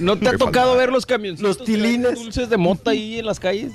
¿No 0.00 0.18
te 0.18 0.28
ha 0.30 0.36
tocado 0.38 0.76
ver 0.76 0.90
los 0.90 1.04
camioncitos? 1.04 1.58
Los 1.58 1.64
tilines. 1.66 2.14
Dulces 2.14 2.48
de 2.48 2.56
mota 2.56 2.92
ahí 2.92 3.18
en 3.18 3.26
las 3.26 3.38
calles. 3.38 3.72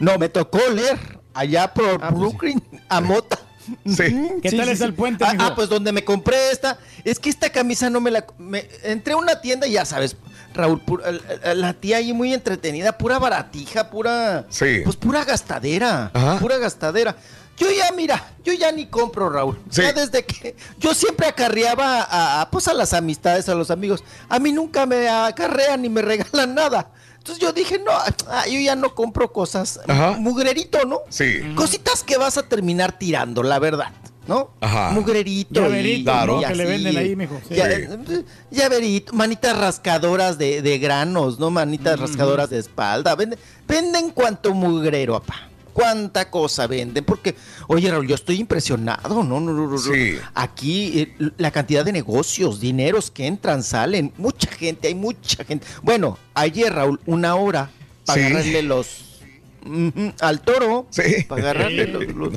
No, 0.00 0.18
me 0.18 0.28
tocó 0.28 0.58
leer 0.70 0.98
allá 1.34 1.72
por 1.72 1.98
pues 2.00 2.12
Brooklyn, 2.14 2.62
a 2.88 3.00
Mota. 3.00 3.38
Sí. 3.84 4.30
¿Qué 4.42 4.50
tal 4.52 4.68
es 4.70 4.80
el 4.80 4.94
puente, 4.94 5.24
ah, 5.24 5.34
ah, 5.38 5.52
pues 5.54 5.68
donde 5.68 5.92
me 5.92 6.02
compré 6.02 6.50
esta. 6.52 6.78
Es 7.04 7.18
que 7.18 7.28
esta 7.28 7.50
camisa 7.50 7.90
no 7.90 8.00
me 8.00 8.10
la. 8.10 8.24
me- 8.38 8.66
entré 8.82 9.12
a 9.12 9.16
una 9.18 9.40
tienda 9.42 9.66
y 9.66 9.72
ya 9.72 9.84
sabes, 9.84 10.16
Raúl, 10.54 10.82
pu- 10.86 11.02
el- 11.06 11.22
el- 11.44 11.60
la 11.60 11.74
tía 11.74 11.98
ahí 11.98 12.14
muy 12.14 12.32
entretenida, 12.32 12.96
pura 12.96 13.18
baratija, 13.18 13.90
pura. 13.90 14.46
Sí. 14.48 14.80
Pues 14.84 14.96
pura 14.96 15.22
gastadera. 15.24 16.10
Ajá. 16.14 16.38
Pura 16.38 16.56
gastadera. 16.56 17.16
Yo 17.58 17.66
ya, 17.70 17.90
mira, 17.92 18.24
yo 18.44 18.54
ya 18.54 18.72
ni 18.72 18.86
compro, 18.86 19.28
Raúl. 19.28 19.58
Sí. 19.68 19.82
Ya 19.82 19.92
desde 19.92 20.24
que. 20.24 20.56
Yo 20.78 20.94
siempre 20.94 21.26
acarreaba 21.26 22.02
a, 22.04 22.40
a, 22.40 22.50
pues 22.50 22.68
a 22.68 22.72
las 22.74 22.94
amistades, 22.94 23.48
a 23.50 23.54
los 23.54 23.70
amigos. 23.70 24.02
A 24.30 24.38
mí 24.38 24.50
nunca 24.52 24.86
me 24.86 25.08
acarrean 25.10 25.82
ni 25.82 25.90
me 25.90 26.00
regalan 26.00 26.54
nada. 26.54 26.90
Entonces 27.28 27.38
yo 27.46 27.52
dije, 27.52 27.78
no, 27.78 27.92
ah, 27.92 28.46
yo 28.46 28.58
ya 28.58 28.74
no 28.74 28.94
compro 28.94 29.30
cosas. 29.32 29.80
Ajá. 29.86 30.12
Mugrerito, 30.18 30.84
¿no? 30.86 31.00
Sí. 31.10 31.40
Cositas 31.54 32.02
que 32.02 32.16
vas 32.16 32.38
a 32.38 32.42
terminar 32.42 32.98
tirando, 32.98 33.42
la 33.42 33.58
verdad, 33.58 33.92
¿no? 34.26 34.50
Ajá. 34.60 34.90
Mugrerito. 34.92 35.60
Llaverito, 35.60 36.00
y- 36.00 36.04
Claro. 36.04 36.40
y 36.40 36.44
Que 36.46 36.54
le 36.54 36.64
venden 36.64 36.96
ahí, 36.96 37.14
mijo. 37.16 37.38
Sí. 37.46 37.54
ya- 37.54 37.70
eh, 37.70 38.24
Llaverito, 38.50 39.12
manitas 39.12 39.58
rascadoras 39.58 40.38
de, 40.38 40.62
de 40.62 40.78
granos, 40.78 41.38
¿no? 41.38 41.50
Manitas 41.50 42.00
rascadoras 42.00 42.48
de 42.48 42.58
espalda. 42.60 43.14
Venden, 43.14 43.38
venden 43.66 44.10
cuanto 44.10 44.54
mugrero, 44.54 45.20
papá. 45.20 45.48
Cuánta 45.72 46.30
cosa 46.30 46.66
venden, 46.66 47.04
porque, 47.04 47.34
oye, 47.68 47.90
Raúl, 47.90 48.06
yo 48.08 48.14
estoy 48.14 48.36
impresionado, 48.40 49.22
¿no? 49.22 49.40
no, 49.40 49.52
no, 49.52 49.66
no. 49.68 49.78
Sí. 49.78 50.16
Aquí 50.34 51.00
eh, 51.18 51.32
la 51.38 51.50
cantidad 51.50 51.84
de 51.84 51.92
negocios, 51.92 52.60
dineros 52.60 53.10
que 53.10 53.26
entran, 53.26 53.62
salen, 53.62 54.12
mucha 54.16 54.50
gente, 54.50 54.88
hay 54.88 54.94
mucha 54.94 55.44
gente. 55.44 55.66
Bueno, 55.82 56.18
ayer, 56.34 56.72
Raúl, 56.72 57.00
una 57.06 57.34
hora 57.36 57.70
para 58.04 58.20
Sí. 58.20 58.26
agarrarle 58.26 58.62
los 58.62 59.04
al 60.20 60.40
toro. 60.40 60.86
Sí. 60.90 61.24
Para 61.28 61.42
agarrarle 61.42 61.86
los. 61.88 62.06
los-. 62.14 62.32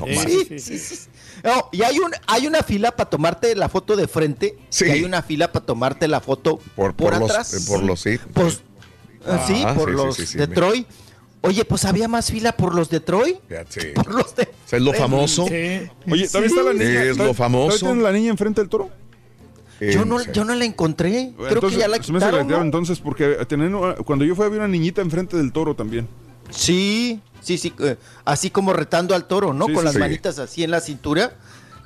No, 1.44 1.68
y 1.72 1.82
hay, 1.82 1.98
un, 1.98 2.12
hay 2.26 2.46
una 2.46 2.62
fila 2.62 2.92
para 2.94 3.08
tomarte 3.10 3.54
la 3.56 3.68
foto 3.68 3.96
de 3.96 4.06
frente. 4.06 4.56
Sí. 4.68 4.84
Y 4.86 4.90
hay 4.90 5.04
una 5.04 5.22
fila 5.22 5.50
para 5.50 5.64
tomarte 5.64 6.06
la 6.08 6.20
foto 6.20 6.58
por, 6.76 6.94
Por, 6.94 7.10
por 7.12 7.18
los, 7.20 7.30
atrás. 7.30 7.64
por 7.66 7.82
los 7.82 8.00
sí. 8.00 8.18
Pues, 8.32 8.60
Ah, 9.24 9.44
sí, 9.46 9.64
por 9.76 9.88
sí, 9.88 9.90
sí, 9.90 9.96
los 9.96 10.16
sí, 10.16 10.26
sí, 10.26 10.38
de 10.38 10.48
Troy. 10.48 10.84
Oye, 11.42 11.64
pues 11.64 11.84
había 11.84 12.06
más 12.08 12.30
fila 12.30 12.52
por 12.56 12.74
los 12.74 12.88
de 12.88 13.00
Troy. 13.00 13.36
Fíjate. 13.48 13.88
Por 13.94 14.14
los 14.14 14.34
de. 14.36 14.48
Es 14.70 14.80
lo 14.80 14.92
famoso. 14.92 15.46
Sí. 15.48 15.80
Oye, 16.10 16.28
¿todavía 16.28 16.48
está 16.48 16.62
la 16.62 16.72
niña? 16.72 17.02
Es 17.02 17.18
lo 17.18 17.34
famoso. 17.34 17.78
¿Todavía 17.78 17.88
tiene 17.94 18.02
la 18.02 18.12
niña 18.12 18.30
enfrente 18.30 18.60
del 18.60 18.70
toro? 18.70 18.90
Yo 19.80 20.04
no, 20.04 20.22
yo 20.32 20.44
no 20.44 20.54
la 20.54 20.64
encontré. 20.64 21.32
Creo 21.36 21.48
entonces, 21.48 21.76
que 21.76 21.80
ya 21.82 21.88
la 21.88 22.00
se 22.00 22.12
me 22.12 22.20
la 22.20 22.26
quitaron. 22.26 22.46
tiraron 22.46 22.60
¿no? 22.70 22.78
entonces, 22.78 23.00
porque 23.00 23.36
una- 23.50 23.94
cuando 23.96 24.24
yo 24.24 24.36
fui 24.36 24.44
había 24.46 24.58
una 24.58 24.68
niñita 24.68 25.02
enfrente 25.02 25.36
del 25.36 25.50
toro 25.52 25.74
también. 25.74 26.06
Sí, 26.50 27.20
sí, 27.40 27.58
sí. 27.58 27.72
eh, 27.80 27.96
así 28.24 28.50
como 28.50 28.72
retando 28.72 29.14
al 29.14 29.26
toro, 29.26 29.52
¿no? 29.52 29.66
Sí, 29.66 29.72
Con 29.72 29.80
sí, 29.80 29.84
las 29.86 29.94
sí. 29.94 29.98
manitas 29.98 30.38
así 30.38 30.62
en 30.62 30.70
la 30.70 30.80
cintura. 30.80 31.32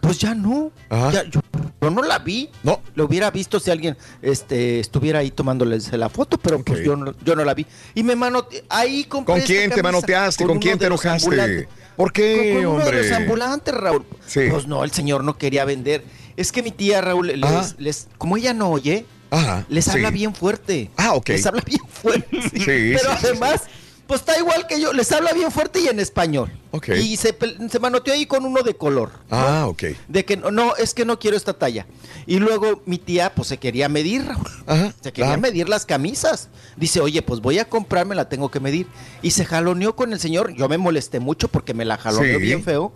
Pues 0.06 0.18
ya 0.18 0.34
no. 0.34 0.70
Ajá. 0.88 1.10
Ya, 1.10 1.24
yo, 1.24 1.40
yo 1.80 1.90
no 1.90 2.02
la 2.02 2.18
vi. 2.20 2.48
No. 2.62 2.80
Lo 2.94 3.06
hubiera 3.06 3.30
visto 3.30 3.58
si 3.58 3.70
alguien 3.70 3.96
este, 4.22 4.78
estuviera 4.80 5.18
ahí 5.18 5.30
tomándoles 5.30 5.92
la 5.92 6.08
foto, 6.08 6.38
pero 6.38 6.62
pues 6.62 6.84
yo 6.84 6.96
no, 6.96 7.14
yo 7.24 7.34
no 7.34 7.44
la 7.44 7.54
vi. 7.54 7.66
Y 7.94 8.02
me 8.02 8.14
manoteé. 8.14 8.64
Ahí 8.68 9.04
compré 9.04 9.32
¿Con 9.32 9.40
esta 9.40 9.52
quién 9.52 9.70
te 9.70 9.82
manoteaste? 9.82 10.46
¿Con 10.46 10.58
quién 10.58 10.78
te 10.78 10.86
enojaste? 10.86 11.68
¿Por 11.96 12.12
qué, 12.12 12.52
Con, 12.54 12.64
con 12.64 12.74
uno 12.74 12.84
de 12.84 12.92
los 12.92 13.00
hombre? 13.06 13.16
ambulantes, 13.16 13.74
Raúl. 13.74 14.04
Sí. 14.26 14.42
Pues 14.50 14.66
no, 14.66 14.84
el 14.84 14.90
señor 14.92 15.24
no 15.24 15.38
quería 15.38 15.64
vender. 15.64 16.04
Es 16.36 16.52
que 16.52 16.62
mi 16.62 16.70
tía 16.70 17.00
Raúl, 17.00 17.32
les, 17.78 18.08
como 18.18 18.36
ella 18.36 18.52
no 18.52 18.70
oye, 18.70 19.06
Ajá. 19.30 19.64
les 19.68 19.86
sí. 19.86 19.90
habla 19.92 20.10
bien 20.10 20.34
fuerte. 20.34 20.90
Ah, 20.96 21.14
ok. 21.14 21.30
Les 21.30 21.46
habla 21.46 21.62
bien 21.66 21.80
fuerte. 21.88 22.42
sí. 22.42 22.60
Sí, 22.60 22.64
Pero 22.96 23.10
además, 23.10 23.62
pues 24.06 24.20
está 24.20 24.38
igual 24.38 24.66
que 24.66 24.80
yo. 24.80 24.92
Les 24.92 25.10
habla 25.12 25.32
bien 25.32 25.50
fuerte 25.50 25.80
y 25.80 25.88
en 25.88 25.98
español. 26.00 26.50
Ok. 26.70 26.88
Y 26.90 27.16
se, 27.16 27.36
manoteó 27.80 28.14
ahí 28.14 28.26
con 28.26 28.44
uno 28.44 28.62
de 28.62 28.74
color. 28.74 29.10
Ah, 29.30 29.66
ok. 29.66 29.84
De 30.08 30.24
que 30.24 30.36
no, 30.36 30.50
no, 30.50 30.76
es 30.76 30.94
que 30.94 31.04
no 31.04 31.18
quiero 31.18 31.36
esta 31.36 31.54
talla. 31.54 31.86
Y 32.26 32.38
luego 32.38 32.82
mi 32.86 32.98
tía, 32.98 33.34
pues 33.34 33.48
se 33.48 33.58
quería 33.58 33.88
medir, 33.88 34.26
Raúl. 34.26 34.46
Ajá. 34.66 34.94
Se 35.00 35.12
quería 35.12 35.36
medir 35.36 35.68
las 35.68 35.86
camisas. 35.86 36.48
Dice, 36.76 37.00
oye, 37.00 37.22
pues 37.22 37.40
voy 37.40 37.58
a 37.58 37.68
comprarme, 37.68 38.14
la 38.14 38.28
tengo 38.28 38.50
que 38.50 38.60
medir. 38.60 38.86
Y 39.22 39.32
se 39.32 39.44
jaloneó 39.44 39.96
con 39.96 40.12
el 40.12 40.20
señor. 40.20 40.54
Yo 40.54 40.68
me 40.68 40.78
molesté 40.78 41.20
mucho 41.20 41.48
porque 41.48 41.74
me 41.74 41.84
la 41.84 41.96
jaloneó 41.96 42.38
Sí. 42.38 42.42
bien 42.42 42.62
feo. 42.62 42.92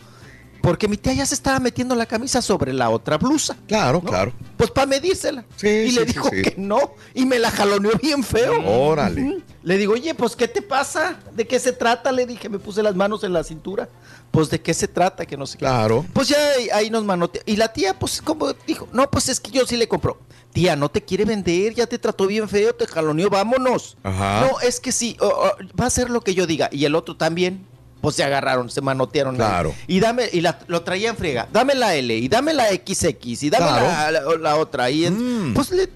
Porque 0.63 0.89
mi 0.89 0.97
tía 0.97 1.13
ya 1.15 1.27
se 1.27 1.35
estaba 1.35 1.59
metiendo 1.59 1.95
la 1.95 2.07
camisa 2.07 2.43
sobre 2.43 2.73
la 2.73 2.91
otra 2.91 3.19
blusa. 3.19 3.57
Claro, 3.67 4.01
¿no? 4.03 4.11
claro. 4.11 4.33
Pues 4.57 4.71
para 4.71 4.87
medírsela. 4.87 5.45
Sí, 5.57 5.69
y 5.69 5.91
sí, 5.91 5.97
le 5.97 6.05
dijo 6.05 6.29
sí. 6.29 6.43
que 6.43 6.55
no. 6.59 6.95
Y 7.15 7.27
me 7.27 7.39
la 7.39 7.51
jaloneó 7.51 7.93
bien 8.01 8.23
feo. 8.23 8.63
Órale. 8.67 9.23
Ujú. 9.23 9.43
Le 9.63 9.77
digo, 9.77 9.93
oye, 9.93 10.15
pues 10.15 10.37
¿qué 10.37 10.49
te 10.49 10.63
pasa? 10.63 11.19
¿De 11.35 11.47
qué 11.47 11.59
se 11.59 11.73
trata? 11.73 12.13
Le 12.13 12.27
dije, 12.27 12.49
me 12.49 12.59
puse 12.59 12.83
las 12.83 12.95
manos 12.95 13.25
en 13.25 13.33
la 13.33 13.45
cintura. 13.45 13.89
Pues 14.31 14.49
de 14.49 14.61
qué 14.61 14.75
se 14.75 14.89
trata, 14.89 15.27
que 15.27 15.37
no 15.37 15.47
sé 15.47 15.59
qué. 15.59 15.65
Claro. 15.65 16.05
Pues 16.13 16.29
ya 16.29 16.39
ahí, 16.73 16.89
nos 16.91 17.05
manoteó. 17.05 17.43
Y 17.47 17.57
la 17.57 17.73
tía, 17.73 17.99
pues, 17.99 18.23
como 18.23 18.53
dijo, 18.67 18.89
no, 18.93 19.11
pues 19.11 19.29
es 19.29 19.41
que 19.41 19.51
yo 19.51 19.67
sí 19.67 19.77
le 19.77 19.89
compro. 19.89 20.19
Tía, 20.53 20.77
no 20.77 20.89
te 20.89 21.03
quiere 21.03 21.25
vender, 21.25 21.75
ya 21.75 21.87
te 21.87 21.99
trató 21.99 22.27
bien 22.27 22.49
feo, 22.49 22.75
te 22.75 22.87
jaloneó, 22.87 23.31
vámonos. 23.31 23.97
Ajá. 24.03 24.47
No, 24.47 24.61
es 24.61 24.81
que 24.81 24.93
sí, 24.93 25.17
oh, 25.21 25.27
oh, 25.27 25.53
va 25.79 25.85
a 25.85 25.87
hacer 25.87 26.11
lo 26.11 26.23
que 26.23 26.35
yo 26.35 26.47
diga. 26.47 26.69
Y 26.73 26.85
el 26.85 26.95
otro 26.95 27.17
también. 27.17 27.67
Pues 28.01 28.17
se 28.17 28.25
agarraron, 28.25 28.71
se 28.71 28.81
manotearon. 28.81 29.35
ahí. 29.35 29.39
Claro. 29.39 29.75
Y 29.87 30.01
dame, 30.01 30.25
y 30.33 30.41
la- 30.41 30.59
lo 30.69 30.83
traía 30.83 31.11
en 31.11 31.17
friega. 31.17 31.49
Dame 31.53 31.75
la 31.75 31.95
L, 31.95 32.17
y 32.17 32.29
dame 32.29 32.55
la 32.55 32.69
XX, 32.69 33.43
y 33.43 33.51
dame 33.51 33.67
Claro. 33.67 33.87
la, 33.87 34.11
la- 34.11 34.39
la 34.39 34.57
otra. 34.57 34.91
Y, 34.91 35.11
Mm. 35.11 35.53
pues 35.55 35.71
le- 35.71 35.91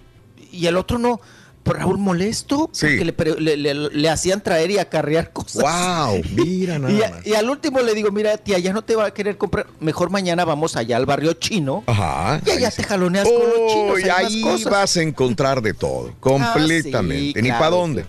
y 0.53 0.67
el 0.67 0.77
otro 0.77 0.99
no. 0.99 1.21
Pero 1.63 1.79
Raúl 1.79 1.97
molesto, 1.97 2.69
Sí. 2.75 2.85
porque 2.89 3.05
le, 3.07 3.13
pre- 3.15 3.41
le- 3.41 3.57
le- 3.57 3.73
le 3.75 4.09
hacían 4.11 4.43
traer 4.43 4.71
y 4.71 4.77
acarrear 4.77 5.33
cosas. 5.33 5.63
Wow, 5.63 6.21
mira 6.37 6.79
nada 6.79 6.93
Y, 6.93 7.03
a- 7.03 7.09
más. 7.09 7.27
y 7.27 7.33
al 7.35 7.49
último 7.49 7.81
le 7.81 7.95
digo, 7.95 8.11
mira, 8.11 8.37
tía, 8.37 8.59
ya 8.59 8.75
no 8.75 8.83
te 8.83 8.95
va 8.97 9.07
a 9.07 9.15
querer 9.15 9.39
comprar. 9.39 9.67
Mejor 9.81 10.11
mañana 10.11 10.45
vamos 10.45 10.77
allá 10.77 10.99
al 10.99 11.07
barrio 11.07 11.33
chino. 11.33 11.83
Ajá. 11.87 12.39
Y 12.45 12.51
allá 12.51 12.71
te 12.71 12.83
jaloneas 12.85 13.27
con 13.27 13.39
los 13.49 13.73
chinos. 13.73 13.99
Más 14.03 14.19
ahí 14.19 14.43
cosas. 14.43 14.71
vas 14.71 14.97
a 14.99 15.03
encontrar 15.03 15.63
de 15.63 15.73
todo, 15.73 16.13
completamente. 16.21 16.95
Ah, 16.95 17.33
sí, 17.33 17.33
Ni 17.37 17.49
claro. 17.49 17.59
para 17.59 17.71
dónde. 17.71 18.07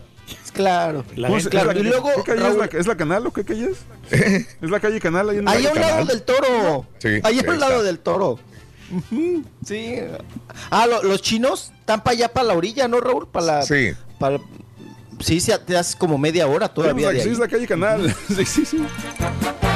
Claro. 0.56 1.06
La 1.16 1.28
¿Cómo 1.28 1.40
gente- 1.40 1.44
se- 1.44 1.50
claro, 1.50 1.72
es 1.72 1.76
la- 1.78 1.82
y 1.82 1.84
luego, 1.84 2.10
¿Qué 2.16 2.24
calle 2.24 2.42
Raúl- 2.42 2.52
es, 2.64 2.74
la, 2.74 2.80
es 2.80 2.88
la 2.88 2.96
canal 2.98 3.28
o 3.28 3.34
qué 3.34 3.44
calle 3.46 3.70
es? 3.72 4.48
¿Es 4.62 4.70
la 4.70 4.80
calle 4.80 5.00
canal 5.00 5.30
ahí 5.30 5.38
en 5.38 5.48
Ahí 5.48 5.66
a 5.66 5.70
un 5.70 5.76
Canal? 5.76 5.90
lado 5.92 6.06
del 6.06 6.22
toro. 6.24 6.86
Sí, 7.00 7.10
ahí 7.24 7.40
a 7.46 7.50
un 7.52 7.60
lado 7.60 7.84
del 7.84 8.00
toro. 8.00 8.40
Sí. 9.66 9.96
Ah, 10.70 10.88
lo- 10.88 11.04
los 11.04 11.22
chinos 11.22 11.72
están 11.80 12.04
para 12.04 12.16
allá, 12.16 12.28
para 12.34 12.48
la 12.48 12.54
orilla, 12.54 12.88
¿no, 12.88 13.00
Raúl? 13.02 13.28
Para 13.28 13.46
la. 13.46 13.62
Sí. 13.64 13.92
para- 14.20 14.40
sí, 15.20 15.40
te 15.66 15.74
das 15.74 15.96
como 15.96 16.18
media 16.18 16.48
hora 16.48 16.68
todavía. 16.70 17.10
de 17.10 17.22
Sí, 17.22 17.28
ahí. 17.28 17.34
es 17.34 17.40
la 17.40 17.48
calle 17.48 17.68
Canal. 17.68 18.16
Sí, 18.36 18.46
sí, 18.46 18.66
sí. 18.66 18.78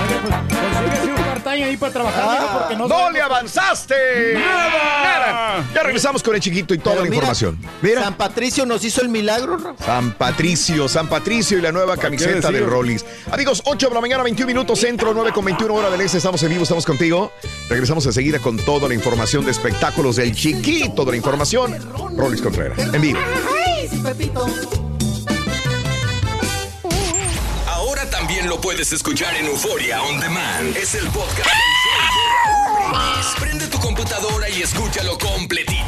Consíguese 0.10 1.12
un 1.14 1.16
part-time 1.26 1.64
ahí 1.64 1.78
para 1.78 1.94
trabajar, 1.94 2.24
Ah, 2.42 2.58
porque 2.60 2.76
no 2.76 2.88
¡No 2.88 2.96
sabemos- 2.96 3.14
le 3.14 3.22
avanzaste! 3.22 4.34
¡Nada! 4.36 5.66
Ya 5.74 5.84
regresamos 5.84 6.24
con 6.24 6.36
el 6.36 6.42
chiquito 6.42 6.74
y 6.74 6.78
toda 6.78 6.96
Pero 6.96 7.06
la 7.06 7.10
mira, 7.10 7.16
información. 7.18 7.60
Mira. 7.82 8.04
San 8.04 8.14
Patricio 8.16 8.66
nos 8.66 8.84
hizo 8.84 9.02
el 9.02 9.10
milagro. 9.10 9.58
San 9.84 10.12
Patricio, 10.14 10.88
San 10.88 11.08
Patricio 11.08 11.58
y 11.58 11.62
la 11.62 11.72
nueva 11.72 11.98
camiseta 11.98 12.52
de 12.52 12.62
Rollis. 12.62 13.06
Amigos, 13.32 13.62
8 13.66 13.90
de 13.90 13.96
la 13.96 14.02
mañana, 14.02 14.24
21 14.24 14.48
minutos, 14.48 14.80
centro, 14.80 15.14
9 15.14 15.32
con 15.34 15.46
21 15.46 15.74
hora 15.74 15.90
del 15.90 16.02
este. 16.02 16.18
Estamos 16.18 16.42
en 16.44 16.50
vivo, 16.50 16.64
estamos 16.64 16.86
contigo. 16.86 17.32
Regresamos 17.70 18.06
enseguida 18.06 18.40
con 18.40 18.58
toda 18.58 18.88
la 18.88 18.94
información 18.94 19.46
de 19.46 19.52
espectáculos 19.52 20.16
del 20.18 20.34
chiquito 20.36 21.06
de 21.06 21.12
la 21.12 21.18
información. 21.18 21.78
Rollis 22.18 22.42
Contreras, 22.42 22.78
en 22.80 23.02
vivo. 23.02 23.20
También 28.40 28.56
lo 28.56 28.62
puedes 28.62 28.94
escuchar 28.94 29.36
en 29.36 29.48
Euforia 29.48 30.02
On 30.02 30.18
Demand. 30.18 30.78
Es 30.78 30.96
el 30.96 31.06
podcast 31.08 31.50
Brindis. 32.90 33.36
Prende 33.38 33.68
tu 33.68 33.78
computadora 33.80 34.50
y 34.50 34.62
escúchalo 34.62 35.18
completito. 35.18 35.79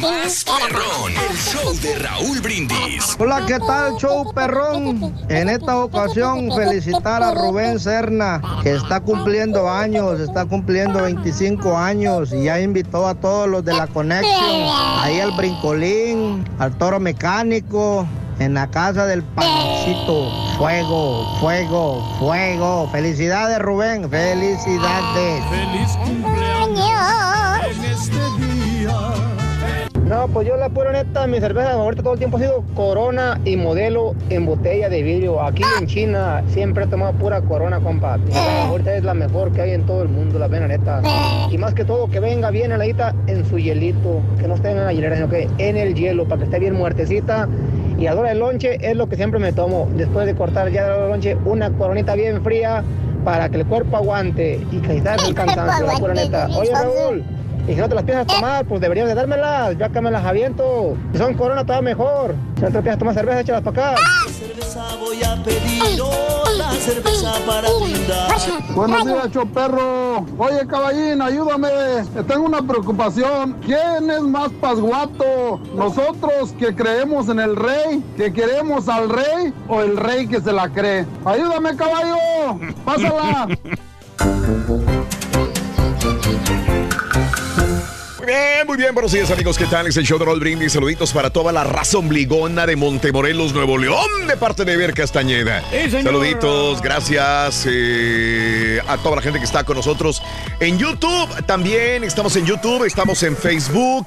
Más 0.00 0.44
perrón. 0.44 1.12
El 1.12 1.36
show 1.36 1.74
de 1.80 1.98
Raúl 1.98 2.40
Brindis. 2.40 3.16
Hola, 3.18 3.44
¿qué 3.46 3.58
tal, 3.58 3.96
show 3.96 4.32
perrón? 4.32 5.14
En 5.28 5.48
esta 5.48 5.78
ocasión 5.78 6.50
felicitar 6.54 7.22
a 7.22 7.34
Rubén 7.34 7.78
Serna, 7.78 8.40
que 8.62 8.74
está 8.74 9.00
cumpliendo 9.00 9.70
años, 9.70 10.20
está 10.20 10.44
cumpliendo 10.44 11.02
25 11.02 11.76
años 11.76 12.32
y 12.32 12.44
ya 12.44 12.60
invitó 12.60 13.06
a 13.06 13.14
todos 13.14 13.48
los 13.48 13.64
de 13.64 13.74
la 13.74 13.86
Conexión, 13.86 14.68
ahí 15.00 15.20
al 15.20 15.32
Brincolín, 15.32 16.44
al 16.58 16.76
Toro 16.76 16.98
Mecánico, 16.98 18.06
en 18.38 18.54
la 18.54 18.68
casa 18.70 19.06
del 19.06 19.22
Panchito. 19.22 20.30
Fuego, 20.58 21.38
fuego, 21.40 22.16
fuego. 22.18 22.88
Felicidades, 22.90 23.58
Rubén, 23.58 24.10
felicidades. 24.10 25.44
Feliz 25.50 25.96
cumpleaños 26.04 27.55
en 27.70 27.84
este 27.84 28.16
día. 28.38 28.92
No, 30.08 30.28
pues 30.28 30.46
yo 30.46 30.56
la 30.56 30.68
pura 30.68 30.92
neta, 30.92 31.26
mi 31.26 31.40
cerveza 31.40 31.70
favorita 31.70 32.00
todo 32.00 32.12
el 32.12 32.18
tiempo 32.20 32.36
ha 32.36 32.40
sido 32.40 32.62
Corona 32.76 33.40
y 33.44 33.56
modelo 33.56 34.14
en 34.30 34.46
botella 34.46 34.88
de 34.88 35.02
vidrio. 35.02 35.42
Aquí 35.42 35.64
en 35.80 35.88
China 35.88 36.44
siempre 36.46 36.84
he 36.84 36.86
tomado 36.86 37.12
pura 37.14 37.40
Corona, 37.40 37.80
compa. 37.80 38.16
Mi 38.18 38.30
cerveza 38.30 38.62
favorita 38.62 38.94
es 38.94 39.02
la 39.02 39.14
mejor 39.14 39.50
que 39.50 39.62
hay 39.62 39.72
en 39.72 39.84
todo 39.84 40.02
el 40.02 40.08
mundo, 40.08 40.38
la 40.38 40.48
pena 40.48 40.68
neta. 40.68 41.02
Y 41.50 41.58
más 41.58 41.74
que 41.74 41.84
todo, 41.84 42.08
que 42.08 42.20
venga 42.20 42.50
bien 42.50 42.70
heladita 42.70 43.16
en 43.26 43.44
su 43.46 43.58
hielito, 43.58 44.20
que 44.38 44.46
no 44.46 44.54
esté 44.54 44.70
en 44.70 44.84
la 44.84 44.92
hielera, 44.92 45.16
sino 45.16 45.28
que 45.28 45.48
en 45.58 45.76
el 45.76 45.96
hielo, 45.96 46.24
para 46.28 46.38
que 46.38 46.44
esté 46.44 46.60
bien 46.60 46.74
muertecita. 46.74 47.48
Y 47.98 48.06
a 48.06 48.14
la 48.14 48.20
hora 48.20 48.28
del 48.28 48.38
lonche 48.38 48.78
es 48.80 48.96
lo 48.96 49.08
que 49.08 49.16
siempre 49.16 49.40
me 49.40 49.52
tomo. 49.52 49.88
Después 49.96 50.26
de 50.26 50.36
cortar 50.36 50.70
ya 50.70 50.86
la 50.86 50.98
del 50.98 51.08
lonche, 51.08 51.36
una 51.44 51.72
coronita 51.72 52.14
bien 52.14 52.44
fría 52.44 52.84
para 53.24 53.48
que 53.48 53.56
el 53.56 53.66
cuerpo 53.66 53.96
aguante 53.96 54.60
y 54.70 54.78
que 54.78 54.98
el 54.98 55.02
cansancio, 55.34 55.84
la 55.84 55.94
pura 55.94 56.14
neta. 56.14 56.46
Oye, 56.56 56.70
Raúl. 56.70 57.24
Y 57.68 57.74
si 57.74 57.80
no 57.80 57.88
te 57.88 57.96
las 57.96 58.04
piensas 58.04 58.28
tomar, 58.28 58.64
pues 58.64 58.80
deberías 58.80 59.08
de 59.08 59.14
dármelas. 59.14 59.76
Yo 59.76 59.86
acá 59.86 60.00
me 60.00 60.10
las 60.10 60.24
aviento. 60.24 60.96
Si 61.10 61.18
son 61.18 61.34
corona, 61.34 61.64
todavía 61.64 61.90
mejor. 61.90 62.36
Si 62.54 62.62
no 62.62 62.68
te 62.68 62.80
piensas 62.80 62.98
tomar 62.98 63.14
cerveza, 63.14 63.40
échalas 63.40 63.62
para 63.62 63.90
acá. 63.90 64.02
Cerveza 64.30 64.96
voy 65.00 65.22
a 65.24 65.34
pedir, 65.42 66.00
la 66.56 66.70
cerveza 66.74 67.32
para 67.44 67.68
brindar. 67.82 68.30
Buenos 68.72 69.04
días, 69.04 69.30
choperro. 69.32 70.24
Oye, 70.38 70.64
caballín, 70.68 71.20
ayúdame. 71.20 71.68
Tengo 72.28 72.46
una 72.46 72.62
preocupación. 72.62 73.54
¿Quién 73.64 74.10
es 74.10 74.22
más 74.22 74.50
pasguato? 74.60 75.60
¿Nosotros 75.74 76.52
que 76.60 76.72
creemos 76.72 77.28
en 77.28 77.40
el 77.40 77.56
rey, 77.56 78.04
que 78.16 78.32
queremos 78.32 78.88
al 78.88 79.08
rey, 79.08 79.52
o 79.66 79.80
el 79.80 79.96
rey 79.96 80.28
que 80.28 80.40
se 80.40 80.52
la 80.52 80.68
cree? 80.68 81.04
Ayúdame, 81.24 81.74
caballo. 81.74 82.16
Pásala. 82.84 83.48
Muy 88.18 88.26
bien, 88.28 88.66
muy 88.66 88.76
bien, 88.78 88.94
buenos 88.94 89.12
días 89.12 89.30
amigos, 89.30 89.58
¿qué 89.58 89.66
tal? 89.66 89.86
Es 89.86 89.96
el 89.98 90.06
show 90.06 90.18
de 90.18 90.24
Roll 90.24 90.40
Brindis, 90.40 90.72
saluditos 90.72 91.12
para 91.12 91.28
toda 91.28 91.52
la 91.52 91.64
raza 91.64 91.98
ombligona 91.98 92.64
de 92.64 92.74
Montemorelos, 92.74 93.52
Nuevo 93.52 93.76
León, 93.76 94.26
de 94.26 94.38
parte 94.38 94.64
de 94.64 94.74
Ver 94.74 94.94
Castañeda. 94.94 95.62
Sí. 95.70 96.02
Saluditos, 96.02 96.80
gracias 96.80 97.66
eh, 97.68 98.80
a 98.88 98.96
toda 98.96 99.16
la 99.16 99.22
gente 99.22 99.38
que 99.38 99.44
está 99.44 99.64
con 99.64 99.76
nosotros 99.76 100.22
en 100.60 100.78
YouTube, 100.78 101.44
también 101.44 102.04
estamos 102.04 102.34
en 102.36 102.46
YouTube, 102.46 102.84
estamos 102.84 103.22
en 103.22 103.36
Facebook. 103.36 104.06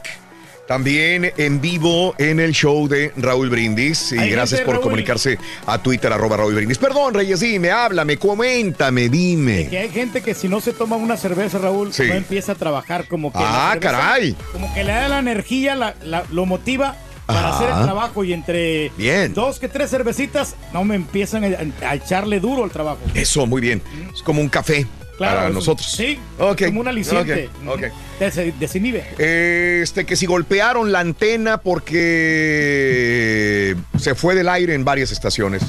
También 0.70 1.34
en 1.36 1.60
vivo 1.60 2.14
en 2.20 2.40
el 2.40 2.52
show 2.52 2.88
de 2.88 3.12
Raúl 3.18 3.50
Brindis. 3.50 4.12
Y 4.12 4.30
gracias 4.30 4.62
por 4.62 4.76
Raúl. 4.76 4.84
comunicarse 4.84 5.40
a 5.66 5.80
Twitter, 5.82 6.14
arroba 6.14 6.38
Raúl 6.38 6.54
Brindis. 6.54 6.78
Perdón, 6.78 7.16
Reyes, 7.16 7.40
dime, 7.40 7.72
háblame, 7.72 8.18
coméntame, 8.18 9.10
dime. 9.10 9.68
Que 9.68 9.80
hay 9.80 9.90
gente 9.90 10.22
que 10.22 10.36
si 10.36 10.48
no 10.48 10.62
se 10.62 10.72
toma 10.74 10.96
una 10.96 11.18
cerveza, 11.18 11.58
Raúl, 11.58 11.92
Sí. 11.92 12.04
no 12.08 12.14
empieza 12.14 12.52
a 12.52 12.56
trabajar 12.56 13.08
como 13.08 13.32
que. 13.32 13.40
Ah, 13.42 13.72
cerveza 13.74 13.80
caray. 13.80 14.36
Como 14.54 14.72
que 14.76 14.84
le 14.84 14.92
da 14.92 15.08
la 15.10 15.18
energía, 15.18 15.74
la- 15.74 15.96
la- 16.04 16.26
lo 16.32 16.46
motiva 16.46 16.96
para 17.26 17.48
Ajá. 17.50 17.56
hacer 17.58 17.70
el 17.76 17.84
trabajo 17.86 18.24
y 18.24 18.34
entre 18.34 18.92
Bien. 18.96 19.34
dos 19.34 19.58
que 19.60 19.70
tres 19.70 19.90
cervecitas, 19.90 20.56
no 20.72 20.84
me 20.84 20.94
empiezan 20.94 21.46
a, 21.46 21.88
a 21.88 21.96
echarle 21.96 22.40
duro 22.40 22.64
al 22.64 22.70
trabajo. 22.70 23.00
Eso, 23.16 23.48
muy 23.48 23.60
bien. 23.62 23.82
Es 24.14 24.22
como 24.22 24.40
un 24.40 24.50
café 24.50 24.86
Claro, 25.20 25.38
para 25.38 25.50
nosotros. 25.52 25.92
Sí, 25.92 26.18
Ok, 26.40 26.66
como 26.66 26.80
un 26.82 26.88
aliciente. 26.88 27.50
ok, 27.68 27.76
ok. 27.76 27.84
Des- 28.20 28.60
desinhibe. 28.60 29.06
Este, 29.20 30.06
que 30.06 30.16
si 30.16 30.26
golpearon 30.26 30.92
la 30.92 31.00
antena 31.02 31.60
porque 31.60 33.76
se 34.00 34.16
fue 34.16 34.34
del 34.36 34.50
aire 34.50 34.74
en 34.74 34.84
varias 34.86 35.12
estaciones. 35.12 35.62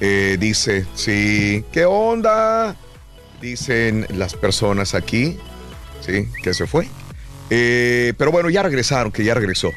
Eh, 0.00 0.36
dice, 0.38 0.84
sí, 0.94 1.64
¿qué 1.72 1.84
onda? 1.86 2.76
Dicen 3.40 4.06
las 4.16 4.34
personas 4.34 4.94
aquí, 4.94 5.36
sí, 6.04 6.28
que 6.42 6.52
se 6.54 6.66
fue. 6.66 6.88
Eh, 7.50 8.12
pero 8.18 8.30
bueno, 8.32 8.50
ya 8.50 8.62
regresaron, 8.62 9.12
que 9.12 9.24
ya 9.24 9.34
regresó. 9.34 9.70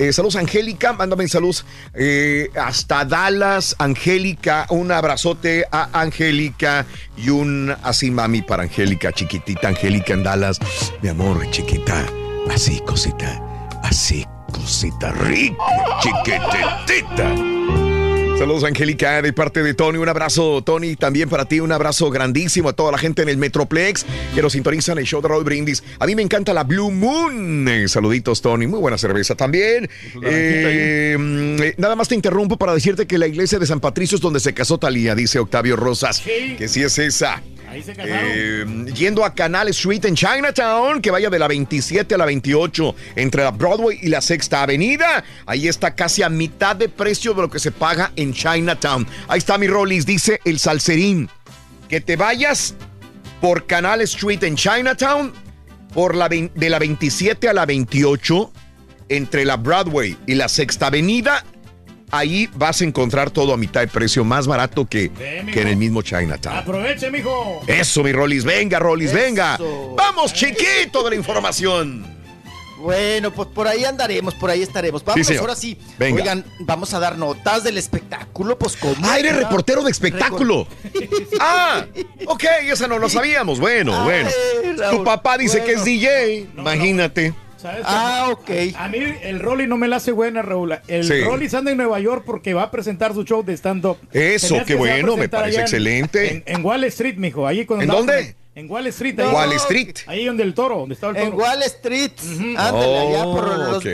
Eh, 0.00 0.14
saludos, 0.14 0.36
Angélica. 0.36 0.94
Mándame 0.94 1.28
saludos 1.28 1.66
eh, 1.92 2.48
hasta 2.58 3.04
Dallas, 3.04 3.76
Angélica. 3.78 4.64
Un 4.70 4.90
abrazote 4.90 5.66
a 5.70 5.90
Angélica 6.00 6.86
y 7.18 7.28
un 7.28 7.76
así 7.82 8.10
mami 8.10 8.40
para 8.40 8.62
Angélica, 8.62 9.12
chiquitita 9.12 9.68
Angélica 9.68 10.14
en 10.14 10.22
Dallas. 10.22 10.58
Mi 11.02 11.10
amor, 11.10 11.46
chiquita. 11.50 12.06
Así, 12.50 12.80
cosita. 12.80 13.42
Así, 13.82 14.24
cosita 14.50 15.12
rica, 15.12 15.56
chiquitita. 16.00 17.89
Saludos, 18.40 18.64
Angélica, 18.64 19.20
de 19.20 19.34
parte 19.34 19.62
de 19.62 19.74
Tony. 19.74 19.98
Un 19.98 20.08
abrazo, 20.08 20.62
Tony, 20.62 20.96
también 20.96 21.28
para 21.28 21.44
ti. 21.44 21.60
Un 21.60 21.72
abrazo 21.72 22.08
grandísimo 22.08 22.70
a 22.70 22.72
toda 22.72 22.90
la 22.90 22.96
gente 22.96 23.20
en 23.20 23.28
el 23.28 23.36
Metroplex 23.36 24.06
que 24.34 24.40
nos 24.40 24.52
sintonizan 24.52 24.96
el 24.96 25.04
show 25.04 25.20
de 25.20 25.28
Raúl 25.28 25.44
Brindis. 25.44 25.84
A 25.98 26.06
mí 26.06 26.14
me 26.14 26.22
encanta 26.22 26.54
la 26.54 26.64
Blue 26.64 26.90
Moon. 26.90 27.68
Eh, 27.68 27.86
saluditos, 27.86 28.40
Tony. 28.40 28.66
Muy 28.66 28.80
buena 28.80 28.96
cerveza 28.96 29.34
también. 29.34 29.90
Eh, 30.22 31.18
mm, 31.18 31.62
eh, 31.62 31.74
nada 31.76 31.94
más 31.96 32.08
te 32.08 32.14
interrumpo 32.14 32.56
para 32.56 32.72
decirte 32.72 33.06
que 33.06 33.18
la 33.18 33.26
iglesia 33.26 33.58
de 33.58 33.66
San 33.66 33.78
Patricio 33.78 34.16
es 34.16 34.22
donde 34.22 34.40
se 34.40 34.54
casó 34.54 34.78
Talía, 34.78 35.14
dice 35.14 35.38
Octavio 35.38 35.76
Rosas. 35.76 36.20
Que 36.20 36.66
sí 36.66 36.82
es 36.82 36.98
esa. 36.98 37.42
Ahí 37.70 37.84
se 37.84 37.94
casaron. 37.94 38.88
Eh, 38.88 38.92
yendo 38.94 39.24
a 39.24 39.32
Canal 39.32 39.68
Street 39.68 40.04
en 40.04 40.16
Chinatown, 40.16 41.00
que 41.00 41.12
vaya 41.12 41.30
de 41.30 41.38
la 41.38 41.46
27 41.46 42.16
a 42.16 42.18
la 42.18 42.24
28, 42.24 42.96
entre 43.14 43.44
la 43.44 43.52
Broadway 43.52 43.96
y 44.02 44.08
la 44.08 44.20
Sexta 44.20 44.64
Avenida. 44.64 45.22
Ahí 45.46 45.68
está 45.68 45.94
casi 45.94 46.24
a 46.24 46.28
mitad 46.28 46.74
de 46.74 46.88
precio 46.88 47.32
de 47.32 47.42
lo 47.42 47.48
que 47.48 47.60
se 47.60 47.70
paga 47.70 48.10
en 48.16 48.32
Chinatown. 48.32 49.06
Ahí 49.28 49.38
está 49.38 49.56
mi 49.56 49.68
Rollis, 49.68 50.04
dice 50.04 50.40
el 50.44 50.58
salserín. 50.58 51.28
Que 51.88 52.00
te 52.00 52.16
vayas 52.16 52.74
por 53.40 53.66
Canal 53.66 54.00
Street 54.00 54.42
en 54.42 54.56
Chinatown, 54.56 55.32
por 55.94 56.16
la 56.16 56.28
de 56.28 56.70
la 56.70 56.80
27 56.80 57.48
a 57.48 57.52
la 57.52 57.66
28, 57.66 58.52
entre 59.10 59.44
la 59.44 59.56
Broadway 59.56 60.16
y 60.26 60.34
la 60.34 60.48
Sexta 60.48 60.88
Avenida. 60.88 61.44
Ahí 62.10 62.48
vas 62.54 62.80
a 62.80 62.84
encontrar 62.84 63.30
todo 63.30 63.52
a 63.52 63.56
mitad 63.56 63.80
de 63.80 63.88
precio, 63.88 64.24
más 64.24 64.46
barato 64.46 64.86
que, 64.86 65.10
que 65.10 65.60
en 65.60 65.68
el 65.68 65.76
mismo 65.76 66.02
Chinatown. 66.02 66.56
Aproveche, 66.56 67.10
mijo. 67.10 67.62
Eso, 67.66 68.02
mi 68.02 68.12
Rollis, 68.12 68.44
venga, 68.44 68.78
Rollis, 68.78 69.12
venga. 69.12 69.58
Vamos, 69.96 70.32
chiquito 70.32 71.02
de 71.04 71.10
la 71.10 71.16
información. 71.16 72.20
Bueno, 72.80 73.30
pues 73.30 73.48
por 73.48 73.68
ahí 73.68 73.84
andaremos, 73.84 74.34
por 74.34 74.48
ahí 74.50 74.62
estaremos. 74.62 75.04
Vamos, 75.04 75.30
ahora 75.38 75.54
sí. 75.54 75.78
Venga. 75.98 76.22
Oigan, 76.22 76.44
vamos 76.60 76.94
a 76.94 76.98
dar 76.98 77.18
notas 77.18 77.62
del 77.62 77.76
espectáculo, 77.76 78.58
pues 78.58 78.76
como. 78.76 79.06
Ah, 79.06 79.18
eres 79.18 79.36
reportero 79.36 79.82
de 79.82 79.90
espectáculo. 79.90 80.66
Ah, 81.42 81.86
ok, 82.26 82.44
esa 82.64 82.86
no 82.86 82.98
lo 82.98 83.08
sabíamos. 83.08 83.60
Bueno, 83.60 84.04
bueno. 84.04 84.28
Tu 84.90 85.04
papá 85.04 85.38
dice 85.38 85.62
que 85.64 85.72
es 85.72 85.84
DJ, 85.84 86.48
imagínate. 86.56 87.34
¿Sabes 87.60 87.82
Ah, 87.84 88.34
qué? 88.46 88.74
A 88.78 88.88
mí 88.88 88.98
el 89.22 89.38
Rolly 89.40 89.66
no 89.66 89.76
me 89.76 89.86
la 89.88 89.96
hace 89.96 90.12
buena, 90.12 90.40
Raúl. 90.42 90.78
El 90.88 91.04
Sí. 91.04 91.20
Rolly 91.20 91.48
anda 91.54 91.70
en 91.70 91.76
Nueva 91.76 92.00
York 92.00 92.22
porque 92.24 92.54
va 92.54 92.62
a 92.64 92.70
presentar 92.70 93.12
su 93.14 93.24
show 93.24 93.44
de 93.44 93.52
stand-up. 93.54 93.98
Eso, 94.12 94.56
qué 94.66 94.74
a 94.74 94.76
bueno, 94.76 95.16
me 95.16 95.28
parece 95.28 95.60
excelente. 95.60 96.32
En, 96.32 96.42
en 96.46 96.64
Wall 96.64 96.84
Street, 96.84 97.16
mijo. 97.16 97.46
Ahí 97.46 97.66
cuando 97.66 97.84
¿En 97.84 97.90
andaba 97.90 98.06
dónde? 98.06 98.36
En 98.54 98.70
Wall 98.70 98.86
Street. 98.88 99.18
En 99.18 99.28
Wall 99.28 99.52
Street. 99.54 99.94
Ahí 100.06 100.24
donde 100.24 100.42
el 100.42 100.54
toro, 100.54 100.78
donde 100.78 100.94
estaba 100.94 101.12
el 101.12 101.18
toro. 101.18 101.28
En 101.32 101.38
Wall 101.38 101.62
Street. 101.64 102.12
Ándale, 102.56 102.98
allá 102.98 103.22
por 103.24 103.58
los, 103.58 103.76
Ok. 103.76 103.84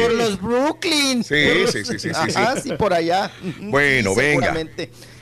por 0.00 0.12
los 0.14 0.40
Brooklyn. 0.40 1.24
Sí, 1.24 1.34
Por 1.48 1.56
los- 1.56 1.70
sí, 1.72 1.84
sí, 1.84 1.98
sí, 1.98 2.08
sí, 2.14 2.36
Ajá, 2.36 2.60
sí. 2.60 2.72
por 2.78 2.92
allá. 2.94 3.30
Bueno, 3.60 4.10
Sí, 4.14 4.20
venga. 4.20 4.54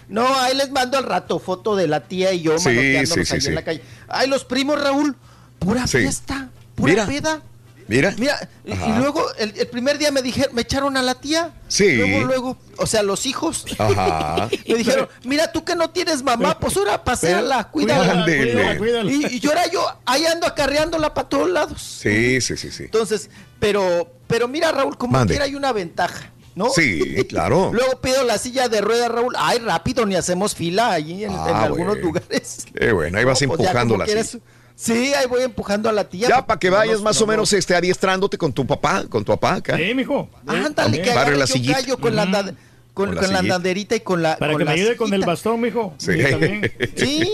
No, 0.08 0.26
ahí 0.40 0.54
les 0.56 0.70
mando 0.70 0.98
al 0.98 1.04
rato 1.04 1.38
foto 1.38 1.74
de 1.74 1.88
la 1.88 2.00
tía 2.06 2.32
y 2.34 2.42
yo 2.42 2.58
Sí, 2.58 2.68
manoteándonos 2.68 3.08
sí, 3.14 3.24
sí, 3.24 3.34
ahí 3.34 3.40
sí. 3.40 3.48
en 3.48 3.54
la 3.54 3.62
calle. 3.64 3.80
Ay, 4.08 4.28
los 4.28 4.44
primos, 4.44 4.78
Raúl, 4.82 5.16
pura 5.58 5.86
Sí. 5.86 5.98
fiesta, 5.98 6.50
pura 6.74 6.92
Mira. 6.92 7.06
peda. 7.06 7.42
Mira. 7.88 8.14
Mira, 8.18 8.48
y- 8.64 8.72
Ajá. 8.72 8.88
y 8.88 8.92
luego 9.00 9.24
el, 9.38 9.52
el 9.58 9.66
primer 9.68 9.98
día 9.98 10.10
me 10.10 10.22
dijeron, 10.22 10.54
me 10.54 10.62
echaron 10.62 10.96
a 10.96 11.02
la 11.02 11.14
tía. 11.16 11.52
Sí. 11.68 11.96
Luego, 11.96 12.24
luego, 12.24 12.56
o 12.78 12.86
sea, 12.86 13.02
los 13.02 13.26
hijos. 13.26 13.64
Ajá. 13.78 14.48
Me 14.68 14.74
dijeron, 14.76 15.08
mira, 15.24 15.50
tú 15.52 15.64
que 15.64 15.74
no 15.74 15.90
tienes 15.90 16.22
mamá, 16.22 16.58
pues 16.58 16.76
ahora 16.76 17.02
paseala, 17.04 17.70
cuídala. 17.70 18.22
Ándele. 18.22 18.78
Y, 19.12 19.36
y 19.36 19.40
yo 19.40 19.52
era 19.52 19.66
yo, 19.68 19.84
ahí 20.04 20.24
ando 20.26 20.46
acarreándola 20.46 21.14
para 21.14 21.28
todos 21.28 21.50
lados. 21.50 21.80
Sí, 21.82 22.40
sí, 22.40 22.56
sí, 22.56 22.70
sí. 22.70 22.84
Entonces, 22.84 23.30
pero, 23.58 24.10
pero 24.26 24.48
mira, 24.48 24.70
Raúl, 24.72 24.96
como 24.98 25.12
Mande. 25.14 25.32
quiera 25.34 25.44
hay 25.46 25.54
una 25.54 25.72
ventaja, 25.72 26.30
¿no? 26.54 26.68
Sí, 26.70 27.24
claro. 27.28 27.70
Luego 27.74 28.00
pido 28.00 28.22
la 28.24 28.36
silla 28.38 28.68
de 28.68 28.80
ruedas, 28.80 29.10
Raúl. 29.10 29.34
Ay, 29.38 29.58
rápido, 29.58 30.04
ni 30.06 30.14
hacemos 30.14 30.54
fila 30.54 30.92
ahí 30.92 31.24
en, 31.24 31.30
en 31.32 31.38
Ah, 31.38 31.64
algunos 31.64 31.98
lugares. 31.98 32.66
Qué 32.78 32.92
bueno, 32.92 33.18
ahí 33.18 33.24
vas 33.24 33.38
Pues 33.46 33.48
ya 33.48 33.54
empujando 33.54 33.96
la 33.96 34.06
silla. 34.06 34.40
Sí, 34.74 35.12
ahí 35.14 35.26
voy 35.26 35.42
empujando 35.42 35.88
a 35.88 35.92
la 35.92 36.04
tía. 36.08 36.28
Ya 36.28 36.46
para 36.46 36.58
que 36.58 36.70
vayas 36.70 37.00
más 37.02 37.20
o 37.20 37.26
menos 37.26 37.52
nos- 37.52 37.58
este, 37.58 37.74
adiestrándote 37.76 38.36
con 38.38 38.52
tu 38.52 38.66
papá, 38.66 39.04
con 39.08 39.24
tu 39.24 39.32
papá 39.32 39.54
acá. 39.56 39.76
Sí, 39.76 39.94
mijo. 39.94 40.28
Ándale, 40.46 41.00
que 41.02 41.10
agarre 41.12 41.36
la 41.36 41.44
yo 41.44 41.54
sillita. 41.54 41.74
callo 41.80 41.98
con 41.98 42.16
la 42.16 42.22
anda- 42.22 42.54
con, 42.94 43.06
Con 43.06 43.14
la 43.14 43.20
con 43.22 43.32
la 43.32 43.38
andanderita 43.38 43.96
y 43.96 44.00
con 44.00 44.22
la. 44.22 44.36
Para 44.36 44.52
con 44.52 44.58
que 44.58 44.64
me 44.66 44.70
la 44.70 44.74
ayude 44.82 44.96
con 44.96 45.12
el 45.14 45.24
bastón, 45.24 45.60
mijo. 45.60 45.94
Sí. 45.98 46.12
Sí. 46.96 47.26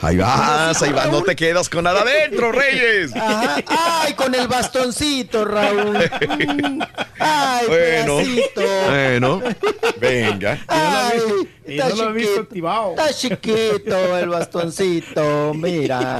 Ahí 0.00 0.16
vas, 0.16 0.82
ahí 0.82 0.92
vas, 0.92 1.10
no 1.12 1.22
te 1.22 1.36
quedas 1.36 1.68
con 1.68 1.84
nada 1.84 2.00
adentro, 2.00 2.52
Reyes. 2.52 3.14
Ajá. 3.14 3.56
Ay, 3.66 4.14
con 4.14 4.34
el 4.34 4.48
bastoncito, 4.48 5.44
Raúl. 5.44 5.98
Ay, 7.18 7.66
Bueno, 7.66 8.16
pedacito. 8.16 8.60
bueno, 8.88 9.42
venga. 10.00 10.64
Ay, 10.68 11.18
Y 11.66 11.76
no 11.76 11.88
lo 11.90 12.10
he 12.10 12.12
visto 12.12 12.28
chiquito. 12.30 12.40
activado. 12.42 12.90
Está 12.92 13.12
chiquito 13.12 14.18
el 14.18 14.28
bastoncito, 14.30 15.52
mira. 15.54 16.18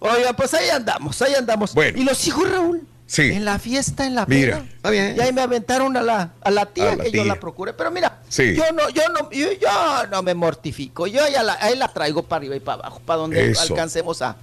Oiga, 0.00 0.32
pues 0.34 0.52
ahí 0.54 0.68
andamos, 0.68 1.22
ahí 1.22 1.34
andamos. 1.34 1.74
Bueno. 1.74 1.98
Y 1.98 2.04
los 2.04 2.26
hijos, 2.26 2.50
Raúl. 2.50 2.82
Sí. 3.12 3.30
En 3.30 3.44
la 3.44 3.58
fiesta, 3.58 4.06
en 4.06 4.14
la 4.14 4.24
Mira, 4.24 4.56
peda. 4.60 4.66
está 4.74 4.88
bien. 4.90 5.14
Y 5.18 5.20
ahí 5.20 5.34
me 5.34 5.42
aventaron 5.42 5.94
a 5.98 6.02
la, 6.02 6.30
a 6.40 6.50
la 6.50 6.64
tía 6.64 6.92
A 6.92 6.96
la 6.96 7.04
que 7.04 7.10
yo 7.10 7.26
la 7.26 7.38
procuré. 7.38 7.74
Pero 7.74 7.90
mira, 7.90 8.20
Sí. 8.30 8.54
yo 8.56 8.64
no, 8.72 8.88
yo 8.88 9.02
no, 9.10 9.30
yo, 9.30 9.52
yo 9.52 10.06
no 10.10 10.22
me 10.22 10.32
mortifico. 10.32 11.06
Yo 11.06 11.20
ya 11.28 11.42
la, 11.42 11.58
ahí 11.60 11.76
la 11.76 11.88
traigo 11.88 12.22
para 12.22 12.38
arriba 12.38 12.56
y 12.56 12.60
para 12.60 12.78
abajo, 12.80 13.02
para 13.04 13.18
donde 13.18 13.50
Eso. 13.50 13.60
alcancemos 13.74 14.22
a, 14.22 14.36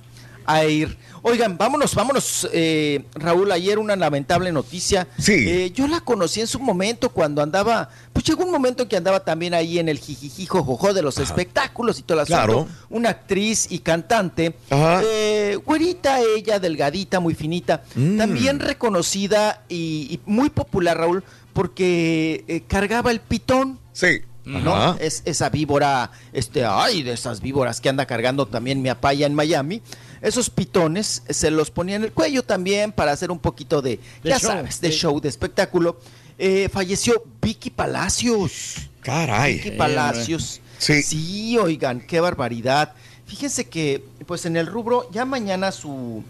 a 0.52 0.66
ir. 0.66 0.98
Oigan, 1.22 1.58
vámonos, 1.58 1.94
vámonos, 1.96 2.48
eh, 2.54 3.04
Raúl, 3.14 3.52
ayer 3.52 3.78
una 3.78 3.96
lamentable 3.96 4.52
noticia. 4.52 5.08
Sí. 5.18 5.34
Eh, 5.48 5.72
yo 5.74 5.88
la 5.88 6.00
conocí 6.02 6.40
en 6.42 6.48
su 6.48 6.60
momento 6.60 7.10
cuando 7.10 7.42
andaba, 7.42 7.90
pues 8.14 8.24
llegó 8.26 8.46
un 8.46 8.52
momento 8.52 8.84
en 8.84 8.90
que 8.90 8.96
andaba 8.98 9.20
también 9.20 9.54
ahí 9.54 9.80
en 9.80 9.90
el 9.90 10.00
jijijijo 10.00 10.64
jojo 10.64 10.94
de 10.94 11.02
los 11.02 11.18
espectáculos 11.18 12.00
y 12.00 12.04
todo 12.04 12.22
el 12.22 12.26
Claro. 12.28 12.68
Una 12.90 13.10
actriz 13.10 13.68
y 13.70 13.80
cantante, 13.80 14.56
Ajá. 14.70 15.02
eh, 15.04 15.58
güerita 15.66 16.20
ella, 16.22 16.58
delgadita, 16.60 17.20
muy 17.20 17.34
finita, 17.36 17.84
Mm. 17.96 18.18
también 18.18 18.60
reconocida 18.60 19.64
y, 19.70 20.08
y 20.10 20.20
muy 20.26 20.50
popular, 20.50 20.98
Raúl, 20.98 21.24
porque 21.54 22.46
eh, 22.48 22.62
cargaba 22.68 23.12
el 23.12 23.20
pitón. 23.20 23.78
Sí. 23.94 24.22
¿no? 24.46 24.74
Ajá. 24.74 24.98
Es 25.00 25.22
esa 25.26 25.50
víbora, 25.50 26.10
este, 26.34 26.66
ay, 26.66 27.04
de 27.04 27.12
esas 27.12 27.40
víboras 27.40 27.80
que 27.82 27.90
anda 27.90 28.08
cargando 28.08 28.48
también 28.48 28.82
mi 28.82 28.90
apaya 28.90 29.28
en 29.28 29.36
Miami. 29.36 29.82
Esos 30.22 30.50
pitones 30.50 31.24
se 31.30 31.52
los 31.52 31.72
ponía 31.72 31.96
en 31.96 32.04
el 32.04 32.12
cuello 32.12 32.44
también 32.44 32.92
para 32.92 33.12
hacer 33.12 33.32
un 33.32 33.40
poquito 33.40 33.82
de, 33.82 34.00
De 34.24 34.30
ya 34.30 34.40
show, 34.40 34.52
sabes, 34.52 34.82
de 34.82 34.92
show, 34.92 35.20
de 35.22 35.30
espectáculo. 35.30 36.00
Eh, 36.38 36.70
falleció 36.72 37.24
Vicky 37.42 37.70
Palacios. 37.70 38.76
Caray. 39.02 39.56
Vicky 39.56 39.72
Palacios. 39.72 40.62
Sí. 40.78 41.04
Sí, 41.04 41.58
oigan, 41.58 42.02
qué 42.02 42.20
barbaridad. 42.20 42.94
Fíjense 43.26 43.66
que, 43.66 44.04
pues 44.26 44.46
en 44.46 44.58
el 44.58 44.66
rubro, 44.68 45.10
ya 45.12 45.26
mañana 45.26 45.72
su, 45.72 46.24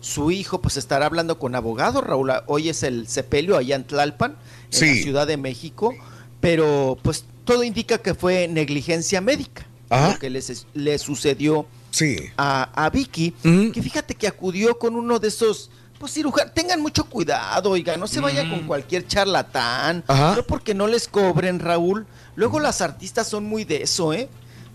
su 0.00 0.30
hijo, 0.30 0.60
pues 0.60 0.76
estará 0.76 1.06
hablando 1.06 1.38
con 1.38 1.54
abogado, 1.54 2.00
Raúl. 2.00 2.32
Hoy 2.46 2.68
es 2.68 2.82
el 2.82 3.06
sepelio 3.08 3.56
allá 3.56 3.76
en 3.76 3.84
Tlalpan, 3.84 4.32
en 4.32 4.78
Sí. 4.78 4.86
la 4.96 5.02
Ciudad 5.02 5.26
de 5.26 5.36
México, 5.36 5.94
pero 6.40 6.98
pues 7.02 7.24
todo 7.44 7.62
indica 7.62 7.98
que 7.98 8.14
fue 8.14 8.48
negligencia 8.48 9.20
médica. 9.20 9.66
Ajá. 9.90 10.12
Lo 10.14 10.18
que 10.18 10.30
les- 10.30 10.66
le 10.74 10.98
sucedió 10.98 11.66
Sí. 11.92 12.16
a, 12.36 12.84
a 12.84 12.90
Vicky, 12.90 13.30
que 13.72 13.80
fíjate 13.82 14.14
que 14.16 14.26
acudió 14.26 14.78
con 14.78 14.96
uno 14.96 15.18
de 15.20 15.28
esos, 15.28 15.70
pues 16.00 16.12
cirujanos, 16.14 16.52
tengan 16.54 16.80
mucho 16.80 17.04
cuidado, 17.04 17.70
oiga, 17.70 17.96
no 17.96 18.08
se 18.08 18.18
vaya 18.18 18.48
con 18.50 18.66
cualquier 18.66 19.06
charlatán, 19.06 20.02
Ajá. 20.08 20.34
no 20.36 20.42
porque 20.42 20.74
no 20.74 20.86
les 20.88 21.06
cobren, 21.06 21.60
Raúl. 21.60 22.06
Luego 22.34 22.58
las 22.60 22.80
artistas 22.80 23.28
son 23.28 23.44
muy 23.44 23.64
de 23.64 23.82
eso, 23.82 24.12
¿eh? 24.12 24.28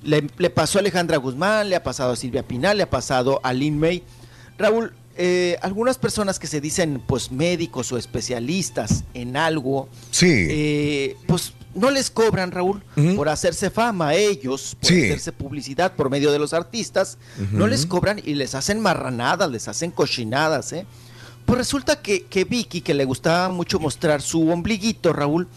Le, 0.04 0.28
le 0.38 0.50
pasó 0.52 0.78
a 0.78 0.82
Alejandra 0.82 1.18
Guzmán, 1.18 1.70
le 1.70 1.76
ha 1.76 1.84
pasado 1.84 2.14
a 2.14 2.16
Silvia 2.16 2.44
Pinal, 2.48 2.78
le 2.78 2.84
ha 2.84 2.90
pasado 2.90 3.40
a 3.44 3.52
Lin 3.52 3.80
May. 3.80 4.04
Raúl, 4.58 4.94
eh, 5.18 5.58
algunas 5.64 5.98
personas 5.98 6.38
que 6.38 6.46
se 6.46 6.62
dicen 6.62 7.02
pues 7.06 7.32
médicos 7.32 7.92
o 7.92 7.98
especialistas 7.98 9.04
en 9.16 9.36
algo, 9.36 9.90
Sí. 10.12 10.28
eh, 10.32 11.18
pues 11.28 11.54
no 11.78 11.92
les 11.92 12.10
cobran, 12.12 12.52
Raúl, 12.52 12.84
por 13.16 13.30
hacerse 13.30 13.70
fama, 13.70 14.14
ellos, 14.16 14.76
por 14.80 14.90
Sí. 14.90 15.06
hacerse 15.06 15.32
publicidad 15.32 15.94
por 15.96 16.10
medio 16.10 16.32
de 16.32 16.40
los 16.40 16.54
artistas, 16.54 17.18
no 17.52 17.68
les 17.68 17.86
cobran 17.86 18.20
y 18.24 18.34
les 18.34 18.56
hacen 18.56 18.80
marranadas, 18.80 19.50
les 19.50 19.68
hacen 19.68 19.92
cochinadas, 19.92 20.74
¿eh? 20.74 20.86
Pues 21.46 21.60
resulta 21.60 22.02
que, 22.02 22.26
que 22.26 22.44
Vicky, 22.44 22.82
que 22.82 22.94
le 22.94 23.06
gustaba 23.06 23.48
mucho 23.48 23.80
mostrar 23.80 24.22
su 24.22 24.50
ombliguito, 24.50 25.14
Raúl, 25.14 25.48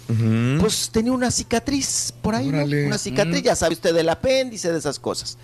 pues 0.61 0.91
tenía 0.93 1.11
una 1.13 1.33
cicatriz 1.33 2.15
por 2.23 2.37
ahí. 2.37 2.49
Una 2.49 2.97
cicatriz, 2.99 3.43
ya 3.43 3.57
sabe 3.57 3.75
usted, 3.75 3.93
del 3.93 4.09
apéndice, 4.09 4.71
de 4.71 4.79
esas 4.79 5.01
cosas. 5.01 5.37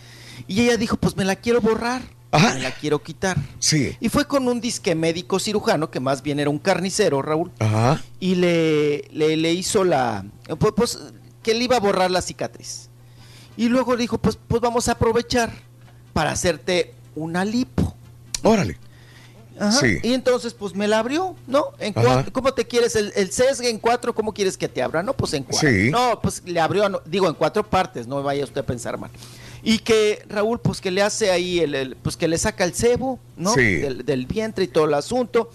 Y 0.47 0.61
ella 0.61 0.77
dijo, 0.77 0.97
pues 0.99 1.17
me 1.17 1.25
la 1.25 1.35
quiero 1.35 1.61
borrar, 1.61 2.03
Ajá. 2.33 2.55
me 2.55 2.61
la 2.61 2.71
quiero 2.73 3.03
quitar. 3.03 3.37
Sí. 3.59 3.97
Y 4.01 4.09
fue 4.09 4.27
con 4.27 4.47
un 4.49 4.61
disque 4.61 4.95
médico 4.95 5.39
cirujano, 5.39 5.91
que 5.91 6.01
más 6.01 6.23
bien 6.23 6.41
era 6.41 6.51
un 6.51 6.59
carnicero, 6.59 7.23
Raúl, 7.23 7.51
Ajá. 7.59 8.03
y 8.21 8.35
le, 8.35 9.09
le, 9.13 9.37
le 9.37 9.53
hizo 9.53 9.85
la, 9.85 10.25
pues, 10.59 10.73
pues, 10.77 10.99
que 11.43 11.55
le 11.55 11.65
iba 11.65 11.77
a 11.77 11.81
borrar 11.81 12.11
la 12.11 12.21
cicatriz. 12.23 12.89
Y 13.57 13.69
luego 13.69 13.97
dijo, 13.97 14.19
pues, 14.19 14.39
pues 14.49 14.61
vamos 14.61 14.89
a 14.89 14.93
aprovechar 14.93 15.51
para 16.13 16.31
hacerte 16.33 16.93
una 17.15 17.45
lipo. 17.45 17.95
Órale. 18.43 18.77
Ajá. 19.59 19.73
Sí. 19.73 19.99
Y 20.03 20.13
entonces, 20.13 20.53
pues 20.53 20.75
me 20.75 20.87
la 20.87 20.99
abrió, 20.99 21.35
¿no? 21.47 21.69
En 21.79 21.95
cuatro, 21.95 22.31
¿Cómo 22.33 22.53
te 22.53 22.67
quieres? 22.67 22.95
El, 22.95 23.11
el 23.17 23.33
sesgue 23.33 23.71
en 23.71 23.79
cuatro, 23.79 24.15
¿cómo 24.15 24.35
quieres 24.35 24.59
que 24.59 24.69
te 24.69 24.83
abra? 24.83 25.03
No, 25.03 25.15
pues 25.15 25.33
en 25.33 25.45
cuatro. 25.45 25.67
Sí. 25.71 25.91
No, 25.91 26.21
pues 26.21 26.43
le 26.45 26.61
abrió, 26.61 26.87
no, 26.91 27.01
digo, 27.07 27.27
en 27.27 27.35
cuatro 27.35 27.65
partes, 27.69 28.07
no 28.07 28.23
vaya 28.23 28.45
usted 28.45 28.61
a 28.61 28.67
pensar 28.67 28.99
mal. 28.99 29.11
Y 29.69 29.79
que 29.81 30.23
Raúl, 30.29 30.61
pues 30.61 30.81
que 30.81 30.93
le 30.93 31.03
hace 31.03 31.31
ahí, 31.33 31.59
el, 31.59 31.75
el- 31.75 31.97
pues 31.97 32.17
que 32.17 32.29
le 32.29 32.39
saca 32.39 32.63
el 32.63 32.73
cebo, 32.73 33.19
¿no? 33.37 33.53
Sí. 33.53 33.61
Del, 33.77 34.05
del 34.07 34.27
vientre 34.27 34.65
y 34.65 34.69
todo 34.69 34.85
el 34.85 34.95
asunto. 34.95 35.51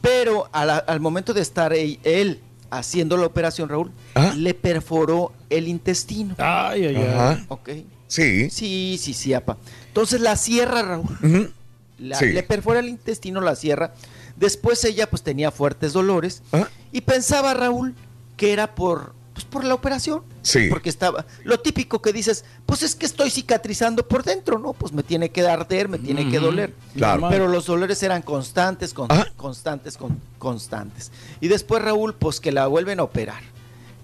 Pero 0.00 0.48
a 0.52 0.64
la- 0.64 0.76
al 0.78 1.00
momento 1.00 1.34
de 1.34 1.40
estar 1.42 1.72
él, 1.72 1.98
él 2.04 2.40
haciendo 2.70 3.16
la 3.16 3.26
operación, 3.26 3.68
Raúl, 3.68 3.90
Ah. 4.14 4.32
le 4.36 4.54
perforó 4.54 5.32
el 5.50 5.66
intestino. 5.66 6.34
Ay, 6.38 6.84
ay, 6.86 6.96
ay. 6.96 7.44
Ok. 7.48 7.70
Sí. 8.06 8.48
Sí, 8.50 8.98
sí, 9.00 9.12
sí, 9.12 9.34
apa. 9.34 9.56
Entonces 9.88 10.20
la 10.20 10.36
cierra, 10.36 10.82
Raúl. 10.82 11.52
La- 11.98 12.16
Sí. 12.16 12.26
Le 12.26 12.42
perfora 12.44 12.78
el 12.80 12.88
intestino, 12.88 13.40
la 13.40 13.56
cierra. 13.56 13.94
Después 14.36 14.82
ella 14.84 15.10
pues 15.10 15.22
tenía 15.22 15.50
fuertes 15.50 15.92
dolores 15.92 16.42
Ah. 16.52 16.68
y 16.92 17.00
pensaba 17.02 17.52
Raúl 17.52 17.94
que 18.36 18.52
era 18.52 18.74
por, 18.74 19.12
pues, 19.44 19.44
por 19.50 19.64
la 19.64 19.74
operación. 19.74 20.22
Sí. 20.42 20.68
Porque 20.70 20.88
estaba, 20.88 21.24
lo 21.44 21.58
típico 21.60 22.00
que 22.02 22.12
dices, 22.12 22.44
pues 22.66 22.82
es 22.82 22.94
que 22.94 23.06
estoy 23.06 23.30
cicatrizando 23.30 24.06
por 24.06 24.22
dentro, 24.24 24.58
¿no? 24.58 24.72
Pues 24.72 24.92
me 24.92 25.02
tiene 25.02 25.30
que 25.30 25.46
arder, 25.46 25.88
me 25.88 25.98
tiene 25.98 26.28
que 26.30 26.38
doler. 26.38 26.72
Claro. 26.94 27.28
Pero 27.30 27.48
los 27.48 27.66
dolores 27.66 28.02
eran 28.02 28.22
constantes, 28.22 28.92
con- 28.94 29.08
constantes, 29.36 29.96
con- 29.96 30.18
constantes. 30.38 31.10
Y 31.40 31.48
después 31.48 31.82
Raúl, 31.82 32.14
pues 32.14 32.40
que 32.40 32.52
la 32.52 32.66
vuelven 32.66 33.00
a 33.00 33.04
operar. 33.04 33.42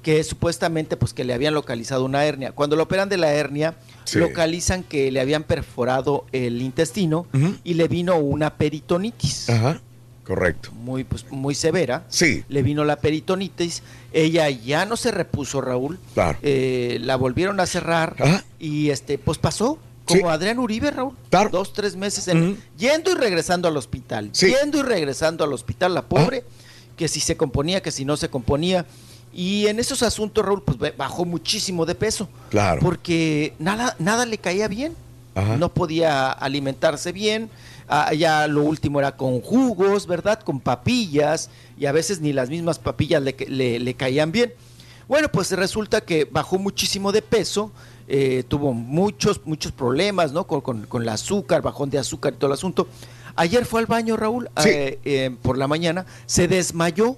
Que 0.02 0.23
supuestamente, 0.23 0.97
pues 0.97 1.12
que 1.12 1.24
le 1.24 1.34
habían 1.34 1.52
localizado 1.55 2.05
una 2.05 2.24
hernia. 2.24 2.52
Cuando 2.52 2.76
lo 2.76 2.84
operan 2.84 3.08
de 3.08 3.16
la 3.16 3.32
hernia, 3.32 3.74
Sí. 4.05 4.20
localizan 4.20 4.84
que 4.84 5.10
le 5.10 5.20
habían 5.20 5.42
perforado 5.42 6.26
el 6.31 6.62
intestino 6.62 7.26
y 7.65 7.74
le 7.74 7.89
vino 7.89 8.15
una 8.16 8.55
peritonitis 8.55 9.50
Ajá. 9.50 9.81
Correcto. 10.27 10.71
muy, 10.73 11.05
pues, 11.05 11.25
muy 11.31 11.55
severa. 11.55 12.05
Sí. 12.09 12.45
Le 12.49 12.63
vino 12.63 12.85
la 12.85 12.97
peritonitis. 12.97 13.83
Ella 14.13 14.51
ya 14.51 14.85
no 14.85 14.97
se 14.97 15.11
repuso, 15.13 15.61
Raúl. 15.61 15.99
Claro. 16.15 16.39
Eh, 16.43 16.99
la 17.01 17.15
volvieron 17.17 17.61
a 17.61 17.67
cerrar 17.67 18.17
Ajá. 18.19 18.45
y 18.59 18.91
este, 18.91 19.19
pues 19.19 19.39
pasó. 19.39 19.79
Como 20.05 20.21
Sí. 20.21 20.27
Adrián 20.29 20.59
Uribe, 20.59 20.91
Raúl. 20.91 21.15
Claro. 21.31 21.51
Dos, 21.51 21.73
tres 21.73 21.97
meses 21.97 22.29
en, 22.29 22.61
yendo 22.79 23.11
y 23.11 23.15
regresando 23.15 23.67
al 23.69 23.77
hospital. 23.77 24.31
Sí. 24.33 24.53
Yendo 24.61 24.79
y 24.79 24.83
regresando 24.83 25.43
al 25.45 25.53
hospital, 25.53 25.95
la 25.95 26.03
pobre, 26.03 26.45
que 26.97 27.09
si 27.09 27.19
se 27.21 27.37
componía, 27.37 27.83
que 27.83 27.91
si 27.91 28.05
no 28.05 28.17
se 28.17 28.29
componía. 28.29 28.87
Y 29.35 29.67
en 29.67 29.79
esos 29.81 30.03
asuntos, 30.03 30.45
Raúl, 30.45 30.63
pues 30.63 30.79
ba- 30.79 30.93
bajó 30.97 31.25
muchísimo 31.25 31.85
de 31.87 31.95
peso. 31.97 32.29
Claro. 32.51 32.81
Porque 32.83 33.55
nada, 33.59 33.97
nada 33.99 34.27
le 34.27 34.39
caía 34.39 34.69
bien. 34.69 34.95
Ajá. 35.35 35.57
No 35.57 35.69
podía 35.75 36.31
alimentarse 36.33 37.11
bien. 37.13 37.51
Ah, 37.89 38.12
ya 38.15 38.47
lo 38.48 38.62
último 38.62 38.98
era 38.98 39.16
con 39.16 39.40
jugos, 39.40 40.06
¿verdad? 40.06 40.40
Con 40.40 40.60
papillas. 40.60 41.50
Y 41.78 41.86
a 41.86 41.92
veces 41.92 42.20
ni 42.20 42.32
las 42.32 42.48
mismas 42.50 42.78
papillas 42.78 43.23
le, 43.23 43.36
le- 43.48 43.78
le 43.78 43.94
caían 43.94 44.32
bien. 44.32 44.52
Bueno, 45.08 45.28
pues 45.31 45.52
resulta 45.52 46.00
que 46.00 46.24
bajó 46.24 46.58
muchísimo 46.58 47.12
de 47.12 47.23
peso. 47.23 47.70
eh, 48.08 48.44
tuvo 48.47 48.73
muchos, 48.73 49.40
muchos 49.47 49.73
problemas, 49.73 50.32
¿no? 50.32 50.47
Con, 50.47 50.60
con- 50.60 50.86
con 50.86 51.02
el 51.02 51.08
azúcar, 51.08 51.60
bajón 51.62 51.90
de 51.90 51.98
azúcar 51.98 52.34
y 52.34 52.36
todo 52.36 52.47
el 52.48 52.55
asunto. 52.55 52.86
Ayer 53.34 53.66
fue 53.66 53.81
al 53.81 53.86
baño, 53.86 54.16
Raúl, 54.16 54.48
eh, 54.65 54.98
eh, 55.05 55.36
por 55.42 55.58
la 55.58 55.66
mañana. 55.66 56.06
Se 56.24 56.47
desmayó 56.48 57.16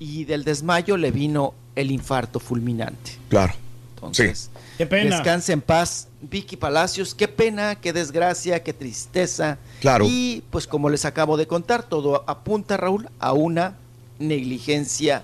y 0.00 0.24
del 0.24 0.44
desmayo 0.44 0.96
le 0.96 1.10
vino 1.10 1.54
el 1.76 1.90
infarto 1.90 2.40
fulminante. 2.40 3.12
Claro. 3.28 3.54
Entonces, 3.94 4.50
Qué 4.76 4.86
pena. 4.86 5.16
Descanse 5.16 5.52
en 5.52 5.60
paz, 5.62 6.08
Vicky 6.30 6.56
Palacios. 6.56 7.14
Qué 7.14 7.28
pena, 7.28 7.76
qué 7.76 7.92
desgracia, 7.92 8.62
qué 8.62 8.72
tristeza. 8.72 9.58
Claro. 9.80 10.04
Y 10.08 10.42
pues 10.50 10.66
como 10.66 10.90
les 10.90 11.04
acabo 11.04 11.36
de 11.36 11.46
contar, 11.46 11.82
todo 11.82 12.24
apunta, 12.26 12.76
Raúl, 12.76 13.08
a 13.18 13.32
una 13.32 13.76
negligencia 14.18 15.22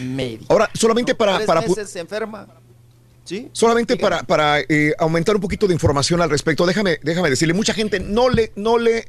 médica. 0.00 0.46
Ahora, 0.48 0.70
solamente 0.74 1.14
para- 1.14 1.36
Tres 1.36 1.46
para 1.46 1.60
meses 1.62 1.90
se 1.90 2.00
enferma. 2.00 2.46
¿Sí? 3.24 3.48
Solamente 3.52 3.96
para, 3.96 4.24
para 4.24 4.60
eh, 4.60 4.94
aumentar 4.98 5.36
un 5.36 5.40
poquito 5.40 5.68
de 5.68 5.74
información 5.74 6.20
al 6.20 6.28
respecto, 6.28 6.66
déjame, 6.66 6.98
déjame 7.04 7.30
decirle, 7.30 7.54
mucha 7.54 7.72
gente 7.72 8.00
no 8.00 8.28
le, 8.28 8.50
no 8.56 8.78
le, 8.78 9.06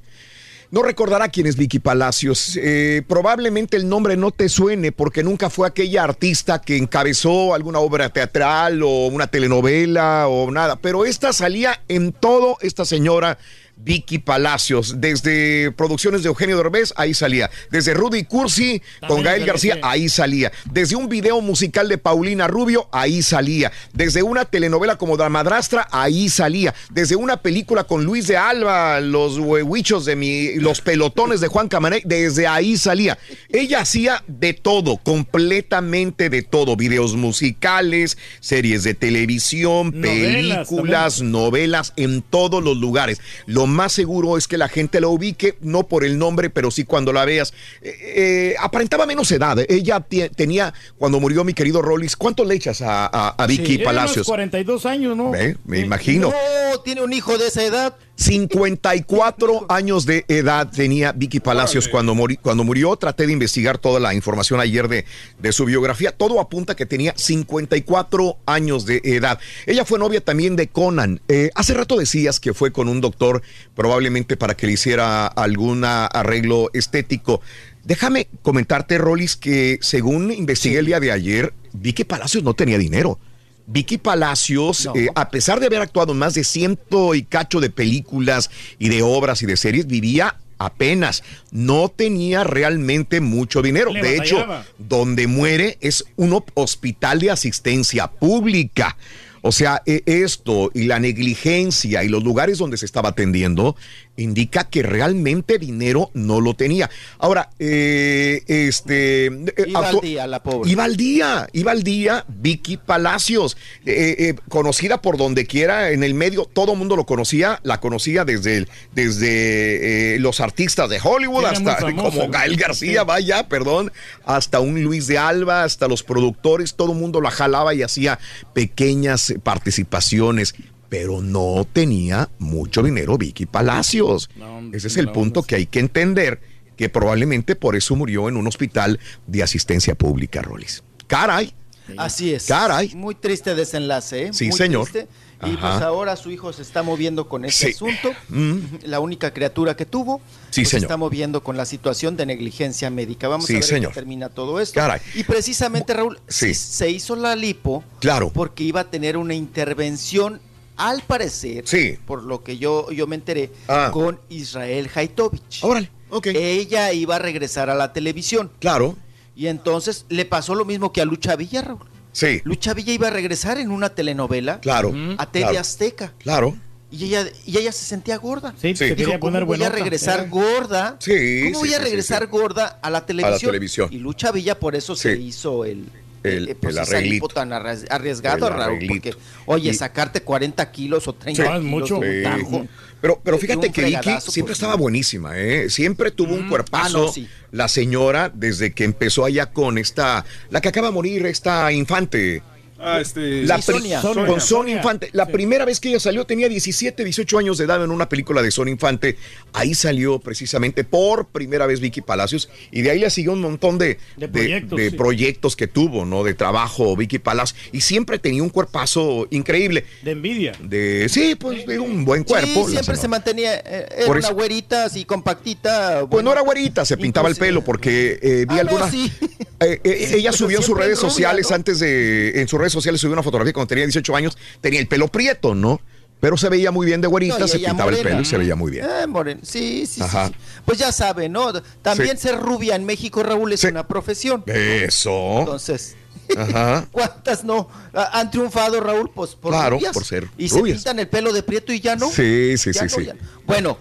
no 0.74 0.82
recordará 0.82 1.30
quién 1.30 1.46
es 1.46 1.56
Vicky 1.56 1.78
Palacios. 1.78 2.58
Eh, 2.60 3.04
probablemente 3.08 3.78
el 3.78 3.88
nombre 3.88 4.18
no 4.18 4.32
te 4.32 4.50
suene 4.50 4.92
porque 4.92 5.22
nunca 5.22 5.52
fue 5.52 5.68
aquella 5.68 6.04
artista 6.04 6.62
que 6.62 6.78
encabezó 6.78 7.54
alguna 7.54 7.78
obra 7.78 8.10
teatral 8.10 8.82
o 8.82 9.06
una 9.06 9.28
telenovela 9.28 10.28
o 10.28 10.50
nada, 10.50 10.76
pero 10.78 11.06
esta 11.06 11.32
salía 11.32 11.84
en 11.90 12.12
todo 12.12 12.58
esta 12.62 12.86
señora. 12.86 13.38
Vicky 13.76 14.20
Palacios, 14.20 14.96
desde 15.02 15.72
producciones 15.72 16.24
de 16.24 16.30
Eugenio 16.30 16.58
Derbez, 16.58 16.94
ahí 16.96 17.14
salía. 17.14 17.50
Desde 17.72 17.94
Rudy 17.94 18.24
Cursi 18.24 18.82
con 19.08 19.24
Gael 19.24 19.46
García, 19.46 19.80
ahí 19.82 20.10
salía. 20.10 20.52
Desde 20.72 20.96
un 20.96 21.10
video 21.10 21.42
musical 21.42 21.90
de 21.90 21.98
Paulina 21.98 22.48
Rubio, 22.48 22.88
ahí 22.92 23.22
salía. 23.22 23.72
Desde 23.94 24.24
una 24.24 24.46
telenovela 24.46 24.98
como 24.98 25.18
La 25.18 25.30
Madrastra, 25.30 25.88
ahí 25.92 26.30
salía. 26.30 26.74
Desde 26.92 27.16
una 27.16 27.38
película 27.38 27.84
con 27.84 28.06
Luis 28.06 28.28
de 28.28 28.38
Alba, 28.38 29.00
Los 29.02 29.38
huehuichos 29.38 30.06
de 30.06 30.16
mi, 30.16 30.56
Los 30.56 30.82
pelotones 30.82 31.42
de 31.42 31.48
Juan 31.48 31.68
Camaney, 31.68 32.04
desde 32.06 32.48
ahí 32.48 32.78
salía. 32.78 33.18
Ella 33.50 33.82
hacía 33.82 34.24
de 34.28 34.54
todo, 34.54 34.98
completamente 34.98 36.30
de 36.30 36.42
todo. 36.42 36.78
Videos 36.78 37.16
musicales, 37.16 38.18
series 38.40 38.84
de 38.84 38.94
televisión, 38.94 39.92
Novelas 39.94 40.68
películas, 40.68 41.22
novelas, 41.22 41.94
en 41.96 42.22
todos 42.22 42.64
los 42.64 42.78
lugares. 42.78 43.22
Lo 43.46 43.63
más 43.68 43.94
seguro 43.94 44.38
es 44.38 44.48
que 44.48 44.58
la 44.58 44.68
gente 44.70 45.00
la 45.02 45.08
ubique, 45.08 45.58
no 45.62 45.84
por 45.88 46.04
el 46.04 46.18
nombre, 46.18 46.50
pero 46.50 46.72
sí 46.72 46.84
cuando 46.84 47.14
la 47.14 47.26
veas. 47.26 47.54
Eh, 47.82 47.96
eh, 48.16 48.56
aparentaba 48.60 49.06
menos 49.06 49.32
edad. 49.32 49.58
Ella 49.70 50.00
tie- 50.08 50.30
tenía, 50.36 50.74
cuando 50.98 51.20
murió 51.20 51.44
mi 51.44 51.54
querido 51.54 51.82
Rollis, 51.82 52.16
¿cuánto 52.16 52.44
le 52.46 52.56
echas 52.56 52.82
a, 52.82 53.06
a- 53.06 53.30
a 53.38 53.48
Vicky 53.48 53.62
Sí, 53.64 53.68
tiene 53.78 53.84
unos 53.84 53.94
Palacios? 53.96 54.28
42 54.28 54.86
años, 54.86 55.16
¿no? 55.18 55.32
Ve, 55.32 55.58
Me 55.66 55.80
imagino. 55.80 56.30
No, 56.32 56.80
tiene 56.82 57.02
un 57.02 57.14
hijo 57.14 57.38
de 57.38 57.48
esa 57.48 57.64
edad. 57.64 57.96
54 58.16 59.66
años 59.70 60.06
de 60.06 60.24
edad 60.28 60.70
tenía 60.70 61.12
Vicky 61.14 61.40
Palacios 61.40 61.88
cuando, 61.88 62.14
mori- 62.16 62.38
cuando 62.42 62.64
murió. 62.64 62.96
Traté 62.96 63.26
de 63.28 63.34
investigar 63.34 63.78
toda 63.78 64.00
la 64.00 64.14
información 64.14 64.60
ayer 64.60 64.88
de, 64.88 65.06
de 65.40 65.52
su 65.52 65.66
biografía. 65.66 66.12
Todo 66.12 66.40
apunta 66.40 66.76
que 66.76 66.86
tenía 66.86 67.14
54 67.16 68.38
años 68.46 68.86
de 68.86 69.02
edad. 69.04 69.40
Ella 69.66 69.86
fue 69.86 70.00
novia 70.00 70.22
también 70.22 70.56
de 70.56 70.68
Conan. 70.68 71.22
Eh, 71.28 71.50
hace 71.56 71.74
rato 71.74 71.98
decías 71.98 72.40
que 72.40 72.54
fue 72.54 72.72
con 72.72 72.88
un 72.88 73.02
doctor 73.02 73.42
probablemente 73.76 74.38
para 74.38 74.56
que 74.56 74.68
le 74.68 74.74
hiciera 74.74 75.28
algún 75.28 75.84
arreglo 75.86 76.70
estético. 76.74 77.42
Déjame 77.84 78.28
comentarte, 78.42 78.98
Rolis, 78.98 79.36
que 79.36 79.78
según 79.82 80.32
investigué 80.32 80.80
el 80.80 80.86
día 80.86 81.00
de 81.00 81.12
ayer, 81.12 81.54
Vicky 81.74 82.04
Palacios 82.04 82.44
no 82.44 82.54
tenía 82.54 82.78
dinero. 82.78 83.20
Vicky 83.66 83.98
Palacios, 83.98 84.90
eh, 84.96 85.08
a 85.16 85.30
pesar 85.30 85.60
de 85.60 85.68
haber 85.68 85.82
actuado 85.82 86.14
en 86.14 86.20
más 86.20 86.34
de 86.34 86.44
ciento 86.44 87.16
y 87.16 87.24
cacho 87.24 87.60
de 87.60 87.70
películas 87.70 88.50
y 88.78 88.90
de 88.90 89.02
obras 89.02 89.42
y 89.42 89.46
de 89.46 89.58
series, 89.58 89.88
vivía 89.88 90.38
apenas. 90.58 91.24
No 91.52 91.90
tenía 91.90 92.44
realmente 92.44 93.22
mucho 93.22 93.62
dinero. 93.62 93.92
Le 93.92 94.02
De 94.02 94.18
hecho, 94.18 94.46
donde 94.78 95.28
muere 95.28 95.78
es 95.82 96.06
un 96.16 96.42
hospital 96.56 97.20
de 97.20 97.32
asistencia 97.32 98.08
pública. 98.08 98.98
O 99.46 99.52
sea, 99.52 99.84
e- 99.86 100.04
esto 100.06 100.72
y 100.74 100.86
la 100.86 101.00
negligencia 101.00 102.02
y 102.04 102.08
los 102.08 102.24
lugares 102.24 102.58
donde 102.58 102.78
se 102.78 102.86
estaba 102.86 103.10
atendiendo 103.10 103.76
indica 104.16 104.66
que 104.66 104.84
realmente 104.84 105.58
dinero 105.58 106.12
no 106.14 106.40
lo 106.40 106.54
tenía. 106.54 106.90
Ahora, 107.18 107.50
eh, 107.60 108.44
este... 108.48 109.26
eh, 109.26 109.54
Iba 109.68 109.90
al 109.90 110.00
día, 110.02 110.28
la 110.28 110.44
pobre. 110.44 110.70
Iba 110.70 110.84
al 110.84 110.96
día, 110.98 111.48
iba 111.54 111.72
al 111.72 111.84
día 111.84 112.24
Vicky 112.28 112.78
Palacios, 112.78 113.58
eh, 113.86 114.16
eh, 114.20 114.36
conocida 114.50 115.02
por 115.02 115.18
donde 115.18 115.46
quiera 115.48 115.92
en 115.92 116.04
el 116.04 116.14
medio, 116.14 116.46
todo 116.46 116.74
el 116.74 116.78
mundo 116.78 116.96
lo 116.96 117.06
conocía, 117.06 117.60
la 117.64 117.80
conocía 117.80 118.24
desde, 118.24 118.58
el- 118.58 118.70
desde 118.94 120.16
eh, 120.16 120.20
los 120.20 120.40
artistas 120.42 120.90
de 120.90 121.00
Hollywood 121.04 121.42
Era 121.42 121.52
hasta 121.52 121.76
famosa, 121.80 122.18
como. 122.20 122.30
Gael 122.30 122.56
García, 122.56 123.02
Sí. 123.02 123.06
vaya, 123.08 123.48
perdón, 123.50 123.92
hasta 124.26 124.60
un 124.60 124.82
Luis 124.84 125.08
de 125.08 125.18
Alba, 125.18 125.64
hasta 125.64 125.88
los 125.88 126.04
productores, 126.04 126.76
todo 126.76 126.92
el 126.94 127.00
mundo 127.00 127.20
la 127.22 127.32
jalaba 127.32 127.74
y 127.74 127.82
hacía 127.82 128.20
pequeñas 128.54 129.34
participaciones. 129.44 130.54
Pero 130.94 131.22
no 131.24 131.66
tenía 131.74 132.30
mucho 132.38 132.84
dinero 132.84 133.18
Vicky 133.18 133.48
Palacios. 133.48 134.30
Ese 134.74 134.86
es 134.90 134.98
el 134.98 135.12
punto 135.12 135.42
que 135.42 135.56
hay 135.56 135.66
que 135.66 135.80
entender, 135.80 136.40
que 136.78 136.88
probablemente 136.88 137.56
por 137.56 137.76
eso 137.76 137.96
murió 137.96 138.30
en 138.30 138.38
un 138.38 138.46
hospital 138.46 139.00
de 139.26 139.42
asistencia 139.42 139.96
pública, 139.96 140.44
Rolis. 140.44 140.84
Caray. 141.08 141.52
Así 141.98 142.32
es. 142.32 142.46
Caray. 142.46 142.94
Muy 142.94 143.16
triste 143.16 143.56
desenlace, 143.56 144.28
¿eh? 144.28 144.34
Sí, 144.34 144.50
Muy 144.50 144.56
señor. 144.58 144.88
triste. 144.88 145.10
Y 145.44 145.56
Ajá. 145.56 145.60
pues 145.72 145.82
ahora 145.82 146.16
su 146.16 146.30
hijo 146.30 146.54
se 146.54 146.62
está 146.62 146.84
moviendo 146.84 147.28
con 147.28 147.44
ese 147.44 147.70
Sí. 147.70 147.72
asunto. 147.74 148.12
Mm. 148.30 148.58
La 148.84 149.00
única 149.00 149.34
criatura 149.34 149.76
que 149.76 149.88
tuvo. 149.88 150.22
Sí, 150.52 150.62
pues, 150.62 150.70
se 150.70 150.76
señor. 150.76 150.84
está 150.84 150.98
moviendo 150.98 151.44
con 151.44 151.58
la 151.58 151.66
situación 151.66 152.16
de 152.18 152.28
negligencia 152.28 152.92
médica. 152.92 153.28
Vamos 153.30 153.48
Sí, 153.48 153.54
a 153.54 153.56
ver 153.56 153.64
en 153.64 153.68
qué 153.68 153.76
señor. 153.76 153.94
termina 153.94 154.30
todo 154.30 154.60
esto. 154.62 154.76
Caray. 154.80 155.02
Y 155.16 155.24
precisamente, 155.24 155.92
Raúl, 155.96 156.20
Sí. 156.28 156.54
se 156.54 156.92
hizo 156.92 157.16
la 157.16 157.36
lipo 157.36 157.84
Claro. 158.00 158.30
porque 158.32 158.64
iba 158.64 158.82
a 158.82 158.92
tener 158.92 159.18
una 159.18 159.34
intervención, 159.34 160.40
al 160.78 161.02
parecer, 161.04 161.68
Sí. 161.68 161.98
por 162.06 162.24
lo 162.24 162.44
que 162.44 162.58
yo, 162.58 162.92
yo 162.92 163.08
me 163.08 163.16
enteré, 163.16 163.52
Ah. 163.68 163.90
con 163.94 164.20
Israel 164.30 164.90
Haitovich. 164.94 165.64
Órale, 165.64 165.90
ok. 166.10 166.28
Ella 166.28 166.92
iba 166.94 167.16
a 167.16 167.20
regresar 167.20 167.70
a 167.70 167.76
la 167.76 167.94
televisión. 167.94 168.52
Claro. 168.60 168.96
Y 169.36 169.48
entonces 169.48 170.06
le 170.10 170.26
pasó 170.26 170.56
lo 170.56 170.66
mismo 170.66 170.92
que 170.94 171.02
a 171.02 171.06
Lucha 171.06 171.36
Villa, 171.36 171.62
Raúl. 171.62 171.80
Sí. 172.12 172.42
Lucha 172.44 172.74
Villa 172.74 172.94
iba 172.94 173.08
a 173.08 173.12
regresar 173.12 173.58
en 173.58 173.72
una 173.72 173.90
telenovela 173.90 174.60
Claro. 174.60 174.94
a 175.18 175.26
TV 175.32 175.46
claro. 175.46 175.60
Azteca. 175.60 176.14
Claro. 176.20 176.56
Y 176.92 177.06
ella, 177.06 177.26
y 177.48 177.58
ella 177.58 177.72
se 177.72 177.86
sentía 177.86 178.18
gorda. 178.18 178.54
Sí, 178.62 178.76
se 178.76 178.94
Dijo, 178.94 179.20
¿cómo 179.20 179.44
voy 179.48 179.64
a 179.64 179.70
regresar 179.70 180.20
Eh. 180.20 180.28
gorda? 180.30 180.96
Sí, 181.00 181.42
¿Cómo 181.46 181.60
voy 181.62 181.70
sí, 181.70 181.74
a 181.74 181.78
sí, 181.80 181.84
sí, 181.84 181.90
regresar 181.90 182.22
sí. 182.22 182.28
gorda 182.30 182.80
a 182.84 182.90
la 182.92 183.04
televisión? 183.04 183.50
televisión. 183.50 183.90
Y 183.92 183.98
Lucha 183.98 184.32
Villa 184.32 184.60
por 184.60 184.76
eso 184.76 184.96
se 184.96 185.16
Sí. 185.16 185.24
hizo 185.24 185.66
el, 185.66 185.88
El- 186.24 186.50
eh, 186.50 186.56
pues, 186.56 186.76
el 186.92 187.10
lipo 187.10 187.28
tan 187.28 187.52
arriesgado, 187.54 188.48
El 188.48 188.54
Raúl. 188.54 188.80
Porque, 188.88 189.14
oye, 189.46 189.72
Y- 189.72 189.74
sacarte 189.74 190.22
40 190.22 190.72
kilos 190.72 191.08
o 191.08 191.14
30 191.14 191.44
Sí. 191.44 191.48
kilos 191.50 191.64
mucho. 191.64 192.00
de 192.00 192.10
un 192.10 192.16
Sí. 192.16 192.24
tajo. 192.24 192.68
Pero, 193.02 193.20
pero 193.22 193.36
de 193.38 193.42
fíjate 193.42 193.72
que 193.72 193.82
fregadazo, 193.82 194.32
siempre 194.32 194.52
pues, 194.52 194.60
estaba 194.60 194.76
buenísima, 194.76 195.38
¿eh? 195.38 195.70
Siempre 195.70 196.12
tuvo 196.12 196.34
un 196.36 196.48
cuerpazo. 196.48 196.98
Ah, 197.04 197.06
no, 197.08 197.12
sí. 197.12 197.28
La 197.52 197.68
señora, 197.68 198.32
desde 198.34 198.72
que 198.72 198.86
empezó 198.86 199.26
allá 199.26 199.48
con 199.52 199.78
esta, 199.78 200.24
la 200.50 200.62
que 200.62 200.70
acaba 200.70 200.88
de 200.88 200.94
morir, 200.94 201.26
esta 201.26 201.72
infante. 201.74 202.42
Ah, 202.84 203.00
este. 203.02 203.44
La 203.44 203.62
Sí, 203.62 203.72
pri- 203.72 203.80
Sonia. 203.80 204.02
Con 204.02 204.14
Sonia. 204.16 204.40
Sonia 204.40 204.76
Infante. 204.78 205.10
La 205.14 205.26
primera 205.28 205.66
vez 205.66 205.80
que 205.80 205.90
ella 205.90 206.00
salió 206.00 206.26
tenía 206.26 206.50
17, 206.50 207.04
18 207.04 207.38
años 207.38 207.58
de 207.58 207.66
edad 207.66 207.84
en 207.84 207.92
una 207.92 208.10
película 208.10 208.42
de 208.42 208.52
Sonia 208.52 208.72
Infante. 208.72 209.18
Ahí 209.54 209.74
salió 209.74 210.20
precisamente 210.20 210.84
por 210.84 211.28
primera 211.28 211.66
vez 211.66 211.80
Vicky 211.80 212.02
Palacios 212.02 212.50
y 212.72 212.82
de 212.82 212.92
ahí 212.92 213.00
le 213.00 213.10
siguió 213.10 213.34
un 213.34 213.42
montón 213.42 213.78
de, 213.78 213.98
De 214.18 214.28
proyectos, 214.28 214.78
de 214.78 214.90
sí. 214.90 214.96
proyectos 214.98 215.56
que 215.56 215.68
tuvo, 215.68 216.06
¿no? 216.06 216.24
De 216.24 216.34
trabajo 216.34 216.96
Vicky 216.96 217.20
Palacios 217.20 217.60
y 217.72 217.82
siempre 217.82 218.20
tenía 218.20 218.44
un 218.44 218.50
cuerpazo 218.50 219.28
increíble. 219.32 219.86
De 220.02 220.12
envidia. 220.12 220.54
De, 220.62 221.08
sí, 221.10 221.36
pues 221.36 221.66
de 221.66 221.80
un 221.80 222.06
buen 222.06 222.24
cuerpo. 222.24 222.48
Sí, 222.66 222.72
siempre 222.72 222.82
señora. 222.84 223.02
se 223.02 223.08
mantenía, 223.08 223.56
eh, 223.56 223.88
era 223.98 224.08
Por 224.08 224.18
una 224.18 224.28
eso- 224.28 224.36
güerita 224.36 224.86
así 224.86 225.06
compactita. 225.06 226.00
Pues 226.02 226.10
bueno. 226.10 226.24
no 226.30 226.32
era 226.34 226.42
güerita, 226.42 226.86
se 226.86 226.98
pintaba 226.98 227.30
el 227.30 227.36
pelo 227.36 227.64
porque 227.64 228.20
eh, 228.22 228.46
vi 228.50 228.60
Ah, 228.60 228.64
no, 228.64 228.70
alguna. 228.72 228.92
sí. 228.92 229.12
Eh, 229.60 229.80
eh, 229.84 230.08
ella 230.16 230.32
Pero 230.32 230.34
subió 230.34 230.58
en 230.58 230.64
sus 230.64 230.78
redes 230.78 230.98
rubia, 231.00 231.10
sociales 231.10 231.48
¿no? 231.50 231.56
antes 231.56 231.80
de. 231.80 232.42
En 232.42 232.48
sus 232.50 232.60
redes 232.60 232.73
sociales 232.74 233.00
subió 233.02 233.14
una 233.14 233.24
fotografía 233.24 233.54
cuando 233.54 233.68
tenía 233.70 233.86
18 233.86 234.16
años. 234.16 234.38
Tenía 234.62 234.80
el 234.80 234.88
pelo 234.88 235.08
prieto, 235.08 235.56
¿no? 235.56 235.80
Pero 236.20 236.38
se 236.38 236.48
veía 236.48 236.72
muy 236.72 236.86
bien 236.86 237.02
de 237.02 237.08
güerita, 237.08 237.38
No, 237.38 237.48
se 237.50 237.58
pintaba 237.60 237.90
el 237.90 237.98
morena. 237.98 238.10
pelo 238.12 238.22
y 238.22 238.26
se 238.26 238.38
veía 238.38 238.56
muy 238.56 238.72
bien. 238.72 238.86
Eh, 238.86 239.08
moren- 239.08 239.40
Sí, 239.44 239.86
sí, 239.86 239.96
sí, 239.96 240.02
Ajá. 240.02 240.28
sí. 240.30 240.36
Pues 240.64 240.78
ya 240.78 240.92
sabe, 240.94 241.28
¿no? 241.28 241.52
También 241.82 242.18
ser 242.18 242.40
rubia 242.40 242.76
en 242.76 242.86
México, 242.86 243.22
Raúl, 243.24 243.52
es 243.52 243.64
una 243.66 243.86
profesión. 243.88 244.42
Eso. 244.48 245.40
Entonces, 245.40 245.96
Ajá. 246.38 246.88
¿cuántas 246.92 247.44
no 247.44 247.68
han 247.94 248.32
triunfado, 248.32 248.80
Raúl? 248.80 249.12
Pues 249.14 249.36
por 249.36 249.52
Claro, 249.52 249.76
rubias. 249.76 249.94
por 249.94 250.06
ser 250.06 250.30
Y 250.38 250.48
se 250.48 250.62
pintan 250.64 250.98
el 251.00 251.10
pelo 251.10 251.34
de 251.34 251.44
prieto 251.44 251.74
y 251.74 251.82
ya 251.82 251.98
no. 251.98 252.10
Sí, 252.10 252.58
sí, 252.58 252.72
Ya 252.72 252.88
sí, 252.88 252.96
no, 253.06 253.12
sí. 253.14 253.20
Bueno, 253.46 253.78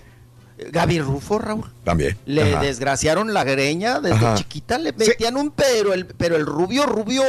Gaby 0.70 1.00
Rufo, 1.00 1.38
Raúl. 1.38 1.64
También. 1.84 2.16
Le 2.26 2.54
Ajá. 2.54 2.62
desgraciaron 2.62 3.32
la 3.34 3.44
greña 3.44 4.00
desde 4.00 4.16
Ajá. 4.16 4.34
chiquita, 4.36 4.78
le 4.78 4.92
metían 4.92 5.36
un 5.36 5.50
pero 5.50 5.92
el 5.92 6.06
pero 6.06 6.36
el 6.36 6.46
rubio 6.46 6.86
rubio 6.86 7.22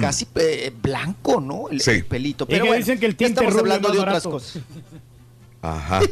casi 0.00 0.26
eh, 0.36 0.72
blanco, 0.82 1.40
¿no? 1.40 1.68
El, 1.68 1.76
Mm. 1.76 1.80
Sí. 1.80 1.90
el 1.90 2.04
pelito. 2.06 2.44
Y 2.44 2.46
Pero 2.52 2.64
que 2.64 2.68
bueno, 2.70 2.80
dicen 2.84 2.98
que 3.00 3.06
el 3.06 3.16
tinte 3.16 3.32
estamos 3.32 3.52
rubio 3.52 3.60
hablando 3.74 3.88
es 3.88 3.94
de 3.94 4.00
otras 4.00 4.22
cosas. 4.22 4.62
Ajá. 5.62 6.00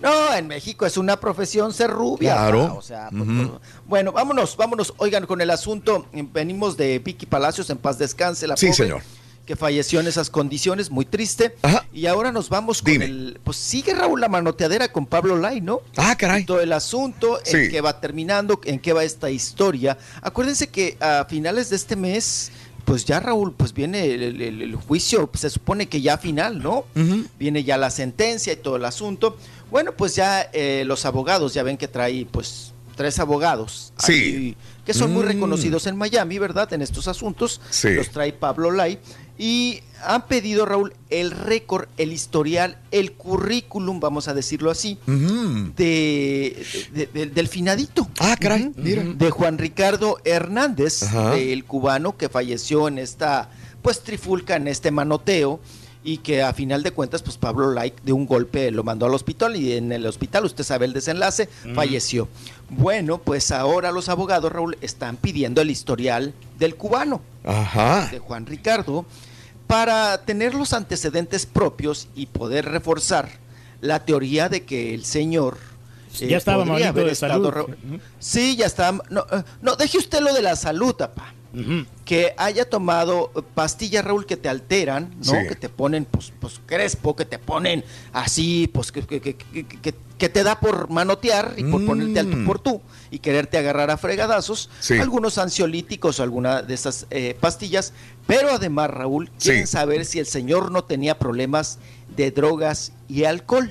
No, 0.00 0.32
en 0.34 0.46
México 0.46 0.86
es 0.86 0.96
una 0.96 1.18
profesión 1.18 1.72
ser 1.72 1.90
rubia. 1.90 2.34
Claro. 2.34 2.76
O 2.76 2.82
sea, 2.82 3.08
pues, 3.10 3.22
Ujú. 3.22 3.58
bueno, 3.86 4.12
vámonos, 4.12 4.56
vámonos. 4.56 4.94
Oigan, 4.98 5.26
con 5.26 5.40
el 5.40 5.50
asunto, 5.50 6.06
venimos 6.32 6.76
de 6.76 7.00
Vicky 7.00 7.26
Palacios, 7.26 7.68
en 7.70 7.78
paz 7.78 7.98
descanse, 7.98 8.46
la 8.46 8.56
Sí, 8.56 8.66
pobre, 8.66 8.76
señor. 8.76 9.02
Que 9.46 9.56
falleció 9.56 10.00
en 10.00 10.06
esas 10.06 10.30
condiciones, 10.30 10.90
muy 10.90 11.04
triste. 11.04 11.54
Y 11.92 12.06
ahora 12.06 12.32
nos 12.32 12.48
vamos 12.48 12.80
con 12.80 12.92
Dime. 12.92 13.04
el, 13.04 13.40
pues 13.44 13.56
sigue 13.58 13.94
Raúl 13.94 14.20
la 14.20 14.28
manoteadera 14.28 14.90
con 14.90 15.04
Pablo 15.06 15.36
Lai, 15.38 15.60
¿no? 15.60 15.82
Ah, 15.96 16.16
caray. 16.16 16.44
Todo 16.46 16.60
el 16.60 16.72
asunto, 16.72 17.38
Sí. 17.44 17.56
en 17.56 17.70
qué 17.70 17.80
va 17.82 18.00
terminando, 18.00 18.60
en 18.64 18.78
qué 18.78 18.92
va 18.94 19.04
esta 19.04 19.30
historia. 19.30 19.98
Acuérdense 20.22 20.68
que 20.68 20.96
a 21.00 21.26
finales 21.28 21.68
de 21.68 21.76
este 21.76 21.94
mes, 21.94 22.52
pues 22.86 23.04
ya 23.04 23.20
Raúl, 23.20 23.52
pues 23.52 23.74
viene 23.74 24.06
el, 24.06 24.22
el- 24.22 24.40
el- 24.42 24.62
el 24.62 24.74
juicio, 24.76 25.28
se 25.34 25.50
supone 25.50 25.88
que 25.88 26.00
ya 26.00 26.16
final, 26.18 26.62
¿no? 26.62 26.86
Viene 27.38 27.64
ya 27.64 27.76
la 27.76 27.90
sentencia 27.90 28.52
y 28.54 28.56
todo 28.56 28.76
el 28.76 28.84
asunto. 28.86 29.36
Bueno, 29.70 29.92
pues 29.92 30.14
ya 30.14 30.48
eh, 30.54 30.84
los 30.86 31.04
abogados, 31.04 31.52
ya 31.54 31.62
ven 31.62 31.76
que 31.76 31.88
trae 31.88 32.26
pues 32.30 32.72
tres 32.96 33.18
abogados. 33.18 33.92
Sí. 33.98 34.12
ahí, 34.12 34.56
que 34.86 34.92
son 34.94 35.12
muy 35.12 35.24
Mm. 35.24 35.28
reconocidos 35.28 35.86
en 35.86 35.96
Miami, 35.96 36.38
¿verdad? 36.38 36.70
En 36.74 36.82
estos 36.82 37.08
asuntos. 37.08 37.60
Sí. 37.70 37.90
Los 37.94 38.10
trae 38.10 38.32
Pablo 38.34 38.70
Lai. 38.70 38.98
Y 39.36 39.80
han 40.04 40.26
pedido, 40.28 40.64
Raúl, 40.64 40.92
el 41.10 41.30
récord, 41.32 41.88
el 41.96 42.12
historial, 42.12 42.78
el 42.92 43.12
currículum, 43.12 43.98
vamos 43.98 44.28
a 44.28 44.34
decirlo 44.34 44.70
así, 44.70 44.98
de, 45.76 46.64
de- 46.92 47.06
de- 47.06 47.26
del 47.26 47.48
finadito. 47.48 48.08
Ah, 48.20 48.36
caray, 48.38 48.70
mira. 48.76 49.02
De 49.02 49.30
Juan 49.30 49.58
Ricardo 49.58 50.18
Hernández, 50.24 51.02
el 51.34 51.64
cubano 51.64 52.16
que 52.16 52.28
falleció 52.28 52.86
en 52.88 52.98
esta, 52.98 53.50
pues, 53.82 54.02
trifulca, 54.02 54.56
en 54.56 54.68
este 54.68 54.90
manoteo, 54.90 55.60
y 56.06 56.18
que 56.18 56.42
a 56.42 56.52
final 56.52 56.82
de 56.82 56.90
cuentas, 56.92 57.22
pues, 57.22 57.38
Pablo 57.38 57.72
Like 57.72 58.02
de 58.04 58.12
un 58.12 58.26
golpe 58.26 58.70
lo 58.70 58.84
mandó 58.84 59.06
al 59.06 59.14
hospital, 59.14 59.56
y 59.56 59.72
en 59.72 59.90
el 59.90 60.06
hospital, 60.06 60.44
usted 60.44 60.62
sabe 60.62 60.84
el 60.84 60.92
desenlace, 60.92 61.48
Mm. 61.64 61.74
falleció. 61.74 62.28
Bueno, 62.68 63.18
pues 63.18 63.50
ahora 63.50 63.90
los 63.90 64.08
abogados, 64.10 64.52
Raúl, 64.52 64.76
están 64.82 65.16
pidiendo 65.16 65.62
el 65.62 65.70
historial 65.70 66.34
del 66.58 66.76
cubano 66.76 67.22
Ajá. 67.44 68.08
de 68.10 68.18
Juan 68.18 68.44
Ricardo 68.46 69.06
para 69.66 70.18
tener 70.26 70.54
los 70.54 70.74
antecedentes 70.74 71.46
propios 71.46 72.08
y 72.14 72.26
poder 72.26 72.66
reforzar 72.66 73.30
la 73.80 74.04
teoría 74.04 74.48
de 74.50 74.64
que 74.64 74.94
el 74.94 75.04
señor 75.06 75.56
eh, 76.20 76.28
Ya 76.28 76.36
estaba 76.36 76.64
malito 76.64 76.88
haber 76.90 77.06
de 77.06 77.12
estado 77.12 77.50
salud. 77.50 77.66
re- 77.68 78.00
Sí, 78.20 78.56
ya 78.56 78.66
está. 78.66 78.92
No, 79.10 79.26
eh, 79.32 79.42
no, 79.62 79.74
deje 79.76 79.98
usted 79.98 80.20
lo 80.20 80.32
de 80.32 80.42
la 80.42 80.54
salud, 80.54 80.94
papá. 80.94 81.34
Que 82.04 82.34
haya 82.36 82.68
tomado 82.68 83.30
pastillas, 83.54 84.04
Raúl, 84.04 84.26
que 84.26 84.36
te 84.36 84.48
alteran, 84.48 85.14
¿no? 85.18 85.24
Sí. 85.24 85.36
Que 85.48 85.54
te 85.54 85.68
ponen, 85.68 86.04
pues, 86.04 86.32
pues, 86.40 86.60
crespo, 86.66 87.14
que 87.14 87.24
te 87.24 87.38
ponen 87.38 87.84
así, 88.12 88.68
pues, 88.72 88.90
que, 88.92 89.02
que, 89.06 89.20
que- 89.20 89.36
que- 89.36 89.94
te 90.28 90.42
da 90.42 90.58
por 90.58 90.88
manotear 90.88 91.52
y 91.58 91.64
por 91.64 91.82
Mm. 91.82 91.86
ponerte 91.86 92.18
al 92.20 92.30
tú 92.30 92.44
por 92.46 92.58
tú 92.58 92.80
y 93.10 93.18
quererte 93.18 93.58
agarrar 93.58 93.90
a 93.90 93.98
fregadazos. 93.98 94.70
Sí. 94.80 94.94
Algunos 94.98 95.36
ansiolíticos 95.36 96.18
o 96.18 96.22
alguna 96.22 96.62
de 96.62 96.72
esas 96.72 97.06
eh, 97.10 97.36
pastillas. 97.38 97.92
Pero 98.26 98.50
además, 98.50 98.88
Raúl, 98.90 99.30
quieren 99.38 99.66
Sí. 99.66 99.72
saber 99.72 100.06
si 100.06 100.18
el 100.18 100.24
señor 100.26 100.72
no 100.72 100.82
tenía 100.84 101.18
problemas 101.18 101.78
de 102.16 102.30
drogas 102.30 102.92
y 103.06 103.24
alcohol. 103.24 103.70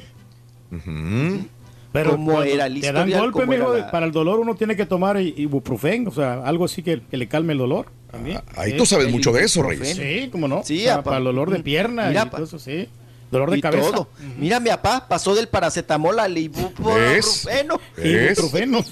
Ujú. 0.72 1.48
Pero 1.94 2.12
¿Cómo 2.12 2.34
cuando 2.34 2.52
era 2.52 2.66
el 2.66 2.82
Te 2.82 2.92
dan 2.92 3.10
golpe, 3.10 3.40
¿Cómo 3.42 3.54
era 3.54 3.64
mijo, 3.66 3.78
la- 3.78 3.92
para 3.92 4.06
el 4.06 4.12
dolor 4.12 4.40
uno 4.40 4.56
tiene 4.56 4.76
que 4.76 4.86
tomar 4.86 5.22
ibuprofen, 5.22 6.08
o 6.08 6.12
sea, 6.12 6.42
algo 6.44 6.66
así 6.66 6.84
que, 6.84 7.02
que 7.10 7.16
le 7.18 7.28
calme 7.28 7.54
el 7.54 7.60
dolor. 7.60 7.86
También. 8.12 8.38
Ah, 8.50 8.62
ahí 8.64 8.72
Sí. 8.72 8.78
tú 8.78 8.86
sabes 8.86 9.10
mucho 9.12 9.32
de 9.32 9.44
eso. 9.44 9.64
Reyes. 9.64 9.96
Sí, 9.96 10.30
cómo 10.32 10.48
no. 10.48 10.62
Sí, 10.64 10.86
para 11.04 11.18
el 11.18 11.24
dolor 11.24 11.50
de 11.52 11.60
pierna 11.60 12.08
Mira, 12.10 12.24
y 12.24 12.26
pa. 12.26 12.32
todo 12.38 12.44
eso, 12.46 12.60
sí. 12.60 12.88
Dolor 13.34 13.52
de 13.52 13.58
y 13.58 13.62
cabeza. 13.62 13.92
todo. 13.92 14.10
Mira, 14.38 14.60
mi 14.60 14.70
papá 14.70 15.08
pasó 15.08 15.36
del 15.36 15.48
paracetamol 15.50 16.20
al 16.20 16.38
ibuprofeno. 16.38 17.80
Ibuprofeno. 17.98 18.84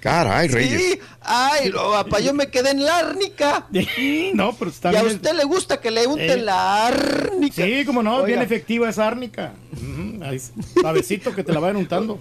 Caray, 0.00 0.48
Reyes. 0.48 0.80
Sí, 0.82 0.98
ay, 1.20 1.68
lo, 1.70 1.92
papá, 1.92 2.20
yo 2.20 2.34
me 2.34 2.48
quedé 2.48 2.70
en 2.70 2.84
la 2.84 2.98
árnica. 2.98 3.66
no, 4.34 4.54
pero 4.56 4.70
está 4.70 4.92
Y 4.92 4.96
a 4.96 5.02
bien. 5.02 5.14
usted 5.16 5.32
le 5.34 5.44
gusta 5.44 5.80
que 5.80 5.90
le 5.90 6.06
unten 6.06 6.30
Eh. 6.30 6.36
la 6.42 6.86
árnica. 6.88 7.54
Sí, 7.64 7.84
como 7.84 8.02
no, 8.02 8.16
Oiga, 8.16 8.26
bien 8.26 8.42
efectiva 8.42 8.88
esa 8.88 9.06
árnica. 9.06 9.52
Ujú, 9.72 10.24
ahí, 10.24 10.40
Suavecito 10.80 11.34
que 11.34 11.44
te 11.44 11.52
la 11.52 11.60
vayan 11.60 11.76
untando. 11.76 12.18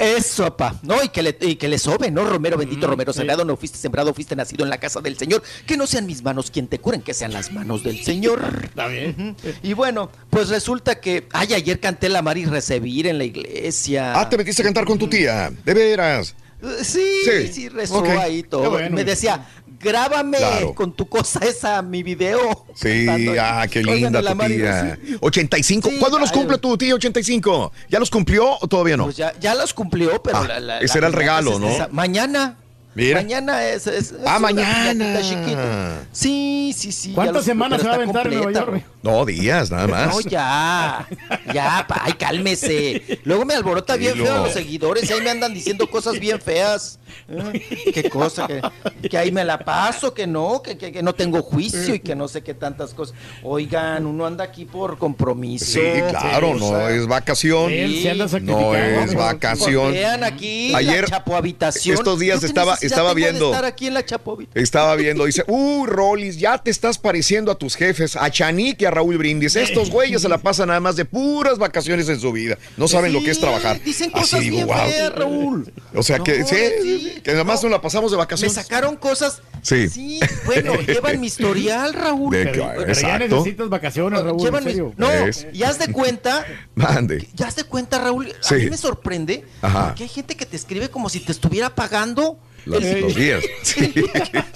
Eso, 0.00 0.44
papá. 0.56 0.80
No, 0.82 1.02
y 1.04 1.10
que 1.10 1.22
le, 1.22 1.36
y 1.40 1.56
que 1.56 1.68
le 1.68 1.78
sobe, 1.78 2.10
¿no? 2.10 2.24
Romero, 2.24 2.56
bendito 2.56 2.86
Romero, 2.86 3.12
sí. 3.12 3.18
sembrado, 3.18 3.44
no 3.44 3.56
fuiste 3.56 3.78
sembrado, 3.78 4.14
fuiste 4.14 4.34
nacido 4.34 4.64
en 4.64 4.70
la 4.70 4.78
casa 4.78 5.00
del 5.00 5.16
Señor. 5.18 5.42
Que 5.66 5.76
no 5.76 5.86
sean 5.86 6.06
mis 6.06 6.22
manos 6.22 6.50
quien 6.50 6.68
te 6.68 6.78
curen, 6.78 7.02
que 7.02 7.12
sean 7.12 7.32
las 7.32 7.52
manos 7.52 7.84
del 7.84 8.02
Señor. 8.02 8.62
Está 8.64 8.86
bien. 8.86 9.36
Y 9.62 9.74
bueno, 9.74 10.10
pues 10.30 10.48
resulta 10.48 11.00
que, 11.00 11.28
ay, 11.32 11.52
ayer 11.54 11.78
canté 11.80 12.08
la 12.08 12.22
Mari 12.22 12.46
Recibir 12.46 13.06
en 13.06 13.18
la 13.18 13.24
iglesia. 13.24 14.18
Ah, 14.18 14.28
te 14.28 14.38
metiste 14.38 14.62
a 14.62 14.64
cantar 14.64 14.86
con 14.86 14.98
tu 14.98 15.06
tía. 15.06 15.50
De 15.64 15.74
veras. 15.74 16.34
Eh, 16.62 16.84
Sí, 16.84 17.02
Sí, 17.24 17.48
sí, 17.52 17.68
rezó 17.68 18.04
ahí 18.20 18.42
todo. 18.42 18.62
Qué 18.62 18.68
bueno, 18.68 18.96
Me 18.96 19.04
decía, 19.04 19.48
grábame 19.80 20.38
Claro. 20.38 20.74
con 20.74 20.92
tu 20.92 21.08
cosa 21.08 21.40
esa, 21.40 21.80
mi 21.82 22.02
video. 22.02 22.66
Sí, 22.74 23.06
ah, 23.40 23.66
qué 23.70 23.82
linda 23.82 24.20
tu 24.22 24.38
tía. 24.46 24.98
85. 25.20 25.90
Sí, 25.90 25.96
¿Cuándo 25.98 26.18
los 26.18 26.30
ay, 26.30 26.36
cumple 26.38 26.58
tu 26.58 26.76
tía 26.76 26.94
85? 26.94 27.72
¿Ya 27.88 27.98
los 27.98 28.10
cumplió 28.10 28.58
o 28.60 28.68
todavía 28.68 28.96
no? 28.96 29.04
Pues 29.04 29.16
ya, 29.16 29.32
ya 29.40 29.54
los 29.54 29.72
cumplió, 29.74 30.22
pero 30.22 30.38
Ah, 30.38 30.46
la, 30.46 30.60
la- 30.60 30.78
ese 30.80 30.94
la 30.94 30.98
era 30.98 31.06
el 31.08 31.12
regalo, 31.14 31.52
es 31.54 31.58
¿no? 31.60 31.68
esa- 31.68 31.88
Mañana. 31.90 32.56
Mira. 32.92 33.20
Mañana 33.22 33.64
es. 33.68 33.86
es- 33.86 34.10
es 34.10 34.14
Ah, 34.26 34.40
mañana. 34.40 35.20
chiquita. 35.22 36.02
Sí, 36.10 36.74
sí, 36.76 36.90
sí. 36.90 37.12
¿Cuántas 37.12 37.44
semanas 37.44 37.80
se 37.80 37.86
va 37.86 37.92
a 37.92 37.96
aventar 37.96 38.26
en 38.26 38.34
Nueva 38.34 38.52
York? 38.52 38.84
No, 39.02 39.24
días, 39.24 39.70
nada 39.70 39.86
más. 39.86 40.08
No, 40.12 40.20
ya. 40.22 41.06
Ya, 41.54 41.84
pa- 41.88 42.02
ay, 42.04 42.14
cálmese. 42.14 43.20
Luego 43.24 43.44
me 43.44 43.54
alborota 43.54 43.94
bien 43.96 44.14
feo 44.16 44.38
los 44.44 44.52
seguidores 44.52 45.08
y 45.08 45.12
ahí 45.12 45.20
me 45.20 45.30
andan 45.30 45.54
diciendo 45.54 45.88
cosas 45.88 46.18
bien 46.18 46.40
feas. 46.40 46.98
Eh, 47.28 47.92
Qué 47.92 48.10
cosa, 48.10 48.46
que, 48.46 49.08
que 49.08 49.18
ahí 49.18 49.30
me 49.32 49.44
la 49.44 49.58
paso, 49.58 50.12
que 50.14 50.26
no, 50.26 50.62
que, 50.62 50.76
que- 50.76 50.92
que 50.92 51.02
no 51.02 51.14
tengo 51.14 51.42
juicio 51.42 51.94
y 51.94 52.00
que 52.00 52.14
no 52.14 52.28
sé 52.28 52.42
qué 52.42 52.54
tantas 52.54 52.94
cosas. 52.94 53.14
Oigan, 53.42 54.06
uno 54.06 54.26
anda 54.26 54.44
aquí 54.44 54.64
por 54.64 54.98
compromiso. 54.98 55.64
Sí, 55.64 55.80
claro, 56.10 56.54
no 56.54 56.68
sea, 56.68 56.90
es 56.90 57.06
vacación. 57.06 57.70
Se 57.70 58.10
anda 58.10 58.26
No 58.40 58.74
es 58.74 59.06
pues, 59.06 59.14
vacación. 59.14 59.92
Vean 59.92 60.24
aquí 60.24 60.74
Ayer, 60.74 61.02
la 61.02 61.08
chapo 61.18 61.36
habitación. 61.36 61.94
estos 61.96 62.18
días 62.18 62.36
¿Yo 62.36 62.40
qué 62.40 62.46
estaba- 62.46 62.74
estaba 62.80 63.14
viendo. 63.14 63.46
estar 63.50 63.64
aquí 63.64 63.86
en 63.86 63.94
la 63.94 64.04
chapo 64.04 64.32
habitación? 64.32 64.62
Estaba 64.64 64.94
viendo, 64.96 65.24
dice, 65.24 65.44
uh, 65.46 65.86
Rolis, 65.86 66.38
ya 66.38 66.58
te 66.58 66.70
estás 66.70 66.98
pareciendo 66.98 67.50
a 67.52 67.54
tus 67.56 67.74
jefes, 67.76 68.16
a 68.16 68.30
Chanik 68.30 68.82
y 68.82 68.84
a 68.84 68.90
Raúl 68.90 69.16
Brindis. 69.18 69.56
Estos 69.56 69.90
güeyes 69.90 70.22
se 70.22 70.28
la 70.28 70.38
pasan 70.38 70.68
nada 70.68 70.80
más 70.80 70.96
de 70.96 71.04
puras 71.04 71.58
vacaciones 71.58 72.08
en 72.08 72.20
su 72.20 72.32
vida. 72.32 72.58
No 72.76 72.88
saben 72.88 73.12
lo 73.12 73.20
que 73.22 73.30
es 73.30 73.36
Sí, 73.36 73.42
trabajar. 73.42 73.80
Dicen 73.82 74.10
Así 74.12 74.20
cosas 74.20 74.40
digo, 74.40 74.56
bien 74.56 74.66
wow. 74.66 74.76
feas, 74.76 75.14
Raúl. 75.14 75.72
O 75.94 76.02
sea 76.02 76.18
que, 76.18 76.44
sí, 76.44 76.56
sí, 76.82 76.99
que 77.22 77.32
nada 77.32 77.44
más 77.44 77.62
nos 77.62 77.70
la 77.72 77.80
pasamos 77.80 78.10
de 78.10 78.16
Me 78.16 78.22
vacaciones. 78.22 78.54
sacaron 78.54 78.96
cosas. 78.96 79.40
Sí. 79.62 79.88
Sí, 79.88 80.20
bueno, 80.46 80.74
llevan 80.86 81.20
mi 81.20 81.26
historial, 81.28 81.92
Raúl. 81.94 82.32
De 82.34 82.44
Pero, 82.46 82.74
ya 82.76 82.82
exacto. 82.82 83.36
necesitas 83.36 83.68
vacaciones, 83.68 84.22
Raúl, 84.22 84.40
Llevan. 84.42 84.64
No, 84.96 85.08
¿Ves? 85.08 85.46
y 85.52 85.62
haz 85.62 85.78
de 85.78 85.92
cuenta, 85.92 86.44
Mande. 86.74 87.28
ya 87.34 87.46
haz 87.48 87.56
de 87.56 87.64
cuenta, 87.64 87.98
Raúl. 87.98 88.32
Sí. 88.40 88.54
A 88.54 88.58
mí 88.58 88.70
me 88.70 88.76
sorprende 88.76 89.44
Ajá. 89.62 89.88
porque 89.88 90.04
hay 90.04 90.08
gente 90.08 90.36
que 90.36 90.46
te 90.46 90.56
escribe 90.56 90.88
como 90.90 91.08
si 91.08 91.20
te 91.20 91.32
estuviera 91.32 91.74
pagando. 91.74 92.38
Los, 92.66 92.84
el- 92.84 93.00
los 93.00 93.14
días. 93.14 93.42
Sí. 93.62 93.92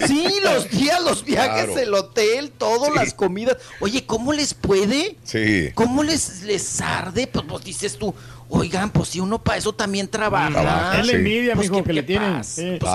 Sí, 0.07 0.27
los 0.43 0.69
días, 0.69 1.01
los 1.01 1.23
viajes, 1.25 1.65
Claro. 1.65 1.79
el 1.79 1.93
hotel, 1.95 2.51
todo, 2.51 2.85
Sí. 2.85 2.91
las 2.95 3.13
comidas. 3.15 3.57
Oye, 3.79 4.05
¿cómo 4.05 4.31
les 4.33 4.53
puede? 4.53 5.15
Sí. 5.23 5.71
¿Cómo 5.73 6.03
les, 6.03 6.43
les 6.43 6.81
arde? 6.81 7.25
Pues, 7.25 7.45
pues 7.49 7.63
dices 7.65 7.97
tú, 7.97 8.13
oigan, 8.49 8.91
pues 8.91 9.09
si 9.09 9.19
uno 9.19 9.41
para 9.43 9.57
eso 9.57 9.73
también 9.73 10.07
trabaja. 10.07 10.99
Es 10.99 11.05
la 11.07 11.11
sí. 11.11 11.17
envidia, 11.17 11.55
Pues, 11.55 11.67
mijo, 11.69 11.81
¿qué- 11.81 11.87
que 11.87 11.93
le 11.93 12.03
tienen. 12.03 12.43
Sí. 12.43 12.77
Pues. 12.79 12.91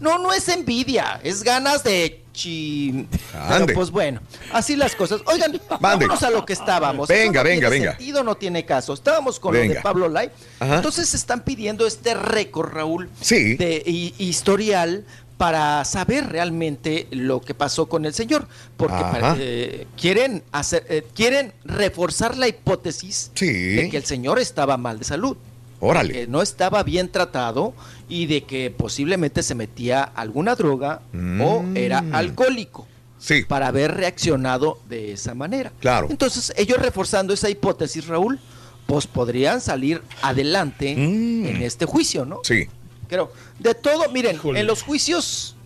No, 0.00 0.16
no 0.18 0.32
es 0.32 0.48
envidia, 0.48 1.20
es 1.22 1.42
ganas 1.42 1.82
de 1.84 2.20
chi. 2.32 3.06
Pero 3.48 3.66
pues 3.74 3.90
bueno, 3.90 4.20
así 4.52 4.76
las 4.76 4.94
cosas. 4.94 5.20
Oigan, 5.26 5.52
Mande. 5.80 6.06
vámonos 6.06 6.22
a 6.22 6.30
lo 6.30 6.44
que 6.44 6.52
estábamos. 6.52 7.08
Venga, 7.08 7.42
no 7.42 7.48
venga, 7.48 7.68
venga. 7.68 7.90
sentido, 7.92 8.22
no 8.24 8.34
tiene 8.36 8.64
caso. 8.64 8.92
Estábamos 8.94 9.38
con 9.38 9.54
lo 9.54 9.60
Venga. 9.60 9.74
de 9.74 9.80
Pablo 9.80 10.08
Lai. 10.08 10.30
Ajá. 10.60 10.76
Entonces 10.76 11.12
están 11.14 11.42
pidiendo 11.44 11.86
este 11.86 12.14
récord, 12.14 12.72
Raúl, 12.72 13.10
Sí. 13.20 13.54
de 13.56 13.82
hi- 13.86 14.14
historial 14.18 15.04
para 15.36 15.84
saber 15.84 16.28
realmente 16.30 17.08
lo 17.10 17.40
que 17.40 17.52
pasó 17.52 17.86
con 17.88 18.04
el 18.06 18.14
señor, 18.14 18.46
porque 18.76 19.02
para- 19.02 19.36
eh, 19.40 19.86
quieren 20.00 20.44
hacer, 20.52 20.86
eh, 20.88 21.04
quieren 21.14 21.52
reforzar 21.64 22.36
la 22.36 22.46
hipótesis 22.46 23.32
de 23.34 23.88
que 23.90 23.96
el 23.96 24.04
señor 24.04 24.38
estaba 24.38 24.76
mal 24.76 25.00
de 25.00 25.04
salud. 25.04 25.36
Órale. 25.84 26.12
Que 26.12 26.26
no 26.28 26.42
estaba 26.42 26.84
bien 26.84 27.10
tratado 27.10 27.74
y 28.08 28.26
de 28.26 28.44
que 28.44 28.70
posiblemente 28.70 29.42
se 29.42 29.56
metía 29.56 30.04
alguna 30.04 30.54
droga 30.54 31.02
o 31.40 31.64
era 31.74 32.04
alcohólico. 32.12 32.86
Sí. 33.18 33.42
Para 33.44 33.66
haber 33.66 33.92
reaccionado 33.92 34.78
de 34.88 35.12
esa 35.12 35.34
manera. 35.34 35.72
Claro. 35.80 36.06
Entonces, 36.08 36.52
ellos 36.56 36.78
reforzando 36.78 37.34
esa 37.34 37.50
hipótesis, 37.50 38.06
Raúl, 38.06 38.38
pues 38.86 39.08
podrían 39.08 39.60
salir 39.60 40.02
adelante 40.22 40.92
en 40.92 41.62
este 41.62 41.84
juicio, 41.84 42.24
¿no? 42.24 42.40
Sí. 42.44 42.68
Creo. 43.08 43.32
De 43.58 43.74
todo, 43.74 44.08
miren, 44.10 44.38
en 44.54 44.66
los 44.68 44.82
juicios, 44.82 45.56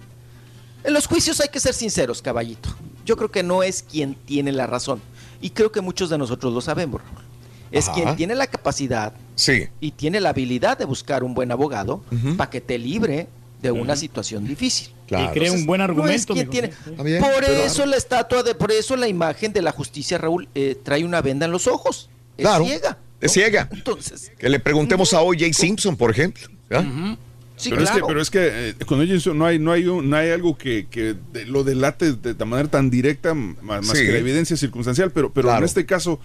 en 0.83 0.95
los 0.95 1.07
juicios 1.07 1.41
hay 1.41 1.49
que 1.49 1.61
ser 1.61 1.75
sinceros, 1.75 2.23
caballito. 2.23 2.71
Yo 3.05 3.19
creo 3.19 3.31
que 3.31 3.43
no 3.43 3.63
es 3.63 3.83
quien 3.83 4.15
tiene 4.15 4.51
la 4.51 4.67
razón. 4.67 5.03
Y 5.43 5.51
creo 5.51 5.71
que 5.71 5.83
muchos 5.83 6.09
de 6.09 6.17
nosotros 6.17 6.55
lo 6.55 6.63
sabemos, 6.63 7.03
Raúl. 7.03 7.26
Es 7.73 7.89
Ajá. 7.89 7.95
quien 7.95 8.17
tiene 8.17 8.35
la 8.35 8.47
capacidad 8.47 9.13
Sí. 9.35 9.65
y 9.81 9.91
tiene 9.93 10.21
la 10.21 10.31
habilidad 10.31 10.79
de 10.79 10.85
buscar 10.85 11.25
un 11.25 11.35
buen 11.35 11.51
abogado 11.53 12.03
para 12.37 12.51
que 12.51 12.61
te 12.61 12.79
libre 12.79 13.29
de 13.63 13.71
una 13.73 13.97
situación 13.97 14.47
difícil. 14.47 14.91
Claro. 15.07 15.31
Y 15.31 15.39
crea 15.39 15.53
un 15.53 15.67
buen 15.67 15.79
no 15.79 15.85
es 15.85 15.91
argumento, 15.91 16.35
tiene- 16.51 16.69
por 16.69 16.97
claro. 17.45 17.47
eso 17.65 17.87
la 17.87 17.97
estatua 17.97 18.43
de, 18.43 18.55
por 18.55 18.71
eso 18.73 18.97
la 18.97 19.09
imagen 19.09 19.53
de 19.53 19.63
la 19.63 19.73
justicia, 19.73 20.19
Raúl, 20.19 20.49
eh, 20.55 20.77
trae 20.83 21.05
una 21.05 21.21
venda 21.23 21.47
en 21.47 21.53
los 21.53 21.67
ojos. 21.67 22.09
Es 22.37 22.45
Claro. 22.45 22.65
ciega. 22.65 22.99
Es 23.21 23.33
ciega. 23.33 23.69
Entonces, 23.73 24.31
Que 24.39 24.49
le 24.49 24.61
preguntemos 24.61 25.15
a 25.15 25.21
O.J. 25.23 25.53
Simpson, 25.53 25.97
por 25.97 26.11
ejemplo. 26.11 26.49
¿ah? 26.71 27.17
Sí, 27.57 27.71
pero, 27.71 27.83
es 27.85 27.91
que, 27.91 28.01
pero 28.07 28.21
es 28.21 28.31
que 28.31 28.49
eh, 28.71 28.75
con 28.85 29.01
ellos 29.01 29.27
no 29.29 29.47
hay, 29.47 29.59
no 29.59 29.73
hay, 29.73 29.87
un- 29.87 30.11
no 30.11 30.17
hay 30.17 30.29
algo 30.31 30.59
que, 30.59 30.87
que 30.91 31.15
de- 31.33 31.47
lo 31.47 31.65
delate 31.65 32.13
de, 32.13 32.35
de 32.35 32.45
manera 32.45 32.69
tan 32.71 32.91
directa, 32.91 33.33
más, 33.33 33.87
más 33.87 33.97
Sí. 33.97 34.05
que 34.05 34.13
la 34.13 34.19
evidencia 34.19 34.57
circunstancial, 34.59 35.11
pero, 35.11 35.33
pero 35.33 35.47
Claro. 35.47 35.61
en 35.61 35.65
este 35.65 35.87
caso, 35.87 36.21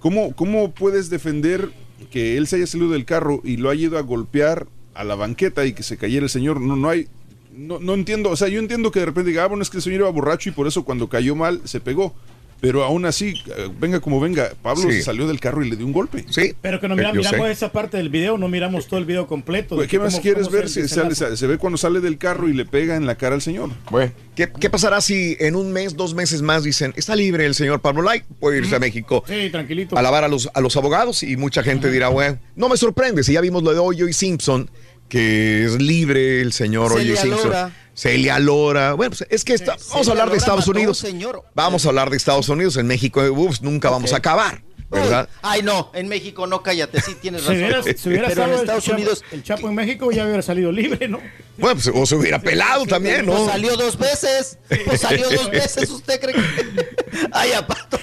¿cómo, 0.00 0.34
¿cómo 0.34 0.72
puedes 0.72 1.10
defender 1.10 1.70
que 2.10 2.36
él 2.36 2.46
se 2.46 2.56
haya 2.56 2.66
salido 2.66 2.90
del 2.90 3.04
carro 3.04 3.40
y 3.44 3.56
lo 3.56 3.70
haya 3.70 3.86
ido 3.86 3.98
a 3.98 4.02
golpear 4.02 4.66
a 4.94 5.04
la 5.04 5.14
banqueta 5.14 5.64
y 5.64 5.72
que 5.72 5.82
se 5.82 5.96
cayera 5.96 6.24
el 6.24 6.30
señor? 6.30 6.60
No, 6.60 6.74
no 6.74 6.88
hay, 6.88 7.06
no, 7.52 7.78
no 7.78 7.94
entiendo, 7.94 8.30
o 8.30 8.36
sea, 8.36 8.48
yo 8.48 8.58
entiendo 8.58 8.90
que 8.90 9.00
de 9.00 9.06
repente 9.06 9.30
diga, 9.30 9.44
ah, 9.44 9.48
bueno, 9.48 9.62
es 9.62 9.70
que 9.70 9.76
el 9.76 9.82
señor 9.82 10.00
iba 10.00 10.10
borracho 10.10 10.48
y 10.48 10.52
por 10.52 10.66
eso 10.66 10.84
cuando 10.84 11.08
cayó 11.08 11.36
mal 11.36 11.60
se 11.64 11.80
pegó. 11.80 12.14
Pero 12.60 12.84
aún 12.84 13.06
así, 13.06 13.34
eh, 13.56 13.68
venga 13.80 14.00
como 14.00 14.20
venga, 14.20 14.50
Pablo 14.62 14.82
Sí. 14.90 14.96
se 14.98 15.02
salió 15.02 15.26
del 15.26 15.40
carro 15.40 15.64
y 15.64 15.70
le 15.70 15.76
dio 15.76 15.86
un 15.86 15.92
golpe. 15.92 16.26
Sí. 16.28 16.54
Pero 16.60 16.78
que 16.78 16.88
no 16.88 16.94
mira- 16.96 17.12
miramos 17.12 17.48
esa 17.48 17.72
parte 17.72 17.96
del 17.96 18.10
video, 18.10 18.36
no 18.36 18.48
miramos 18.48 18.86
todo 18.86 19.00
el 19.00 19.06
video 19.06 19.26
completo. 19.26 19.78
¿Qué 19.88 19.98
más 19.98 20.12
cómo- 20.12 20.22
quieres 20.22 20.44
cómo 20.48 20.56
ver? 20.58 20.68
se 20.68 20.86
Si 20.86 20.94
sale- 20.94 21.14
se 21.14 21.46
ve 21.46 21.56
cuando 21.56 21.78
sale 21.78 22.00
del 22.00 22.18
carro 22.18 22.48
y 22.48 22.52
le 22.52 22.66
pega 22.66 22.96
en 22.96 23.06
la 23.06 23.14
cara 23.14 23.34
al 23.34 23.40
señor. 23.40 23.70
Bueno, 23.90 24.12
¿qué, 24.36 24.50
qué 24.60 24.68
pasará 24.68 25.00
si 25.00 25.36
en 25.40 25.56
un 25.56 25.72
mes, 25.72 25.96
dos 25.96 26.14
meses 26.14 26.42
más 26.42 26.62
dicen, 26.62 26.92
está 26.96 27.16
libre 27.16 27.46
el 27.46 27.54
señor 27.54 27.80
Pablo 27.80 28.02
Lai, 28.02 28.22
puede 28.38 28.58
irse 28.58 28.76
a 28.76 28.78
México? 28.78 29.24
Sí, 29.26 29.48
tranquilito. 29.50 29.96
a 29.96 30.02
lavar 30.02 30.24
a 30.24 30.28
los, 30.28 30.50
a 30.52 30.60
los 30.60 30.76
abogados 30.76 31.22
y 31.22 31.36
mucha 31.38 31.62
gente 31.62 31.90
dirá, 31.90 32.08
bueno, 32.08 32.38
no 32.56 32.68
me 32.68 32.76
sorprende, 32.76 33.24
si 33.24 33.32
ya 33.32 33.40
vimos 33.40 33.62
lo 33.62 33.72
de 33.72 33.78
Hoyo 33.78 34.06
y 34.06 34.12
Simpson, 34.12 34.70
que 35.08 35.64
es 35.64 35.80
libre 35.80 36.40
el 36.40 36.52
señor 36.52 36.92
Hoyo 36.92 37.14
y 37.14 37.16
Simpson. 37.16 37.48
Lora. 37.48 37.72
Celia 38.00 38.38
Lora. 38.38 38.94
Bueno, 38.94 39.10
pues 39.14 39.28
es 39.30 39.44
que 39.44 39.52
está- 39.52 39.76
vamos 39.90 40.08
a 40.08 40.10
hablar 40.12 40.30
de 40.30 40.38
Estados 40.38 40.66
Unidos. 40.68 40.96
señor. 40.96 41.44
Vamos 41.54 41.84
a 41.84 41.88
hablar 41.90 42.08
de 42.08 42.16
Estados 42.16 42.48
Unidos. 42.48 42.78
En 42.78 42.86
México, 42.86 43.20
nunca 43.60 43.90
vamos 43.90 44.14
a 44.14 44.16
acabar, 44.16 44.62
¿verdad? 44.90 45.28
Ay, 45.42 45.62
no, 45.62 45.90
en 45.94 46.08
México 46.08 46.46
no, 46.46 46.62
cállate, 46.62 47.00
sí 47.00 47.14
tienes 47.20 47.42
Si 47.42 47.48
razón. 47.48 47.62
hubiera, 47.64 47.82
si 47.82 48.08
hubiera 48.08 48.28
Pero 48.28 48.44
en 48.44 48.50
estado 48.50 48.60
Estados 48.78 48.84
el 48.84 48.90
Chapo, 48.90 48.96
Unidos 49.00 49.24
el 49.32 49.42
Chapo 49.42 49.68
en 49.68 49.74
México 49.74 50.10
ya 50.12 50.24
hubiera 50.24 50.42
salido 50.42 50.72
libre, 50.72 51.08
¿no? 51.08 51.20
Bueno, 51.58 51.74
pues 51.82 51.90
o 51.94 52.06
se 52.06 52.16
hubiera 52.16 52.40
pelado 52.40 52.86
también, 52.86 53.26
¿no? 53.26 53.32
Pues 53.32 53.46
salió 53.50 53.76
dos 53.76 53.98
veces. 53.98 54.58
Pues 54.86 55.00
salió 55.00 55.28
dos 55.30 55.50
veces, 55.50 55.90
¿usted 55.90 56.18
cree 56.20 56.34
que? 56.34 56.88
Ay, 57.32 57.52
aparte. 57.52 57.98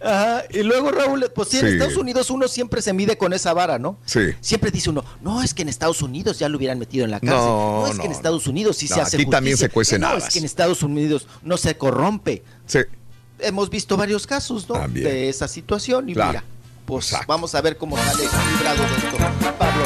Ajá. 0.00 0.44
Y 0.50 0.62
luego, 0.62 0.90
Raúl, 0.92 1.26
pues 1.34 1.48
sí, 1.48 1.58
en 1.58 1.66
Sí. 1.66 1.72
Estados 1.72 1.96
Unidos 1.96 2.30
uno 2.30 2.46
siempre 2.48 2.80
se 2.80 2.92
mide 2.92 3.18
con 3.18 3.32
esa 3.32 3.52
vara, 3.52 3.78
¿no? 3.78 3.98
Sí. 4.04 4.20
Siempre 4.40 4.70
dice 4.70 4.90
uno, 4.90 5.04
no, 5.20 5.42
es 5.42 5.52
que 5.52 5.62
en 5.62 5.68
Estados 5.68 6.00
Unidos 6.02 6.38
ya 6.38 6.48
lo 6.48 6.58
hubieran 6.58 6.78
metido 6.78 7.04
en 7.04 7.10
la 7.10 7.18
cárcel. 7.20 7.38
No, 7.38 7.80
No, 7.82 7.86
es 7.88 7.96
que 7.98 8.04
en 8.06 8.10
no, 8.12 8.16
Estados 8.16 8.46
Unidos 8.46 8.76
sí 8.76 8.86
No, 8.88 8.94
se 8.96 9.00
hace 9.02 9.16
aquí 9.16 9.26
también 9.26 9.56
se 9.56 9.68
cuecen 9.68 10.00
No, 10.02 10.08
habas. 10.08 10.28
es 10.28 10.32
que 10.32 10.38
en 10.38 10.44
Estados 10.44 10.82
Unidos 10.82 11.26
no 11.42 11.56
se 11.56 11.76
corrompe. 11.76 12.42
Sí. 12.66 12.78
Hemos 13.38 13.70
visto 13.70 13.96
varios 13.96 14.26
casos, 14.26 14.68
¿no? 14.68 14.86
De 14.88 15.28
esa 15.28 15.48
situación 15.48 16.08
y 16.08 16.14
Claro. 16.14 16.30
mira, 16.32 16.44
pues 16.86 17.14
vamos 17.26 17.54
a 17.54 17.60
ver 17.60 17.76
cómo 17.76 17.96
sale 17.96 18.22
librado 18.56 18.82
de 18.82 18.96
esto. 18.96 19.16
Pablo. 19.58 19.84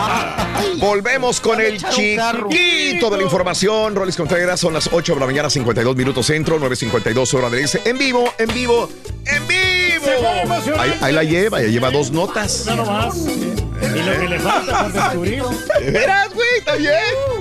Ay, 0.00 0.78
Volvemos 0.78 1.40
con 1.40 1.60
el 1.60 1.78
chiquito 1.82 3.10
de 3.10 3.16
la 3.16 3.22
información. 3.22 3.94
Rolis 3.94 4.16
Contreras, 4.16 4.58
son 4.60 4.72
las 4.74 4.88
8 4.92 5.14
de 5.14 5.20
la 5.20 5.26
mañana, 5.26 5.50
52 5.50 5.96
minutos 5.96 6.26
centro, 6.26 6.58
9.52 6.60 7.34
hora 7.34 7.50
de 7.50 7.62
este. 7.62 7.88
En 7.88 7.98
vivo, 7.98 8.32
en 8.38 8.48
vivo, 8.54 8.88
en 9.26 9.48
vivo. 9.48 10.78
Ahí, 10.78 10.98
ahí 11.02 11.12
la 11.12 11.24
lleva, 11.24 11.60
ya 11.60 11.66
lleva 11.68 11.90
dos 11.90 12.10
notas. 12.10 12.66
No. 12.66 13.10
Y 13.14 14.02
lo 14.02 14.20
que 14.20 14.28
le 14.28 14.40
falta 14.40 14.82
por 14.84 14.92
descubrir. 14.92 15.42
¿De 15.80 15.90
veras, 15.90 16.32
güey? 16.34 16.48
¿Está 16.58 16.74
bien? 16.76 16.94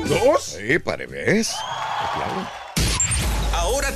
¿Dos? 0.07 0.43
Sí, 0.57 0.80
para 0.80 1.06
ves. 1.06 1.51
Claro. 2.16 2.49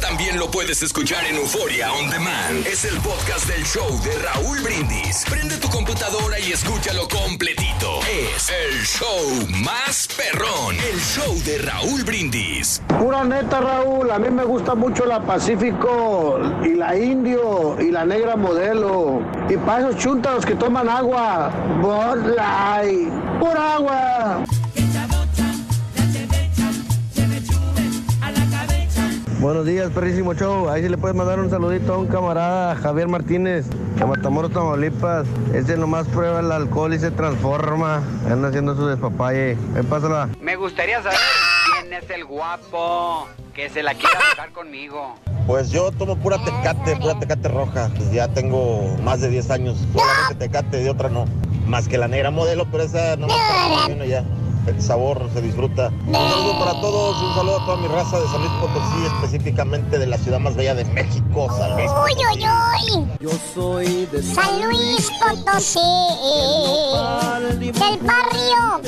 También 0.01 0.39
lo 0.39 0.49
puedes 0.49 0.81
escuchar 0.81 1.23
en 1.25 1.35
Euforia 1.35 1.93
On 1.93 2.09
Demand. 2.09 2.65
Es 2.65 2.85
el 2.85 2.97
podcast 3.01 3.47
del 3.47 3.63
show 3.63 3.87
de 4.03 4.17
Raúl 4.17 4.59
Brindis. 4.61 5.23
Prende 5.29 5.57
tu 5.57 5.69
computadora 5.69 6.39
y 6.39 6.51
escúchalo 6.51 7.07
completito. 7.07 7.99
Es 8.35 8.49
el 8.49 8.83
show 8.83 9.47
más 9.63 10.09
perrón. 10.17 10.75
El 10.91 10.99
show 10.99 11.39
de 11.45 11.59
Raúl 11.59 12.03
Brindis. 12.03 12.81
Pura 12.99 13.23
neta, 13.23 13.61
Raúl, 13.61 14.09
a 14.09 14.17
mí 14.17 14.29
me 14.31 14.43
gusta 14.43 14.73
mucho 14.73 15.05
la 15.05 15.21
Pacífico 15.21 16.39
y 16.65 16.73
la 16.73 16.97
Indio 16.97 17.79
y 17.79 17.91
la 17.91 18.03
Negra 18.03 18.35
Modelo. 18.35 19.21
Y 19.49 19.57
para 19.57 19.87
esos 19.87 20.01
chuntaros 20.01 20.45
que 20.45 20.55
toman 20.55 20.89
agua, 20.89 21.51
Bud 21.79 22.33
pura 23.39 23.75
agua. 23.75 24.43
Buenos 29.41 29.65
días, 29.65 29.89
perrísimo 29.89 30.35
show. 30.35 30.69
Ahí 30.69 30.83
sí 30.83 30.89
le 30.89 30.99
puedes 30.99 31.17
mandar 31.17 31.39
un 31.39 31.49
saludito 31.49 31.95
a 31.95 31.97
un 31.97 32.05
camarada, 32.05 32.75
Javier 32.75 33.07
Martínez, 33.07 33.65
de 33.95 34.05
Matamoros, 34.05 34.51
Tamaulipas. 34.51 35.25
Ese 35.51 35.77
nomás 35.77 36.07
prueba 36.09 36.41
el 36.41 36.51
alcohol 36.51 36.93
y 36.93 36.99
se 36.99 37.09
transforma. 37.09 38.03
Anda 38.29 38.49
haciendo 38.49 38.75
su 38.75 38.85
despapalle. 38.85 39.57
Ven, 39.73 39.87
pásala. 39.87 40.29
Me 40.39 40.55
gustaría 40.55 41.01
saber 41.01 41.17
quién 41.73 41.91
es 41.91 42.07
el 42.11 42.25
guapo 42.25 43.27
que 43.55 43.67
se 43.71 43.81
la 43.81 43.95
quiera 43.95 44.19
dejar 44.29 44.51
conmigo. 44.51 45.15
Pues 45.47 45.71
yo 45.71 45.91
tomo 45.91 46.17
pura 46.17 46.37
tecate, 46.45 46.95
pura 46.97 47.17
tecate 47.17 47.47
roja. 47.47 47.89
Pues 47.97 48.11
ya 48.11 48.27
tengo 48.27 48.95
más 49.01 49.21
de 49.21 49.29
10 49.29 49.49
años. 49.49 49.79
Solamente 49.91 50.35
tecate, 50.35 50.83
de 50.83 50.89
otra 50.91 51.09
no. 51.09 51.25
Más 51.65 51.87
que 51.87 51.97
la 51.97 52.07
negra 52.07 52.29
modelo, 52.29 52.67
pero 52.69 52.83
esa 52.83 53.15
no 53.15 53.25
me 53.25 53.33
está 53.33 54.05
ya. 54.05 54.23
El 54.67 54.81
sabor 54.81 55.27
se 55.33 55.41
disfruta. 55.41 55.91
Un 56.05 56.13
saludo 56.13 56.59
para 56.59 56.79
todos, 56.81 57.21
un 57.21 57.33
saludo 57.35 57.59
a 57.59 57.65
toda 57.65 57.77
mi 57.77 57.87
raza 57.87 58.19
de 58.19 58.27
San 58.27 58.41
Luis 58.41 58.51
Potosí, 58.61 59.05
específicamente 59.15 59.97
de 59.97 60.05
la 60.05 60.17
ciudad 60.17 60.39
más 60.39 60.55
bella 60.55 60.75
de 60.75 60.85
México, 60.85 61.47
San 61.57 61.75
Luis 61.75 61.89
Uy, 61.89 62.13
uy, 62.31 62.45
uy. 62.45 63.07
Yo 63.19 63.31
soy 63.53 64.05
de 64.05 64.21
San 64.21 64.61
Luis 64.63 65.11
Potosí. 65.19 65.79
Del 67.59 67.99
barrio. 68.05 68.81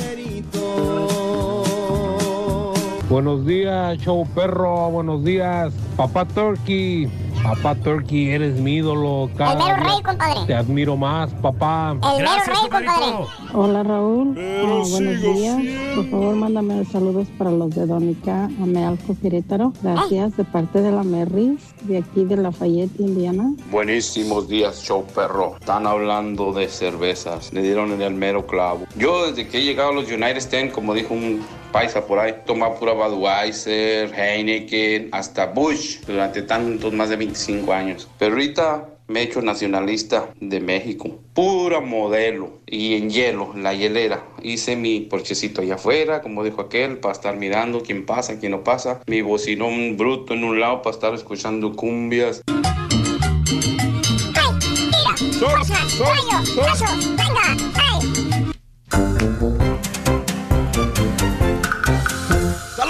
Buenos 3.08 3.44
días, 3.46 3.98
show 3.98 4.26
perro. 4.34 4.90
Buenos 4.90 5.24
días, 5.24 5.72
papá 5.96 6.24
Turkey. 6.24 7.10
Papá 7.44 7.74
Turkey, 7.74 8.30
eres 8.30 8.54
mi 8.58 8.76
ídolo. 8.76 9.28
Cada 9.36 9.52
El 9.52 9.58
mero 9.58 9.76
rey, 9.90 10.02
compadre. 10.02 10.46
Te 10.46 10.54
admiro 10.54 10.96
más, 10.96 11.30
papá. 11.34 11.90
El 12.16 12.22
mero 12.22 12.42
rey, 12.46 12.56
compadre. 12.62 13.26
Hola 13.52 13.82
Raúl, 13.82 14.32
Pero 14.34 14.82
Ah, 14.82 14.82
buenos 14.90 15.20
sigo 15.20 15.32
días. 15.34 15.58
Por 15.94 16.10
favor, 16.10 16.34
mándame 16.36 16.84
saludos 16.86 17.28
para 17.36 17.50
los 17.50 17.74
de 17.74 17.86
Donica, 17.86 18.46
Amealco, 18.62 19.14
Querétaro. 19.20 19.74
Gracias, 19.82 20.36
de 20.38 20.44
parte 20.44 20.80
de 20.80 20.90
la 20.90 21.02
Merris, 21.04 21.60
de 21.82 21.98
aquí 21.98 22.24
de 22.24 22.36
Lafayette, 22.38 22.98
Indiana. 22.98 23.52
Buenísimos 23.70 24.48
días, 24.48 24.82
show 24.82 25.04
perro. 25.14 25.56
Están 25.60 25.86
hablando 25.86 26.52
de 26.54 26.68
cervezas. 26.68 27.52
Le 27.52 27.62
dieron 27.62 27.92
en 27.92 28.00
el 28.00 28.14
mero 28.14 28.46
clavo. 28.46 28.86
Yo 28.96 29.26
desde 29.26 29.46
que 29.48 29.58
he 29.58 29.62
llegado 29.64 29.90
a 29.90 29.92
los 29.92 30.10
United 30.10 30.38
States, 30.38 30.72
como 30.72 30.94
dijo 30.94 31.12
un 31.12 31.42
paisa 31.74 32.06
por 32.06 32.20
ahí, 32.20 32.32
tomaba 32.46 32.78
pura 32.78 32.92
Budweiser, 32.92 34.14
Heineken, 34.14 35.08
hasta 35.10 35.46
Bush 35.46 35.98
durante 36.06 36.42
tantos 36.42 36.92
más 36.92 37.08
de 37.08 37.16
25 37.16 37.72
años. 37.72 38.08
Pero 38.16 38.34
ahorita 38.34 38.90
me 39.08 39.18
he 39.18 39.22
hecho 39.24 39.42
nacionalista 39.42 40.28
de 40.38 40.60
México. 40.60 41.18
Pura 41.34 41.80
modelo. 41.80 42.60
Y 42.64 42.94
en 42.94 43.10
hielo, 43.10 43.54
la 43.56 43.74
hielera. 43.74 44.22
Hice 44.40 44.76
mi 44.76 45.00
porchecito 45.00 45.62
allá 45.62 45.74
afuera, 45.74 46.22
como 46.22 46.44
dijo 46.44 46.60
aquel, 46.60 46.98
para 46.98 47.12
estar 47.12 47.36
mirando 47.36 47.82
quién 47.82 48.06
pasa, 48.06 48.38
quién 48.38 48.52
no 48.52 48.62
pasa. 48.62 49.00
Mi 49.08 49.22
bocinón 49.22 49.96
bruto 49.96 50.34
en 50.34 50.44
un 50.44 50.60
lado 50.60 50.80
para 50.80 50.94
estar 50.94 51.12
escuchando 51.12 51.74
cumbias. 51.74 52.40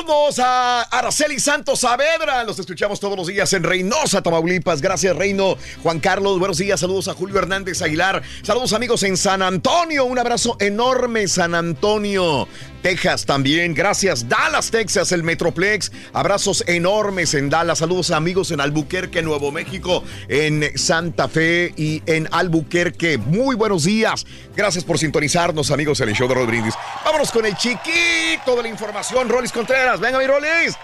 Saludos 0.06 0.38
a 0.38 0.82
Araceli 0.82 1.40
Santos 1.40 1.80
Saavedra. 1.80 2.44
Los 2.44 2.58
escuchamos 2.58 3.00
todos 3.00 3.16
los 3.16 3.26
días 3.26 3.50
en 3.54 3.62
Reynosa, 3.62 4.20
Tamaulipas. 4.20 4.82
Gracias, 4.82 5.16
Reino. 5.16 5.56
Juan 5.82 5.98
Carlos, 5.98 6.38
buenos 6.38 6.58
días. 6.58 6.78
Saludos 6.78 7.08
a 7.08 7.14
Julio 7.14 7.38
Hernández 7.38 7.80
Aguilar. 7.80 8.22
Saludos, 8.42 8.74
amigos, 8.74 9.02
en 9.04 9.16
San 9.16 9.40
Antonio. 9.40 10.04
Un 10.04 10.18
abrazo 10.18 10.58
enorme, 10.60 11.26
San 11.26 11.54
Antonio. 11.54 12.46
Texas 12.84 13.24
también. 13.24 13.72
Gracias. 13.72 14.28
Dallas, 14.28 14.70
Texas, 14.70 15.10
el 15.12 15.22
Metroplex. 15.22 15.90
Abrazos 16.12 16.62
enormes 16.66 17.32
en 17.32 17.48
Dallas. 17.48 17.78
Saludos 17.78 18.10
amigos 18.10 18.50
en 18.50 18.60
Albuquerque, 18.60 19.22
Nuevo 19.22 19.50
México, 19.50 20.04
en 20.28 20.70
Santa 20.76 21.26
Fe 21.26 21.72
y 21.78 22.02
en 22.04 22.28
Albuquerque. 22.30 23.16
Muy 23.16 23.56
buenos 23.56 23.84
días. 23.84 24.26
Gracias 24.54 24.84
por 24.84 24.98
sintonizarnos, 24.98 25.70
amigos, 25.70 25.98
en 26.00 26.10
el 26.10 26.14
show 26.14 26.28
de 26.28 26.34
Rod 26.34 26.46
Brindis. 26.46 26.74
Vámonos 27.06 27.30
con 27.30 27.46
el 27.46 27.56
chiquito 27.56 28.54
de 28.54 28.64
la 28.64 28.68
información, 28.68 29.30
Rolis 29.30 29.50
Contreras. 29.50 29.98
Venga, 29.98 30.18
mi 30.18 30.26
Rolis. 30.26 30.76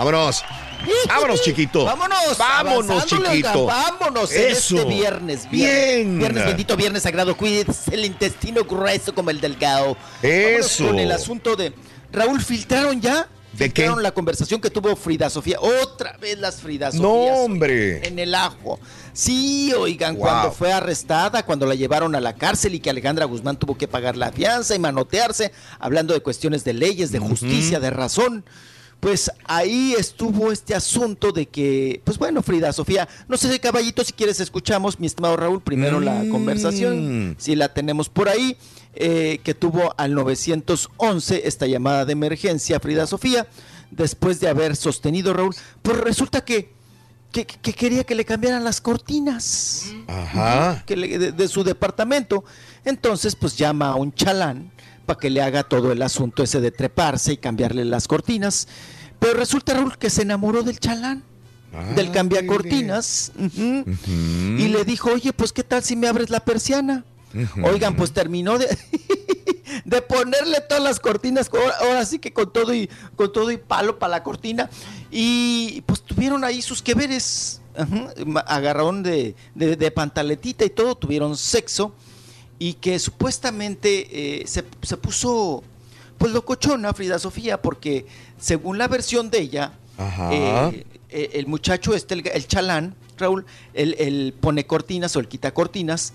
Vámonos. 0.00 0.42
Vámonos, 1.08 1.42
chiquito. 1.42 1.84
Vámonos. 1.84 2.38
Vámonos, 2.38 3.04
chiquito. 3.04 3.66
Vámonos 3.66 4.32
en 4.32 4.50
Eso. 4.52 4.76
este 4.78 4.88
viernes. 4.88 5.50
Bien. 5.50 6.18
Viernes 6.18 6.46
bendito, 6.46 6.74
viernes 6.74 7.02
sagrado. 7.02 7.36
Cuídese 7.36 7.94
el 7.94 8.06
intestino 8.06 8.64
grueso 8.64 9.14
como 9.14 9.28
el 9.28 9.42
delgado. 9.42 9.98
Vámonos 10.22 10.66
Eso. 10.66 10.86
con 10.86 10.98
el 10.98 11.12
asunto 11.12 11.54
de. 11.54 11.74
Raúl, 12.12 12.40
¿filtraron 12.42 12.98
ya? 12.98 13.28
¿De 13.52 13.66
qué? 13.68 13.82
Filtraron 13.82 14.02
la 14.02 14.12
conversación 14.12 14.58
que 14.62 14.70
tuvo 14.70 14.96
Frida 14.96 15.28
Sofía. 15.28 15.58
Otra 15.60 16.16
vez 16.16 16.38
las 16.38 16.62
Frida 16.62 16.86
Sofía. 16.86 17.02
No, 17.02 17.12
hombre. 17.12 18.06
En 18.08 18.18
el 18.18 18.34
ajo. 18.34 18.80
Sí, 19.12 19.70
oigan, 19.76 20.14
Wow. 20.14 20.22
cuando 20.22 20.52
fue 20.52 20.72
arrestada, 20.72 21.44
cuando 21.44 21.66
la 21.66 21.74
llevaron 21.74 22.14
a 22.14 22.20
la 22.22 22.36
cárcel 22.36 22.74
y 22.74 22.80
que 22.80 22.88
Alejandra 22.88 23.26
Guzmán 23.26 23.58
tuvo 23.58 23.76
que 23.76 23.86
pagar 23.86 24.16
la 24.16 24.32
fianza 24.32 24.74
y 24.74 24.78
manotearse, 24.78 25.52
hablando 25.78 26.14
de 26.14 26.20
cuestiones 26.20 26.64
de 26.64 26.72
leyes, 26.72 27.12
de 27.12 27.18
justicia, 27.18 27.80
de 27.80 27.90
razón. 27.90 28.46
Pues 29.00 29.30
ahí 29.46 29.94
estuvo 29.98 30.52
este 30.52 30.74
asunto 30.74 31.32
de 31.32 31.46
que, 31.46 32.02
pues 32.04 32.18
bueno, 32.18 32.42
Frida 32.42 32.70
Sofía, 32.72 33.08
no 33.28 33.38
sé, 33.38 33.58
caballito, 33.58 34.04
si 34.04 34.12
quieres 34.12 34.40
escuchamos, 34.40 35.00
mi 35.00 35.06
estimado 35.06 35.38
Raúl, 35.38 35.62
primero 35.62 36.00
la 36.00 36.16
Mm. 36.22 36.28
conversación, 36.30 37.34
si 37.38 37.56
la 37.56 37.72
tenemos 37.72 38.10
por 38.10 38.28
ahí, 38.28 38.58
eh, 38.94 39.40
que 39.42 39.54
tuvo 39.54 39.94
al 39.96 40.14
911 40.14 41.42
esta 41.48 41.66
llamada 41.66 42.04
de 42.04 42.12
emergencia, 42.12 42.78
Frida 42.78 43.06
Sofía, 43.06 43.46
después 43.90 44.38
de 44.38 44.48
haber 44.48 44.76
sostenido, 44.76 45.32
Raúl, 45.32 45.54
pues 45.80 45.96
resulta 45.96 46.44
que, 46.44 46.70
que, 47.32 47.46
que 47.46 47.72
quería 47.72 48.04
que 48.04 48.14
le 48.14 48.24
cambiaran 48.26 48.64
las 48.64 48.80
cortinas 48.82 49.86
Ajá. 50.08 50.82
que 50.86 50.96
le- 50.96 51.18
de, 51.18 51.32
de 51.32 51.48
su 51.48 51.64
departamento. 51.64 52.44
Entonces, 52.84 53.34
pues 53.36 53.56
llama 53.56 53.88
a 53.88 53.94
un 53.94 54.12
chalán 54.12 54.70
para 55.10 55.18
que 55.18 55.28
le 55.30 55.42
haga 55.42 55.64
todo 55.64 55.90
el 55.90 56.02
asunto 56.02 56.44
ese 56.44 56.60
de 56.60 56.70
treparse 56.70 57.32
y 57.32 57.36
cambiarle 57.36 57.84
las 57.84 58.06
cortinas. 58.06 58.68
Pero 59.18 59.34
resulta, 59.34 59.74
Raúl, 59.74 59.98
que 59.98 60.08
se 60.08 60.22
enamoró 60.22 60.62
del 60.62 60.78
chalán, 60.78 61.24
del 61.96 62.12
cambia 62.12 62.46
cortinas, 62.46 63.32
y 63.36 64.68
le 64.68 64.84
dijo, 64.84 65.10
oye, 65.10 65.32
pues 65.32 65.52
qué 65.52 65.64
tal 65.64 65.82
si 65.82 65.96
me 65.96 66.06
abres 66.06 66.30
la 66.30 66.38
persiana. 66.44 67.04
Oigan, 67.64 67.96
pues 67.96 68.12
terminó 68.12 68.56
de, 68.56 68.66
de 69.84 70.02
ponerle 70.02 70.60
todas 70.68 70.82
las 70.84 71.00
cortinas, 71.00 71.50
ahora, 71.80 72.04
sí 72.04 72.20
que 72.20 72.32
con 72.32 72.52
todo 72.52 72.72
y 72.72 72.88
con 73.16 73.32
todo 73.32 73.50
y 73.50 73.56
palo 73.56 73.98
para 73.98 74.12
la 74.12 74.22
cortina. 74.22 74.70
Y 75.10 75.82
pues 75.86 76.02
tuvieron 76.02 76.44
ahí 76.44 76.62
sus 76.62 76.82
que 76.82 76.94
veres. 76.94 77.60
Agarraron 78.46 79.02
de, 79.02 79.34
de- 79.56 79.74
de 79.76 79.90
pantaletita 79.90 80.64
y 80.64 80.70
todo, 80.70 80.94
tuvieron 80.94 81.36
sexo. 81.36 81.94
Y 82.60 82.74
que 82.74 83.00
supuestamente 83.00 84.42
eh, 84.42 84.46
se, 84.46 84.64
se 84.82 84.96
puso 84.96 85.64
pues 86.18 86.32
locochona 86.32 86.92
Frida 86.92 87.18
Sofía, 87.18 87.62
porque 87.62 88.04
según 88.38 88.76
la 88.76 88.86
versión 88.86 89.30
de 89.30 89.40
ella, 89.40 89.72
eh, 90.30 90.84
eh, 91.08 91.30
el 91.32 91.46
muchacho 91.46 91.94
este, 91.94 92.14
el, 92.14 92.26
el 92.26 92.46
chalán, 92.46 92.94
Raúl, 93.16 93.46
el, 93.72 93.96
el 93.98 94.34
pone 94.38 94.66
cortinas 94.66 95.16
o 95.16 95.20
el 95.20 95.28
quita 95.28 95.52
cortinas, 95.54 96.12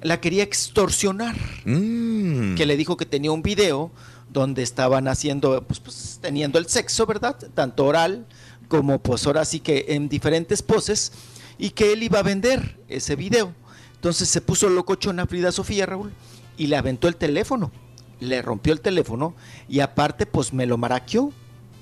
la 0.00 0.20
quería 0.20 0.42
extorsionar. 0.42 1.36
Mm. 1.66 2.54
Que 2.54 2.66
le 2.66 2.76
dijo 2.76 2.96
que 2.96 3.06
tenía 3.06 3.30
un 3.30 3.42
video 3.42 3.90
donde 4.30 4.62
estaban 4.62 5.06
haciendo, 5.08 5.62
pues, 5.62 5.80
pues 5.80 6.18
teniendo 6.22 6.58
el 6.58 6.66
sexo, 6.66 7.06
¿verdad? 7.06 7.36
Tanto 7.54 7.84
oral 7.84 8.26
como 8.68 9.00
pues 9.00 9.26
ahora 9.26 9.44
sí 9.44 9.60
que 9.60 9.84
en 9.88 10.08
diferentes 10.08 10.62
poses 10.62 11.12
y 11.58 11.70
que 11.70 11.92
él 11.92 12.02
iba 12.02 12.20
a 12.20 12.22
vender 12.22 12.78
ese 12.88 13.16
video. 13.16 13.54
Entonces 14.02 14.28
se 14.28 14.40
puso 14.40 14.68
locochona 14.68 15.28
Frida 15.28 15.52
Sofía, 15.52 15.86
Raúl, 15.86 16.10
y 16.56 16.66
le 16.66 16.76
aventó 16.76 17.06
el 17.06 17.14
teléfono. 17.14 17.70
Le 18.18 18.42
rompió 18.42 18.72
el 18.72 18.80
teléfono 18.80 19.36
y 19.68 19.78
aparte 19.78 20.26
pues 20.26 20.52
me 20.52 20.66
lo 20.66 20.76
maraqueó. 20.76 21.32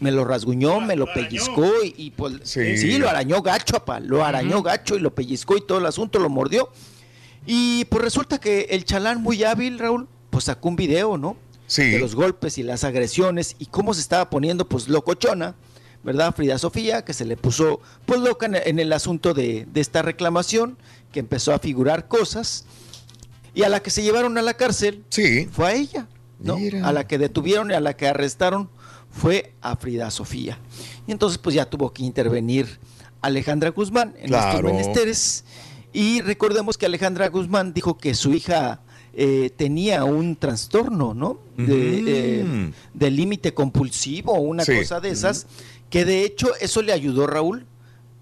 Me 0.01 0.11
lo 0.11 0.27
rasguñó, 0.27 0.81
me 0.83 0.97
lo 0.97 1.07
pellizcó 1.15 1.67
y, 1.83 1.95
y, 1.97 2.11
pues 2.11 2.35
Sí. 2.43 2.77
sí. 2.77 2.99
lo 2.99 3.09
arañó 3.09 3.41
gacho, 3.41 3.77
apa, 3.79 4.01
lo 4.01 4.23
arañó 4.23 4.63
gacho 4.63 4.97
y 4.97 4.99
lo 5.01 5.15
pellizcó 5.15 5.57
y 5.57 5.63
todo 5.63 5.79
el 5.79 5.87
asunto 5.87 6.19
lo 6.19 6.29
mordió. 6.29 6.69
Y 7.47 7.87
pues 7.87 8.03
resulta 8.05 8.39
que 8.39 8.67
el 8.71 8.85
chalán 8.85 9.23
muy 9.23 9.43
hábil, 9.43 9.79
Raúl, 9.79 10.07
pues 10.29 10.45
sacó 10.45 10.69
un 10.69 10.77
video, 10.77 11.17
¿no? 11.17 11.39
Sí. 11.67 11.85
De 11.91 11.99
los 12.01 12.15
golpes 12.15 12.59
y 12.59 12.63
las 12.63 12.85
agresiones 12.85 13.57
y 13.59 13.65
cómo 13.67 13.95
se 13.95 14.03
estaba 14.03 14.29
poniendo 14.29 14.69
pues 14.69 14.89
locochona, 14.89 15.55
¿verdad? 16.03 16.35
Frida 16.35 16.59
Sofía, 16.59 17.03
que 17.05 17.13
se 17.15 17.25
le 17.25 17.37
puso 17.39 17.81
pues 18.07 18.21
loca 18.21 18.45
en, 18.47 18.57
en 18.57 18.79
el 18.79 18.93
asunto 18.95 19.33
de, 19.35 19.67
de 19.71 19.81
esta 19.83 20.01
reclamación, 20.03 20.79
que 21.13 21.21
empezó 21.21 21.53
a 21.53 21.59
figurar 21.59 22.09
cosas 22.09 22.65
y 23.55 23.63
a 23.65 23.69
la 23.69 23.81
que 23.81 23.91
se 23.91 24.03
llevaron 24.03 24.39
a 24.39 24.43
la 24.43 24.55
cárcel 24.55 25.05
sí. 25.09 25.49
fue 25.51 25.67
a 25.67 25.75
ella, 25.75 26.09
¿no? 26.39 26.57
Mira. 26.57 26.87
A 26.87 26.93
la 26.93 27.07
que 27.07 27.19
detuvieron 27.19 27.71
y 27.71 27.75
a 27.75 27.81
la 27.81 27.97
que 27.97 28.07
arrestaron 28.09 28.71
fue 29.11 29.55
a 29.61 29.77
Frida 29.77 30.11
Sofía. 30.11 30.59
Y 31.07 31.13
entonces 31.13 31.39
pues 31.39 31.55
ya 31.55 31.69
tuvo 31.69 31.93
que 31.93 32.03
intervenir 32.05 32.79
Alejandra 33.23 33.71
Guzmán 33.71 34.15
en 34.19 34.33
estos 34.35 34.63
menesteres. 34.63 35.45
Y 35.93 36.21
recordemos 36.23 36.79
que 36.79 36.87
Alejandra 36.87 37.29
Guzmán 37.29 37.75
dijo 37.75 37.99
que 37.99 38.15
su 38.15 38.33
hija 38.33 38.81
eh, 39.13 39.51
tenía 39.57 40.05
un 40.05 40.37
trastorno, 40.37 41.15
¿no? 41.15 41.41
De, 41.57 41.65
Ujú. 41.65 42.05
eh, 42.07 42.73
de 42.95 43.11
límite 43.11 43.53
compulsivo 43.53 44.33
o 44.35 44.41
una 44.41 44.65
Sí. 44.65 44.77
cosa 44.79 45.01
de 45.01 45.11
esas, 45.11 45.49
que 45.91 46.05
de 46.05 46.23
hecho 46.25 46.53
eso 46.61 46.81
le 46.81 46.93
ayudó, 46.93 47.27
Raúl, 47.27 47.67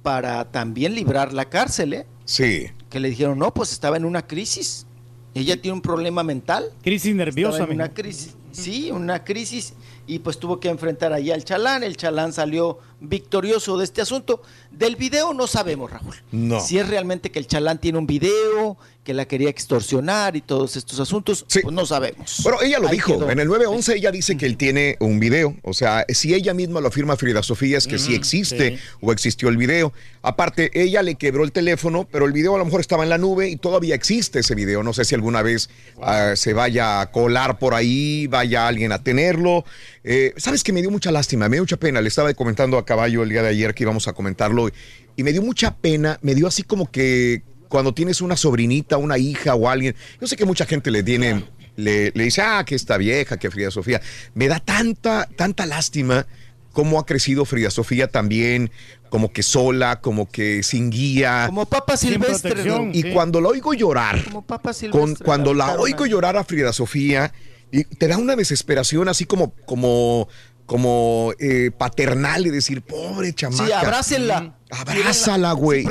para 0.03 0.51
también 0.51 0.95
librar 0.95 1.35
la 1.35 1.51
cárcel, 1.51 1.93
¿eh? 1.93 2.07
Sí. 2.25 2.69
Que 2.91 3.01
le 3.01 3.11
dijeron, 3.11 3.39
no, 3.39 3.53
pues 3.53 3.73
estaba 3.73 3.97
en 3.97 4.05
una 4.05 4.27
crisis. 4.27 4.87
Ella 5.35 5.61
tiene 5.61 5.75
un 5.75 5.83
problema 5.83 6.23
mental. 6.23 6.73
Crisis 6.83 7.15
nerviosa, 7.15 7.65
en 7.65 7.73
una 7.73 7.93
crisis. 7.93 8.35
Sí, 8.51 8.91
una 8.91 9.25
crisis. 9.25 9.75
Y 10.07 10.21
pues 10.21 10.39
tuvo 10.39 10.59
que 10.59 10.69
enfrentar 10.69 11.13
ahí 11.13 11.31
al 11.31 11.45
chalán. 11.45 11.83
El 11.83 11.97
chalán 11.97 12.33
salió 12.33 12.79
victorioso 13.01 13.79
de 13.79 13.85
este 13.85 14.01
asunto. 14.03 14.43
Del 14.71 14.97
video 14.97 15.33
no 15.35 15.47
sabemos, 15.47 15.91
Raúl. 15.91 16.17
No. 16.33 16.61
Si 16.61 16.79
es 16.79 16.89
realmente 16.89 17.31
que 17.31 17.39
el 17.39 17.47
chalán 17.47 17.79
tiene 17.81 17.99
un 17.99 18.07
video, 18.07 18.77
que 19.05 19.15
la 19.15 19.27
quería 19.27 19.49
extorsionar 19.49 20.37
y 20.37 20.43
todos 20.43 20.77
estos 20.77 21.01
asuntos, 21.01 21.47
pues 21.51 21.73
no 21.73 21.87
sabemos. 21.87 22.41
Bueno, 22.43 22.59
ella 22.61 22.79
lo 22.79 22.89
Ahí 22.89 22.97
dijo. 22.97 23.15
quedó. 23.19 23.31
En 23.31 23.39
el 23.39 23.49
911 23.49 23.97
ella 23.97 24.11
dice 24.11 24.37
que 24.37 24.45
él 24.45 24.59
tiene 24.59 24.97
un 25.01 25.19
video. 25.19 25.57
O 25.63 25.73
sea, 25.73 26.05
si 26.11 26.35
ella 26.35 26.53
misma 26.53 26.81
lo 26.83 26.89
afirma 26.89 27.17
Frida 27.17 27.43
Sofía 27.43 27.79
es 27.79 27.87
que 27.87 27.99
sí 27.99 28.11
Mm, 28.13 28.15
existe 28.17 28.77
sí. 28.77 28.83
o 29.01 29.11
existió 29.13 29.49
el 29.49 29.57
video. 29.57 29.95
Aparte, 30.21 30.71
ella 30.75 31.03
le 31.03 31.15
quebró 31.15 31.45
el 31.45 31.53
teléfono, 31.53 32.07
pero 32.11 32.27
el 32.27 32.33
video 32.33 32.55
a 32.55 32.59
lo 32.59 32.67
mejor 32.67 32.81
estaba 32.81 33.03
en 33.03 33.09
la 33.09 33.17
nube 33.17 33.49
y 33.49 33.57
todavía 33.57 33.95
existe 33.95 34.41
ese 34.41 34.55
video. 34.55 34.83
No 34.83 34.93
sé 34.93 35.07
si 35.07 35.15
alguna 35.15 35.41
vez 35.41 35.71
ah, 36.03 36.33
se 36.37 36.53
vaya 36.53 37.01
a 37.01 37.11
colar 37.11 37.59
por 37.59 37.73
ahí, 37.75 38.27
vaya 38.27 38.69
alguien 38.69 38.93
a 38.93 39.03
tenerlo. 39.03 39.65
Eh, 40.11 40.33
Sabes 40.39 40.65
que 40.65 40.73
me 40.73 40.81
dio 40.81 40.91
mucha 40.91 41.13
lástima, 41.13 41.51
me 41.51 41.57
dio 41.57 41.63
mucha 41.65 41.77
pena. 41.77 42.01
Le 42.01 42.09
estaba 42.09 42.33
comentando 42.33 42.79
a 42.79 42.85
Caballo 42.87 43.23
el 43.23 43.29
día 43.29 43.43
de 43.43 43.49
ayer 43.49 43.75
que 43.75 43.83
íbamos 43.85 44.09
a 44.09 44.15
comentarlo 44.15 44.71
y 45.17 45.23
me 45.23 45.33
dio 45.33 45.43
mucha 45.43 45.77
pena. 45.77 46.19
Me 46.23 46.35
dio 46.35 46.47
así 46.47 46.63
como 46.63 46.91
que 46.91 47.43
cuando 47.69 47.93
tienes 47.93 48.23
una 48.23 48.35
sobrinita, 48.35 48.97
una 48.97 49.19
hija 49.19 49.55
o 49.55 49.69
alguien. 49.69 49.95
Yo 50.19 50.27
sé 50.27 50.37
que 50.37 50.47
mucha 50.47 50.65
gente 50.65 50.91
le 50.91 51.03
tiene, 51.03 51.45
le, 51.77 52.11
le 52.15 52.25
dice, 52.25 52.41
ah, 52.41 52.65
que 52.67 52.75
esta 52.75 52.97
vieja, 52.97 53.37
que 53.37 53.51
Frida 53.51 53.71
Sofía. 53.71 54.01
Me 54.33 54.49
da 54.49 54.61
tanta, 54.61 55.29
tanta 55.37 55.67
lástima 55.67 56.27
cómo 56.73 56.99
ha 56.99 57.05
crecido 57.05 57.45
Frida 57.45 57.71
Sofía 57.71 58.09
también, 58.09 58.71
como 59.11 59.31
que 59.31 59.43
sola, 59.43 60.01
como 60.01 60.27
que 60.31 60.63
sin 60.63 60.89
guía. 60.89 61.45
Como 61.49 61.67
papa 61.67 61.99
silvestre. 61.99 62.65
¿no? 62.65 62.89
Y 62.95 63.13
cuando 63.13 63.43
la 63.43 63.49
oigo 63.49 63.75
llorar, 63.75 64.25
Como 64.25 64.47
papa 64.47 64.73
silvestre. 64.73 65.01
con, 65.01 65.15
cuando 65.17 65.53
la 65.53 65.75
oigo 65.75 66.07
llorar 66.07 66.39
a 66.39 66.45
Frida 66.45 66.73
Sofía, 66.73 67.33
y 67.71 67.85
te 67.85 68.09
da 68.09 68.19
una 68.19 68.37
desesperación 68.37 69.09
así 69.09 69.25
como, 69.25 69.55
como, 69.67 70.29
como 70.67 71.33
eh, 71.39 71.71
paternal 71.77 72.47
y 72.47 72.51
decir, 72.51 72.83
pobre 72.83 73.33
chamaca. 73.33 73.67
Sí, 73.67 73.73
abrácenla. 73.73 74.58
Abrázala, 74.71 75.53
güey. 75.53 75.85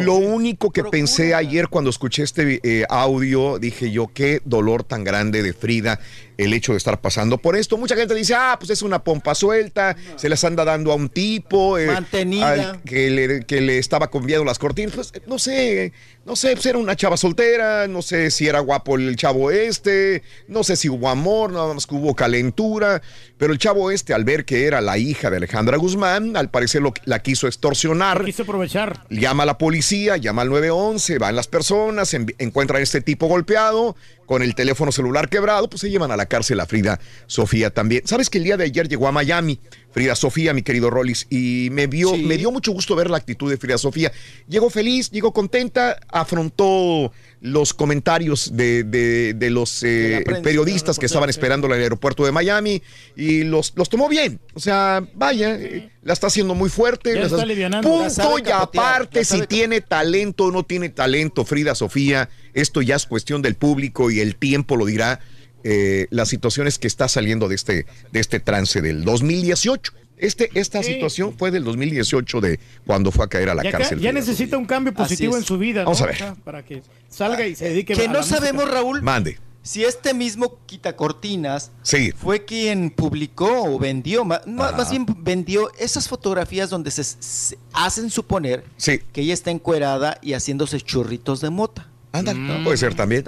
Lo 0.00 0.14
único 0.14 0.70
que 0.70 0.82
pensé 0.84 1.34
ayer 1.34 1.68
cuando 1.68 1.90
escuché 1.90 2.22
este 2.24 2.60
eh, 2.62 2.84
audio, 2.88 3.58
dije 3.58 3.90
yo, 3.90 4.08
qué 4.12 4.40
dolor 4.44 4.82
tan 4.84 5.04
grande 5.04 5.42
de 5.42 5.52
Frida 5.52 6.00
el 6.36 6.52
hecho 6.52 6.72
de 6.72 6.78
estar 6.78 7.00
pasando 7.00 7.38
por 7.38 7.54
esto. 7.54 7.76
Mucha 7.78 7.94
gente 7.94 8.12
dice, 8.12 8.34
ah, 8.34 8.56
pues 8.58 8.70
es 8.70 8.82
una 8.82 9.04
pompa 9.04 9.36
suelta, 9.36 9.96
se 10.16 10.28
las 10.28 10.42
anda 10.42 10.64
dando 10.64 10.90
a 10.90 10.96
un 10.96 11.08
tipo. 11.08 11.78
eh, 11.78 11.86
Mantenida. 11.86 12.70
al 12.70 12.82
que, 12.82 13.10
le, 13.10 13.44
que 13.46 13.60
le 13.60 13.78
estaba 13.78 14.10
conviando 14.10 14.44
las 14.44 14.58
cortinas. 14.58 14.94
Pues, 14.96 15.12
no 15.28 15.38
sé, 15.38 15.92
no 16.26 16.34
sé, 16.34 16.54
pues 16.54 16.66
era 16.66 16.78
una 16.78 16.96
chava 16.96 17.16
soltera, 17.16 17.86
no 17.86 18.02
sé 18.02 18.32
si 18.32 18.48
era 18.48 18.58
guapo 18.58 18.96
el 18.96 19.14
chavo 19.14 19.52
este, 19.52 20.24
no 20.48 20.64
sé 20.64 20.74
si 20.74 20.88
hubo 20.88 21.08
amor, 21.08 21.52
nada 21.52 21.72
más 21.72 21.86
que 21.86 21.94
hubo 21.94 22.16
calentura. 22.16 23.00
Pero 23.38 23.52
el 23.52 23.58
chavo 23.60 23.92
este, 23.92 24.12
al 24.12 24.24
ver 24.24 24.44
que 24.44 24.66
era 24.66 24.80
la 24.80 24.98
hija 24.98 25.30
de 25.30 25.36
Alejandra 25.36 25.76
Guzmán, 25.76 26.36
al 26.36 26.50
parecer 26.50 26.82
lo- 26.82 26.94
la 27.04 27.22
quiso 27.22 27.46
extorsionar. 27.46 27.83
Quiso 28.24 28.42
aprovechar. 28.44 29.04
Llama 29.10 29.42
a 29.42 29.46
la 29.46 29.58
policía, 29.58 30.16
llama 30.16 30.42
al 30.42 30.48
911, 30.50 31.18
van 31.18 31.36
las 31.36 31.46
personas, 31.48 32.14
envi- 32.14 32.34
encuentran 32.38 32.80
a 32.80 32.82
este 32.82 33.00
tipo 33.00 33.26
golpeado, 33.26 33.96
con 34.26 34.42
el 34.42 34.54
teléfono 34.54 34.90
celular 34.90 35.28
quebrado, 35.28 35.68
pues 35.68 35.82
se 35.82 35.90
llevan 35.90 36.10
a 36.10 36.16
la 36.16 36.24
cárcel 36.26 36.58
a 36.60 36.66
Frida 36.66 36.98
Sofía 37.26 37.68
también. 37.70 38.06
¿Sabes 38.06 38.30
que 38.30 38.38
el 38.38 38.44
día 38.44 38.56
de 38.56 38.64
ayer 38.64 38.88
llegó 38.88 39.06
a 39.06 39.12
Miami 39.12 39.60
Frida 39.92 40.14
Sofía, 40.16 40.54
mi 40.54 40.62
querido 40.62 40.88
Rollis, 40.88 41.26
y 41.28 41.68
me 41.72 41.86
vio, 41.86 42.16
me 42.16 42.38
dio 42.38 42.50
mucho 42.50 42.72
gusto 42.72 42.96
ver 42.96 43.10
la 43.10 43.18
actitud 43.18 43.50
de 43.50 43.58
Frida 43.58 43.76
Sofía. 43.78 44.10
Llegó 44.48 44.70
feliz, 44.70 45.10
llegó 45.10 45.32
contenta, 45.32 45.98
afrontó 46.08 47.12
los 47.46 47.74
comentarios 47.74 48.56
de, 48.56 48.84
de- 48.84 49.34
de 49.34 49.50
los 49.50 49.82
eh, 49.82 50.22
prensa, 50.24 50.42
periodistas 50.42 50.98
que 50.98 51.04
estaban 51.04 51.28
esperando 51.28 51.66
en 51.66 51.74
el 51.74 51.82
aeropuerto 51.82 52.24
de 52.24 52.32
Miami 52.32 52.82
y 53.16 53.44
los, 53.44 53.74
los 53.76 53.90
tomó 53.90 54.08
bien. 54.08 54.40
O 54.54 54.60
sea, 54.60 55.06
vaya, 55.14 55.54
eh, 55.54 55.90
la 56.02 56.14
está 56.14 56.28
haciendo 56.28 56.54
muy 56.54 56.70
fuerte. 56.70 57.12
Está. 57.26 57.36
La 57.36 57.44
Punto 57.82 58.38
y 58.38 58.42
capotear, 58.42 58.84
aparte, 58.84 59.24
si 59.26 59.46
tiene 59.46 59.82
talento 59.82 60.44
o 60.44 60.50
no 60.52 60.62
tiene 60.64 60.88
talento, 60.88 61.44
Frida 61.44 61.74
Sofía, 61.74 62.30
esto 62.54 62.80
ya 62.80 62.96
es 62.96 63.04
cuestión 63.04 63.42
del 63.42 63.56
público 63.56 64.10
y 64.10 64.20
el 64.20 64.36
tiempo 64.36 64.76
lo 64.78 64.86
dirá. 64.86 65.20
eh, 65.66 66.08
las 66.10 66.28
situaciones 66.28 66.78
que 66.78 66.86
está 66.86 67.08
saliendo 67.08 67.48
de 67.48 67.54
este, 67.56 67.86
de 68.12 68.20
este 68.20 68.38
trance 68.40 68.80
del 68.82 69.04
2018. 69.04 69.92
Este, 70.16 70.48
esta 70.54 70.82
Sí. 70.82 70.94
situación 70.94 71.34
fue 71.36 71.50
del 71.50 71.64
2018 71.64 72.40
de 72.40 72.60
cuando 72.86 73.10
fue 73.10 73.24
a 73.24 73.28
caer 73.28 73.48
a 73.50 73.54
la 73.54 73.62
Ya, 73.64 73.72
cárcel. 73.72 74.00
ya 74.00 74.12
necesita 74.12 74.56
un 74.56 74.64
cambio 74.66 74.94
positivo 74.94 75.36
en 75.36 75.42
su 75.44 75.58
vida. 75.58 75.80
¿no? 75.80 75.86
Vamos 75.86 76.00
a 76.02 76.06
ver. 76.06 76.34
Para 76.44 76.64
que 76.64 76.82
salga 77.08 77.46
y 77.46 77.54
se 77.56 77.64
dedique 77.68 77.94
Que 77.94 78.04
a 78.04 78.06
no 78.06 78.12
la 78.14 78.18
música. 78.20 78.36
sabemos, 78.38 78.70
Raúl, 78.70 79.02
Mande. 79.02 79.38
si 79.62 79.84
este 79.84 80.14
mismo 80.14 80.58
quitacortinas 80.66 81.72
Sí. 81.82 82.12
fue 82.12 82.44
quien 82.44 82.90
publicó 82.90 83.64
o 83.64 83.78
vendió, 83.78 84.22
Ajá. 84.22 84.42
más 84.46 84.90
bien 84.90 85.04
vendió 85.18 85.72
esas 85.78 86.08
fotografías 86.08 86.70
donde 86.70 86.90
se, 86.90 87.02
se 87.04 87.58
hacen 87.72 88.08
suponer 88.10 88.64
Sí. 88.76 89.00
que 89.12 89.22
ella 89.22 89.34
está 89.34 89.50
encuerada 89.50 90.18
y 90.22 90.34
haciéndose 90.34 90.80
churritos 90.80 91.40
de 91.40 91.50
mota. 91.50 91.88
Ándale, 92.12 92.62
puede 92.62 92.76
ser 92.76 92.94
también. 92.94 93.24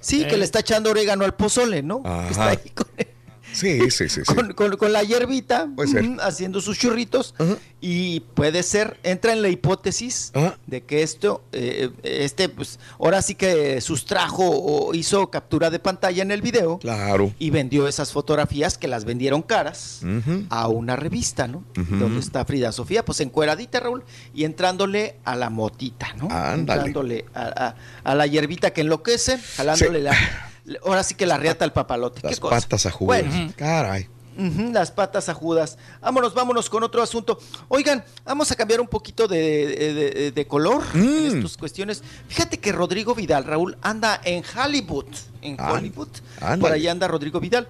Sí, 0.00 0.22
Eh. 0.24 0.26
que 0.28 0.36
le 0.36 0.44
está 0.44 0.60
echando 0.60 0.90
orégano 0.90 1.24
al 1.24 1.34
pozole, 1.34 1.82
¿no? 1.82 2.02
Está 2.28 2.48
ahí 2.50 2.58
con, 2.74 2.86
Sí, 3.52 3.90
sí, 3.90 4.08
sí. 4.08 4.20
sí. 4.24 4.34
con- 4.34 4.52
con- 4.52 4.76
con 4.76 4.92
la 4.92 5.02
hierbita, 5.02 5.68
haciendo 6.20 6.60
sus 6.60 6.78
churritos. 6.78 7.34
Y 7.80 8.20
puede 8.20 8.62
ser, 8.64 8.98
entra 9.04 9.32
en 9.32 9.40
la 9.42 9.48
hipótesis 9.48 10.32
de 10.66 10.82
que 10.82 11.02
esto, 11.02 11.42
eh, 11.52 11.90
este, 12.02 12.48
pues, 12.48 12.78
ahora 12.98 13.22
sí 13.22 13.34
que 13.36 13.80
sustrajo 13.80 14.44
o 14.48 14.94
hizo 14.94 15.30
captura 15.30 15.70
de 15.70 15.78
pantalla 15.78 16.22
en 16.22 16.30
el 16.30 16.42
video. 16.42 16.78
Claro. 16.78 17.32
Y 17.38 17.50
vendió 17.50 17.86
esas 17.88 18.12
fotografías 18.12 18.78
que 18.78 18.88
las 18.88 19.04
vendieron 19.04 19.42
caras 19.42 20.00
a 20.50 20.68
una 20.68 20.96
revista, 20.96 21.46
¿no? 21.48 21.64
Donde 21.74 22.20
está 22.20 22.44
Frida 22.44 22.72
Sofía, 22.72 23.04
pues 23.04 23.20
encueradita, 23.20 23.80
Raúl, 23.80 24.04
y 24.34 24.44
entrándole 24.44 25.16
a 25.24 25.36
la 25.36 25.50
motita, 25.50 26.12
¿no? 26.16 26.24
Ándale. 26.30 26.54
Entrándole 26.88 27.24
a, 27.34 27.42
a- 27.68 27.74
a 28.04 28.14
la 28.14 28.26
hierbita 28.26 28.72
que 28.72 28.80
enloquece, 28.82 29.38
jalándole 29.56 29.98
Sí. 29.98 30.04
la. 30.04 30.16
Ahora 30.84 31.02
sí 31.02 31.14
que 31.14 31.26
la 31.26 31.36
riata 31.38 31.64
al 31.64 31.72
papalote. 31.72 32.20
Las 32.22 32.34
¿Qué 32.34 32.40
cosa? 32.40 32.56
patas 32.60 32.86
ajudas. 32.86 33.22
Bueno, 33.24 33.52
Caray. 33.56 34.08
Las 34.72 34.92
patas 34.92 35.28
ajudas. 35.28 35.78
Vámonos, 36.00 36.32
vámonos 36.32 36.70
con 36.70 36.84
otro 36.84 37.02
asunto. 37.02 37.40
Oigan, 37.66 38.04
vamos 38.24 38.48
a 38.52 38.54
cambiar 38.54 38.80
un 38.80 38.86
poquito 38.86 39.26
de, 39.26 39.66
de- 39.66 39.94
de- 39.94 40.30
de 40.32 40.46
color 40.46 40.84
Mm. 40.94 41.02
en 41.26 41.36
estas 41.38 41.56
cuestiones. 41.56 42.04
Fíjate 42.28 42.58
que 42.60 42.70
Rodrigo 42.70 43.16
Vidal, 43.16 43.42
Raúl, 43.44 43.76
anda 43.82 44.20
en 44.22 44.44
Hollywood. 44.56 45.06
En 45.42 45.56
Ah, 45.58 45.72
Hollywood. 45.72 46.08
ándale. 46.40 46.60
Por 46.60 46.70
ahí 46.72 46.86
anda 46.86 47.08
Rodrigo 47.08 47.40
Vidal. 47.40 47.66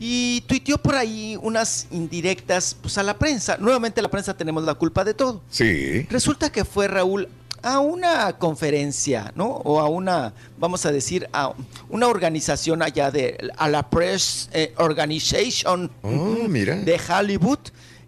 Y 0.00 0.40
tuiteó 0.48 0.78
por 0.78 0.96
ahí 0.96 1.36
unas 1.40 1.86
indirectas 1.92 2.76
pues, 2.80 2.98
a 2.98 3.02
la 3.04 3.16
prensa. 3.18 3.56
Nuevamente 3.58 4.02
la 4.02 4.08
prensa 4.08 4.36
tenemos 4.36 4.64
la 4.64 4.74
culpa 4.74 5.04
de 5.04 5.14
todo. 5.14 5.40
Sí. 5.50 6.02
Resulta 6.10 6.50
que 6.50 6.64
fue 6.64 6.88
Raúl 6.88 7.28
a 7.74 7.80
una 7.80 8.38
conferencia, 8.38 9.32
¿no? 9.34 9.46
O 9.46 9.80
a 9.80 9.88
una, 9.88 10.32
vamos 10.58 10.86
a 10.86 10.92
decir, 10.92 11.28
a 11.32 11.52
una 11.90 12.06
organización 12.08 12.82
allá 12.82 13.10
de, 13.10 13.50
a 13.56 13.68
la 13.68 13.88
Press 13.90 14.48
eh, 14.52 14.72
Organization 14.78 15.90
Oh, 16.02 16.48
mira. 16.48 16.76
de 16.76 16.98
Hollywood. 16.98 17.58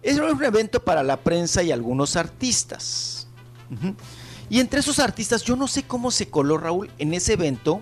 Era 0.03 0.31
un 0.31 0.43
evento 0.43 0.83
para 0.83 1.03
la 1.03 1.17
prensa 1.17 1.61
y 1.61 1.71
algunos 1.71 2.15
artistas. 2.15 3.27
Y 4.49 4.59
entre 4.59 4.79
esos 4.79 4.99
artistas, 4.99 5.43
yo 5.43 5.55
no 5.55 5.67
sé 5.67 5.83
cómo 5.83 6.09
se 6.11 6.27
coló 6.27 6.57
Raúl 6.57 6.89
en 6.97 7.13
ese 7.13 7.33
evento 7.33 7.81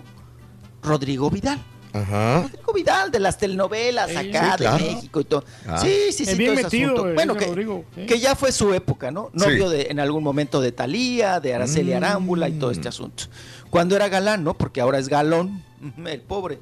Rodrigo 0.82 1.30
Vidal. 1.30 1.58
Ajá. 1.92 2.42
Rodrigo 2.42 2.72
Vidal 2.72 3.10
de 3.10 3.20
las 3.20 3.38
telenovelas 3.38 4.10
acá 4.10 4.20
Sí, 4.20 4.28
de 4.28 4.56
claro. 4.56 4.84
México 4.84 5.20
y 5.20 5.24
todo. 5.24 5.44
Ah. 5.66 5.78
Sí, 5.80 5.92
sí, 6.12 6.24
sí, 6.24 6.34
bien 6.36 6.50
todo 6.50 6.54
ese 6.54 6.62
metido, 6.64 6.92
asunto. 6.92 7.08
eh, 7.10 7.14
Bueno, 7.14 7.32
ese 7.32 7.40
que, 7.40 7.46
Rodrigo, 7.46 7.84
sí. 7.94 8.06
que 8.06 8.18
ya 8.20 8.34
fue 8.36 8.52
su 8.52 8.72
época, 8.74 9.10
¿no? 9.10 9.30
Sí. 9.34 9.40
Novio 9.44 9.68
de, 9.70 9.82
en 9.90 10.00
algún 10.00 10.22
momento 10.22 10.60
de 10.60 10.72
Talía, 10.72 11.40
de 11.40 11.54
Araceli 11.54 11.92
Mm. 11.92 11.96
Arámbula 11.96 12.48
y 12.48 12.52
todo 12.52 12.70
este 12.70 12.88
asunto. 12.88 13.24
Cuando 13.70 13.96
era 13.96 14.08
galán, 14.08 14.44
¿no? 14.44 14.54
Porque 14.54 14.80
ahora 14.80 14.98
es 14.98 15.08
galón, 15.08 15.62
el 16.06 16.20
pobre. 16.20 16.58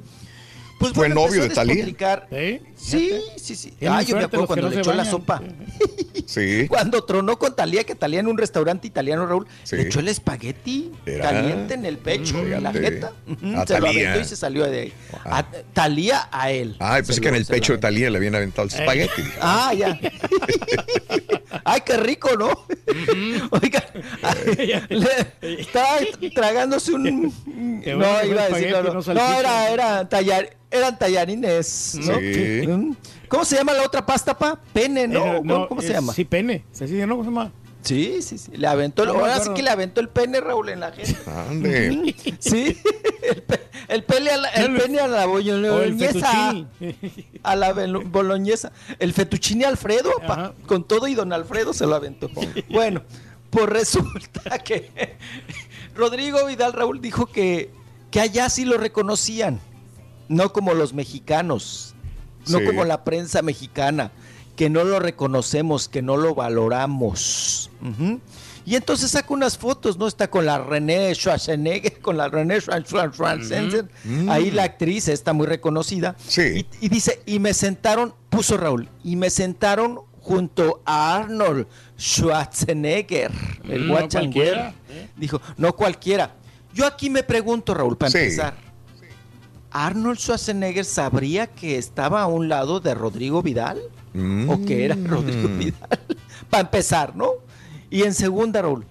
Pues 0.78 0.92
Fue 0.92 1.08
bueno, 1.08 1.26
novio 1.26 1.42
de 1.42 1.48
Talía. 1.50 1.74
despotricar. 1.74 2.28
¿Sí? 2.76 3.20
Sí, 3.36 3.57
sí, 3.57 3.74
Ah, 3.89 4.02
yo 4.02 4.16
me 4.16 4.24
acuerdo 4.24 4.47
cuando 4.47 4.68
no 4.68 4.74
le 4.74 4.81
echó 4.81 4.92
la 4.92 5.05
sopa. 5.05 5.42
Sí. 6.26 6.66
Cuando 6.68 7.02
tronó 7.05 7.39
con 7.39 7.57
Talía, 7.57 7.84
que 7.84 7.94
Talía 7.94 8.20
en 8.20 8.26
un 8.28 8.36
restaurante 8.36 8.86
italiano, 8.86 9.26
Raúl, 9.26 9.47
Sí. 9.65 9.76
le 9.76 9.82
echó 9.84 10.00
el 10.00 10.08
espagueti 10.08 10.92
caliente 11.23 11.73
en 11.73 11.86
el 11.86 11.97
pecho, 11.97 12.39
en 12.40 12.62
la 12.62 12.70
jeta. 12.73 13.12
A 13.57 13.66
se 13.66 13.81
lo 13.81 13.86
aventó 13.89 14.20
y 14.20 14.24
se 14.24 14.36
salió 14.36 14.65
de 14.66 14.81
ahí. 14.81 14.92
A, 15.24 15.42
Talía 15.73 16.28
a 16.31 16.50
él. 16.50 16.76
Ay, 16.81 17.02
pues 17.02 17.18
que 17.18 17.28
en 17.28 17.34
el 17.36 17.47
pecho 17.47 17.73
de. 17.73 17.78
Talía 17.78 18.10
le 18.10 18.18
habían 18.18 18.34
aventado 18.34 18.68
el 18.68 18.74
espagueti. 18.74 19.23
Ah, 19.40 19.73
ya. 19.74 19.98
Ay, 21.65 21.81
qué 21.84 21.97
rico, 21.97 22.31
¿no? 22.36 22.50
Oiga, 23.50 23.84
le- 24.90 25.60
estaba 25.60 25.98
tragándose 26.34 26.92
un. 26.92 27.32
No, 27.47 28.24
iba 28.24 28.42
a 28.42 28.48
decir, 28.50 28.70
no, 28.73 29.15
no. 29.15 29.39
era, 29.40 29.70
era 29.70 30.08
tallar, 30.08 30.50
eran 30.70 30.98
tallarines, 30.98 31.97
¿no? 32.02 32.18
Sí. 32.18 32.64
Mm. 32.66 32.97
¿Cómo 33.28 33.44
se 33.44 33.56
llama 33.56 33.72
la 33.72 33.82
otra 33.84 34.05
pasta, 34.05 34.36
pa? 34.36 34.58
Pene, 34.72 35.06
¿no? 35.08 35.24
Eh, 35.26 35.36
¿Cómo, 35.38 35.68
cómo 35.68 35.82
se 35.82 35.92
llama? 35.92 36.12
Sí, 36.14 36.24
pene. 36.24 36.64
¿Sí, 36.72 36.88
sí, 36.88 36.94
¿no? 36.94 37.16
¿Cómo 37.16 37.24
se 37.24 37.30
llama? 37.30 37.52
Sí, 37.82 38.20
sí, 38.22 38.36
sí. 38.38 38.50
Le 38.56 38.66
aventó, 38.66 39.05
el- 39.05 39.10
ahora 39.10 39.38
sí 39.40 39.50
que 39.55 39.62
le 39.62 39.70
aventó 39.70 40.00
el 40.00 40.08
pene, 40.08 40.40
Raúl, 40.40 40.68
en 40.68 40.80
la 40.80 40.92
gente. 40.92 41.16
Ande. 41.48 42.14
Sí, 42.38 42.76
el, 43.22 43.42
pe- 43.42 43.60
el 43.88 44.05
pene 44.05 44.30
a 44.30 44.36
la, 44.36 44.48
el 44.48 44.76
pene 44.76 44.98
a 45.00 45.08
la 45.08 45.26
boloñesa. 45.26 46.66
A 47.42 47.56
la 47.56 47.72
boloñesa. 47.72 48.72
El 48.98 49.12
fettuccine 49.12 49.64
Alfredo, 49.64 50.10
pa, 50.26 50.55
con 50.66 50.84
todo 50.84 51.06
y 51.08 51.14
don 51.14 51.32
Alfredo 51.32 51.72
se 51.72 51.86
lo 51.86 51.94
aventó. 51.94 52.28
Bueno, 52.68 53.02
pues 53.50 53.66
resulta 53.66 54.58
que 54.58 55.16
Rodrigo 55.94 56.44
Vidal 56.47 56.72
Raúl 56.72 57.00
dijo 57.00 57.26
que, 57.26 57.70
que 58.10 58.20
allá 58.20 58.48
sí 58.50 58.64
lo 58.64 58.76
reconocían, 58.76 59.60
no 60.28 60.52
como 60.52 60.74
los 60.74 60.92
mexicanos, 60.94 61.94
no 62.48 62.58
Sí. 62.58 62.65
como 62.65 62.84
la 62.84 63.05
prensa 63.05 63.42
mexicana, 63.42 64.10
que 64.57 64.68
no 64.70 64.84
lo 64.84 64.98
reconocemos, 65.00 65.89
que 65.89 66.02
no 66.02 66.16
lo 66.16 66.34
valoramos. 66.34 67.70
Y 68.66 68.74
entonces 68.76 69.12
saca 69.12 69.32
unas 69.32 69.57
fotos, 69.57 69.97
¿no? 69.97 70.07
Está 70.07 70.28
con 70.28 70.44
la 70.44 70.58
René 70.58 71.15
Schwarzenegger, 71.15 72.00
con 72.00 72.16
la 72.18 72.28
René 72.28 72.60
Schwarzenegger, 72.60 73.89
ahí 74.28 74.50
la 74.50 74.65
actriz 74.65 75.08
está 75.08 75.32
muy 75.32 75.47
reconocida. 75.47 76.16
Sí. 76.26 76.66
Y, 76.81 76.86
y 76.86 76.89
dice, 76.90 77.23
y 77.24 77.39
me 77.39 77.55
sentaron, 77.55 78.12
puso 78.28 78.57
Raúl, 78.58 78.89
y 79.02 79.16
me 79.16 79.31
sentaron 79.31 80.00
junto 80.20 80.82
a 80.84 81.16
Arnold 81.16 81.66
Schwarzenegger, 81.98 83.31
el 83.68 83.84
Mm, 83.84 83.89
no 83.89 83.94
Dijo, 85.16 85.40
no 85.57 85.74
cualquiera. 85.74 86.34
Yo 86.74 86.86
aquí 86.86 87.08
me 87.10 87.23
pregunto, 87.23 87.73
Raúl, 87.74 87.97
para 87.97 88.10
Sí. 88.10 88.18
empezar. 88.18 88.55
¿Arnold 89.70 90.18
Schwarzenegger 90.18 90.84
sabría 90.84 91.47
que 91.47 91.76
estaba 91.78 92.22
a 92.22 92.26
un 92.26 92.48
lado 92.48 92.80
de 92.80 92.94
Rodrigo 92.94 93.42
Vidal? 93.42 93.78
¿O 94.48 94.64
que 94.64 94.84
era 94.84 94.97
Rodrigo 94.97 95.48
Mm. 95.48 95.58
Vidal? 95.58 95.88
para 96.50 96.62
empezar, 96.62 97.14
¿no? 97.14 97.30
Y 97.90 98.02
en 98.02 98.14
segunda, 98.14 98.62
Raúl, 98.62 98.84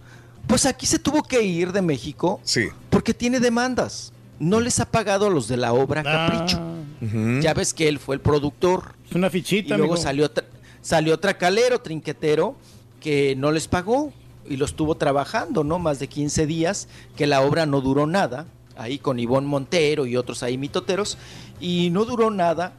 pues 0.48 0.66
aquí 0.66 0.86
se 0.86 1.00
tuvo 1.00 1.24
que 1.24 1.42
ir 1.44 1.72
de 1.72 1.82
México 1.82 2.40
Sí. 2.44 2.68
porque 2.90 3.14
tiene 3.14 3.40
demandas. 3.40 4.14
No 4.40 4.60
les 4.60 4.80
ha 4.80 4.86
pagado 4.86 5.28
a 5.28 5.30
los 5.30 5.48
de 5.48 5.58
la 5.58 5.74
obra 5.74 6.04
Capricho. 6.04 6.58
Ah, 6.62 6.74
Ujú. 7.02 7.40
Ya 7.42 7.54
ves 7.54 7.74
que 7.74 7.88
él 7.88 8.00
fue 8.00 8.16
el 8.16 8.22
productor. 8.22 8.94
es 9.10 9.16
una 9.16 9.28
Y 9.28 9.32
fichita, 9.32 9.78
luego 9.78 9.94
mijo. 9.94 10.04
salió, 10.04 10.32
tra- 10.34 10.46
salió 10.82 11.20
Tracalero, 11.20 11.80
Trinquetero, 11.82 12.56
que 13.02 13.36
no 13.36 13.52
les 13.52 13.68
pagó. 13.68 14.14
y 14.50 14.56
lo 14.56 14.64
estuvo 14.64 14.96
trabajando, 14.96 15.66
¿no? 15.66 15.78
Más 15.78 16.00
de 16.00 16.08
15 16.08 16.46
días, 16.48 16.88
que 17.18 17.28
la 17.28 17.42
obra 17.42 17.66
no 17.66 17.82
duró 17.82 18.08
nada, 18.08 18.46
ahí 18.78 18.98
con 19.00 19.20
Ivonne 19.20 19.48
Montero 19.48 20.06
y 20.06 20.16
otros 20.18 20.44
ahí 20.44 20.58
mitoteros, 20.58 21.18
y 21.60 21.90
no 21.92 22.06
duró 22.06 22.30
nada 22.32 22.74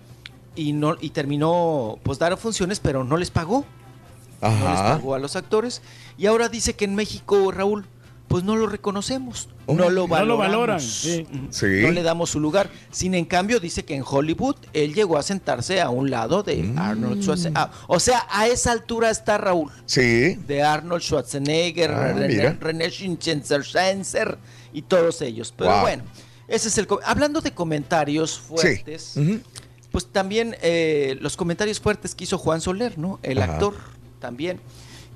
y, 0.56 0.72
no, 0.72 0.96
y 1.00 1.10
terminó, 1.10 1.98
pues 2.02 2.18
dar 2.18 2.36
funciones, 2.36 2.80
pero 2.80 3.04
no 3.04 3.16
les 3.16 3.30
pagó. 3.30 3.64
No 4.40 4.48
les 4.48 4.58
Ajá. 4.62 4.96
pagó 4.98 5.14
a 5.14 5.18
los 5.18 5.34
actores. 5.36 5.82
Y 6.16 6.26
ahora 6.26 6.48
dice 6.48 6.74
que 6.74 6.84
en 6.84 6.94
México, 6.94 7.50
Raúl, 7.52 7.86
pues 8.28 8.44
no 8.44 8.56
lo 8.56 8.66
reconocemos, 8.66 9.48
Oh, 9.66 9.74
no 9.74 9.88
lo 9.90 10.02
no 10.02 10.08
valoramos. 10.08 10.28
lo 10.28 10.36
valoran, 10.36 10.80
sí. 10.80 11.26
Sí. 11.50 11.66
No 11.82 11.90
le 11.90 12.02
damos 12.02 12.30
su 12.30 12.40
lugar. 12.40 12.70
Sin 12.90 13.14
en 13.14 13.24
cambio, 13.24 13.58
dice 13.60 13.84
que 13.84 13.94
en 13.94 14.02
Hollywood 14.06 14.56
él 14.74 14.94
llegó 14.94 15.16
a 15.18 15.22
sentarse 15.22 15.80
a 15.80 15.90
un 15.90 16.10
lado 16.10 16.42
de 16.42 16.56
Mm. 16.62 16.78
Arnold 16.78 17.22
Schwarzenegger. 17.22 17.62
Ah, 17.62 17.70
o 17.86 17.98
sea, 18.00 18.26
a 18.30 18.46
esa 18.46 18.72
altura 18.72 19.10
está 19.10 19.38
Raúl. 19.38 19.70
Sí. 19.86 20.34
De 20.46 20.62
Arnold 20.62 21.02
Schwarzenegger, 21.02 21.90
Ah, 21.90 22.12
René, 22.12 22.28
mira. 22.28 22.58
Y 24.72 24.82
todos 24.82 25.20
ellos. 25.22 25.52
Pero 25.56 25.70
Wow. 25.70 25.80
bueno, 25.80 26.02
ese 26.48 26.68
es 26.68 26.78
el. 26.78 26.86
Hablando 27.04 27.40
de 27.40 27.52
comentarios 27.52 28.38
fuertes, 28.38 29.14
pues 29.90 30.06
también 30.06 30.56
eh, 30.62 31.16
los 31.20 31.36
comentarios 31.36 31.80
fuertes 31.80 32.14
que 32.14 32.24
hizo 32.24 32.38
Juan 32.38 32.60
Soler, 32.60 32.98
¿no? 32.98 33.18
El 33.22 33.40
Ajá. 33.42 33.54
actor 33.54 33.74
también, 34.20 34.60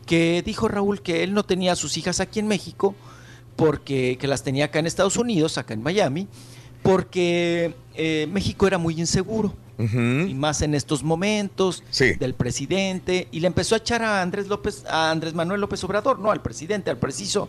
que 0.07 0.43
dijo 0.45 0.69
Raúl 0.69 1.03
que 1.03 1.23
él 1.23 1.35
no 1.35 1.45
tenía 1.45 1.73
a 1.73 1.77
sus 1.77 1.97
hijas 1.97 2.21
aquí 2.21 2.39
en 2.41 2.49
México, 2.49 2.95
porque 3.57 4.17
que 4.19 4.27
las 4.27 4.43
tenía 4.43 4.67
acá 4.67 4.79
en 4.79 4.87
Estados 4.87 5.17
Unidos, 5.17 5.59
acá 5.59 5.75
en 5.75 5.83
Miami, 5.83 6.27
porque 6.83 7.75
eh, 7.95 8.27
México 8.33 8.67
era 8.67 8.79
muy 8.79 8.99
inseguro. 8.99 9.55
Y 9.79 10.35
más 10.35 10.63
en 10.63 10.77
estos 10.77 11.03
momentos 11.03 11.83
del 12.21 12.35
presidente. 12.35 13.27
Y 13.33 13.41
le 13.41 13.49
empezó 13.49 13.75
a 13.75 13.79
echar 13.79 14.01
a 14.05 14.23
Andrés 14.23 14.47
López, 14.47 14.85
a 14.87 15.11
Andrés 15.11 15.35
Manuel 15.35 15.61
López 15.61 15.83
Obrador, 15.83 16.21
no 16.21 16.31
al 16.31 16.41
presidente, 16.41 16.89
al 16.89 16.99
preciso, 16.99 17.49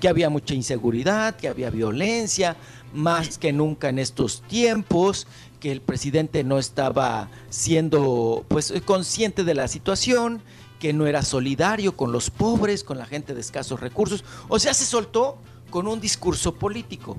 que 0.00 0.08
había 0.08 0.30
mucha 0.30 0.54
inseguridad, 0.54 1.36
que 1.36 1.48
había 1.48 1.70
violencia, 1.70 2.56
más 2.92 3.38
que 3.38 3.52
nunca 3.52 3.88
en 3.88 3.98
estos 3.98 4.42
tiempos, 4.42 5.26
que 5.60 5.72
el 5.72 5.80
presidente 5.80 6.44
no 6.44 6.58
estaba 6.58 7.28
siendo 7.50 8.44
pues 8.48 8.72
consciente 8.84 9.44
de 9.44 9.54
la 9.54 9.68
situación, 9.68 10.42
que 10.78 10.92
no 10.92 11.06
era 11.06 11.22
solidario 11.22 11.96
con 11.96 12.12
los 12.12 12.30
pobres, 12.30 12.84
con 12.84 12.98
la 12.98 13.06
gente 13.06 13.34
de 13.34 13.40
escasos 13.40 13.80
recursos. 13.80 14.24
O 14.48 14.58
sea, 14.58 14.74
se 14.74 14.84
soltó 14.84 15.38
con 15.70 15.88
un 15.88 16.00
discurso 16.00 16.54
político. 16.54 17.16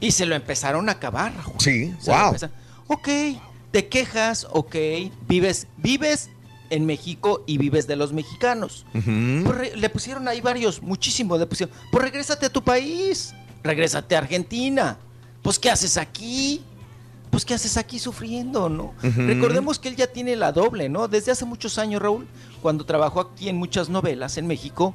Y 0.00 0.12
se 0.12 0.26
lo 0.26 0.36
empezaron 0.36 0.88
a 0.88 0.92
acabar. 0.92 1.32
Sí, 1.58 1.92
Se 1.98 2.12
wow. 2.12 2.36
Ok, 2.86 3.08
te 3.72 3.88
quejas, 3.88 4.46
ok, 4.50 4.76
vives, 5.26 5.66
vives 5.76 6.30
en 6.70 6.86
México 6.86 7.44
y 7.46 7.58
vives 7.58 7.86
de 7.86 7.96
los 7.96 8.12
mexicanos. 8.12 8.84
Le 8.94 9.88
pusieron 9.90 10.28
ahí 10.28 10.40
varios, 10.40 10.82
muchísimos, 10.82 11.38
le 11.38 11.46
pusieron, 11.46 11.74
pues 11.90 12.04
regrésate 12.04 12.46
a 12.46 12.50
tu 12.50 12.62
país, 12.62 13.34
regrésate 13.62 14.14
a 14.16 14.18
Argentina. 14.18 14.98
Pues 15.42 15.58
¿qué 15.58 15.70
haces 15.70 15.96
aquí? 15.96 16.62
Pues 17.30 17.44
¿qué 17.44 17.54
haces 17.54 17.76
aquí 17.76 17.98
sufriendo, 17.98 18.68
no? 18.68 18.94
Recordemos 19.02 19.78
que 19.78 19.88
él 19.88 19.96
ya 19.96 20.06
tiene 20.06 20.36
la 20.36 20.52
doble, 20.52 20.88
¿no? 20.88 21.08
Desde 21.08 21.32
hace 21.32 21.44
muchos 21.44 21.78
años, 21.78 22.00
Raúl, 22.00 22.26
cuando 22.62 22.84
trabajó 22.84 23.20
aquí 23.20 23.48
en 23.48 23.56
muchas 23.56 23.88
novelas 23.88 24.38
en 24.38 24.46
México, 24.46 24.94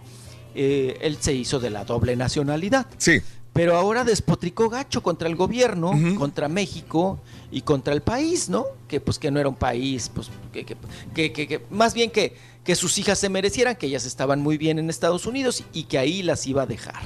eh, 0.55 0.97
él 1.01 1.17
se 1.19 1.33
hizo 1.33 1.59
de 1.59 1.69
la 1.69 1.85
doble 1.85 2.15
nacionalidad. 2.15 2.87
Sí. 2.97 3.21
Pero 3.53 3.75
ahora 3.77 4.03
despotricó 4.03 4.67
gacho 4.67 5.03
contra 5.03 5.27
el 5.29 5.35
gobierno, 5.35 5.91
contra 6.17 6.47
México 6.49 7.19
y 7.51 7.61
contra 7.61 7.93
el 7.93 8.01
país, 8.01 8.49
¿no? 8.49 8.65
Que 8.87 8.99
pues 8.99 9.19
que 9.19 9.29
no 9.29 9.39
era 9.39 9.47
un 9.47 9.55
país, 9.55 10.09
pues 10.13 10.31
que, 10.51 10.65
que- 10.65 10.75
que- 11.13 11.31
que- 11.31 11.47
que- 11.47 11.61
más 11.69 11.93
bien 11.93 12.09
que, 12.09 12.35
que 12.63 12.75
sus 12.75 12.97
hijas 12.97 13.19
se 13.19 13.29
merecieran, 13.29 13.75
que 13.75 13.85
ellas 13.85 14.05
estaban 14.05 14.41
muy 14.41 14.57
bien 14.57 14.79
en 14.79 14.89
Estados 14.89 15.27
Unidos 15.27 15.63
y 15.71 15.83
que 15.83 15.99
ahí 15.99 16.23
las 16.23 16.47
iba 16.47 16.63
a 16.63 16.65
dejar. 16.65 17.01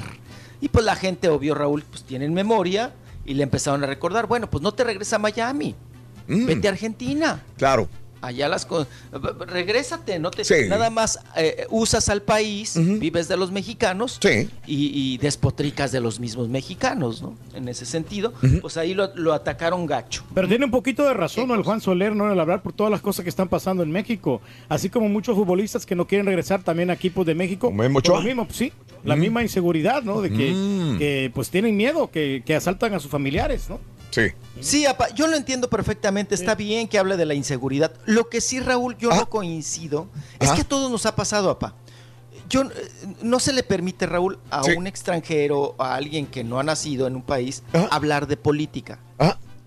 Y 0.62 0.70
pues 0.70 0.86
la 0.86 0.96
gente, 0.96 1.28
obvio, 1.28 1.54
Raúl, 1.54 1.84
pues 1.84 2.04
tienen 2.04 2.34
memoria 2.34 2.94
y 3.26 3.34
le 3.34 3.44
empezaron 3.44 3.84
a 3.84 3.88
recordar, 3.88 4.26
bueno, 4.28 4.50
pues 4.50 4.64
no 4.64 4.74
te 4.74 4.86
regresa 4.86 5.18
a 5.18 5.20
Miami, 5.20 5.76
Mm. 6.28 6.46
vete 6.46 6.68
a 6.70 6.72
Argentina. 6.72 7.44
Claro. 7.58 7.90
Allá 8.22 8.48
las 8.50 8.66
cosas. 8.66 8.88
Regrésate, 9.48 10.20
no 10.20 10.32
te. 10.32 10.44
Sí. 10.44 10.56
Nada 10.68 10.90
más 10.90 11.20
eh, 11.36 11.66
usas 11.70 12.10
al 12.10 12.22
país, 12.22 12.74
vives 13.00 13.28
de 13.28 13.38
los 13.38 13.52
mexicanos 13.52 14.20
y, 14.66 15.14
y 15.14 15.18
despotricas 15.18 15.92
de 15.92 16.00
los 16.02 16.20
mismos 16.20 16.50
mexicanos, 16.50 17.22
¿no? 17.22 17.36
En 17.54 17.68
ese 17.68 17.86
sentido, 17.86 18.34
pues 18.62 18.78
ahí 18.78 18.94
lo, 18.94 19.14
lo 19.16 19.34
atacaron 19.34 19.86
gacho. 19.86 20.24
Pero 20.34 20.48
tiene 20.48 20.66
un 20.66 20.72
poquito 20.72 21.04
de 21.04 21.14
razón 21.14 21.48
¿no? 21.48 21.56
el 21.56 21.64
Juan 21.64 21.82
Soler, 21.82 22.16
¿no? 22.16 22.32
El 22.32 22.40
hablar 22.40 22.62
por 22.62 22.74
todas 22.74 22.92
las 22.92 23.02
cosas 23.02 23.24
que 23.24 23.30
están 23.30 23.48
pasando 23.50 23.84
en 23.84 23.92
México. 23.92 24.42
Así 24.70 24.90
como 24.90 25.08
muchos 25.10 25.36
futbolistas 25.36 25.86
que 25.86 25.96
no 25.96 26.08
quieren 26.08 26.26
regresar 26.26 26.64
también 26.64 26.90
a 26.90 26.94
equipos 26.94 27.26
de 27.26 27.36
México. 27.36 27.72
Lo 27.76 28.22
mismo, 28.22 28.46
pues, 28.46 28.58
sí. 28.58 28.74
La 29.04 29.16
Mm. 29.16 29.20
misma 29.20 29.44
inseguridad, 29.44 30.02
¿no? 30.04 30.22
De 30.22 30.30
que, 30.32 30.52
Mm. 30.52 30.98
que, 30.98 31.32
pues 31.34 31.50
tienen 31.50 31.78
miedo, 31.78 32.10
que, 32.12 32.44
que 32.46 32.56
asaltan 32.56 32.94
a 32.94 33.00
sus 33.00 33.10
familiares, 33.12 33.70
¿no? 33.70 33.80
Sí. 34.18 34.34
Sí, 34.60 34.86
apa, 34.86 35.10
yo 35.10 35.28
lo 35.28 35.36
entiendo 35.38 35.70
perfectamente. 35.70 36.34
Está 36.34 36.56
bien 36.56 36.88
que 36.88 36.98
hable 36.98 37.18
de 37.18 37.26
la 37.26 37.34
inseguridad. 37.36 37.92
Lo 38.06 38.30
que 38.30 38.42
sí, 38.42 38.60
Raúl, 38.60 38.98
yo 38.98 39.10
no 39.10 39.30
coincido. 39.30 40.08
Es 40.40 40.52
que 40.52 40.62
a 40.62 40.68
todos 40.68 40.90
nos 40.92 41.06
ha 41.06 41.16
pasado, 41.16 41.50
apa. 41.52 41.76
Yo, 42.50 42.62
eh, 42.64 42.70
no 43.22 43.40
se 43.40 43.52
le 43.54 43.62
permite, 43.62 44.06
Raúl, 44.06 44.40
a 44.50 44.64
Sí. 44.64 44.72
un 44.78 44.88
extranjero, 44.88 45.76
a 45.78 45.96
alguien 45.96 46.26
que 46.26 46.44
no 46.44 46.60
ha 46.60 46.64
nacido 46.64 47.06
en 47.06 47.16
un 47.16 47.22
país, 47.22 47.62
hablar 47.92 48.26
de 48.28 48.38
política. 48.38 49.00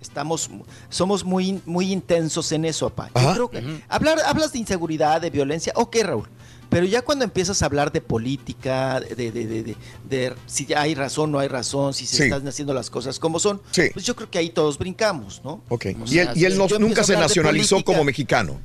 Estamos, 0.01 0.49
somos 0.89 1.25
muy, 1.25 1.61
muy 1.67 1.93
intensos 1.93 2.51
en 2.53 2.65
eso, 2.65 2.87
apa. 2.87 3.11
Yo 3.15 3.33
creo 3.35 3.51
que 3.51 3.83
hablar, 3.87 4.19
hablas 4.25 4.51
de 4.53 4.59
inseguridad, 4.59 5.21
de 5.21 5.29
violencia, 5.29 5.75
ok, 5.77 5.97
Raúl. 6.03 6.29
Pero 6.71 6.87
ya 6.87 7.03
cuando 7.03 7.25
empiezas 7.25 7.61
a 7.63 7.67
hablar 7.67 7.91
de 7.93 8.01
política, 8.01 9.01
de, 9.01 9.15
de, 9.17 9.33
de, 9.33 9.63
de- 9.65 9.77
de 10.09 10.33
si 10.47 10.73
hay 10.73 10.95
razón, 10.95 11.33
no 11.33 11.41
hay 11.41 11.49
razón, 11.49 11.93
si 11.93 12.07
se 12.07 12.17
Sí. 12.17 12.23
están 12.23 12.47
haciendo 12.47 12.73
las 12.73 12.89
cosas 12.91 13.19
como 13.19 13.39
son, 13.41 13.61
pues 13.93 14.07
yo 14.07 14.15
creo 14.17 14.31
que 14.31 14.39
ahí 14.39 14.51
todos 14.51 14.79
brincamos, 14.79 15.43
¿no? 15.45 15.63
Ok. 15.69 15.87
O 16.01 16.05
y 16.07 16.19
él, 16.21 16.29
y 16.37 16.45
él 16.45 16.53
si 16.53 16.59
no- 16.59 16.69
yo 16.69 16.79
nunca 16.79 17.03
se 17.03 17.15
nacionalizó 17.17 17.75
política, 17.77 17.93
como 17.93 18.05
mexicano. 18.05 18.61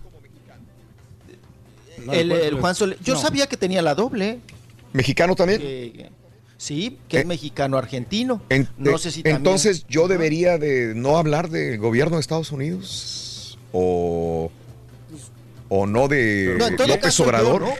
El, 2.11 2.31
el 2.31 2.59
Juan 2.59 2.75
Soler- 2.75 2.99
yo 3.03 3.15
No. 3.15 3.19
sabía 3.21 3.47
que 3.47 3.57
tenía 3.57 3.81
la 3.81 3.95
doble. 3.95 4.39
¿Mexicano 4.93 5.35
también? 5.35 5.59
que- 5.59 6.11
sí, 6.57 6.99
que 7.09 7.19
es 7.21 7.25
mexicano-argentino. 7.25 8.41
En- 8.49 8.69
no 8.77 8.95
eh, 8.95 8.99
sé 8.99 9.11
si 9.11 9.23
también- 9.23 9.37
entonces 9.37 9.85
yo 9.89 10.07
debería 10.07 10.57
de 10.57 10.93
no 10.95 11.17
hablar 11.17 11.49
del 11.49 11.79
gobierno 11.79 12.17
de 12.17 12.21
Estados 12.21 12.51
Unidos 12.51 13.57
o 13.73 14.51
o 15.67 15.87
no 15.87 16.07
de 16.07 16.55
No, 16.59 16.67
en 16.67 16.75
todo 16.75 16.87
López 16.87 17.05
caso, 17.05 17.23
yo 17.23 17.29
Obrador. 17.29 17.61
no. 17.61 17.73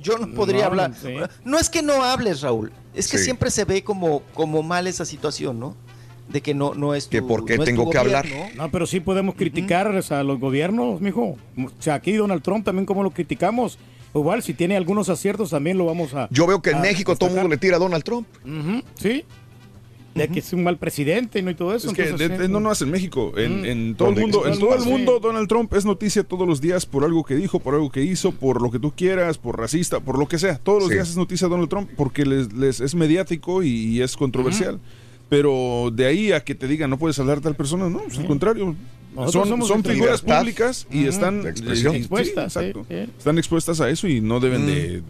Yo 0.00 0.18
no 0.18 0.28
podría 0.34 0.62
No, 0.62 0.66
hablar. 0.66 0.94
sí. 1.00 1.14
No 1.44 1.58
es 1.58 1.68
que 1.70 1.82
no 1.82 2.02
hables, 2.02 2.40
Raúl. 2.40 2.72
Es 2.94 3.08
que 3.08 3.18
Sí. 3.18 3.24
siempre 3.24 3.50
se 3.50 3.64
ve 3.64 3.84
como, 3.84 4.22
como 4.34 4.62
mal 4.62 4.86
esa 4.86 5.04
situación, 5.04 5.60
¿no? 5.60 5.76
De 6.28 6.40
que 6.40 6.54
no, 6.54 6.74
no 6.74 6.94
es 6.94 7.06
tu, 7.06 7.10
Que 7.10 7.22
por 7.22 7.44
qué 7.44 7.58
no 7.58 7.64
tengo 7.64 7.90
que 7.90 7.98
hablar. 7.98 8.26
No, 8.56 8.70
pero 8.70 8.86
sí 8.86 9.00
podemos 9.00 9.34
criticar 9.34 9.88
a 9.88 10.22
los 10.22 10.38
gobiernos, 10.40 11.00
mijo. 11.00 11.36
O 11.58 11.70
sea, 11.80 11.94
aquí 11.94 12.12
Donald 12.12 12.42
Trump 12.42 12.64
también 12.64 12.86
como 12.86 13.02
lo 13.02 13.10
criticamos. 13.10 13.78
Igual, 14.14 14.42
si 14.42 14.54
tiene 14.54 14.76
algunos 14.76 15.08
aciertos 15.08 15.50
también 15.50 15.78
lo 15.78 15.86
vamos 15.86 16.14
a... 16.14 16.28
Yo 16.32 16.44
veo 16.46 16.60
que 16.60 16.70
en 16.70 16.80
México 16.80 17.14
todo 17.14 17.28
el 17.30 17.34
mundo 17.36 17.48
le 17.48 17.58
tira 17.58 17.76
a 17.76 17.78
Donald 17.78 18.02
Trump. 18.02 18.26
Sí. 18.94 19.24
De 20.26 20.28
que 20.28 20.38
es 20.40 20.52
un 20.52 20.62
mal 20.62 20.76
presidente 20.78 21.42
¿no? 21.42 21.50
y 21.50 21.54
todo 21.54 21.74
eso. 21.74 21.88
Es 21.88 21.94
que 21.94 22.02
entonces, 22.04 22.28
de- 22.28 22.36
sí. 22.36 22.42
de- 22.42 22.48
no 22.48 22.60
no 22.60 22.70
es 22.72 22.80
en 22.82 22.90
México, 22.90 23.32
en, 23.36 23.62
Mm. 23.62 23.64
en 23.64 23.94
todo 23.94 24.08
el 24.10 24.20
mundo, 24.20 24.46
en 24.46 24.58
todo 24.58 24.74
el 24.74 24.82
Sí. 24.82 24.88
mundo 24.88 25.18
Donald 25.20 25.48
Trump 25.48 25.72
es 25.74 25.84
noticia 25.84 26.22
todos 26.24 26.46
los 26.46 26.60
días 26.60 26.86
por 26.86 27.04
algo 27.04 27.24
que 27.24 27.34
dijo, 27.36 27.60
por 27.60 27.74
algo 27.74 27.90
que 27.90 28.02
hizo, 28.02 28.32
por 28.32 28.60
lo 28.62 28.70
que 28.70 28.78
tú 28.78 28.92
quieras, 28.96 29.38
por 29.38 29.58
racista, 29.58 30.00
por 30.00 30.18
lo 30.18 30.26
que 30.28 30.38
sea. 30.38 30.58
Todos 30.58 30.80
los 30.80 30.88
Sí. 30.88 30.94
días 30.94 31.10
es 31.10 31.16
noticia 31.16 31.48
Donald 31.48 31.68
Trump 31.68 31.90
porque 31.96 32.24
les, 32.24 32.52
les 32.52 32.80
es 32.80 32.94
mediático 32.94 33.62
y, 33.62 33.68
y 33.70 34.02
es 34.02 34.16
controversial. 34.16 34.78
Pero 35.28 35.90
de 35.92 36.06
ahí 36.06 36.32
a 36.32 36.40
que 36.42 36.54
te 36.54 36.66
digan 36.66 36.90
no 36.90 36.98
puedes 36.98 37.18
hablar 37.18 37.36
de 37.38 37.42
tal 37.44 37.54
persona, 37.54 37.88
no, 37.88 37.98
pues, 38.00 38.18
al 38.18 38.26
contrario. 38.26 38.74
Nosotros 39.14 39.48
Son, 39.48 39.62
son 39.62 39.82
figuras 39.84 40.22
libertad. 40.22 40.40
públicas 40.40 40.86
y 40.90 41.06
están 41.06 41.44
eh, 41.46 41.50
Expuestas, 41.50 42.52
sí. 42.52 42.72
Están 43.18 43.38
expuestas 43.38 43.80
a 43.80 43.90
eso 43.90 44.06
y 44.06 44.20
no 44.20 44.38
deben 44.38 44.66
de, 44.66 45.02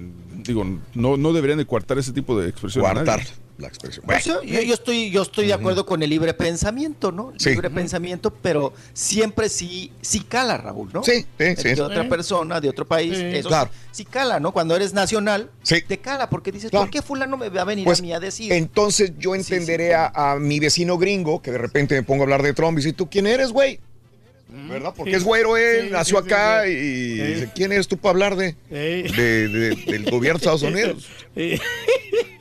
digo, 0.45 0.65
no, 0.95 1.17
no 1.19 1.33
deberían 1.35 1.59
de 1.59 1.67
coartar 1.67 1.99
ese 1.99 2.13
tipo 2.13 2.39
de 2.41 2.51
nadie. 2.53 2.81
Coartar 2.81 3.21
la 3.61 3.69
expresión. 3.69 4.05
O 4.09 4.13
sea, 4.21 4.21
yo, 4.43 4.43
yo 4.63 4.75
estoy, 4.75 5.11
yo 5.11 5.23
estoy 5.23 5.47
de 5.47 5.53
acuerdo 5.53 5.87
con 5.87 6.03
el 6.03 6.11
libre 6.11 6.35
pensamiento, 6.35 7.13
¿no? 7.13 7.33
Sí. 7.39 7.51
Libre 7.51 7.71
pensamiento, 7.71 8.31
pero 8.33 8.73
siempre 8.93 9.49
sí, 9.49 9.93
sí 10.01 10.21
cala, 10.21 10.57
Raúl, 10.59 10.91
¿no? 10.93 11.03
Sí, 11.05 11.21
sí, 11.39 11.45
de 11.45 11.57
sí. 11.75 11.81
otra 11.81 12.09
persona, 12.09 12.61
de 12.61 12.69
otro 12.69 12.85
país, 12.87 13.17
Sí. 13.19 13.25
eso 13.25 13.49
Claro. 13.49 13.71
sí, 13.93 14.05
cala, 14.05 14.41
¿no? 14.41 14.53
Cuando 14.53 14.75
eres 14.77 14.93
nacional, 14.93 15.51
Sí. 15.63 15.83
te 15.87 15.99
cala, 15.99 16.29
porque 16.31 16.51
dices, 16.53 16.71
Claro. 16.71 16.85
¿por 16.87 16.91
qué 16.91 17.03
fulano 17.03 17.37
me 17.37 17.49
va 17.49 17.63
a 17.63 17.65
venir 17.65 17.85
Pues, 17.85 18.01
a 18.01 18.03
mí 18.03 18.13
a 18.13 18.21
decir? 18.21 18.53
Entonces 18.53 19.13
yo 19.19 19.35
entenderé 19.35 19.95
a, 19.95 20.11
a 20.15 20.39
mi 20.39 20.59
vecino 20.61 20.99
gringo 20.99 21.43
que 21.43 21.51
de 21.53 21.59
repente 21.59 21.95
me 21.95 22.03
pongo 22.03 22.23
a 22.23 22.25
hablar 22.25 22.43
de 22.43 22.53
Trump 22.55 22.79
y 22.79 22.83
dice, 22.83 22.93
¿tú 22.93 23.09
quién 23.11 23.27
eres, 23.27 23.51
güey? 23.53 23.81
¿Verdad? 24.69 24.93
Porque 24.97 25.13
Sí. 25.13 25.17
es 25.19 25.23
güero 25.23 25.57
él, 25.57 25.85
Sí, 25.87 25.91
nació 25.93 26.19
sí, 26.19 26.25
acá 26.27 26.63
sí. 26.65 26.71
y 26.73 27.13
dice, 27.21 27.51
¿quién 27.55 27.71
eres 27.71 27.87
tú 27.87 27.97
para 27.97 28.11
hablar 28.11 28.35
de, 28.35 28.57
de- 28.69 29.47
de- 29.49 29.77
del 29.87 30.11
gobierno 30.11 30.39
de 30.41 30.45
Estados 30.45 30.63
Unidos? 30.65 31.07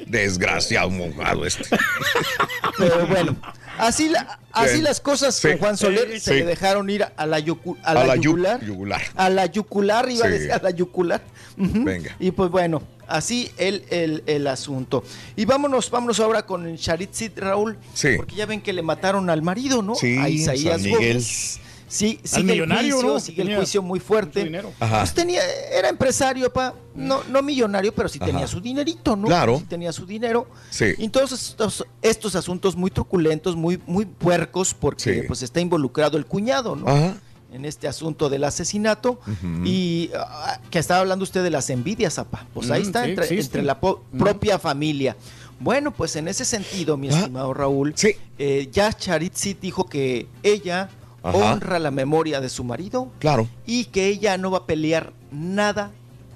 Desgraciado 0.09 0.89
mojado 0.89 1.45
este. 1.45 1.63
Pero 2.77 3.07
bueno, 3.07 3.35
así, 3.77 4.09
la- 4.09 4.39
así 4.51 4.81
las 4.81 4.99
cosas 4.99 5.35
Sí. 5.35 5.49
con 5.49 5.57
Juan 5.59 5.77
Soler 5.77 6.09
Sí. 6.13 6.19
se 6.19 6.33
le 6.35 6.45
dejaron 6.45 6.89
ir 6.89 7.05
a 7.15 7.25
la, 7.25 7.39
yucu- 7.39 7.77
a 7.83 7.91
A 7.91 7.93
la 7.93 8.05
la 8.05 8.15
yu- 8.15 8.21
yugular. 8.23 8.63
yugular. 8.65 9.01
A 9.15 9.29
la 9.29 9.45
yucular, 9.45 10.09
iba 10.09 10.25
a 10.25 10.29
decir 10.29 10.51
a 10.51 10.59
la 10.61 10.71
yucular. 10.71 11.21
Venga. 11.57 12.15
Y 12.19 12.31
pues 12.31 12.49
bueno, 12.49 12.81
Así 13.09 13.49
el, 13.57 13.85
el, 13.89 14.23
el 14.27 14.45
asunto. 14.45 15.03
Y 15.35 15.45
vámonos, 15.45 15.89
vámonos 15.89 16.19
ahora 16.19 16.45
con 16.45 16.77
Charitzit 16.77 17.39
Raúl. 17.39 17.75
Sí. 17.95 18.09
Porque 18.17 18.35
ya 18.35 18.45
ven 18.45 18.61
que 18.61 18.71
le 18.71 18.83
mataron 18.83 19.31
al 19.31 19.41
marido, 19.41 19.81
¿no? 19.81 19.95
Sí, 19.95 20.15
a 20.19 20.29
Isaías 20.29 20.73
San 20.79 20.83
Miguel. 20.83 21.13
Gómez. 21.13 21.59
Sí, 21.89 22.19
sigue 22.23 22.53
el 22.53 22.71
juicio, 22.71 23.01
¿no? 23.03 23.19
sigue 23.19 23.41
el 23.41 23.55
juicio 23.57 23.81
muy 23.81 23.99
fuerte. 23.99 24.49
Pues 24.79 25.13
tenía, 25.13 25.41
era 25.73 25.89
empresario, 25.89 26.53
pa, 26.53 26.73
no, 26.95 27.21
no 27.29 27.41
millonario, 27.41 27.93
pero 27.93 28.07
sí 28.07 28.19
tenía 28.19 28.37
Ajá. 28.37 28.47
su 28.47 28.61
dinerito, 28.61 29.15
¿no? 29.15 29.27
Claro. 29.27 29.57
Sí 29.57 29.65
tenía 29.67 29.91
su 29.91 30.05
dinero. 30.05 30.47
Sí. 30.69 30.85
Y 30.99 31.05
entonces 31.05 31.49
estos, 31.49 31.85
estos 32.01 32.35
asuntos 32.35 32.75
muy 32.75 32.91
truculentos, 32.91 33.55
muy, 33.55 33.81
muy 33.87 34.05
puercos, 34.05 34.73
porque 34.73 35.21
Sí. 35.21 35.21
pues 35.27 35.41
está 35.41 35.59
involucrado 35.59 36.17
el 36.17 36.25
cuñado, 36.25 36.75
¿no? 36.75 36.87
Ajá. 36.87 37.17
En 37.51 37.65
este 37.65 37.87
asunto 37.87 38.29
del 38.29 38.43
asesinato. 38.43 39.19
Y 39.65 40.11
ah, 40.15 40.59
que 40.69 40.77
estaba 40.77 40.99
hablando 40.99 41.23
usted 41.23 41.41
de 41.41 41.49
las 41.49 41.71
envidias, 41.71 42.19
apa. 42.19 42.45
Pues 42.53 42.69
ahí 42.69 42.83
Mm, 42.83 42.85
está, 42.85 43.25
sí, 43.25 43.39
entre, 43.39 43.63
la 43.63 43.79
po- 43.79 44.03
propia 44.17 44.59
familia. 44.59 45.17
Bueno, 45.59 45.91
pues 45.91 46.15
en 46.15 46.27
ese 46.27 46.45
sentido, 46.45 46.95
mi 46.95 47.09
Ah. 47.09 47.17
estimado 47.17 47.53
Raúl, 47.55 47.93
Sí. 47.97 48.11
eh, 48.37 48.69
ya 48.71 48.93
Charitzi 48.93 49.55
dijo 49.55 49.87
que 49.87 50.27
ella 50.43 50.89
Ajá. 51.23 51.38
honra 51.53 51.80
la 51.80 51.91
memoria 51.91 52.39
de 52.41 52.49
su 52.49 52.64
marido 52.64 53.11
Claro. 53.19 53.48
y 53.65 53.85
que 53.85 54.07
ella 54.07 54.38
no 54.38 54.51
va 54.51 54.59
a 54.59 54.65
pelear 54.65 55.14
nada 55.31 55.91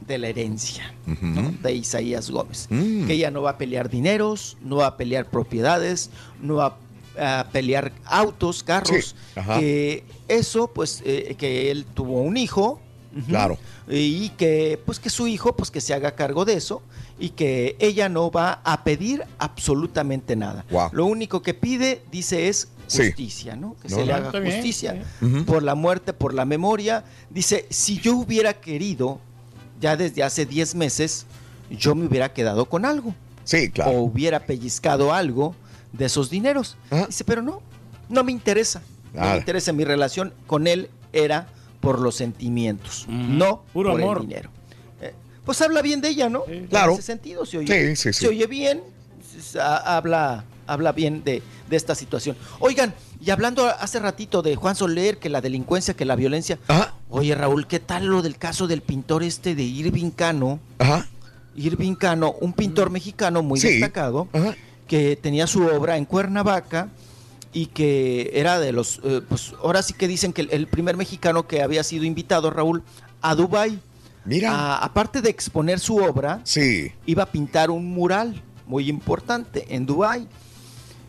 de 0.08 0.18
la 0.18 0.28
herencia 0.28 0.94
de 1.06 1.74
Isaías 1.74 2.30
Gómez. 2.30 2.68
Mm. 2.70 3.08
Que 3.08 3.14
ella 3.14 3.32
no 3.32 3.42
va 3.42 3.52
a 3.52 3.58
pelear 3.58 3.90
dineros, 3.90 4.58
no 4.62 4.78
va 4.78 4.88
a 4.88 4.98
pelear 4.98 5.30
propiedades, 5.30 6.10
no 6.42 6.56
va 6.56 6.78
a 7.18 7.48
pelear 7.53 7.94
autos, 8.06 8.64
carros. 8.64 9.16
Sí, 9.16 9.40
ajá. 9.40 9.60
Que 9.60 10.03
eso, 10.28 10.68
pues, 10.68 11.02
eh, 11.06 11.36
que 11.38 11.72
él 11.72 11.86
tuvo 11.94 12.22
un 12.22 12.36
hijo. 12.38 12.80
Claro. 13.28 13.60
Y 13.88 14.30
que, 14.30 14.82
pues, 14.86 15.00
que 15.00 15.12
su 15.12 15.28
hijo, 15.28 15.56
pues, 15.56 15.70
que 15.70 15.80
se 15.80 15.94
haga 15.94 16.16
cargo 16.16 16.45
de 16.45 16.56
eso 16.56 16.82
y 17.20 17.30
que 17.30 17.76
ella 17.80 18.10
no 18.10 18.32
va 18.32 18.60
a 18.64 18.84
pedir 18.84 19.24
absolutamente 19.38 20.36
nada. 20.36 20.66
Guau. 20.70 20.90
Lo 20.92 21.06
único 21.06 21.42
que 21.44 21.53
pide, 21.53 22.02
dice, 22.12 22.50
es 22.50 22.70
Sí. 22.98 23.06
justicia, 23.08 23.56
¿no? 23.56 23.76
Que 23.82 23.90
No, 23.90 23.96
se 23.98 24.06
le 24.06 24.14
haga 24.14 24.32
bien, 24.40 24.54
justicia 24.54 25.04
por 25.46 25.64
la 25.64 25.76
muerte, 25.76 26.14
por 26.14 26.34
la 26.34 26.46
memoria. 26.46 27.04
Dice, 27.30 27.66
si 27.70 28.00
yo 28.00 28.16
hubiera 28.18 28.54
querido, 28.54 29.20
ya 29.82 29.96
desde 29.98 30.24
hace 30.24 30.46
10 30.46 30.76
meses, 30.76 31.26
yo 31.70 31.96
me 31.96 32.06
hubiera 32.06 32.34
quedado 32.34 32.66
con 32.66 32.86
algo. 32.86 33.14
Sí, 33.44 33.70
claro. 33.70 33.92
O 33.92 34.02
hubiera 34.04 34.40
pellizcado 34.46 35.14
algo 35.14 35.56
de 35.92 36.06
esos 36.06 36.30
dineros. 36.30 36.78
Ajá. 36.90 37.08
Dice, 37.08 37.24
pero 37.24 37.42
no, 37.42 37.62
no 38.10 38.24
me 38.24 38.32
interesa. 38.32 38.82
No 39.14 39.22
me 39.22 39.38
interesa. 39.38 39.74
Mi 39.74 39.84
relación 39.86 40.34
con 40.48 40.66
él 40.68 40.90
era 41.12 41.48
por 41.82 42.00
los 42.00 42.16
sentimientos, 42.16 43.06
no 43.10 43.64
Puro 43.74 43.92
por 43.92 44.02
amor. 44.02 44.18
el 44.22 44.28
dinero. 44.28 44.50
Eh, 45.02 45.14
pues 45.46 45.62
habla 45.62 45.82
bien 45.82 46.00
de 46.00 46.08
ella, 46.10 46.30
¿no? 46.30 46.44
En 46.48 46.68
Claro. 46.68 46.94
ese 46.94 47.02
sentido, 47.02 47.46
se 47.46 47.58
oye, 47.58 47.96
Sí, 47.96 47.96
sí, 47.98 48.14
sí. 48.14 48.22
se 48.22 48.28
oye 48.30 48.48
bien, 48.48 48.82
habla, 49.60 50.46
habla 50.68 50.92
bien 50.92 51.24
de, 51.24 51.42
de 51.74 51.77
esta 51.77 51.95
situación. 51.95 52.38
Oigan, 52.60 52.93
y 53.19 53.32
hablando 53.32 53.66
hace 53.68 54.00
ratito 54.00 54.42
de 54.42 54.56
Juan 54.56 54.76
Soler, 54.76 55.18
que 55.18 55.30
la 55.30 55.42
delincuencia, 55.42 55.93
que 55.95 56.06
la 56.06 56.16
violencia. 56.16 56.60
Ajá. 56.68 56.93
Oye, 57.10 57.35
Raúl, 57.35 57.68
¿qué 57.68 57.80
tal 57.80 58.06
lo 58.06 58.22
del 58.22 58.38
caso 58.38 58.68
del 58.68 58.82
pintor 58.82 59.24
este 59.24 59.56
de 59.56 59.64
Irving 59.64 60.11
Cano? 60.11 60.60
Ajá. 60.80 61.08
Irving 61.56 61.95
Cano, 61.95 62.34
un 62.42 62.53
pintor 62.53 62.90
mexicano 62.90 63.43
muy 63.43 63.60
Sí. 63.60 63.68
destacado, 63.68 64.27
Ajá. 64.34 64.56
que 64.88 65.16
tenía 65.16 65.45
su 65.48 65.64
obra 65.66 65.98
en 65.98 66.06
Cuernavaca 66.06 66.90
y 67.53 67.68
que 67.68 68.32
era 68.34 68.60
de 68.60 68.72
los, 68.72 69.00
eh, 69.03 69.22
pues 69.27 69.53
ahora 69.64 69.82
sí 69.84 69.93
que 69.93 70.08
dicen 70.08 70.34
que 70.34 70.42
el, 70.42 70.50
el 70.52 70.68
primer 70.68 70.98
mexicano 70.98 71.48
que 71.48 71.61
había 71.61 71.84
sido 71.84 72.03
invitado, 72.06 72.50
Raúl, 72.50 72.84
a 73.22 73.35
Dubái. 73.35 73.80
Mira. 74.26 74.77
aparte 74.77 75.22
de 75.22 75.30
exponer 75.30 75.80
su 75.82 75.98
obra, 75.98 76.40
Sí. 76.45 76.92
iba 77.06 77.24
a 77.24 77.26
pintar 77.26 77.69
un 77.69 77.85
mural 77.93 78.42
muy 78.66 78.88
importante 78.90 79.66
en 79.76 79.85
Dubái. 79.85 80.27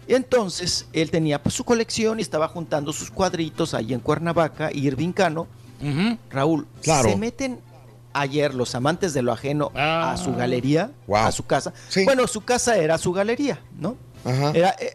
Y 0.06 0.14
entonces 0.14 0.86
él 0.92 1.10
tenía 1.10 1.42
pues, 1.42 1.54
su 1.54 1.64
colección 1.64 2.18
y 2.18 2.22
estaba 2.22 2.48
juntando 2.48 2.92
sus 2.92 3.10
cuadritos 3.10 3.74
ahí 3.74 3.92
en 3.94 4.00
Cuernavaca, 4.00 4.70
y 4.72 4.86
Irving 4.86 5.12
Cano. 5.12 5.46
Raúl, 6.30 6.66
Claro. 6.82 7.10
se 7.10 7.16
meten 7.16 7.58
ayer 8.12 8.54
los 8.54 8.74
amantes 8.74 9.12
de 9.12 9.22
lo 9.22 9.32
ajeno 9.32 9.70
Ah. 9.74 10.12
a 10.12 10.16
su 10.16 10.34
galería, 10.34 10.90
Wow. 11.06 11.16
a 11.18 11.32
su 11.32 11.44
casa. 11.44 11.72
Sí. 11.88 12.04
Bueno, 12.04 12.26
su 12.26 12.40
casa 12.40 12.76
era 12.76 12.96
su 12.96 13.12
galería, 13.12 13.60
¿no? 13.78 13.96
Ajá. 14.24 14.52
Era, 14.54 14.74
eh, 14.80 14.94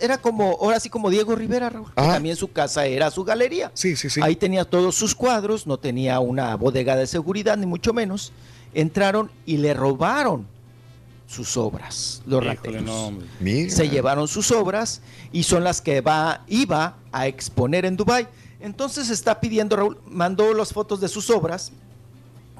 era 0.00 0.16
como, 0.18 0.56
ahora 0.60 0.80
sí 0.80 0.88
como 0.88 1.10
Diego 1.10 1.34
Rivera, 1.34 1.68
Raúl, 1.68 1.88
que 1.88 2.00
también 2.02 2.36
su 2.36 2.50
casa 2.50 2.86
era 2.86 3.10
su 3.10 3.24
galería. 3.24 3.70
Sí, 3.74 3.94
sí, 3.96 4.08
sí. 4.08 4.20
Ahí 4.22 4.36
tenía 4.36 4.64
todos 4.64 4.94
sus 4.94 5.14
cuadros, 5.14 5.66
no 5.66 5.76
tenía 5.78 6.18
una 6.20 6.54
bodega 6.54 6.96
de 6.96 7.06
seguridad, 7.06 7.58
ni 7.58 7.66
mucho 7.66 7.92
menos. 7.92 8.32
Entraron 8.72 9.30
y 9.44 9.58
le 9.58 9.74
robaron 9.74 10.46
sus 11.30 11.56
obras, 11.56 12.22
los 12.26 12.42
Híjole, 12.42 12.56
rateros. 12.56 12.82
no. 12.82 13.12
Se 13.68 13.88
llevaron 13.88 14.26
sus 14.26 14.50
obras 14.50 15.00
y 15.30 15.44
son 15.44 15.62
las 15.62 15.80
que 15.80 16.00
va, 16.00 16.42
iba 16.48 16.96
a 17.12 17.26
exponer 17.28 17.84
en 17.84 17.96
Dubai. 17.96 18.26
Entonces 18.60 19.10
está 19.10 19.40
pidiendo, 19.40 19.76
Raúl, 19.76 19.98
mandó 20.08 20.52
las 20.54 20.72
fotos 20.72 21.00
de 21.00 21.08
sus 21.08 21.30
obras, 21.30 21.70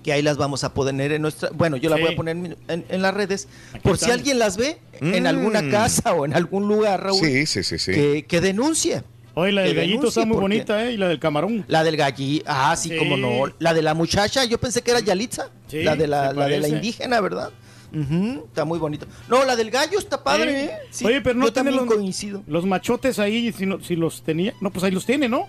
que 0.05 0.13
ahí 0.13 0.23
las 0.23 0.37
vamos 0.37 0.63
a 0.65 0.73
poner 0.73 1.11
en 1.13 1.21
nuestra, 1.23 1.51
bueno, 1.53 1.77
yo 1.77 1.91
las 1.91 1.99
Sí. 1.99 2.05
voy 2.05 2.13
a 2.15 2.17
poner 2.17 2.37
en, 2.37 2.57
en- 2.69 2.85
en 2.89 3.03
las 3.03 3.13
redes, 3.13 3.49
Aquí 3.75 3.81
por 3.81 3.99
si 3.99 4.11
alguien 4.11 4.39
las 4.39 4.57
ve 4.57 4.79
en 5.01 5.25
Mm. 5.25 5.27
alguna 5.27 5.69
casa 5.69 6.13
o 6.15 6.25
en 6.25 6.33
algún 6.35 6.69
lugar, 6.69 7.03
Raúl, 7.03 7.19
Sí, 7.21 7.47
sí, 7.47 7.63
sí, 7.65 7.77
sí. 7.79 7.93
que, 7.93 8.25
que 8.27 8.41
denuncie. 8.41 9.03
Oye, 9.35 9.53
la 9.53 9.63
del 9.63 9.75
gallito 9.75 10.09
está 10.09 10.25
muy 10.25 10.37
bonita, 10.39 10.85
¿eh? 10.87 10.93
Y 10.93 10.97
la 10.97 11.09
del 11.09 11.19
camarón. 11.21 11.65
La 11.69 11.85
del 11.85 11.97
gallí, 11.97 12.43
ah, 12.47 12.75
sí, 12.77 12.89
Sí. 12.91 12.97
como 12.97 13.17
no. 13.17 13.45
La 13.59 13.75
de 13.75 13.83
la 13.83 13.95
muchacha, 13.95 14.45
yo 14.45 14.59
pensé 14.59 14.83
que 14.83 14.91
era 14.91 15.01
Yalitza. 15.01 15.51
Sí, 15.69 15.83
la 15.83 15.95
de 15.97 16.07
la, 16.09 16.33
la 16.33 16.47
de 16.47 16.59
la 16.61 16.69
indígena, 16.69 17.21
¿verdad? 17.21 17.51
Ujú, 17.93 18.45
está 18.47 18.65
muy 18.65 18.79
bonito. 18.79 19.07
No, 19.29 19.45
la 19.45 19.57
del 19.57 19.71
gallo 19.71 19.99
está 19.99 20.23
padre. 20.23 20.65
¿eh? 20.65 20.71
Sí, 20.91 21.05
Oye, 21.05 21.21
pero 21.21 21.39
no 21.39 21.47
yo 21.47 21.53
también 21.53 21.77
los, 21.77 21.87
coincido. 21.87 22.43
los 22.47 22.65
machotes 22.67 23.19
ahí, 23.19 23.53
si, 23.53 23.67
no- 23.67 23.81
si 23.81 23.97
los 23.97 24.23
tenía. 24.23 24.55
No, 24.61 24.71
pues 24.71 24.85
ahí 24.85 24.91
los 24.91 25.05
tiene, 25.07 25.29
¿no? 25.29 25.47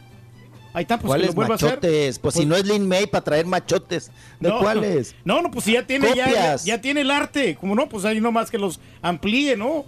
Ahí 0.73 0.83
está, 0.83 0.95
pues 0.95 1.01
que 1.03 1.07
¿Cuáles 1.07 1.25
los 1.27 1.35
vuelva 1.35 1.53
a 1.53 1.57
hacer. 1.57 1.69
machotes? 1.71 2.17
Pues, 2.19 2.35
si 2.35 2.45
no 2.45 2.55
es 2.55 2.65
Lin 2.65 2.87
May 2.87 3.05
para 3.05 3.23
traer 3.23 3.45
machotes. 3.45 4.09
¿De 4.39 4.49
No, 4.49 4.59
cuáles? 4.59 5.15
No, 5.25 5.41
no, 5.41 5.51
pues 5.51 5.65
si 5.65 5.73
ya 5.73 5.85
tiene, 5.85 6.13
ya, 6.15 6.55
ya 6.55 6.79
tiene 6.81 7.01
el 7.01 7.11
arte. 7.11 7.55
Como 7.57 7.75
no, 7.75 7.89
pues 7.89 8.05
ahí 8.05 8.21
nomás 8.21 8.49
que 8.49 8.57
los 8.57 8.79
amplíe, 9.01 9.57
¿no? 9.57 9.85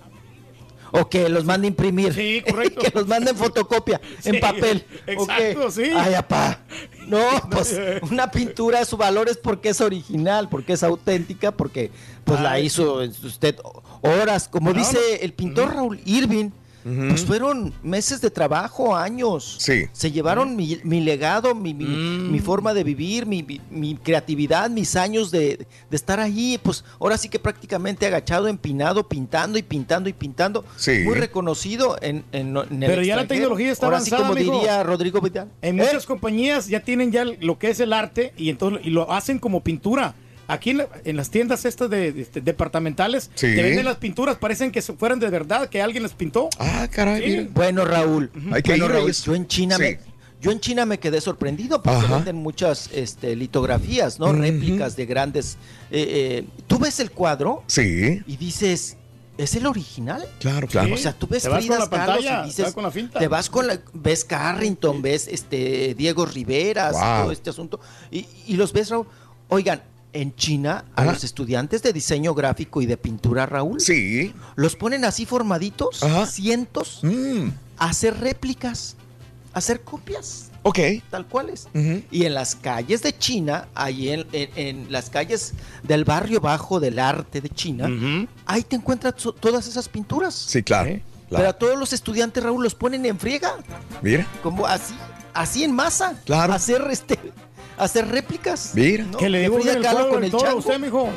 O 0.95 1.09
que 1.09 1.27
los 1.27 1.43
mande 1.43 1.67
imprimir. 1.67 2.13
Sí, 2.13 2.43
correcto. 2.47 2.81
que 2.83 2.91
los 2.93 3.07
manden 3.07 3.35
fotocopia 3.35 3.99
en 4.23 4.39
papel. 4.39 4.85
Exacto, 5.07 5.71
sí. 5.71 5.89
Ay, 5.95 6.13
apá. 6.13 6.59
No, 7.07 7.19
pues 7.49 7.75
una 8.09 8.29
pintura, 8.29 8.85
su 8.85 8.95
valor 8.95 9.27
es 9.27 9.37
porque 9.37 9.69
es 9.69 9.81
original, 9.81 10.49
porque 10.49 10.73
es 10.73 10.83
auténtica, 10.83 11.51
porque 11.51 11.89
pues 12.23 12.39
la 12.39 12.59
hizo 12.59 13.01
usted 13.23 13.55
horas. 14.01 14.47
Como 14.47 14.71
dice 14.71 14.99
el 15.23 15.33
pintor 15.33 15.73
Raúl 15.73 15.99
Irving, 16.05 16.51
pues 16.83 17.25
fueron 17.25 17.73
meses 17.81 18.19
de 18.21 18.29
trabajo, 18.29 18.95
años. 18.95 19.57
Sí. 19.59 19.85
Se 19.93 20.11
llevaron 20.11 20.55
mi, 20.55 20.79
mi 20.83 21.01
legado, 21.01 21.55
mi, 21.55 21.73
mi- 21.73 21.85
Mm. 21.85 22.31
mi 22.31 22.39
forma 22.39 22.73
de 22.73 22.83
vivir, 22.83 23.25
mi, 23.25 23.41
mi- 23.43 23.61
mi 23.71 23.95
creatividad, 23.95 24.69
mis 24.69 24.95
años 24.95 25.31
de, 25.31 25.65
de 25.89 25.95
estar 25.95 26.19
ahí. 26.19 26.59
Pues 26.61 26.83
ahora 26.99 27.17
sí 27.17 27.29
que 27.29 27.39
prácticamente 27.39 28.05
agachado, 28.05 28.47
empinado, 28.47 29.07
pintando 29.07 29.57
y 29.57 29.63
pintando 29.63 30.09
y 30.09 30.13
pintando. 30.13 30.65
Sí. 30.75 30.99
Muy 31.05 31.15
reconocido 31.15 31.97
en, 32.01 32.23
en, 32.31 32.55
en 32.57 32.83
el 32.83 32.89
Pero 32.89 33.01
ya 33.03 33.15
la 33.15 33.27
tecnología 33.27 33.71
está 33.71 33.85
Ahora 33.85 33.97
avanzada, 33.97 34.23
sí 34.23 34.27
como 34.27 34.35
diría 34.59 34.83
Rodrigo 34.83 35.21
Vidal. 35.21 35.49
En 35.61 35.79
¿Eh? 35.79 35.83
muchas 35.83 36.05
compañías 36.05 36.67
ya 36.67 36.81
tienen 36.81 37.11
ya 37.11 37.23
lo 37.25 37.57
que 37.57 37.69
es 37.69 37.79
el 37.79 37.93
arte 37.93 38.33
y 38.37 38.49
entonces 38.49 38.85
y 38.85 38.89
lo 38.89 39.11
hacen 39.11 39.39
como 39.39 39.63
pintura. 39.63 40.15
Aquí 40.47 40.71
en, 40.71 40.77
la- 40.79 40.87
en 41.05 41.15
las 41.17 41.29
tiendas 41.29 41.63
estas 41.65 41.89
de, 41.89 42.11
de- 42.11 42.25
de- 42.25 42.41
departamentales 42.41 43.31
Sí. 43.35 43.47
te 43.55 43.63
venden 43.63 43.85
las 43.85 43.95
pinturas, 43.97 44.35
parecen 44.37 44.71
que 44.71 44.81
se 44.81 44.93
fueran 44.93 45.19
de 45.19 45.29
verdad, 45.29 45.69
que 45.69 45.81
alguien 45.81 46.03
las 46.03 46.13
pintó. 46.13 46.49
Ah, 46.59 46.87
caray. 46.91 47.21
Sí. 47.23 47.29
mira. 47.37 47.49
Bueno, 47.53 47.85
Raúl. 47.85 48.29
Hay 48.51 48.61
que 48.61 48.71
bueno, 48.71 48.85
ir, 48.85 48.91
Raúl, 48.91 49.01
Reyes. 49.03 49.23
yo 49.23 49.35
en 49.35 49.47
China 49.47 49.77
Sí. 49.77 49.81
me 49.81 49.99
yo 50.41 50.51
en 50.51 50.59
China 50.59 50.85
me 50.85 50.99
quedé 50.99 51.21
sorprendido 51.21 51.81
porque 51.81 51.99
Ajá. 52.05 52.15
venden 52.17 52.35
muchas 52.35 52.89
este, 52.91 53.33
litografías, 53.37 54.19
¿no? 54.19 54.33
Réplicas 54.33 54.97
de 54.97 55.05
grandes. 55.05 55.55
eh, 55.89 56.41
eh, 56.41 56.45
Tú 56.67 56.79
ves 56.79 56.99
el 56.99 57.11
cuadro 57.11 57.63
Sí, 57.67 58.21
y 58.27 58.35
dices, 58.35 58.97
¿es 59.37 59.55
el 59.55 59.65
original? 59.65 60.25
claro, 60.41 60.67
claro. 60.67 60.93
O 60.93 60.97
sea, 60.97 61.13
tú 61.13 61.27
ves 61.27 61.43
Te 61.43 61.47
vas 61.49 61.59
con 61.59 61.67
Frida 61.67 61.79
la 61.79 61.89
pantalla, 61.89 62.39
y 62.39 62.41
te 62.41 62.47
dices, 62.47 62.65
vas 62.65 62.73
con 62.73 62.83
la 62.83 62.91
finta. 62.91 63.19
te 63.19 63.27
vas 63.29 63.49
con 63.49 63.67
la, 63.67 63.79
ves 63.93 64.25
Carrington, 64.25 65.01
ves 65.01 65.29
este 65.29 65.93
Diego 65.95 66.25
Rivera, 66.25 66.91
Wow. 66.91 67.21
todo 67.23 67.31
este 67.31 67.49
asunto 67.49 67.79
y, 68.11 68.25
y 68.45 68.55
los 68.57 68.73
ves, 68.73 68.89
Raúl. 68.89 69.07
Oigan, 69.47 69.81
en 70.13 70.35
China 70.35 70.85
a 70.95 71.01
Ajá. 71.01 71.11
los 71.13 71.23
estudiantes 71.23 71.81
de 71.83 71.91
diseño 71.93 72.33
gráfico 72.33 72.81
y 72.81 72.85
de 72.85 72.97
pintura, 72.97 73.45
Raúl, 73.45 73.81
Sí. 73.81 74.33
los 74.55 74.75
ponen 74.75 75.05
así 75.05 75.25
formaditos, 75.25 76.03
Ajá. 76.03 76.25
cientos, 76.27 76.99
Mm, 77.03 77.49
a 77.77 77.85
hacer 77.89 78.19
réplicas, 78.19 78.95
a 79.53 79.57
hacer 79.59 79.81
copias, 79.81 80.49
ok. 80.63 80.79
tal 81.09 81.25
cuales. 81.27 81.67
Ujú. 81.73 82.03
Y 82.11 82.25
en 82.25 82.33
las 82.35 82.55
calles 82.55 83.01
de 83.01 83.17
China, 83.17 83.67
ahí 83.75 84.09
en, 84.09 84.25
en- 84.31 84.49
en 84.55 84.91
las 84.91 85.09
calles 85.09 85.53
del 85.83 86.03
barrio 86.05 86.39
bajo 86.41 86.79
del 86.79 86.99
arte 86.99 87.41
de 87.41 87.49
China, 87.49 87.89
ahí 88.45 88.63
te 88.63 88.75
encuentras 88.75 89.15
so- 89.17 89.33
todas 89.33 89.67
esas 89.67 89.89
pinturas. 89.89 90.33
Sí, 90.33 90.63
claro. 90.63 90.89
Sí. 90.91 91.01
Pero 91.29 91.39
claro. 91.45 91.49
a 91.49 91.53
todos 91.53 91.79
los 91.79 91.93
estudiantes, 91.93 92.43
Raúl, 92.43 92.61
los 92.63 92.75
ponen 92.75 93.03
en 93.07 93.17
friega, 93.17 93.55
Mira. 94.03 94.27
como 94.43 94.67
así, 94.67 94.93
así 95.33 95.63
en 95.63 95.71
masa. 95.71 96.13
Claro. 96.25 96.53
Hacer 96.53 96.85
este, 96.91 97.17
hacer 97.77 98.07
réplicas. 98.07 98.71
Mira. 98.73 99.05
¿no? 99.05 99.17
Que 99.17 99.29
le 99.29 99.41
dibujen 99.41 99.73
Frida 99.75 99.81
Kahlo 99.93 100.09
con 100.09 100.23
el 100.23 100.31
toro 100.31 100.43
chango. 100.43 100.59
usted, 100.59 100.79
mijo. 100.79 101.09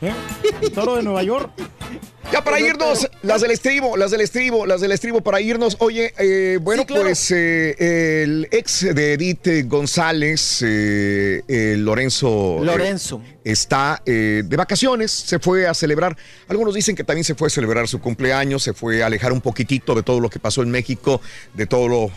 ¿Eh? 0.00 0.12
El 0.60 0.72
toro 0.72 0.96
de 0.96 1.02
Nueva 1.02 1.22
York. 1.22 1.50
Ya 2.30 2.42
para 2.42 2.60
irnos, 2.60 3.08
las 3.22 3.42
del 3.42 3.50
estribo, 3.50 3.96
las 3.96 4.10
del 4.10 4.20
estribo, 4.22 4.64
las 4.64 4.80
del 4.80 4.92
estribo 4.92 5.20
para 5.20 5.40
irnos. 5.40 5.76
Oye, 5.80 6.14
eh, 6.18 6.58
bueno, 6.62 6.86
pues 6.86 7.30
eh, 7.30 8.22
el 8.22 8.48
ex 8.50 8.94
de 8.94 9.14
Edith 9.14 9.66
González, 9.66 10.62
eh, 10.62 11.42
eh, 11.46 11.74
Lorenzo. 11.78 12.60
Lorenzo. 12.62 13.20
eh, 13.24 13.38
está 13.44 14.00
de 14.06 14.54
vacaciones, 14.56 15.10
se 15.10 15.38
fue 15.40 15.66
a 15.66 15.74
celebrar. 15.74 16.16
Algunos 16.48 16.74
dicen 16.74 16.94
que 16.94 17.04
también 17.04 17.24
se 17.24 17.34
fue 17.34 17.48
a 17.48 17.50
celebrar 17.50 17.88
su 17.88 18.00
cumpleaños, 18.00 18.62
se 18.62 18.72
fue 18.72 19.02
a 19.02 19.06
alejar 19.06 19.32
un 19.32 19.40
poquitito 19.40 19.94
de 19.94 20.02
todo 20.02 20.20
lo 20.20 20.30
que 20.30 20.38
pasó 20.38 20.62
en 20.62 20.70
México, 20.70 21.20
de 21.52 21.66
todo 21.66 21.88
lo 21.88 22.10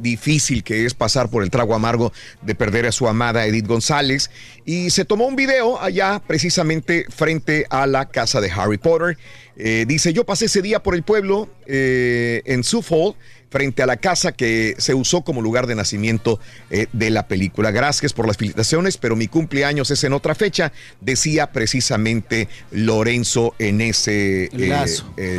difícil 0.00 0.64
que 0.64 0.86
es 0.86 0.94
pasar 0.94 1.28
por 1.28 1.42
el 1.42 1.50
trago 1.50 1.74
amargo 1.74 2.12
de 2.42 2.54
perder 2.54 2.86
a 2.86 2.92
su 2.92 3.06
amada 3.06 3.46
Edith 3.46 3.66
González. 3.66 4.30
Y 4.64 4.88
se 4.90 5.04
tomó 5.04 5.26
un 5.26 5.36
video 5.36 5.78
allá, 5.80 6.20
precisamente 6.26 7.06
frente 7.14 7.66
a 7.68 7.86
la 7.86 8.08
casa 8.08 8.40
de 8.40 8.50
Harry 8.50 8.78
Potter. 8.78 9.18
Eh, 9.56 9.84
dice, 9.86 10.12
yo 10.12 10.24
pasé 10.24 10.46
ese 10.46 10.62
día 10.62 10.82
por 10.82 10.94
el 10.94 11.02
pueblo 11.02 11.48
eh, 11.66 12.42
en 12.44 12.64
Suffolk, 12.64 13.16
frente 13.50 13.82
a 13.84 13.86
la 13.86 13.98
casa 13.98 14.32
que 14.32 14.74
se 14.78 14.94
usó 14.94 15.22
como 15.22 15.40
lugar 15.40 15.68
de 15.68 15.76
nacimiento 15.76 16.40
eh, 16.70 16.86
de 16.92 17.10
la 17.10 17.28
película. 17.28 17.70
Gracias 17.70 18.12
por 18.12 18.26
las 18.26 18.36
felicitaciones, 18.36 18.96
pero 18.96 19.14
mi 19.14 19.28
cumpleaños 19.28 19.92
es 19.92 20.02
en 20.02 20.12
otra 20.12 20.34
fecha, 20.34 20.72
decía 21.00 21.52
precisamente 21.52 22.48
Lorenzo 22.72 23.54
en 23.60 23.80
ese 23.80 24.48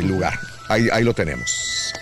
lugar. 0.02 0.38
Ahí, 0.68 0.88
ahí 0.90 1.04
lo 1.04 1.12
tenemos. 1.12 1.92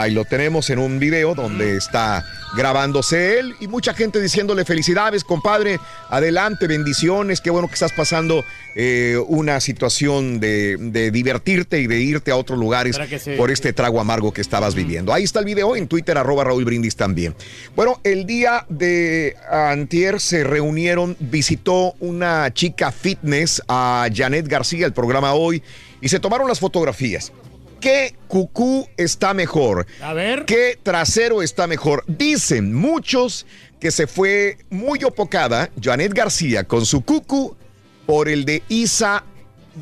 Ahí 0.00 0.12
lo 0.12 0.24
tenemos 0.24 0.70
en 0.70 0.78
un 0.78 0.98
video 0.98 1.34
donde 1.34 1.76
está 1.76 2.24
grabándose 2.56 3.38
él 3.38 3.54
y 3.60 3.66
mucha 3.66 3.92
gente 3.94 4.20
diciéndole 4.20 4.64
felicidades, 4.64 5.22
compadre, 5.22 5.78
adelante, 6.08 6.66
bendiciones, 6.66 7.40
qué 7.40 7.50
bueno 7.50 7.68
que 7.68 7.74
estás 7.74 7.92
pasando 7.92 8.44
eh, 8.74 9.18
una 9.26 9.60
situación 9.60 10.40
de, 10.40 10.76
de 10.78 11.10
divertirte 11.10 11.80
y 11.80 11.86
de 11.86 12.00
irte 12.00 12.30
a 12.30 12.36
otros 12.36 12.58
lugares 12.58 12.98
por 13.36 13.50
este 13.50 13.72
trago 13.72 14.00
amargo 14.00 14.32
que 14.32 14.40
estabas 14.40 14.74
viviendo. 14.74 15.12
Ahí 15.12 15.24
está 15.24 15.40
el 15.40 15.44
video 15.44 15.76
en 15.76 15.88
Twitter, 15.88 16.16
arroba 16.16 16.44
Raúl 16.44 16.64
Brindis 16.64 16.96
también. 16.96 17.34
Bueno, 17.76 18.00
el 18.02 18.26
día 18.26 18.64
de 18.68 19.36
antier 19.50 20.20
se 20.20 20.44
reunieron, 20.44 21.16
visitó 21.20 21.94
una 22.00 22.52
chica 22.54 22.92
fitness 22.92 23.62
a 23.68 24.08
Janet 24.12 24.48
García, 24.48 24.86
el 24.86 24.92
programa 24.92 25.34
hoy, 25.34 25.62
y 26.00 26.08
se 26.08 26.18
tomaron 26.18 26.48
las 26.48 26.60
fotografías. 26.60 27.32
¿Qué 27.82 28.14
cucú 28.28 28.88
está 28.96 29.34
mejor? 29.34 29.88
A 30.00 30.14
ver. 30.14 30.44
¿Qué 30.44 30.78
trasero 30.80 31.42
está 31.42 31.66
mejor? 31.66 32.04
Dicen 32.06 32.72
muchos 32.72 33.44
que 33.80 33.90
se 33.90 34.06
fue 34.06 34.58
muy 34.70 35.02
opocada 35.02 35.68
Janet 35.82 36.14
García 36.14 36.62
con 36.62 36.86
su 36.86 37.00
cucú 37.00 37.56
por 38.06 38.28
el 38.28 38.44
de 38.44 38.62
Isa 38.68 39.24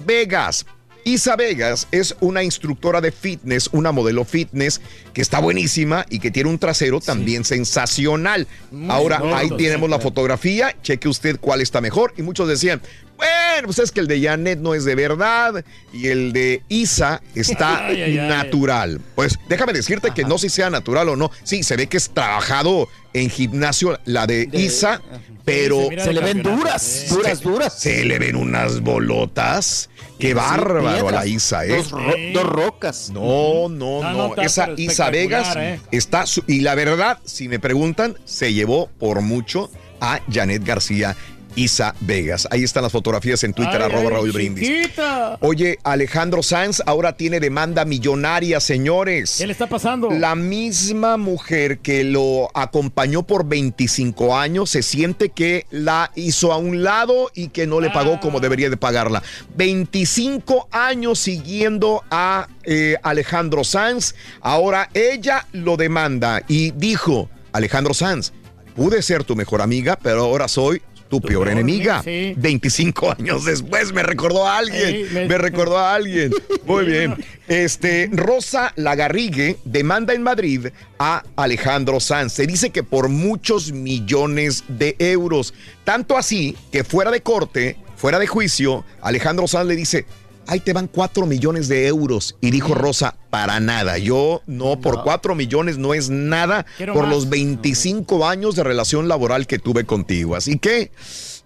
Vegas. 0.06 0.64
Isa 1.04 1.36
Vegas 1.36 1.88
es 1.90 2.16
una 2.20 2.42
instructora 2.42 3.02
de 3.02 3.12
fitness, 3.12 3.68
una 3.72 3.92
modelo 3.92 4.24
fitness 4.24 4.80
que 5.12 5.20
está 5.20 5.38
buenísima 5.38 6.06
y 6.08 6.20
que 6.20 6.30
tiene 6.30 6.48
un 6.48 6.58
trasero 6.58 7.00
también 7.00 7.44
sensacional. 7.44 8.46
Muy 8.70 8.90
Ahora, 8.90 9.18
bonito, 9.18 9.36
ahí 9.36 9.48
sí, 9.50 9.56
tenemos 9.56 9.90
la 9.90 9.96
claro. 9.96 10.10
fotografía, 10.10 10.74
cheque 10.82 11.08
usted 11.08 11.38
cuál 11.38 11.60
está 11.60 11.82
mejor. 11.82 12.14
Y 12.16 12.22
muchos 12.22 12.48
decían, 12.48 12.80
bueno, 13.20 13.66
pues 13.66 13.78
es 13.78 13.92
que 13.92 14.00
el 14.00 14.06
de 14.06 14.20
Janet 14.22 14.58
no 14.58 14.74
es 14.74 14.84
de 14.84 14.94
verdad 14.94 15.64
y 15.92 16.08
el 16.08 16.32
de 16.32 16.62
Isa 16.68 17.22
está 17.34 17.86
Ay, 17.86 18.02
ay, 18.02 18.18
ay. 18.18 18.28
natural. 18.28 19.00
Pues 19.14 19.38
déjame 19.48 19.72
decirte 19.72 20.10
que 20.14 20.24
no 20.24 20.38
sé 20.38 20.48
si 20.48 20.56
sea 20.56 20.70
natural 20.70 21.08
o 21.10 21.16
no. 21.16 21.30
Sí, 21.44 21.62
se 21.62 21.76
ve 21.76 21.86
que 21.86 21.96
es 21.98 22.10
trabajado 22.10 22.88
en 23.12 23.28
gimnasio 23.28 23.98
la 24.04 24.26
de, 24.26 24.48
Isa, 24.52 25.00
pero 25.44 25.88
se 25.98 26.12
le 26.12 26.20
ven 26.20 26.42
duras, 26.42 27.06
duras, 27.08 27.40
duras. 27.40 27.74
Se 27.78 28.04
le 28.04 28.18
ven 28.18 28.36
unas 28.36 28.80
bolotas. 28.80 29.90
Qué 30.18 30.34
bárbaro 30.34 31.08
a 31.08 31.12
la. 31.12 31.26
Isa, 31.26 31.64
¿eh? 31.64 31.68
Dos, 31.76 31.90
ro- 31.90 32.14
dos 32.34 32.44
rocas. 32.46 33.10
No, 33.10 33.68
no, 33.68 34.02
No, 34.02 34.02
no. 34.02 34.12
no, 34.12 34.26
está, 34.28 34.42
Esa 34.44 34.68
Isa 34.76 35.10
Vegas 35.10 35.56
¿eh? 35.56 35.80
está. 35.90 36.26
su- 36.26 36.44
y 36.46 36.60
la 36.60 36.74
verdad, 36.74 37.18
si 37.24 37.48
me 37.48 37.58
preguntan, 37.58 38.16
se 38.24 38.52
llevó 38.52 38.88
por 38.98 39.22
mucho 39.22 39.70
a 40.00 40.20
Janet 40.30 40.62
García 40.64 41.16
Isa 41.56 41.94
Vegas. 42.00 42.46
Ahí 42.50 42.62
están 42.64 42.82
las 42.82 42.92
fotografías 42.92 43.42
en 43.44 43.52
Twitter, 43.52 43.76
Ay, 43.76 43.82
arroba 43.84 44.02
ay, 44.02 44.08
Raúl 44.08 44.32
Brindis. 44.32 44.66
chiquita. 44.68 45.38
Oye, 45.40 45.78
Alejandro 45.82 46.42
Sanz 46.42 46.82
ahora 46.86 47.16
tiene 47.16 47.40
demanda 47.40 47.84
millonaria, 47.84 48.60
señores. 48.60 49.36
¿Qué 49.38 49.46
le 49.46 49.52
está 49.52 49.68
pasando? 49.68 50.10
La 50.10 50.34
misma 50.34 51.16
mujer 51.16 51.78
que 51.78 52.04
lo 52.04 52.50
acompañó 52.54 53.22
por 53.22 53.46
25 53.46 54.36
años 54.36 54.70
se 54.70 54.82
siente 54.82 55.30
que 55.30 55.66
la 55.70 56.10
hizo 56.14 56.52
a 56.52 56.56
un 56.56 56.82
lado 56.82 57.30
y 57.34 57.48
que 57.48 57.66
no 57.66 57.80
le 57.80 57.90
pagó 57.90 58.20
como 58.20 58.40
debería 58.40 58.70
de 58.70 58.76
pagarla. 58.76 59.22
25 59.56 60.68
años 60.70 61.18
siguiendo 61.18 62.04
a 62.10 62.48
eh, 62.64 62.96
Alejandro 63.02 63.64
Sanz. 63.64 64.14
Ahora 64.40 64.88
ella 64.94 65.46
lo 65.52 65.76
demanda 65.76 66.42
y 66.48 66.70
dijo, 66.72 67.28
Alejandro 67.52 67.94
Sanz, 67.94 68.32
pude 68.74 69.02
ser 69.02 69.24
tu 69.24 69.36
mejor 69.36 69.62
amiga, 69.62 69.98
pero 70.00 70.22
ahora 70.24 70.48
soy 70.48 70.80
tu 71.10 71.20
peor 71.20 71.44
peor 71.44 71.48
enemiga. 71.48 72.00
enemiga, 72.06 72.32
sí. 72.34 72.40
25 72.40 73.14
años 73.18 73.44
después 73.44 73.92
me 73.92 74.02
recordó 74.02 74.46
a 74.46 74.56
alguien. 74.58 75.06
Sí, 75.08 75.12
me- 75.14 75.26
me 75.28 75.36
recordó 75.38 75.76
a 75.76 75.94
alguien. 75.94 76.32
Muy 76.64 76.84
bien. 76.86 77.16
Este, 77.48 78.08
Rosa 78.12 78.72
Lagarrigue 78.76 79.58
demanda 79.64 80.14
en 80.14 80.22
Madrid 80.22 80.68
a 80.98 81.22
Alejandro 81.36 82.00
Sanz. 82.00 82.32
Se 82.32 82.46
dice 82.46 82.70
que 82.70 82.82
por 82.82 83.08
muchos 83.08 83.72
millones 83.72 84.64
de 84.68 84.96
euros. 84.98 85.52
Tanto 85.84 86.16
así 86.16 86.56
que 86.72 86.84
fuera 86.84 87.10
de 87.10 87.20
corte, 87.22 87.76
fuera 87.96 88.18
de 88.18 88.26
juicio, 88.26 88.84
Alejandro 89.02 89.46
Sanz 89.48 89.66
le 89.66 89.76
dice. 89.76 90.06
Ahí 90.50 90.58
te 90.58 90.72
van 90.72 90.88
cuatro 90.88 91.26
millones 91.26 91.68
de 91.68 91.86
euros. 91.86 92.34
Y 92.40 92.50
dijo 92.50 92.74
Rosa, 92.74 93.14
para 93.30 93.60
nada. 93.60 93.98
Yo 93.98 94.42
no, 94.48 94.80
por 94.80 95.04
cuatro 95.04 95.36
millones 95.36 95.78
no 95.78 95.94
es 95.94 96.10
nada 96.10 96.66
Quiero 96.76 96.92
por 96.92 97.04
más. 97.04 97.14
los 97.14 97.28
25 97.28 98.26
años 98.26 98.56
de 98.56 98.64
relación 98.64 99.06
laboral 99.06 99.46
que 99.46 99.60
tuve 99.60 99.84
contigo. 99.84 100.34
Así 100.34 100.58
que 100.58 100.90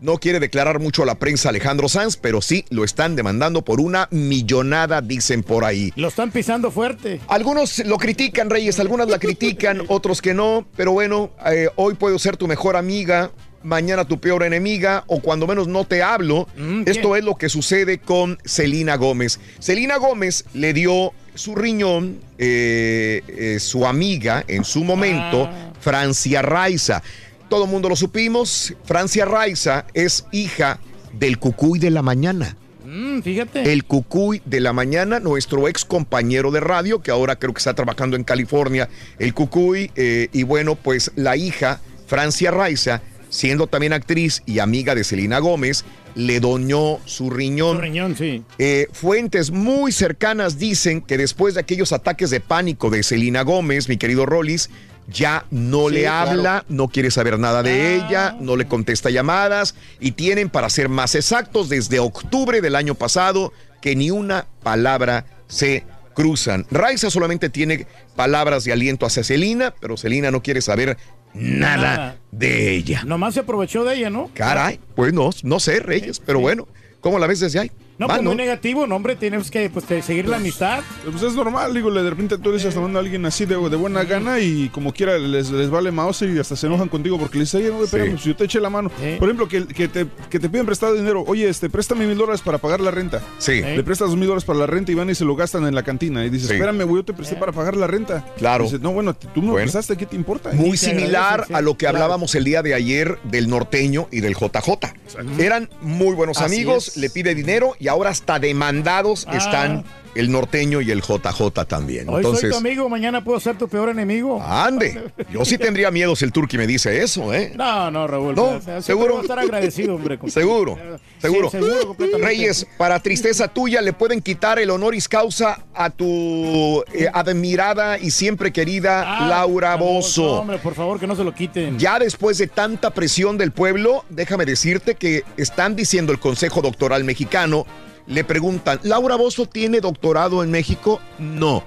no 0.01 0.17
quiere 0.17 0.41
declarar 0.41 0.81
mucho 0.81 1.03
a 1.03 1.07
la 1.07 1.19
prensa 1.19 1.51
Alejandro 1.51 1.89
Sanz, 1.91 2.17
pero 2.17 2.41
sí 2.41 2.65
lo 2.71 2.83
están 2.83 3.15
demandando 3.15 3.63
por 3.63 3.79
una 3.79 4.09
millonada, 4.11 5.03
dicen 5.03 5.43
por 5.43 5.67
ahí. 5.67 5.93
Lo 5.97 6.09
están 6.09 6.31
pisando 6.31 6.71
fuerte. 6.71 7.21
Algunos 7.29 7.81
lo 7.81 7.99
critican, 7.99 8.49
Reyes, 8.49 8.81
algunas 8.81 9.09
la 9.09 9.19
critican, 9.19 9.83
otros 9.89 10.23
que 10.23 10.33
no, 10.33 10.67
pero 10.77 10.93
bueno, 10.93 11.31
eh, 11.47 11.69
hoy 11.77 11.95
puedo 11.95 12.19
ser 12.19 12.39
tu 12.39 12.47
mejor 12.49 12.77
amiga, 12.77 13.33
mañana 13.65 14.05
tu 14.05 14.21
peor 14.21 14.43
enemiga, 14.45 15.03
o 15.09 15.21
cuando 15.21 15.47
menos 15.47 15.67
no 15.67 15.85
te 15.85 16.03
hablo. 16.03 16.47
Mm, 16.57 16.83
Esto 16.87 17.17
es 17.17 17.25
lo 17.25 17.35
que 17.37 17.49
sucede 17.49 17.99
con 17.99 18.39
Celina 18.45 18.97
Gómez. 18.97 19.41
Celina 19.61 19.97
Gómez 19.97 20.45
le 20.55 20.73
dio 20.73 21.13
su 21.35 21.55
riñón, 21.57 22.21
eh, 22.39 23.23
eh, 23.27 23.59
su 23.59 23.87
amiga 23.87 24.45
en 24.47 24.65
su 24.65 24.85
momento, 24.85 25.45
Ah. 25.51 25.73
Francia 25.81 26.43
Raiza. 26.43 27.03
Todo 27.49 27.65
el 27.65 27.71
mundo 27.71 27.89
lo 27.89 27.97
supimos, 27.97 28.73
Francia 28.85 29.25
Raiza 29.25 29.85
es 29.95 30.25
hija 30.33 30.79
del 31.13 31.39
Cucuy 31.39 31.79
de 31.79 31.91
la 31.91 32.03
mañana. 32.03 32.57
Mm, 32.87 33.21
fíjate. 33.23 33.73
El 33.73 33.85
Cucuy 33.85 34.41
de 34.45 34.61
la 34.61 34.73
mañana, 34.73 35.19
nuestro 35.21 35.69
ex 35.69 35.85
compañero 35.85 36.51
de 36.53 36.61
radio, 36.61 37.01
que 37.03 37.11
ahora 37.11 37.37
creo 37.37 37.53
que 37.53 37.59
está 37.59 37.75
trabajando 37.75 38.17
en 38.17 38.25
California, 38.25 38.89
el 39.19 39.35
Cucuy, 39.35 39.91
eh, 39.97 40.29
y 40.33 40.43
bueno, 40.45 40.75
pues 40.77 41.11
la 41.17 41.37
hija, 41.37 41.81
Francia 42.07 42.51
Raiza, 42.51 43.03
siendo 43.35 43.67
también 43.67 43.93
actriz 43.93 44.43
y 44.47 44.61
amiga 44.61 44.95
de 44.95 45.03
Selena 45.03 45.41
Gómez, 45.41 45.85
le 46.15 46.39
doñó 46.39 47.01
su 47.05 47.31
riñón. 47.31 47.77
Su 47.79 47.83
riñón, 47.83 48.17
sí. 48.17 48.45
Eh, 48.59 48.87
fuentes 48.93 49.51
muy 49.51 49.91
cercanas 49.91 50.57
dicen 50.59 51.01
que 51.01 51.19
después 51.19 51.55
de 51.55 51.61
aquellos 51.61 51.93
ataques 51.93 52.31
de 52.31 52.39
pánico 52.39 52.91
de 52.91 53.03
Selena 53.03 53.43
Gómez, 53.43 53.89
mi 53.89 53.97
querido 53.97 54.25
Rollis, 54.25 54.71
ya 55.09 55.45
no 55.51 55.89
Sí, 55.89 55.95
le 55.97 56.01
claro. 56.03 56.31
habla, 56.31 56.65
no 56.69 56.87
quiere 56.89 57.11
saber 57.11 57.39
nada 57.41 57.65
de 57.65 57.73
Ah. 57.73 58.07
ella, 58.07 58.37
no 58.41 58.55
le 58.57 58.67
contesta 58.69 59.11
llamadas 59.11 59.75
y 59.99 60.13
tienen, 60.13 60.49
para 60.49 60.71
ser 60.71 60.89
más 60.89 61.17
exactos, 61.17 61.69
desde 61.69 61.99
octubre 61.99 62.61
del 62.61 62.77
año 62.77 62.95
pasado, 62.95 63.53
que 63.83 63.97
ni 63.97 64.11
una 64.13 64.47
palabra 64.63 65.27
se 65.49 65.85
cruzan. 66.15 66.65
Raiza 66.71 67.11
solamente 67.11 67.51
tiene 67.51 67.87
palabras 68.15 68.63
de 68.63 68.73
aliento 68.73 69.05
hacia 69.05 69.25
Selena, 69.25 69.75
pero 69.81 69.97
Selena 69.97 70.31
no 70.31 70.43
quiere 70.43 70.63
saber 70.63 70.97
nada, 71.35 71.97
Nada. 71.97 72.17
de 72.31 72.75
ella. 72.75 73.03
Nomás 73.05 73.35
se 73.35 73.41
aprovechó 73.41 73.85
de 73.85 73.97
ella, 73.97 74.11
¿no? 74.11 74.31
Caray, 74.35 74.79
pues 74.95 75.13
no, 75.13 75.31
no 75.43 75.61
sé, 75.61 75.81
Reyes, 75.81 76.21
pero 76.25 76.41
bueno, 76.41 76.67
¿cómo 77.01 77.19
la 77.19 77.27
ves 77.27 77.41
desde 77.41 77.61
ahí? 77.61 77.71
No, 77.99 78.09
pues 78.09 78.23
muy 78.23 78.35
negativo, 78.35 78.87
no, 78.87 78.97
hombre, 78.97 79.15
tienes 79.15 79.51
que 79.51 79.71
pues, 79.71 79.85
seguir 80.05 80.29
la 80.29 80.39
amistad. 80.39 80.83
Pues 81.09 81.23
es 81.23 81.35
normal, 81.35 81.73
digo, 81.75 81.93
de 81.93 82.11
repente 82.11 82.39
tú 82.39 82.51
le 82.51 82.57
estás 82.57 82.75
tomando 82.75 82.99
a 82.99 83.03
alguien 83.03 83.25
así 83.25 83.47
de, 83.47 83.55
de 83.57 83.77
buena 83.77 84.03
gana 84.05 84.41
y 84.41 84.69
como 84.71 84.93
quiera 84.93 85.17
les, 85.19 85.51
les 85.51 85.71
vale 85.71 85.93
mouse 85.93 86.23
y 86.23 86.39
hasta 86.39 86.57
se 86.57 86.67
enojan 86.67 86.89
contigo 86.89 87.19
porque 87.19 87.39
les 87.39 87.53
dicen, 87.53 87.73
oye, 87.73 87.85
espérame, 87.85 88.11
pues 88.13 88.25
yo 88.25 88.35
te 88.35 88.45
eché 88.45 88.59
la 88.61 88.69
mano. 88.71 88.91
Sí. 89.01 89.17
Por 89.19 89.29
ejemplo, 89.29 89.47
que, 89.49 89.67
que, 89.67 89.87
te, 89.89 90.07
que 90.29 90.41
te 90.41 90.49
piden 90.49 90.67
prestado 90.67 90.95
dinero, 90.95 91.23
oye, 91.27 91.49
este, 91.49 91.71
préstame 91.71 92.07
mil 92.07 92.19
dólares 92.19 92.41
para 92.41 92.59
pagar 92.59 92.81
la 92.81 92.91
renta. 92.91 93.23
Sí. 93.39 93.61
Le 93.63 93.83
prestas 93.85 94.09
dos 94.09 94.17
mil 94.17 94.27
dólares 94.27 94.45
para 94.45 94.59
la 94.59 94.67
renta 94.67 94.91
y 94.91 94.95
van 94.97 95.09
y 95.11 95.15
se 95.15 95.25
lo 95.25 95.37
gastan 95.37 95.65
en 95.67 95.75
la 95.75 95.83
cantina. 95.85 96.25
Y 96.25 96.31
dices, 96.31 96.49
Sí. 96.49 96.55
espérame, 96.55 96.83
güey, 96.85 96.97
yo 97.03 97.05
te 97.05 97.13
presté 97.13 97.37
para 97.37 97.53
pagar 97.53 97.77
la 97.77 97.87
renta. 97.87 98.25
Claro. 98.39 98.65
Dices, 98.65 98.81
no, 98.81 98.93
bueno, 98.93 99.15
tú 99.15 99.41
me 99.41 99.47
lo 99.47 99.53
Bueno. 99.53 99.65
prestaste, 99.67 99.97
¿qué 99.97 100.07
te 100.07 100.17
importa? 100.17 100.51
Muy 100.53 100.77
similar 100.77 101.45
sí, 101.47 101.55
a 101.55 101.61
lo 101.61 101.75
que 101.75 101.85
claro. 101.87 101.99
hablábamos 101.99 102.35
el 102.35 102.43
día 102.45 102.63
de 102.63 102.75
ayer 102.75 103.19
del 103.25 103.49
norteño 103.49 104.09
y 104.11 104.21
del 104.21 104.35
JJ. 104.35 104.95
Eran 105.39 105.71
muy 105.81 106.15
buenos 106.15 106.39
Así 106.39 106.55
amigos, 106.57 106.89
es. 106.89 106.97
le 106.97 107.09
pide 107.11 107.35
dinero 107.37 107.77
y 107.79 107.84
ahora 107.89 108.11
hasta 108.11 108.39
demandados 108.39 109.27
Ah. 109.29 109.37
están 109.37 109.85
el 110.15 110.31
norteño 110.31 110.81
y 110.81 110.91
el 110.91 111.01
JJ 111.03 111.51
también. 111.67 112.09
Hoy 112.09 112.15
soy 112.23 112.25
Entonces, 112.25 112.51
tu 112.51 112.57
amigo, 112.57 112.89
mañana 112.89 113.23
puedo 113.25 113.39
ser 113.41 113.57
tu 113.59 113.69
peor 113.69 113.89
enemigo. 113.89 114.41
ande. 114.43 115.13
Yo 115.33 115.45
sí 115.45 115.59
tendría 115.59 115.91
miedo 115.91 116.15
si 116.17 116.25
el 116.25 116.33
turqui 116.33 116.57
me 116.59 116.67
dice 116.67 117.03
eso, 117.03 117.33
¿eh? 117.35 117.53
No, 117.57 117.91
no, 117.91 118.07
Raúl. 118.07 118.35
No, 118.35 118.61
seguro. 118.83 119.21
estar 119.23 119.39
agradecido, 119.39 119.95
hombre. 119.97 120.19
Seguro, 120.29 120.79
seguro. 121.21 121.51
Sí, 121.51 121.59
seguro, 121.59 121.87
completamente. 121.89 122.27
Reyes, 122.27 122.67
para 122.79 123.01
tristeza 123.01 123.49
tuya, 123.49 123.81
le 123.81 123.93
pueden 123.93 124.21
quitar 124.21 124.59
el 124.59 124.71
honoris 124.71 125.09
causa 125.09 125.65
a 125.75 125.91
tu 125.91 126.83
eh, 126.93 127.09
admirada 127.13 127.99
y 127.99 128.11
siempre 128.11 128.53
querida 128.53 129.03
Ah, 129.07 129.29
Laura 129.29 129.77
No, 129.77 129.85
Bozo. 129.85 130.41
hombre, 130.41 130.59
por 130.59 130.75
favor, 130.75 130.99
que 131.01 131.07
no 131.07 131.17
se 131.17 131.25
lo 131.25 131.35
quiten. 131.35 131.79
Ya 131.79 131.99
después 131.99 132.39
de 132.39 132.47
tanta 132.47 132.91
presión 132.91 133.37
del 133.39 133.51
pueblo, 133.53 134.05
déjame 134.11 134.45
decirte 134.47 134.95
que 134.95 135.25
están 135.37 135.77
diciendo 135.77 136.13
el 136.13 136.19
Consejo 136.21 136.63
Doctoral 136.63 137.05
Mexicano, 137.05 137.67
le 138.07 138.25
preguntan, 138.25 138.81
¿Laura 138.83 139.17
Bozo 139.17 139.47
tiene 139.47 139.81
doctorado 139.81 140.43
en 140.43 140.51
México? 140.51 141.01
No. 141.19 141.65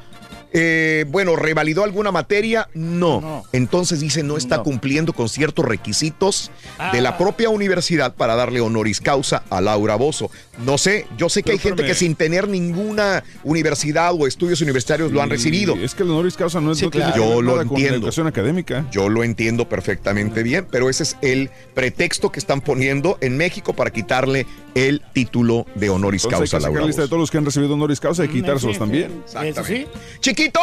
Eh, 0.54 1.04
bueno, 1.10 1.36
¿revalidó 1.36 1.84
alguna 1.84 2.10
materia? 2.12 2.70
No. 2.74 3.44
Entonces 3.52 4.00
dice, 4.00 4.24
no 4.24 4.38
está 4.38 4.64
cumpliendo 4.64 5.12
con 5.12 5.28
ciertos 5.28 5.66
requisitos 5.66 6.52
de 6.94 7.02
la 7.02 7.10
Ah. 7.10 7.18
propia 7.18 7.50
universidad 7.50 8.16
para 8.16 8.36
darle 8.36 8.62
honoris 8.62 9.02
causa 9.02 9.44
a 9.50 9.60
Laura 9.60 9.96
Bozo. 9.96 10.32
No 10.66 10.78
sé, 10.78 11.06
yo 11.18 11.28
sé 11.28 11.44
que 11.44 11.52
hay 11.52 11.58
gente 11.60 11.86
que 11.86 11.94
sin 11.94 12.16
tener 12.16 12.48
ninguna 12.48 13.26
universidad 13.44 14.14
o 14.18 14.26
estudios 14.26 14.62
universitarios 14.62 15.12
lo 15.12 15.22
han 15.22 15.30
recibido. 15.30 15.76
Es 15.76 15.94
que 15.94 16.04
el 16.04 16.12
honoris 16.12 16.38
causa 16.38 16.62
no 16.62 16.72
es 16.72 16.78
Sí, 16.78 16.86
no 16.86 16.92
claro. 16.92 17.16
Yo 17.16 17.42
lo 17.42 17.52
nada 17.52 17.66
con 17.66 17.74
la 17.74 17.80
entiendo. 17.80 17.96
educación 17.98 18.28
académica. 18.28 18.86
Yo 18.90 19.10
lo 19.10 19.26
entiendo 19.26 19.68
perfectamente 19.68 20.44
bien, 20.44 20.66
pero 20.72 20.90
ese 20.90 21.04
es 21.04 21.18
el 21.22 21.50
pretexto 21.76 22.32
que 22.32 22.40
están 22.40 22.62
poniendo 22.62 23.18
en 23.20 23.36
México 23.36 23.74
para 23.74 23.92
quitarle 23.92 24.48
el 24.78 25.02
título 25.14 25.66
de 25.76 25.90
honoris 25.90 26.24
Entonces 26.26 26.40
hay 26.42 26.50
causa 26.50 26.58
que 26.58 26.58
a 26.58 26.60
sacar 26.60 26.74
Laura 26.74 26.88
lista 26.88 27.02
de 27.04 27.08
todos 27.08 27.20
los 27.22 27.32
que 27.32 27.38
han 27.38 27.46
recibido 27.46 27.74
honoris 27.74 28.00
causa 28.00 28.26
y 28.26 28.28
quitárselos 28.28 28.76
sí, 28.76 28.80
también. 28.80 29.24
Exactamente. 29.26 29.88
¡Chiquito! 30.20 30.60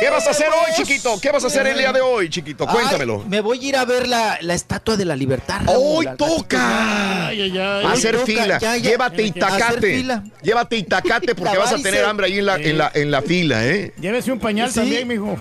¿Qué 0.00 0.10
vas 0.10 0.26
a 0.26 0.30
hacer 0.30 0.48
hoy, 0.48 0.74
chiquito? 0.84 1.18
¿Qué 1.20 1.30
vas 1.32 1.42
a 1.44 1.46
hacer 1.46 1.66
el 1.66 1.78
día 1.78 1.92
de 1.94 2.00
hoy, 2.02 2.28
chiquito? 2.28 2.66
Ay, 2.68 2.74
Cuéntamelo. 2.74 3.24
me 3.26 3.40
voy 3.40 3.64
a 3.64 3.68
ir 3.70 3.76
a 3.76 3.84
ver 3.86 4.06
la, 4.06 4.36
la 4.42 4.52
estatua 4.54 4.98
de 4.98 5.06
la 5.06 5.16
libertad. 5.16 5.62
Raúl, 5.64 6.06
¡Hoy 6.06 6.16
toca! 6.18 7.28
Ay, 7.28 7.40
ay, 7.42 7.50
ay. 7.58 7.84
A 7.84 7.88
Hoy 7.88 7.92
hacer 7.94 8.14
toca, 8.16 8.26
fila. 8.26 8.58
ya, 8.58 8.76
ya. 8.76 8.90
Llévate 8.90 9.22
itacate. 9.22 10.04
Llévate 10.42 10.76
itacate 10.76 11.34
porque 11.34 11.54
La 11.54 11.58
vas 11.60 11.72
a 11.72 11.78
tener 11.78 12.04
hambre 12.04 12.26
ahí 12.26 12.38
en 12.38 12.46
la, 12.46 12.56
en 12.56 12.76
la, 12.78 12.90
en 12.94 13.10
la 13.10 13.22
fila, 13.22 13.66
¿eh? 13.66 13.94
Llévese 13.98 14.30
un 14.30 14.40
pañal 14.40 14.68
Sí. 14.70 14.80
también, 14.80 15.08
mijo. 15.08 15.38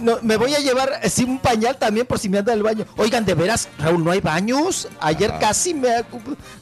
No, 0.00 0.18
me 0.22 0.36
voy 0.36 0.54
a 0.54 0.58
llevar 0.60 1.00
sí, 1.10 1.24
un 1.24 1.38
pañal 1.38 1.76
también 1.78 2.06
por 2.06 2.18
si 2.18 2.28
me 2.28 2.38
anda 2.38 2.52
al 2.52 2.62
baño. 2.62 2.84
Oigan, 2.96 3.24
de 3.24 3.34
veras, 3.34 3.68
Raúl, 3.78 4.02
¿no 4.04 4.10
hay 4.10 4.20
baños? 4.20 4.88
Ayer 5.00 5.32
casi 5.40 5.74
me... 5.74 5.88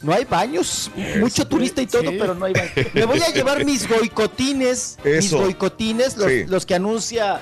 No 0.03 0.13
hay 0.13 0.25
baños. 0.25 0.91
Mucho 1.19 1.47
turista 1.47 1.83
y 1.83 1.87
todo, 1.87 2.05
pero 2.05 2.35
no 2.35 2.45
hay 2.47 2.53
baños. 2.53 2.73
Me 2.95 3.05
voy 3.05 3.21
a 3.21 3.31
llevar 3.31 3.65
mis 3.65 3.89
goicotines. 3.89 4.99
Mis 5.05 5.33
goicotines, 5.33 6.17
los, 6.17 6.29
Sí. 6.29 6.45
los 6.47 6.67
que 6.67 6.75
anuncia 6.75 7.41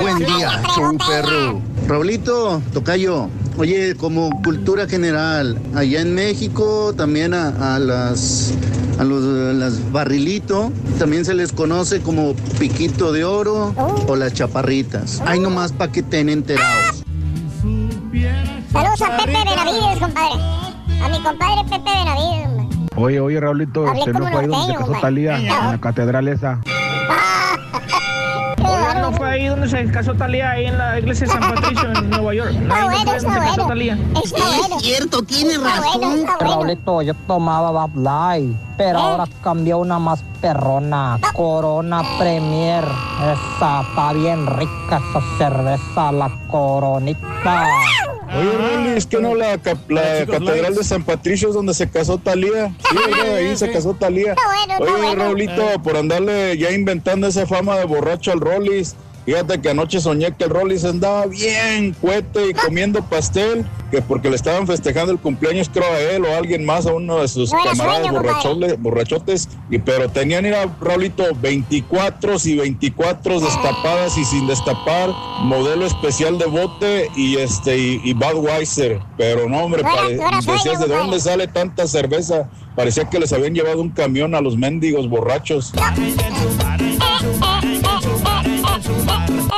Buen 0.00 0.18
día, 0.18 0.62
show 0.74 0.96
perro. 0.98 1.60
Raulito, 1.86 2.60
Tocayo. 2.72 3.28
Oye, 3.58 3.94
como 3.96 4.30
cultura 4.42 4.88
general, 4.88 5.60
allá 5.74 6.00
en 6.00 6.14
México 6.14 6.94
también 6.96 7.34
a, 7.34 7.74
a 7.74 7.78
las 7.78 8.54
a 9.02 9.04
los 9.04 9.24
a 9.24 9.52
las 9.52 9.92
barrilito 9.92 10.72
también 10.98 11.24
se 11.24 11.34
les 11.34 11.52
conoce 11.52 12.00
como 12.02 12.34
piquito 12.60 13.10
de 13.12 13.24
oro 13.24 13.74
o 14.06 14.14
las 14.14 14.32
chaparritas. 14.32 15.20
Hay 15.26 15.40
nomás 15.40 15.72
para 15.72 15.90
que 15.90 16.00
estén 16.00 16.28
enterados. 16.28 17.02
Saludos 18.72 19.02
a 19.02 19.16
Pepe 19.16 19.38
Benavides, 19.44 19.98
compadre. 19.98 20.40
A 21.02 21.08
mi 21.08 21.20
compadre 21.20 21.64
Pepe 21.68 21.90
Benavides, 21.90 22.46
hombre. 22.46 22.88
Oye, 22.94 23.20
oye, 23.20 23.40
Raulito, 23.40 23.88
Hablé 23.88 24.00
este 24.00 24.12
no 24.12 24.28
fue 24.28 24.40
ahí 24.40 24.46
donde 24.46 24.72
se 24.72 24.78
casó. 24.78 24.92
Talía, 25.00 25.38
en 25.38 25.48
la 25.48 25.78
catedral 25.80 26.28
esa. 26.28 26.60
Fue 26.62 27.16
ahí 29.32 29.46
donde 29.46 29.68
se 29.68 29.84
casó 29.90 30.14
Talía, 30.14 30.50
ahí 30.50 30.66
en 30.66 30.78
la 30.78 30.98
iglesia 30.98 31.26
de 31.26 31.32
San 31.32 31.54
Patricio, 31.54 31.92
en 31.92 32.10
Nueva 32.10 32.34
York. 32.34 32.52
No, 32.52 32.74
ahí 32.74 33.04
no 33.04 33.12
fue 33.12 33.20
donde 33.20 33.20
se 33.20 33.26
casó 33.26 33.66
Talía. 33.66 33.98
Es 34.22 34.34
cierto, 34.80 35.22
tiene 35.22 35.58
razón. 35.58 36.26
Raulito, 36.38 37.02
yo 37.02 37.14
tomaba 37.26 37.86
Bud 37.86 38.02
Light, 38.02 38.56
pero 38.76 38.98
ahora 38.98 39.24
cambió 39.42 39.78
una 39.78 39.98
más 39.98 40.22
perrona, 40.40 41.18
Corona 41.34 42.02
Premier. 42.18 42.84
Esa 42.84 43.82
está 43.82 44.12
bien 44.12 44.46
rica 44.46 45.00
esa 45.10 45.20
cerveza, 45.38 46.12
la 46.12 46.30
Coronita. 46.48 47.66
Oye, 48.34 48.50
Rolly, 48.52 48.96
es 48.96 49.06
que 49.06 49.20
no 49.20 49.34
la, 49.34 49.60
la 49.88 50.26
catedral 50.26 50.74
de 50.74 50.84
San 50.84 51.04
Patricio 51.04 51.48
es 51.48 51.54
donde 51.54 51.74
se 51.74 51.88
casó 51.90 52.18
Talía. 52.18 52.74
Sí, 52.90 53.20
ahí 53.20 53.56
se 53.56 53.70
casó 53.70 53.94
Talía. 53.94 54.34
Oye, 54.80 55.14
Raulito, 55.14 55.82
por 55.82 55.96
andarle 55.96 56.56
ya 56.56 56.70
inventando 56.70 57.26
esa 57.26 57.46
fama 57.46 57.76
de 57.76 57.84
borracho 57.84 58.32
al 58.32 58.40
Rollis. 58.40 58.96
Fíjate 59.24 59.60
que 59.60 59.70
anoche 59.70 60.00
soñé 60.00 60.32
que 60.32 60.44
el 60.44 60.50
Rollis 60.50 60.84
andaba 60.84 61.26
bien 61.26 61.94
cuete 62.00 62.48
y 62.48 62.54
comiendo 62.54 63.04
pastel, 63.04 63.64
que 63.92 64.02
porque 64.02 64.28
le 64.28 64.34
estaban 64.34 64.66
festejando 64.66 65.12
el 65.12 65.18
cumpleaños, 65.18 65.70
creo 65.72 65.84
a 65.84 66.00
él 66.00 66.24
o 66.24 66.34
a 66.34 66.38
alguien 66.38 66.64
más, 66.64 66.86
a 66.86 66.92
uno 66.92 67.20
de 67.20 67.28
sus 67.28 67.52
No 67.52 67.62
camaradas 67.62 68.10
borracholes, 68.10 68.80
borrachotes, 68.80 69.48
y, 69.70 69.78
pero 69.78 70.08
tenían 70.08 70.44
ir 70.44 70.54
a 70.54 70.66
Raulito 70.80 71.24
24 71.40 72.34
y 72.44 72.56
24 72.56 73.38
destapadas 73.38 74.18
y 74.18 74.24
sin 74.24 74.48
destapar, 74.48 75.10
modelo 75.42 75.86
especial 75.86 76.36
de 76.38 76.46
bote 76.46 77.08
y 77.14 77.36
este 77.36 77.78
y, 77.78 78.00
y 78.02 78.14
Budweiser, 78.22 79.00
pero 79.16 79.48
no 79.48 79.64
hombre, 79.64 79.82
pare- 79.82 80.16
decías 80.54 80.80
de 80.80 80.86
dónde 80.86 81.18
sale 81.20 81.48
tanta 81.48 81.86
cerveza, 81.86 82.48
parecía 82.76 83.08
que 83.10 83.18
les 83.18 83.32
habían 83.32 83.54
llevado 83.54 83.80
un 83.80 83.90
camión 83.90 84.34
a 84.34 84.40
los 84.40 84.56
mendigos 84.56 85.08
borrachos. 85.08 85.72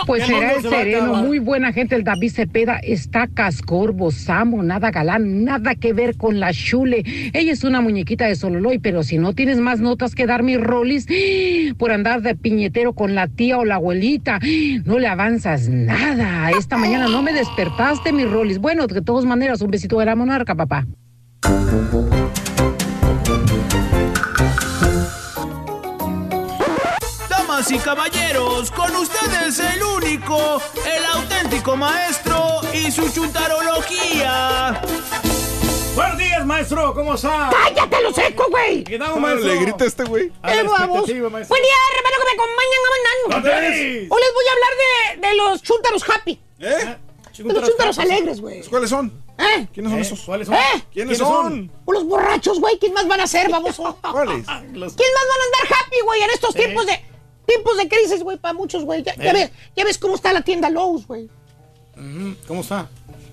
Pues 0.07 0.27
será 0.27 0.53
el 0.53 0.63
sereno, 0.63 1.15
muy 1.15 1.39
buena 1.39 1.73
gente. 1.73 1.95
El 1.95 2.05
David 2.05 2.33
Cepeda 2.33 2.79
está 2.79 3.27
cascorbo, 3.27 4.11
samo, 4.11 4.63
nada 4.63 4.91
galán, 4.91 5.45
nada 5.45 5.75
que 5.75 5.93
ver 5.93 6.17
con 6.17 6.41
la 6.41 6.53
chule. 6.53 7.05
Ella 7.33 7.53
es 7.53 7.65
una 7.65 7.81
muñequita 7.81 8.27
de 8.27 8.37
Sololoy, 8.37 8.79
pero 8.79 9.03
si 9.03 9.19
no 9.19 9.33
tienes 9.35 9.59
más 9.59 9.81
notas 9.81 10.15
que 10.15 10.27
dar 10.27 10.43
mis 10.43 10.61
rolis 10.61 11.07
por 11.79 11.93
andar 11.93 12.23
de 12.23 12.35
piñetero 12.35 12.93
con 12.93 13.15
la 13.15 13.29
tía 13.29 13.59
o 13.59 13.65
la 13.65 13.77
abuelita, 13.77 14.41
no 14.85 14.99
le 14.99 15.07
avanzas 15.07 15.69
nada. 15.69 16.51
Esta 16.51 16.77
mañana 16.77 17.09
no 17.09 17.23
me 17.23 17.33
despertaste, 17.33 18.13
mis 18.13 18.31
rolis. 18.31 18.59
Bueno, 18.59 18.87
de 18.87 19.03
todas 19.03 19.25
maneras, 19.25 19.61
un 19.61 19.71
besito 19.71 19.99
de 19.99 20.07
la 20.07 20.17
monarca, 20.17 20.55
papá. 20.55 20.87
Damas 27.65 27.71
y 27.71 27.79
caballeros, 27.79 28.71
con 28.71 28.95
ustedes 28.97 29.59
el 29.59 29.83
único, 29.83 30.61
el 30.85 31.05
auténtico 31.15 31.77
maestro 31.77 32.61
y 32.75 32.91
su 32.91 33.09
chuntarología. 33.11 34.83
Buenos 35.95 36.19
días, 36.19 36.45
maestro, 36.45 36.93
¿cómo 36.93 37.15
está? 37.15 37.51
¡Cállate 37.51 38.03
lo 38.03 38.13
seco, 38.13 38.49
güey! 38.51 38.85
¿Qué 38.85 38.99
tal, 38.99 39.19
maestro? 39.19 39.49
Le 39.49 39.61
grita 39.61 39.85
este 39.87 40.05
güey. 40.05 40.25
Eh, 40.25 40.31
expectativa, 40.43 41.31
maestro. 41.31 41.49
Buen 41.49 41.63
día, 41.63 41.75
hermano, 41.97 42.17
que 42.19 42.25
me 42.25 42.43
acompañan 42.43 42.81
a 42.85 43.35
¿Dónde 43.35 43.51
eres? 43.51 44.11
Hoy 44.11 44.21
les 44.21 44.35
voy 44.35 44.45
a 44.47 44.53
hablar 44.53 45.21
de, 45.23 45.29
de 45.29 45.35
los 45.37 45.63
chúntaros 45.63 46.05
happy. 46.11 46.41
¿Eh? 46.59 46.97
De 47.39 47.53
los 47.55 47.69
chúntaros 47.69 47.99
alegres, 47.99 48.41
güey. 48.41 48.63
¿Cuáles 48.65 48.91
son? 48.91 49.25
¿Eh? 49.39 49.69
¿Quiénes 49.73 49.91
son 49.91 50.01
esos? 50.01 50.21
¿Cuáles 50.21 50.49
son? 50.49 50.57
¿Eh? 50.57 50.85
¿Quiénes 50.93 51.17
son? 51.17 51.71
Pues 51.85 51.99
Los 51.99 52.09
borrachos, 52.09 52.61
güey. 52.61 52.79
¿Quién 52.79 52.93
más 52.93 53.09
van 53.09 53.21
a 53.21 53.27
ser, 53.27 53.51
baboso? 53.51 53.99
¿Cuáles? 54.13 54.45
¿Quién 54.47 54.57
más 54.59 54.77
van 54.77 54.91
a 54.91 55.45
andar 55.47 55.79
happy, 55.81 55.97
güey, 56.05 56.23
en 56.23 56.31
estos 56.31 56.55
tiempos 56.55 56.85
de 56.87 57.14
tiempos 57.47 57.77
de 57.77 57.89
crisis, 57.89 58.23
güey, 58.23 58.37
para 58.39 58.55
muchos, 58.55 58.85
güey? 58.85 59.03
Ya, 59.03 59.15
ya 59.17 59.31
Eh. 59.31 59.33
ves, 59.33 59.51
ya 59.77 59.85
ves 59.85 59.99
cómo 59.99 60.15
está 60.15 60.33
la 60.33 60.43
tienda 60.43 60.71
Lowe's, 60.71 61.07
güey. 61.07 61.29
¿Cómo 62.49 62.61
está? 62.63 62.89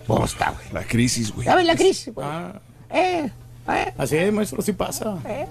¿Cómo 0.08 0.26
está, 0.26 0.52
güey? 0.52 0.66
La 0.72 0.84
crisis, 0.84 1.32
güey. 1.34 1.46
Ya 1.46 1.56
ves 1.56 1.66
la 1.66 1.76
crisis, 1.76 2.14
güey. 2.14 2.28
Ah, 2.30 2.60
Eh, 2.94 3.32
eh, 3.70 3.94
así 3.98 4.18
es, 4.18 4.34
maestro, 4.34 4.62
sí 4.62 4.74
pasa. 4.74 5.18
eh. 5.26 5.48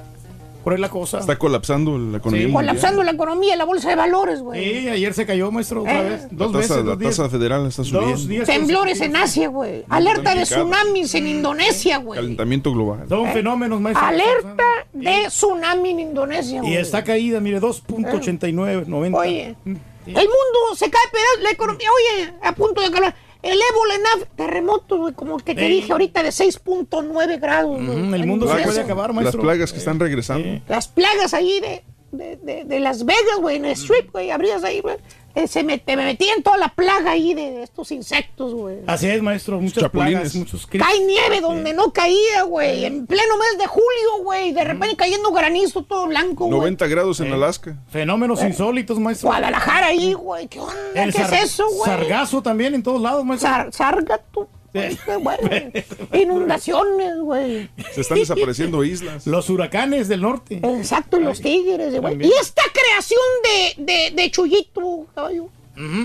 Por 0.65 0.75
ahí 0.75 0.79
la 0.81 0.89
cosa. 0.91 1.19
Está 1.21 1.37
colapsando 1.39 1.97
la 1.99 2.19
economía. 2.19 2.47
Sí. 2.47 2.53
Colapsando 2.53 3.03
la 3.03 3.13
economía, 3.13 3.57
la 3.57 3.65
bolsa 3.65 3.89
de 3.89 3.97
valores, 3.97 4.41
güey. 4.43 4.63
Sí, 4.83 4.89
ayer 4.89 5.15
se 5.15 5.25
cayó, 5.27 5.51
maestro, 5.51 5.81
otra 5.83 6.01
Eh. 6.07 6.09
vez. 6.11 6.23
La 6.25 6.29
Dos 6.33 6.53
tasa, 6.53 6.75
veces, 6.77 6.85
la 6.87 6.99
tasa 6.99 7.29
federal 7.31 7.67
está 7.67 7.83
subiendo. 7.85 8.11
Dos 8.11 8.29
días 8.29 8.47
Temblores 8.47 9.01
en 9.01 9.17
Asia, 9.17 9.49
güey. 9.49 9.85
Alerta 9.89 10.35
de 10.35 10.43
tsunamis 10.43 11.15
en 11.15 11.27
Indonesia, 11.29 11.97
güey. 11.99 12.19
Calentamiento 12.21 12.73
global. 12.73 13.07
Son 13.09 13.27
fenómenos, 13.33 13.81
maestro. 13.81 14.07
Alerta 14.07 14.65
de 14.93 15.25
tsunami 15.29 15.91
en 15.91 16.01
Indonesia, 16.01 16.59
Y 16.59 16.61
güey. 16.61 16.77
está 16.77 17.03
caída, 17.05 17.41
mire, 17.41 17.61
2.89, 17.61 18.85
90. 18.87 19.19
Oye, 19.19 19.55
Mm, 19.65 19.77
el 20.07 20.15
mundo 20.15 20.75
se 20.77 20.91
cae 20.91 21.03
pedazos, 21.13 21.43
la 21.43 21.51
economía, 21.51 21.89
oye, 21.95 22.33
a 22.43 22.53
punto 22.53 22.81
de 22.81 22.91
calar. 22.91 23.15
El 23.43 23.59
ébola 23.73 23.94
en 23.94 24.02
Af- 24.20 24.27
terremoto, 24.36 24.99
güey, 24.99 25.15
como 25.15 25.39
que 25.39 25.55
te 25.55 25.62
dije 25.69 25.93
ahorita 25.93 26.23
de 26.23 26.31
6.9 26.31 27.41
grados. 27.41 27.77
güey. 27.77 28.02
Ujú, 28.02 28.15
el 28.15 28.27
mundo 28.27 28.47
se 28.55 28.62
puede 28.62 28.81
acabar, 28.81 29.09
Las 29.09 29.17
maestro. 29.17 29.41
plagas 29.43 29.73
que 29.73 29.78
están 29.78 29.99
regresando. 29.99 30.60
Las 30.69 30.89
plagas 30.89 31.33
ahí 31.35 31.59
de, 31.60 31.83
de, 32.13 32.37
de- 32.37 32.65
de 32.65 32.81
Las 32.81 33.05
Vegas, 33.05 33.39
güey, 33.41 33.57
en 33.57 33.65
el 33.67 33.73
strip, 33.73 34.11
güey, 34.13 34.31
abrías 34.31 34.65
ahí, 34.65 34.81
güey. 34.81 34.97
eh, 35.35 35.47
Se 35.47 35.63
me, 35.63 35.79
te 35.79 35.95
me 35.97 36.05
metían 36.05 36.43
toda 36.43 36.57
la 36.57 36.69
plaga 36.69 37.13
ahí 37.13 37.35
de 37.35 37.63
estos 37.63 37.93
insectos, 37.93 38.53
güey. 38.53 38.79
Así 38.89 39.09
es, 39.09 39.23
maestro. 39.23 39.61
Muchas 39.61 39.85
Chapulines. 39.85 40.13
plagas, 40.15 40.35
muchos 40.35 40.69
cri- 40.69 40.81
Cae 40.81 41.01
nieve 41.07 41.41
donde 41.41 41.73
no 41.73 41.93
caía, 41.93 42.43
güey. 42.47 42.85
En 42.85 43.07
pleno 43.07 43.37
mes 43.39 43.59
de 43.59 43.67
julio, 43.69 44.25
güey. 44.25 44.53
De 44.53 44.65
repente 44.65 44.97
cayendo 44.97 45.31
granizo 45.31 45.85
todo 45.85 46.07
blanco, 46.09 46.47
güey. 46.47 46.59
90 46.59 46.87
grados 46.89 47.21
en 47.21 47.33
Alaska. 47.33 47.77
Fenómenos 47.91 48.43
insólitos, 48.43 48.99
maestro. 48.99 49.29
Guadalajara 49.29 49.87
ahí, 49.87 50.13
güey. 50.15 50.49
¿Qué 50.49 50.59
onda? 50.59 50.75
El 50.95 51.13
¿Qué 51.15 51.23
es 51.23 51.33
eso, 51.33 51.65
güey? 51.69 51.85
Sargazo 51.85 52.43
también 52.43 52.75
en 52.75 52.83
todos 52.83 53.01
lados, 53.01 53.25
maestro. 53.25 53.49
Sar- 53.49 53.73
Sargato. 53.73 54.49
Sí. 54.53 54.60
Güey. 54.73 55.73
Inundaciones, 56.13 57.19
güey. 57.21 57.69
Se 57.93 58.01
están 58.03 58.19
desapareciendo 58.19 58.85
islas. 58.85 59.27
Los 59.27 59.51
huracanes 59.51 60.09
del 60.09 60.23
norte. 60.23 60.61
Exacto, 60.63 61.19
los 61.19 61.41
tigres, 61.41 62.01
güey. 62.01 62.27
Y 62.27 62.33
esta 62.41 62.63
creación 62.73 63.21
de, 63.43 63.85
de, 63.85 64.11
de 64.23 64.31
Chuyito, 64.31 65.07
caballo. 65.15 65.49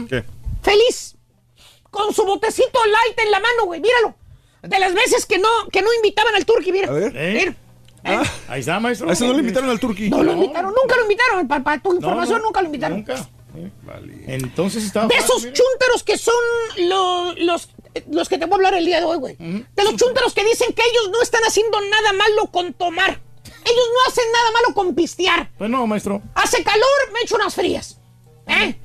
¿Qué? 0.10 0.24
Feliz. 0.64 1.16
Con 1.92 2.14
su 2.14 2.26
botecito 2.26 2.80
light 2.86 3.20
en 3.20 3.32
la 3.32 3.40
mano, 3.40 3.66
güey. 3.66 3.80
Míralo. 3.82 4.16
De 4.64 4.80
las 4.80 4.94
veces 4.94 5.26
que 5.26 5.38
no, 5.38 5.48
que 5.72 5.82
no 5.82 5.94
invitaban 5.94 6.34
al 6.36 6.46
turqui, 6.46 6.72
mira. 6.72 6.90
A 6.90 6.94
ver. 6.94 7.12
¿Eh? 7.16 7.34
Mira. 7.40 7.56
Ah, 8.08 8.24
Ahí 8.50 8.60
está, 8.60 8.80
maestro. 8.80 9.10
a 9.10 9.14
ese 9.14 9.26
no 9.26 9.34
le 9.34 9.40
invitaron 9.40 9.70
al 9.70 9.80
turqui. 9.80 10.10
No 10.10 10.22
lo 10.24 10.34
invitaron, 10.34 10.74
nunca 10.80 10.96
lo 10.96 11.04
invitaron. 11.04 11.48
Para, 11.48 11.64
para 11.64 11.82
tu 11.82 11.94
información, 11.96 12.40
no, 12.40 12.46
nunca 12.48 12.62
lo 12.62 12.68
invitaron. 12.68 12.98
Nunca. 13.00 13.28
Entonces 14.28 14.84
estaba. 14.84 15.08
De 15.08 15.16
fácil, 15.16 15.26
esos 15.30 15.44
mire. 15.44 15.54
chúntaros 15.56 16.04
que 16.04 16.18
son 16.18 16.36
los, 16.90 17.40
los, 17.40 17.70
los 18.10 18.30
que 18.30 18.38
te 18.38 18.46
voy 18.46 18.54
a 18.54 18.56
hablar 18.56 18.74
el 18.76 18.86
día 18.86 19.00
de 19.00 19.06
hoy, 19.06 19.18
güey. 19.18 19.36
De 19.38 19.84
los 19.84 19.96
chúntaros 19.96 20.34
que 20.34 20.44
dicen 20.44 20.74
que 20.74 20.82
ellos 20.82 21.10
no 21.12 21.22
están 21.22 21.42
haciendo 21.44 21.80
nada 21.82 22.14
malo 22.14 22.52
con 22.52 22.74
tomar. 22.74 23.10
Ellos 23.10 23.86
no 23.94 24.12
hacen 24.12 24.26
nada 24.32 24.52
malo 24.52 24.76
con 24.76 24.96
pistear. 24.96 25.52
Pues 25.58 25.70
no, 25.70 25.88
maestro. 25.88 26.22
Hace 26.36 26.64
calor, 26.64 27.12
me 27.14 27.20
echo 27.22 27.36
unas 27.36 27.56
frías. 27.56 28.00
¿Eh? 28.48 28.76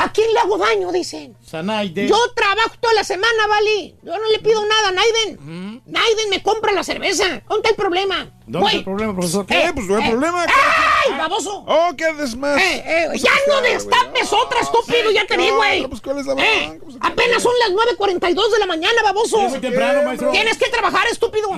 ¿A 0.00 0.12
quién 0.12 0.32
le 0.32 0.38
hago 0.38 0.56
daño? 0.56 0.92
Dicen. 0.92 1.36
Sanaide. 1.44 2.06
Yo 2.06 2.16
trabajo 2.32 2.70
toda 2.78 2.94
la 2.94 3.02
semana, 3.02 3.48
Vali. 3.48 3.96
Yo 4.04 4.16
no 4.16 4.30
le 4.30 4.38
pido 4.38 4.64
nada 4.64 4.88
a 4.88 4.92
Naiden. 4.92 5.82
Naiden 5.86 6.30
me 6.30 6.40
compra 6.40 6.70
la 6.70 6.84
cerveza. 6.84 7.24
¿Dónde 7.48 7.56
está 7.56 7.70
el 7.70 7.74
problema? 7.74 8.30
¿Dónde 8.46 8.58
Güey. 8.60 8.66
está 8.66 8.78
el 8.78 8.84
problema, 8.84 9.12
profesor? 9.14 9.44
Eh, 9.48 9.70
pues 9.74 9.86
no 9.88 9.96
hay 9.96 10.04
eh. 10.04 10.10
problema. 10.10 10.44
¡Ay, 10.46 11.18
baboso! 11.18 11.64
Oh, 11.66 11.90
qué 11.96 12.12
desmadre. 12.14 12.62
Eh, 12.62 12.82
eh, 12.86 13.04
Pues 13.08 13.22
ya 13.22 13.32
no 13.48 13.58
güey. 13.58 13.72
destapes 13.72 14.32
otra, 14.32 14.60
estúpido, 14.60 15.10
ya 15.10 15.26
te 15.26 15.36
vi, 15.36 15.48
no, 15.48 15.56
güey. 15.56 15.82
no, 15.82 15.88
pues, 15.88 16.00
¿cuál 16.00 16.18
es 16.18 16.26
la 16.26 16.34
Eh? 16.34 16.78
Pues, 16.80 16.94
¿qué 16.94 17.00
apenas 17.02 17.42
son 17.42 17.52
las 17.58 17.70
9.42 17.98 18.52
de 18.52 18.58
la 18.60 18.66
mañana, 18.66 19.02
baboso. 19.02 19.40
Es 19.40 19.50
muy 19.50 19.60
temprano, 19.60 20.02
maestro. 20.04 20.30
Tienes 20.30 20.56
que 20.58 20.70
trabajar, 20.70 21.08
estúpido. 21.10 21.48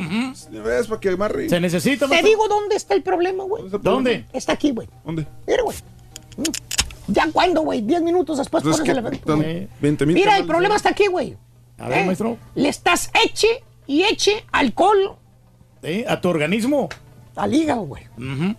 ¿Ves 0.50 0.86
para 0.86 0.98
que 1.00 1.10
amarre? 1.10 1.46
Se 1.50 1.60
necesita, 1.60 2.06
Te 2.06 2.08
maestro. 2.10 2.28
digo 2.30 2.48
dónde 2.48 2.76
está 2.76 2.94
el 2.94 3.02
problema, 3.02 3.44
güey. 3.44 3.64
¿Dónde? 3.68 4.24
Está 4.32 4.54
aquí, 4.54 4.70
güey. 4.70 4.88
¿Dónde? 5.04 5.26
Mira, 5.46 5.62
güey. 5.62 5.76
¿Ya 7.12 7.28
cuándo, 7.32 7.62
güey? 7.62 7.80
Diez 7.82 8.02
minutos 8.02 8.38
después 8.38 8.62
pones 8.62 8.80
el 8.80 8.98
efecto. 8.98 9.34
Están 9.34 9.68
20 9.80 10.06
mil 10.06 10.14
Mira, 10.14 10.36
el 10.36 10.46
problema 10.46 10.74
¿no? 10.74 10.76
está 10.76 10.90
aquí, 10.90 11.06
güey. 11.06 11.36
A 11.78 11.88
ver, 11.88 11.98
Eh, 11.98 12.04
maestro. 12.04 12.36
Le 12.54 12.68
estás 12.68 13.10
eche 13.24 13.62
y 13.86 14.02
eche 14.02 14.44
alcohol 14.52 15.16
Eh, 15.82 16.04
A 16.08 16.20
tu 16.20 16.28
organismo. 16.28 16.88
al 17.36 17.54
hígado, 17.54 17.82
güey. 17.82 18.04
Ujú. 18.18 18.54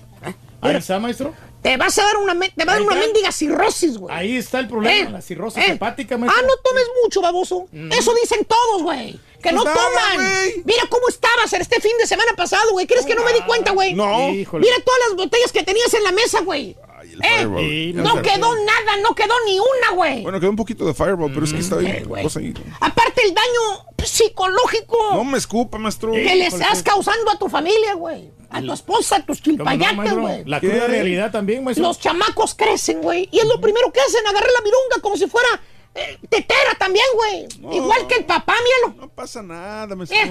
Ahí 0.61 0.75
está, 0.75 0.99
maestro. 0.99 1.33
Te 1.61 1.77
vas 1.77 1.95
a 1.99 2.03
dar 2.03 2.17
una, 2.17 2.33
te 2.39 2.65
va 2.65 2.71
a 2.73 2.75
dar 2.75 2.81
una 2.81 2.95
mendiga 2.95 3.31
cirrosis, 3.31 3.97
güey. 3.97 4.15
Ahí 4.15 4.35
está 4.37 4.57
el 4.59 4.67
problema, 4.67 5.09
Eh, 5.09 5.11
la 5.11 5.21
cirrosis 5.21 5.63
eh. 5.63 5.73
hepática, 5.73 6.15
Ah, 6.15 6.17
maestro. 6.17 6.41
no 6.41 6.53
tomes 6.63 6.83
mucho, 7.03 7.21
baboso. 7.21 7.67
Eso 7.91 8.13
dicen 8.19 8.39
todos, 8.45 8.81
güey. 8.81 9.19
Que 9.43 9.51
no 9.51 9.61
Pues 9.63 9.75
nada, 9.75 9.87
toman. 10.15 10.25
Mira 10.65 10.83
cómo 10.89 11.07
estabas 11.09 11.53
este 11.53 11.79
fin 11.79 11.91
de 11.99 12.07
semana 12.07 12.31
pasado, 12.35 12.71
güey. 12.71 12.87
¿Crees 12.87 13.05
que 13.05 13.13
no 13.15 13.23
me 13.23 13.33
di 13.33 13.41
cuenta, 13.41 13.71
güey? 13.71 13.93
No. 13.93 14.29
Híjole. 14.31 14.65
Mira 14.65 14.75
todas 14.83 14.99
las 15.09 15.17
botellas 15.17 15.51
que 15.51 15.63
tenías 15.63 15.91
en 15.93 16.03
la 16.03 16.11
mesa, 16.11 16.41
güey. 16.41 16.75
Eh, 17.23 17.91
No 17.95 18.15
no, 18.15 18.21
quedó 18.21 18.53
nada, 18.55 18.97
no 19.01 19.13
quedó 19.15 19.33
ni 19.45 19.59
una, 19.59 19.95
güey. 19.95 20.23
Bueno, 20.23 20.39
quedó 20.39 20.49
un 20.49 20.55
poquito 20.55 20.85
de 20.85 20.93
Fireball, 20.93 21.31
pero 21.33 21.45
es 21.45 21.53
que 21.53 21.59
está 21.59 21.75
Eh, 21.77 22.03
bien. 22.05 22.09
ahí. 22.37 22.53
Aparte 22.79 23.21
el 23.25 23.33
daño 23.33 23.85
psicológico 24.03 24.97
No 25.13 25.23
me 25.23 25.37
escupa, 25.37 25.77
maestro. 25.77 26.11
que 26.11 26.35
le 26.35 26.47
estás 26.47 26.83
causando 26.83 27.31
a 27.31 27.37
tu 27.37 27.47
familia, 27.49 27.93
güey. 27.93 28.31
A 28.49 28.61
tu 28.61 28.73
esposa, 28.73 29.17
a 29.17 29.25
tus 29.25 29.41
¿Cómo 29.41 29.57
no, 29.57 29.63
chilpayates, 29.71 30.13
güey. 30.17 30.43
La 30.45 30.59
¿Qué? 30.59 30.69
cruda 30.69 30.87
realidad 30.87 31.31
también, 31.31 31.63
maestro. 31.63 31.87
Los 31.87 31.99
chamacos 31.99 32.53
crecen, 32.53 33.01
güey. 33.01 33.29
Y 33.31 33.39
es 33.39 33.45
lo 33.45 33.61
primero 33.61 33.91
que 33.91 33.99
hacen, 34.01 34.25
agarrar 34.27 34.49
la 34.57 34.63
virunga 34.63 35.01
como 35.01 35.15
si 35.17 35.27
fuera 35.27 35.47
eh, 35.95 36.17
tetera 36.29 36.73
también, 36.79 37.05
güey. 37.15 37.47
No. 37.59 37.73
Igual 37.73 38.07
que 38.07 38.15
el 38.15 38.25
papá, 38.25 38.55
míralo. 38.63 39.01
No 39.01 39.09
pasa 39.09 39.41
nada, 39.41 39.95
maestro. 39.95 40.17
Eh, 40.17 40.27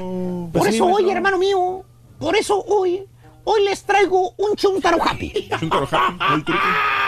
por 0.52 0.62
Pues 0.62 0.70
sí, 0.70 0.76
eso 0.76 0.86
hoy, 0.86 1.10
hermano 1.10 1.38
mío, 1.38 1.84
por 2.18 2.36
eso 2.36 2.62
hoy, 2.66 3.06
hoy 3.50 3.64
les 3.64 3.82
traigo 3.84 4.32
un 4.36 4.54
chuntaro 4.56 4.98
happy. 5.02 5.48
Chuntaro 5.58 5.88
happy. 5.90 6.52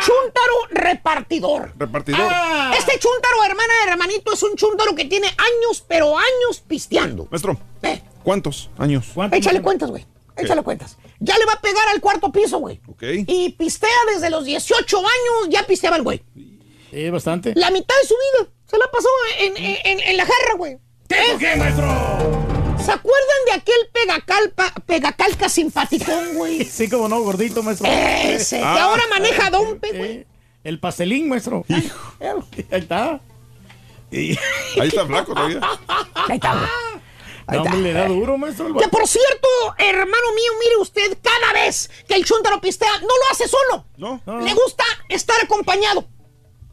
Chuntaro 0.05 0.55
repartidor. 0.71 1.73
Repartidor. 1.77 2.21
Ah. 2.31 2.73
Este 2.79 2.99
chuntaro, 2.99 3.45
hermana, 3.45 3.73
hermanito, 3.89 4.33
es 4.33 4.43
un 4.43 4.57
chuntaro 4.57 4.95
que 4.95 5.05
tiene 5.05 5.27
años, 5.29 5.85
pero 5.87 6.17
años 6.19 6.63
pisteando. 6.67 7.27
Maestro, 7.31 7.59
Eh, 7.83 8.03
¿cuántos 8.23 8.71
años? 8.79 9.07
¿Cuánto, 9.15 9.37
échale 9.37 9.63
cuentas, 9.63 9.91
güey. 9.91 10.07
Échale 10.37 10.63
cuentas. 10.63 10.97
Ya 11.21 11.37
le 11.39 11.45
va 11.45 11.53
a 11.53 11.61
pegar 11.61 11.87
al 11.89 12.01
cuarto 12.01 12.33
piso, 12.33 12.59
güey. 12.59 12.81
Ok. 12.89 13.03
Y 13.27 13.51
pistea 13.51 13.91
desde 14.13 14.31
los 14.31 14.45
18 14.45 14.99
años, 14.99 15.49
ya 15.51 15.63
pisteaba 15.67 15.97
el 15.97 16.03
güey. 16.03 16.23
Sí, 16.91 17.11
bastante. 17.11 17.53
La 17.55 17.71
mitad 17.71 17.95
de 18.03 18.09
su 18.09 18.15
vida 18.15 18.51
se 18.67 18.79
la 18.79 18.87
pasó 18.91 19.09
en, 19.39 19.57
en, 19.57 19.79
en- 19.85 20.01
en 20.01 20.17
la 20.17 20.25
jarra, 20.25 20.55
güey. 20.57 20.79
¿Qué, 21.09 21.17
por 21.31 21.39
qué, 21.39 21.57
maestro? 21.57 22.52
¿Se 22.85 22.91
acuerdan 22.93 23.37
de 23.47 23.53
aquel 23.53 23.89
pegacalpa, 23.93 24.73
pegacalca 24.87 25.49
simpaticón, 25.49 26.35
güey? 26.35 26.65
Sí, 26.71 26.89
como 26.89 27.09
no, 27.09 27.21
gordito, 27.21 27.63
maestro. 27.63 27.89
Ese, 27.91 28.59
que 28.59 28.65
Ah. 28.65 28.85
ahora 28.85 29.03
maneja 29.11 29.51
Dompe, 29.51 29.93
güey. 29.93 30.11
Eh, 30.19 30.27
el 30.65 30.79
pastelín, 30.81 31.29
maestro. 31.29 31.65
Ahí 31.69 31.91
está. 32.71 33.21
Y- 34.11 34.37
Ahí 34.81 34.89
está 34.89 35.07
flaco 35.07 35.33
todavía. 35.35 35.61
Ahí 36.29 36.37
está, 36.37 36.53
güey. 36.55 36.69
Ahí 37.49 37.59
No, 37.59 37.65
está. 37.65 37.77
le 37.77 37.93
da 37.93 38.07
duro, 38.09 38.39
maestro. 38.39 38.67
el 38.69 38.75
Que 38.77 38.89
por 38.89 39.07
cierto, 39.09 39.49
hermano 39.79 40.33
mío, 40.35 40.53
mire 40.61 40.77
usted, 40.77 41.19
cada 41.23 41.53
vez 41.55 41.91
que 42.07 42.15
el 42.15 42.25
chuntaro 42.25 42.61
pistea, 42.61 42.93
no 43.01 43.07
lo 43.09 43.31
hace 43.33 43.49
solo. 43.49 43.85
¿No? 43.97 44.21
No. 44.27 44.41
Le 44.41 44.55
gusta 44.55 44.85
estar 45.09 45.37
acompañado. 45.43 46.07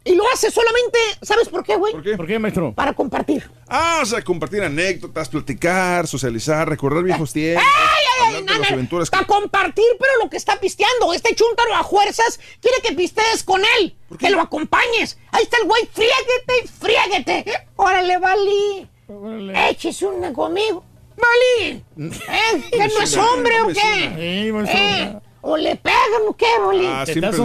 Y 0.09 0.15
lo 0.15 0.23
hace 0.33 0.49
solamente, 0.49 0.97
¿sabes 1.21 1.49
por 1.49 1.63
qué, 1.63 1.75
güey? 1.75 1.93
¿Por 1.93 2.01
qué? 2.01 2.17
¿Por 2.17 2.25
qué, 2.25 2.39
maestro? 2.39 2.73
Para 2.73 2.93
compartir. 2.93 3.47
Ah, 3.67 3.99
o 4.01 4.05
sea, 4.07 4.23
compartir 4.23 4.63
anécdotas, 4.63 5.29
platicar, 5.29 6.07
socializar, 6.07 6.67
recordar 6.67 7.03
viejos 7.03 7.31
tiempos. 7.31 7.63
¡Ay, 7.63 8.03
ay, 8.23 8.43
ay! 8.47 8.73
aventuras 8.73 9.07
que... 9.07 9.15
Para 9.15 9.27
compartir, 9.27 9.85
pero 9.99 10.11
lo 10.23 10.27
que 10.27 10.37
está 10.37 10.59
pisteando. 10.59 11.13
Este 11.13 11.35
chuntaro 11.35 11.75
a 11.75 11.83
fuerzas 11.83 12.39
quiere 12.59 12.77
que 12.81 12.93
pistees 12.93 13.43
con 13.43 13.61
él. 13.77 13.95
Que 14.17 14.31
lo 14.31 14.41
acompañes. 14.41 15.19
Ahí 15.31 15.43
está 15.43 15.57
el 15.57 15.67
güey, 15.67 15.87
friéguete, 15.93 16.73
friéguete. 16.79 17.67
Órale, 17.75 18.17
Vali. 18.17 18.89
Órale. 19.07 19.69
Échese 19.69 20.07
una 20.07 20.33
conmigo. 20.33 20.83
Vali. 21.17 21.83
¿Eh? 21.99 22.63
¿Que 22.71 22.87
no 22.87 23.01
es 23.03 23.15
hombre 23.15 23.61
o 23.61 23.67
qué? 23.67 24.45
Sí, 24.45 24.51
maestro. 24.51 24.79
¿Eh? 24.79 25.19
¿O 25.41 25.55
le 25.57 25.75
pegan 25.75 26.23
o 26.27 26.35
qué, 26.35 26.45
Vali? 26.65 26.85
Ah, 26.85 27.03
Te 27.05 27.13
estás 27.13 27.35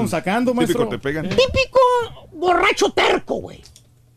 típico 0.52 0.84
maestro. 0.84 0.88
te 0.88 0.98
pegan. 0.98 1.28
Típico 1.28 1.80
borracho 2.32 2.90
terco, 2.92 3.36
güey. 3.36 3.62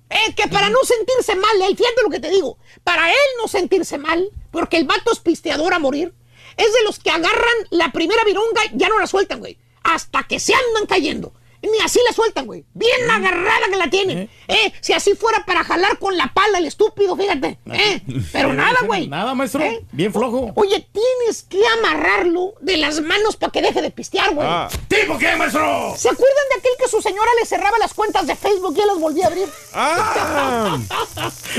Eh, 0.10 0.34
que 0.36 0.48
para 0.48 0.70
no 0.70 0.80
sentirse 0.84 1.36
mal, 1.36 1.62
él, 1.70 1.76
fíjate 1.76 2.02
lo 2.02 2.10
que 2.10 2.20
te 2.22 2.30
digo, 2.30 2.58
para 2.84 3.10
él 3.10 3.18
no 3.42 3.48
sentirse 3.50 3.98
mal, 3.98 4.30
porque 4.52 4.78
el 4.78 4.86
vato 4.86 5.12
es 5.12 5.20
pisteador 5.20 5.74
a 5.74 5.80
morir, 5.80 6.14
es 6.56 6.74
de 6.74 6.84
los 6.86 6.98
que 7.00 7.10
agarran 7.10 7.56
la 7.72 7.92
primera 7.92 8.24
virunga 8.24 8.62
y 8.74 8.78
ya 8.78 8.88
no 8.88 9.00
la 9.00 9.08
sueltan, 9.08 9.40
güey, 9.40 9.58
hasta 9.84 10.24
que 10.24 10.40
se 10.40 10.54
andan 10.54 10.86
cayendo. 10.88 11.34
Ni 11.72 11.80
así 11.84 12.00
la 12.08 12.14
sueltan, 12.14 12.46
güey. 12.46 12.66
Bien 12.74 13.10
agarrada 13.10 13.68
que 13.70 13.78
la 13.78 13.90
tienen. 13.90 14.30
¿Eh? 14.48 14.74
Si 14.82 14.94
así 14.94 15.16
fuera 15.16 15.46
para 15.46 15.64
jalar 15.64 15.98
con 16.00 16.16
la 16.16 16.34
pala 16.34 16.60
el 16.60 16.66
estúpido, 16.66 17.16
fíjate. 17.16 17.60
¿Eh? 17.72 18.02
Pero 18.32 18.54
nada, 18.54 18.80
güey. 18.86 19.08
Nada, 19.08 19.34
maestro. 19.34 19.64
¿Eh? 19.64 19.84
Bien 19.92 20.12
flojo. 20.12 20.52
Oye, 20.56 20.88
tienes 20.92 21.44
que 21.44 21.62
amarrarlo 21.80 22.54
de 22.62 22.78
las 22.78 23.02
manos 23.02 23.36
para 23.36 23.52
que 23.52 23.62
deje 23.62 23.82
de 23.82 23.92
pistear, 23.92 24.34
güey. 24.34 24.48
Ah. 24.50 24.70
¿Tipo 24.88 25.18
qué, 25.18 25.36
maestro? 25.36 25.94
¿Se 25.98 26.10
acuerdan 26.10 26.46
de 26.52 26.60
aquel 26.60 26.72
que 26.80 26.90
su 26.90 27.02
señora 27.02 27.30
le 27.40 27.46
cerraba 27.46 27.78
las 27.78 27.94
cuentas 27.94 28.28
de 28.28 28.36
Facebook 28.36 28.76
y 28.78 28.82
él 28.82 28.88
las 28.88 29.00
volvía 29.00 29.26
a 29.26 29.28
abrir? 29.28 29.50
Ah. 29.74 30.78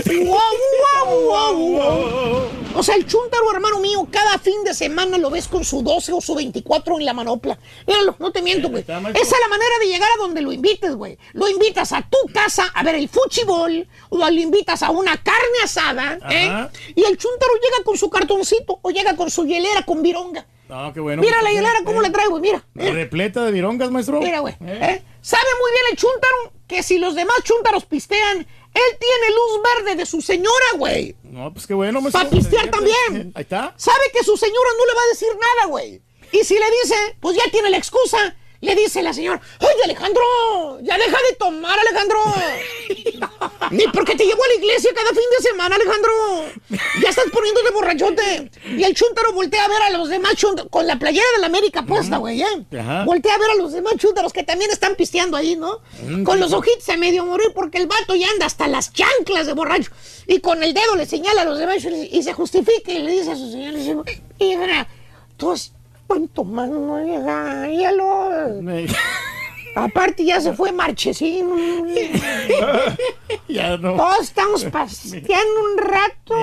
Guau, 0.07 1.27
guau, 1.28 1.57
guau. 1.69 2.49
O 2.75 2.83
sea, 2.83 2.95
el 2.95 3.07
chúntaro, 3.07 3.51
hermano 3.53 3.81
mío, 3.81 4.07
cada 4.11 4.39
fin 4.39 4.62
de 4.65 4.75
semana 4.75 5.19
lo 5.19 5.31
ves 5.31 5.49
con 5.49 5.65
su 5.65 5.83
12 5.83 6.12
o 6.12 6.20
su 6.20 6.35
24 6.35 6.99
en 6.99 7.05
la 7.05 7.12
manopla. 7.12 7.59
Míralo, 7.87 8.15
no 8.19 8.31
te 8.31 8.43
miento, 8.43 8.69
güey. 8.69 8.83
Esa 8.83 8.99
es 8.99 9.41
la 9.41 9.49
manera 9.49 9.78
de 9.81 9.87
llegar 9.87 9.98
a 10.07 10.17
donde 10.18 10.41
lo 10.43 10.52
invites, 10.52 10.94
güey. 10.94 11.18
Lo 11.33 11.49
invitas 11.49 11.93
a 11.93 12.02
tu 12.02 12.18
casa 12.33 12.65
a 12.75 12.83
ver 12.83 12.94
el 12.97 13.09
fuchibol 13.09 13.89
o 14.10 14.17
lo 14.18 14.28
invitas 14.31 14.83
a 14.83 14.91
una 14.91 15.17
carne 15.23 15.59
asada, 15.65 16.18
¿eh? 16.31 16.68
Y 16.94 17.05
el 17.05 17.17
chúntaro 17.17 17.52
llega 17.55 17.85
con 17.85 17.97
su 17.97 18.10
cartoncito 18.10 18.78
o 18.83 18.91
llega 18.91 19.17
con 19.17 19.31
su 19.31 19.44
hielera 19.47 19.83
con 19.83 20.02
vironga. 20.02 20.47
No, 20.68 20.93
qué 20.93 21.01
bueno. 21.01 21.23
Mira 21.23 21.41
la 21.43 21.51
hielera, 21.51 21.81
cómo 21.85 22.02
le 22.02 22.10
trae, 22.10 22.28
güey, 22.28 22.43
mira. 22.43 22.62
¿eh? 22.77 22.93
Repleta 22.93 23.44
de 23.44 23.52
virongas, 23.52 23.91
maestro. 23.91 24.20
Mira, 24.20 24.41
güey. 24.41 24.55
¿eh? 24.60 25.02
Sabe 25.23 25.49
muy 25.60 25.70
bien 25.73 25.85
el 25.91 25.97
chúntaro 25.97 26.52
que 26.67 26.83
si 26.83 26.99
los 26.99 27.15
demás 27.15 27.36
chúntaros 27.43 27.86
pistean, 27.86 28.39
él 28.39 28.99
tiene 29.01 29.35
luz 29.35 29.62
verde 29.77 29.97
de 29.97 30.05
su 30.05 30.20
señora, 30.20 30.67
güey. 30.77 31.17
No, 31.23 31.52
pues 31.52 31.67
qué 31.67 31.73
bueno, 31.73 32.02
maestro. 32.02 32.20
Para 32.20 32.31
pistear 32.31 32.65
Fíjate. 32.67 32.77
también. 32.77 33.33
Ahí 33.35 33.43
está. 33.43 33.73
Sabe 33.77 34.02
que 34.12 34.23
su 34.23 34.36
señora 34.36 34.70
no 34.78 34.86
le 34.86 34.94
va 34.94 35.01
a 35.01 35.07
decir 35.09 35.28
nada, 35.41 35.68
güey. 35.68 36.02
Y 36.33 36.44
si 36.44 36.55
le 36.55 36.67
dice, 36.83 36.94
pues 37.20 37.36
ya 37.36 37.51
tiene 37.51 37.70
la 37.70 37.78
excusa. 37.78 38.36
Le 38.61 38.75
dice 38.75 39.03
la 39.03 39.12
señora, 39.12 39.41
oye 39.61 39.83
Alejandro, 39.85 40.23
ya 40.83 40.99
deja 40.99 41.17
de 41.31 41.37
tomar, 41.39 41.78
Alejandro. 41.78 42.19
Ni 43.70 43.85
porque 43.89 44.17
te 44.17 44.25
llevo 44.25 44.43
a 44.43 44.49
la 44.49 44.55
iglesia 44.55 44.91
cada 44.95 45.11
fin 45.11 45.23
de 45.39 45.49
semana, 45.49 45.77
Alejandro. 45.77 46.11
Ya 47.01 47.11
estás 47.11 47.27
poniéndote 47.33 47.70
borrachote. 47.70 48.51
Y 48.77 48.83
el 48.83 48.95
chúntaro 48.95 49.33
voltea 49.33 49.65
a 49.65 49.69
ver 49.69 49.83
a 49.83 49.91
los 49.91 50.09
demás 50.09 50.35
chúntaros, 50.35 50.70
con 50.70 50.89
la 50.89 50.99
playera 50.99 51.27
de 51.37 51.41
la 51.41 51.47
América 51.47 51.83
puesta, 51.87 52.17
güey, 52.17 52.43
¿eh? 52.43 52.67
Ajá. 52.81 53.05
Voltea 53.05 53.35
a 53.35 53.39
ver 53.39 53.51
a 53.51 53.55
los 53.55 53.73
demás 53.73 53.95
chúntaros 53.97 54.33
que 54.33 54.43
también 54.43 54.70
están 54.73 54.97
pisteando 54.97 55.37
ahí, 55.37 55.55
¿no? 55.55 55.81
Mm, 56.03 56.25
Con 56.25 56.41
los 56.41 56.53
ojitos 56.53 56.89
a 56.89 56.97
medio 56.97 57.25
morir 57.25 57.53
porque 57.55 57.78
el 57.78 57.87
vato 57.87 58.17
ya 58.17 58.28
anda 58.31 58.47
hasta 58.47 58.67
las 58.67 58.93
chanclas 58.93 59.47
de 59.47 59.53
borracho. 59.53 59.93
Y 60.27 60.41
con 60.41 60.62
el 60.65 60.75
dedo 60.75 60.97
le 60.97 61.07
señala 61.07 61.43
a 61.43 61.45
los 61.45 61.59
demás 61.59 61.85
y, 61.85 61.89
y 62.17 62.23
se 62.25 62.33
justifica 62.33 62.91
y 62.91 62.99
le 63.03 63.12
dice 63.12 63.31
a 63.33 63.37
su 63.37 63.51
señora, 63.53 63.73
le 63.73 63.78
dice, 63.78 63.97
hija, 64.41 64.89
tú 66.09 66.15
has 66.25 66.28
tomando, 66.31 67.05
hija, 67.07 67.69
hielo. 67.69 68.31
Aparte 69.75 70.25
ya 70.25 70.41
se 70.41 70.53
fue 70.55 70.73
Marchesín. 70.73 71.49
Ya 73.49 73.77
no. 73.78 73.95
Todos 73.97 74.20
estamos 74.25 74.65
paseando 74.65 75.61
un 75.73 75.78
rato 75.78 76.35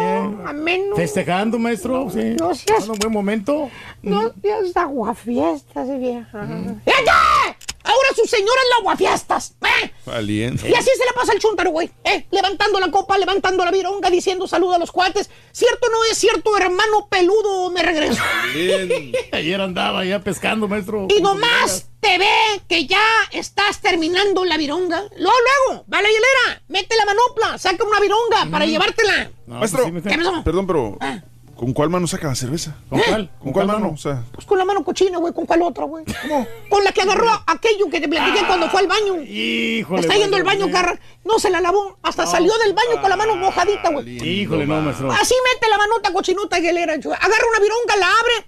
ameno. 0.48 0.96
Festejando, 0.96 1.60
maestro. 1.60 2.10
Sí. 2.10 2.36
No 2.40 2.56
seas- 2.56 2.88
un 2.90 2.98
buen 2.98 3.14
momento. 3.14 3.70
No 4.02 4.32
seas 4.42 4.76
aguafiestas, 4.76 5.88
vieja. 6.00 6.48
¡Fíjate! 6.84 7.12
Ahora 7.86 8.10
su 8.16 8.26
señora 8.26 8.62
es 8.64 8.70
la 8.70 8.76
aguafiestas. 8.78 9.56
¿eh? 9.62 9.92
Valiente. 10.06 10.68
Y 10.70 10.74
así 10.74 10.90
se 10.98 11.06
le 11.06 11.14
pasa 11.14 11.32
al 11.34 11.40
chúntaro, 11.40 11.70
güey. 11.72 11.92
¿eh? 12.04 12.26
Levantando 12.32 12.80
la 12.80 12.90
copa, 12.90 13.18
levantando 13.18 13.64
la 13.64 13.72
vironga, 13.72 14.10
diciendo 14.10 14.48
saludo 14.48 14.74
a 14.74 14.80
los 14.80 14.92
cuates. 14.92 15.30
¿Cierto 15.52 15.88
o 15.88 15.92
no 15.92 16.04
es 16.12 16.18
cierto, 16.18 16.58
hermano 16.58 17.08
peludo? 17.10 17.70
Me 17.70 17.84
regreso. 17.84 18.22
Ayer 19.32 19.62
andaba 19.62 20.04
ya 20.04 20.20
pescando, 20.20 20.68
maestro. 20.68 21.08
Y 21.16 21.22
nomás 21.22 21.88
te 22.00 22.18
ve 22.18 22.62
que 22.68 22.86
ya 22.88 23.02
estás 23.32 23.82
terminando 23.82 24.46
la 24.46 24.58
vironga. 24.58 25.02
Luego, 25.18 25.38
luego, 25.68 25.86
va 25.92 26.00
a 26.00 26.02
la 26.02 26.08
hielera, 26.10 26.64
mete 26.68 26.96
la 26.96 27.06
manopla, 27.06 27.58
saca 27.58 27.84
una 27.84 28.00
vironga 28.00 28.48
para 28.52 28.66
llevártela. 28.66 29.32
Maestro, 29.48 29.86
¿Qué 29.86 30.18
pasó? 30.18 30.44
perdón, 30.44 30.68
pero 30.68 30.98
¿con 31.56 31.74
cuál 31.74 31.90
mano 31.90 32.06
saca 32.08 32.28
la 32.28 32.36
cerveza? 32.36 32.76
¿Con 32.90 33.00
cuál? 33.00 33.32
¿Con 33.40 33.52
cuál 33.54 33.68
mano? 33.68 33.92
O 33.94 33.98
sea, 33.98 34.24
Pues 34.34 34.46
con 34.46 34.58
la 34.58 34.66
mano 34.66 34.84
cochina, 34.84 35.18
güey, 35.18 35.34
¿con 35.34 35.46
cuál 35.46 35.62
otra, 35.62 35.86
güey? 35.86 36.04
¿Cómo? 36.22 36.46
Con 36.70 36.84
la 36.84 36.92
que 36.92 37.02
agarró 37.02 37.28
aquello 37.48 37.90
que 37.90 38.00
te 38.02 38.08
platiqué 38.10 38.46
cuando 38.46 38.70
fue 38.70 38.82
al 38.82 38.88
baño. 38.88 39.22
Híjole. 39.22 40.02
Está 40.02 40.16
yendo 40.16 40.38
al 40.38 40.44
baño, 40.44 40.70
carra. 40.72 41.00
No 41.24 41.40
se 41.40 41.50
la 41.50 41.62
lavó, 41.62 41.98
hasta 42.04 42.26
salió 42.26 42.52
del 42.60 42.74
baño 42.74 43.02
con 43.02 43.10
la 43.10 43.16
mano 43.16 43.36
mojadita, 43.36 43.90
güey. 43.90 44.18
Híjole, 44.42 44.66
no, 44.68 44.82
maestro. 44.82 45.12
Así 45.12 45.34
mete 45.54 45.70
la 45.70 45.78
manota 45.78 46.12
cochinuta 46.14 46.60
hielera, 46.60 47.00
chu- 47.00 47.12
agarra 47.14 47.44
una 47.50 47.60
vironga, 47.60 47.96
la 47.98 48.08
abre, 48.20 48.46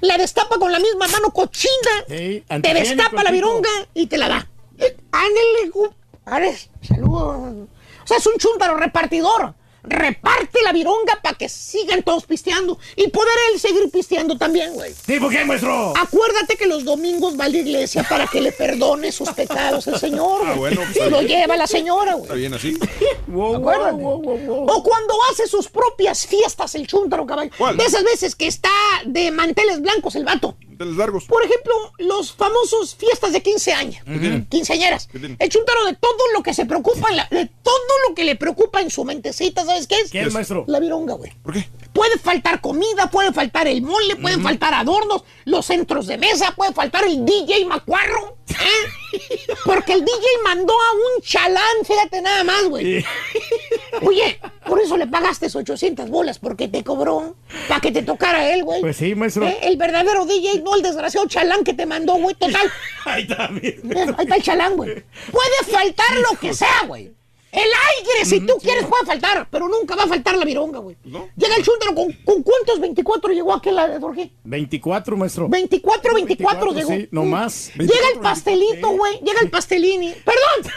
la 0.00 0.18
destapa 0.18 0.58
con 0.58 0.72
la 0.72 0.78
misma 0.78 1.06
mano 1.08 1.30
cochina, 1.30 1.72
Sí, 2.08 2.44
te 2.62 2.74
destapa 2.74 3.22
la 3.22 3.30
vironga 3.30 3.68
y 3.94 4.06
te 4.06 4.18
la 4.18 4.28
da. 4.28 4.48
Eh, 4.78 4.96
Ándale, 5.10 5.70
compadre, 5.72 6.56
saludos. 6.82 7.68
O 8.04 8.06
sea, 8.06 8.18
es 8.18 8.26
un 8.26 8.34
chúntaro 8.38 8.76
repartidor. 8.76 9.54
Reparte 9.86 10.62
la 10.62 10.72
vironga 10.72 11.18
para 11.22 11.36
que 11.38 11.48
sigan 11.48 12.02
todos 12.02 12.24
pisteando 12.26 12.78
y 12.96 13.08
poder 13.08 13.32
él 13.52 13.60
seguir 13.60 13.88
pisteando 13.90 14.36
también, 14.36 14.74
güey. 14.74 14.92
¿Tipo 15.06 15.28
qué, 15.28 15.44
maestro? 15.44 15.92
Acuérdate 15.96 16.56
que 16.56 16.66
los 16.66 16.84
domingos 16.84 17.38
va 17.38 17.44
a 17.44 17.48
la 17.48 17.58
iglesia 17.58 18.04
para 18.08 18.26
que 18.26 18.40
le 18.40 18.52
perdone 18.52 19.12
sus 19.12 19.30
pecados 19.30 19.86
el 19.86 19.98
Señor. 19.98 20.42
Ah, 20.44 20.54
bueno, 20.56 20.80
pues, 20.92 21.10
Lo 21.10 21.22
lleva 21.22 21.56
la 21.56 21.66
señora, 21.66 22.14
güey. 22.14 22.24
está 22.24 22.34
bien 22.34 22.54
así. 22.54 22.76
Acuérdate. 23.28 24.02
O 24.02 24.82
cuando 24.82 25.14
hace 25.30 25.46
sus 25.46 25.68
propias 25.68 26.26
fiestas 26.26 26.74
el 26.74 26.86
chúntaro, 26.86 27.24
caballo. 27.26 27.50
¿Cuál? 27.56 27.76
De 27.76 27.84
esas 27.84 28.02
veces 28.02 28.34
que 28.34 28.46
está 28.46 28.70
de 29.04 29.30
manteles 29.30 29.80
blancos 29.80 30.16
el 30.16 30.24
vato. 30.24 30.56
De 30.78 30.84
los 30.84 30.96
largos. 30.96 31.24
Por 31.24 31.42
ejemplo, 31.44 31.74
los 31.98 32.32
famosos 32.32 32.94
fiestas 32.94 33.32
de 33.32 33.42
15 33.42 33.72
años. 33.72 34.04
Quinceañeras. 34.50 35.08
¿Qué 35.10 35.18
tiene? 35.18 35.36
El 35.38 35.48
chúntaro 35.48 35.84
de 35.86 35.94
todo 35.94 36.12
lo 36.34 36.42
que 36.42 36.52
se 36.54 36.66
preocupa, 36.66 37.08
en 37.10 37.16
la- 37.16 37.28
de 37.30 37.46
todo 37.62 37.74
lo 38.08 38.14
que 38.14 38.24
le 38.24 38.36
preocupa 38.36 38.80
en 38.82 38.90
su 38.90 39.04
mentecita, 39.04 39.64
¿sabes 39.64 39.86
qué 39.86 39.96
es? 40.00 40.10
¿Qué 40.10 40.20
es, 40.20 40.32
maestro? 40.32 40.64
La 40.68 40.78
vironga, 40.80 41.14
güey. 41.14 41.32
¿Por 41.42 41.54
qué? 41.54 41.68
Puede 41.92 42.18
faltar 42.18 42.60
comida, 42.60 43.10
puede 43.10 43.32
faltar 43.32 43.66
el 43.68 43.80
mole, 43.82 44.16
pueden 44.16 44.42
faltar 44.42 44.74
adornos, 44.74 45.24
los 45.46 45.64
centros 45.64 46.06
de 46.06 46.18
mesa, 46.18 46.52
puede 46.54 46.72
faltar 46.74 47.04
el 47.04 47.24
DJ 47.24 47.64
macuarro. 47.64 48.36
¿eh? 48.50 49.18
Porque 49.64 49.94
el 49.94 50.04
DJ 50.04 50.20
mandó 50.44 50.74
a 50.74 50.92
un 50.92 51.22
chalán, 51.22 51.76
fíjate 51.86 52.20
nada 52.20 52.44
más, 52.44 52.64
güey. 52.68 53.02
Oye, 54.02 54.40
por 54.66 54.80
eso 54.80 54.96
le 54.96 55.06
pagaste 55.06 55.46
800 55.46 56.10
bolas, 56.10 56.38
porque 56.38 56.68
te 56.68 56.84
cobró 56.84 57.36
para 57.68 57.80
que 57.80 57.92
te 57.92 58.02
tocara 58.02 58.50
él, 58.50 58.64
güey. 58.64 58.80
Pues 58.80 58.96
sí, 58.96 59.14
maestro. 59.14 59.46
¿Eh? 59.46 59.58
El 59.62 59.76
verdadero 59.76 60.26
DJ, 60.26 60.62
no 60.62 60.74
el 60.76 60.82
desgraciado 60.82 61.26
chalán 61.28 61.64
que 61.64 61.74
te 61.74 61.86
mandó, 61.86 62.14
güey. 62.16 62.34
Total. 62.34 62.70
Ahí 63.04 63.22
está, 63.22 63.48
bien. 63.48 63.80
Eh, 63.90 64.14
Ahí 64.16 64.24
está 64.24 64.36
el 64.36 64.42
chalán, 64.42 64.76
güey. 64.76 65.04
Puede 65.30 65.72
faltar 65.72 66.16
lo 66.30 66.38
que 66.38 66.52
sea, 66.52 66.84
güey. 66.86 67.12
El 67.52 67.62
aire, 67.62 68.26
si 68.26 68.40
tú 68.40 68.58
quieres, 68.60 68.84
puede 68.84 69.06
faltar, 69.06 69.48
pero 69.50 69.66
nunca 69.66 69.96
va 69.96 70.02
a 70.02 70.06
faltar 70.06 70.36
la 70.36 70.44
vironga, 70.44 70.78
güey. 70.78 70.94
Llega 71.04 71.56
el 71.56 71.64
chúntaro 71.64 71.94
con, 71.94 72.12
con 72.24 72.42
cuántos 72.42 72.78
24 72.80 73.32
llegó 73.32 73.54
aquel 73.54 73.76
de 73.76 73.98
Jorge. 73.98 74.30
24, 74.44 75.16
maestro. 75.16 75.48
24, 75.48 76.14
24 76.14 76.72
llegó. 76.74 76.90
Sí, 76.90 77.08
no 77.10 77.24
más. 77.24 77.72
Llega 77.78 78.08
el 78.12 78.20
pastelito, 78.20 78.88
güey. 78.90 79.20
Llega 79.20 79.40
el 79.40 79.48
pastelini. 79.48 80.12
Perdón. 80.22 80.72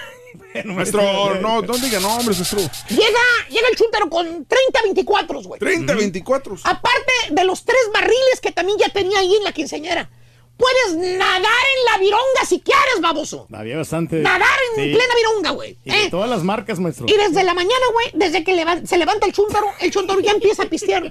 Maestro, 0.65 1.01
no, 1.41 1.61
no 1.61 1.77
diga 1.77 1.99
nombres, 1.99 2.37
maestro. 2.37 2.59
Llega, 2.89 3.19
llega 3.49 3.67
el 3.69 3.75
chúntaro 3.75 4.09
con 4.09 4.25
30 4.45 4.81
24, 4.83 5.41
güey. 5.43 5.59
30, 5.59 5.93
24. 5.95 6.55
Aparte 6.63 7.11
de 7.31 7.43
los 7.43 7.63
tres 7.65 7.81
barriles 7.93 8.39
que 8.41 8.51
también 8.51 8.77
ya 8.79 8.89
tenía 8.89 9.19
ahí 9.19 9.35
en 9.35 9.43
la 9.43 9.51
quinceañera. 9.51 10.09
Puedes 10.57 10.97
nadar 11.17 11.39
en 11.77 11.85
la 11.89 11.97
vironga 11.99 12.45
si 12.45 12.59
quieres, 12.59 12.99
baboso. 13.01 13.47
Había 13.53 13.77
bastante. 13.77 14.17
Nadar 14.17 14.57
en 14.75 14.83
Sí. 14.83 14.93
plena 14.93 15.13
vironga, 15.15 15.51
güey. 15.51 15.77
Y 15.85 15.89
de 15.91 16.03
¿eh? 16.03 16.09
todas 16.11 16.29
las 16.29 16.43
marcas, 16.43 16.79
maestro. 16.79 17.05
Y 17.07 17.13
desde 17.15 17.43
la 17.45 17.53
mañana, 17.53 17.85
güey, 17.93 18.07
desde 18.13 18.43
que 18.43 18.53
leva- 18.53 18.85
se 18.85 18.97
levanta 18.97 19.25
el 19.25 19.31
chúntaro, 19.31 19.67
el 19.79 19.89
chúntaro 19.89 20.19
ya 20.19 20.31
empieza 20.31 20.63
a 20.63 20.65
pistear. 20.65 21.03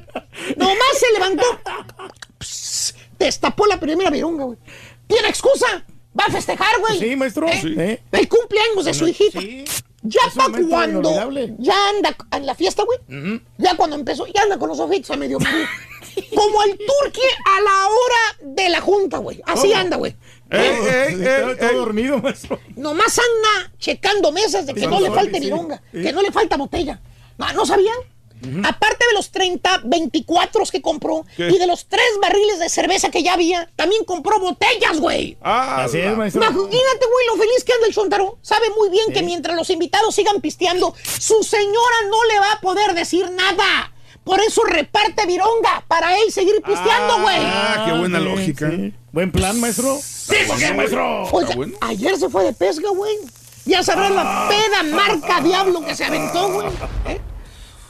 Nomás 0.56 0.98
se 1.00 1.12
levantó. 1.14 1.44
Pss, 2.40 2.94
destapó 3.18 3.66
la 3.66 3.80
primera 3.80 4.10
virunga, 4.10 4.44
güey. 4.44 4.58
¿Tiene 5.06 5.28
excusa? 5.28 5.82
¿Va 6.18 6.24
a 6.26 6.30
festejar, 6.32 6.78
güey? 6.80 6.98
Sí, 6.98 7.16
maestro. 7.16 7.46
¿Eh? 7.48 7.58
Sí. 7.60 7.74
El 8.18 8.28
cumpleaños 8.28 8.84
de 8.84 8.94
su 8.94 9.06
hijita. 9.08 9.40
Ya 10.02 10.20
para 10.36 10.62
cuando 10.68 11.30
ya 11.58 11.88
anda 11.90 12.16
en 12.32 12.46
la 12.46 12.54
fiesta, 12.54 12.84
güey. 12.84 13.40
Ya 13.58 13.76
cuando 13.76 13.96
empezó, 13.96 14.26
ya 14.26 14.42
anda 14.42 14.58
con 14.58 14.68
los 14.68 14.78
ojitos 14.80 15.10
a 15.10 15.16
medio 15.16 15.38
morir. 15.38 15.66
Como 16.34 16.62
el 16.64 16.70
turqui 16.78 17.20
a 17.44 17.60
la 17.60 17.86
hora 17.88 18.54
de 18.54 18.68
la 18.70 18.80
junta, 18.80 19.18
güey. 19.18 19.40
Así 19.44 19.68
¿Cómo? 19.68 19.80
anda, 19.80 19.96
güey. 19.96 20.16
Eh, 20.50 21.06
Estaba 21.20 21.56
todo 21.56 21.78
dormido, 21.80 22.18
maestro. 22.20 22.58
Nomás 22.76 23.18
anda 23.18 23.72
checando 23.78 24.32
mesas 24.32 24.66
de 24.66 24.74
que 24.74 24.86
no 24.86 25.00
le 25.00 25.10
falte 25.10 25.34
sí. 25.38 25.44
vironga, 25.44 25.82
Sí. 25.92 26.02
que 26.02 26.12
no 26.12 26.22
le 26.22 26.32
falta 26.32 26.56
botella. 26.56 27.00
No, 27.36 27.52
¿no 27.52 27.66
sabían? 27.66 27.96
Aparte 28.64 29.06
de 29.06 29.14
los 29.14 29.30
30, 29.30 29.82
24 29.84 30.64
que 30.70 30.82
compró 30.82 31.24
¿Qué? 31.36 31.48
y 31.48 31.58
de 31.58 31.66
los 31.66 31.86
tres 31.86 32.06
barriles 32.20 32.58
de 32.58 32.68
cerveza 32.68 33.10
que 33.10 33.22
ya 33.22 33.34
había, 33.34 33.68
también 33.76 34.04
compró 34.04 34.38
botellas, 34.40 34.98
güey. 34.98 35.36
Ah, 35.42 35.84
Así 35.84 35.98
es, 35.98 36.16
maestro. 36.16 36.42
Imagínate, 36.42 36.70
güey, 36.72 37.26
lo 37.26 37.36
feliz 37.36 37.64
que 37.64 37.72
anda 37.72 37.86
el 37.86 37.94
Chontaro. 37.94 38.38
Sabe 38.42 38.66
muy 38.78 38.90
bien 38.90 39.12
que 39.12 39.22
mientras 39.22 39.56
los 39.56 39.70
invitados 39.70 40.14
sigan 40.14 40.40
pisteando, 40.40 40.94
su 41.02 41.42
señora 41.42 41.96
no 42.10 42.24
le 42.24 42.38
va 42.40 42.52
a 42.52 42.60
poder 42.60 42.94
decir 42.94 43.30
nada. 43.30 43.92
Por 44.24 44.40
eso 44.40 44.62
reparte 44.64 45.26
vironga, 45.26 45.84
para 45.88 46.18
él 46.18 46.30
seguir 46.30 46.60
pisteando, 46.62 47.22
güey. 47.22 47.38
Ah, 47.40 47.84
qué 47.86 47.98
buena 47.98 48.18
sí, 48.18 48.24
lógica. 48.24 48.70
sí. 48.70 48.92
Buen 49.10 49.32
plan, 49.32 49.58
maestro. 49.58 49.98
Sí, 50.02 50.36
qué, 50.58 50.74
maestro? 50.74 51.24
Oiga, 51.32 51.54
ayer 51.80 52.18
se 52.18 52.28
fue 52.28 52.44
de 52.44 52.52
pesca, 52.52 52.90
güey. 52.90 53.16
Ya 53.64 53.82
sabrás 53.82 54.10
la 54.10 54.48
peda 54.48 54.82
marca 54.82 55.40
diablo 55.40 55.84
que 55.84 55.94
se 55.94 56.04
aventó, 56.04 56.52
güey. 56.52 56.68
¿Eh? 57.06 57.20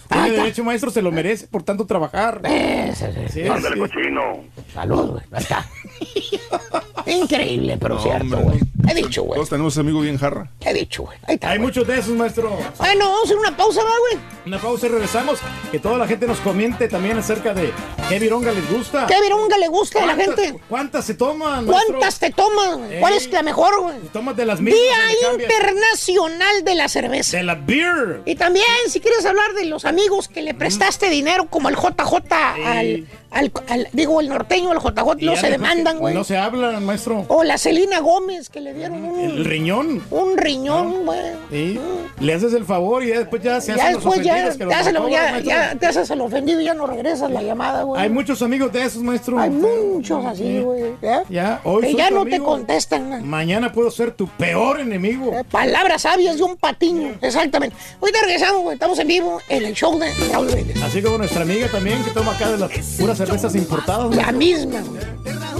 Tiene 0.09 0.31
derecho, 0.31 0.65
maestro, 0.65 0.91
se 0.91 1.03
lo 1.03 1.13
merece 1.13 1.47
por 1.49 1.63
tanto 1.63 1.87
trabajar. 1.87 2.41
Sí, 2.45 3.05
Ándale, 3.49 3.75
sí. 3.75 3.81
cochino. 3.81 4.45
Salud, 4.73 5.11
güey. 5.11 5.25
Ahí 5.33 5.43
está. 5.43 5.67
Increíble, 7.07 7.79
pero 7.81 7.95
No, 7.95 8.03
cierto, 8.03 8.37
güey. 8.39 8.59
He 8.91 8.95
dicho, 8.95 9.23
güey. 9.23 9.37
Todos 9.37 9.49
tenemos 9.51 9.77
amigo 9.79 10.01
bien 10.01 10.19
jarra. 10.19 10.51
He 10.61 10.73
dicho, 10.75 11.03
güey. 11.05 11.19
Ahí 11.27 11.35
está. 11.35 11.51
Hay 11.51 11.59
muchos 11.59 11.87
de 11.87 11.99
esos, 11.99 12.11
maestro. 12.15 12.51
Bueno, 12.79 13.05
vamos 13.07 13.21
a 13.21 13.25
hacer 13.25 13.37
una 13.37 13.57
pausa, 13.57 13.83
¿va, 13.83 13.91
güey? 14.11 14.23
Una 14.47 14.59
pausa 14.59 14.87
y 14.87 14.89
regresamos. 14.91 15.39
Que 15.71 15.79
toda 15.79 15.97
la 15.99 16.07
gente 16.07 16.27
nos 16.27 16.39
comente 16.41 16.89
también 16.89 17.19
acerca 17.19 17.53
de 17.55 17.71
qué 18.09 18.19
vironga 18.19 18.53
les 18.53 18.71
gusta. 18.71 19.07
¿Qué 19.07 19.21
vironga 19.23 19.57
le 19.59 19.69
gusta 19.69 20.03
a 20.03 20.07
la 20.07 20.15
¿Cuántas- 20.17 20.45
gente? 20.45 20.61
¿Cuántas 20.69 21.05
se 21.05 21.15
toman, 21.15 21.67
maestro? 21.67 21.73
¿Cuántas 21.99 22.19
te 22.19 22.31
toman? 22.31 22.89
¿Cuál 23.01 23.15
es 23.15 23.31
la 23.31 23.43
mejor, 23.43 23.81
güey? 23.83 23.97
Tomas 24.13 24.37
de 24.37 24.45
las 24.47 24.61
mismas. 24.61 24.81
Día. 24.81 25.33
Internacional 25.43 26.65
de 26.65 26.75
la 26.75 26.89
Cerveza. 26.89 27.37
De 27.37 27.43
la 27.43 27.55
beer. 27.55 28.23
Y 28.27 28.35
también, 28.37 28.67
si 28.89 29.01
quieres 29.01 29.25
hablar 29.27 29.53
de 29.55 29.65
los 29.67 29.85
amigos 29.85 30.29
que 30.29 30.43
le 30.43 30.55
prestaste 30.55 31.09
dinero, 31.11 31.47
como 31.51 31.69
el 31.69 31.77
JJ 31.77 32.33
al, 32.33 33.07
al, 33.31 33.53
al- 33.69 33.89
digo, 33.93 34.21
el 34.21 34.29
norteño, 34.29 34.73
el 34.73 34.79
JJ, 34.79 35.25
no 35.25 35.37
se 35.37 35.51
después 35.51 35.59
que 35.95 35.99
güey. 35.99 36.15
No 36.15 36.25
se 36.25 36.37
hablan, 36.37 36.85
maestro. 36.85 37.25
O 37.29 37.45
la 37.45 37.59
Celina 37.59 38.01
Gómez, 38.01 38.49
que 38.49 38.61
le 38.61 38.75
dieron 38.75 39.05
un, 39.05 39.19
El 39.21 39.45
riñón. 39.45 40.03
un 40.11 40.37
riñón, 40.37 41.05
güey. 41.05 41.21
Sí. 41.51 41.81
Le 42.21 42.35
haces 42.35 42.53
el 42.55 42.65
favor 42.65 43.03
y 43.05 43.09
ya 43.09 43.19
después 43.21 43.43
ya 43.43 43.61
se 43.61 43.69
Ya 43.69 43.75
hacen 43.75 43.95
los 43.95 44.05
después 44.05 44.23
ya, 44.27 44.35
que 44.37 44.45
los 44.47 44.59
te 44.59 44.65
lo- 44.93 45.09
ya- 45.09 45.23
maestro. 45.31 45.41
ya 45.51 45.75
te 45.79 45.87
haces 45.87 46.11
el 46.11 46.21
ofendido 46.21 46.61
y 46.61 46.65
ya 46.65 46.75
no 46.75 46.87
regresas 46.87 47.31
la 47.31 47.43
llamada, 47.43 47.83
güey. 47.83 48.01
Hay 48.03 48.11
muchos 48.11 48.43
amigos 48.43 48.73
de 48.73 48.83
esos, 48.85 49.03
maestro. 49.03 49.39
Hay 49.39 49.51
muchos 49.51 50.25
así, 50.25 50.61
güey. 50.61 50.85
¿eh? 51.03 51.23
Ya, 51.29 51.61
hoy 51.65 51.83
Que 51.83 51.91
soy 51.93 51.99
ya 51.99 52.09
tu 52.09 52.15
no 52.17 52.25
te 52.27 52.39
contestan. 52.41 53.11
¿no? 53.11 53.21
Mañana 53.21 53.73
puedo 53.73 53.91
ser 53.91 54.13
tu 54.13 54.27
peor 54.29 54.81
enemigo. 54.81 55.33
Eh, 55.33 55.45
Palabras 55.51 56.03
sabias 56.03 56.37
de 56.37 56.43
un 56.43 56.57
patiño, 56.57 57.15
exactamente. 57.21 57.77
Ahorita 58.01 58.19
regresamos, 58.23 58.63
güey. 58.63 58.75
Estamos 58.75 58.99
en 58.99 59.09
vivo 59.09 59.41
en 59.49 59.65
el 59.65 59.75
show 59.75 59.99
de 59.99 60.13
Raúl. 60.33 60.49
Así 60.85 61.03
como 61.03 61.19
nuestra 61.19 61.43
amiga 61.43 61.69
también 61.69 62.03
que 62.05 62.11
toma 62.11 62.33
acá 62.35 62.51
de 62.51 62.59
las 62.59 62.71
puras 62.99 63.17
cervezas 63.19 63.55
importadas. 63.55 64.15
La 64.15 64.33
misma, 64.33 64.81
güey. 64.81 65.03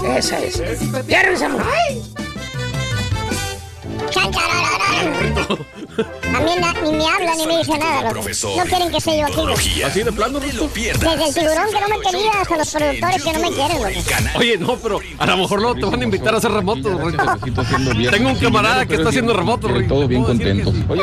Esa 0.05 0.39
es. 0.39 0.61
Ya 1.07 1.23
regresamos. 1.23 1.61
Charararán. 4.09 5.65
A 6.35 6.39
mí 6.41 6.51
na- 6.59 6.73
ni 6.81 6.91
me 6.97 7.07
hablan 7.07 7.37
ni 7.37 7.47
me 7.47 7.57
dicen 7.57 7.79
nada, 7.79 8.01
loco. 8.01 8.13
Profesor. 8.13 8.57
No 8.57 8.63
quieren 8.65 8.91
que 8.91 9.01
sea 9.01 9.15
yo 9.29 9.51
aquí. 9.53 9.81
Así 9.81 10.03
de 10.03 10.11
plano, 10.11 10.39
no 10.39 10.53
lo 10.53 10.67
pierdas. 10.67 11.01
Desde 11.17 11.27
el 11.29 11.33
tiburón 11.33 11.67
que 11.73 11.81
no 11.81 11.97
me 11.97 12.03
quería 12.05 12.31
hasta 12.41 12.57
los 12.57 12.71
productores 12.73 13.23
que 13.23 13.33
no 13.33 13.39
me 13.39 13.49
quieren, 13.51 13.77
loco. 13.77 14.39
Oye, 14.39 14.57
no, 14.57 14.75
pero 14.77 14.99
a 15.17 15.25
lo 15.25 15.37
mejor 15.37 15.61
luego 15.61 15.75
te 15.75 15.85
van 15.85 16.01
a 16.01 16.03
invitar 16.03 16.33
a 16.33 16.37
hacer 16.37 16.51
remotos, 16.51 17.01
Rito. 17.03 17.23
Tengo 18.11 18.29
un 18.29 18.35
camarada 18.35 18.85
que 18.85 18.95
está 18.95 19.09
haciendo 19.09 19.33
remotos, 19.33 19.71
Rito. 19.71 19.93
Todos 19.95 20.07
bien 20.07 20.23
contentos. 20.23 20.73
Oye, 20.87 21.01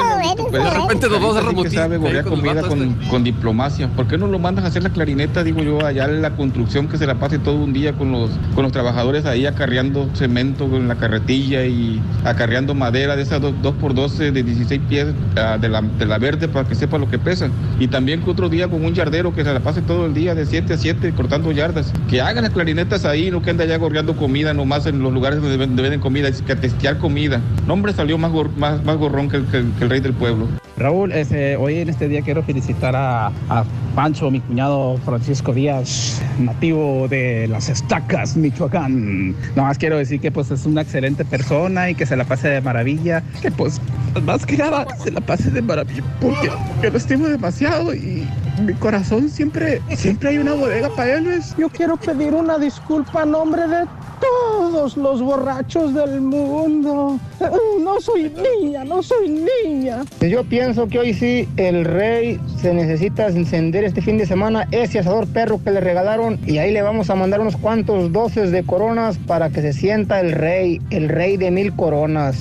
de 0.50 0.70
repente 0.70 1.08
nos 1.08 1.20
vamos 1.20 1.36
a 1.36 1.40
remotín 1.40 1.72
sabe 1.72 1.98
con 1.98 2.22
comida 2.22 2.62
con 3.10 3.24
diplomacia. 3.24 3.88
¿Por 3.88 4.06
qué 4.08 4.16
no 4.18 4.26
lo 4.26 4.38
mandas 4.38 4.64
a 4.64 4.68
hacer 4.68 4.82
la 4.82 4.90
clarineta, 4.90 5.42
digo 5.44 5.62
yo, 5.62 5.84
allá 5.84 6.04
en 6.04 6.22
la 6.22 6.34
construcción 6.36 6.88
que 6.88 6.98
se 6.98 7.06
la 7.06 7.16
pase 7.16 7.38
todo 7.38 7.56
un 7.56 7.72
día 7.72 7.92
con 7.92 8.12
los, 8.12 8.30
con 8.54 8.62
los 8.62 8.72
trabajadores 8.72 9.24
ahí 9.26 9.46
acarreando 9.46 10.08
cemento 10.14 10.68
con 10.68 10.88
la 10.88 10.96
carretilla 10.96 11.64
y 11.64 12.00
acarreando 12.24 12.74
madera 12.74 13.16
de 13.16 13.22
esas 13.22 13.40
dos, 13.40 13.52
dos 13.62 13.74
por 13.74 13.94
12 13.94 14.30
de 14.32 14.42
16 14.42 14.80
pies 14.88 15.08
ah, 15.36 15.58
de, 15.60 15.68
la, 15.68 15.82
de 15.82 16.06
la 16.06 16.18
verde 16.18 16.48
para 16.48 16.68
que 16.68 16.74
sepa 16.74 16.98
lo 16.98 17.08
que 17.10 17.18
pesan? 17.18 17.50
Y 17.78 17.88
también 17.88 18.22
que 18.22 18.30
otro 18.30 18.48
día 18.48 18.68
con 18.68 18.84
un 18.84 18.94
yardero 18.94 19.34
que 19.34 19.44
se 19.44 19.52
la 19.52 19.60
pase 19.60 19.82
todo 19.82 20.06
el 20.06 20.14
día 20.14 20.34
de 20.34 20.46
7 20.46 20.74
a 20.74 20.76
7 20.78 21.12
cortando 21.16 21.52
yardas. 21.52 21.92
Que 22.08 22.20
hagan 22.20 22.44
las 22.44 22.52
clarinetas 22.52 23.04
ahí, 23.04 23.30
no 23.30 23.42
que 23.42 23.50
ande 23.50 23.64
allá 23.64 23.76
gorreando 23.78 24.16
comida 24.16 24.54
nomás 24.54 24.86
en 24.86 25.00
los 25.00 25.12
lugares 25.12 25.40
donde 25.40 25.56
donde 25.56 25.82
venden 25.82 26.00
comida, 26.00 26.28
es 26.28 26.42
que 26.42 26.54
testear 26.56 26.98
comida. 26.98 27.40
No, 27.66 27.72
hombre, 27.74 27.92
salió 27.92 28.18
más, 28.18 28.30
gor- 28.32 28.54
más, 28.56 28.82
más 28.84 28.96
gorrón 28.96 29.28
que 29.28 29.38
el, 29.38 29.46
que 29.46 29.56
el- 29.58 29.72
que 29.78 29.84
el 29.84 29.90
rey 29.90 30.00
del 30.00 30.12
pueblo. 30.14 30.46
Raúl, 30.78 31.10
este, 31.12 31.56
hoy 31.56 31.78
en 31.78 31.88
este 31.88 32.06
día 32.06 32.20
quiero 32.20 32.42
felicitar 32.42 32.94
a, 32.94 33.28
a 33.48 33.64
Pancho, 33.94 34.30
mi 34.30 34.40
cuñado 34.40 34.98
Francisco 35.06 35.54
Díaz, 35.54 36.20
nativo 36.38 37.06
de 37.08 37.48
las 37.48 37.70
estacas, 37.70 38.36
Michoacán. 38.36 39.30
Nada 39.54 39.68
más 39.68 39.78
quiero 39.78 39.96
decir 39.96 40.20
que 40.20 40.30
pues 40.30 40.50
es 40.50 40.66
una 40.66 40.82
excelente 40.82 41.24
persona 41.24 41.88
y 41.88 41.94
que 41.94 42.04
se 42.04 42.14
la 42.14 42.24
pase 42.24 42.48
de 42.48 42.60
maravilla, 42.60 43.22
que 43.40 43.50
pues 43.50 43.80
más 44.22 44.44
que 44.44 44.58
nada 44.58 44.75
se 45.02 45.10
la 45.10 45.20
pase 45.20 45.50
de 45.50 45.62
maravilla, 45.62 46.02
porque, 46.20 46.50
porque 46.68 46.90
lo 46.90 46.98
estimo 46.98 47.28
demasiado 47.28 47.94
y 47.94 48.26
mi 48.62 48.74
corazón 48.74 49.28
siempre, 49.28 49.80
siempre 49.96 50.30
hay 50.30 50.38
una 50.38 50.54
bodega 50.54 50.88
para 50.94 51.14
él. 51.14 51.24
¿ves? 51.24 51.54
Yo 51.58 51.68
quiero 51.68 51.96
pedir 51.96 52.34
una 52.34 52.58
disculpa 52.58 53.22
a 53.22 53.26
nombre 53.26 53.66
de 53.66 53.84
todos 54.20 54.96
los 54.96 55.22
borrachos 55.22 55.94
del 55.94 56.20
mundo. 56.20 57.18
No 57.80 58.00
soy 58.00 58.32
niña, 58.60 58.84
no 58.84 59.00
soy 59.02 59.28
niña. 59.64 60.02
Yo 60.20 60.42
pienso 60.44 60.88
que 60.88 60.98
hoy 60.98 61.14
sí 61.14 61.48
el 61.56 61.84
rey 61.84 62.40
se 62.60 62.74
necesita 62.74 63.28
encender 63.28 63.84
este 63.84 64.02
fin 64.02 64.18
de 64.18 64.26
semana 64.26 64.66
ese 64.72 64.98
asador 64.98 65.28
perro 65.28 65.62
que 65.62 65.70
le 65.70 65.80
regalaron 65.80 66.40
y 66.44 66.58
ahí 66.58 66.72
le 66.72 66.82
vamos 66.82 67.08
a 67.10 67.14
mandar 67.14 67.40
unos 67.40 67.56
cuantos 67.56 68.12
doces 68.12 68.50
de 68.50 68.64
coronas 68.64 69.18
para 69.18 69.50
que 69.50 69.62
se 69.62 69.72
sienta 69.72 70.20
el 70.20 70.32
rey, 70.32 70.80
el 70.90 71.08
rey 71.08 71.36
de 71.36 71.52
mil 71.52 71.74
coronas. 71.76 72.38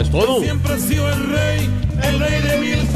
Es 0.00 0.10
todo. 0.10 0.40
Siempre 0.40 0.78
ha 0.84 0.86
sido 0.86 1.08
el 1.08 1.30
rey, 1.30 1.70
el 2.02 2.18
rey 2.18 2.42
de 2.42 2.58
mil 2.58 2.88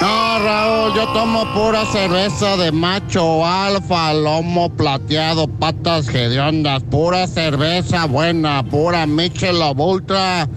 No, 0.00 0.38
Raúl, 0.38 0.94
yo 0.94 1.06
tomo 1.12 1.44
pura 1.52 1.84
cerveza 1.86 2.56
de 2.56 2.72
macho 2.72 3.44
alfa, 3.44 4.14
lomo 4.14 4.70
plateado, 4.70 5.46
patas 5.46 6.08
hediondas, 6.08 6.82
pura 6.84 7.26
cerveza 7.26 8.06
buena, 8.06 8.62
pura 8.62 9.06
Michelob 9.06 9.78
Ultra 9.80 10.48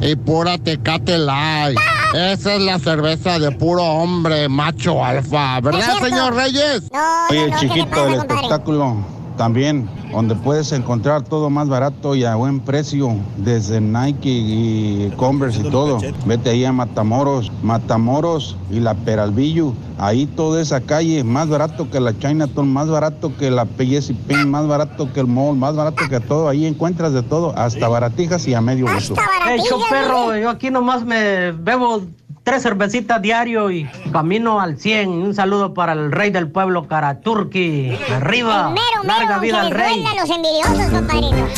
y 0.00 0.14
pura 0.16 0.58
Tecate 0.58 1.18
Light. 1.18 1.78
Esa 2.14 2.54
es 2.54 2.60
la 2.60 2.78
cerveza 2.78 3.38
de 3.38 3.50
puro 3.50 3.82
hombre 3.82 4.48
macho 4.48 5.02
alfa, 5.04 5.60
¿verdad, 5.60 5.98
señor 6.00 6.34
Reyes? 6.34 6.82
Oye, 7.30 7.50
chiquito, 7.58 8.08
el 8.08 8.14
espectáculo 8.14 9.13
también, 9.36 9.88
donde 10.12 10.34
puedes 10.34 10.72
encontrar 10.72 11.22
todo 11.22 11.50
más 11.50 11.68
barato 11.68 12.14
y 12.14 12.24
a 12.24 12.34
buen 12.34 12.60
precio, 12.60 13.16
desde 13.36 13.80
Nike 13.80 14.30
y 14.30 15.12
Converse 15.16 15.60
y 15.60 15.70
todo. 15.70 15.98
Vete 16.26 16.50
ahí 16.50 16.64
a 16.64 16.72
Matamoros, 16.72 17.52
Matamoros 17.62 18.56
y 18.70 18.80
la 18.80 18.94
Peralvillo. 18.94 19.72
Ahí 19.98 20.26
toda 20.26 20.60
esa 20.60 20.80
calle, 20.80 21.22
más 21.22 21.48
barato 21.48 21.88
que 21.88 22.00
la 22.00 22.18
Chinatown, 22.18 22.72
más 22.72 22.88
barato 22.88 23.36
que 23.36 23.50
la 23.50 23.64
PSP, 23.64 24.24
Pin, 24.26 24.50
más 24.50 24.66
barato 24.66 25.12
que 25.12 25.20
el 25.20 25.26
mall, 25.26 25.56
más 25.56 25.76
barato 25.76 26.08
que 26.08 26.20
todo. 26.20 26.48
Ahí 26.48 26.66
encuentras 26.66 27.12
de 27.12 27.22
todo, 27.22 27.56
hasta 27.56 27.88
baratijas 27.88 28.46
y 28.48 28.54
a 28.54 28.60
medio 28.60 28.86
uso. 28.86 29.14
Hey, 29.46 29.60
perro, 29.90 30.36
yo 30.36 30.50
aquí 30.50 30.70
nomás 30.70 31.04
me 31.04 31.52
bebo 31.52 32.02
tres 32.44 32.62
cervecitas 32.62 33.20
diario 33.20 33.70
y 33.70 33.88
camino 34.12 34.60
al 34.60 34.78
100. 34.78 35.08
Un 35.10 35.34
saludo 35.34 35.74
para 35.74 35.92
el 35.94 36.12
rey 36.12 36.30
del 36.30 36.48
pueblo, 36.50 36.86
Karaturki. 36.86 37.98
Arriba, 38.14 38.70
Mero, 38.70 39.02
mero, 39.02 39.18
larga 39.18 39.38
vida 39.38 39.60
al 39.62 39.70
rey. 39.70 40.04
a 40.06 40.14
los 40.14 40.30
envidiosos, 40.30 40.92
compadrito. 40.92 41.48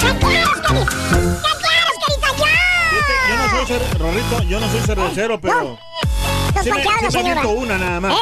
¡Ya 0.00 0.18
quieres, 0.18 0.48
carita! 0.62 0.92
¡Ya 1.40 1.52
quieres, 1.62 1.96
carita, 2.02 2.28
ya! 2.36 2.50
Yo 3.30 3.36
no 3.36 3.66
soy 3.66 3.78
Rorrito, 3.98 4.42
yo 4.48 4.60
no 4.60 4.68
soy 4.68 4.80
cervecero, 4.80 5.40
pero. 5.40 5.78
Los 6.54 6.64
Sí 6.64 6.70
me, 6.70 7.10
sí 7.10 7.18
me 7.22 7.46
una 7.46 7.78
nada 7.78 8.00
más. 8.00 8.14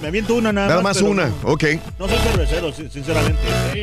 Me 0.00 0.08
aviento 0.08 0.34
una 0.36 0.52
nada, 0.52 0.68
Nada 0.68 0.80
más 0.82 0.98
pero 0.98 1.10
una, 1.10 1.26
no- 1.26 1.34
ok. 1.52 1.64
No 1.98 2.08
soy 2.08 2.18
cervecero, 2.18 2.72
sin- 2.72 2.88
sinceramente. 2.90 3.40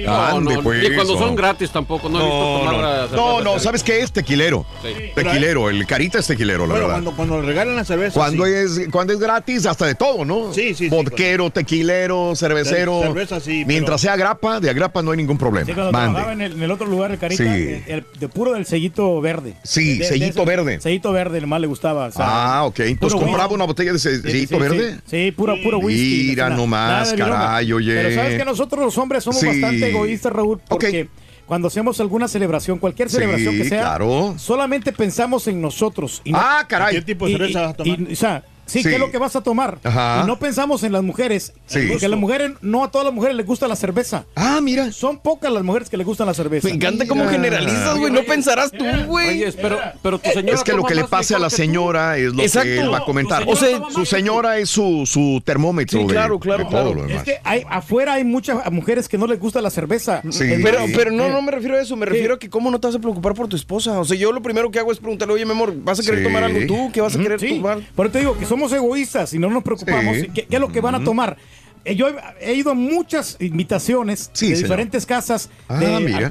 Ande, 0.07 0.59
pues, 0.63 0.83
y 0.89 0.95
cuando 0.95 1.17
son 1.17 1.35
gratis 1.35 1.69
tampoco, 1.71 2.07
no 2.07 2.19
he 2.19 2.23
visto 2.23 2.35
No, 2.53 2.59
tomar 2.59 2.73
no, 2.73 2.81
la 2.81 3.07
no, 3.15 3.41
no, 3.41 3.59
¿sabes 3.59 3.83
qué 3.83 3.99
es? 3.99 4.13
Tequilero. 4.13 4.65
Sí. 4.81 4.89
Tequilero, 5.13 5.69
el 5.69 5.85
carita 5.85 6.19
es 6.19 6.27
tequilero, 6.27 6.59
la 6.67 6.73
Bueno, 6.73 6.87
verdad. 6.87 6.93
cuando, 6.93 7.11
cuando 7.17 7.41
le 7.41 7.47
regalan 7.47 7.75
la 7.75 7.83
cerveza. 7.83 8.13
Cuando 8.17 8.45
sí. 8.45 8.51
es, 8.53 8.81
cuando 8.91 9.11
es 9.11 9.19
gratis, 9.19 9.65
hasta 9.65 9.85
de 9.87 9.95
todo, 9.95 10.23
¿no? 10.23 10.53
Sí, 10.53 10.69
sí, 10.69 10.75
sí, 10.85 10.89
Vodquero, 10.89 11.49
tequilero, 11.49 12.33
cervecero. 12.35 13.01
Cer- 13.01 13.07
cerveza, 13.07 13.39
sí, 13.41 13.65
Mientras 13.67 13.99
sea 13.99 14.15
grapa, 14.15 14.61
de 14.61 14.69
agrapa 14.69 15.01
no 15.01 15.11
hay 15.11 15.17
ningún 15.17 15.37
problema. 15.37 15.65
Sí, 15.65 15.73
cuando 15.73 15.91
trabajaba 15.91 16.31
en 16.31 16.41
el, 16.41 16.53
en 16.53 16.63
el 16.63 16.71
otro 16.71 16.87
lugar, 16.87 17.11
el 17.11 17.17
Carita, 17.17 17.43
Sí. 17.43 17.49
el- 17.49 17.83
el- 17.87 18.05
de 18.19 18.29
puro 18.29 18.53
del 18.53 18.65
sellito 18.65 19.19
verde. 19.19 19.55
Sí, 19.63 19.93
De- 19.97 19.99
de 19.99 20.05
sellito 20.05 20.41
ese- 20.43 20.45
verde. 20.49 20.79
Sellito 20.79 21.11
verde, 21.11 21.39
el 21.39 21.47
más 21.47 21.59
le 21.59 21.67
gustaba. 21.67 22.05
o 22.05 22.11
sea, 22.13 22.25
Ah, 22.59 22.63
ok. 22.65 22.79
Entonces 22.79 23.19
compraba 23.19 23.53
una 23.53 23.65
botella 23.65 23.91
de 23.91 23.99
Sí, 23.99 24.09
sellito 24.21 24.55
sí, 24.55 24.61
verde. 24.61 24.93
Sí, 24.93 25.25
sí, 25.25 25.31
puro, 25.33 25.55
puro 25.61 25.79
whisky. 25.79 26.04
Mira 26.29 26.45
Nada- 26.49 26.55
nomás, 26.61 27.13
caray, 27.13 27.71
oye. 27.73 27.93
Pero 27.93 28.15
sabes 28.15 28.37
que 28.37 28.45
nosotros 28.45 28.83
los 28.85 28.97
hombres 28.97 29.23
somos 29.23 29.39
Sí. 29.39 29.47
bastante 29.47 29.89
egoístas, 29.89 30.31
Raúl, 30.33 30.59
porque 30.67 31.07
cuando 31.45 31.67
hacemos 31.67 31.99
alguna 31.99 32.27
celebración, 32.27 32.79
cualquier 32.79 33.09
Sí, 33.09 33.15
celebración 33.15 33.55
que 33.55 33.65
sea, 33.65 33.81
claro. 33.81 34.35
solamente 34.37 34.91
pensamos 34.91 35.47
en 35.47 35.61
nosotros. 35.61 36.21
y 36.23 36.31
no- 36.31 36.39
Ah, 36.41 36.65
caray. 36.67 36.95
¿Qué 36.95 37.01
tipo 37.01 37.25
de 37.27 37.33
cerveza 37.33 37.59
y- 37.59 37.61
vas 37.63 37.71
a 37.71 37.77
tomar? 37.77 37.99
y- 38.01 38.13
o 38.13 38.15
sea, 38.15 38.43
Sí, 38.65 38.83
¿qué 38.83 38.93
es 38.95 38.99
lo 38.99 39.11
que 39.11 39.17
vas 39.17 39.35
a 39.35 39.41
tomar? 39.41 39.79
Ajá. 39.83 40.21
Y 40.23 40.27
no 40.27 40.37
pensamos 40.39 40.83
en 40.83 40.91
las 40.91 41.03
mujeres. 41.03 41.53
Sí. 41.67 41.87
Porque 41.89 42.05
a 42.05 42.09
las 42.09 42.19
mujeres, 42.19 42.51
no 42.61 42.83
a 42.83 42.91
todas 42.91 43.05
las 43.05 43.13
mujeres 43.13 43.35
les 43.37 43.45
gusta 43.45 43.67
la 43.67 43.75
cerveza. 43.75 44.25
Ah, 44.35 44.59
mira. 44.61 44.91
Son 44.91 45.19
pocas 45.19 45.51
las 45.51 45.63
mujeres 45.63 45.89
que 45.89 45.97
les 45.97 46.05
gustan 46.05 46.27
la 46.27 46.33
cerveza. 46.33 46.67
Me 46.67 46.73
encanta 46.75 47.05
cómo 47.07 47.27
generalizas, 47.27 47.97
güey. 47.97 48.11
No 48.11 48.23
pensarás 48.23 48.71
tú, 48.71 48.85
güey. 49.07 49.29
Oye, 49.43 49.51
pero, 49.53 49.79
pero 50.01 50.19
tu 50.19 50.29
señora. 50.31 50.55
Es 50.55 50.63
que 50.63 50.73
lo 50.73 50.83
que 50.83 50.95
le 50.95 51.03
pase 51.05 51.35
a 51.35 51.39
la 51.39 51.49
señora 51.49 52.17
es 52.17 52.33
lo 52.33 52.41
Exacto. 52.41 52.67
que 52.67 52.79
él 52.79 52.91
va 52.93 52.97
a 52.99 53.05
comentar. 53.05 53.43
O 53.47 53.55
sea, 53.55 53.81
su 53.93 54.05
señora 54.05 54.57
es 54.57 54.69
su, 54.69 55.03
su 55.05 55.41
termómetro 55.45 55.99
Sí, 55.99 56.05
claro, 56.07 56.39
claro, 56.39 56.63
de, 56.63 56.69
claro. 56.69 56.85
todo 56.85 56.95
lo 56.95 57.01
demás. 57.07 57.17
Es 57.17 57.23
que 57.23 57.39
hay, 57.43 57.63
afuera 57.69 58.13
hay 58.13 58.23
muchas 58.23 58.71
mujeres 58.71 59.07
que 59.07 59.17
no 59.17 59.27
les 59.27 59.39
gusta 59.39 59.61
la 59.61 59.69
cerveza. 59.69 60.21
Sí. 60.31 60.45
Pero, 60.63 60.79
pero 60.95 61.11
no, 61.11 61.29
no 61.29 61.41
me 61.41 61.51
refiero 61.51 61.75
a 61.77 61.81
eso, 61.81 61.95
me 61.95 62.05
refiero 62.05 62.35
a 62.35 62.39
que 62.39 62.49
cómo 62.49 62.71
no 62.71 62.79
te 62.79 62.87
vas 62.87 62.95
a 62.95 62.99
preocupar 62.99 63.33
por 63.33 63.47
tu 63.47 63.55
esposa. 63.55 63.99
O 63.99 64.05
sea, 64.05 64.17
yo 64.17 64.31
lo 64.31 64.41
primero 64.41 64.71
que 64.71 64.79
hago 64.79 64.91
es 64.91 64.97
preguntarle, 64.99 65.33
oye, 65.35 65.45
mi 65.45 65.51
amor, 65.51 65.73
¿vas 65.83 65.99
a 65.99 66.03
querer 66.03 66.19
Sí. 66.19 66.23
tomar 66.25 66.43
algo 66.43 66.59
tú? 66.67 66.91
¿Qué 66.91 67.01
vas 67.01 67.15
a 67.15 67.19
querer 67.19 67.39
Sí, 67.39 67.55
tomar? 67.57 67.79
Por 67.95 68.05
eso 68.07 68.13
te 68.13 68.19
digo 68.19 68.37
que 68.37 68.45
somos 68.55 68.71
egoístas 68.73 69.33
y 69.33 69.39
no 69.39 69.49
nos 69.49 69.63
preocupamos. 69.63 70.15
Sí. 70.17 70.29
¿Qué, 70.33 70.45
qué 70.45 70.55
es 70.55 70.61
lo 70.61 70.69
que 70.71 70.81
van 70.81 70.95
a 70.95 71.03
tomar? 71.03 71.37
Eh, 71.83 71.95
Yo 71.95 72.07
he, 72.07 72.15
he 72.39 72.53
ido 72.55 72.71
a 72.71 72.73
muchas 72.73 73.37
invitaciones 73.39 74.29
Sí, 74.33 74.49
de 74.49 74.55
señor. 74.55 74.69
diferentes 74.69 75.05
casas 75.05 75.49
Ah, 75.67 75.77
de 75.77 75.85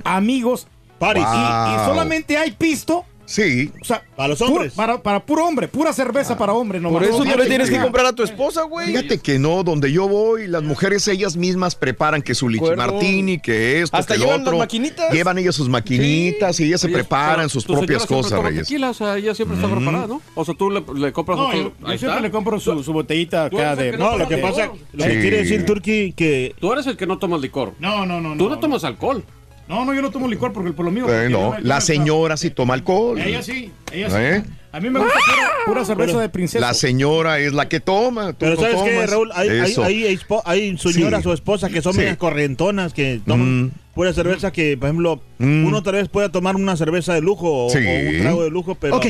a- 0.05 0.17
amigos. 0.17 0.67
Y, 1.01 1.87
solamente 1.87 2.37
hay 2.39 2.53
pisto. 2.53 3.05
Sí. 3.27 3.71
O 3.81 3.85
sea, 3.85 4.03
Para 4.17 4.29
los 4.29 4.39
puro- 4.39 4.53
hombres. 4.53 4.73
para, 4.75 5.03
para 5.03 5.25
puro 5.25 5.47
hombre, 5.47 5.67
pura 5.69 5.93
cerveza 5.93 6.37
para 6.37 6.53
hombre. 6.53 6.79
No 6.81 6.91
Por 6.91 7.01
más. 7.01 7.11
eso 7.11 7.25
No, 7.25 7.33
tú 7.33 7.39
le 7.39 7.47
tienes 7.47 7.71
que 7.71 7.81
comprar 7.81 8.07
a 8.07 8.13
tu 8.13 8.23
esposa, 8.23 8.63
güey. 8.65 8.89
Fíjate 8.89 9.19
que 9.19 9.39
no, 9.39 9.63
donde 9.65 9.91
yo 9.93 10.07
voy, 10.09 10.47
las 10.47 10.63
mujeres 10.63 11.09
ellas 11.09 11.37
mismas 11.37 11.75
preparan 11.75 12.23
que 12.23 12.35
su 12.35 12.49
acuerdo. 12.49 12.77
martini, 12.77 13.39
que 13.39 13.81
esto, 13.83 13.97
Hasta 13.97 14.15
que 14.15 14.19
lo 14.21 14.25
llevan 14.27 14.41
las 14.41 14.49
otro. 14.49 14.59
maquinitas. 14.59 15.13
Llevan 15.13 15.39
ellas 15.39 15.55
sus 15.55 15.69
maquinitas 15.69 16.61
y 16.61 16.65
ellas 16.65 16.81
se 16.81 16.89
preparan 16.89 17.49
sus 17.49 17.65
propias 17.65 18.05
cosas, 18.07 18.43
Reyes. 18.43 18.69
tequila, 18.69 18.91
o 18.91 18.95
sea, 18.95 19.17
ella 19.17 19.35
siempre 19.35 19.57
está 19.57 19.69
preparada, 19.75 20.07
¿no? 20.07 20.21
O 20.35 20.45
sea, 20.45 20.55
tú 20.55 20.71
le, 20.71 20.83
le 20.95 21.13
compras 21.13 21.39
No, 21.39 21.53
yo, 21.55 21.73
siempre 21.81 21.95
está. 21.97 22.21
le 22.21 22.31
compro 22.31 22.61
su, 22.61 22.83
su 22.83 22.93
botellita 22.93 23.49
Tú 23.51 23.59
acá 23.59 23.77
de. 23.77 23.97
No, 23.97 24.19
lo 24.19 24.29
que 24.29 24.39
pasa, 24.39 24.71
lo 24.93 25.05
que 25.05 25.21
quiere 25.21 25.39
decir 25.39 25.65
Turki 25.65 26.13
que 26.13 26.55
Tú 26.61 26.73
eres 26.73 26.87
el 26.87 26.97
que 26.97 27.07
no 27.07 27.19
tomas 27.19 27.41
licor. 27.41 27.73
No, 27.79 28.05
no, 28.07 28.21
no. 28.21 28.37
Tú 28.37 28.49
no 28.49 28.59
tomas 28.59 28.85
alcohol. 28.85 29.25
No, 29.69 29.85
no, 29.85 29.95
yo 29.95 30.03
no 30.03 30.11
tomo 30.11 30.29
licor 30.29 30.53
porque 30.53 30.73
por 30.73 30.85
lo 30.85 30.91
mío. 30.91 31.07
Eh, 31.09 31.29
no, 31.31 31.57
la 31.63 31.81
señora 31.81 32.37
sí 32.37 32.51
toma 32.51 32.75
alcohol. 32.75 33.19
Ella 33.19 33.43
sí, 33.43 33.71
ella 33.93 34.11
sí. 34.11 34.17
¿Eh? 34.19 34.43
A 34.73 34.81
mí 34.81 34.91
me 34.91 34.99
gusta 34.99 35.15
pura, 35.25 35.51
pura 35.67 35.85
cerveza 35.85 36.21
de 36.21 36.29
princesa. 36.29 36.67
La 36.67 36.75
señora 36.75 37.39
es 37.39 37.53
la 37.55 37.69
que 37.69 37.81
toma. 37.81 38.33
tú 38.33 38.39
Pero 38.41 38.57
no 38.57 38.61
¿sabes 38.61 38.83
qué. 38.83 39.07
Raúl? 39.07 39.31
Hay, 39.35 39.49
hay, 39.49 39.75
hay, 39.79 40.19
hay 40.45 40.79
señoras 40.79 41.23
Sí. 41.23 41.29
o 41.29 41.33
esposas 41.33 41.71
que 41.71 41.81
son 41.81 41.93
Sí. 41.95 42.01
medias 42.01 42.17
corrientonas, 42.17 42.93
que 42.93 43.21
toman 43.25 43.67
Mm. 43.67 43.71
pura 43.95 44.13
cerveza 44.13 44.51
que, 44.53 44.77
por 44.77 44.89
ejemplo, 44.89 45.21
Mm. 45.39 45.65
uno 45.67 45.83
tal 45.83 45.95
vez 45.95 46.09
pueda 46.09 46.29
tomar 46.31 46.57
una 46.57 46.77
cerveza 46.77 47.15
de 47.15 47.21
lujo 47.23 47.67
o, 47.67 47.71
Sí. 47.71 47.79
o 47.79 48.11
un 48.11 48.21
trago 48.21 48.43
de 48.45 48.51
lujo, 48.51 48.75
pero 48.75 48.97
Ok. 48.97 49.07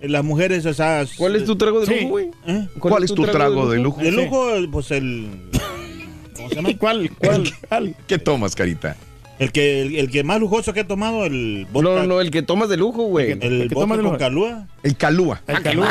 las 0.00 0.24
mujeres 0.24 0.64
esas... 0.64 1.12
¿Cuál 1.16 1.36
es 1.36 1.44
tu 1.44 1.56
trago 1.56 1.80
de 1.84 1.86
lujo, 1.94 2.08
güey? 2.08 2.30
¿Eh? 2.46 2.68
¿Cuál 2.78 3.02
es 3.04 3.12
tu 3.12 3.24
trago 3.26 3.68
de 3.68 3.80
lujo? 3.80 4.00
De 4.00 4.12
lujo, 4.12 4.48
pues 4.70 4.92
el... 4.92 5.28
¿Cómo 6.36 6.48
se 6.48 6.54
llama? 6.54 6.68
¿Cuál? 6.78 7.10
¿Cuál? 7.18 7.52
¿Cuál? 7.68 7.96
¿Qué 8.06 8.18
tomas, 8.18 8.54
carita? 8.54 8.96
El 9.38 9.50
que, 9.50 9.82
el, 9.82 9.96
el 9.96 10.10
que 10.10 10.22
más 10.22 10.38
lujoso 10.38 10.72
que 10.72 10.80
he 10.80 10.84
tomado, 10.84 11.26
el 11.26 11.66
vodka, 11.72 11.90
No, 11.90 12.06
no, 12.06 12.20
el 12.20 12.30
que 12.30 12.42
tomas 12.42 12.68
de 12.68 12.76
lujo, 12.76 13.02
güey. 13.04 13.32
el, 13.32 13.42
el 13.42 13.68
que 13.68 13.74
vodka 13.74 13.80
toma 13.80 13.96
de 13.96 14.02
lujo. 14.04 14.16
calúa. 14.18 14.66
El 14.84 14.96
calúa. 14.96 15.42
El 15.48 15.62
calúa. 15.62 15.88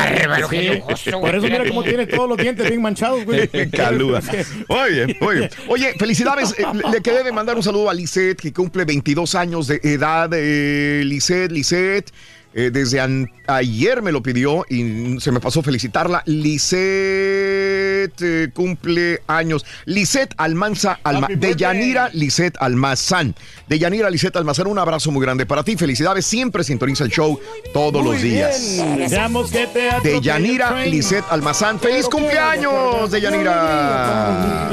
Sí. 0.49 1.11
Por 1.11 1.35
eso 1.35 1.43
mira 1.47 1.67
cómo 1.67 1.83
tiene 1.83 2.05
todos 2.07 2.29
los 2.29 2.37
dientes 2.37 2.69
bien 2.69 2.81
manchados, 2.81 3.25
güey. 3.25 3.47
Calúa. 3.71 4.21
Muy 4.69 4.91
bien, 4.93 5.17
muy 5.19 5.35
bien. 5.37 5.49
Oye, 5.67 5.93
felicidades. 5.99 6.55
Eh, 6.57 6.63
Le 6.91 7.01
quedé 7.01 7.23
de 7.23 7.31
mandar 7.31 7.55
un 7.57 7.63
saludo 7.63 7.89
a 7.89 7.93
Lisette, 7.93 8.39
que 8.39 8.53
cumple 8.53 8.85
22 8.85 9.35
años 9.35 9.67
de 9.67 9.79
edad. 9.83 10.29
Eh, 10.33 11.01
Lisette, 11.05 11.51
Lisette. 11.51 12.11
Eh, 12.53 12.69
desde 12.71 12.99
ayer 13.47 14.01
me 14.01 14.11
lo 14.11 14.21
pidió 14.23 14.65
y 14.69 15.19
se 15.19 15.31
me 15.31 15.39
pasó 15.39 15.61
felicitarla. 15.61 16.21
Lisette 16.25 18.21
eh, 18.21 18.49
cumple 18.53 19.21
años. 19.27 19.65
Lisette 19.85 20.33
Almanza 20.37 20.99
Alma 21.03 21.27
de. 21.29 21.55
Yanira 21.55 22.09
Lisette 22.13 22.57
Almazán. 22.59 23.35
De 23.67 23.79
Yanira 23.79 24.09
Lisette 24.09 24.35
Almazán, 24.37 24.67
un 24.67 24.77
abrazo 24.79 25.11
muy 25.11 25.21
grande 25.23 25.45
para 25.45 25.63
ti. 25.63 25.75
Felicidades. 25.77 26.25
Siempre 26.25 26.63
sintoniza 26.63 27.03
el 27.03 27.09
show 27.11 27.39
todos 27.73 28.03
los 28.03 28.21
días. 28.21 28.77
De 30.03 30.19
Yanira. 30.21 30.85
Lisette 30.85 31.25
Almazán. 31.29 31.79
¡Feliz 31.79 32.07
cumpleaños 32.07 33.09
de 33.11 33.21
Yanira! 33.21 34.69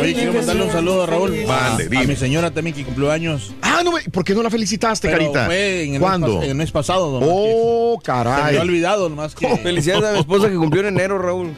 Oye, 0.00 0.14
quiero 0.14 0.32
mandarle 0.32 0.62
un 0.64 0.72
saludo 0.72 1.02
a 1.02 1.06
Raúl. 1.06 1.30
Mande, 1.46 1.84
a, 1.84 1.88
dime. 1.88 2.04
a 2.04 2.06
mi 2.06 2.16
señora 2.16 2.50
también 2.50 2.74
que 2.76 2.84
cumplió 2.84 3.10
años. 3.10 3.52
Ah, 3.62 3.80
no, 3.84 3.92
me- 3.92 4.02
¿por 4.10 4.24
qué 4.24 4.34
no 4.34 4.42
la 4.42 4.50
felicitaste, 4.50 5.08
Pero 5.08 5.18
Carita? 5.18 5.46
fue 5.46 5.82
en 5.84 5.94
el 5.94 6.00
¿Cuándo? 6.00 6.34
Mes, 6.36 6.44
en 6.44 6.50
el 6.50 6.56
mes 6.56 6.70
pasado. 6.70 7.01
Oh, 7.04 7.98
que 7.98 8.06
se 8.10 8.12
me 8.18 8.24
caray. 8.24 8.56
olvidado, 8.58 9.08
nomás 9.08 9.34
que... 9.34 9.48
Felicidades 9.58 10.04
a 10.04 10.12
mi 10.12 10.18
esposa 10.20 10.48
que 10.48 10.56
cumplió 10.56 10.82
en 10.82 10.88
enero, 10.94 11.18
Raúl. 11.18 11.54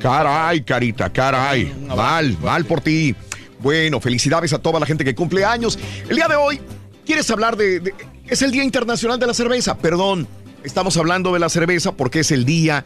Caray, 0.00 0.62
Carita, 0.62 1.12
caray. 1.12 1.72
Mal, 1.94 2.36
mal 2.42 2.64
por 2.64 2.80
ti. 2.80 3.14
Bueno, 3.60 4.00
felicidades 4.00 4.52
a 4.52 4.58
toda 4.58 4.78
la 4.80 4.86
gente 4.86 5.04
que 5.04 5.14
cumple 5.14 5.44
años. 5.44 5.78
El 6.08 6.16
día 6.16 6.28
de 6.28 6.36
hoy, 6.36 6.60
¿quieres 7.04 7.28
hablar 7.30 7.56
de, 7.56 7.80
de- 7.80 7.94
Es 8.28 8.42
el 8.42 8.50
Día 8.50 8.62
Internacional 8.64 9.18
de 9.18 9.26
la 9.26 9.34
Cerveza. 9.34 9.76
Perdón, 9.78 10.28
estamos 10.62 10.96
hablando 10.96 11.32
de 11.32 11.38
la 11.40 11.48
cerveza 11.48 11.92
porque 11.92 12.20
es 12.20 12.30
el 12.30 12.44
Día 12.44 12.84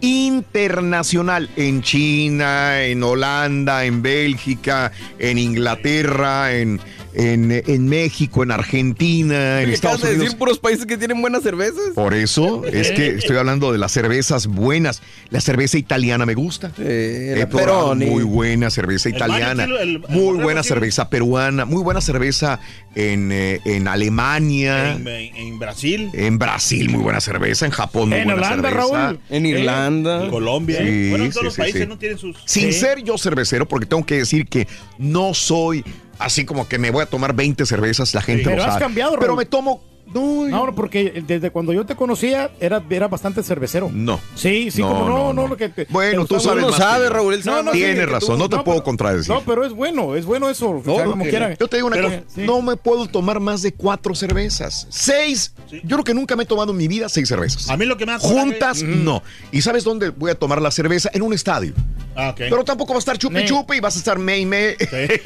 Internacional 0.00 1.48
en 1.56 1.82
China, 1.82 2.82
en 2.82 3.02
Holanda, 3.02 3.84
en 3.84 4.02
Bélgica, 4.02 4.92
en 5.18 5.38
Inglaterra, 5.38 6.52
en, 6.54 6.80
en, 7.18 7.50
en 7.66 7.88
México, 7.88 8.42
en 8.42 8.50
Argentina, 8.50 9.62
en 9.62 9.68
¿Me 9.68 9.74
Estados 9.74 9.96
acabas 9.96 10.02
de 10.02 10.08
Unidos. 10.16 10.24
decir 10.26 10.38
puros 10.38 10.58
países 10.58 10.86
que 10.86 10.98
tienen 10.98 11.20
buenas 11.22 11.42
cervezas? 11.42 11.90
Por 11.94 12.12
eso 12.14 12.64
es 12.66 12.90
que 12.92 13.08
estoy 13.08 13.36
hablando 13.36 13.72
de 13.72 13.78
las 13.78 13.90
cervezas 13.92 14.46
buenas. 14.46 15.02
La 15.30 15.40
cerveza 15.40 15.78
italiana 15.78 16.26
me 16.26 16.34
gusta. 16.34 16.72
Eh, 16.78 17.32
He 17.36 17.40
la 17.40 17.48
probado 17.48 17.88
Peroni. 17.94 18.06
muy 18.06 18.22
buena 18.22 18.70
cerveza 18.70 19.08
italiana, 19.08 19.64
Baño, 19.64 19.78
el- 19.78 19.96
el 19.96 20.04
muy 20.08 20.36
buena 20.42 20.62
cerveza 20.62 21.08
peruana, 21.10 21.64
muy 21.64 21.82
buena 21.82 22.00
cerveza 22.00 22.60
en, 22.94 23.30
eh, 23.32 23.60
en 23.64 23.88
Alemania, 23.88 24.92
en, 24.92 25.06
en, 25.08 25.08
en- 25.08 25.36
en 25.36 25.58
Brasil, 25.58 26.10
Brasil, 26.32 26.90
muy 26.90 27.00
buena 27.02 27.20
cerveza, 27.20 27.64
en 27.66 27.72
Japón, 27.72 28.10
muy 28.10 28.18
En 28.18 28.24
buena 28.24 28.40
Holanda, 28.46 28.68
cerveza. 28.70 28.96
Raúl. 29.06 29.20
En 29.30 29.46
Irlanda. 29.46 30.24
en 30.24 30.30
Colombia. 30.30 30.78
Sí, 30.78 31.08
bueno, 31.10 31.24
en 31.24 31.30
sí, 31.30 31.34
todos 31.34 31.44
los 31.46 31.56
países 31.56 31.82
sí. 31.82 31.88
no 31.88 31.98
tienen 31.98 32.18
sus... 32.18 32.36
Sin 32.44 32.72
Sí. 32.72 32.80
ser 32.80 33.02
yo 33.02 33.16
cervecero, 33.18 33.66
porque 33.66 33.86
tengo 33.86 34.04
que 34.04 34.16
decir 34.18 34.46
que 34.46 34.68
no 34.98 35.32
soy 35.34 35.84
así 36.18 36.44
como 36.44 36.68
que 36.68 36.78
me 36.78 36.90
voy 36.90 37.02
a 37.02 37.06
tomar 37.06 37.34
20 37.34 37.64
cervezas, 37.66 38.14
la 38.14 38.22
gente 38.22 38.44
Pero 38.44 38.56
lo 38.56 38.62
has 38.64 38.68
sabe. 38.74 38.80
cambiado, 38.84 39.12
Pero 39.14 39.26
Raúl. 39.28 39.38
me 39.38 39.46
tomo... 39.46 39.82
No, 40.14 40.46
No, 40.46 40.72
porque 40.74 41.22
desde 41.26 41.50
cuando 41.50 41.72
yo 41.72 41.84
te 41.84 41.96
conocía 41.96 42.50
era, 42.60 42.80
era 42.88 43.08
bastante 43.08 43.42
cervecero. 43.42 43.90
no. 43.92 44.20
Sí, 44.36 44.70
sí, 44.70 44.80
No, 44.80 44.88
como 44.90 45.00
no, 45.00 45.08
no, 45.08 45.16
no, 45.32 45.42
no. 45.42 45.48
lo 45.48 45.56
que 45.56 45.68
te- 45.68 45.86
Bueno, 45.90 46.22
te 46.24 46.34
tú 46.36 46.40
sabes 46.40 46.64
más 46.64 46.76
sabe. 46.76 47.08
Raúl, 47.10 47.34
él 47.34 47.42
sabe 47.42 47.72
sí, 47.72 47.78
Tienes 47.78 48.08
razón, 48.08 48.38
no 48.38 48.48
te 48.48 48.54
no, 48.56 48.62
puedo 48.64 48.78
pero- 48.78 48.84
contradecir. 48.84 49.34
No, 49.34 49.42
pero 49.44 49.64
es 49.66 49.72
bueno, 49.72 50.14
es 50.14 50.24
bueno 50.24 50.48
eso. 50.48 50.70
o 50.70 50.82
sea, 50.84 51.04
No, 51.04 51.10
como 51.10 51.24
que- 51.24 51.30
quiera. 51.30 51.54
Yo 51.58 51.66
te 51.66 51.76
digo 51.78 51.88
una 51.88 51.96
Pero- 51.96 52.08
cosa, 52.10 52.22
sí. 52.34 52.42
no 52.42 52.62
me 52.62 52.76
puedo 52.76 53.06
tomar 53.06 53.40
más 53.40 53.62
de 53.62 53.72
cuatro 53.74 54.14
cervezas. 54.14 54.86
Seis. 54.90 55.52
Yo 55.82 55.96
creo 55.96 56.04
que 56.04 56.14
nunca 56.14 56.36
me 56.36 56.44
he 56.44 56.46
tomado 56.46 56.70
en 56.70 56.78
mi 56.78 56.86
vida 56.86 57.08
seis 57.08 57.28
cervezas. 57.28 57.68
A 57.68 57.76
mí 57.76 57.84
lo 57.84 57.96
que 57.96 58.06
me 58.06 58.16
coraje- 58.16 58.28
Juntas, 58.40 58.82
no. 58.84 59.24
¿Y 59.50 59.60
sabes 59.62 59.82
dónde 59.82 60.10
voy 60.10 60.30
a 60.30 60.36
tomar 60.36 60.62
la 60.62 60.70
cerveza? 60.70 61.10
En 61.14 61.22
un 61.22 61.32
estadio. 61.34 61.74
Ah. 62.16 62.34
Pero 62.36 62.64
tampoco 62.64 62.92
va 62.92 62.98
a 62.98 63.00
estar 63.00 63.18
chupe 63.18 63.34
Ne. 63.40 63.44
chupe 63.44 63.76
y 63.76 63.80
vas 63.80 63.94
a 63.96 63.98
estar 63.98 64.18
me 64.18 64.38
y 64.38 64.46
me. 64.46 64.76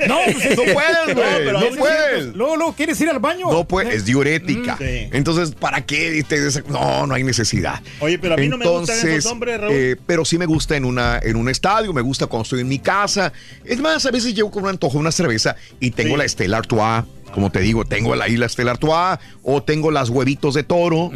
No, 0.09 0.19
pues 0.25 0.45
es- 0.45 0.57
No 0.57 0.63
puedes, 0.65 1.07
No, 1.09 1.15
güey. 1.15 1.45
pero 1.45 1.53
No, 1.53 1.59
a 1.59 1.63
veces 1.63 1.79
puedes. 1.79 2.25
Luego, 2.35 2.57
luego, 2.57 2.73
¿quieres 2.75 3.01
ir 3.01 3.09
al 3.09 3.19
baño? 3.21 3.51
No 3.51 3.65
puedes, 3.67 3.95
es 3.95 4.05
diurética. 4.05 4.77
Sí. 4.79 5.09
Entonces, 5.13 5.53
¿para 5.55 5.85
qué? 5.87 6.25
No, 6.69 7.07
no 7.07 7.15
hay 7.15 7.23
necesidad. 7.23 7.81
Oye, 8.01 8.19
pero 8.19 8.35
a 8.35 8.37
mí 8.37 8.49
no 8.49 8.59
me 8.59 8.67
gustan 8.67 8.97
esos 9.09 9.27
hombres, 9.31 9.61
Raúl. 9.61 9.73
eh, 9.75 9.97
pero 10.07 10.25
sí 10.25 10.39
me 10.39 10.47
gusta 10.47 10.77
en, 10.77 10.85
una, 10.85 11.19
en 11.23 11.37
un 11.37 11.49
estadio, 11.49 11.93
me 11.93 12.01
gusta 12.03 12.27
cuando 12.27 12.43
estoy 12.45 12.61
en 12.61 12.69
mi 12.69 12.79
casa. 12.79 13.33
Es 13.65 13.79
más, 13.79 14.05
a 14.07 14.11
veces 14.11 14.35
llego 14.35 14.51
con 14.51 14.65
un 14.65 14.71
antojo 14.71 14.95
de 14.95 14.99
una 15.01 15.13
cerveza 15.13 15.57
y 15.79 15.91
tengo 15.93 16.15
Sí. 16.15 16.19
la 16.19 16.29
Stella 16.29 16.57
Artois. 16.59 17.05
Como 17.33 17.51
te 17.51 17.61
digo, 17.61 17.85
tengo 17.85 18.15
la 18.17 18.29
isla 18.29 18.49
Stella 18.49 18.73
Artois 18.73 19.19
o 19.43 19.63
tengo 19.63 19.91
las 19.91 20.09
huevitos 20.09 20.55
de 20.55 20.65
toro, 20.65 21.11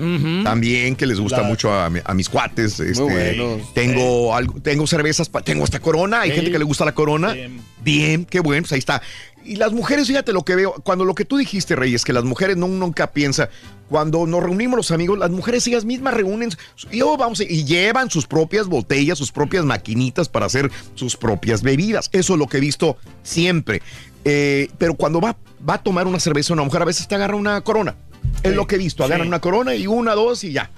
también 0.45 0.95
que 0.97 1.07
les 1.07 1.19
gusta 1.19 1.43
La- 1.43 1.49
mucho 1.49 1.73
a, 1.73 1.87
a 1.87 2.15
mis 2.15 2.29
cuates. 2.29 2.79
Este, 2.81 3.03
buenos. 3.03 3.75
tengo, 3.75 4.35
algo, 4.35 4.61
tengo 4.61 4.87
cervezas, 4.87 5.31
tengo 5.45 5.65
esta 5.65 5.81
corona, 5.81 6.21
hay 6.23 6.31
gente 6.31 6.51
que 6.51 6.59
le 6.59 6.65
gusta 6.65 6.85
la 6.85 6.95
corona. 6.95 7.33
Bien. 7.33 7.61
Bien, 7.83 8.25
qué 8.25 8.41
bueno, 8.41 8.63
pues 8.63 8.73
ahí 8.73 8.79
está. 8.79 9.03
Y 9.45 9.57
las 9.57 9.73
mujeres, 9.73 10.07
fíjate 10.07 10.33
lo 10.33 10.43
que 10.43 10.55
veo, 10.55 10.73
cuando 10.85 11.05
lo 11.05 11.15
que 11.15 11.27
tú 11.27 11.37
dijiste, 11.37 11.77
Reyes, 11.77 12.03
que 12.05 12.15
las 12.15 12.25
mujeres 12.25 12.57
no, 12.57 12.67
nunca 12.67 13.13
piensan, 13.13 13.51
cuando 13.91 14.27
nos 14.27 14.43
reunimos 14.43 14.79
los 14.79 14.91
amigos, 14.91 15.19
las 15.19 15.31
mujeres 15.31 15.67
ellas 15.67 15.85
mismas 15.85 16.15
reúnen, 16.15 16.49
y, 16.91 17.03
oh, 17.03 17.19
vamos, 17.19 17.41
y 17.43 17.65
llevan 17.65 18.09
sus 18.09 18.27
propias 18.27 18.69
botellas, 18.69 19.19
sus 19.19 19.33
propias 19.33 19.67
maquinitas 19.67 20.31
para 20.31 20.47
hacer 20.47 20.71
sus 20.95 21.17
propias 21.19 21.63
bebidas. 21.63 22.09
Eso 22.13 22.33
es 22.33 22.39
lo 22.39 22.47
que 22.47 22.57
he 22.57 22.61
visto 22.61 22.97
siempre. 23.23 23.83
Eh, 24.25 24.69
pero 24.79 24.95
cuando 24.95 25.21
va, 25.21 25.37
va 25.69 25.75
a 25.75 25.83
tomar 25.83 26.07
una 26.07 26.19
cerveza 26.21 26.53
una 26.55 26.63
mujer, 26.63 26.83
a 26.83 26.87
veces 26.87 27.07
te 27.09 27.15
agarra 27.15 27.37
una 27.37 27.61
corona. 27.63 27.95
Es 28.43 28.55
lo 28.55 28.67
que 28.67 28.77
he 28.77 28.79
visto, 28.79 29.05
agarran 29.05 29.27
Sí. 29.27 29.29
una 29.29 29.41
corona 29.41 29.75
y 29.75 29.87
una, 29.87 30.15
dos 30.15 30.45
y 30.45 30.53
ya. 30.53 30.71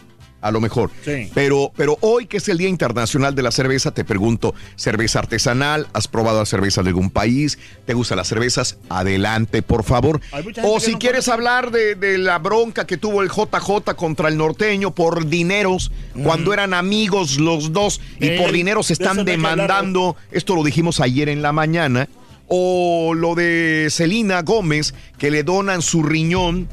a 0.43 0.53
lo 0.53 0.61
mejor. 0.61 0.91
Sí. 1.05 1.29
Pero, 1.35 1.73
pero 1.77 1.99
hoy 2.03 2.27
que 2.27 2.37
es 2.37 2.49
el 2.49 2.59
Día 2.59 2.69
Internacional 2.69 3.35
de 3.35 3.43
la 3.43 3.51
Cerveza, 3.51 3.91
te 3.91 4.05
pregunto, 4.05 4.55
¿cerveza 4.77 5.19
artesanal? 5.19 5.89
¿Has 5.93 6.07
probado 6.07 6.39
la 6.39 6.47
cerveza 6.47 6.83
de 6.85 6.91
algún 6.91 7.11
país? 7.11 7.59
¿Te 7.85 7.95
gustan 7.95 8.19
las 8.19 8.29
cervezas? 8.29 8.77
Adelante, 8.89 9.63
por 9.63 9.83
favor. 9.83 10.21
O 10.63 10.79
si 10.79 10.93
no 10.93 10.99
quieres 11.01 11.27
hablar 11.29 11.73
de, 11.73 11.97
de 11.97 12.19
la 12.19 12.39
bronca 12.39 12.87
que 12.87 12.97
tuvo 12.97 13.23
el 13.23 13.29
JJ 13.31 13.95
contra 13.97 14.29
el 14.29 14.37
norteño 14.37 14.95
por 14.95 15.27
dineros, 15.27 15.91
cuando 16.23 16.53
eran 16.53 16.75
amigos 16.75 17.39
los 17.41 17.73
dos 17.73 18.01
y 18.21 18.39
por 18.39 18.53
dinero 18.53 18.85
se 18.85 18.93
están 18.93 19.11
hablar, 19.21 19.25
demandando, 19.27 20.15
esto 20.31 20.55
lo 20.55 20.63
dijimos 20.63 21.01
ayer 21.01 21.29
en 21.29 21.43
la 21.43 21.51
mañana, 21.53 22.09
o 22.49 23.15
lo 23.15 23.35
de 23.35 23.89
Celina 23.91 24.43
Gómez, 24.43 24.95
que 25.19 25.31
le 25.31 25.43
donan 25.43 25.83
su 25.83 26.03
riñón. 26.03 26.69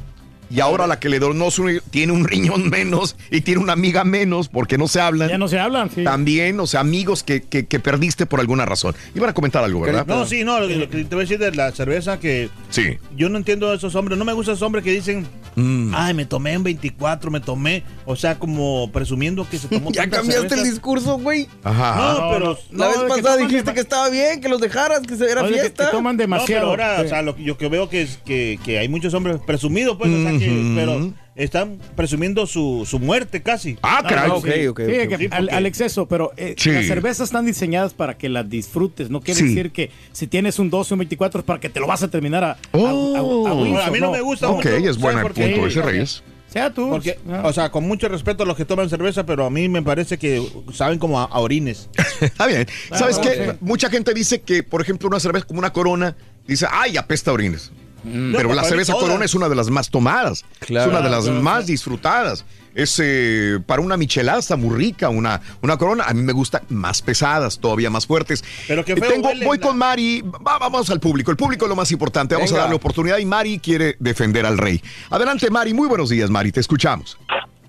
Y 0.50 0.60
ahora 0.60 0.86
la 0.86 1.00
que 1.00 1.08
le 1.08 1.18
donó 1.18 1.50
su 1.50 1.80
tiene 1.90 2.12
un 2.12 2.24
riñón 2.28 2.68
menos 2.70 3.16
y 3.30 3.40
tiene 3.40 3.60
una 3.62 3.72
amiga 3.72 4.04
menos 4.04 4.48
porque 4.48 4.78
no 4.78 4.86
se 4.86 5.00
hablan. 5.00 5.28
Ya 5.30 5.38
no 5.38 5.48
se 5.48 5.58
hablan, 5.58 5.90
sí. 5.90 6.04
También, 6.04 6.60
o 6.60 6.66
sea, 6.66 6.80
amigos 6.80 7.24
que, 7.24 7.42
que- 7.42 7.66
que 7.66 7.80
perdiste 7.80 8.26
por 8.26 8.38
alguna 8.40 8.64
razón. 8.66 8.94
Iban 9.16 9.30
a 9.30 9.34
comentar 9.34 9.64
algo, 9.64 9.80
¿verdad? 9.80 10.06
No, 10.06 10.26
sí, 10.26 10.44
no, 10.44 10.60
lo 10.60 10.68
que 10.68 10.76
lo 10.76 10.88
que 10.90 11.04
te 11.04 11.14
voy 11.16 11.22
a 11.22 11.26
decir 11.26 11.38
de 11.38 11.50
la 11.52 11.72
cerveza 11.72 12.20
que 12.20 12.50
Sí. 12.68 12.98
yo 13.16 13.28
no 13.30 13.38
entiendo 13.38 13.70
a 13.70 13.74
esos 13.74 13.94
hombres, 13.96 14.18
no 14.18 14.24
me 14.24 14.32
gustan 14.34 14.52
esos 14.54 14.62
hombres 14.66 14.84
que 14.84 14.92
dicen, 14.92 15.26
Mm. 15.56 15.92
ay, 15.94 16.14
me 16.14 16.24
tomé 16.26 16.52
en 16.54 16.62
24, 16.64 17.30
me 17.30 17.40
tomé, 17.40 17.82
o 18.06 18.16
sea, 18.16 18.38
como 18.38 18.90
presumiendo 18.92 19.48
que 19.48 19.58
se 19.58 19.68
tomó 19.68 19.90
Ya 19.92 20.08
cambiaste 20.08 20.54
el 20.54 20.64
discurso, 20.64 21.18
güey. 21.18 21.46
Ajá. 21.62 22.14
No, 22.20 22.30
pero 22.32 22.58
La 22.72 22.88
vez 22.88 22.98
pasada 23.08 23.36
dijiste 23.36 23.72
que 23.74 23.80
estaba 23.80 24.08
bien, 24.10 24.40
que 24.40 24.48
los 24.48 24.60
dejaras, 24.60 25.00
que 25.00 25.16
se- 25.16 25.30
era 25.30 25.42
Oye, 25.42 25.54
que- 25.54 25.60
fiesta. 25.60 25.86
que 25.86 25.90
toman 25.92 26.14
No, 26.16 26.18
pero 26.18 26.30
demasiado. 26.30 26.66
ahora, 26.70 26.98
Sí. 27.00 27.06
o 27.06 27.08
sea, 27.08 27.22
lo 27.22 27.36
que 27.36 27.44
yo 27.44 27.56
que 27.56 27.68
veo 27.68 27.88
que 27.88 28.02
es 28.02 28.18
que, 28.24 28.58
que 28.64 28.78
hay 28.78 28.88
muchos 28.88 29.14
hombres 29.14 29.38
presumidos, 29.46 29.96
pues, 29.96 30.10
o 30.12 30.22
sea, 30.22 30.38
que, 30.38 30.72
pero 30.74 31.12
están 31.36 31.78
presumiendo 31.96 32.46
su, 32.46 32.84
su 32.88 32.98
muerte 33.00 33.42
casi. 33.42 33.76
Ah, 33.82 34.04
caray. 34.08 34.30
ok, 34.30 34.44
sí. 34.46 34.66
ok, 34.68 34.80
Sí, 34.86 34.92
ok. 35.00 35.08
que 35.08 35.16
Sí, 35.18 35.28
al, 35.30 35.66
exceso, 35.66 36.06
pero 36.06 36.32
eh, 36.36 36.54
Sí. 36.56 36.70
las 36.70 36.86
cervezas 36.86 37.28
están 37.28 37.44
diseñadas 37.46 37.92
para 37.94 38.16
que 38.16 38.28
las 38.28 38.48
disfrutes. 38.48 39.10
No 39.10 39.20
quiere 39.20 39.40
Sí. 39.40 39.48
decir 39.48 39.72
que 39.72 39.90
si 40.12 40.26
tienes 40.26 40.58
un 40.58 40.70
12 40.70 40.92
o 40.92 40.96
un 40.96 40.98
24 41.00 41.40
es 41.40 41.44
para 41.46 41.58
que 41.60 41.68
te 41.68 41.80
lo 41.80 41.86
vas 41.86 42.02
a 42.02 42.08
terminar 42.08 42.44
a, 42.44 42.50
a- 42.52 42.56
Oh. 42.72 43.46
a- 43.46 43.50
a 43.50 43.54
Wilson, 43.54 43.82
a 43.82 43.90
mí 43.90 44.00
no 44.00 44.12
me 44.12 44.20
gusta 44.20 44.48
Ok, 44.48 44.56
mucho. 44.56 44.68
es 44.68 44.74
¿sabes 44.82 44.98
buena 44.98 45.20
el 45.20 45.22
por 45.26 45.34
qué? 45.34 45.48
punto 45.48 45.66
ese, 45.66 45.80
Porque- 45.80 45.92
Reyes. 45.92 46.22
Sea 46.48 46.72
tú. 46.72 46.88
Porque, 46.88 47.18
Ah. 47.28 47.42
o 47.46 47.52
sea, 47.52 47.70
con 47.72 47.82
mucho 47.88 48.08
respeto 48.08 48.44
a 48.44 48.46
los 48.46 48.56
que 48.56 48.64
toman 48.64 48.88
cerveza, 48.88 49.26
pero 49.26 49.44
a 49.44 49.50
mí 49.50 49.68
me 49.68 49.82
parece 49.82 50.18
que 50.18 50.40
saben 50.72 51.00
como 51.00 51.18
a, 51.20 51.24
a 51.24 51.40
orines. 51.40 51.88
Está 52.20 52.46
bien. 52.46 52.64
¿Sabes 52.92 53.18
Ah, 53.18 53.22
qué? 53.22 53.56
Mucha 53.60 53.90
gente 53.90 54.14
dice 54.14 54.40
que, 54.42 54.62
por 54.62 54.80
ejemplo, 54.80 55.08
una 55.08 55.18
cerveza 55.18 55.46
como 55.46 55.58
una 55.58 55.72
corona, 55.72 56.14
dice, 56.46 56.66
ay, 56.70 56.96
apesta 56.96 57.32
a 57.32 57.34
orines. 57.34 57.72
No, 58.04 58.36
Pero 58.36 58.52
la 58.54 58.64
cerveza 58.64 58.92
todas. 58.92 59.06
corona 59.08 59.24
es 59.24 59.34
una 59.34 59.48
de 59.48 59.54
las 59.54 59.70
más 59.70 59.90
tomadas. 59.90 60.44
Claro. 60.60 60.90
es 60.90 60.96
una 60.96 61.02
de 61.04 61.10
las 61.10 61.24
Claro, 61.24 61.42
más 61.42 61.52
claro. 61.54 61.66
disfrutadas. 61.66 62.44
Es 62.74 63.00
eh, 63.02 63.60
para 63.66 63.80
una 63.82 63.96
michelada 63.96 64.40
está 64.40 64.56
muy 64.56 64.76
rica, 64.76 65.08
una, 65.08 65.40
una 65.62 65.76
corona. 65.76 66.04
A 66.04 66.12
mí 66.12 66.22
me 66.22 66.32
gusta 66.32 66.62
más 66.70 67.02
pesadas, 67.02 67.60
todavía 67.60 67.88
más 67.88 68.06
fuertes. 68.06 68.44
Pero 68.66 68.82
feo 68.82 68.96
Tengo, 68.96 69.28
huele 69.28 69.46
voy 69.46 69.58
la- 69.58 69.62
con 69.66 69.78
Mari. 69.78 70.22
Va- 70.22 70.58
vamos 70.58 70.90
al 70.90 70.98
público. 71.00 71.30
El 71.30 71.36
público 71.36 71.66
es 71.66 71.68
lo 71.68 71.76
más 71.76 71.92
importante. 71.92 72.34
Vamos 72.34 72.50
Venga. 72.50 72.62
a 72.62 72.64
darle 72.64 72.76
oportunidad 72.76 73.18
y 73.18 73.26
Mari 73.26 73.60
quiere 73.60 73.96
defender 74.00 74.44
al 74.44 74.58
rey. 74.58 74.82
Adelante, 75.10 75.48
Mari. 75.50 75.72
Muy 75.72 75.86
buenos 75.88 76.10
días, 76.10 76.30
Mari. 76.30 76.50
Te 76.50 76.60
escuchamos. 76.60 77.16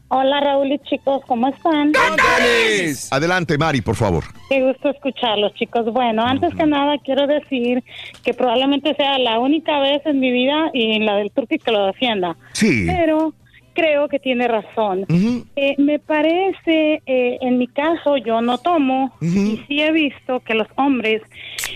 Hola 0.07 0.39
Raúl 0.39 0.71
y 0.71 0.79
chicos, 0.79 1.23
¿cómo 1.25 1.47
están? 1.47 1.91
Adelante, 3.09 3.57
Mari, 3.57 3.81
por 3.81 3.95
favor. 3.95 4.23
Qué 4.49 4.61
gusto 4.61 4.89
escucharlos 4.89 5.53
chicos. 5.55 5.85
Bueno, 5.91 6.23
antes 6.23 6.53
que 6.53 6.65
nada 6.65 6.97
quiero 7.03 7.25
decir 7.25 7.83
que 8.23 8.33
probablemente 8.33 8.93
sea 8.95 9.17
la 9.17 9.39
única 9.39 9.79
vez 9.79 10.05
en 10.05 10.19
mi 10.19 10.31
vida 10.31 10.69
y 10.73 10.95
en 10.95 11.05
la 11.07 11.15
del 11.15 11.31
turqui 11.31 11.57
que 11.57 11.71
lo 11.71 11.87
defienda. 11.87 12.37
Sí. 12.53 12.85
Pero 12.85 13.33
creo 13.73 14.07
que 14.07 14.19
tiene 14.19 14.47
razón. 14.47 15.05
Eh, 15.55 15.75
me 15.77 15.99
parece, 15.99 17.01
eh, 17.05 17.37
en 17.41 17.57
mi 17.57 17.67
caso 17.67 18.17
yo 18.17 18.41
no 18.41 18.57
tomo 18.57 19.11
y 19.21 19.61
sí 19.67 19.81
he 19.81 19.91
visto 19.91 20.39
que 20.39 20.53
los 20.53 20.67
hombres 20.77 21.21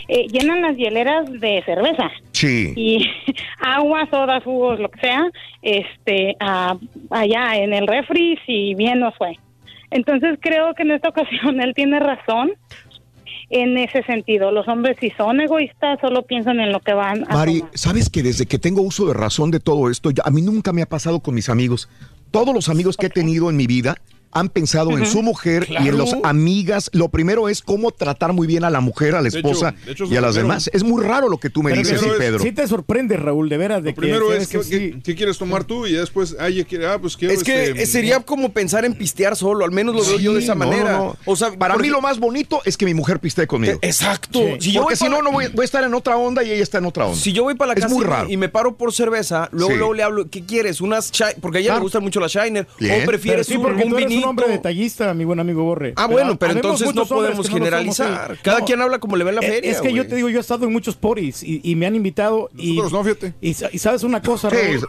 eh, 0.09 0.27
llenan 0.27 0.61
las 0.61 0.75
hieleras 0.75 1.31
de 1.31 1.61
cerveza. 1.65 2.09
Sí. 2.33 2.73
y 2.75 3.05
agua, 3.61 4.07
sodas, 4.11 4.43
jugos, 4.43 4.79
lo 4.79 4.89
que 4.89 4.99
sea, 4.99 5.23
este, 5.61 6.35
a- 6.39 6.77
allá 7.11 7.55
en 7.57 7.73
el 7.73 7.87
refri, 7.87 8.37
si 8.45 8.73
bien 8.75 8.99
no 8.99 9.11
fue. 9.13 9.37
Entonces 9.91 10.37
creo 10.41 10.73
que 10.75 10.83
en 10.83 10.91
esta 10.91 11.09
ocasión 11.13 11.61
él 11.61 11.73
tiene 11.75 11.99
razón 11.99 12.51
en 13.51 13.77
ese 13.77 14.03
sentido. 14.03 14.51
Los 14.51 14.67
hombres 14.67 14.97
si 14.99 15.09
son 15.11 15.41
egoístas 15.41 15.99
solo 16.01 16.21
piensan 16.23 16.59
en 16.59 16.71
lo 16.71 16.79
que 16.81 16.93
van 16.93 17.23
a 17.29 17.33
Mari, 17.33 17.59
tomar. 17.59 17.77
¿sabes 17.77 18.09
que 18.09 18.21
desde 18.21 18.45
que 18.45 18.59
tengo 18.59 18.81
uso 18.81 19.07
de 19.07 19.13
razón 19.13 19.49
de 19.51 19.59
todo 19.59 19.89
esto, 19.89 20.11
a 20.23 20.29
mí 20.29 20.41
nunca 20.41 20.71
me 20.73 20.81
ha 20.83 20.85
pasado 20.85 21.19
con 21.19 21.33
mis 21.35 21.49
amigos? 21.49 21.89
Todos 22.31 22.53
los 22.53 22.69
amigos 22.69 22.95
que 22.95 23.07
he 23.07 23.09
tenido 23.09 23.49
en 23.49 23.57
mi 23.57 23.65
vida 23.65 23.95
han 24.31 24.49
pensado 24.49 24.97
en 24.97 25.05
su 25.05 25.21
mujer 25.23 25.67
y 25.69 25.87
en 25.87 25.97
las 25.97 26.15
amigas. 26.23 26.89
Lo 26.93 27.09
primero 27.09 27.49
es 27.49 27.61
cómo 27.61 27.91
tratar 27.91 28.33
muy 28.33 28.47
bien 28.47 28.63
a 28.63 28.69
la 28.69 28.79
mujer, 28.79 29.15
a 29.15 29.21
la 29.21 29.23
De 29.23 29.29
hecho- 29.29 29.37
esposa 29.39 29.73
de 29.85 29.91
hecho, 29.91 30.05
y 30.05 30.15
a 30.15 30.21
las 30.21 30.31
primero- 30.35 30.47
demás. 30.53 30.69
Es 30.73 30.83
muy 30.83 31.03
raro 31.03 31.29
lo 31.29 31.37
que 31.39 31.49
tú 31.49 31.63
me 31.63 31.73
dices, 31.73 31.99
sí, 32.01 32.07
Pedro. 32.17 32.39
Sí 32.39 32.51
te 32.51 32.67
sorprende, 32.67 33.17
Raúl, 33.17 33.49
de 33.49 33.57
veras. 33.57 33.83
De 33.83 33.93
que 33.93 33.99
Primero 34.01 34.33
es 34.33 34.47
que 34.47 34.57
que, 34.59 34.63
sí. 34.63 34.69
¿qué, 34.71 34.99
qué 35.03 35.15
quieres 35.15 35.37
tomar 35.37 35.63
tú? 35.63 35.87
Y 35.87 35.93
después, 35.93 36.35
ay, 36.39 36.65
ah, 36.87 36.97
pues 37.01 37.17
quiero 37.17 37.33
Es 37.33 37.43
que 37.43 37.69
este, 37.71 37.85
sería 37.85 38.19
como 38.19 38.49
pensar 38.53 38.85
en 38.85 38.93
pistear 38.93 39.35
solo, 39.35 39.65
al 39.65 39.71
menos 39.71 39.95
lo 39.95 40.03
veo 40.03 40.19
yo 40.19 40.33
de 40.33 40.39
esa 40.41 40.53
no, 40.55 40.65
manera. 40.65 40.91
no, 40.97 41.05
no. 41.05 41.17
O 41.25 41.35
sea, 41.35 41.51
para 41.53 41.73
porque- 41.73 41.87
mí 41.87 41.91
lo 41.91 42.01
más 42.01 42.19
bonito 42.19 42.61
es 42.65 42.77
que 42.77 42.85
mi 42.85 42.93
mujer 42.93 43.19
pistee 43.19 43.47
conmigo. 43.47 43.79
Exacto. 43.81 44.39
Sí. 44.39 44.55
Si 44.59 44.71
yo 44.73 44.81
Porque 44.81 44.95
si 44.95 45.05
para- 45.05 45.17
no, 45.17 45.21
no 45.23 45.31
voy, 45.31 45.47
voy 45.53 45.63
a 45.63 45.65
estar 45.65 45.83
en 45.83 45.93
otra 45.93 46.17
onda 46.17 46.43
y 46.43 46.51
ella 46.51 46.63
está 46.63 46.77
en 46.77 46.85
otra 46.85 47.05
onda. 47.07 47.17
Si 47.19 47.33
yo 47.33 47.43
voy 47.43 47.55
para 47.55 47.69
la 47.69 47.73
Es 47.73 47.81
casa 47.83 47.95
muy 47.95 48.03
y- 48.03 48.07
raro. 48.07 48.29
y 48.29 48.37
me 48.37 48.49
paro 48.49 48.75
por 48.77 48.93
cerveza, 48.93 49.49
luego, 49.51 49.71
Sí. 49.71 49.77
luego 49.77 49.93
le 49.93 50.03
hablo, 50.03 50.29
¿qué 50.29 50.45
quieres? 50.45 50.81
Unas 50.81 51.11
porque 51.41 51.57
a 51.59 51.61
ella 51.61 51.75
le 51.75 51.81
gustan 51.81 52.03
mucho 52.03 52.19
las 52.19 52.31
Shiner. 52.31 52.67
O 52.79 53.05
prefieres 53.05 53.49
un, 53.49 53.63
vinito. 53.95 54.18
Un 54.23 54.29
hombre 54.29 54.47
detallista, 54.47 55.13
mi 55.13 55.25
buen 55.25 55.39
amigo 55.39 55.63
Borre. 55.63 55.93
Ah, 55.95 56.07
bueno, 56.07 56.37
pero 56.37 56.53
entonces 56.53 56.93
no 56.93 57.05
podemos 57.05 57.37
no 57.37 57.43
somos, 57.43 57.49
generalizar. 57.59 58.37
Cada 58.41 58.59
No. 58.59 58.65
quien 58.65 58.81
habla 58.81 58.99
como 58.99 59.15
le 59.15 59.23
ve 59.23 59.29
en 59.31 59.35
la 59.37 59.41
Eh, 59.41 59.49
feria. 59.51 59.71
Es 59.71 59.81
que 59.81 59.93
yo 59.93 60.07
te 60.07 60.15
digo, 60.15 60.29
yo 60.29 60.37
he 60.37 60.41
estado 60.41 60.65
en 60.65 60.71
muchos 60.73 60.95
poris 60.95 61.41
y, 61.43 61.61
y 61.63 61.75
me 61.75 61.85
han 61.85 61.95
invitado. 61.95 62.49
Y, 62.57 62.75
Nosotros 62.77 62.93
no, 62.93 63.03
fíjate. 63.03 63.33
Y, 63.41 63.53
sa- 63.53 63.69
y 63.71 63.77
sabes 63.79 64.03
una 64.03 64.21
cosa, 64.21 64.49
Raúl? 64.49 64.79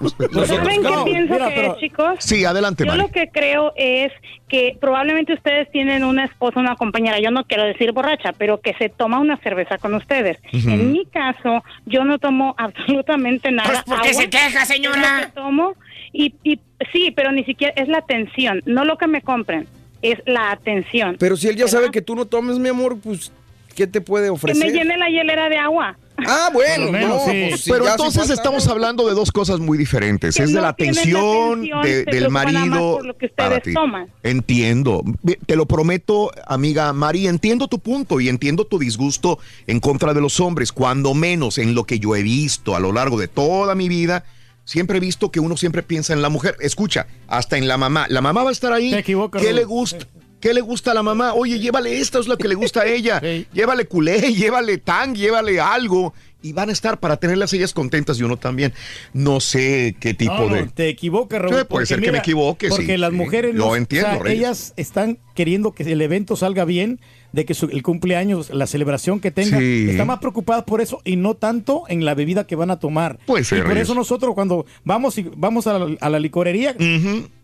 ¿Saben 0.46 0.82
no, 0.82 1.04
qué 1.04 1.10
pienso 1.12 1.32
mira, 1.34 1.48
que 1.48 1.54
pero- 1.54 1.72
es, 1.74 1.80
chicos? 1.80 2.14
Sí, 2.18 2.44
adelante, 2.44 2.84
Yo 2.84 2.90
Mari. 2.92 3.02
lo 3.02 3.08
que 3.10 3.28
creo 3.32 3.72
es 3.76 4.12
que 4.48 4.76
probablemente 4.80 5.32
ustedes 5.34 5.70
tienen 5.70 6.02
una 6.04 6.24
esposa, 6.24 6.58
una 6.58 6.74
compañera, 6.76 7.20
yo 7.20 7.30
no 7.30 7.44
quiero 7.44 7.64
decir 7.64 7.92
borracha, 7.92 8.32
pero 8.36 8.60
que 8.60 8.74
se 8.74 8.88
toma 8.88 9.20
una 9.20 9.36
cerveza 9.38 9.78
con 9.78 9.94
ustedes. 9.94 10.38
En 10.52 10.92
mi 10.92 11.06
caso, 11.06 11.62
yo 11.86 12.04
no 12.04 12.18
tomo 12.18 12.54
absolutamente 12.58 13.50
nada. 13.52 13.68
Pues, 13.68 13.82
¿por 13.84 14.00
qué 14.02 14.08
Agua 14.10 14.22
se 14.22 14.30
queja, 14.30 14.64
señora? 14.66 15.20
que 15.26 15.40
tomo 15.40 15.74
y, 16.12 16.34
y 16.42 16.58
sí, 16.92 17.12
pero 17.14 17.32
ni 17.32 17.44
siquiera 17.44 17.72
es 17.76 17.88
la 17.88 17.98
atención, 17.98 18.62
no 18.66 18.84
lo 18.84 18.96
que 18.98 19.06
me 19.06 19.22
compren, 19.22 19.66
es 20.02 20.18
la 20.26 20.50
atención. 20.50 21.16
Pero 21.18 21.36
si 21.36 21.48
él 21.48 21.56
ya 21.56 21.68
sabe 21.68 21.90
que 21.90 22.02
tú 22.02 22.14
no 22.14 22.24
tomes, 22.26 22.58
mi 22.58 22.68
amor, 22.68 22.98
pues, 23.02 23.32
¿qué 23.74 23.86
te 23.86 24.00
puede 24.00 24.26
que 24.26 24.30
ofrecer? 24.30 24.64
me 24.66 24.72
llene 24.72 24.96
la 24.96 25.08
hielera 25.10 25.48
de 25.48 25.56
agua. 25.56 25.96
Ah, 26.26 26.50
bueno, 26.52 26.92
menos, 26.92 27.08
no, 27.26 27.32
sí. 27.32 27.46
pues, 27.48 27.60
si 27.62 27.70
Pero 27.70 27.88
entonces 27.88 28.18
falta- 28.20 28.34
estamos 28.34 28.68
hablando 28.68 29.08
de 29.08 29.14
dos 29.14 29.32
cosas 29.32 29.58
muy 29.58 29.78
diferentes. 29.78 30.36
Que 30.36 30.42
es 30.42 30.50
de 30.50 30.56
no 30.56 30.60
la 30.60 30.68
atención 30.68 31.62
de- 31.82 32.04
del 32.04 32.28
marido 32.28 32.96
por 32.98 33.06
lo 33.06 33.16
que 33.16 33.28
para 33.30 33.58
ti. 33.60 33.72
toman. 33.72 34.06
Entiendo. 34.22 35.02
Te 35.46 35.56
lo 35.56 35.64
prometo, 35.64 36.30
amiga 36.46 36.92
Mari, 36.92 37.26
entiendo 37.26 37.68
tu 37.68 37.78
punto 37.78 38.20
y 38.20 38.28
entiendo 38.28 38.66
tu 38.66 38.78
disgusto 38.78 39.38
en 39.66 39.80
contra 39.80 40.12
de 40.12 40.20
los 40.20 40.40
hombres, 40.40 40.72
cuando 40.72 41.14
menos 41.14 41.56
en 41.56 41.74
lo 41.74 41.84
que 41.84 41.98
yo 41.98 42.14
he 42.14 42.22
visto 42.22 42.76
a 42.76 42.80
lo 42.80 42.92
largo 42.92 43.18
de 43.18 43.28
toda 43.28 43.74
mi 43.74 43.88
vida. 43.88 44.24
Siempre 44.70 44.98
he 44.98 45.00
visto 45.00 45.32
que 45.32 45.40
uno 45.40 45.56
siempre 45.56 45.82
piensa 45.82 46.12
en 46.12 46.22
la 46.22 46.28
mujer. 46.28 46.54
Escucha, 46.60 47.08
hasta 47.26 47.58
en 47.58 47.66
la 47.66 47.76
mamá. 47.76 48.06
La 48.08 48.20
mamá 48.20 48.44
va 48.44 48.50
a 48.50 48.52
estar 48.52 48.72
ahí. 48.72 48.92
Te 48.92 48.98
equivocas, 49.00 49.42
¿Qué 49.42 49.52
le 49.52 49.64
gusta? 49.64 50.06
¿Qué 50.38 50.54
le 50.54 50.60
gusta 50.60 50.92
a 50.92 50.94
la 50.94 51.02
mamá? 51.02 51.34
Oye, 51.34 51.58
llévale 51.58 51.98
esto, 51.98 52.20
es 52.20 52.28
lo 52.28 52.38
que 52.38 52.46
le 52.46 52.54
gusta 52.54 52.82
a 52.82 52.86
ella. 52.86 53.18
Sí. 53.24 53.48
Llévale 53.52 53.86
culé, 53.86 54.32
llévale 54.32 54.78
tang, 54.78 55.12
llévale 55.16 55.58
algo. 55.58 56.14
Y 56.40 56.52
van 56.52 56.68
a 56.68 56.72
estar 56.72 57.00
para 57.00 57.16
tenerlas 57.16 57.52
ellas 57.52 57.72
contentas 57.74 58.20
y 58.20 58.22
uno 58.22 58.36
también. 58.36 58.72
No 59.12 59.40
sé 59.40 59.96
qué 59.98 60.14
tipo 60.14 60.34
No, 60.34 60.48
no, 60.50 60.54
de... 60.54 60.66
te 60.68 60.88
equivocas, 60.88 61.42
Raúl. 61.42 61.58
Sí, 61.58 61.64
puede 61.68 61.86
ser 61.86 62.00
que 62.00 62.12
me 62.12 62.18
equivoque, 62.18 62.68
Porque 62.68 62.86
sí, 62.86 62.96
las 62.96 63.12
mujeres 63.12 63.56
Lo 63.56 63.66
no- 63.70 63.76
entiendo, 63.76 64.20
o 64.20 64.22
sea, 64.22 64.32
ellas 64.32 64.72
están 64.76 65.18
queriendo 65.34 65.72
que 65.72 65.82
el 65.82 66.00
evento 66.00 66.36
salga 66.36 66.64
bien, 66.64 67.00
de 67.32 67.44
que 67.44 67.54
su- 67.54 67.66
el 67.66 67.82
cumpleaños, 67.82 68.50
la 68.50 68.66
celebración 68.66 69.20
que 69.20 69.30
tenga, 69.30 69.58
Sí. 69.58 69.86
están 69.90 70.06
más 70.08 70.18
preocupadas 70.18 70.64
por 70.64 70.80
eso 70.80 71.00
y 71.04 71.16
no 71.16 71.34
tanto 71.34 71.84
en 71.88 72.04
la 72.04 72.14
bebida 72.14 72.46
que 72.46 72.56
van 72.56 72.70
a 72.70 72.78
tomar. 72.78 73.18
Puede 73.26 73.44
ser, 73.44 73.58
y 73.58 73.62
por 73.62 73.76
eso 73.78 73.94
nosotros 73.94 74.34
cuando 74.34 74.66
vamos 74.84 75.16
y 75.18 75.30
vamos 75.36 75.66
a 75.66 75.78
la, 75.78 75.96
a 76.00 76.10
la 76.10 76.18
licorería, 76.18 76.74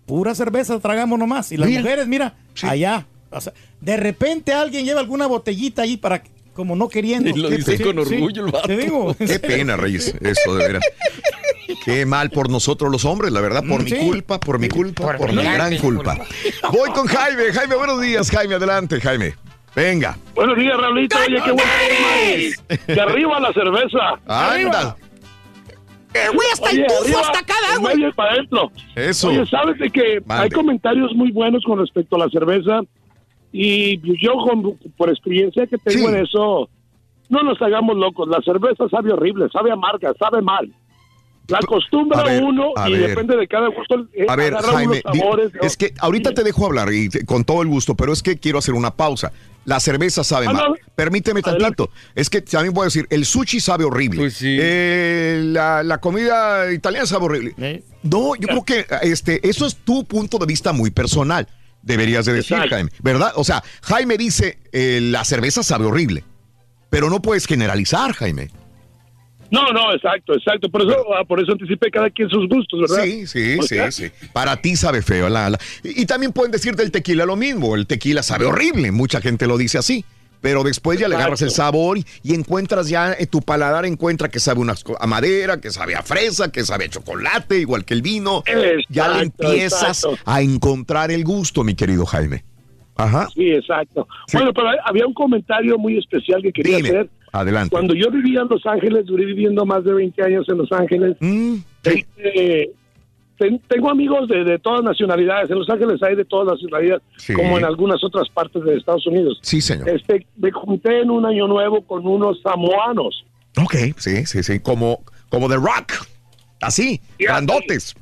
pura 0.07 0.35
cerveza 0.35 0.79
tragamos 0.81 1.19
nomás. 1.19 1.53
Y 1.53 1.57
las 1.57 1.69
Mira. 1.69 1.81
mujeres, 1.83 2.07
mira, 2.09 2.35
Sí. 2.55 2.67
allá. 2.67 3.07
O 3.31 3.41
sea, 3.41 3.53
de 3.81 3.97
repente 3.97 4.53
alguien 4.53 4.85
lleva 4.85 5.01
alguna 5.01 5.27
botellita 5.27 5.83
ahí 5.83 5.97
para 5.97 6.23
que- 6.23 6.31
como 6.55 6.75
no 6.75 6.89
queriendo. 6.89 7.29
Y 7.29 7.35
lo 7.35 7.51
dice 7.51 7.79
con 7.81 7.99
orgullo 7.99 8.47
el 8.47 8.53
vato. 8.53 8.67
Te 8.69 8.77
digo. 8.79 9.15
Qué 9.19 9.39
pena, 9.39 9.77
Reyes, 9.77 10.15
eso 10.21 10.55
de 10.57 10.67
veras. 10.67 10.83
Qué 11.85 12.07
mal 12.07 12.31
por 12.31 12.49
nosotros 12.51 12.91
los 12.91 13.05
hombres, 13.05 13.33
la 13.33 13.41
verdad, 13.41 13.63
por 13.69 13.83
mi 13.83 13.91
Sí. 13.91 13.97
culpa, 13.97 14.41
por 14.41 14.59
mi 14.59 14.69
culpa, 14.69 15.17
por, 15.17 15.31
mi 15.31 15.37
mi 15.37 15.43
gran 15.43 15.55
gran 15.71 15.77
culpa. 15.79 16.17
Voy 16.73 16.91
con 16.91 17.07
Jaime, 17.07 17.53
Jaime, 17.53 17.77
buenos 17.77 18.01
días, 18.01 18.31
Jaime, 18.31 18.55
adelante, 18.55 19.01
Jaime. 19.01 19.35
Venga, 19.77 20.17
Buenos 20.35 20.57
días, 20.57 20.75
Raulito. 20.81 21.17
Oye, 21.19 21.37
qué 21.45 21.53
buen. 21.53 22.87
Que 22.87 23.01
arriba 23.01 23.39
la 23.41 23.53
cerveza. 23.53 23.99
anda. 24.27 24.97
Eh, 26.15 26.29
güey, 26.35 26.49
hasta 26.51 26.71
el 26.71 26.79
Oye, 26.79 26.87
tufo 26.87 27.03
arriba, 27.05 27.21
hasta 27.21 27.39
acá, 27.41 27.55
da, 27.69 27.75
el 27.75 27.81
güey. 28.01 28.13
para 28.13 28.33
adentro. 28.33 28.73
Eso. 28.95 29.29
Oye, 29.29 29.45
sabes 29.47 29.79
de 29.79 29.91
que 29.91 30.23
Mande. 30.25 30.45
hay 30.45 30.51
comentarios 30.51 31.15
muy 31.15 31.31
buenos 31.31 31.63
con 31.65 31.79
respecto 31.79 32.17
a 32.17 32.21
la 32.21 32.29
cerveza 32.31 32.81
y 33.53 33.99
yo 34.25 34.33
con- 34.37 34.79
por 34.97 35.11
experiencia 35.11 35.67
que 35.67 35.77
tengo 35.77 36.09
Sí. 36.09 36.15
en 36.15 36.23
eso, 36.23 36.71
no 37.29 37.43
nos 37.43 37.61
hagamos 37.61 37.97
locos. 37.99 38.29
La 38.29 38.41
cerveza 38.41 38.89
sabe 38.89 39.13
horrible, 39.13 39.47
sabe 39.53 39.71
amarga, 39.73 40.15
sabe 40.19 40.41
mal. 40.41 40.73
La 41.49 41.59
acostumbra 41.59 42.21
A 42.21 42.25
ver, 42.25 42.43
uno 42.43 42.73
y 42.89 42.93
ver. 42.93 43.09
depende 43.11 43.37
de 43.37 43.47
cada 43.47 43.69
gusto. 43.69 44.07
eh, 44.15 44.27
A 44.29 44.35
ver, 44.37 44.55
Jaime, 44.55 45.03
di- 45.13 45.19
sabores, 45.21 45.53
¿no? 45.55 45.61
es 45.63 45.77
que 45.77 45.95
ahorita 45.99 46.33
te 46.35 46.43
dejo 46.43 46.67
hablar 46.67 46.93
y 46.93 47.09
te- 47.09 47.25
con 47.25 47.45
todo 47.45 47.63
el 47.63 47.69
gusto, 47.69 47.95
pero 47.95 48.13
es 48.13 48.23
que 48.23 48.37
quiero 48.39 48.59
hacer 48.59 48.75
una 48.75 48.91
pausa. 48.97 49.33
La 49.65 49.79
cerveza 49.81 50.23
sabe 50.25 50.47
Ah, 50.49 50.53
mal. 50.53 50.65
no. 50.71 50.75
Permíteme 50.95 51.43
tantito. 51.43 51.91
Es 52.15 52.31
que 52.31 52.41
también 52.41 52.73
voy 52.75 52.83
a 52.83 52.85
decir, 52.87 53.07
el 53.11 53.25
sushi 53.25 53.61
sabe 53.61 53.85
horrible. 53.85 54.21
Pues 54.21 54.35
sí. 54.35 54.57
Eh, 54.61 55.41
la, 55.45 55.83
la 55.83 55.99
comida 55.99 56.73
italiana 56.73 57.05
sabe 57.07 57.25
horrible. 57.27 57.83
No, 58.03 58.35
yo 58.37 58.47
creo 58.49 58.65
que 58.65 58.87
este, 59.03 59.47
eso 59.49 59.67
es 59.67 59.77
tu 59.77 60.05
punto 60.05 60.39
de 60.39 60.47
vista 60.47 60.73
muy 60.73 60.91
personal. 60.91 61.49
Deberías 61.83 62.27
de 62.27 62.33
decir, 62.33 62.57
Exacto. 62.57 62.75
Jaime. 62.77 62.91
¿Verdad? 63.01 63.33
O 63.37 63.45
sea, 63.45 63.63
Jaime 63.83 64.17
dice, 64.17 64.59
eh, 64.73 65.01
la 65.03 65.25
cerveza 65.25 65.63
sabe 65.63 65.85
horrible. 65.87 66.25
Pero 66.91 67.11
no 67.11 67.21
puedes 67.23 67.47
generalizar, 67.47 68.13
Jaime. 68.13 68.51
No, 69.51 69.71
no, 69.73 69.93
exacto, 69.93 70.35
exacto. 70.35 70.69
Por 70.69 70.83
eso, 70.83 70.97
ah, 71.15 71.25
por 71.25 71.41
eso 71.41 71.53
anticipé 71.53 71.91
cada 71.91 72.11
quien 72.11 72.29
sus 72.29 72.49
gustos, 72.49 72.81
¿verdad? 72.81 73.05
Sí, 73.05 73.27
sí, 73.27 73.57
sí, 73.61 73.67
sea, 73.69 73.91
sí. 73.93 74.07
Para 74.33 74.57
ti 74.57 74.75
sabe 74.77 75.03
feo. 75.03 75.29
La, 75.29 75.51
la- 75.51 75.59
Y, 75.85 76.03
y 76.03 76.07
también 76.07 76.33
pueden 76.33 76.51
decir 76.53 76.75
del 76.75 76.91
tequila 76.91 77.25
lo 77.25 77.37
mismo. 77.37 77.75
El 77.77 77.87
tequila 77.87 78.23
sabe 78.23 78.45
horrible. 78.47 78.91
Mucha 78.93 79.21
gente 79.21 79.47
lo 79.47 79.57
dice 79.57 79.79
así. 79.79 80.05
Pero 80.41 80.63
después 80.63 80.99
ya 81.01 81.09
le 81.09 81.17
agarras 81.17 81.41
el 81.43 81.51
sabor 81.51 81.97
y, 81.99 82.05
y 82.23 82.35
encuentras 82.35 82.89
ya, 82.89 83.15
en 83.19 83.27
tu 83.27 83.41
paladar 83.41 83.87
encuentra 83.87 84.29
que 84.29 84.39
sabe 84.39 84.61
unas 84.61 84.85
co- 84.85 84.97
a 85.01 85.07
madera, 85.07 85.61
que 85.61 85.71
sabe 85.71 85.97
a 85.97 86.03
fresa, 86.03 86.53
que 86.53 86.63
sabe 86.63 86.85
a 86.85 86.89
chocolate, 86.89 87.59
igual 87.59 87.85
que 87.85 87.95
el 87.95 88.03
vino. 88.03 88.45
ya 88.91 89.09
le 89.09 89.23
empiezas 89.25 90.05
exacto. 90.05 90.19
a 90.25 90.43
encontrar 90.43 91.11
el 91.11 91.25
gusto, 91.25 91.65
mi 91.65 91.75
querido 91.75 92.05
Jaime. 92.05 92.45
Ajá. 92.97 93.29
Sí, 93.35 93.51
exacto. 93.51 94.07
Bueno, 94.33 94.53
pero 94.53 94.69
había 94.85 95.07
un 95.07 95.15
comentario 95.15 95.79
muy 95.79 95.99
especial 95.99 96.43
que 96.43 96.53
quería 96.53 96.77
hacer. 96.79 97.11
Adelante. 97.33 97.71
Cuando 97.71 97.95
yo 97.95 98.11
vivía 98.11 98.41
en 98.43 98.49
Los 98.49 98.65
Ángeles, 98.67 99.07
duré 99.07 99.25
viviendo 99.27 99.65
más 99.67 99.85
de 99.85 99.93
20 99.93 100.23
años 100.23 100.49
en 100.49 100.59
Los 100.59 100.73
Ángeles. 100.73 101.17
Mm, 101.21 101.57
este, 101.85 102.71
ten- 103.39 103.61
tengo 103.69 103.91
amigos 103.91 104.29
de, 104.29 104.45
de 104.45 104.59
todas 104.59 104.83
nacionalidades. 104.83 105.51
En 105.51 105.59
Los 105.59 105.69
Ángeles 105.69 106.03
hay 106.03 106.17
de 106.17 106.25
todas 106.25 106.55
nacionalidades, 106.55 107.03
Sí. 107.19 107.35
como 107.35 107.59
en 107.59 107.65
algunas 107.65 108.03
otras 108.05 108.29
partes 108.31 108.63
de 108.65 108.77
Estados 108.77 109.07
Unidos. 109.07 109.39
Sí, 109.43 109.61
señor. 109.61 109.89
Este, 109.89 110.27
me 110.37 110.51
junté 110.53 111.01
en 111.01 111.11
un 111.11 111.27
año 111.27 111.47
nuevo 111.47 111.83
con 111.83 112.07
unos 112.07 112.41
samoanos. 112.43 113.25
Ok, 113.63 113.75
sí, 113.97 114.25
sí, 114.27 114.43
sí. 114.43 114.61
Como, 114.61 115.01
como 115.29 115.49
The 115.49 115.57
Rock. 115.57 115.93
Así, 116.61 117.01
grandotes. 117.19 117.95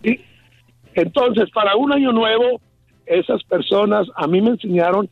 Entonces, 0.95 1.51
para 1.53 1.75
un 1.77 1.93
año 1.93 2.13
nuevo, 2.13 2.61
esas 3.07 3.43
personas 3.45 4.07
a 4.17 4.27
mí 4.27 4.41
me 4.41 4.51
enseñaron, 4.51 5.09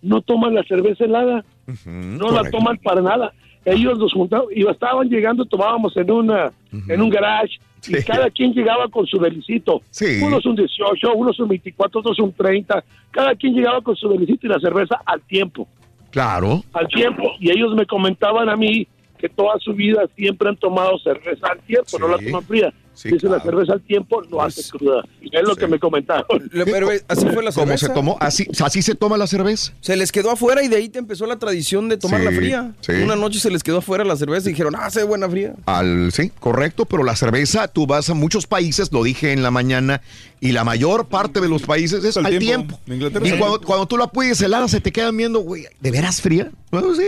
no 0.00 0.20
toman 0.22 0.54
la 0.54 0.62
cerveza 0.64 1.04
helada, 1.04 1.44
no 1.86 2.26
la 2.30 2.38
correcto. 2.38 2.58
toman 2.58 2.78
para 2.78 3.00
nada. 3.02 3.32
Ellos 3.64 3.98
nos 3.98 4.12
juntaban, 4.12 4.46
y 4.54 4.66
estaban 4.66 5.08
llegando, 5.08 5.44
tomábamos 5.44 5.96
en 5.96 6.10
una, 6.10 6.52
en 6.88 7.00
un 7.00 7.08
garage, 7.10 7.58
y 7.86 8.02
cada 8.02 8.30
quien 8.30 8.52
llegaba 8.52 8.88
con 8.88 9.06
su 9.06 9.18
delicito. 9.18 9.82
Sí. 9.90 10.20
Unos 10.22 10.44
un 10.46 10.56
18, 10.56 11.12
unos 11.14 11.38
un 11.40 11.48
24, 11.48 12.00
otros 12.00 12.18
un 12.18 12.32
30. 12.32 12.82
Cada 13.10 13.34
quien 13.34 13.54
llegaba 13.54 13.80
con 13.82 13.94
su 13.96 14.08
delicito 14.08 14.46
y 14.46 14.50
la 14.50 14.58
cerveza 14.58 15.00
al 15.04 15.20
tiempo, 15.22 15.68
Claro. 16.10 16.62
al 16.72 16.88
tiempo. 16.88 17.32
Y 17.40 17.50
ellos 17.50 17.74
me 17.74 17.86
comentaban 17.86 18.48
a 18.48 18.56
mí 18.56 18.86
que 19.24 19.30
toda 19.30 19.58
su 19.58 19.72
vida 19.72 20.02
siempre 20.16 20.50
han 20.50 20.56
tomado 20.58 20.98
cerveza 20.98 21.46
al 21.50 21.58
tiempo, 21.60 21.98
no 21.98 22.08
la 22.08 22.18
toman 22.18 22.44
fría. 22.44 22.74
Dice 23.02 23.26
la 23.26 23.40
cerveza 23.40 23.72
al 23.72 23.80
tiempo 23.80 24.22
no 24.30 24.40
hace 24.42 24.62
cruda. 24.70 25.02
Es 25.22 25.42
lo 25.42 25.56
que 25.56 25.66
me 25.66 25.78
comentaron. 25.80 26.26
Pero 26.52 26.92
eh, 26.92 27.02
así 27.08 27.22
fue 27.26 27.42
la 27.42 27.50
¿Cómo 27.50 27.66
cerveza. 27.66 27.86
se 27.88 27.92
tomó? 27.92 28.16
Así, 28.20 28.46
así 28.62 28.82
se 28.82 28.94
toma 28.94 29.16
la 29.16 29.26
cerveza. 29.26 29.72
Se 29.80 29.96
les 29.96 30.12
quedó 30.12 30.30
afuera 30.30 30.62
y 30.62 30.68
de 30.68 30.76
ahí 30.76 30.88
te 30.90 30.98
empezó 30.98 31.24
la 31.26 31.38
tradición 31.38 31.88
de 31.88 31.96
tomarla 31.96 32.30
Sí, 32.30 32.36
fría. 32.36 32.72
sí. 32.80 32.92
Una 32.92 33.16
noche 33.16 33.40
se 33.40 33.50
les 33.50 33.62
quedó 33.64 33.78
afuera 33.78 34.04
la 34.04 34.14
cerveza 34.14 34.48
y 34.48 34.52
dijeron, 34.52 34.74
ah, 34.78 34.90
se 34.90 35.00
ve 35.00 35.06
buena 35.06 35.28
fría. 35.28 35.54
Al, 35.64 36.12
sí, 36.12 36.30
correcto, 36.38 36.84
pero 36.84 37.02
la 37.02 37.16
cerveza, 37.16 37.66
tú 37.66 37.86
vas 37.86 38.10
a 38.10 38.14
muchos 38.14 38.46
países, 38.46 38.92
lo 38.92 39.02
dije 39.02 39.32
en 39.32 39.42
la 39.42 39.50
mañana, 39.50 40.02
y 40.40 40.52
la 40.52 40.62
mayor 40.64 41.06
parte 41.06 41.40
de 41.40 41.48
los 41.48 41.62
países 41.62 42.04
es 42.04 42.16
al, 42.18 42.38
tiempo. 42.38 42.78
tiempo. 42.84 43.18
Y 43.24 43.30
sí. 43.30 43.36
cuando, 43.38 43.60
cuando 43.62 43.86
tú 43.86 43.96
la 43.96 44.06
pides 44.08 44.40
helada, 44.42 44.68
se 44.68 44.80
te 44.80 44.92
quedan 44.92 45.16
viendo, 45.16 45.40
güey, 45.40 45.64
¿de 45.80 45.90
veras 45.90 46.20
fría? 46.20 46.52
Bueno, 46.70 46.94
sí. 46.94 47.06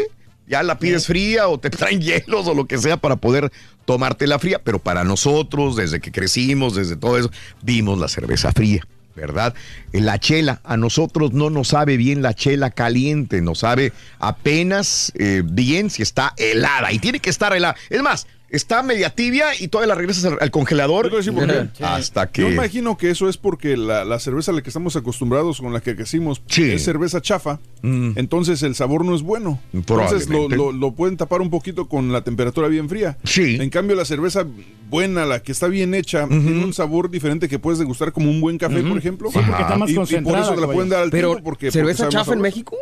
Ya 0.49 0.63
la 0.63 0.79
pides 0.79 1.07
fría 1.07 1.49
o 1.49 1.59
te 1.59 1.71
traen 1.71 2.01
hielos 2.01 2.47
o 2.47 2.55
lo 2.55 2.67
que 2.67 2.79
sea 2.79 2.97
para 2.97 3.17
poder 3.17 3.51
tomártela 3.85 4.39
fría, 4.39 4.61
pero 4.63 4.79
para 4.79 5.05
nosotros, 5.05 5.77
desde 5.77 6.01
que 6.01 6.13
crecimos, 6.13 6.75
desde 6.75 6.97
todo 6.97 7.19
eso, 7.19 7.31
vimos 7.63 7.99
la 7.99 8.09
cerveza 8.09 8.53
fría. 8.53 8.87
¿Verdad? 9.15 9.55
La 9.93 10.19
chela, 10.19 10.61
a 10.63 10.77
nosotros 10.77 11.33
no 11.33 11.49
nos 11.49 11.69
sabe 11.69 11.97
bien 11.97 12.21
la 12.21 12.35
chela 12.35 12.71
caliente, 12.71 13.41
nos 13.41 13.61
sabe 13.61 13.95
apenas 14.19 15.11
eh, 15.15 15.43
bien 15.43 15.89
si 15.89 16.03
está 16.03 16.35
helada 16.37 16.93
y 16.93 16.99
tiene 16.99 17.21
que 17.21 17.31
estar 17.31 17.55
helada. 17.55 17.77
Es 17.89 18.03
más, 18.03 18.27
está 18.57 18.83
media 18.83 19.11
tibia 19.11 19.47
y 19.59 19.69
todavía 19.69 19.95
la 19.95 19.95
regresas 19.95 20.25
al, 20.25 20.39
al 20.41 20.51
congelador 20.51 21.05
Te 21.05 21.11
voy 21.11 21.17
a 21.17 21.21
decir 21.21 21.35
por 21.35 21.47
qué. 21.47 21.85
hasta 21.85 22.31
que... 22.31 22.43
Yo 22.43 22.49
imagino 22.51 22.97
que 22.97 23.11
eso 23.11 23.29
es 23.29 23.37
porque 23.37 23.77
la, 23.77 24.05
la 24.05 24.19
cerveza 24.19 24.51
a 24.51 24.55
la 24.55 24.63
que 24.63 24.71
estamos 24.71 24.97
acostumbrados, 24.97 25.61
con 25.61 25.73
la 25.73 25.81
que 25.81 25.95
crecimos, 25.97 26.43
es 26.57 26.85
cerveza 26.85 27.21
chafa. 27.21 27.59
Entonces 27.83 28.63
el 28.63 28.75
sabor 28.75 29.05
no 29.05 29.15
es 29.15 29.23
bueno. 29.23 29.61
Entonces 29.73 30.29
lo, 30.29 30.49
Mm. 30.49 30.53
Lo- 30.55 30.73
lo 30.73 30.93
pueden 30.93 31.17
tapar 31.17 31.41
un 31.41 31.51
poquito 31.51 31.89
con 31.89 32.13
la 32.13 32.23
temperatura 32.23 32.69
bien 32.69 32.89
fría. 32.89 33.19
Sí. 33.25 33.59
En 33.61 33.69
cambio, 33.71 33.97
la 33.97 34.05
cerveza 34.05 34.47
buena, 34.89 35.25
la 35.27 35.43
que 35.43 35.51
está 35.53 35.67
bien 35.69 35.95
hecha, 35.95 36.27
tiene 36.29 36.65
un 36.65 36.73
sabor 36.73 37.11
diferente 37.11 37.49
que 37.49 37.59
puedes 37.59 37.79
degustar 37.79 38.13
como 38.13 38.31
un 38.31 38.41
buen 38.41 38.59
café, 38.59 38.83
por 38.83 38.97
ejemplo. 38.97 39.31
Sí, 39.33 39.39
porque 39.47 39.63
está 39.63 39.77
más 39.77 39.89
Y- 39.91 39.93
y, 39.93 39.97
concentrada, 39.97 40.39
por 40.39 40.45
eso 40.47 40.55
te 40.55 40.67
la 40.67 40.73
pueden 40.73 40.89
dar 40.91 41.03
al 41.03 41.11
Pero, 41.11 41.31
tiempo 41.31 41.45
porque 41.45 41.71
¿cerveza 41.71 42.05
porque 42.05 42.17
chafa 42.17 42.33
en. 42.35 42.41
México? 42.41 42.77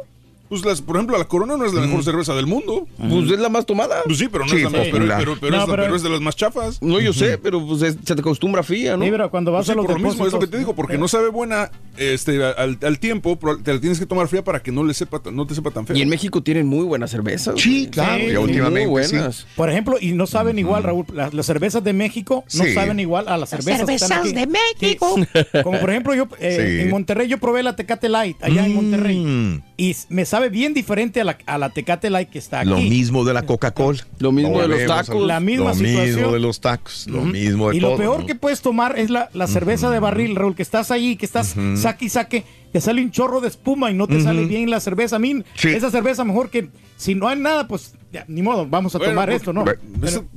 Pues 0.48 0.64
las, 0.64 0.82
por 0.82 0.96
ejemplo, 0.96 1.16
la 1.18 1.24
Corona 1.24 1.56
no 1.56 1.64
es 1.64 1.72
la 1.72 1.80
mejor 1.80 2.04
cerveza 2.04 2.34
del 2.34 2.46
mundo. 2.46 2.86
Pues 2.98 3.30
es 3.30 3.38
la 3.40 3.48
más 3.48 3.64
tomada. 3.66 4.02
Pues 4.04 4.18
sí, 4.18 4.28
pero 4.30 4.44
no 4.44 4.50
Sí, 4.50 4.56
es 4.58 4.62
la 4.64 4.70
más, 4.70 4.80
pero, 4.82 4.92
popular. 4.92 5.18
pero- 5.18 5.36
pero 5.40 5.50
No, 5.56 5.62
es, 5.62 5.68
la- 5.68 5.72
pero- 5.74 5.82
pero 5.84 5.96
es 5.96 6.02
de 6.02 6.10
las 6.10 6.20
más 6.20 6.36
chafas. 6.36 6.82
No, 6.82 7.00
yo 7.00 7.12
sé, 7.12 7.38
pero 7.38 7.66
pues 7.66 7.82
es- 7.82 7.96
se 8.04 8.14
te 8.14 8.20
acostumbra 8.20 8.62
fría, 8.62 8.96
¿no? 8.96 9.04
Sí, 9.04 9.10
pero 9.10 9.30
cuando 9.30 9.50
vas 9.52 9.60
Pues 9.60 9.66
sí, 9.68 9.72
a 9.72 9.74
los 9.76 9.86
por 9.86 10.00
lo 10.00 10.06
mismo, 10.06 10.26
es 10.26 10.32
lo 10.32 10.38
que 10.40 10.46
te 10.46 10.58
digo, 10.58 10.74
porque 10.74 10.98
no 10.98 11.08
sabe 11.08 11.28
buena 11.30 11.70
este, 11.96 12.44
al, 12.44 12.76
al 12.82 12.98
tiempo, 12.98 13.36
pero 13.38 13.56
te 13.58 13.72
la 13.72 13.80
tienes 13.80 13.98
que 14.00 14.06
tomar 14.06 14.26
fría 14.28 14.42
para 14.44 14.60
que 14.62 14.70
no 14.72 14.84
le 14.84 14.94
sepa, 14.94 15.20
no 15.32 15.46
te 15.46 15.54
sepa 15.54 15.70
tan 15.70 15.86
feo. 15.86 15.96
Y 15.96 16.02
en 16.02 16.08
México 16.08 16.42
tienen 16.42 16.66
muy 16.66 16.84
buenas 16.84 17.10
cervezas. 17.10 17.54
Sí, 17.60 17.88
claro, 17.90 18.18
Sí, 18.28 18.36
últimamente, 18.36 18.88
Muy 18.88 19.04
sí. 19.04 19.14
buenas. 19.16 19.46
Por 19.56 19.70
ejemplo, 19.70 19.96
y 20.00 20.12
no 20.12 20.26
saben 20.26 20.58
igual, 20.58 20.82
Raúl, 20.82 21.06
las, 21.14 21.32
las 21.32 21.46
cervezas 21.46 21.82
de 21.84 21.92
México 21.92 22.44
no 22.54 22.64
Sí. 22.64 22.74
saben 22.74 22.98
igual 23.00 23.28
a 23.28 23.38
las 23.38 23.50
Las 23.52 23.64
cervezas. 23.64 23.86
que 23.86 23.94
están 23.94 24.08
cervezas 24.24 24.26
aquí. 24.26 24.32
de 24.34 24.46
México. 24.82 25.14
Sí. 25.16 25.62
Como 25.62 25.80
por 25.80 25.90
ejemplo, 25.90 26.14
yo 26.14 26.28
eh, 26.40 26.74
Sí. 26.76 26.82
en 26.82 26.90
Monterrey 26.90 27.28
yo 27.28 27.38
probé 27.38 27.62
la 27.62 27.76
Tecate 27.76 28.08
Light, 28.08 28.36
allá 28.42 28.66
en 28.66 28.74
Monterrey. 28.74 29.18
Mm. 29.20 29.62
Y 29.76 29.90
s- 29.90 30.06
me 30.10 30.24
sabe 30.24 30.43
bien 30.48 30.74
diferente 30.74 31.20
a 31.20 31.24
la, 31.24 31.38
a 31.46 31.58
la 31.58 31.70
Tecate 31.70 32.10
Light 32.10 32.30
que 32.30 32.38
está 32.38 32.60
aquí. 32.60 32.70
Lo 32.70 32.78
mismo 32.78 33.24
de 33.24 33.34
la 33.34 33.42
Coca-Cola. 33.42 34.06
Lo 34.18 34.32
mismo 34.32 34.60
de 34.60 34.68
los 34.68 34.86
tacos. 34.86 35.26
La 35.26 35.40
misma 35.40 35.70
lo 35.70 35.74
situación. 35.74 36.06
mismo 36.16 36.32
de 36.32 36.40
los 36.40 36.60
tacos. 36.60 37.06
Lo 37.08 37.22
mismo 37.22 37.70
de 37.70 37.76
y 37.76 37.80
todo. 37.80 37.92
lo 37.92 37.96
peor 37.96 38.20
¿no? 38.20 38.26
que 38.26 38.34
puedes 38.34 38.60
tomar 38.62 38.98
es 38.98 39.10
la, 39.10 39.30
la 39.34 39.46
cerveza 39.46 39.90
de 39.90 39.98
barril, 40.00 40.36
Raúl, 40.36 40.54
que 40.54 40.62
estás 40.62 40.90
ahí, 40.90 41.16
que 41.16 41.26
estás 41.26 41.54
saque 41.76 42.04
y 42.06 42.08
saque, 42.08 42.44
te 42.72 42.80
sale 42.80 43.02
un 43.02 43.10
chorro 43.10 43.40
de 43.40 43.48
espuma 43.48 43.90
y 43.90 43.94
no 43.94 44.06
te 44.06 44.20
sale 44.20 44.44
bien 44.46 44.68
la 44.70 44.80
cerveza. 44.80 45.16
A 45.16 45.18
mí, 45.18 45.42
Sí. 45.54 45.68
esa 45.68 45.90
cerveza 45.90 46.24
mejor 46.24 46.50
que 46.50 46.68
si 46.96 47.14
no 47.14 47.28
hay 47.28 47.38
nada, 47.38 47.66
pues 47.68 47.94
ya, 48.12 48.24
ni 48.28 48.42
modo, 48.42 48.66
vamos 48.68 48.94
a 48.94 48.98
Bueno, 48.98 49.12
tomar 49.12 49.28
pues, 49.28 49.36
esto, 49.40 49.52
¿no? 49.52 49.64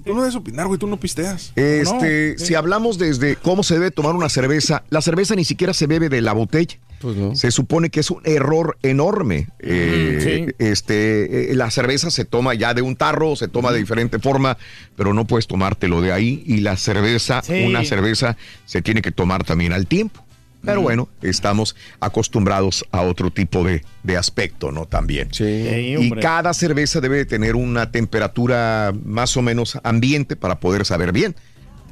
tú 0.04 0.14
no 0.14 0.22
debes 0.22 0.36
opinar, 0.36 0.66
güey, 0.68 0.80
tú 0.80 0.88
no 0.88 0.98
pisteas. 1.00 1.54
Este, 1.56 2.36
No, 2.38 2.46
si 2.46 2.56
hablamos 2.56 2.98
desde 2.98 3.36
cómo 3.36 3.62
se 3.64 3.76
debe 3.76 3.92
tomar 3.92 4.16
una 4.16 4.30
cerveza, 4.30 4.84
la 4.90 5.02
cerveza 5.02 5.36
ni 5.36 5.46
siquiera 5.46 5.74
se 5.74 5.86
bebe 5.88 6.10
de 6.10 6.22
la 6.22 6.34
botella. 6.34 6.78
Pues 7.00 7.16
no. 7.16 7.36
Se 7.36 7.52
supone 7.52 7.90
que 7.90 8.00
es 8.00 8.10
un 8.12 8.22
error 8.24 8.78
enorme. 8.82 9.48
Eh, 9.60 10.52
Este, 10.60 11.52
eh, 11.52 11.56
la 11.56 11.70
cerveza 11.72 12.10
se 12.12 12.26
toma 12.26 12.54
ya 12.54 12.74
de 12.74 12.82
un 12.82 12.96
tarro, 12.96 13.36
se 13.36 13.48
toma 13.48 13.72
de 13.72 13.80
diferente 13.80 14.20
forma, 14.20 14.58
pero 14.96 15.14
no 15.14 15.26
puedes 15.26 15.48
tomártelo 15.48 16.02
de 16.02 16.12
ahí. 16.12 16.44
Y 16.46 16.58
la 16.62 16.76
cerveza, 16.78 17.42
Sí. 17.44 17.64
una 17.66 17.84
cerveza, 17.86 18.38
se 18.66 18.82
tiene 18.82 19.02
que 19.02 19.12
tomar 19.12 19.44
también 19.44 19.74
al 19.74 19.88
tiempo. 19.88 20.24
Pero 20.66 20.82
bueno, 20.82 21.08
estamos 21.22 21.76
acostumbrados 22.02 22.84
a 22.92 23.02
otro 23.02 23.32
tipo 23.32 23.64
de, 23.64 23.84
de 24.04 24.18
aspecto, 24.18 24.72
¿no? 24.72 24.86
También. 24.86 25.30
Sí, 25.32 25.44
Y 25.46 26.10
cada 26.20 26.54
cerveza 26.54 27.00
debe 27.00 27.18
de 27.18 27.26
tener 27.26 27.56
una 27.56 27.92
temperatura 27.92 28.92
más 29.06 29.38
o 29.38 29.42
menos 29.42 29.78
ambiente 29.84 30.36
para 30.36 30.60
poder 30.60 30.84
saber 30.86 31.14
bien. 31.14 31.36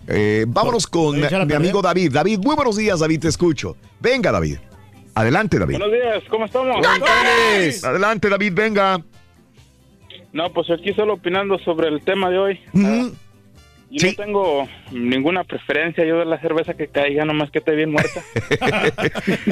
Eh, 0.07 0.45
vámonos 0.47 0.87
con 0.87 1.17
mi 1.19 1.53
amigo 1.53 1.81
David. 1.81 2.11
David, 2.11 2.39
muy 2.43 2.55
buenos 2.55 2.75
días, 2.75 2.99
David, 2.99 3.21
te 3.21 3.27
escucho. 3.29 3.77
Venga, 4.01 4.31
David. 4.31 4.57
Adelante, 5.15 5.57
David. 5.57 5.77
Buenos 5.79 5.93
días, 5.93 6.23
¿cómo 6.29 6.45
estamos? 6.45 6.85
Adelante, 7.83 8.29
David, 8.29 8.51
venga. 8.53 9.01
No, 10.33 10.51
pues 10.51 10.69
aquí 10.69 10.93
solo 10.93 11.13
opinando 11.13 11.57
sobre 11.59 11.87
el 11.87 12.01
tema 12.03 12.29
de 12.29 12.37
hoy. 12.37 12.59
Yo 12.73 14.07
no 14.09 14.13
tengo 14.15 14.67
ninguna 14.91 15.45
preferencia 15.45 16.03
yo 16.05 16.19
de 16.19 16.25
la 16.25 16.39
cerveza 16.41 16.73
que 16.73 16.87
caiga, 16.87 17.23
nomás 17.23 17.49
que 17.49 17.59
esté 17.59 17.75
bien 17.75 17.91
muerta. 17.91 18.21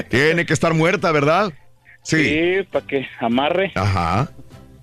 Tiene 0.09 0.45
que 0.45 0.51
estar 0.53 0.73
muerta, 0.73 1.11
¿verdad? 1.13 1.53
Sí. 2.01 2.57
para 2.69 2.85
que 2.85 3.07
amarre. 3.19 3.71
Ajá. 3.75 4.29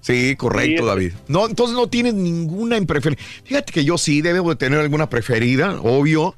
Sí, 0.00 0.34
correcto, 0.36 0.82
Sí, 0.82 0.88
David. 0.88 1.12
No, 1.28 1.46
entonces 1.46 1.76
no 1.76 1.88
tienes 1.88 2.14
ninguna 2.14 2.80
preferencia. 2.86 3.26
Fíjate 3.44 3.70
que 3.70 3.84
yo 3.84 3.98
sí 3.98 4.22
debo 4.22 4.48
de 4.48 4.56
tener 4.56 4.80
alguna 4.80 5.10
preferida, 5.10 5.78
obvio. 5.82 6.34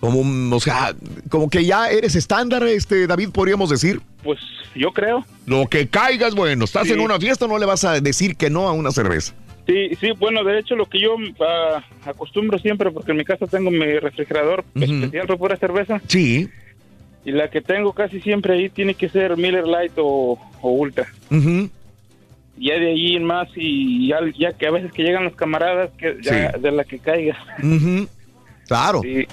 Como, 0.00 0.18
un- 0.20 0.50
o 0.52 0.60
sea, 0.60 0.94
como 1.28 1.50
que 1.50 1.64
ya 1.64 1.90
eres 1.90 2.14
estándar, 2.16 2.62
este, 2.64 3.06
David, 3.06 3.28
podríamos 3.30 3.68
decir. 3.70 4.00
Pues 4.22 4.38
yo 4.74 4.92
creo. 4.92 5.24
Lo 5.46 5.66
que 5.68 5.88
caigas, 5.88 6.34
bueno, 6.34 6.64
estás 6.64 6.86
Sí. 6.86 6.94
en 6.94 7.00
una 7.00 7.18
fiesta, 7.20 7.46
no 7.46 7.58
le 7.58 7.66
vas 7.66 7.84
a 7.84 8.00
decir 8.00 8.36
que 8.36 8.48
no 8.50 8.66
a 8.68 8.72
una 8.72 8.90
cerveza. 8.92 9.34
Sí, 9.66 9.90
sí, 10.00 10.12
bueno, 10.18 10.42
de 10.42 10.58
hecho 10.58 10.74
lo 10.74 10.86
que 10.86 11.00
yo 11.00 11.16
ah, 11.46 11.84
acostumbro 12.06 12.58
siempre, 12.58 12.90
porque 12.90 13.10
en 13.12 13.18
mi 13.18 13.24
casa 13.24 13.46
tengo 13.46 13.70
mi 13.70 13.98
refrigerador 13.98 14.64
especial 14.74 15.26
para 15.26 15.38
pura 15.38 15.56
cerveza, 15.56 16.00
Sí. 16.08 16.48
y 17.24 17.32
la 17.32 17.50
que 17.50 17.60
tengo 17.60 17.92
casi 17.92 18.20
siempre 18.22 18.54
ahí 18.54 18.68
tiene 18.70 18.94
que 18.94 19.08
ser 19.10 19.36
Miller 19.36 19.66
Light 19.68 19.92
o, 19.96 20.38
o 20.62 20.70
Ultra. 20.70 21.06
Ujú. 21.30 21.68
Ya 22.58 22.74
de 22.74 22.88
ahí 22.90 23.16
en 23.16 23.24
más, 23.24 23.48
y 23.54 24.08
ya, 24.08 24.18
ya 24.36 24.52
que 24.54 24.66
a 24.66 24.70
veces 24.70 24.92
que 24.92 25.02
llegan 25.02 25.24
los 25.24 25.36
camaradas, 25.36 25.90
que 25.98 26.16
ya 26.22 26.52
de 26.52 26.72
la 26.72 26.84
que 26.84 26.98
caiga. 26.98 27.36
Ujú. 27.62 28.08
Claro. 28.66 29.00
Sí, 29.02 29.26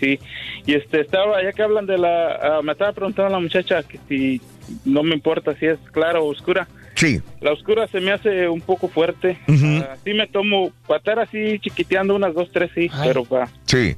sí. 0.00 0.18
Y 0.66 0.74
este, 0.74 1.00
estaba, 1.00 1.42
ya 1.42 1.52
que 1.52 1.62
hablan 1.62 1.86
de 1.86 1.98
la, 1.98 2.34
ah, 2.58 2.60
me 2.62 2.72
estaba 2.72 2.92
preguntando 2.92 3.32
la 3.32 3.40
muchacha 3.40 3.82
que 3.82 3.98
si 4.08 4.40
no 4.84 5.02
me 5.02 5.14
importa 5.14 5.54
si 5.58 5.66
es 5.66 5.78
clara 5.92 6.20
o 6.20 6.26
oscura. 6.26 6.66
Sí. 6.94 7.20
La 7.40 7.52
oscura 7.52 7.86
se 7.88 8.00
me 8.00 8.12
hace 8.12 8.48
un 8.48 8.60
poco 8.62 8.88
fuerte. 8.88 9.38
Ah, 9.48 9.94
sí 10.04 10.14
me 10.14 10.26
tomo, 10.26 10.72
para 10.86 10.98
estar 10.98 11.18
así 11.18 11.58
chiquiteando 11.60 12.14
unas 12.14 12.32
dos, 12.34 12.50
tres 12.52 12.70
sí, 12.74 12.88
pero 13.04 13.24
para 13.24 13.48
Sí. 13.66 13.96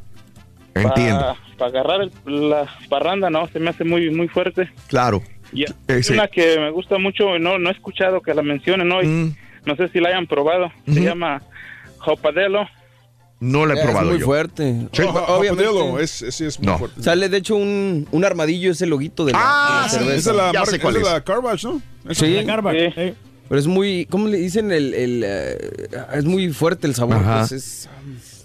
Entiendo. 0.75 1.37
agarrar 1.61 2.03
el- 2.03 2.51
la 2.51 2.67
parranda 2.89 3.31
no, 3.31 3.47
se 3.49 3.59
me 3.59 3.71
hace 3.71 3.85
muy 3.85 4.11
muy 4.11 4.29
fuerte. 4.29 4.69
Claro. 4.89 5.23
Y 5.53 5.63
Eh, 5.65 5.67
hay 5.89 6.03
sí. 6.03 6.13
una 6.13 6.29
que 6.29 6.59
me 6.59 6.71
gusta 6.71 6.99
mucho, 6.99 7.37
y 7.37 7.41
no, 7.41 7.59
no 7.59 7.69
he 7.69 7.73
escuchado 7.73 8.21
que 8.21 8.35
la 8.35 8.43
mencionen 8.43 8.91
hoy. 8.93 9.07
Mm. 9.07 9.35
No 9.65 9.77
sé 9.77 9.89
si 9.89 9.99
la 10.01 10.11
hayan 10.11 10.27
probado. 10.27 10.71
Se 10.87 11.01
llama 11.03 11.43
Hopadelo. 12.05 12.69
No 13.41 13.67
la 13.67 13.75
he 13.75 13.79
Es 13.79 13.85
probado 13.85 14.11
muy 14.11 14.19
yo. 14.19 14.27
fuerte. 14.27 14.89
Sí. 14.93 15.03
Obviamente. 15.03 16.03
Es- 16.03 16.23
es 16.41 16.59
muy 16.59 16.67
No. 16.67 16.79
fuerte. 16.79 17.03
Sale 17.03 17.29
de 17.29 17.37
hecho 17.37 17.55
un, 17.57 18.09
un 18.11 18.25
armadillo, 18.25 18.73
ese 18.73 18.87
loguito 18.87 19.25
de 19.25 19.33
la, 19.33 19.39
Ah, 19.41 19.77
de 19.77 19.83
la 19.83 19.89
cerveza. 19.91 20.17
esa 20.19 20.31
es 20.31 20.37
la, 20.37 20.53
Ya 20.53 20.59
marca- 20.61 20.71
sé 20.73 20.79
cuál 20.81 20.97
esa 20.97 21.03
es 21.03 21.07
es. 21.09 21.13
la 21.15 21.25
Carvage, 21.25 21.67
¿no? 21.69 21.83
Esa 22.11 22.27
Sí. 22.27 22.37
es 22.37 22.47
la 22.47 22.73
Sí. 22.73 22.79
sí. 22.95 23.15
Pero 23.49 23.61
es 23.61 23.67
muy, 23.67 24.07
¿cómo 24.11 24.27
le 24.29 24.39
dicen? 24.39 24.71
El, 24.73 24.93
el, 24.93 25.23
eh, 25.25 25.57
es 26.15 26.25
muy 26.25 26.53
fuerte 26.53 26.87
el 26.87 26.95
sabor. 26.95 27.17
Ajá. 27.17 27.39
pues, 27.49 27.53
es- 27.53 27.89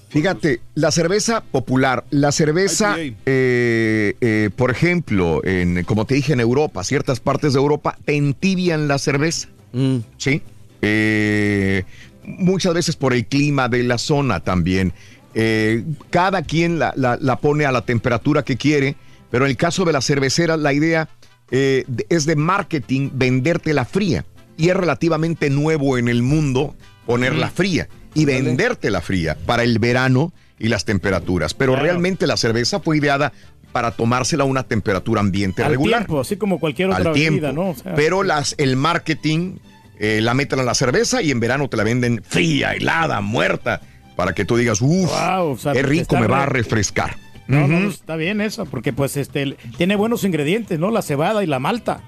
Fíjate, 0.10 0.62
la 0.76 0.92
cerveza 0.92 1.42
popular, 1.42 2.04
la 2.12 2.32
cerveza, 2.32 2.96
eh, 3.00 4.14
eh, 4.22 4.50
por 4.56 4.70
ejemplo, 4.70 5.44
en, 5.44 5.84
como 5.86 6.06
te 6.06 6.14
dije, 6.14 6.34
en 6.34 6.40
Europa, 6.40 6.84
ciertas 6.84 7.20
partes 7.20 7.54
de 7.54 7.60
Europa 7.60 7.98
te 8.06 8.16
entibian 8.16 8.88
la 8.88 9.00
cerveza, 9.00 9.48
Mm. 9.72 9.98
¿sí? 10.18 10.44
Eh, 10.84 11.84
muchas 12.26 12.74
veces 12.74 12.96
por 12.96 13.14
el 13.14 13.26
clima 13.26 13.70
de 13.70 13.84
la 13.84 13.98
zona 13.98 14.40
también. 14.42 14.94
Eh, 15.36 15.84
cada 16.10 16.44
quien 16.44 16.80
la, 16.80 16.94
la- 16.96 17.18
la 17.20 17.38
pone 17.38 17.66
a 17.66 17.72
la 17.72 17.82
temperatura 17.86 18.44
que 18.44 18.56
quiere, 18.58 18.96
pero 19.32 19.46
en 19.46 19.52
el 19.52 19.58
caso 19.58 19.84
de 19.86 19.94
la 19.94 20.02
cervecera, 20.02 20.58
la 20.58 20.74
idea 20.74 21.10
eh, 21.52 21.86
es 22.10 22.26
de 22.26 22.36
marketing 22.36 23.10
venderte 23.14 23.74
la 23.74 23.86
fría. 23.86 24.26
Y 24.58 24.70
es 24.70 24.76
relativamente 24.78 25.50
nuevo 25.50 25.98
en 25.98 26.08
el 26.08 26.22
mundo 26.22 26.76
ponerla 27.08 27.50
fría 27.50 27.88
y 28.14 28.26
venderte 28.26 28.92
la 28.92 29.02
fría 29.02 29.36
para 29.48 29.64
el 29.64 29.80
verano 29.80 30.32
y 30.60 30.68
las 30.68 30.86
temperaturas. 30.86 31.56
Pero 31.56 31.72
Claro. 31.74 31.86
realmente 31.86 32.28
la 32.28 32.38
cerveza 32.38 32.80
fue 32.80 32.98
ideada 32.98 33.34
para 33.72 33.90
tomársela 33.90 34.44
a 34.44 34.46
una 34.48 34.62
temperatura 34.64 35.20
ambiente 35.22 35.64
Al 35.64 35.72
regular 35.72 36.02
tiempo, 36.02 36.20
así 36.22 36.38
como 36.38 36.60
cualquier 36.60 36.90
otra 36.92 37.10
al 37.10 37.14
tiempo. 37.16 37.42
bebida, 37.42 37.52
¿no? 37.52 37.70
O 37.72 37.76
sea, 37.76 37.96
Pero 37.96 38.22
las, 38.22 38.54
el 38.60 38.76
marketing 38.76 39.56
eh, 40.00 40.20
la 40.22 40.34
meten 40.34 40.60
a 40.60 40.64
la 40.64 40.74
cerveza 40.74 41.22
y 41.22 41.32
en 41.32 41.40
verano 41.40 41.68
te 41.70 41.78
la 41.78 41.84
venden 41.84 42.22
fría, 42.24 42.74
helada, 42.74 43.22
muerta, 43.22 43.82
para 44.16 44.34
que 44.34 44.46
tú 44.46 44.56
digas, 44.58 44.82
uff, 44.82 45.10
Wow, 45.12 45.52
o 45.52 45.58
sea, 45.58 45.74
qué 45.74 45.82
rico, 45.84 46.18
me 46.18 46.28
va 46.28 46.44
a 46.44 46.46
re- 46.46 46.60
refrescar. 46.62 47.16
No, 47.48 47.68
no, 47.68 47.78
Ujú. 47.80 47.90
está 47.90 48.16
bien 48.16 48.40
eso, 48.42 48.66
porque 48.66 48.94
pues 48.94 49.18
este 49.18 49.58
tiene 49.78 49.96
buenos 49.96 50.24
ingredientes, 50.24 50.80
¿no? 50.80 50.92
La 50.92 51.02
cebada 51.02 51.44
y 51.44 51.48
la 51.48 51.60
malta. 51.60 52.02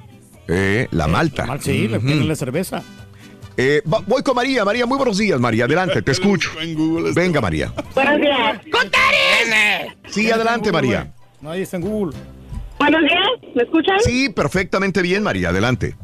Eh, 0.47 0.87
la 0.91 1.07
malta. 1.07 1.43
La 1.43 1.47
mal- 1.53 1.61
sí, 1.61 1.87
le 1.87 1.97
Ujú. 1.97 2.07
tiene 2.07 2.23
la 2.25 2.35
cerveza. 2.35 2.83
Eh, 3.57 3.81
voy 3.85 4.21
con 4.21 4.35
María. 4.35 4.63
María, 4.65 4.85
muy 4.85 4.97
buenos 4.97 5.17
días, 5.17 5.39
María. 5.39 5.65
Adelante, 5.65 6.01
te 6.01 6.11
escucho. 6.13 6.51
Venga, 7.15 7.41
María. 7.41 7.73
Buenos 7.93 8.19
días. 8.21 8.61
Sí, 10.09 10.29
adelante, 10.31 10.71
María. 10.71 11.11
Nadie 11.41 11.63
está 11.63 11.77
en 11.77 11.83
Google. 11.83 12.15
Buenos 12.79 13.01
días, 13.01 13.55
¿me 13.55 13.63
escuchan? 13.63 13.97
Sí, 14.03 14.29
perfectamente 14.29 15.01
bien, 15.01 15.23
María. 15.23 15.49
Adelante. 15.49 15.95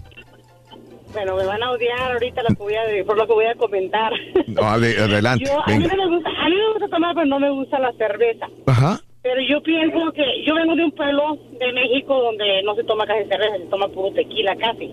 Bueno, 1.14 1.36
me 1.36 1.46
van 1.46 1.62
a 1.64 1.72
odiar 1.72 2.14
ahorita 2.14 2.42
lo 2.44 2.50
que 2.50 2.64
voy 2.64 2.74
a, 2.76 3.06
por 3.06 3.18
lo 3.18 3.28
que 3.28 3.34
voy 3.34 3.46
a 3.46 3.56
comentar. 3.56 4.12
No, 4.48 4.62
ade- 4.64 4.98
adelante. 5.00 5.46
Yo, 5.46 5.60
a, 5.62 5.68
mí 5.68 5.86
no 5.88 5.96
me 5.96 6.08
gusta, 6.16 6.30
a 6.30 6.50
mí 6.50 6.56
me 6.56 6.70
gusta 6.74 6.88
tomar, 6.90 7.14
pero 7.16 7.26
no 7.28 7.40
me 7.40 7.50
gusta 7.52 7.80
la 7.80 7.92
cerveza. 7.94 8.48
Ajá. 8.68 9.00
Pero 9.24 9.40
yo 9.48 9.62
pienso 9.62 10.12
que 10.14 10.24
yo 10.46 10.56
vengo 10.56 10.76
de 10.76 10.84
un 10.86 10.92
pueblo 10.92 11.38
de 11.60 11.72
México 11.74 12.20
donde 12.22 12.64
no 12.64 12.76
se 12.76 12.84
toma 12.84 13.06
casi 13.06 13.26
cerveza, 13.30 13.58
se 13.58 13.66
toma 13.66 13.88
puro 13.90 14.12
tequila 14.14 14.56
casi. 14.56 14.90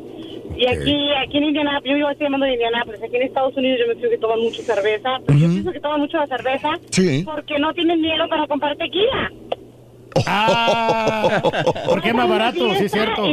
Y 0.56 0.66
aquí, 0.66 1.10
aquí 1.24 1.38
en 1.38 1.44
Indianápolis, 1.44 1.90
yo 1.90 1.96
vivo 1.96 2.10
estoy 2.10 2.26
llamando 2.26 2.46
de 2.46 2.52
Indianápolis, 2.52 3.02
aquí 3.02 3.16
en 3.16 3.22
Estados 3.22 3.56
Unidos 3.56 3.78
yo 3.80 3.86
me 3.88 3.94
pienso 3.94 4.10
que 4.10 4.18
toman 4.18 4.40
mucho 4.40 4.62
cerveza, 4.62 5.18
pero 5.26 5.38
yo 5.38 5.46
pienso 5.48 5.72
que 5.72 5.80
toman 5.80 6.00
mucho 6.00 6.16
la 6.18 6.26
cerveza 6.26 6.68
Sí. 6.90 7.22
porque 7.24 7.58
no 7.58 7.72
tienen 7.74 8.02
dinero 8.02 8.28
para 8.28 8.46
comprar 8.46 8.76
tequila. 8.76 9.32
Ah, 10.26 11.42
porque 11.86 12.08
es 12.08 12.14
más 12.14 12.28
barato, 12.28 12.74
sí 12.74 12.84
es 12.84 12.92
cierto. 12.92 13.24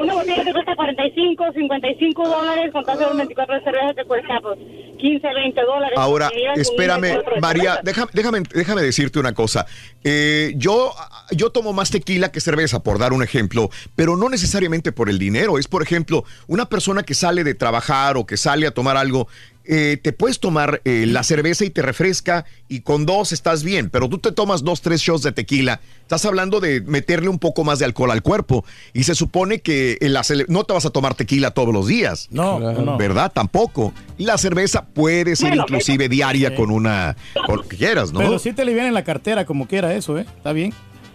Una 0.00 0.14
botella 0.14 0.44
te 0.44 0.52
cuesta 0.52 0.76
45, 0.76 1.44
55 1.52 2.28
dólares, 2.28 2.72
con 2.72 2.84
de 2.84 3.16
24 3.16 3.54
de 3.54 3.64
cerveza 3.64 3.94
te 3.94 4.04
cuesta 4.04 4.40
pues 4.42 4.58
15, 4.98 5.26
20 5.34 5.60
dólares. 5.62 5.98
Ahora, 5.98 6.30
espérame, 6.56 7.18
María, 7.40 7.80
déjame, 7.82 8.10
déjame, 8.12 8.42
déjame 8.54 8.82
decirte 8.82 9.18
una 9.18 9.32
cosa. 9.32 9.66
Eh, 10.02 10.54
yo, 10.56 10.92
yo 11.30 11.50
tomo 11.50 11.72
más 11.72 11.90
tequila 11.90 12.30
que 12.30 12.40
cerveza, 12.40 12.82
por 12.82 12.98
dar 12.98 13.12
un 13.12 13.22
ejemplo, 13.22 13.70
pero 13.94 14.16
no 14.16 14.28
necesariamente 14.28 14.92
por 14.92 15.08
el 15.08 15.18
dinero. 15.18 15.58
Es, 15.58 15.68
por 15.68 15.82
ejemplo, 15.82 16.24
una 16.46 16.66
persona 16.66 17.02
que 17.02 17.14
sale 17.14 17.44
de 17.44 17.54
trabajar 17.54 18.16
o 18.16 18.26
que 18.26 18.36
sale 18.36 18.66
a 18.66 18.70
tomar 18.72 18.96
algo. 18.96 19.28
Eh, 19.66 19.98
te 20.02 20.12
puedes 20.12 20.40
tomar 20.40 20.80
eh, 20.84 21.04
la 21.06 21.22
cerveza 21.22 21.64
y 21.64 21.70
te 21.70 21.82
refresca 21.82 22.44
y 22.68 22.80
con 22.80 23.06
dos 23.06 23.32
estás 23.32 23.62
bien, 23.64 23.90
pero 23.90 24.08
tú 24.08 24.18
te 24.18 24.32
tomas 24.32 24.62
dos, 24.64 24.80
tres 24.82 25.00
shots 25.00 25.22
de 25.22 25.32
tequila, 25.32 25.80
estás 26.02 26.24
hablando 26.24 26.60
de 26.60 26.80
meterle 26.82 27.28
un 27.28 27.38
poco 27.38 27.64
más 27.64 27.78
de 27.78 27.84
alcohol 27.86 28.10
al 28.10 28.22
cuerpo 28.22 28.64
y 28.92 29.04
se 29.04 29.14
supone 29.14 29.60
que 29.60 29.96
la 30.00 30.20
cele- 30.22 30.46
no 30.48 30.64
te 30.64 30.72
vas 30.74 30.86
a 30.86 30.90
tomar 30.90 31.14
tequila 31.14 31.50
todos 31.52 31.72
los 31.72 31.86
días. 31.86 32.28
No, 32.30 32.58
no. 32.60 32.96
¿Verdad? 32.98 33.32
Tampoco. 33.34 33.94
La 34.18 34.38
cerveza 34.38 34.86
puede 34.86 35.36
ser 35.36 35.48
Bueno, 35.48 35.62
inclusive 35.64 36.08
diaria 36.08 36.50
Sí. 36.50 36.54
con 36.56 36.70
una, 36.70 37.16
con 37.46 37.56
lo 37.58 37.62
que 37.68 37.76
quieras, 37.76 38.12
¿no? 38.12 38.18
Pero 38.20 38.38
sí 38.38 38.52
te 38.52 38.62
alivian 38.62 38.86
en 38.86 38.94
la 38.94 39.04
cartera 39.04 39.44
como 39.46 39.66
quiera 39.66 39.94
eso, 39.94 40.18
¿eh? 40.18 40.26
Está 40.36 40.52
bien. 40.52 40.72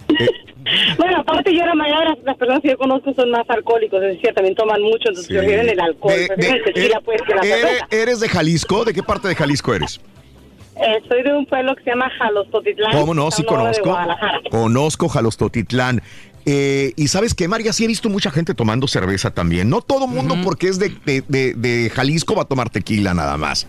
Bueno, 0.98 1.18
aparte 1.22 1.56
yo 1.56 1.66
la 1.66 1.74
mayoría 1.74 2.16
las 2.24 2.38
personas 2.38 2.62
que 2.62 2.70
yo 2.70 2.78
conozco 2.78 3.12
son 3.16 3.32
más 3.32 3.50
alcohólicos, 3.50 4.04
es 4.04 4.16
decir, 4.18 4.34
también 4.36 4.54
toman 4.56 4.82
mucho, 4.82 5.08
entonces 5.10 5.26
Sí. 5.26 5.34
prefieren 5.34 5.68
el 5.68 5.80
alcohol, 5.80 6.14
De- 6.14 6.36
de- 6.36 6.50
el 6.50 6.64
tequila 6.64 6.98
eh, 6.98 7.02
pues 7.04 7.22
que 7.24 7.34
la 7.34 7.42
¿eres, 7.42 7.60
cerveza. 7.62 7.88
eres 7.90 8.20
de 8.20 8.30
Jalisco? 8.30 8.86
¿De 8.86 8.94
qué 8.94 9.02
parte 9.02 9.28
de 9.30 9.36
Jalisco 9.36 9.74
eres? 9.74 10.00
Eh, 10.76 11.00
soy 11.08 11.24
de 11.24 11.34
un 11.34 11.46
pueblo 11.48 11.76
que 11.76 11.84
se 11.86 11.90
llama 11.90 12.10
Jalostotitlán. 12.20 12.92
¿Cómo 12.92 13.14
no? 13.16 13.32
Sí 13.32 13.44
conozco. 13.44 13.98
Conozco 14.52 15.08
Jalostotitlán. 15.10 16.02
Eh, 16.46 16.94
y 16.96 17.08
sabes 17.08 17.34
qué, 17.34 17.48
María, 17.48 17.74
sí 17.74 17.86
he 17.86 17.88
visto 17.88 18.10
mucha 18.10 18.30
gente 18.30 18.54
tomando 18.54 18.88
cerveza 18.88 19.32
también. 19.32 19.70
No 19.70 19.82
todo 19.82 20.08
mundo 20.08 20.36
porque 20.44 20.68
es 20.68 20.78
de, 20.78 20.90
de- 21.06 21.24
de- 21.28 21.54
de 21.54 21.90
Jalisco 21.90 22.36
va 22.36 22.44
a 22.44 22.46
tomar 22.46 22.70
tequila 22.70 23.14
nada 23.14 23.38
más. 23.38 23.68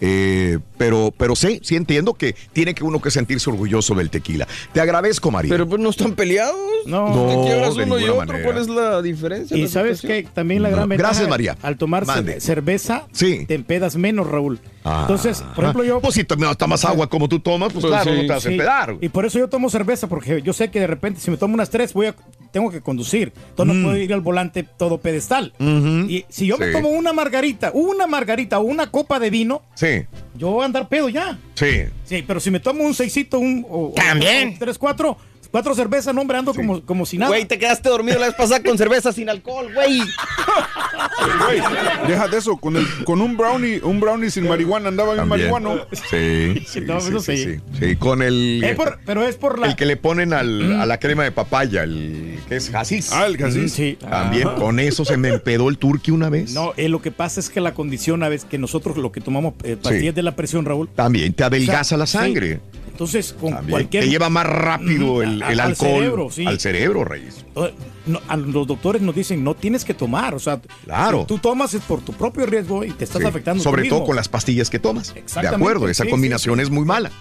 Eh, 0.00 0.58
pero, 0.76 1.12
pero 1.16 1.34
sí, 1.34 1.60
sí 1.62 1.74
entiendo 1.76 2.14
que 2.14 2.34
tiene 2.52 2.74
que 2.74 2.84
uno 2.84 3.00
que 3.00 3.10
sentirse 3.10 3.50
orgulloso 3.50 3.94
del 3.94 4.10
tequila. 4.10 4.46
Te 4.72 4.80
agradezco, 4.80 5.30
María. 5.30 5.50
Pero 5.50 5.68
pues 5.68 5.80
no 5.80 5.90
están 5.90 6.12
peleados. 6.14 6.56
No. 6.86 7.08
No, 7.14 7.26
Te 7.28 7.48
quiebras 7.48 7.74
de 7.74 7.82
uno 7.84 7.98
y 7.98 8.04
otro. 8.04 8.16
manera. 8.26 8.44
¿Cuál 8.44 8.58
es 8.58 8.68
la 8.68 9.02
diferencia? 9.02 9.56
Y 9.56 9.62
la 9.62 9.68
sabes 9.68 9.98
situación? 10.00 10.24
que 10.26 10.30
también 10.32 10.62
la 10.62 10.68
gran 10.70 10.82
No. 10.82 10.88
ventaja. 10.88 11.08
Gracias, 11.10 11.28
María. 11.28 11.56
Al 11.62 11.76
tomar 11.76 12.06
Mande. 12.06 12.40
cerveza, 12.40 13.06
Sí. 13.12 13.44
te 13.46 13.54
empedas 13.54 13.96
menos, 13.96 14.26
Raúl. 14.28 14.60
Ah. 14.84 15.00
Entonces, 15.02 15.42
por 15.54 15.64
ejemplo, 15.64 15.84
yo. 15.84 16.00
Pues 16.00 16.14
si 16.14 16.24
tomas 16.24 16.84
agua 16.84 17.08
como 17.08 17.28
tú 17.28 17.40
tomas, 17.40 17.72
pues, 17.72 17.84
Pues 17.84 17.92
claro, 17.92 18.10
sí. 18.12 18.16
no 18.16 18.22
te 18.22 18.28
vas 18.28 18.44
a 18.44 18.48
Sí, 18.48 18.54
empedar. 18.54 18.96
Y 19.00 19.08
por 19.08 19.26
eso 19.26 19.38
yo 19.38 19.48
tomo 19.48 19.68
cerveza, 19.70 20.06
porque 20.06 20.40
yo 20.42 20.52
sé 20.52 20.70
que 20.70 20.80
de 20.80 20.86
repente 20.86 21.20
si 21.20 21.30
me 21.30 21.36
tomo 21.36 21.54
unas 21.54 21.68
tres, 21.70 21.92
voy 21.92 22.06
a, 22.06 22.14
tengo 22.52 22.70
que 22.70 22.80
conducir. 22.80 23.32
Entonces 23.50 23.76
no 23.76 23.82
puedo 23.84 23.96
ir 23.98 24.12
al 24.14 24.20
volante 24.20 24.62
todo 24.62 24.98
pedestal. 24.98 25.52
Y 25.58 26.24
si 26.28 26.46
yo 26.46 26.56
me 26.58 26.68
Mm. 26.68 26.72
Tomo 26.72 26.88
una 26.90 27.12
margarita, 27.12 27.70
una 27.74 28.06
margarita 28.06 28.58
o 28.58 28.62
una 28.62 28.90
copa 28.90 29.18
de 29.18 29.30
vino, 29.30 29.62
Sí, 29.74 30.04
yo 30.34 30.50
voy 30.50 30.62
a 30.62 30.66
andar 30.66 30.88
pedo 30.88 31.08
ya. 31.08 31.38
sí. 31.54 31.82
Sí, 32.04 32.24
pero 32.26 32.40
si 32.40 32.50
me 32.50 32.60
tomo 32.60 32.84
un 32.84 32.94
seisito, 32.94 33.38
un 33.38 33.66
o, 33.68 33.88
o- 33.88 33.92
También. 33.94 34.54
o 34.54 34.58
tres, 34.58 34.78
cuatro, 34.78 35.18
cuatro 35.50 35.74
cervezas, 35.74 36.14
no, 36.14 36.20
hombre, 36.20 36.38
ando 36.38 36.54
como, 36.54 36.82
como 36.84 37.06
si 37.06 37.18
nada. 37.18 37.30
Güey, 37.30 37.44
te 37.46 37.58
quedaste 37.58 37.88
dormido 37.88 38.18
la 38.18 38.26
vez 38.26 38.34
pasada 38.34 38.62
con 38.62 38.76
cerveza 38.78 39.12
sin 39.12 39.28
alcohol, 39.28 39.72
güey. 39.74 39.98
Güey, 39.98 41.60
deja 42.06 42.28
de 42.28 42.38
eso, 42.38 42.56
con, 42.56 42.76
el, 42.76 42.86
con 43.04 43.20
un 43.20 43.36
brownie, 43.36 43.80
un 43.82 44.00
brownie 44.00 44.30
sin 44.30 44.46
marihuana, 44.48 44.88
andaba 44.88 45.14
bien 45.14 45.28
marihuano. 45.28 45.80
Sí, 46.10 46.62
sí, 46.66 46.80
no, 46.82 47.00
sí, 47.00 47.08
eso 47.08 47.20
sí, 47.20 47.56
sí. 47.78 47.96
con 47.96 48.22
el... 48.22 48.62
Es 48.64 48.76
por- 48.76 48.98
pero 49.04 49.26
es 49.26 49.36
por 49.36 49.58
la... 49.58 49.68
El 49.68 49.76
que 49.76 49.86
le 49.86 49.96
ponen 49.96 50.32
al, 50.32 50.80
a 50.80 50.86
la 50.86 50.98
crema 50.98 51.24
de 51.24 51.32
papaya, 51.32 51.82
el 51.84 52.38
que 52.48 52.56
es 52.56 52.70
jasis. 52.70 53.12
Ah, 53.12 53.26
el 53.26 53.36
jasis. 53.36 53.72
Sí. 53.72 53.96
También 54.00 54.48
Ah. 54.48 54.54
con 54.56 54.78
eso 54.80 55.04
se 55.04 55.16
me 55.16 55.28
empedó 55.30 55.68
el 55.68 55.78
turqui 55.78 56.10
una 56.10 56.28
vez. 56.30 56.52
No, 56.52 56.72
eh, 56.76 56.88
lo 56.88 57.02
que 57.02 57.10
pasa 57.10 57.40
es 57.40 57.50
que 57.50 57.60
la 57.60 57.74
condición 57.74 58.22
a 58.22 58.28
veces 58.28 58.46
que 58.48 58.58
nosotros 58.58 58.96
lo 58.96 59.12
que 59.12 59.20
tomamos 59.20 59.54
eh, 59.64 59.76
pastillas 59.80 60.14
de 60.14 60.22
la 60.22 60.36
presión, 60.36 60.64
Raúl. 60.64 60.88
También 60.94 61.32
te 61.32 61.44
adelgaza 61.44 61.80
O 61.80 61.84
sea, 61.84 61.98
la 61.98 62.06
sí. 62.06 62.18
sangre. 62.18 62.60
Entonces, 62.98 63.32
con 63.32 63.50
También. 63.52 63.70
cualquier. 63.70 64.02
Te 64.02 64.10
lleva 64.10 64.28
más 64.28 64.44
rápido 64.44 65.12
Ujú, 65.12 65.22
el, 65.22 65.40
a- 65.40 65.52
el 65.52 65.60
al 65.60 65.68
alcohol 65.68 65.88
cerebro, 66.00 66.30
sí. 66.32 66.44
al 66.44 66.58
cerebro, 66.58 67.04
Reyes. 67.04 67.44
No, 68.06 68.20
a 68.26 68.36
los 68.36 68.66
doctores 68.66 69.00
nos 69.02 69.14
dicen, 69.14 69.44
no 69.44 69.54
tienes 69.54 69.84
que 69.84 69.94
tomar. 69.94 70.34
O 70.34 70.40
sea, 70.40 70.60
Claro. 70.84 71.20
si 71.20 71.26
tú 71.26 71.38
tomas 71.38 71.72
es 71.74 71.82
por 71.82 72.00
tu 72.00 72.12
propio 72.12 72.44
riesgo 72.46 72.82
y 72.84 72.90
te 72.90 73.04
estás 73.04 73.22
Sí, 73.22 73.28
afectando. 73.28 73.62
tú 73.62 73.70
Sobre 73.70 73.82
todo 73.84 74.00
mismo. 74.00 74.06
con 74.08 74.16
las 74.16 74.28
pastillas 74.28 74.68
que 74.68 74.80
tomas. 74.80 75.14
De 75.14 75.46
acuerdo, 75.46 75.88
esa 75.88 76.02
sí, 76.02 76.10
combinación 76.10 76.56
sí, 76.56 76.62
es 76.62 76.70
muy 76.70 76.84
mala. 76.84 77.12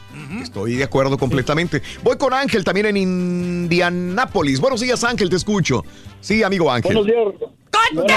Estoy 0.41 0.73
de 0.77 0.83
acuerdo 0.83 1.15
completamente. 1.19 1.83
Voy 2.03 2.17
con 2.17 2.33
Ángel 2.33 2.63
también 2.63 2.87
en 2.87 2.97
Indianápolis. 2.97 4.59
Buenos 4.59 4.81
días, 4.81 5.03
Ángel, 5.03 5.29
te 5.29 5.35
escucho. 5.35 5.85
Sí, 6.21 6.41
amigo 6.41 6.71
Ángel. 6.71 6.95
Buenos 6.95 7.05
días. 7.05 7.51
Buenos 7.93 8.07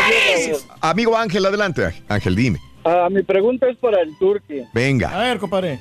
días. 0.47 0.67
Amigo 0.81 1.15
Ángel, 1.15 1.45
adelante. 1.45 1.93
Ángel, 2.09 2.35
dime. 2.37 2.59
Ah, 2.85 3.09
mi 3.11 3.23
pregunta 3.23 3.69
es 3.69 3.77
para 3.77 4.01
el 4.01 4.17
turqui. 4.19 4.63
Venga. 4.73 5.11
A 5.11 5.19
ver, 5.19 5.39
compadre, 5.39 5.79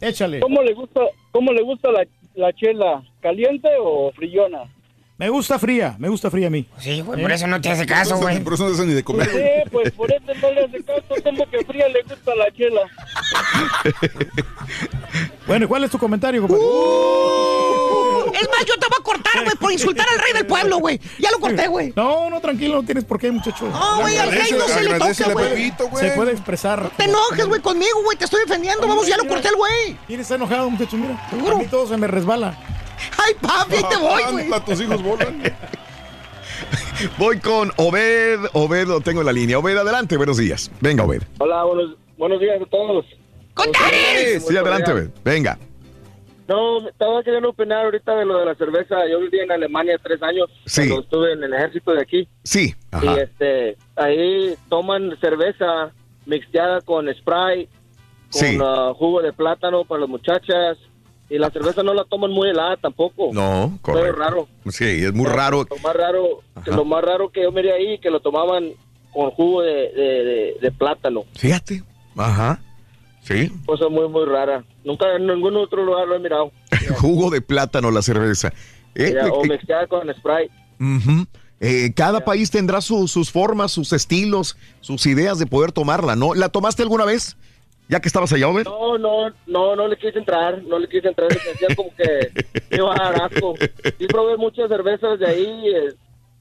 échale. 0.00 0.40
¿Cómo 0.40 0.62
le 0.62 0.74
gusta, 0.74 1.02
cómo 1.30 1.52
le 1.52 1.62
gusta 1.62 1.90
la, 1.90 2.06
la 2.34 2.52
chela? 2.52 3.02
¿Caliente 3.20 3.68
o 3.80 4.10
frillona? 4.12 4.64
Me 5.20 5.28
gusta 5.28 5.58
fría, 5.58 5.96
me 5.98 6.08
gusta 6.08 6.30
fría 6.30 6.46
a 6.46 6.50
mí. 6.50 6.66
Sí, 6.78 7.02
güey, 7.02 7.20
por 7.20 7.30
eso 7.30 7.46
no 7.46 7.60
te 7.60 7.68
hace 7.68 7.84
caso, 7.84 8.16
güey. 8.16 8.42
Por 8.42 8.54
eso 8.54 8.64
no 8.64 8.70
te 8.70 8.76
hace 8.76 8.86
ni 8.86 8.94
de 8.94 9.04
comer. 9.04 9.28
Sí, 9.28 9.70
pues 9.70 9.90
por 9.92 10.10
eso 10.10 10.22
no 10.40 10.50
le 10.50 10.64
hace 10.64 10.82
caso. 10.82 11.14
¿Cómo 11.22 11.50
que 11.50 11.62
fría 11.66 11.88
le 11.88 12.02
gusta 12.04 12.34
la 12.34 12.50
chela? 12.52 12.80
Bueno, 15.46 15.64
¿y 15.64 15.68
¿cuál 15.68 15.82
es 15.82 15.90
tu 15.90 15.98
comentario, 15.98 16.40
compadre? 16.42 16.62
Es 18.40 18.48
más, 18.48 18.64
yo 18.64 18.74
te 18.78 18.86
voy 18.86 18.98
a 19.00 19.02
cortar, 19.02 19.44
güey, 19.44 19.56
por 19.56 19.72
insultar 19.72 20.06
al 20.08 20.20
rey 20.20 20.32
del 20.32 20.46
pueblo, 20.46 20.78
güey. 20.78 21.00
Ya 21.18 21.30
lo 21.32 21.40
corté, 21.40 21.66
güey. 21.66 21.92
No, 21.96 22.30
no, 22.30 22.40
tranquilo, 22.40 22.76
no 22.76 22.84
tienes 22.84 23.04
por 23.04 23.18
qué, 23.18 23.32
muchacho. 23.32 23.68
No, 23.68 24.00
güey, 24.00 24.16
al 24.16 24.30
rey 24.30 24.52
no 24.52 24.68
se 24.68 24.84
le 24.84 24.96
toca, 24.96 25.32
güey. 25.32 25.72
Se 25.98 26.10
puede 26.12 26.30
expresar. 26.32 26.88
Te 26.96 27.04
enojes, 27.04 27.46
güey, 27.46 27.60
conmigo, 27.60 28.00
güey. 28.04 28.16
Te 28.16 28.26
estoy 28.26 28.42
defendiendo. 28.42 28.86
Vamos, 28.86 29.08
ya 29.08 29.16
lo 29.16 29.26
corté 29.26 29.50
güey. 29.50 29.96
¿Quién 30.06 30.20
está 30.20 30.36
enojado, 30.36 30.70
muchacho? 30.70 30.96
Mira, 30.96 31.18
a 31.52 31.54
mí 31.56 31.66
todo 31.66 31.88
se 31.88 31.96
me 31.96 32.06
resbala. 32.06 32.56
Ay, 33.18 33.34
papi, 33.40 33.76
ahí 33.76 33.84
te 33.88 33.96
voy, 33.96 34.22
güey. 34.32 34.60
tus 34.66 34.80
hijos 34.80 35.02
volan. 35.02 35.42
Voy 37.18 37.38
con 37.38 37.72
Obed. 37.76 38.40
Obed 38.52 38.86
lo 38.86 39.00
tengo 39.00 39.20
en 39.20 39.26
la 39.26 39.32
línea. 39.32 39.58
Obed, 39.58 39.76
adelante, 39.76 40.16
buenos 40.18 40.36
días. 40.36 40.70
Venga, 40.80 41.04
Obed. 41.04 41.22
Hola, 41.38 41.64
buenos, 41.64 41.96
buenos 42.18 42.40
días 42.40 42.60
a 42.60 42.66
todos. 42.66 43.06
Sí, 44.46 44.56
adelante, 44.56 44.92
Obed. 44.92 45.08
Venga. 45.24 45.58
No, 46.46 46.86
estaba 46.88 47.22
queriendo 47.22 47.50
opinar 47.50 47.84
ahorita 47.84 48.14
de 48.16 48.24
lo 48.26 48.38
de 48.40 48.44
la 48.44 48.54
cerveza. 48.56 48.96
Yo 49.10 49.20
viví 49.20 49.38
en 49.38 49.50
Alemania 49.52 49.96
tres 50.02 50.22
años. 50.22 50.50
Sí. 50.66 50.82
Cuando 50.88 51.00
estuve 51.02 51.32
en 51.32 51.44
el 51.44 51.54
ejército 51.54 51.92
de 51.92 52.02
aquí. 52.02 52.28
Sí, 52.42 52.74
Y 52.92 52.96
ajá. 52.96 53.20
este, 53.22 53.76
ahí 53.96 54.54
toman 54.68 55.16
cerveza 55.20 55.92
mixteada 56.26 56.80
con 56.82 57.08
spray, 57.14 57.66
con 58.32 58.40
Sí. 58.40 58.58
ah, 58.62 58.92
jugo 58.96 59.22
de 59.22 59.32
plátano 59.32 59.84
para 59.84 60.00
las 60.02 60.10
muchachas. 60.10 60.76
Y 61.30 61.38
la 61.38 61.50
cerveza 61.50 61.82
no 61.84 61.94
la 61.94 62.04
toman 62.04 62.32
muy 62.32 62.50
helada 62.50 62.76
tampoco. 62.76 63.30
No, 63.32 63.78
Pero 63.84 63.98
correcto. 63.98 64.18
raro. 64.20 64.48
Sí, 64.70 64.84
es 64.84 65.14
muy 65.14 65.26
raro. 65.26 65.64
Lo 65.70 65.76
más 65.78 65.94
raro, 65.94 66.40
que 66.64 66.70
lo 66.72 66.84
más 66.84 67.02
raro 67.04 67.30
que 67.30 67.42
yo 67.44 67.52
miré 67.52 67.72
ahí, 67.72 67.98
que 67.98 68.10
lo 68.10 68.18
tomaban 68.20 68.70
con 69.12 69.30
jugo 69.30 69.62
de, 69.62 69.72
de, 69.92 70.24
de- 70.24 70.56
de 70.60 70.70
plátano. 70.72 71.24
Fíjate. 71.36 71.82
Ajá. 72.16 72.60
Sí. 73.22 73.52
Cosa 73.64 73.88
muy, 73.88 74.08
muy 74.08 74.24
rara. 74.24 74.64
Nunca 74.84 75.14
en 75.14 75.26
ningún 75.26 75.56
otro 75.56 75.84
lugar 75.84 76.08
lo 76.08 76.16
he 76.16 76.18
mirado. 76.18 76.50
Jugo 77.00 77.30
de 77.30 77.40
plátano 77.40 77.90
la 77.92 78.02
cerveza. 78.02 78.52
Eh, 78.94 79.12
Ya, 79.14 79.28
o 79.28 79.44
eh, 79.44 79.48
mezclada 79.48 79.86
con. 79.86 80.08
Eh, 81.62 81.92
cada 81.94 82.24
país 82.24 82.50
tendrá 82.50 82.80
su- 82.80 83.06
sus 83.06 83.30
formas, 83.30 83.70
sus 83.70 83.92
estilos, 83.92 84.56
sus 84.80 85.04
ideas 85.06 85.38
de 85.38 85.46
poder 85.46 85.72
tomarla, 85.72 86.16
¿no? 86.16 86.34
¿La 86.34 86.48
tomaste 86.48 86.82
alguna 86.82 87.04
vez? 87.04 87.36
Ya 87.90 87.98
que 88.00 88.06
estabas 88.08 88.32
allá, 88.32 88.48
Obed. 88.48 88.64
No, 88.64 88.96
no, 88.98 89.32
no, 89.48 89.74
no 89.74 89.88
le 89.88 89.96
quise 89.96 90.18
entrar, 90.18 90.62
no 90.62 90.78
le 90.78 90.88
quise 90.88 91.08
entrar, 91.08 91.28
me 91.28 91.34
sentía 91.40 91.74
como 91.74 91.90
que 91.96 92.30
iba 92.76 92.94
a 92.94 93.10
dar 93.12 93.22
asco. 93.24 93.54
Sí 93.98 94.06
probé 94.06 94.36
muchas 94.36 94.68
cervezas 94.68 95.18
de 95.18 95.26
ahí, 95.26 95.62
eh, 95.74 95.92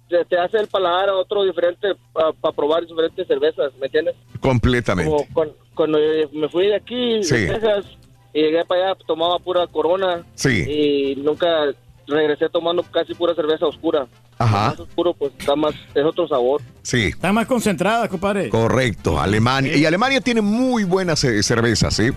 te, 0.08 0.24
te 0.26 0.38
hace 0.38 0.58
el 0.60 0.68
paladar 0.68 1.10
a 1.10 1.16
otro 1.16 1.44
diferente 1.44 1.88
para 2.14 2.32
probar 2.56 2.86
diferentes 2.86 3.26
cervezas, 3.28 3.72
¿me 3.80 3.88
entiendes? 3.88 4.16
Completamente. 4.40 5.10
Como 5.10 5.26
con- 5.34 5.54
cuando 5.74 5.98
me 6.34 6.50
fui 6.50 6.68
de 6.68 6.76
aquí, 6.76 7.24
Sí. 7.24 7.36
de 7.38 7.48
Texas, 7.54 7.86
y 8.34 8.42
llegué 8.44 8.64
para 8.66 8.92
allá, 8.92 9.00
tomaba 9.08 9.40
pura 9.40 9.66
corona. 9.66 10.24
Sí. 10.36 10.66
Y 10.70 11.16
nunca 11.16 11.74
regresé 12.08 12.48
tomando 12.50 12.84
casi 12.84 13.16
pura 13.16 13.34
cerveza 13.34 13.66
oscura. 13.66 14.08
Ajá. 14.40 14.70
Más 14.70 14.80
oscuro, 14.80 15.14
pues 15.14 15.34
está 15.38 15.56
más, 15.56 15.76
es 15.94 16.04
otro 16.04 16.28
sabor. 16.28 16.62
Sí. 16.82 17.08
Está 17.08 17.34
más 17.34 17.46
concentrada, 17.46 18.08
compadre. 18.08 18.50
Correcto. 18.50 19.20
Alemania. 19.20 19.76
Y 19.76 19.86
Alemania 19.86 20.22
tiene 20.22 20.42
muy 20.42 20.86
buenas 20.86 21.24
eh, 21.26 21.44
cervezas, 21.44 21.94
¿sí? 21.94 22.10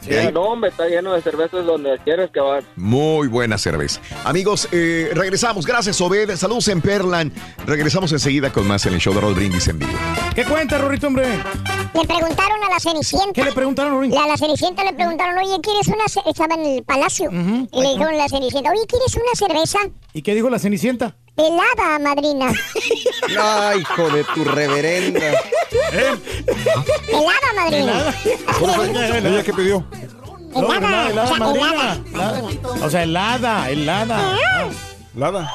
Sí, 0.00 0.10
no, 0.34 0.42
hombre, 0.42 0.68
está 0.68 0.86
lleno 0.86 1.14
de 1.14 1.22
cervezas 1.22 1.64
donde 1.64 1.98
quieres 2.04 2.30
que 2.30 2.40
vas. 2.40 2.62
Muy 2.76 3.26
buena 3.28 3.56
cerveza. 3.56 4.00
Amigos, 4.24 4.68
eh, 4.70 5.10
regresamos. 5.14 5.66
Gracias, 5.66 5.98
Obed. 6.00 6.36
Saludos 6.36 6.68
en 6.68 6.82
Perlan. 6.82 7.32
Regresamos 7.66 8.12
enseguida 8.12 8.52
con 8.52 8.66
más 8.66 8.84
en 8.84 8.94
el 8.94 9.00
show 9.00 9.14
de 9.14 9.20
Roll 9.22 9.34
Brindis 9.34 9.66
en 9.68 9.78
vivo. 9.78 9.92
¿Qué 10.34 10.44
cuenta, 10.44 10.76
Rorito, 10.76 11.06
hombre? 11.06 11.26
Le 11.26 12.06
preguntaron 12.06 12.62
a 12.64 12.68
la 12.68 12.80
Cenicienta. 12.80 13.32
¿Qué 13.32 13.44
le 13.44 13.52
preguntaron, 13.52 13.94
Rorito? 13.94 14.20
A 14.20 14.26
la 14.26 14.36
Cenicienta 14.36 14.84
le 14.84 14.92
preguntaron, 14.92 15.38
oye, 15.38 15.58
¿quieres 15.62 15.88
una 15.88 16.06
ce-?" 16.06 16.20
Estaba 16.26 16.54
en 16.54 16.66
el 16.66 16.82
palacio. 16.82 17.30
Y 17.30 17.80
le 17.82 17.88
dijeron 17.90 18.14
a 18.14 18.18
la 18.18 18.28
Cenicienta, 18.28 18.70
oye, 18.70 18.86
¿quieres 18.86 19.14
una 19.14 19.34
cerveza? 19.34 19.78
¿Y 20.12 20.20
qué 20.20 20.34
dijo 20.34 20.50
la 20.50 20.58
Cenicienta? 20.58 21.16
Helada, 21.36 21.98
madrina. 21.98 22.52
Ay, 23.40 23.80
hijo 23.80 24.08
de 24.10 24.22
tu 24.24 24.44
reverenda. 24.44 25.32
Helada, 27.08 27.52
madrina. 27.56 28.14
¿Ella 29.18 29.42
qué 29.42 29.52
pidió? 29.52 29.84
No, 30.54 30.72
Helada, 30.72 31.10
helada, 31.10 31.24
o 31.24 31.26
sea, 31.26 31.36
madrina. 31.38 31.98
helada. 32.12 32.42
O 32.86 32.90
sea, 32.90 33.02
helada, 33.02 33.70
helada. 33.70 34.38
Lada. 35.16 35.54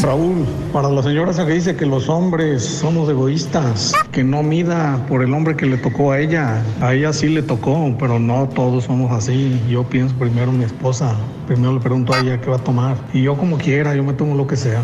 Raúl, 0.00 0.46
para 0.72 0.88
la 0.88 1.02
señora 1.02 1.30
esa 1.30 1.46
que 1.46 1.52
dice 1.52 1.76
que 1.76 1.84
los 1.86 2.08
hombres 2.08 2.64
somos 2.64 3.08
egoístas, 3.08 3.92
que 4.10 4.24
no 4.24 4.42
mida 4.42 4.98
por 5.08 5.22
el 5.22 5.32
hombre 5.34 5.54
que 5.54 5.66
le 5.66 5.76
tocó 5.76 6.12
a 6.12 6.20
ella, 6.20 6.62
a 6.80 6.94
ella 6.94 7.12
sí 7.12 7.28
le 7.28 7.42
tocó, 7.42 7.94
pero 7.98 8.18
no 8.18 8.48
todos 8.48 8.84
somos 8.84 9.12
así. 9.12 9.60
Yo 9.68 9.84
pienso 9.84 10.14
primero 10.16 10.50
en 10.50 10.58
mi 10.58 10.64
esposa, 10.64 11.14
primero 11.46 11.74
le 11.74 11.80
pregunto 11.80 12.14
a 12.14 12.20
ella 12.20 12.40
qué 12.40 12.50
va 12.50 12.56
a 12.56 12.64
tomar. 12.64 12.96
Y 13.12 13.22
yo 13.22 13.36
como 13.36 13.58
quiera, 13.58 13.94
yo 13.94 14.02
me 14.02 14.14
tomo 14.14 14.34
lo 14.34 14.46
que 14.46 14.56
sea. 14.56 14.80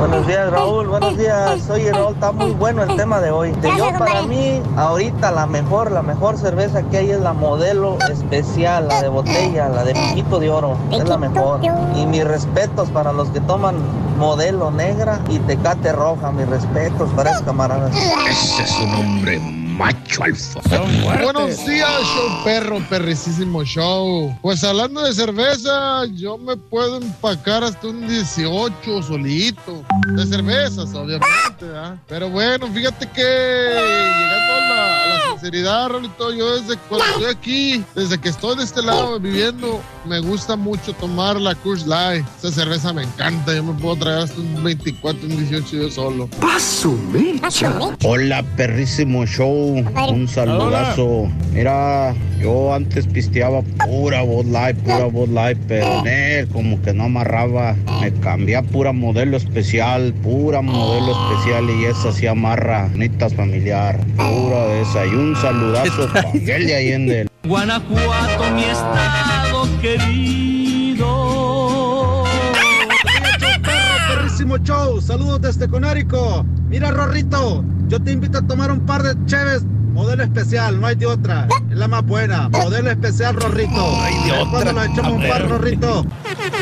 Buenos 0.00 0.26
días, 0.26 0.50
Raúl. 0.50 0.88
Buenos 0.88 1.18
días. 1.18 1.68
Oye, 1.68 1.92
Raúl, 1.92 2.14
está 2.14 2.32
muy 2.32 2.52
bueno 2.52 2.82
el 2.82 2.96
tema 2.96 3.20
de 3.20 3.30
hoy. 3.30 3.52
De 3.52 3.68
yo, 3.76 3.90
para 3.98 4.22
mí, 4.22 4.62
ahorita 4.74 5.30
la 5.30 5.46
mejor, 5.46 5.92
la 5.92 6.00
mejor 6.00 6.38
cerveza 6.38 6.82
que 6.84 6.96
hay 6.96 7.10
es 7.10 7.20
la 7.20 7.34
modelo 7.34 7.98
especial, 8.10 8.88
la 8.88 9.02
de 9.02 9.08
botella, 9.08 9.68
la 9.68 9.84
de 9.84 9.92
piquito 9.92 10.40
de 10.40 10.48
oro. 10.48 10.78
Es 10.90 11.06
la 11.06 11.18
mejor. 11.18 11.60
Y 11.94 12.06
mis 12.06 12.24
respetos 12.24 12.88
para 12.88 13.12
los 13.12 13.28
que 13.28 13.40
toman 13.40 13.76
modelo 14.16 14.70
negra 14.70 15.20
y 15.28 15.38
tecate 15.40 15.92
roja. 15.92 16.32
Mis 16.32 16.48
respetos 16.48 17.10
para 17.10 17.32
esos 17.32 17.42
camaradas. 17.42 17.94
Ese 17.94 18.62
es 18.62 18.80
un 18.80 18.94
hombre 18.94 19.59
macho 19.80 20.24
alfa. 20.24 20.60
Buenos 21.22 21.64
días, 21.64 21.90
show 22.02 22.44
perro, 22.44 22.78
perricísimo 22.90 23.64
show. 23.64 24.36
Pues 24.42 24.62
hablando 24.62 25.02
de 25.02 25.14
cerveza, 25.14 26.04
yo 26.12 26.36
me 26.36 26.54
puedo 26.54 26.98
empacar 26.98 27.64
hasta 27.64 27.86
un 27.86 28.06
18 28.06 29.02
solito. 29.02 29.82
De 30.16 30.26
cervezas, 30.26 30.94
obviamente, 30.94 31.64
¿ah? 31.74 31.96
Pero 32.08 32.28
bueno, 32.28 32.66
fíjate 32.68 33.08
que 33.08 33.22
llegando 33.22 34.52
a 34.52 34.60
la, 34.60 34.79
sinceridad, 35.40 35.88
Rolito, 35.88 36.32
yo 36.34 36.60
desde 36.60 36.76
cuando 36.88 37.06
estoy 37.06 37.24
aquí, 37.24 37.84
desde 37.94 38.18
que 38.18 38.28
estoy 38.28 38.56
de 38.56 38.64
este 38.64 38.82
lado 38.82 39.18
viviendo, 39.18 39.80
me 40.06 40.20
gusta 40.20 40.54
mucho 40.54 40.92
tomar 40.92 41.40
la 41.40 41.54
Coors 41.54 41.86
Light. 41.86 42.24
Esa 42.38 42.52
cerveza 42.52 42.92
me 42.92 43.02
encanta, 43.04 43.54
yo 43.54 43.62
me 43.62 43.72
puedo 43.80 43.96
traer 43.96 44.18
hasta 44.18 44.38
un 44.38 44.62
24, 44.62 45.26
un 45.26 45.36
18 45.36 45.76
yo 45.76 45.90
solo. 45.90 46.28
¡Paso, 46.40 46.94
Hola, 48.04 48.42
perrísimo 48.56 49.26
show. 49.26 49.82
Un 50.10 50.28
saludazo. 50.28 51.28
Mira, 51.52 52.14
yo 52.40 52.74
antes 52.74 53.06
pisteaba 53.06 53.62
pura 53.86 54.22
Bud 54.22 54.46
Light, 54.46 54.76
pura 54.78 55.06
Bud 55.06 55.28
Light, 55.28 55.58
pero 55.68 56.00
en 56.00 56.06
él 56.06 56.48
como 56.48 56.80
que 56.82 56.92
no 56.92 57.04
amarraba. 57.04 57.76
Me 58.00 58.12
cambié 58.20 58.56
a 58.56 58.62
pura 58.62 58.92
modelo 58.92 59.36
especial, 59.36 60.12
pura 60.22 60.60
modelo 60.60 61.12
especial 61.12 61.68
y 61.70 61.84
esa 61.86 62.12
sí 62.12 62.26
amarra. 62.26 62.88
Nitas 62.94 63.34
familiar, 63.34 63.98
pura 64.16 64.66
de 64.66 64.82
esa. 64.82 65.06
Y 65.06 65.29
un 65.30 65.36
saludazo 65.36 66.08
para 66.12 66.32
Miguel 66.32 66.66
de 66.66 66.74
Allende. 66.74 67.28
Guanajuato, 67.44 68.50
mi 68.54 68.64
estado 68.64 69.68
querido. 69.80 71.06
Perrísimo 74.08 74.58
show, 74.58 75.00
saludos 75.00 75.40
desde 75.42 75.68
Conérico. 75.68 76.44
Mira, 76.68 76.90
Rorrito, 76.90 77.64
yo 77.88 78.02
te 78.02 78.10
invito 78.12 78.38
a 78.38 78.42
tomar 78.42 78.72
un 78.72 78.80
par 78.80 79.02
de 79.02 79.14
cheves. 79.26 79.62
Modelo 80.00 80.22
especial, 80.22 80.80
no 80.80 80.86
hay 80.86 80.96
de 80.96 81.04
otra. 81.04 81.46
Es 81.70 81.76
la 81.76 81.86
más 81.86 82.02
buena. 82.06 82.48
Modelo 82.48 82.90
especial, 82.90 83.34
Rorrito. 83.34 83.70
No 83.70 84.00
hay 84.00 84.14
de 84.14 84.50
Cuando 84.50 84.72
nos 84.72 84.86
echamos 84.86 85.12
un 85.12 85.28
par, 85.28 85.46
Rorrito. 85.46 86.06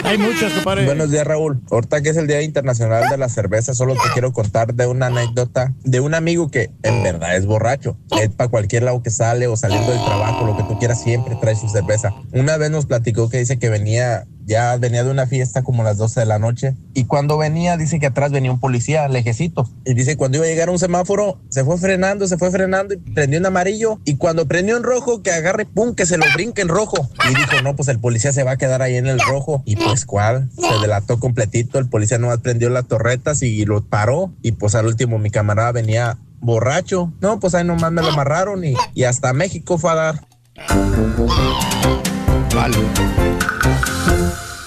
Hay 0.02 0.18
muchas, 0.18 0.52
compadre. 0.54 0.84
Buenos 0.86 1.08
días, 1.12 1.24
Raúl. 1.24 1.60
Ahorita 1.70 2.02
que 2.02 2.08
es 2.08 2.16
el 2.16 2.26
Día 2.26 2.42
Internacional 2.42 3.08
de 3.08 3.16
la 3.16 3.28
Cerveza, 3.28 3.74
solo 3.74 3.94
te 3.94 4.10
quiero 4.12 4.32
contar 4.32 4.74
de 4.74 4.88
una 4.88 5.06
anécdota 5.06 5.72
de 5.84 6.00
un 6.00 6.14
amigo 6.14 6.50
que 6.50 6.72
en 6.82 7.04
verdad 7.04 7.36
es 7.36 7.46
borracho. 7.46 7.96
Es 8.20 8.28
para 8.30 8.50
cualquier 8.50 8.82
lado 8.82 9.04
que 9.04 9.10
sale 9.10 9.46
o 9.46 9.56
saliendo 9.56 9.92
del 9.92 10.04
trabajo, 10.04 10.44
lo 10.44 10.56
que 10.56 10.64
tú 10.64 10.76
quieras, 10.80 11.00
siempre 11.00 11.38
trae 11.40 11.54
su 11.54 11.68
cerveza. 11.68 12.12
Una 12.32 12.56
vez 12.56 12.72
nos 12.72 12.86
platicó 12.86 13.28
que 13.28 13.38
dice 13.38 13.60
que 13.60 13.68
venía 13.68 14.26
ya 14.48 14.76
venía 14.78 15.04
de 15.04 15.10
una 15.10 15.26
fiesta 15.26 15.62
como 15.62 15.84
las 15.84 15.98
12 15.98 16.20
de 16.20 16.26
la 16.26 16.38
noche 16.38 16.74
y 16.94 17.04
cuando 17.04 17.38
venía 17.38 17.76
dice 17.76 18.00
que 18.00 18.06
atrás 18.06 18.32
venía 18.32 18.50
un 18.50 18.58
policía 18.58 19.06
lejecito 19.06 19.70
y 19.84 19.94
dice 19.94 20.16
cuando 20.16 20.38
iba 20.38 20.46
a 20.46 20.48
llegar 20.48 20.70
un 20.70 20.78
semáforo 20.78 21.38
se 21.50 21.64
fue 21.64 21.78
frenando, 21.78 22.26
se 22.26 22.38
fue 22.38 22.50
frenando 22.50 22.94
y 22.94 22.96
prendió 22.96 23.38
en 23.38 23.46
amarillo 23.46 24.00
y 24.04 24.16
cuando 24.16 24.48
prendió 24.48 24.76
en 24.76 24.82
rojo 24.82 25.22
que 25.22 25.30
agarre 25.30 25.66
pum 25.66 25.94
que 25.94 26.06
se 26.06 26.16
lo 26.16 26.24
brinque 26.34 26.62
en 26.62 26.68
rojo 26.68 27.08
y 27.30 27.34
dijo 27.34 27.62
no 27.62 27.76
pues 27.76 27.88
el 27.88 28.00
policía 28.00 28.32
se 28.32 28.42
va 28.42 28.52
a 28.52 28.56
quedar 28.56 28.82
ahí 28.82 28.96
en 28.96 29.06
el 29.06 29.20
rojo 29.20 29.62
y 29.66 29.76
pues 29.76 30.04
cuál 30.04 30.48
se 30.56 30.80
delató 30.80 31.20
completito 31.20 31.78
el 31.78 31.88
policía 31.88 32.18
nomás 32.18 32.38
prendió 32.38 32.70
las 32.70 32.88
torretas 32.88 33.42
y 33.42 33.64
lo 33.66 33.84
paró 33.84 34.32
y 34.42 34.52
pues 34.52 34.74
al 34.74 34.86
último 34.86 35.18
mi 35.18 35.30
camarada 35.30 35.72
venía 35.72 36.18
borracho. 36.40 37.12
No 37.20 37.40
pues 37.40 37.54
ahí 37.54 37.64
nomás 37.64 37.92
me 37.92 38.02
lo 38.02 38.08
amarraron 38.08 38.64
y, 38.64 38.74
y 38.94 39.04
hasta 39.04 39.32
México 39.32 39.78
fue 39.78 39.92
a 39.92 39.94
dar 39.94 40.20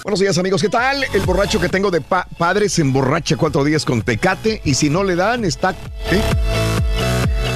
Buenos 0.02 0.20
días 0.20 0.38
amigos, 0.38 0.62
¿qué 0.62 0.68
tal? 0.68 1.04
El 1.14 1.20
borracho 1.22 1.60
que 1.60 1.68
tengo 1.68 1.90
de 1.90 2.00
pa- 2.00 2.26
padre 2.38 2.68
se 2.68 2.82
emborracha 2.82 3.36
cuatro 3.36 3.64
días 3.64 3.84
con 3.84 4.02
tecate 4.02 4.60
y 4.64 4.74
si 4.74 4.88
no 4.90 5.04
le 5.04 5.16
dan 5.16 5.44
está... 5.44 5.74
¿Qué? 6.08 6.20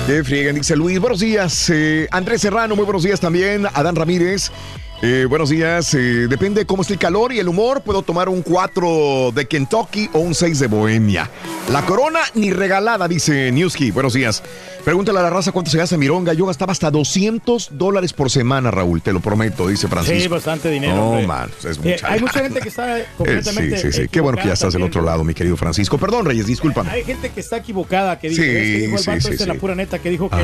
Qué 0.07 0.23
friegan, 0.25 0.55
dice 0.55 0.77
Luis. 0.77 0.99
Buenos 1.01 1.21
días, 1.21 1.71
eh, 1.71 2.09
Andrés 2.11 2.41
Serrano, 2.41 2.77
muy 2.77 2.85
buenos 2.85 3.03
días 3.03 3.19
también. 3.21 3.67
Adán 3.73 3.97
Ramírez, 3.97 4.51
eh, 5.03 5.27
buenos 5.29 5.51
días. 5.51 5.93
eh, 5.95 6.27
depende 6.29 6.65
cómo 6.67 6.83
esté 6.83 6.95
el 6.95 6.99
calor 7.01 7.33
y 7.33 7.39
el 7.39 7.49
humor. 7.49 7.83
Puedo 7.83 8.03
tomar 8.03 8.29
un 8.29 8.43
4 8.43 9.33
de 9.35 9.47
Kentucky 9.47 10.09
o 10.13 10.21
un 10.21 10.35
6 10.35 10.59
de 10.59 10.67
Bohemia. 10.69 11.31
La 11.71 11.83
corona 11.85 12.21
ni 12.35 12.51
regalada, 12.53 13.07
dice 13.09 13.53
Newski. 13.53 13.91
Buenos 13.91 14.15
días. 14.15 14.43
Pregúntale 14.85 15.19
a 15.19 15.23
la 15.23 15.31
raza 15.31 15.51
cuánto 15.53 15.71
se 15.71 15.79
gasta 15.79 15.97
en 15.97 16.01
Mironga. 16.01 16.33
Yo 16.33 16.47
gastaba 16.47 16.73
hasta 16.73 16.91
200 16.91 17.71
dólares 17.73 18.13
por 18.13 18.31
semana, 18.31 18.71
Raúl, 18.71 19.03
te 19.03 19.13
lo 19.13 19.21
prometo, 19.21 19.67
dice 19.69 19.89
Francisco. 19.89 20.21
Sí, 20.23 20.29
bastante 20.29 20.71
dinero. 20.71 20.95
No, 20.95 21.21
man, 21.23 21.51
es 21.59 21.77
Eh, 21.77 21.81
mucha 21.83 22.09
hay 22.13 22.21
mucha 22.21 22.39
gente 22.41 22.61
que 22.61 22.69
está 22.69 23.01
Eh, 23.01 23.07
completamente. 23.17 23.79
sí, 23.79 23.93
sí, 23.93 24.03
sí. 24.03 24.09
Qué 24.09 24.21
bueno 24.21 24.39
que 24.39 24.47
ya 24.47 24.53
estás 24.55 24.73
del 24.73 24.83
otro 24.83 25.03
lado, 25.03 25.25
mi 25.25 25.35
querido 25.35 25.57
Francisco. 25.57 25.99
Perdón, 25.99 26.25
Reyes, 26.27 26.47
discúlpame. 26.47 26.91
Hay 26.91 27.05
gente 27.05 27.31
que 27.31 27.41
está 27.41 27.57
equivocada, 27.59 28.19
que 28.19 28.29
dice, 28.29 28.43
Sí, 28.43 28.49
que 28.49 28.79
dijo 28.87 28.97
el 28.97 29.03
sí, 29.03 29.11
vato 29.11 29.21
sí, 29.23 29.29
este, 29.33 29.47
la 29.47 29.55
pura 29.55 29.75
neta, 29.75 29.99
que 29.99 30.09
dijo 30.11 30.31
que, 30.31 30.37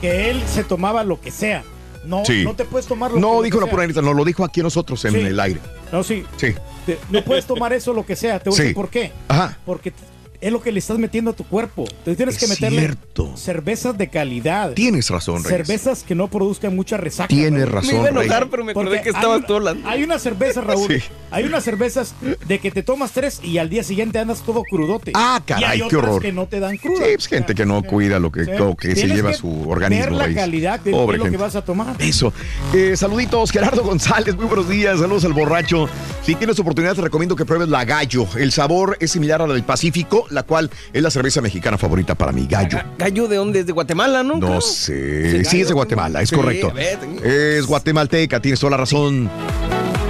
que 0.00 0.30
él 0.30 0.40
se 0.46 0.62
tomaba 0.64 1.02
lo 1.04 1.20
que 1.20 1.30
sea. 1.32 1.64
No, 2.04 2.24
Sí. 2.24 2.44
no 2.44 2.54
te 2.54 2.64
puedes 2.64 2.86
tomar 2.86 3.10
lo 3.12 3.18
No, 3.20 3.38
que 3.40 3.44
dijo 3.46 3.56
lo 3.56 3.66
la 3.66 3.66
que 3.66 3.70
pura 3.70 4.02
no, 4.02 4.14
lo 4.14 4.24
dijo 4.24 4.44
aquí 4.44 4.62
nosotros 4.62 5.04
en 5.04 5.12
Sí. 5.12 5.20
el 5.20 5.38
aire. 5.38 5.60
No, 5.92 6.02
sí. 6.02 6.24
Sí. 6.36 6.54
Te- 6.86 6.98
no 7.10 7.22
puedes 7.22 7.44
tomar 7.46 7.72
eso 7.72 7.92
lo 7.92 8.06
que 8.06 8.16
sea. 8.16 8.38
Te 8.40 8.48
voy 8.50 8.58
a 8.58 8.62
decir 8.62 8.74
por 8.74 8.88
qué. 8.88 9.12
Ajá. 9.28 9.58
Porque 9.66 9.92
es 10.40 10.52
lo 10.52 10.60
que 10.62 10.72
le 10.72 10.78
estás 10.78 10.98
metiendo 10.98 11.30
a 11.32 11.34
tu 11.34 11.44
cuerpo. 11.44 11.84
Te 12.04 12.16
tienes 12.16 12.36
Es 12.36 12.40
que 12.42 12.46
meterle 12.48 12.80
cierto. 12.80 13.36
cervezas 13.36 13.96
de 13.98 14.08
calidad. 14.08 14.72
Tienes 14.72 15.08
razón, 15.10 15.44
Reyes. 15.44 15.48
Cervezas 15.66 16.02
que 16.02 16.14
no 16.14 16.28
produzcan 16.28 16.74
mucha 16.74 16.96
resaca. 16.96 17.28
Tienes 17.28 17.62
Raúl. 17.68 17.72
razón, 17.72 17.90
Me 17.90 17.96
iba 17.98 18.06
a 18.06 18.10
enojar, 18.10 18.28
Reyes. 18.40 18.48
pero 18.50 18.64
me 18.64 18.74
Porque 18.74 18.88
acordé 18.88 19.02
que 19.02 19.08
estabas 19.10 19.46
tú 19.46 19.54
hablando. 19.56 19.88
Hay 19.88 20.02
una 20.02 20.18
cerveza, 20.18 20.60
Raúl. 20.60 20.88
Sí. 20.88 21.02
Hay 21.30 21.44
unas 21.44 21.62
cervezas 21.64 22.14
de 22.46 22.58
que 22.58 22.70
te 22.70 22.82
tomas 22.82 23.12
tres 23.12 23.40
y 23.42 23.58
al 23.58 23.68
día 23.68 23.84
siguiente 23.84 24.18
andas 24.18 24.42
todo 24.42 24.62
crudote. 24.68 25.12
Ah, 25.14 25.40
Y 25.46 25.52
hay 25.52 25.60
caray, 25.62 25.82
qué 25.88 25.96
horror. 25.96 26.22
que 26.22 26.32
no 26.32 26.46
te 26.46 26.58
dan 26.60 26.76
cruda. 26.76 27.04
Sí, 27.06 27.12
pues 27.14 27.26
gente 27.28 27.54
que 27.54 27.66
no 27.66 27.82
cuida 27.82 28.18
lo 28.18 28.32
que, 28.32 28.44
Sí. 28.44 28.50
lo 28.58 28.74
que 28.76 28.96
se 28.96 29.06
lleva 29.06 29.30
que 29.30 29.36
su 29.36 29.68
organismo. 29.70 30.06
Ver 30.06 30.12
la 30.12 30.24
Reyes. 30.24 30.38
calidad 30.40 30.80
de 30.80 30.90
Pobre 30.90 31.18
lo 31.18 31.24
que 31.30 31.36
vas 31.36 31.54
a 31.56 31.62
tomar. 31.64 31.96
Eso. 31.98 32.32
Eh, 32.74 32.96
saluditos, 32.96 33.50
Gerardo 33.50 33.82
González, 33.84 34.34
muy 34.36 34.46
buenos 34.46 34.68
días, 34.68 34.98
saludos 34.98 35.24
al 35.24 35.32
borracho. 35.32 35.88
Si 36.22 36.34
tienes 36.34 36.58
oportunidad, 36.58 36.94
te 36.94 37.02
recomiendo 37.02 37.36
que 37.36 37.44
pruebes 37.44 37.68
la 37.68 37.84
Gallo. 37.84 38.26
El 38.36 38.52
sabor 38.52 38.96
es 39.00 39.10
similar 39.12 39.42
a 39.42 39.46
la 39.46 39.54
del 39.54 39.62
Pacífico, 39.64 40.26
la 40.30 40.42
cual 40.42 40.70
es 40.92 41.02
la 41.02 41.10
cerveza 41.10 41.40
mexicana 41.40 41.76
favorita 41.78 42.14
para 42.14 42.32
mí, 42.32 42.46
Gallo. 42.48 42.78
¿Gallo 42.98 43.28
de 43.28 43.36
dónde? 43.36 43.60
¿Es 43.60 43.66
de 43.66 43.72
Guatemala, 43.72 44.22
no? 44.22 44.36
No 44.36 44.46
creo? 44.46 44.60
sé. 44.60 45.44
Sí, 45.44 45.60
es 45.60 45.68
de 45.68 45.74
Guatemala, 45.74 46.22
es 46.22 46.28
Sí, 46.30 46.36
correcto. 46.36 46.68
a 46.70 46.72
ver, 46.72 46.98
tengo- 46.98 47.22
Es 47.24 47.66
guatemalteca, 47.66 48.40
tienes 48.40 48.60
toda 48.60 48.70
la 48.72 48.76
razón. 48.78 49.30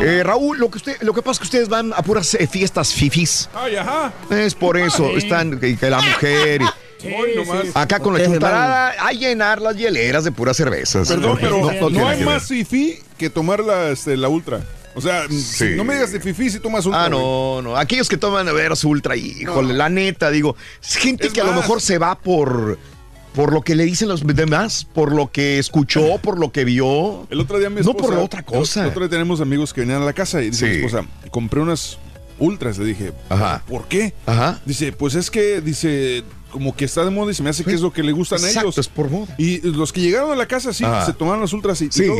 Eh, 0.02 0.22
Raúl, 0.24 0.58
lo 0.58 0.70
que, 0.70 0.78
usted, 0.78 0.96
lo 1.02 1.12
que 1.12 1.20
pasa 1.20 1.32
es 1.32 1.38
que 1.40 1.44
ustedes 1.44 1.68
van 1.68 1.92
a 1.94 2.02
puras 2.02 2.32
eh, 2.34 2.46
fiestas 2.46 2.92
fifis. 2.94 3.48
Ay, 3.54 3.76
ajá. 3.76 4.12
Es 4.30 4.54
por 4.54 4.78
eso, 4.78 5.06
Ay. 5.08 5.16
están 5.18 5.58
que, 5.60 5.76
que 5.76 5.90
la 5.90 6.00
mujer. 6.00 6.62
y- 6.62 6.66
Hoy 7.02 7.30
nomás. 7.34 7.64
Acá 7.74 7.98
con 7.98 8.12
la 8.12 8.18
Ustedes 8.18 8.30
chuntarada, 8.32 8.90
a 9.06 9.12
llenar 9.12 9.60
las 9.62 9.74
hieleras 9.76 10.22
de 10.24 10.32
puras 10.32 10.54
cervezas. 10.56 11.08
Perdón, 11.08 11.38
pero 11.40 11.90
no, 11.90 12.08
hay 12.08 12.22
más 12.24 12.46
fifi 12.46 12.98
que 13.16 13.30
tomar 13.30 13.60
la, 13.60 13.88
este, 13.90 14.16
la 14.18 14.28
ultra. 14.28 14.60
O 14.94 15.00
sea, 15.00 15.28
si 15.28 15.76
no 15.76 15.84
me 15.84 15.94
digas 15.94 16.12
de 16.12 16.20
fifi 16.20 16.50
si 16.50 16.58
tomas 16.60 16.84
ultra. 16.84 17.04
Ah, 17.04 17.08
no, 17.08 17.62
no. 17.62 17.76
Aquellos 17.76 18.08
que 18.08 18.16
toman 18.16 18.48
a 18.48 18.52
ver 18.52 18.76
su 18.76 18.88
ultra, 18.88 19.16
híjole, 19.16 19.72
la 19.74 19.88
neta, 19.88 20.30
digo, 20.30 20.56
es 20.82 20.96
gente 20.96 21.28
Es 21.28 21.32
que 21.32 21.40
a 21.40 21.44
lo 21.44 21.52
mejor 21.52 21.80
se 21.80 21.98
va 21.98 22.18
por, 22.18 22.76
por 23.34 23.52
lo 23.52 23.62
que 23.62 23.76
le 23.76 23.84
dicen 23.84 24.08
los 24.08 24.26
demás, 24.26 24.84
por 24.84 25.12
lo 25.12 25.30
que 25.30 25.58
escuchó, 25.60 26.18
por 26.22 26.38
lo 26.38 26.50
que 26.50 26.64
vio. 26.64 27.26
El 27.30 27.40
otro 27.40 27.58
día 27.58 27.70
mi 27.70 27.76
No 27.76 27.80
esposa. 27.92 27.98
por 28.04 28.14
la 28.14 28.20
otra 28.20 28.42
cosa. 28.42 28.82
El 28.82 28.88
otro 28.90 29.02
día 29.02 29.10
tenemos 29.10 29.40
amigos 29.40 29.72
que 29.72 29.82
venían 29.82 30.02
a 30.02 30.04
la 30.04 30.12
casa 30.12 30.42
y 30.42 30.50
dice 30.50 30.66
Sí. 30.66 30.78
mi 30.80 30.84
esposa, 30.86 31.06
compré 31.30 31.60
unas 31.60 31.98
ultras. 32.40 32.76
Le 32.78 32.86
dije, 32.86 33.12
Ajá. 33.28 33.62
¿por 33.68 33.86
qué? 33.86 34.12
Ajá. 34.26 34.60
Dice, 34.66 34.90
pues 34.92 35.14
es 35.14 35.30
que, 35.30 35.60
dice, 35.60 36.24
como 36.50 36.74
que 36.74 36.84
está 36.84 37.04
de 37.04 37.10
moda 37.10 37.30
y 37.30 37.34
se 37.34 37.44
me 37.44 37.50
hace 37.50 37.62
que 37.62 37.74
es 37.74 37.80
lo 37.80 37.92
que 37.92 38.02
le 38.02 38.10
gustan 38.10 38.42
a 38.42 38.48
Exacto, 38.48 38.70
ellos. 38.70 38.78
es 38.78 38.88
por 38.88 39.08
moda. 39.08 39.32
Y 39.38 39.60
los 39.60 39.92
que 39.92 40.00
llegaron 40.00 40.32
a 40.32 40.36
la 40.36 40.46
casa, 40.46 40.72
sí, 40.72 40.82
Ajá. 40.84 41.06
se 41.06 41.12
tomaron 41.12 41.42
las 41.42 41.52
ultras 41.52 41.80
y, 41.82 41.84
y 41.86 41.92
Sí. 41.92 42.06
todo. 42.06 42.18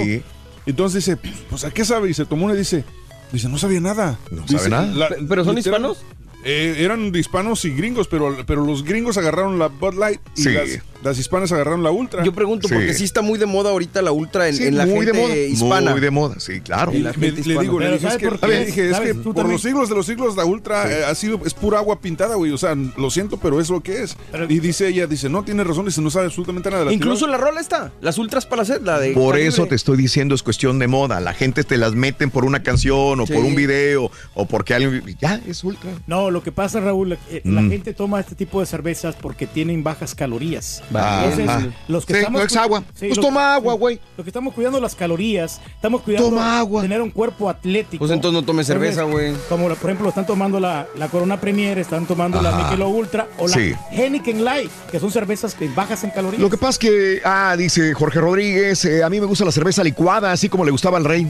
Entonces 0.67 1.05
dice, 1.05 1.19
pues 1.49 1.65
¿a 1.65 1.71
qué 1.71 1.85
sabe? 1.85 2.11
Y 2.11 2.15
se 2.15 2.25
tomó 2.27 2.45
una 2.47 2.55
y 2.55 2.59
dice, 2.59 2.85
dice, 3.33 3.49
no 3.49 3.59
sabía 3.59 3.81
nada. 3.81 4.19
No 4.31 4.43
Dice, 4.43 4.59
sabe 4.59 4.71
nada. 4.71 5.09
¿Pero 5.29 5.45
son 5.45 5.59
hispanos? 5.59 5.99
Eh, 6.45 6.77
eran 6.79 7.15
hispanos 7.15 7.65
y 7.65 7.71
gringos, 7.71 8.09
pero, 8.09 8.37
pero 8.47 8.65
los 8.65 8.83
gringos 8.85 9.19
agarraron 9.19 9.59
la 9.59 9.69
Bud 9.69 9.95
Light 9.95 10.21
y 10.37 10.43
Sí. 10.43 10.51
las, 10.53 10.69
las 11.03 11.19
hispanas 11.19 11.51
agarraron 11.53 11.83
la 11.83 11.91
Ultra. 11.91 12.23
Yo 12.25 12.33
pregunto, 12.33 12.69
Sí. 12.69 12.75
porque 12.75 12.95
sí 12.95 13.05
está 13.05 13.23
muy 13.23 13.39
de 13.39 13.47
moda 13.47 13.71
ahorita 13.71 14.03
la 14.03 14.13
ultra 14.13 14.49
en, 14.49 14.55
Sí, 14.57 14.65
en 14.65 14.77
la 14.77 14.87
muy 14.87 15.05
gente 15.07 15.13
de 15.13 15.23
moda. 15.23 15.37
hispana. 15.37 15.91
Muy 15.93 16.01
de 16.01 16.11
moda, 16.11 16.35
sí, 16.41 16.61
claro. 16.61 16.93
En 16.93 17.05
la 17.05 17.11
Le, 17.11 17.15
gente 17.19 17.33
le 17.35 17.41
hispana. 17.41 17.61
digo, 17.61 17.81
le 17.81 17.87
dije, 17.87 17.97
es 17.97 18.03
¿sabes 18.03 18.17
que, 18.19 18.29
por 18.39 18.49
le 18.49 18.65
dije, 18.67 18.91
es 18.91 19.01
que 19.01 19.15
por 19.15 19.35
también. 19.35 19.53
los 19.53 19.63
siglos 19.63 19.89
de 19.89 19.95
los 19.95 20.07
siglos 20.07 20.37
la 20.37 20.45
ultra 20.45 20.91
eh, 20.91 21.05
ha 21.05 21.15
sido, 21.15 21.41
es 21.45 21.55
pura 21.55 21.79
agua 21.79 22.01
pintada, 22.01 22.35
güey. 22.37 22.53
O 22.53 22.59
sea, 22.59 22.75
lo 22.75 23.11
siento, 23.11 23.39
pero 23.39 23.61
es 23.61 23.71
lo 23.71 23.81
que 23.83 24.03
es. 24.03 24.17
y 24.49 24.59
dice 24.61 24.89
ella, 24.89 25.07
dice, 25.07 25.29
no, 25.29 25.43
tiene 25.45 25.65
razón, 25.65 25.85
dice, 25.87 26.01
no 26.01 26.11
sabe 26.11 26.27
absolutamente 26.27 26.71
nada 26.71 26.81
de 26.85 26.87
la 26.87 26.93
Incluso 26.93 27.27
la 27.27 27.37
rola 27.37 27.61
está, 27.61 27.93
las 28.01 28.19
ultras 28.19 28.47
para 28.47 28.63
hacer, 28.63 28.83
la 28.83 28.99
de... 29.01 29.13
Por 29.13 29.33
calibre. 29.33 29.49
eso 29.49 29.67
te 29.67 29.75
estoy 29.75 29.97
diciendo, 29.97 30.35
es 30.35 30.43
cuestión 30.43 30.79
de 30.79 30.87
moda. 30.87 31.21
La 31.21 31.35
gente 31.35 31.65
te 31.65 31.77
las 31.77 31.95
meten 31.95 32.31
por 32.31 32.45
una 32.45 32.63
canción 32.63 33.21
o 33.21 33.27
Sí. 33.27 33.33
por 33.33 33.45
un 33.45 33.55
video 33.55 34.11
o 34.35 34.47
porque 34.47 34.75
alguien. 34.75 35.03
Ya, 35.21 35.41
es 35.47 35.65
ultra. 35.65 35.91
No, 36.07 36.31
lo 36.31 36.43
que 36.43 36.53
pasa, 36.53 36.81
Raúl, 36.81 37.13
eh, 37.31 37.41
Mm. 37.45 37.55
la 37.55 37.63
gente 37.63 37.95
toma 37.95 38.21
este 38.21 38.35
tipo 38.35 38.61
de 38.61 38.67
cervezas 38.67 39.15
porque 39.17 39.47
tienen 39.47 39.83
bajas 39.83 40.15
calorías. 40.15 40.83
Ah, 40.95 41.23
Entonces, 41.25 41.49
ajá. 41.49 41.67
los 41.89 42.05
que 42.07 42.13
Sí, 42.15 42.19
estamos 42.19 42.41
no 42.41 42.47
es 42.47 42.57
agua. 42.57 42.83
Sí, 42.95 43.09
Pues 43.09 43.21
toma 43.21 43.55
agua, 43.55 43.75
güey. 43.75 44.01
Lo 44.17 44.25
que 44.25 44.31
estamos 44.31 44.55
cuidando 44.55 44.81
las 44.81 44.95
calorías, 44.95 45.61
estamos 45.75 46.03
cuidando 46.03 46.29
Toma 46.31 46.59
agua. 46.59 46.83
tener 46.83 47.01
un 47.01 47.11
cuerpo 47.11 47.49
atlético. 47.49 48.01
Pues 48.01 48.11
entonces 48.11 48.41
no 48.41 48.45
tomes 48.47 48.67
cerveza, 48.67 49.03
güey. 49.05 49.35
Como 49.49 49.69
por 49.69 49.91
ejemplo 49.91 50.09
están 50.09 50.27
tomando 50.27 50.59
la, 50.61 50.87
la 50.97 51.09
Corona 51.09 51.41
Premier, 51.41 51.79
están 51.79 52.07
tomando 52.07 52.41
la. 52.43 52.51
Michelob 52.53 52.95
Ultra 52.95 53.29
o 53.39 53.47
la 53.49 53.55
Sí. 53.55 53.73
Heineken 53.93 54.45
Light, 54.45 54.71
que 54.91 54.99
son 55.01 55.11
cervezas 55.11 55.55
que 55.55 55.69
bajas 55.69 56.03
en 56.05 56.11
calorías. 56.11 56.41
Lo 56.43 56.51
que 56.51 56.57
pasa 56.57 56.71
es 56.71 56.79
que, 56.79 57.21
ah, 57.25 57.55
dice 57.57 57.95
Jorge 57.95 58.21
Rodríguez, 58.21 58.85
eh, 58.85 59.03
a 59.05 59.09
mí 59.11 59.21
me 59.21 59.27
gusta 59.27 59.45
la 59.45 59.53
cerveza 59.53 59.83
licuada, 59.85 60.33
así 60.33 60.49
como 60.49 60.65
le 60.65 60.71
gustaba 60.71 60.99
al 60.99 61.05
rey. 61.05 61.27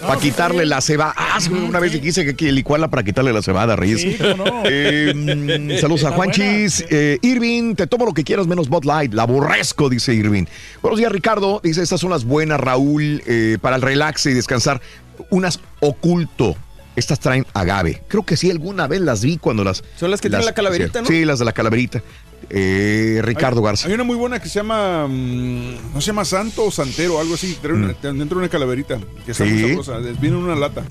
Para 0.00 0.20
quitarle 0.20 0.66
la 0.66 0.80
cebada. 0.80 1.14
Ah, 1.16 1.38
sí, 1.40 1.50
una 1.50 1.80
vez 1.80 1.92
dijiste 1.92 2.22
que 2.22 2.30
hay 2.30 2.36
que 2.36 2.52
licuarla 2.52 2.88
para 2.88 3.02
quitarle 3.02 3.32
la 3.32 3.42
cebada, 3.42 3.76
Reyes. 3.76 4.00
Sí, 4.00 4.16
cómo 4.18 4.44
no. 4.44 4.62
Eh, 4.64 5.12
mm, 5.14 5.78
saludos 5.80 6.04
a 6.04 6.12
Juanchis. 6.12 6.84
Eh, 6.90 7.18
Irving, 7.22 7.74
te 7.74 7.86
tomo 7.86 8.06
lo 8.06 8.12
que 8.12 8.24
quieras 8.24 8.46
menos 8.46 8.68
Bud 8.68 8.84
Light. 8.84 9.12
La 9.12 9.22
aborrezco, 9.22 9.88
dice 9.88 10.14
Irving. 10.14 10.44
Buenos 10.82 10.98
días, 10.98 11.12
Ricardo. 11.12 11.60
Dice, 11.62 11.82
estas 11.82 12.00
son 12.00 12.10
las 12.10 12.24
buenas, 12.24 12.60
Raúl, 12.60 13.22
eh, 13.26 13.58
para 13.60 13.76
el 13.76 13.82
relax 13.82 14.26
y 14.26 14.34
descansar. 14.34 14.80
Unas 15.30 15.60
oculto. 15.80 16.56
Estas 16.96 17.20
traen 17.20 17.46
agave. 17.54 18.02
Creo 18.08 18.24
que 18.24 18.36
sí, 18.36 18.50
alguna 18.50 18.86
vez 18.88 19.00
las 19.00 19.22
vi 19.22 19.38
cuando 19.38 19.62
las... 19.64 19.84
Son 19.96 20.10
las 20.10 20.20
que 20.20 20.28
tienen 20.28 20.44
la 20.44 20.54
calaverita, 20.54 21.00
¿no? 21.00 21.06
Sí, 21.06 21.24
las 21.24 21.38
de 21.38 21.44
la 21.44 21.52
calaverita. 21.52 22.02
Eh, 22.48 23.20
Ricardo 23.22 23.62
Garza. 23.62 23.86
Hay 23.88 23.94
una 23.94 24.04
muy 24.04 24.16
buena 24.16 24.40
que 24.40 24.48
se 24.48 24.56
llama. 24.60 25.06
mm, 25.08 25.92
no 25.94 26.00
se 26.00 26.06
llama 26.08 26.24
Santo 26.24 26.64
o 26.64 26.70
Santero, 26.70 27.20
algo 27.20 27.34
así. 27.34 27.58
Una- 27.64 27.88
Dentro 28.02 28.38
de 28.38 28.44
una 28.44 28.48
calaverita. 28.48 28.98
Que 29.24 29.32
está 29.32 29.44
muy 29.44 29.52
Mm. 29.54 29.56
Sí. 29.56 29.68
sabrosa. 29.68 29.98
Viene 30.20 30.36
en 30.36 30.42
una 30.44 30.54
lata. 30.56 30.82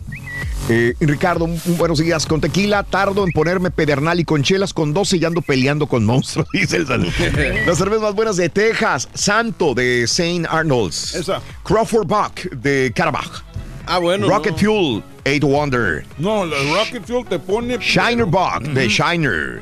Eh, 0.69 0.93
Ricardo, 0.99 1.45
un- 1.45 1.59
un 1.65 1.77
buenos 1.77 1.97
días. 1.99 2.25
Con 2.27 2.39
tequila 2.41 2.83
tardo 2.83 3.23
en 3.25 3.31
ponerme 3.31 3.71
pedernal 3.71 4.19
y 4.19 4.25
con 4.25 4.43
chelas 4.43 4.71
con 4.73 4.93
12 4.93 5.17
y 5.17 5.25
ando 5.25 5.41
peleando 5.41 5.87
con 5.87 6.05
monstruos, 6.05 6.47
dice 6.53 6.77
el. 6.77 6.87
Las 7.65 7.77
cervezas 7.77 8.01
más 8.03 8.13
buenas 8.15 8.37
de 8.37 8.49
Texas. 8.49 9.09
Santo 9.13 9.73
de 9.73 10.03
St. 10.03 10.45
Arnold's. 10.49 11.15
Esa. 11.15 11.41
Crawford 11.63 12.05
Buck 12.07 12.51
de 12.51 12.91
Carabach. 12.95 13.43
Ah, 13.87 13.97
bueno. 13.97 14.29
Rocket 14.29 14.55
Fuel, 14.57 15.01
Eight 15.25 15.43
Wonder. 15.43 16.05
No, 16.19 16.45
la 16.45 16.57
Rocket 16.75 17.03
Fuel 17.05 17.25
te 17.25 17.39
pone. 17.39 17.79
Shiner 17.79 18.25
Buck 18.25 18.61
de 18.61 18.87
Shiner. 18.87 19.61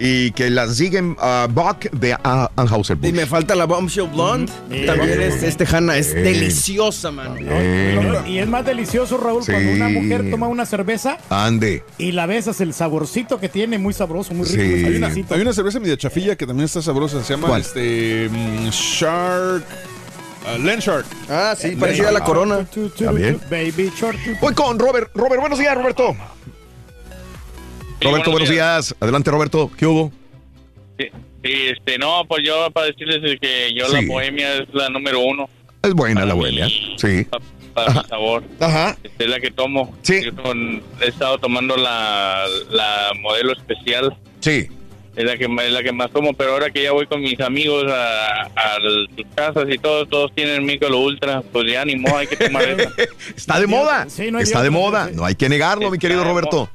Y 0.00 0.32
que 0.32 0.50
las 0.50 0.76
siguen 0.76 1.16
uh, 1.20 1.46
Buck 1.48 1.88
de 1.92 2.14
uh, 2.14 2.46
Anheuser 2.56 2.98
Y 3.02 3.12
me 3.12 3.26
falta 3.26 3.54
la 3.54 3.64
Bombshell 3.64 4.08
Blonde. 4.08 4.50
También 4.86 5.20
es 5.22 5.42
este 5.42 5.64
Hanna. 5.70 5.96
Es 5.96 6.12
Bien. 6.12 6.24
deliciosa, 6.24 7.10
man. 7.12 7.36
Y 8.26 8.38
es 8.38 8.48
más 8.48 8.64
delicioso, 8.66 9.16
Raúl, 9.18 9.44
Sí. 9.44 9.52
cuando 9.52 9.72
una 9.72 9.88
mujer 9.88 10.30
toma 10.30 10.48
una 10.48 10.66
cerveza 10.66 11.18
Ande. 11.30 11.84
y 11.98 12.12
la 12.12 12.26
besas, 12.26 12.60
el 12.60 12.74
saborcito 12.74 13.38
que 13.38 13.48
tiene, 13.48 13.78
muy 13.78 13.92
sabroso, 13.94 14.34
muy 14.34 14.46
rico. 14.46 14.62
Sí. 14.62 14.84
Hay 14.84 14.96
una, 14.96 15.08
hay 15.08 15.40
una 15.40 15.52
cerveza 15.52 15.78
media 15.80 15.96
chafilla 15.96 16.34
que 16.36 16.46
también 16.46 16.64
está 16.66 16.82
sabrosa. 16.82 17.22
Se 17.22 17.34
llama 17.34 17.48
¿Cuál? 17.48 17.60
este. 17.60 18.28
mm, 18.30 18.68
Shark. 18.70 19.64
uh, 20.44 20.58
Land 20.62 20.80
Shark. 20.82 21.06
Ah, 21.30 21.54
sí, 21.56 21.70
parecida 21.76 22.08
a 22.08 22.12
la 22.12 22.24
corona. 22.24 22.66
También. 22.98 23.40
Baby 23.50 23.92
short. 23.96 24.18
Voy 24.40 24.54
con 24.54 24.78
Robert. 24.78 25.10
Robert, 25.14 25.40
buenos 25.40 25.58
días, 25.58 25.74
Roberto. 25.76 26.16
Roberto, 28.04 28.30
buenos 28.30 28.48
días. 28.48 28.94
Adelante, 29.00 29.30
Roberto. 29.30 29.70
¿Qué 29.76 29.86
hubo? 29.86 30.12
Sí, 30.98 31.10
este, 31.42 31.98
no, 31.98 32.24
pues 32.26 32.42
yo 32.46 32.70
para 32.70 32.86
decirles 32.86 33.38
que 33.40 33.74
yo 33.74 33.86
Sí. 33.88 33.92
la 33.94 34.00
bohemia 34.06 34.54
es 34.54 34.68
la 34.72 34.88
número 34.88 35.20
uno 35.20 35.48
Es 35.82 35.92
buena 35.92 36.24
la 36.24 36.32
bohemia. 36.34 36.66
Sí. 36.96 37.26
para 37.74 37.92
mi 37.92 38.08
sabor. 38.08 38.44
Ajá. 38.60 38.96
Es 39.18 39.28
la 39.28 39.40
que 39.40 39.50
tomo. 39.50 39.94
Sí. 40.02 40.22
Yo 40.24 40.34
con- 40.42 40.82
he 41.02 41.08
estado 41.08 41.38
tomando 41.38 41.76
la, 41.76 42.44
la 42.70 43.10
modelo 43.20 43.52
especial. 43.52 44.16
Sí. 44.40 44.68
Es 45.16 45.24
la 45.24 45.36
que 45.36 45.46
más- 45.48 45.66
es 45.66 45.72
la 45.72 45.82
que 45.82 45.92
más 45.92 46.10
tomo, 46.10 46.32
pero 46.34 46.52
ahora 46.52 46.70
que 46.70 46.82
ya 46.82 46.92
voy 46.92 47.06
con 47.06 47.20
mis 47.20 47.38
amigos 47.40 47.84
a, 47.92 48.42
a 48.42 48.76
sus 48.80 49.08
casas 49.34 49.66
y 49.70 49.76
todos, 49.78 50.08
todos 50.08 50.32
tienen 50.34 50.64
Michelob 50.64 51.00
Ultra, 51.02 51.42
pues 51.52 51.70
ya 51.70 51.84
ni 51.84 51.96
modo, 51.96 52.16
hay 52.18 52.26
que 52.28 52.36
tomar 52.36 52.62
eso. 52.80 52.90
Está 53.36 53.60
de 53.60 53.66
moda. 53.66 54.06
Sí, 54.08 54.30
no 54.30 54.38
hay 54.38 54.44
Está 54.44 54.62
de 54.62 54.70
moda. 54.70 55.08
sí. 55.08 55.16
No 55.16 55.24
hay 55.24 55.34
que 55.34 55.48
negarlo, 55.48 55.90
mi 55.90 55.98
querido 55.98 56.24
Roberto. 56.24 56.70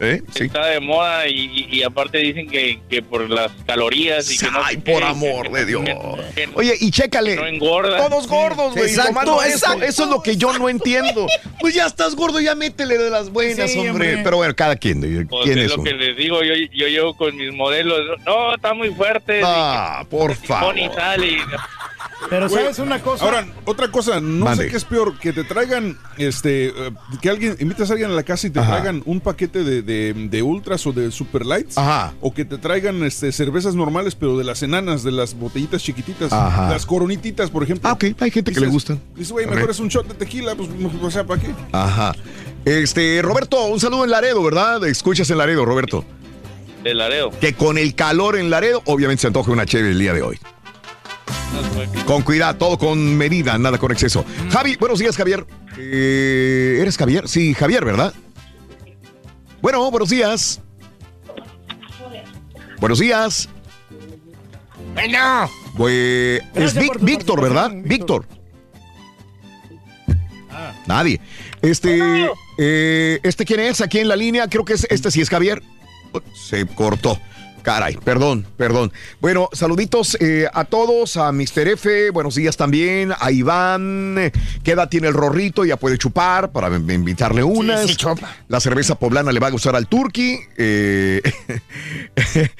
¿Eh? 0.00 0.20
Sí. 0.34 0.44
Está 0.44 0.66
de 0.66 0.80
moda 0.80 1.28
y, 1.28 1.32
y- 1.70 1.78
y 1.78 1.82
aparte 1.84 2.18
dicen 2.18 2.48
que, 2.48 2.80
que 2.90 3.02
por 3.02 3.28
las 3.30 3.52
calorías 3.66 4.28
y 4.30 4.36
que 4.38 4.50
no 4.50 4.58
Ay, 4.64 4.76
por 4.78 5.04
amor 5.04 5.50
que- 5.50 5.58
de 5.58 5.66
Dios. 5.66 5.82
que- 5.84 5.96
que- 6.34 6.48
Oye, 6.54 6.74
y 6.80 6.90
chécale. 6.90 7.36
no 7.36 7.46
engorda. 7.46 8.08
Todos 8.08 8.26
gordos, 8.26 8.72
güey. 8.74 8.86
Exacto, 8.86 9.10
tomando 9.10 9.42
eso. 9.42 9.54
exacto. 9.56 9.84
Eso 9.84 10.04
es 10.04 10.10
lo 10.10 10.22
que 10.22 10.36
yo 10.36 10.52
no 10.58 10.68
entiendo. 10.68 11.26
Pues 11.60 11.74
ya 11.74 11.86
estás 11.86 12.16
gordo, 12.16 12.40
ya 12.40 12.56
métele 12.56 12.98
de 12.98 13.08
las 13.08 13.30
buenas, 13.30 13.70
Sí, 13.70 13.78
hombre. 13.78 13.90
hombre. 13.92 14.20
Pero 14.24 14.36
bueno, 14.38 14.52
cada 14.56 14.74
quien. 14.74 15.00
Pues 15.28 15.44
¿Quién 15.44 15.58
es 15.58 15.66
es 15.66 15.70
lo 15.70 15.82
uno? 15.82 15.84
que 15.84 15.92
les 15.96 16.16
digo, 16.16 16.42
yo, 16.42 16.54
yo 16.72 16.88
llevo 16.88 17.16
con 17.16 17.36
mis 17.36 17.52
modelos, 17.54 18.00
no, 18.26 18.52
está 18.56 18.74
muy 18.74 18.90
fuerte. 18.90 19.40
Ah, 19.44 20.04
por 20.10 20.34
favor. 20.34 20.76
y 20.76 20.88
tal, 20.88 21.22
y 21.24 21.36
Pero 22.30 22.48
Güey, 22.48 22.62
¿sabes 22.62 22.78
una 22.78 23.02
cosa? 23.02 23.24
Ahora, 23.24 23.46
otra 23.64 23.90
cosa, 23.90 24.20
no 24.20 24.44
Mande. 24.46 24.64
sé 24.64 24.70
qué 24.70 24.76
es 24.76 24.84
peor, 24.84 25.18
que 25.18 25.32
te 25.32 25.44
traigan, 25.44 25.98
este, 26.18 26.68
eh, 26.68 26.90
que 27.20 27.28
alguien, 27.28 27.56
invitas 27.60 27.90
a 27.90 27.92
alguien 27.94 28.10
a 28.10 28.14
la 28.14 28.22
casa 28.22 28.46
y 28.46 28.50
te 28.50 28.60
Ajá. 28.60 28.72
traigan 28.76 29.02
un 29.04 29.20
paquete 29.20 29.64
de, 29.64 29.82
de, 29.82 30.14
de 30.14 30.42
ultras 30.42 30.86
o 30.86 30.92
de 30.92 31.10
super 31.10 31.44
lights. 31.44 31.76
Ajá. 31.76 32.14
O 32.20 32.32
que 32.32 32.44
te 32.44 32.58
traigan 32.58 33.02
este, 33.02 33.32
cervezas 33.32 33.74
normales, 33.74 34.14
pero 34.14 34.38
de 34.38 34.44
las 34.44 34.62
enanas, 34.62 35.02
de 35.02 35.12
las 35.12 35.34
botellitas 35.34 35.82
chiquititas. 35.82 36.32
Ajá. 36.32 36.70
Las 36.70 36.86
coronititas, 36.86 37.50
por 37.50 37.62
ejemplo. 37.64 37.88
Ah, 37.88 37.92
ok. 37.92 38.04
Hay 38.20 38.30
gente 38.30 38.52
que 38.52 38.60
le 38.60 38.68
gustan. 38.68 39.00
Dices, 39.14 39.32
güey, 39.32 39.46
mejor 39.46 39.70
es 39.70 39.80
un 39.80 39.88
shot 39.88 40.06
de 40.08 40.14
tequila, 40.14 40.54
pues, 40.54 40.68
o 41.02 41.10
sea, 41.10 41.24
¿para 41.24 41.40
qué? 41.40 41.54
Ajá. 41.72 42.14
Este, 42.64 43.20
Roberto, 43.22 43.62
un 43.66 43.80
saludo 43.80 44.04
en 44.04 44.10
Laredo, 44.10 44.42
¿verdad? 44.42 44.84
Escuchas 44.86 45.28
en 45.30 45.38
Laredo, 45.38 45.64
Roberto. 45.64 46.04
de 46.84 46.94
Laredo. 46.94 47.30
Que 47.40 47.54
con 47.54 47.76
el 47.78 47.94
calor 47.94 48.36
en 48.36 48.50
Laredo, 48.50 48.82
obviamente 48.86 49.20
se 49.22 49.26
antoja 49.26 49.50
una 49.50 49.66
chévere 49.66 49.90
el 49.92 49.98
día 49.98 50.12
de 50.14 50.22
hoy. 50.22 50.38
Con 52.06 52.22
cuidado, 52.22 52.56
todo 52.56 52.78
con 52.78 53.16
medida, 53.16 53.56
nada 53.58 53.78
con 53.78 53.92
exceso. 53.92 54.24
Javi, 54.50 54.76
buenos 54.76 54.98
días, 54.98 55.16
Javier. 55.16 55.46
Eh, 55.78 56.78
¿Eres 56.80 56.96
Javier? 56.96 57.28
Sí, 57.28 57.54
Javier, 57.54 57.84
¿verdad? 57.84 58.12
Bueno, 59.60 59.90
buenos 59.90 60.10
días. 60.10 60.60
Buenos 62.80 62.98
días. 62.98 63.48
Bueno. 65.74 66.38
Es 66.54 66.74
Vic- 66.74 66.98
Víctor, 67.00 67.40
¿verdad? 67.40 67.70
Víctor. 67.74 68.26
Nadie. 70.86 71.20
Este, 71.62 72.28
eh, 72.58 73.20
¿este 73.22 73.44
quién 73.44 73.60
es 73.60 73.80
aquí 73.80 74.00
en 74.00 74.08
la 74.08 74.16
línea? 74.16 74.48
Creo 74.48 74.64
que 74.64 74.72
es, 74.74 74.86
este 74.90 75.10
sí 75.10 75.20
es 75.20 75.30
Javier. 75.30 75.62
Se 76.34 76.66
cortó. 76.66 77.18
Caray, 77.62 77.96
perdón, 77.96 78.44
perdón. 78.56 78.92
Bueno, 79.20 79.48
saluditos 79.52 80.16
eh, 80.20 80.48
a 80.52 80.64
todos, 80.64 81.16
a 81.16 81.30
Mr. 81.30 81.68
F, 81.68 82.10
buenos 82.10 82.34
días 82.34 82.56
también, 82.56 83.12
a 83.18 83.30
Iván, 83.30 84.32
¿qué 84.64 84.72
edad 84.72 84.88
tiene 84.88 85.08
el 85.08 85.14
rorrito? 85.14 85.64
Ya 85.64 85.76
puede 85.76 85.96
chupar 85.96 86.50
para 86.50 86.74
invitarle 86.76 87.44
unas. 87.44 87.86
sí 87.86 87.96
chupa. 87.96 88.34
La 88.48 88.58
cerveza 88.58 88.96
poblana 88.96 89.30
le 89.30 89.38
va 89.40 89.46
a 89.46 89.50
gustar 89.50 89.76
al 89.76 89.86
turqui. 89.86 90.40
eh, 90.56 91.22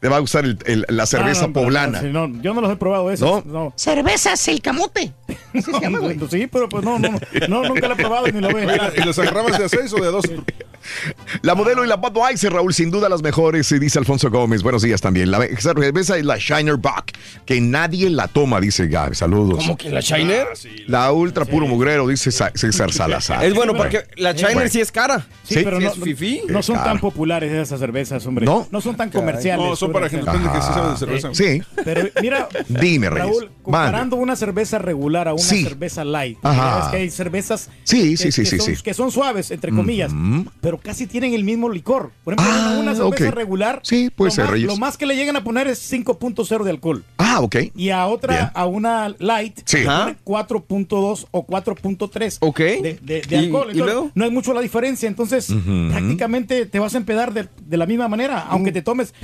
le 0.00 0.08
va 0.08 0.16
a 0.16 0.20
gustar 0.20 0.44
el- 0.44 0.58
el- 0.66 0.84
la 0.88 1.06
cerveza 1.06 1.44
Ah, 1.44 1.46
no, 1.48 1.52
poblana. 1.52 2.00
no, 2.02 2.06
sí, 2.06 2.12
no, 2.32 2.42
yo 2.42 2.54
no 2.54 2.60
los 2.60 2.72
he 2.72 2.76
probado 2.76 3.10
eso. 3.10 3.42
No. 3.46 3.72
Cervezas 3.76 4.46
el 4.48 4.60
camote. 4.62 5.12
Sí, 6.30 6.46
pero 6.46 6.68
pues 6.68 6.84
no, 6.84 6.98
no, 6.98 7.08
no, 7.48 7.62
nunca 7.64 7.88
lo 7.88 7.94
he 7.94 7.96
probado 7.96 8.26
ni 8.28 8.40
lo 8.40 8.48
a 8.48 8.92
¿Y 8.96 9.00
las 9.04 9.18
agarrabas 9.18 9.58
de 9.58 9.64
a 9.64 9.68
seis 9.68 9.92
o 9.92 9.96
de 9.96 10.06
a 10.08 10.10
dos? 10.10 10.24
La 11.42 11.54
modelo 11.54 11.84
y 11.84 11.88
la 11.88 11.96
Budweiser, 11.96 12.52
Raúl, 12.52 12.72
sin 12.72 12.90
duda 12.90 13.08
las 13.08 13.22
mejores, 13.22 13.68
dice 13.78 13.98
Alfonso 13.98 14.30
Gómez. 14.30 14.62
Buenos 14.62 14.82
días 14.82 15.00
también. 15.00 15.30
La 15.30 15.38
cerveza 15.58 16.16
es 16.16 16.24
la 16.24 16.36
Shiner 16.38 16.76
Buck, 16.76 17.12
que 17.44 17.60
nadie 17.60 18.08
la 18.10 18.28
toma, 18.28 18.60
dice 18.60 18.86
Gaby. 18.88 19.14
Saludos. 19.14 19.58
¿Cómo 19.58 19.76
que 19.76 19.90
la 19.90 20.00
Shiner? 20.00 20.46
La 20.86 21.12
ultra 21.12 21.44
puro 21.44 21.66
mugrero, 21.66 22.06
dice 22.08 22.32
Sa- 22.32 22.50
César 22.54 22.92
Salazar. 22.92 23.44
Es 23.44 23.54
bueno 23.54 23.74
porque 23.76 24.04
la 24.16 24.32
Shiner 24.32 24.54
Bueno. 24.54 24.70
sí 24.70 24.80
es 24.80 24.90
cara. 24.90 25.26
Sí, 25.44 25.56
Sí, 25.56 25.60
pero 25.64 25.78
sí 25.78 25.84
no, 25.84 25.90
es 25.92 25.98
fifí. 26.00 26.42
no 26.48 26.62
son 26.62 26.76
tan 26.76 26.98
populares 26.98 27.52
esas 27.52 27.78
cervezas, 27.78 28.24
hombre. 28.26 28.46
¿No? 28.46 28.66
No 28.70 28.80
son 28.80 28.96
tan 28.96 29.10
comerciales. 29.10 29.69
No, 29.70 29.76
son 29.76 29.92
para 29.92 30.08
gente 30.08 30.26
que 30.30 30.38
sí 30.60 30.68
sabe 30.72 30.90
de 30.90 30.96
cerveza. 30.96 31.30
Sí. 31.34 31.62
Pero 31.84 32.08
mira, 32.20 32.48
Dime, 32.68 33.10
Reyes. 33.10 33.26
Raúl, 33.26 33.50
comparando 33.62 34.16
una 34.16 34.36
cerveza 34.36 34.78
regular 34.78 35.28
a 35.28 35.32
una 35.34 35.42
Sí. 35.42 35.62
cerveza 35.64 36.04
light, 36.04 36.38
Ajá. 36.42 36.76
ves 36.80 36.88
que 36.88 36.96
hay 36.98 37.10
cervezas 37.10 37.70
Sí, 37.84 38.10
que, 38.10 38.16
sí, 38.16 38.32
sí, 38.32 38.42
que 38.42 38.48
sí, 38.50 38.58
son, 38.58 38.76
sí. 38.76 38.82
que 38.82 38.94
son 38.94 39.10
suaves, 39.12 39.50
entre 39.50 39.70
comillas, 39.72 40.12
pero 40.60 40.78
casi 40.78 41.06
tienen 41.06 41.34
el 41.34 41.44
mismo 41.44 41.68
licor. 41.68 42.10
Por 42.24 42.34
ejemplo, 42.34 42.54
Ah, 42.54 42.70
una, 42.80 42.80
una 42.80 42.94
cerveza 42.94 43.30
regular, 43.30 43.80
Sí, 43.82 44.10
puede 44.14 44.30
lo 44.30 44.34
ser, 44.34 44.44
más, 44.44 44.52
Reyes. 44.52 44.66
lo 44.68 44.76
más 44.76 44.96
que 44.96 45.06
le 45.06 45.16
llegan 45.16 45.36
a 45.36 45.44
poner 45.44 45.66
es 45.68 45.78
5.0 45.78 46.64
de 46.64 46.70
alcohol. 46.70 47.04
Ah, 47.18 47.40
ok. 47.40 47.56
Y 47.76 47.90
a 47.90 48.06
otra, 48.06 48.34
Bien. 48.34 48.50
a 48.54 48.66
una 48.66 49.14
light, 49.18 49.60
Sí. 49.64 49.78
le 49.78 49.88
Ajá. 49.88 50.00
ponen 50.00 50.18
4.2 50.24 51.26
o 51.30 51.46
4.3 51.46 52.38
Ok. 52.40 52.58
de, 52.58 52.98
de- 53.02 53.20
de 53.22 53.36
¿Y- 53.36 53.38
alcohol. 53.46 53.68
y 53.72 53.78
luego? 53.78 54.10
no 54.14 54.24
hay 54.24 54.30
mucho 54.30 54.52
la 54.52 54.60
diferencia. 54.60 55.06
Entonces, 55.08 55.48
prácticamente 55.90 56.66
te 56.66 56.78
vas 56.78 56.94
a 56.94 56.98
empedar 56.98 57.32
de, 57.32 57.48
de 57.64 57.76
la 57.76 57.86
misma 57.86 58.08
manera, 58.08 58.40
aunque 58.48 58.72
te 58.72 58.82
tomes. 58.82 59.14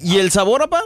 ¿Y 0.00 0.18
el 0.18 0.30
sabor, 0.30 0.62
apa? 0.62 0.80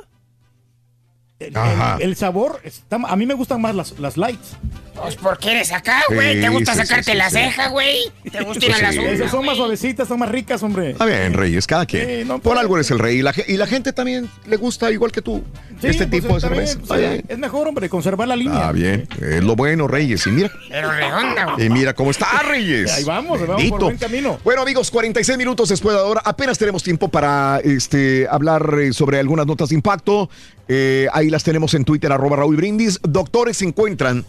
El, 1.38 1.56
Ajá. 1.56 1.96
el- 1.96 2.02
el 2.02 2.16
sabor, 2.16 2.60
está- 2.64 2.96
a 2.96 3.16
mí 3.16 3.26
me 3.26 3.34
gustan 3.34 3.60
más 3.60 3.74
las, 3.74 3.98
las 3.98 4.16
lights. 4.16 4.56
Pues 5.02 5.16
porque 5.16 5.52
eres 5.52 5.72
acá, 5.72 6.02
güey. 6.08 6.34
Sí, 6.36 6.40
Te 6.40 6.48
gusta 6.48 6.72
sí, 6.72 6.78
sacarte 6.78 7.12
sí, 7.12 7.16
la 7.18 7.28
sí. 7.30 7.36
ceja, 7.36 7.68
güey. 7.68 7.98
Te 8.30 8.42
gusta 8.42 8.66
ir 8.66 8.72
a 8.72 8.78
las 8.82 8.94
Sí. 8.94 9.00
uñas, 9.00 9.30
son 9.30 9.44
más 9.44 9.56
suavecitas, 9.56 10.08
son 10.08 10.18
más 10.18 10.28
ricas, 10.30 10.62
hombre. 10.62 10.90
Está 10.90 11.04
bien, 11.04 11.32
Reyes, 11.34 11.66
cada 11.66 11.86
quien. 11.86 12.06
Sí, 12.06 12.24
no, 12.24 12.34
Por 12.34 12.42
pues- 12.54 12.58
algo 12.60 12.76
eres 12.76 12.90
el 12.90 12.98
rey. 12.98 13.18
Y 13.18 13.22
la, 13.22 13.32
ge- 13.32 13.44
y 13.46 13.56
la 13.56 13.66
gente 13.66 13.92
también 13.92 14.28
le 14.46 14.56
gusta, 14.56 14.90
igual 14.90 15.12
que 15.12 15.22
tú, 15.22 15.42
Sí, 15.80 15.88
este 15.88 16.06
pues 16.06 16.22
tipo 16.22 16.34
de 16.34 16.40
cerveza. 16.40 16.78
pues, 16.86 17.00
bien. 17.00 17.24
Es 17.28 17.38
mejor, 17.38 17.68
hombre, 17.68 17.88
conservar 17.88 18.26
la 18.28 18.36
línea. 18.36 18.54
Está 18.58 18.72
bien. 18.72 19.08
Es 19.20 19.44
lo 19.44 19.54
bueno, 19.56 19.86
Reyes. 19.86 20.26
Y 20.26 20.30
mira. 20.30 20.50
Pero 20.70 20.90
redonda, 20.90 21.52
güey. 21.54 21.66
Y 21.66 21.70
mira 21.70 21.94
cómo 21.94 22.10
está, 22.10 22.42
Reyes. 22.42 22.92
Ahí 22.92 23.04
vamos, 23.04 23.38
vamos 23.40 23.46
por 23.46 23.56
Bendito. 23.56 23.78
buen 23.84 23.96
camino. 23.98 24.38
Bueno, 24.44 24.62
amigos, 24.62 24.90
46 24.90 25.36
minutos 25.38 25.68
después 25.68 25.94
de 25.94 26.00
ahora. 26.02 26.22
Apenas 26.24 26.56
tenemos 26.58 26.82
tiempo 26.82 27.08
para 27.08 27.60
este, 27.62 28.26
hablar 28.30 28.76
eh, 28.80 28.92
sobre 28.92 29.18
algunas 29.18 29.46
notas 29.46 29.68
de 29.68 29.74
impacto. 29.74 30.30
Eh, 30.68 31.06
ahí 31.12 31.30
las 31.30 31.44
tenemos 31.44 31.74
en 31.74 31.84
Twitter, 31.84 32.10
arroba 32.10 32.36
Raúl 32.36 32.56
Brindis. 32.56 32.98
Doctores 33.02 33.58
se 33.58 33.64
encuentran, 33.66 34.24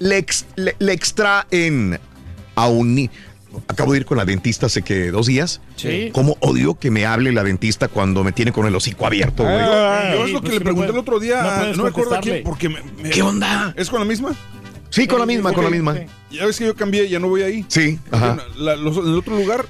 le, 0.00 0.18
ex- 0.18 0.44
le- 0.56 0.74
le 0.80 0.92
extraen 0.92 1.98
a 2.56 2.66
un 2.68 3.08
Acabo 3.66 3.92
de 3.94 3.98
ir 3.98 4.04
con 4.06 4.16
la 4.16 4.24
dentista 4.24 4.66
hace 4.66 4.82
que 4.82 5.10
dos 5.10 5.26
días. 5.26 5.60
Sí. 5.74 6.10
¿Cómo 6.12 6.36
odio 6.38 6.78
que 6.78 6.92
me 6.92 7.04
hable 7.04 7.32
la 7.32 7.42
dentista 7.42 7.88
cuando 7.88 8.22
me 8.22 8.30
tiene 8.30 8.52
con 8.52 8.64
el 8.64 8.76
hocico 8.76 9.06
abierto, 9.06 9.42
güey? 9.42 9.58
Yo 9.58 10.24
es 10.26 10.30
lo 10.32 10.40
que 10.40 10.50
le 10.50 10.60
pregunté 10.60 10.92
el 10.92 10.98
otro 10.98 11.18
día, 11.18 11.42
no 11.72 11.76
no, 11.76 11.82
me 11.82 11.88
acuerdo 11.88 12.14
a 12.14 12.20
quién, 12.20 12.44
porque 12.44 12.68
me- 12.68 12.80
me- 13.02 13.10
¿Qué 13.10 13.22
onda? 13.22 13.74
¿Es 13.76 13.90
con 13.90 13.98
la 13.98 14.04
misma? 14.06 14.36
Sí, 14.90 15.08
con 15.08 15.18
la 15.18 15.26
misma, 15.26 15.52
con 15.52 15.64
la 15.64 15.70
misma. 15.70 15.96
Ya 16.30 16.46
ves 16.46 16.58
que 16.58 16.66
yo 16.66 16.76
cambié, 16.76 17.08
ya 17.08 17.18
no 17.18 17.28
voy 17.28 17.42
ahí. 17.42 17.64
Sí, 17.66 17.98
ajá. 18.12 18.38
La- 18.56 18.76
los- 18.76 18.96
en 18.98 19.06
el 19.08 19.18
otro 19.18 19.36
lugar 19.36 19.66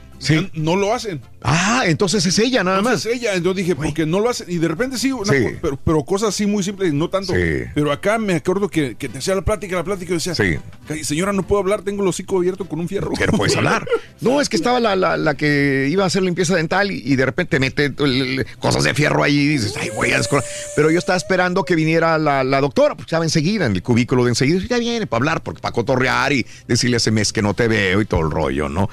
no 0.55 0.77
lo 0.77 0.93
hacen. 0.95 1.21
Ah, 1.43 1.85
entonces 1.87 2.25
es 2.27 2.39
ella 2.39 2.63
nada 2.63 2.83
más. 2.83 3.07
Es 3.07 3.15
ella, 3.17 3.35
entonces 3.35 3.65
dije, 3.65 3.75
porque 3.75 4.05
no 4.05 4.21
lo 4.21 4.29
hacen. 4.29 4.47
Y 4.51 4.59
de 4.59 4.69
repente 4.69 4.99
sí, 4.99 5.11
una 5.13 5.33
Sí. 5.33 5.43
co- 5.43 5.51
pero, 5.63 5.79
pero 5.83 6.05
cosas 6.05 6.29
así 6.31 6.45
muy 6.47 6.63
simples, 6.63 6.93
no 6.93 7.09
tanto. 7.09 7.33
Sí. 7.33 7.41
Pero 7.75 7.91
acá 7.91 8.19
me 8.19 8.35
acuerdo 8.35 8.69
que, 8.69 8.95
que 8.97 9.09
te 9.09 9.19
hacía 9.19 9.35
la 9.35 9.43
plática, 9.43 9.77
la 9.77 9.85
plática, 9.85 10.13
y 10.13 10.17
decía, 10.17 10.35
Sí. 10.35 10.59
"Ca- 10.87 11.03
señora, 11.03 11.33
no 11.33 11.43
puedo 11.47 11.61
hablar, 11.63 11.81
tengo 11.83 12.03
el 12.03 12.09
hocico 12.09 12.37
abierto 12.37 12.67
con 12.67 12.79
un 12.81 12.89
fierro. 12.89 13.11
No 13.27 13.39
puedes 13.39 13.57
hablar. 13.57 13.87
No, 14.21 14.43
es 14.43 14.51
que 14.51 14.57
estaba 14.57 14.81
la, 14.81 14.95
la- 14.97 15.17
la 15.17 15.35
que 15.35 15.89
iba 15.91 16.05
a 16.05 16.07
hacer 16.09 16.23
limpieza 16.23 16.55
dental 16.55 16.91
y, 16.91 17.03
y 17.03 17.17
de 17.17 17.25
repente 17.25 17.59
mete 17.59 17.87
el- 17.87 18.47
cosas 18.59 18.85
de 18.85 18.93
fierro 18.93 19.23
ahí 19.25 19.39
y 19.39 19.47
dices, 19.49 19.75
ay, 19.81 19.89
voy 19.97 20.13
a 20.13 20.19
descol-". 20.19 20.45
Pero 20.77 20.91
yo 20.91 20.99
estaba 20.99 21.17
esperando 21.17 21.65
que 21.65 21.75
viniera 21.75 22.19
la, 22.19 22.45
la 22.45 22.61
doctora, 22.61 22.95
pues 22.95 23.07
estaba 23.07 23.25
enseguida, 23.25 23.65
en 23.65 23.73
el 23.73 23.83
cubículo 23.83 24.25
de 24.25 24.31
enseguida. 24.31 24.61
Ya 24.69 24.77
viene 24.77 25.07
para 25.07 25.21
hablar, 25.21 25.43
porque 25.43 25.63
para 25.63 25.73
cotorrear 25.73 26.35
y 26.35 26.45
decirle 26.69 26.99
ese 26.99 27.11
mes 27.11 27.33
que 27.33 27.41
no 27.41 27.55
te 27.55 27.67
veo 27.67 28.03
y 28.03 28.05
todo 28.05 28.21
el 28.21 28.31
rollo, 28.31 28.69
¿no? 28.69 28.91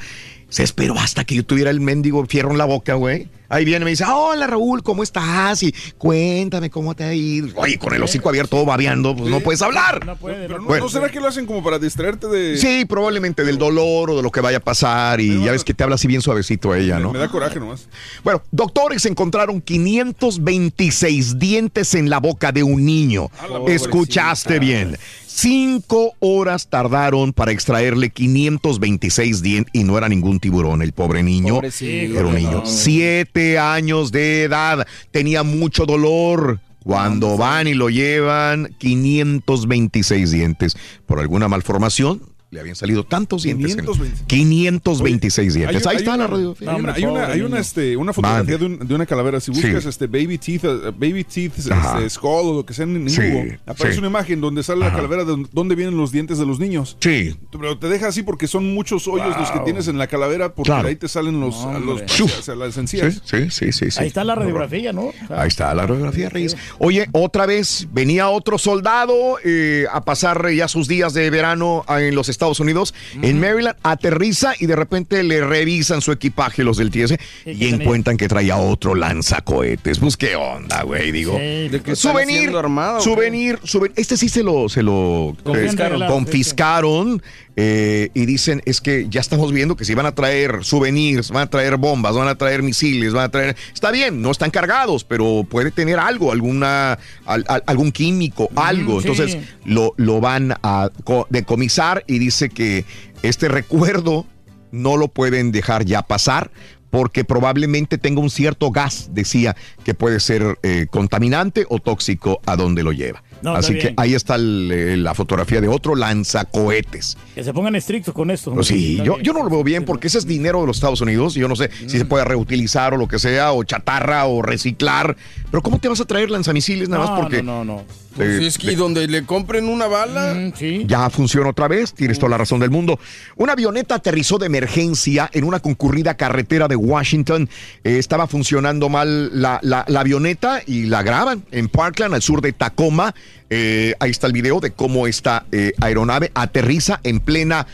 Se 0.50 0.64
esperó 0.64 0.98
hasta 0.98 1.26
que 1.26 1.36
yo 1.36 1.46
tuviera 1.46 1.70
el 1.70 1.80
mendigo 1.82 2.26
fierro 2.26 2.52
en 2.52 2.58
la 2.58 2.66
boca, 2.66 2.94
güey. 2.94 3.28
Ahí 3.50 3.64
viene 3.64 3.84
y 3.84 3.86
me 3.86 3.90
dice, 3.92 4.04
hola 4.06 4.46
Raúl, 4.46 4.84
¿cómo 4.84 5.04
estás? 5.04 5.64
Y 5.64 5.74
cuéntame 5.98 6.70
cómo 6.70 6.96
te 6.96 7.06
ha 7.06 7.14
ido. 7.14 7.48
Oye, 7.56 7.78
con 7.78 7.94
el 7.94 8.04
hocico 8.04 8.28
abierto, 8.28 8.58
todo 8.58 8.66
babeando, 8.66 9.16
pues 9.16 9.30
no 9.30 9.40
puedes 9.40 9.62
hablar. 9.62 10.00
Pero 10.22 10.60
no, 10.60 10.66
Bueno. 10.66 10.84
¿no 10.84 10.90
será 10.90 11.10
que 11.10 11.22
lo 11.22 11.28
hacen 11.30 11.46
como 11.46 11.64
para 11.64 11.80
distraerte 11.80 12.28
de...? 12.28 12.58
Sí, 12.58 12.84
probablemente 12.84 13.46
del 13.46 13.58
dolor 13.58 14.12
o 14.12 14.18
de 14.18 14.22
lo 14.22 14.32
que 14.32 14.42
vaya 14.42 14.58
a 14.58 14.62
pasar 14.62 15.22
y 15.22 15.44
ya 15.46 15.54
ves 15.54 15.64
que 15.64 15.74
te 15.74 15.84
habla 15.84 15.96
así 15.96 16.08
bien 16.08 16.22
suavecito 16.22 16.76
ella, 16.76 17.00
¿no? 17.00 17.14
Me 17.14 17.20
da 17.20 17.30
coraje 17.30 17.58
nomás. 17.60 17.88
Bueno, 18.24 18.42
doctores 18.52 19.06
encontraron 19.06 19.62
526 19.62 21.40
dientes 21.40 21.94
en 21.96 22.10
la 22.10 22.20
boca 22.20 22.52
de 22.52 22.64
un 22.64 22.86
niño. 22.86 23.30
pobrecita. 23.30 23.72
Escuchaste 23.74 24.60
bien. 24.60 24.98
Cinco 25.40 26.14
horas 26.18 26.68
tardaron 26.68 27.32
para 27.32 27.52
extraerle 27.52 28.10
526 28.10 29.44
dientes 29.44 29.72
y 29.72 29.84
no 29.84 29.96
era 29.96 30.10
ningún 30.10 30.40
tiburón, 30.40 30.82
el 30.82 30.94
pobre 30.94 31.22
niño. 31.22 31.54
Pobrecito. 31.54 32.18
Era 32.18 32.28
un 32.28 32.34
niño. 32.34 32.52
No. 32.52 32.66
Siete 32.66 33.60
años 33.60 34.12
de 34.12 34.42
edad. 34.42 34.88
Tenía 35.12 35.44
mucho 35.44 35.86
dolor. 35.86 36.60
Cuando 36.84 37.38
van 37.38 37.68
y 37.68 37.76
lo 37.76 37.90
llevan, 37.90 38.74
526 38.80 40.32
dientes. 40.32 40.76
Por 41.06 41.20
alguna 41.20 41.48
malformación, 41.48 42.24
le 42.50 42.62
habían 42.62 42.76
salido 42.78 43.04
tantos 43.04 43.44
dientes. 43.44 43.72
en- 43.74 43.80
520. 43.80 44.24
526 44.28 45.54
dientes. 45.54 45.86
Hay- 45.86 45.92
Ahí 45.92 45.96
hay 45.98 45.98
está 46.04 46.14
una- 46.16 46.24
la 46.24 46.28
radio. 46.28 46.56
Hay 46.62 46.68
una, 46.80 46.94
hay 46.94 47.04
una, 47.06 47.28
hay 47.28 47.42
una, 47.42 47.60
este, 47.60 47.98
una 47.98 48.14
fotografía 48.14 48.58
de, 48.58 48.66
un- 48.66 48.88
de 48.88 48.96
una 48.96 49.06
calavera. 49.06 49.40
Si 49.40 49.52
buscas 49.52 49.84
Sí. 49.84 49.90
este 49.90 50.08
baby 50.08 50.38
teeth, 50.38 50.64
uh, 50.64 50.92
baby 50.98 51.24
teeth, 51.26 51.58
este, 51.58 52.10
skull 52.10 52.30
o 52.48 52.54
lo 52.56 52.66
que 52.66 52.74
sea 52.74 52.86
en 52.86 53.10
Sí, 53.10 53.18
Google, 53.22 53.60
aparece 53.66 53.94
sí. 53.94 54.00
una 54.00 54.08
imagen 54.08 54.40
donde 54.40 54.64
sale 54.64 54.80
la 54.80 54.94
calavera 54.94 55.26
de 55.26 55.46
dónde 55.52 55.76
vienen 55.76 55.98
los 55.98 56.12
dientes 56.12 56.38
de 56.38 56.46
los 56.46 56.58
niños. 56.60 56.96
Sí. 57.02 57.36
Pero 57.52 57.78
te 57.78 57.90
deja 57.90 58.08
así 58.08 58.24
porque 58.24 58.48
son 58.48 58.74
muchos 58.74 59.08
hoyos 59.10 59.38
los 59.38 59.52
que 59.52 59.60
tienes 59.60 59.88
en 59.90 59.98
la 59.98 60.08
calavera 60.08 60.54
porque 60.56 60.70
Claro. 60.70 60.84
de 60.84 60.90
ahí 60.90 60.96
te 60.96 61.08
salen 61.10 61.40
los, 61.42 61.56
a 61.66 61.80
los 61.80 62.02
Hombre. 62.02 62.36
hacia 62.40 62.56
las 62.56 62.78
encías. 62.78 63.22
Sí, 63.26 63.50
sí, 63.50 63.72
sí, 63.74 63.92
sí. 63.92 64.00
Ahí 64.00 64.08
está 64.08 64.24
la 64.24 64.36
radiografía, 64.36 64.94
¿no? 64.94 65.12
Ahí 65.30 65.50
está 65.50 65.74
la 65.76 65.86
radiografía, 65.86 66.30
Reyes. 66.30 66.56
Oye, 66.80 67.08
otra 67.12 67.46
vez 67.46 67.88
venía 67.92 68.30
otro 68.30 68.58
soldado 68.58 69.38
eh, 69.44 69.86
a 69.92 70.02
pasar 70.02 70.50
ya 70.52 70.68
sus 70.70 70.88
días 70.88 71.14
de 71.14 71.30
verano 71.30 71.84
en 71.90 72.16
los 72.16 72.30
Estados 72.30 72.37
Unidos, 72.60 72.94
en 73.22 73.40
Maryland, 73.40 73.78
aterriza 73.84 74.54
y 74.60 74.66
de 74.66 74.76
repente 74.76 75.24
le 75.24 75.42
revisan 75.46 76.02
su 76.02 76.12
equipaje 76.12 76.64
los 76.64 76.78
del 76.78 76.92
TS 76.92 77.18
¿Y 77.46 77.68
encuentran 77.68 78.18
que 78.18 78.28
traía 78.28 78.58
otro 78.58 78.96
lanzacohetes. 78.96 80.00
Pues 80.00 80.18
qué 80.18 80.36
onda, 80.36 80.84
güey, 80.84 81.12
digo. 81.12 81.34
Sí, 81.34 81.70
¿de 81.70 81.82
qué 81.84 81.92
están 81.92 82.14
souvenir, 82.14 82.56
armado, 82.56 83.02
souvenir, 83.02 83.60
souvenir. 83.64 83.94
Este 83.98 84.18
sí 84.18 84.30
se 84.30 84.44
lo, 84.44 84.70
se 84.70 84.84
lo 84.84 85.32
eh, 85.32 85.44
Confiscaron. 85.44 86.08
confiscaron, 86.08 87.24
eh, 87.60 88.12
y 88.14 88.28
dicen 88.28 88.62
es 88.66 88.82
que 88.82 89.08
ya 89.10 89.20
estamos 89.20 89.52
viendo 89.52 89.76
que 89.76 89.84
si 89.84 89.96
van 89.96 90.06
a 90.06 90.14
traer 90.14 90.64
souvenirs, 90.64 91.32
van 91.32 91.44
a 91.44 91.50
traer 91.50 91.78
bombas, 91.78 92.14
van 92.16 92.28
a 92.28 92.36
traer 92.36 92.62
misiles, 92.62 93.14
van 93.14 93.24
a 93.26 93.30
traer... 93.30 93.56
Está 93.74 93.90
bien, 93.90 94.22
no 94.22 94.30
están 94.30 94.52
cargados, 94.52 95.04
pero 95.04 95.44
puede 95.50 95.72
tener 95.72 95.98
algo, 95.98 96.32
alguna, 96.32 97.00
al- 97.26 97.46
al- 97.48 97.64
algún 97.66 97.92
químico, 97.92 98.48
algo. 98.56 99.02
sí. 99.02 99.08
Entonces 99.08 99.38
lo, 99.66 99.94
lo 99.98 100.22
van 100.22 100.54
a 100.62 100.90
co- 101.04 101.26
decomisar 101.32 102.04
y 102.06 102.20
dice 102.20 102.50
que 102.50 102.86
este 103.24 103.48
recuerdo 103.48 104.28
no 104.72 104.96
lo 104.96 105.08
pueden 105.08 105.52
dejar 105.52 105.84
ya 105.84 106.04
pasar 106.04 106.52
porque 106.92 107.26
probablemente 107.26 107.98
tenga 107.98 108.22
un 108.22 108.30
cierto 108.30 108.70
gas, 108.72 109.10
decía, 109.14 109.56
que 109.84 109.94
puede 109.94 110.20
ser 110.20 110.58
eh, 110.64 110.86
contaminante 110.90 111.66
o 111.70 111.80
tóxico 111.80 112.40
a 112.46 112.56
donde 112.56 112.84
lo 112.84 112.92
lleva. 112.94 113.24
No, 113.42 113.54
Así 113.56 113.78
que 113.78 113.94
ahí 113.98 114.14
está 114.14 114.36
el, 114.36 114.70
eh, 114.72 114.96
la 114.98 115.14
fotografía 115.14 115.60
de 115.60 115.68
otro 115.68 115.96
lanzacohetes. 115.96 117.18
Que 117.38 117.44
se 117.44 117.54
pongan 117.54 117.76
estrictos 117.76 118.16
con 118.16 118.32
esto. 118.32 118.52
Pues 118.52 118.66
sí, 118.66 119.00
yo, 119.04 119.20
yo 119.20 119.32
no 119.32 119.44
lo 119.44 119.50
veo 119.52 119.64
bien 119.64 119.86
porque 119.86 120.08
ese 120.08 120.18
es 120.18 120.26
dinero 120.26 120.62
de 120.62 120.66
los 120.66 120.78
Estados 120.78 121.02
Unidos 121.02 121.38
y 121.38 121.40
yo 121.42 121.48
no 121.48 121.56
sé 121.56 121.70
si 121.86 122.00
se 122.00 122.04
Mm. 122.04 122.08
puede 122.08 122.26
reutilizar 122.26 122.96
o 122.96 122.98
lo 122.98 123.08
que 123.08 123.20
sea, 123.20 123.52
o 123.52 123.64
chatarra 123.64 124.26
o 124.26 124.42
reciclar. 124.42 125.16
Pero 125.52 125.62
¿cómo 125.62 125.78
te 125.78 125.88
vas 125.88 126.02
a 126.02 126.06
traer 126.06 126.32
lanzamisiles 126.32 126.90
nada 126.90 127.06
más 127.06 127.20
porque 127.22 127.44
no, 127.44 127.64
no, 127.64 127.76
no. 127.78 127.84
Pues 128.16 128.42
eh, 128.42 128.48
es 128.48 128.58
que 128.58 128.76
donde 128.76 129.08
le 129.08 129.24
compren 129.24 129.70
una 129.70 129.86
bala. 129.86 130.34
Mm, 130.34 130.54
sí. 130.58 130.84
ya 130.88 131.08
funciona 131.12 131.50
otra 131.50 131.68
vez, 131.68 131.94
tienes 131.94 132.18
toda 132.18 132.32
la 132.32 132.38
razón 132.40 132.60
del 132.60 132.72
mundo. 132.72 133.00
Una 133.36 133.54
avioneta 133.54 133.94
aterrizó 133.94 134.40
de 134.40 134.48
emergencia 134.48 135.30
en 135.32 135.44
una 135.44 135.60
concurrida 135.60 136.16
carretera 136.18 136.68
de 136.68 136.76
Washington. 136.76 137.48
Eh, 137.84 138.00
estaba 138.00 138.26
funcionando 138.26 138.90
mal 138.90 139.40
la, 139.40 139.60
la- 139.62 139.86
la 139.88 140.00
avioneta 140.00 140.62
y 140.66 140.86
la 140.88 141.04
graban 141.04 141.44
en 141.52 141.70
Parkland, 141.70 142.16
al 142.16 142.24
sur 142.24 142.42
de 142.42 142.54
Tacoma. 142.54 143.14
Eh, 143.52 143.94
ahí 144.00 144.10
está 144.10 144.26
el 144.28 144.34
video 144.34 144.60
de 144.60 144.72
cómo 144.72 145.06
esta 145.08 145.46
eh, 145.52 145.72
aeronave 145.80 146.32
aterriza 146.34 147.00
en 147.04 147.20
plena 147.28 147.68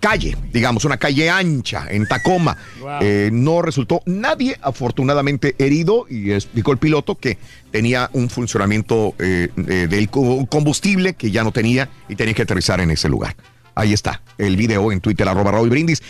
calle, 0.00 0.36
digamos, 0.52 0.84
una 0.84 0.96
calle 0.96 1.30
ancha 1.30 1.86
en 1.88 2.06
Tacoma. 2.06 2.56
Wow. 2.80 2.90
Eh, 3.00 3.30
no 3.32 3.62
resultó 3.62 4.02
nadie 4.06 4.58
afortunadamente 4.60 5.54
herido 5.58 6.06
y 6.10 6.32
explicó 6.32 6.72
el 6.72 6.78
piloto 6.78 7.14
que 7.14 7.38
tenía 7.70 8.10
un 8.12 8.28
funcionamiento 8.28 9.14
eh, 9.20 9.48
eh, 9.56 9.86
del 9.88 10.08
co- 10.10 10.44
combustible 10.46 11.14
que 11.14 11.30
ya 11.30 11.42
no 11.44 11.52
tenía 11.52 11.88
y 12.08 12.16
tenía 12.16 12.34
que 12.34 12.42
aterrizar 12.42 12.80
en 12.80 12.90
ese 12.90 13.08
lugar. 13.08 13.34
Ahí 13.74 13.92
está 13.92 14.22
el 14.36 14.56
video 14.56 14.90
en 14.92 15.00
Twitter, 15.00 15.28
arroba 15.28 15.52
Raúl 15.52 15.70
Brindis. 15.70 16.02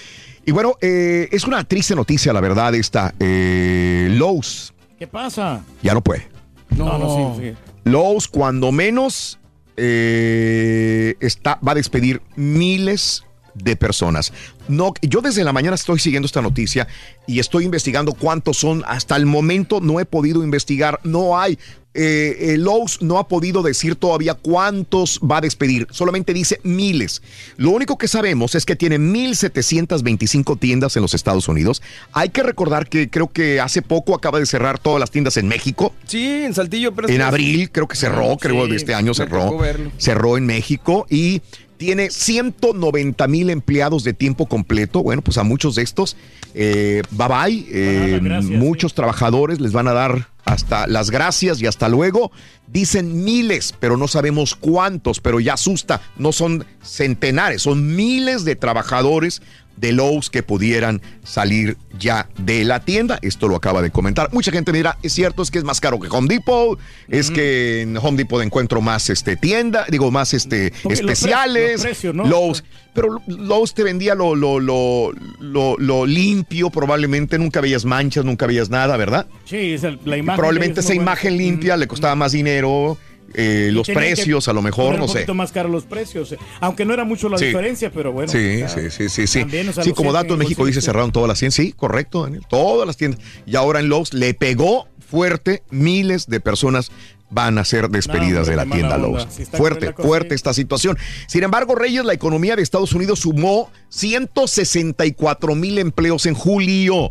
Y 0.47 0.52
bueno, 0.52 0.76
es 0.81 1.44
una 1.44 1.62
triste 1.65 1.94
noticia, 1.94 2.33
la 2.33 2.41
verdad, 2.41 2.75
esta. 2.75 3.15
Eh, 3.20 4.08
Lowe's 4.12 4.73
¿Qué 4.99 5.07
pasa? 5.07 5.62
ya 5.83 5.92
no 5.92 6.00
puede. 6.02 6.26
No, 6.70 6.99
no, 6.99 7.36
sí, 7.36 7.42
sí. 7.42 7.57
Lowe's, 7.84 8.28
cuando 8.28 8.73
menos, 8.73 9.39
eh, 9.79 11.15
está, 11.21 11.59
va 11.67 11.73
a 11.73 11.77
despedir 11.77 12.21
miles 12.37 13.25
de 13.62 13.77
personas. 13.77 14.33
No, 14.69 14.93
yo 15.03 15.20
desde 15.20 15.45
la 15.45 15.53
mañana 15.53 15.75
estoy 15.75 15.99
siguiendo 15.99 16.27
esta 16.27 16.43
noticia 16.43 16.87
y 17.27 17.39
estoy 17.39 17.65
investigando 17.65 18.12
cuántos 18.12 18.59
son. 18.59 18.85
Hasta 18.87 19.17
el 19.17 19.27
momento 19.27 19.81
no 19.81 20.01
he 20.01 20.05
podido 20.05 20.43
investigar. 20.43 21.01
No 21.05 21.39
hay. 21.39 21.59
Eh, 21.95 22.53
eh, 22.53 22.59
Lowe's 22.59 23.03
no 23.03 23.19
ha 23.19 23.27
podido 23.27 23.62
decir 23.62 23.97
todavía 23.97 24.35
cuántos 24.35 25.19
va 25.20 25.39
a 25.39 25.41
despedir. 25.41 25.89
Solamente 25.91 26.33
dice 26.33 26.61
miles. 26.62 27.23
Lo 27.57 27.70
único 27.70 27.99
que 27.99 28.07
sabemos 28.07 28.55
es 28.55 28.65
que 28.67 28.77
tiene 28.77 28.99
1.725 28.99 30.59
tiendas 30.59 30.97
en 30.97 31.03
los 31.03 31.15
Estados 31.15 31.49
Unidos. 31.49 31.83
Hay 32.12 32.28
que 32.28 32.43
recordar 32.43 32.89
que 32.89 33.11
creo 33.11 33.28
que 33.28 33.61
hace 33.61 33.83
poco 33.83 34.15
acaba 34.15 34.39
de 34.39 34.47
cerrar 34.47 34.78
todas 34.78 35.01
las 35.01 35.11
tiendas 35.11 35.37
en 35.39 35.49
México. 35.49 35.93
Sí, 36.07 36.25
en 36.45 36.55
Saltillo. 36.55 36.95
Pero 36.95 37.09
En 37.09 37.23
abril 37.23 37.70
creo 37.73 37.89
que 37.89 37.97
cerró, 37.97 38.37
creo 38.37 38.65
Sí, 38.67 38.70
de 38.70 38.77
este 38.77 38.95
año 38.95 39.15
cerró. 39.15 39.57
verlo. 39.59 39.91
Cerró 39.97 40.37
en 40.37 40.47
México 40.47 41.07
y 41.11 41.43
tiene 41.79 42.11
190 42.11 43.27
mil 43.29 43.51
empleados 43.51 44.05
de 44.05 44.13
tiempo 44.13 44.47
completo. 44.47 45.03
Bueno, 45.03 45.23
pues 45.23 45.39
a 45.39 45.45
muchos 45.45 45.77
de 45.77 45.83
estos, 45.83 46.17
eh, 46.55 47.03
bye 47.11 47.29
bye. 47.29 47.67
Eh, 47.71 48.21
muchos 48.43 48.95
trabajadores 48.95 49.61
les 49.61 49.73
van 49.73 49.89
a 49.89 49.93
dar 49.93 50.29
hasta 50.45 50.87
las 50.87 51.11
gracias 51.11 51.63
y 51.63 51.67
hasta 51.67 51.89
luego. 51.89 52.33
Dicen 52.67 53.25
miles, 53.25 53.75
pero 53.79 53.97
no 53.97 54.09
sabemos 54.09 54.55
cuántos, 54.55 55.21
pero 55.21 55.41
ya 55.41 55.55
asusta. 55.55 56.03
No 56.17 56.33
son 56.33 56.67
centenares, 56.83 57.63
son 57.63 57.97
miles 57.97 58.45
de 58.45 58.57
trabajadores 58.57 59.41
de 59.81 59.93
Lowe's 59.93 60.31
que 60.31 60.43
pudieran 60.43 61.01
salir 61.25 61.77
ya 61.99 62.29
de 62.39 62.65
la 62.65 62.81
tienda. 62.81 63.19
Esto 63.23 63.49
lo 63.49 63.57
acaba 63.57 63.83
de 63.83 63.91
comentar. 63.91 64.29
Mucha 64.33 64.51
gente 64.53 64.73
me 64.73 64.79
dirá, 64.79 64.99
es 65.03 65.13
cierto, 65.13 65.43
es 65.43 65.51
que 65.51 65.59
es 65.59 65.65
más 65.65 65.81
caro 65.81 65.99
que 66.01 66.09
Home 66.09 66.29
Depot, 66.29 66.79
es 67.09 67.31
que 67.31 67.83
en 67.83 67.97
Home 67.97 68.17
Depot 68.19 68.43
encuentro 68.43 68.81
más 68.81 69.11
este 69.11 69.37
tienda, 69.37 69.85
digo, 69.89 70.11
más 70.11 70.35
este 70.35 70.73
Porque 70.83 70.89
los 70.97 71.01
pre- 71.03 71.13
especiales. 71.13 71.73
los 71.73 71.81
precios, 71.83 72.15
¿no? 72.15 72.25
Lowe's, 72.27 72.65
pero 72.95 73.21
Lowe's 73.27 73.75
te 73.75 73.83
vendía 73.85 74.15
lo, 74.15 74.35
lo, 74.35 74.59
lo, 74.61 75.13
lo, 75.41 75.77
lo 75.79 76.07
limpio, 76.07 76.71
probablemente 76.71 77.39
nunca 77.39 77.61
veías 77.61 77.85
manchas, 77.85 78.25
nunca 78.25 78.47
veías 78.47 78.71
nada, 78.71 78.97
¿verdad? 78.97 79.27
Sí, 79.45 79.75
es 79.75 79.85
el- 79.85 79.99
la 80.05 80.17
imagen. 80.17 80.37
Probablemente 80.39 80.81
es 80.81 80.87
esa 80.87 80.95
buena. 80.95 81.03
imagen 81.13 81.37
limpia 81.37 81.77
le 81.77 81.87
costaba 81.87 82.15
más 82.15 82.33
dinero 82.33 82.99
eh, 83.35 83.71
los 83.73 83.87
precios, 83.89 84.49
a 84.49 84.53
lo 84.53 84.63
mejor, 84.63 84.97
no 84.97 85.03
un 85.05 85.09
sé. 85.09 85.15
poquito 85.17 85.35
más 85.35 85.53
caro 85.53 85.69
los 85.69 85.85
precios. 85.85 86.33
eh. 86.33 86.39
Aunque 86.61 86.85
no 86.85 86.95
era 86.95 87.05
mucho 87.05 87.29
la 87.29 87.39
Sí. 87.39 87.47
diferencia, 87.47 87.91
pero 87.93 88.13
bueno. 88.13 88.31
Sí, 88.33 88.63
sí, 88.69 88.91
sí, 88.91 89.09
sí, 89.09 89.27
sí. 89.27 89.41
también, 89.41 89.69
o 89.69 89.73
sea, 89.73 89.85
Sí, 89.85 89.93
como 89.93 90.13
dato 90.13 90.33
en 90.35 90.39
México 90.41 90.65
dice 90.65 90.81
cerraron 90.81 91.13
todas 91.13 91.29
las 91.29 91.39
tiendas. 91.39 91.55
Sí, 91.57 91.73
correcto, 91.73 92.23
Daniel. 92.23 92.45
Todas 92.49 92.87
las 92.87 92.97
tiendas. 92.97 93.21
Y 93.47 93.57
ahora 93.57 93.81
en 93.81 93.89
Lowe's 93.89 94.15
le 94.15 94.35
pegó 94.35 94.89
fuerte. 95.07 95.63
Miles 95.71 96.27
de 96.27 96.41
personas 96.41 96.91
van 97.31 97.59
a 97.59 97.65
ser 97.67 97.91
despedidas 97.91 98.47
de 98.47 98.57
la 98.57 98.65
tienda. 98.65 98.97
Lowe's. 98.97 99.27
Fuerte, 99.53 99.93
fuerte 99.93 100.35
esta 100.35 100.55
situación. 100.55 100.97
Sin 101.27 101.43
embargo, 101.43 101.75
Reyes, 101.75 102.05
la 102.07 102.15
economía 102.15 102.57
de 102.57 102.63
Estados 102.63 102.95
Unidos 102.95 103.19
sumó 103.21 103.71
164 103.91 105.55
mil 105.55 105.79
empleos 105.79 106.27
en 106.27 106.35
julio. 106.35 107.11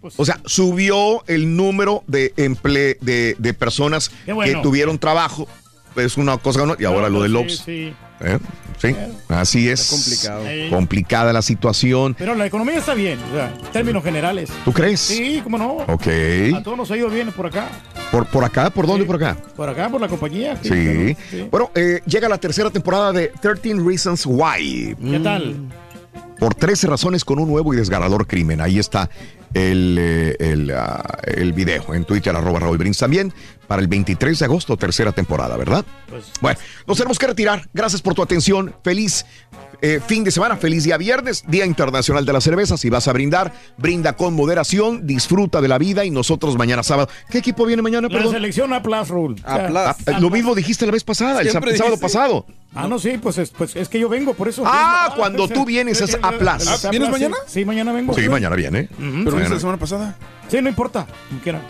Pues 0.00 0.14
O 0.16 0.24
sea, 0.24 0.40
subió 0.44 1.24
el 1.26 1.56
número 1.56 2.02
de 2.06 2.32
emple 2.36 2.96
de, 3.00 3.36
de 3.38 3.54
personas 3.54 4.10
bueno. 4.26 4.42
que 4.42 4.62
tuvieron 4.62 4.98
trabajo. 4.98 5.46
Es 5.96 6.16
una 6.16 6.36
cosa, 6.38 6.64
¿no? 6.64 6.76
Y 6.78 6.84
ahora 6.84 7.08
lo 7.08 7.22
de 7.22 7.28
Sí, 7.28 7.32
Lowe's. 7.32 7.62
sí. 7.64 7.92
¿Eh? 8.20 8.38
Sí, 8.80 8.94
así 9.28 9.68
es. 9.68 9.88
complicado. 9.90 10.44
Sí. 10.46 10.70
Complicada 10.70 11.32
la 11.32 11.42
situación. 11.42 12.14
Pero 12.16 12.34
la 12.36 12.46
economía 12.46 12.78
está 12.78 12.94
bien, 12.94 13.18
o 13.30 13.34
sea, 13.34 13.52
en 13.58 13.72
términos 13.72 14.04
generales. 14.04 14.50
¿Tú 14.64 14.72
crees? 14.72 15.00
Sí, 15.00 15.40
cómo 15.42 15.58
no. 15.58 15.72
Ok. 15.88 16.06
A 16.54 16.62
todos 16.62 16.76
nos 16.76 16.90
ha 16.92 16.96
ido 16.96 17.08
bien 17.08 17.32
por 17.32 17.46
acá. 17.46 17.68
¿Por, 18.12 18.26
por 18.26 18.44
acá? 18.44 18.70
¿Por 18.70 18.86
dónde 18.86 19.04
por 19.04 19.16
acá? 19.16 19.36
Por 19.56 19.68
acá, 19.68 19.88
por 19.88 20.00
la 20.00 20.06
compañía. 20.08 20.56
Sí. 20.62 21.16
sí. 21.30 21.48
Bueno, 21.50 21.70
eh, 21.74 22.00
llega 22.06 22.28
la 22.28 22.38
tercera 22.38 22.70
temporada 22.70 23.12
de 23.12 23.32
13 23.40 23.74
Reasons 23.84 24.24
Why. 24.26 24.96
¿Qué 25.10 25.18
tal? 25.20 25.56
Por 26.38 26.54
13 26.54 26.86
razones 26.86 27.24
con 27.24 27.38
un 27.38 27.48
nuevo 27.48 27.74
y 27.74 27.76
desgarrador 27.76 28.26
crimen. 28.26 28.60
Ahí 28.60 28.78
está 28.78 29.10
el, 29.54 29.96
eh, 29.98 30.74
ah, 30.76 31.18
el 31.24 31.52
video 31.52 31.94
en 31.94 32.04
Twitter, 32.04 32.34
arroba 32.34 32.60
Raúl 32.60 32.78
Brins 32.78 32.98
también, 32.98 33.32
para 33.68 33.80
el 33.82 33.86
23 33.88 34.38
de 34.38 34.44
agosto, 34.46 34.76
tercera 34.76 35.12
temporada, 35.12 35.56
¿verdad? 35.56 35.84
Pues, 36.08 36.24
Bueno, 36.40 36.58
nos 36.86 36.96
tenemos 36.96 37.18
que 37.18 37.26
retirar. 37.26 37.68
Gracias 37.74 38.02
por 38.02 38.14
tu 38.14 38.22
atención. 38.22 38.74
Feliz 38.82 39.26
eh, 39.82 40.00
fin 40.04 40.24
de 40.24 40.30
semana, 40.32 40.56
feliz 40.56 40.82
día 40.84 40.96
viernes, 40.96 41.44
Día 41.46 41.64
Internacional 41.66 42.24
de 42.24 42.32
la 42.32 42.40
Cerveza. 42.40 42.76
Si 42.76 42.90
vas 42.90 43.06
a 43.06 43.12
brindar, 43.12 43.52
brinda 43.76 44.14
con 44.14 44.34
moderación, 44.34 45.06
disfruta 45.06 45.60
de 45.60 45.68
la 45.68 45.78
vida 45.78 46.04
y 46.04 46.10
nosotros 46.10 46.56
mañana 46.56 46.82
sábado. 46.82 47.08
¿Qué 47.30 47.38
equipo 47.38 47.64
viene 47.66 47.82
mañana, 47.82 48.08
La 48.08 48.14
perdón? 48.16 48.32
selección 48.32 48.72
A 48.72 48.82
Plus 48.82 49.08
Rule. 49.08 49.36
Sea, 49.40 49.68
Ah, 49.74 49.96
eh, 50.06 50.12
lo 50.18 50.30
mismo 50.30 50.54
dijiste 50.54 50.86
la 50.86 50.92
vez 50.92 51.04
pasada, 51.04 51.40
el, 51.42 51.46
sá- 51.46 51.50
Siempre 51.52 51.72
el 51.72 51.76
sábado 51.76 51.96
dijiste. 51.96 52.18
pasado. 52.18 52.46
Ah, 52.74 52.88
no, 52.88 52.98
sí, 52.98 53.18
pues 53.22 53.38
es, 53.38 53.50
pues 53.50 53.76
es 53.76 53.88
que 53.88 53.98
yo 54.00 54.08
vengo, 54.08 54.34
por 54.34 54.48
eso. 54.48 54.62
Ah, 54.66 55.12
cuando 55.16 55.46
tú 55.48 55.64
vienes 55.64 56.00
es 56.00 56.16
A 56.22 56.32
Plus. 56.32 56.84
Ah, 56.84 56.90
¿Vienes 56.90 57.10
mañana? 57.10 57.36
Sí, 57.46 57.64
mañana 57.64 57.92
vengo. 57.92 58.14
Sí, 58.14 58.28
mañana 58.28 58.56
viene. 58.56 58.82
Ujú. 58.82 58.90
Pero 58.98 59.08
Mañana. 59.12 59.30
viniste 59.36 59.54
la 59.54 59.60
semana 59.60 59.78
pasada? 59.78 60.16
Sí, 60.48 60.60
no 60.62 60.68
importa, 60.70 61.06
como 61.28 61.40
quiera. 61.42 61.60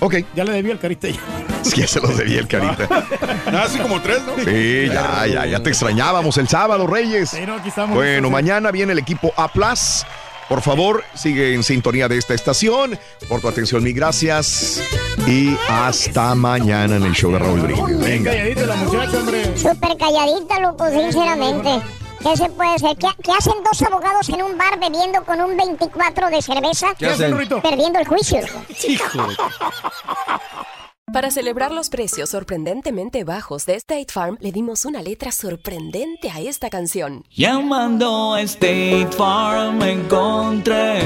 Ok. 0.00 0.16
Ya 0.34 0.44
le 0.44 0.52
debí 0.52 0.70
al 0.70 0.78
carita 0.78 1.08
ya. 1.08 1.20
Sí, 1.62 1.80
ya 1.80 1.86
se 1.86 2.00
los 2.00 2.16
debía 2.16 2.40
el 2.40 2.48
carita. 2.48 2.88
Ah, 3.50 3.62
así 3.64 3.78
como 3.78 4.00
tres, 4.02 4.20
¿no? 4.26 4.36
Sí, 4.44 4.88
ya, 4.92 5.26
ya, 5.26 5.46
ya 5.46 5.62
te 5.62 5.70
extrañábamos 5.70 6.36
el 6.36 6.48
sábado, 6.48 6.86
Reyes. 6.86 7.30
Sí, 7.30 7.40
no, 7.46 7.54
aquí 7.54 7.70
estamos. 7.70 7.96
Bueno, 7.96 8.28
mañana 8.28 8.70
viene 8.70 8.92
el 8.92 8.98
equipo 8.98 9.32
A 9.36 9.48
Plus. 9.48 10.04
Por 10.48 10.60
favor, 10.60 11.02
sigue 11.14 11.54
en 11.54 11.62
sintonía 11.62 12.08
de 12.08 12.18
esta 12.18 12.34
estación. 12.34 12.98
Por 13.28 13.40
tu 13.40 13.48
atención, 13.48 13.82
mi 13.82 13.92
gracias. 13.92 14.82
Y 15.26 15.56
hasta 15.68 16.34
mañana 16.34 16.96
en 16.96 17.04
el 17.04 17.12
show 17.12 17.32
de 17.32 17.38
Raúl 17.38 17.60
Brindis. 17.60 17.98
Venga. 17.98 18.30
calladita 18.30 18.66
la 18.66 18.76
muchacha, 18.76 19.18
hombre. 19.18 19.58
Súper 19.58 19.96
calladita, 19.98 20.60
loco, 20.60 20.88
sinceramente. 20.90 21.70
¿Qué 22.22 22.36
se 22.36 22.48
puede 22.50 22.74
hacer? 22.74 22.96
¿Qué, 22.96 23.08
qué 23.22 23.32
hacen 23.32 23.54
dos 23.64 23.82
abogados 23.82 24.28
en 24.28 24.42
un 24.42 24.58
bar 24.58 24.78
bebiendo 24.78 25.24
con 25.24 25.40
un 25.40 25.56
24 25.56 26.30
de 26.30 26.42
cerveza? 26.42 26.94
¿Qué 26.98 27.06
hacen, 27.06 27.36
Rito? 27.36 27.62
Perdiendo 27.62 27.98
el 27.98 28.06
juicio. 28.06 28.40
Para 31.12 31.30
celebrar 31.30 31.72
los 31.72 31.88
precios 31.88 32.28
sorprendentemente 32.28 33.24
bajos 33.24 33.64
de 33.64 33.76
State 33.76 34.12
Farm, 34.12 34.36
le 34.40 34.52
dimos 34.52 34.84
una 34.84 35.00
letra 35.00 35.32
sorprendente 35.32 36.30
a 36.30 36.40
esta 36.40 36.68
canción. 36.68 37.24
Llamando 37.30 38.34
a 38.34 38.42
State 38.42 39.08
Farm 39.16 39.80
encontré 39.82 41.00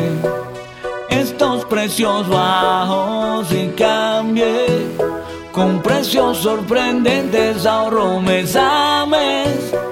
estos 1.08 1.65
precios 1.66 2.28
bajos 2.28 3.47
y 3.52 3.68
cambié. 3.76 4.66
Con 5.52 5.81
precios 5.82 6.39
sorprendentes 6.39 7.65
ahorro 7.65 8.20
mes 8.20 8.57
a 8.57 9.07
mes. 9.07 9.91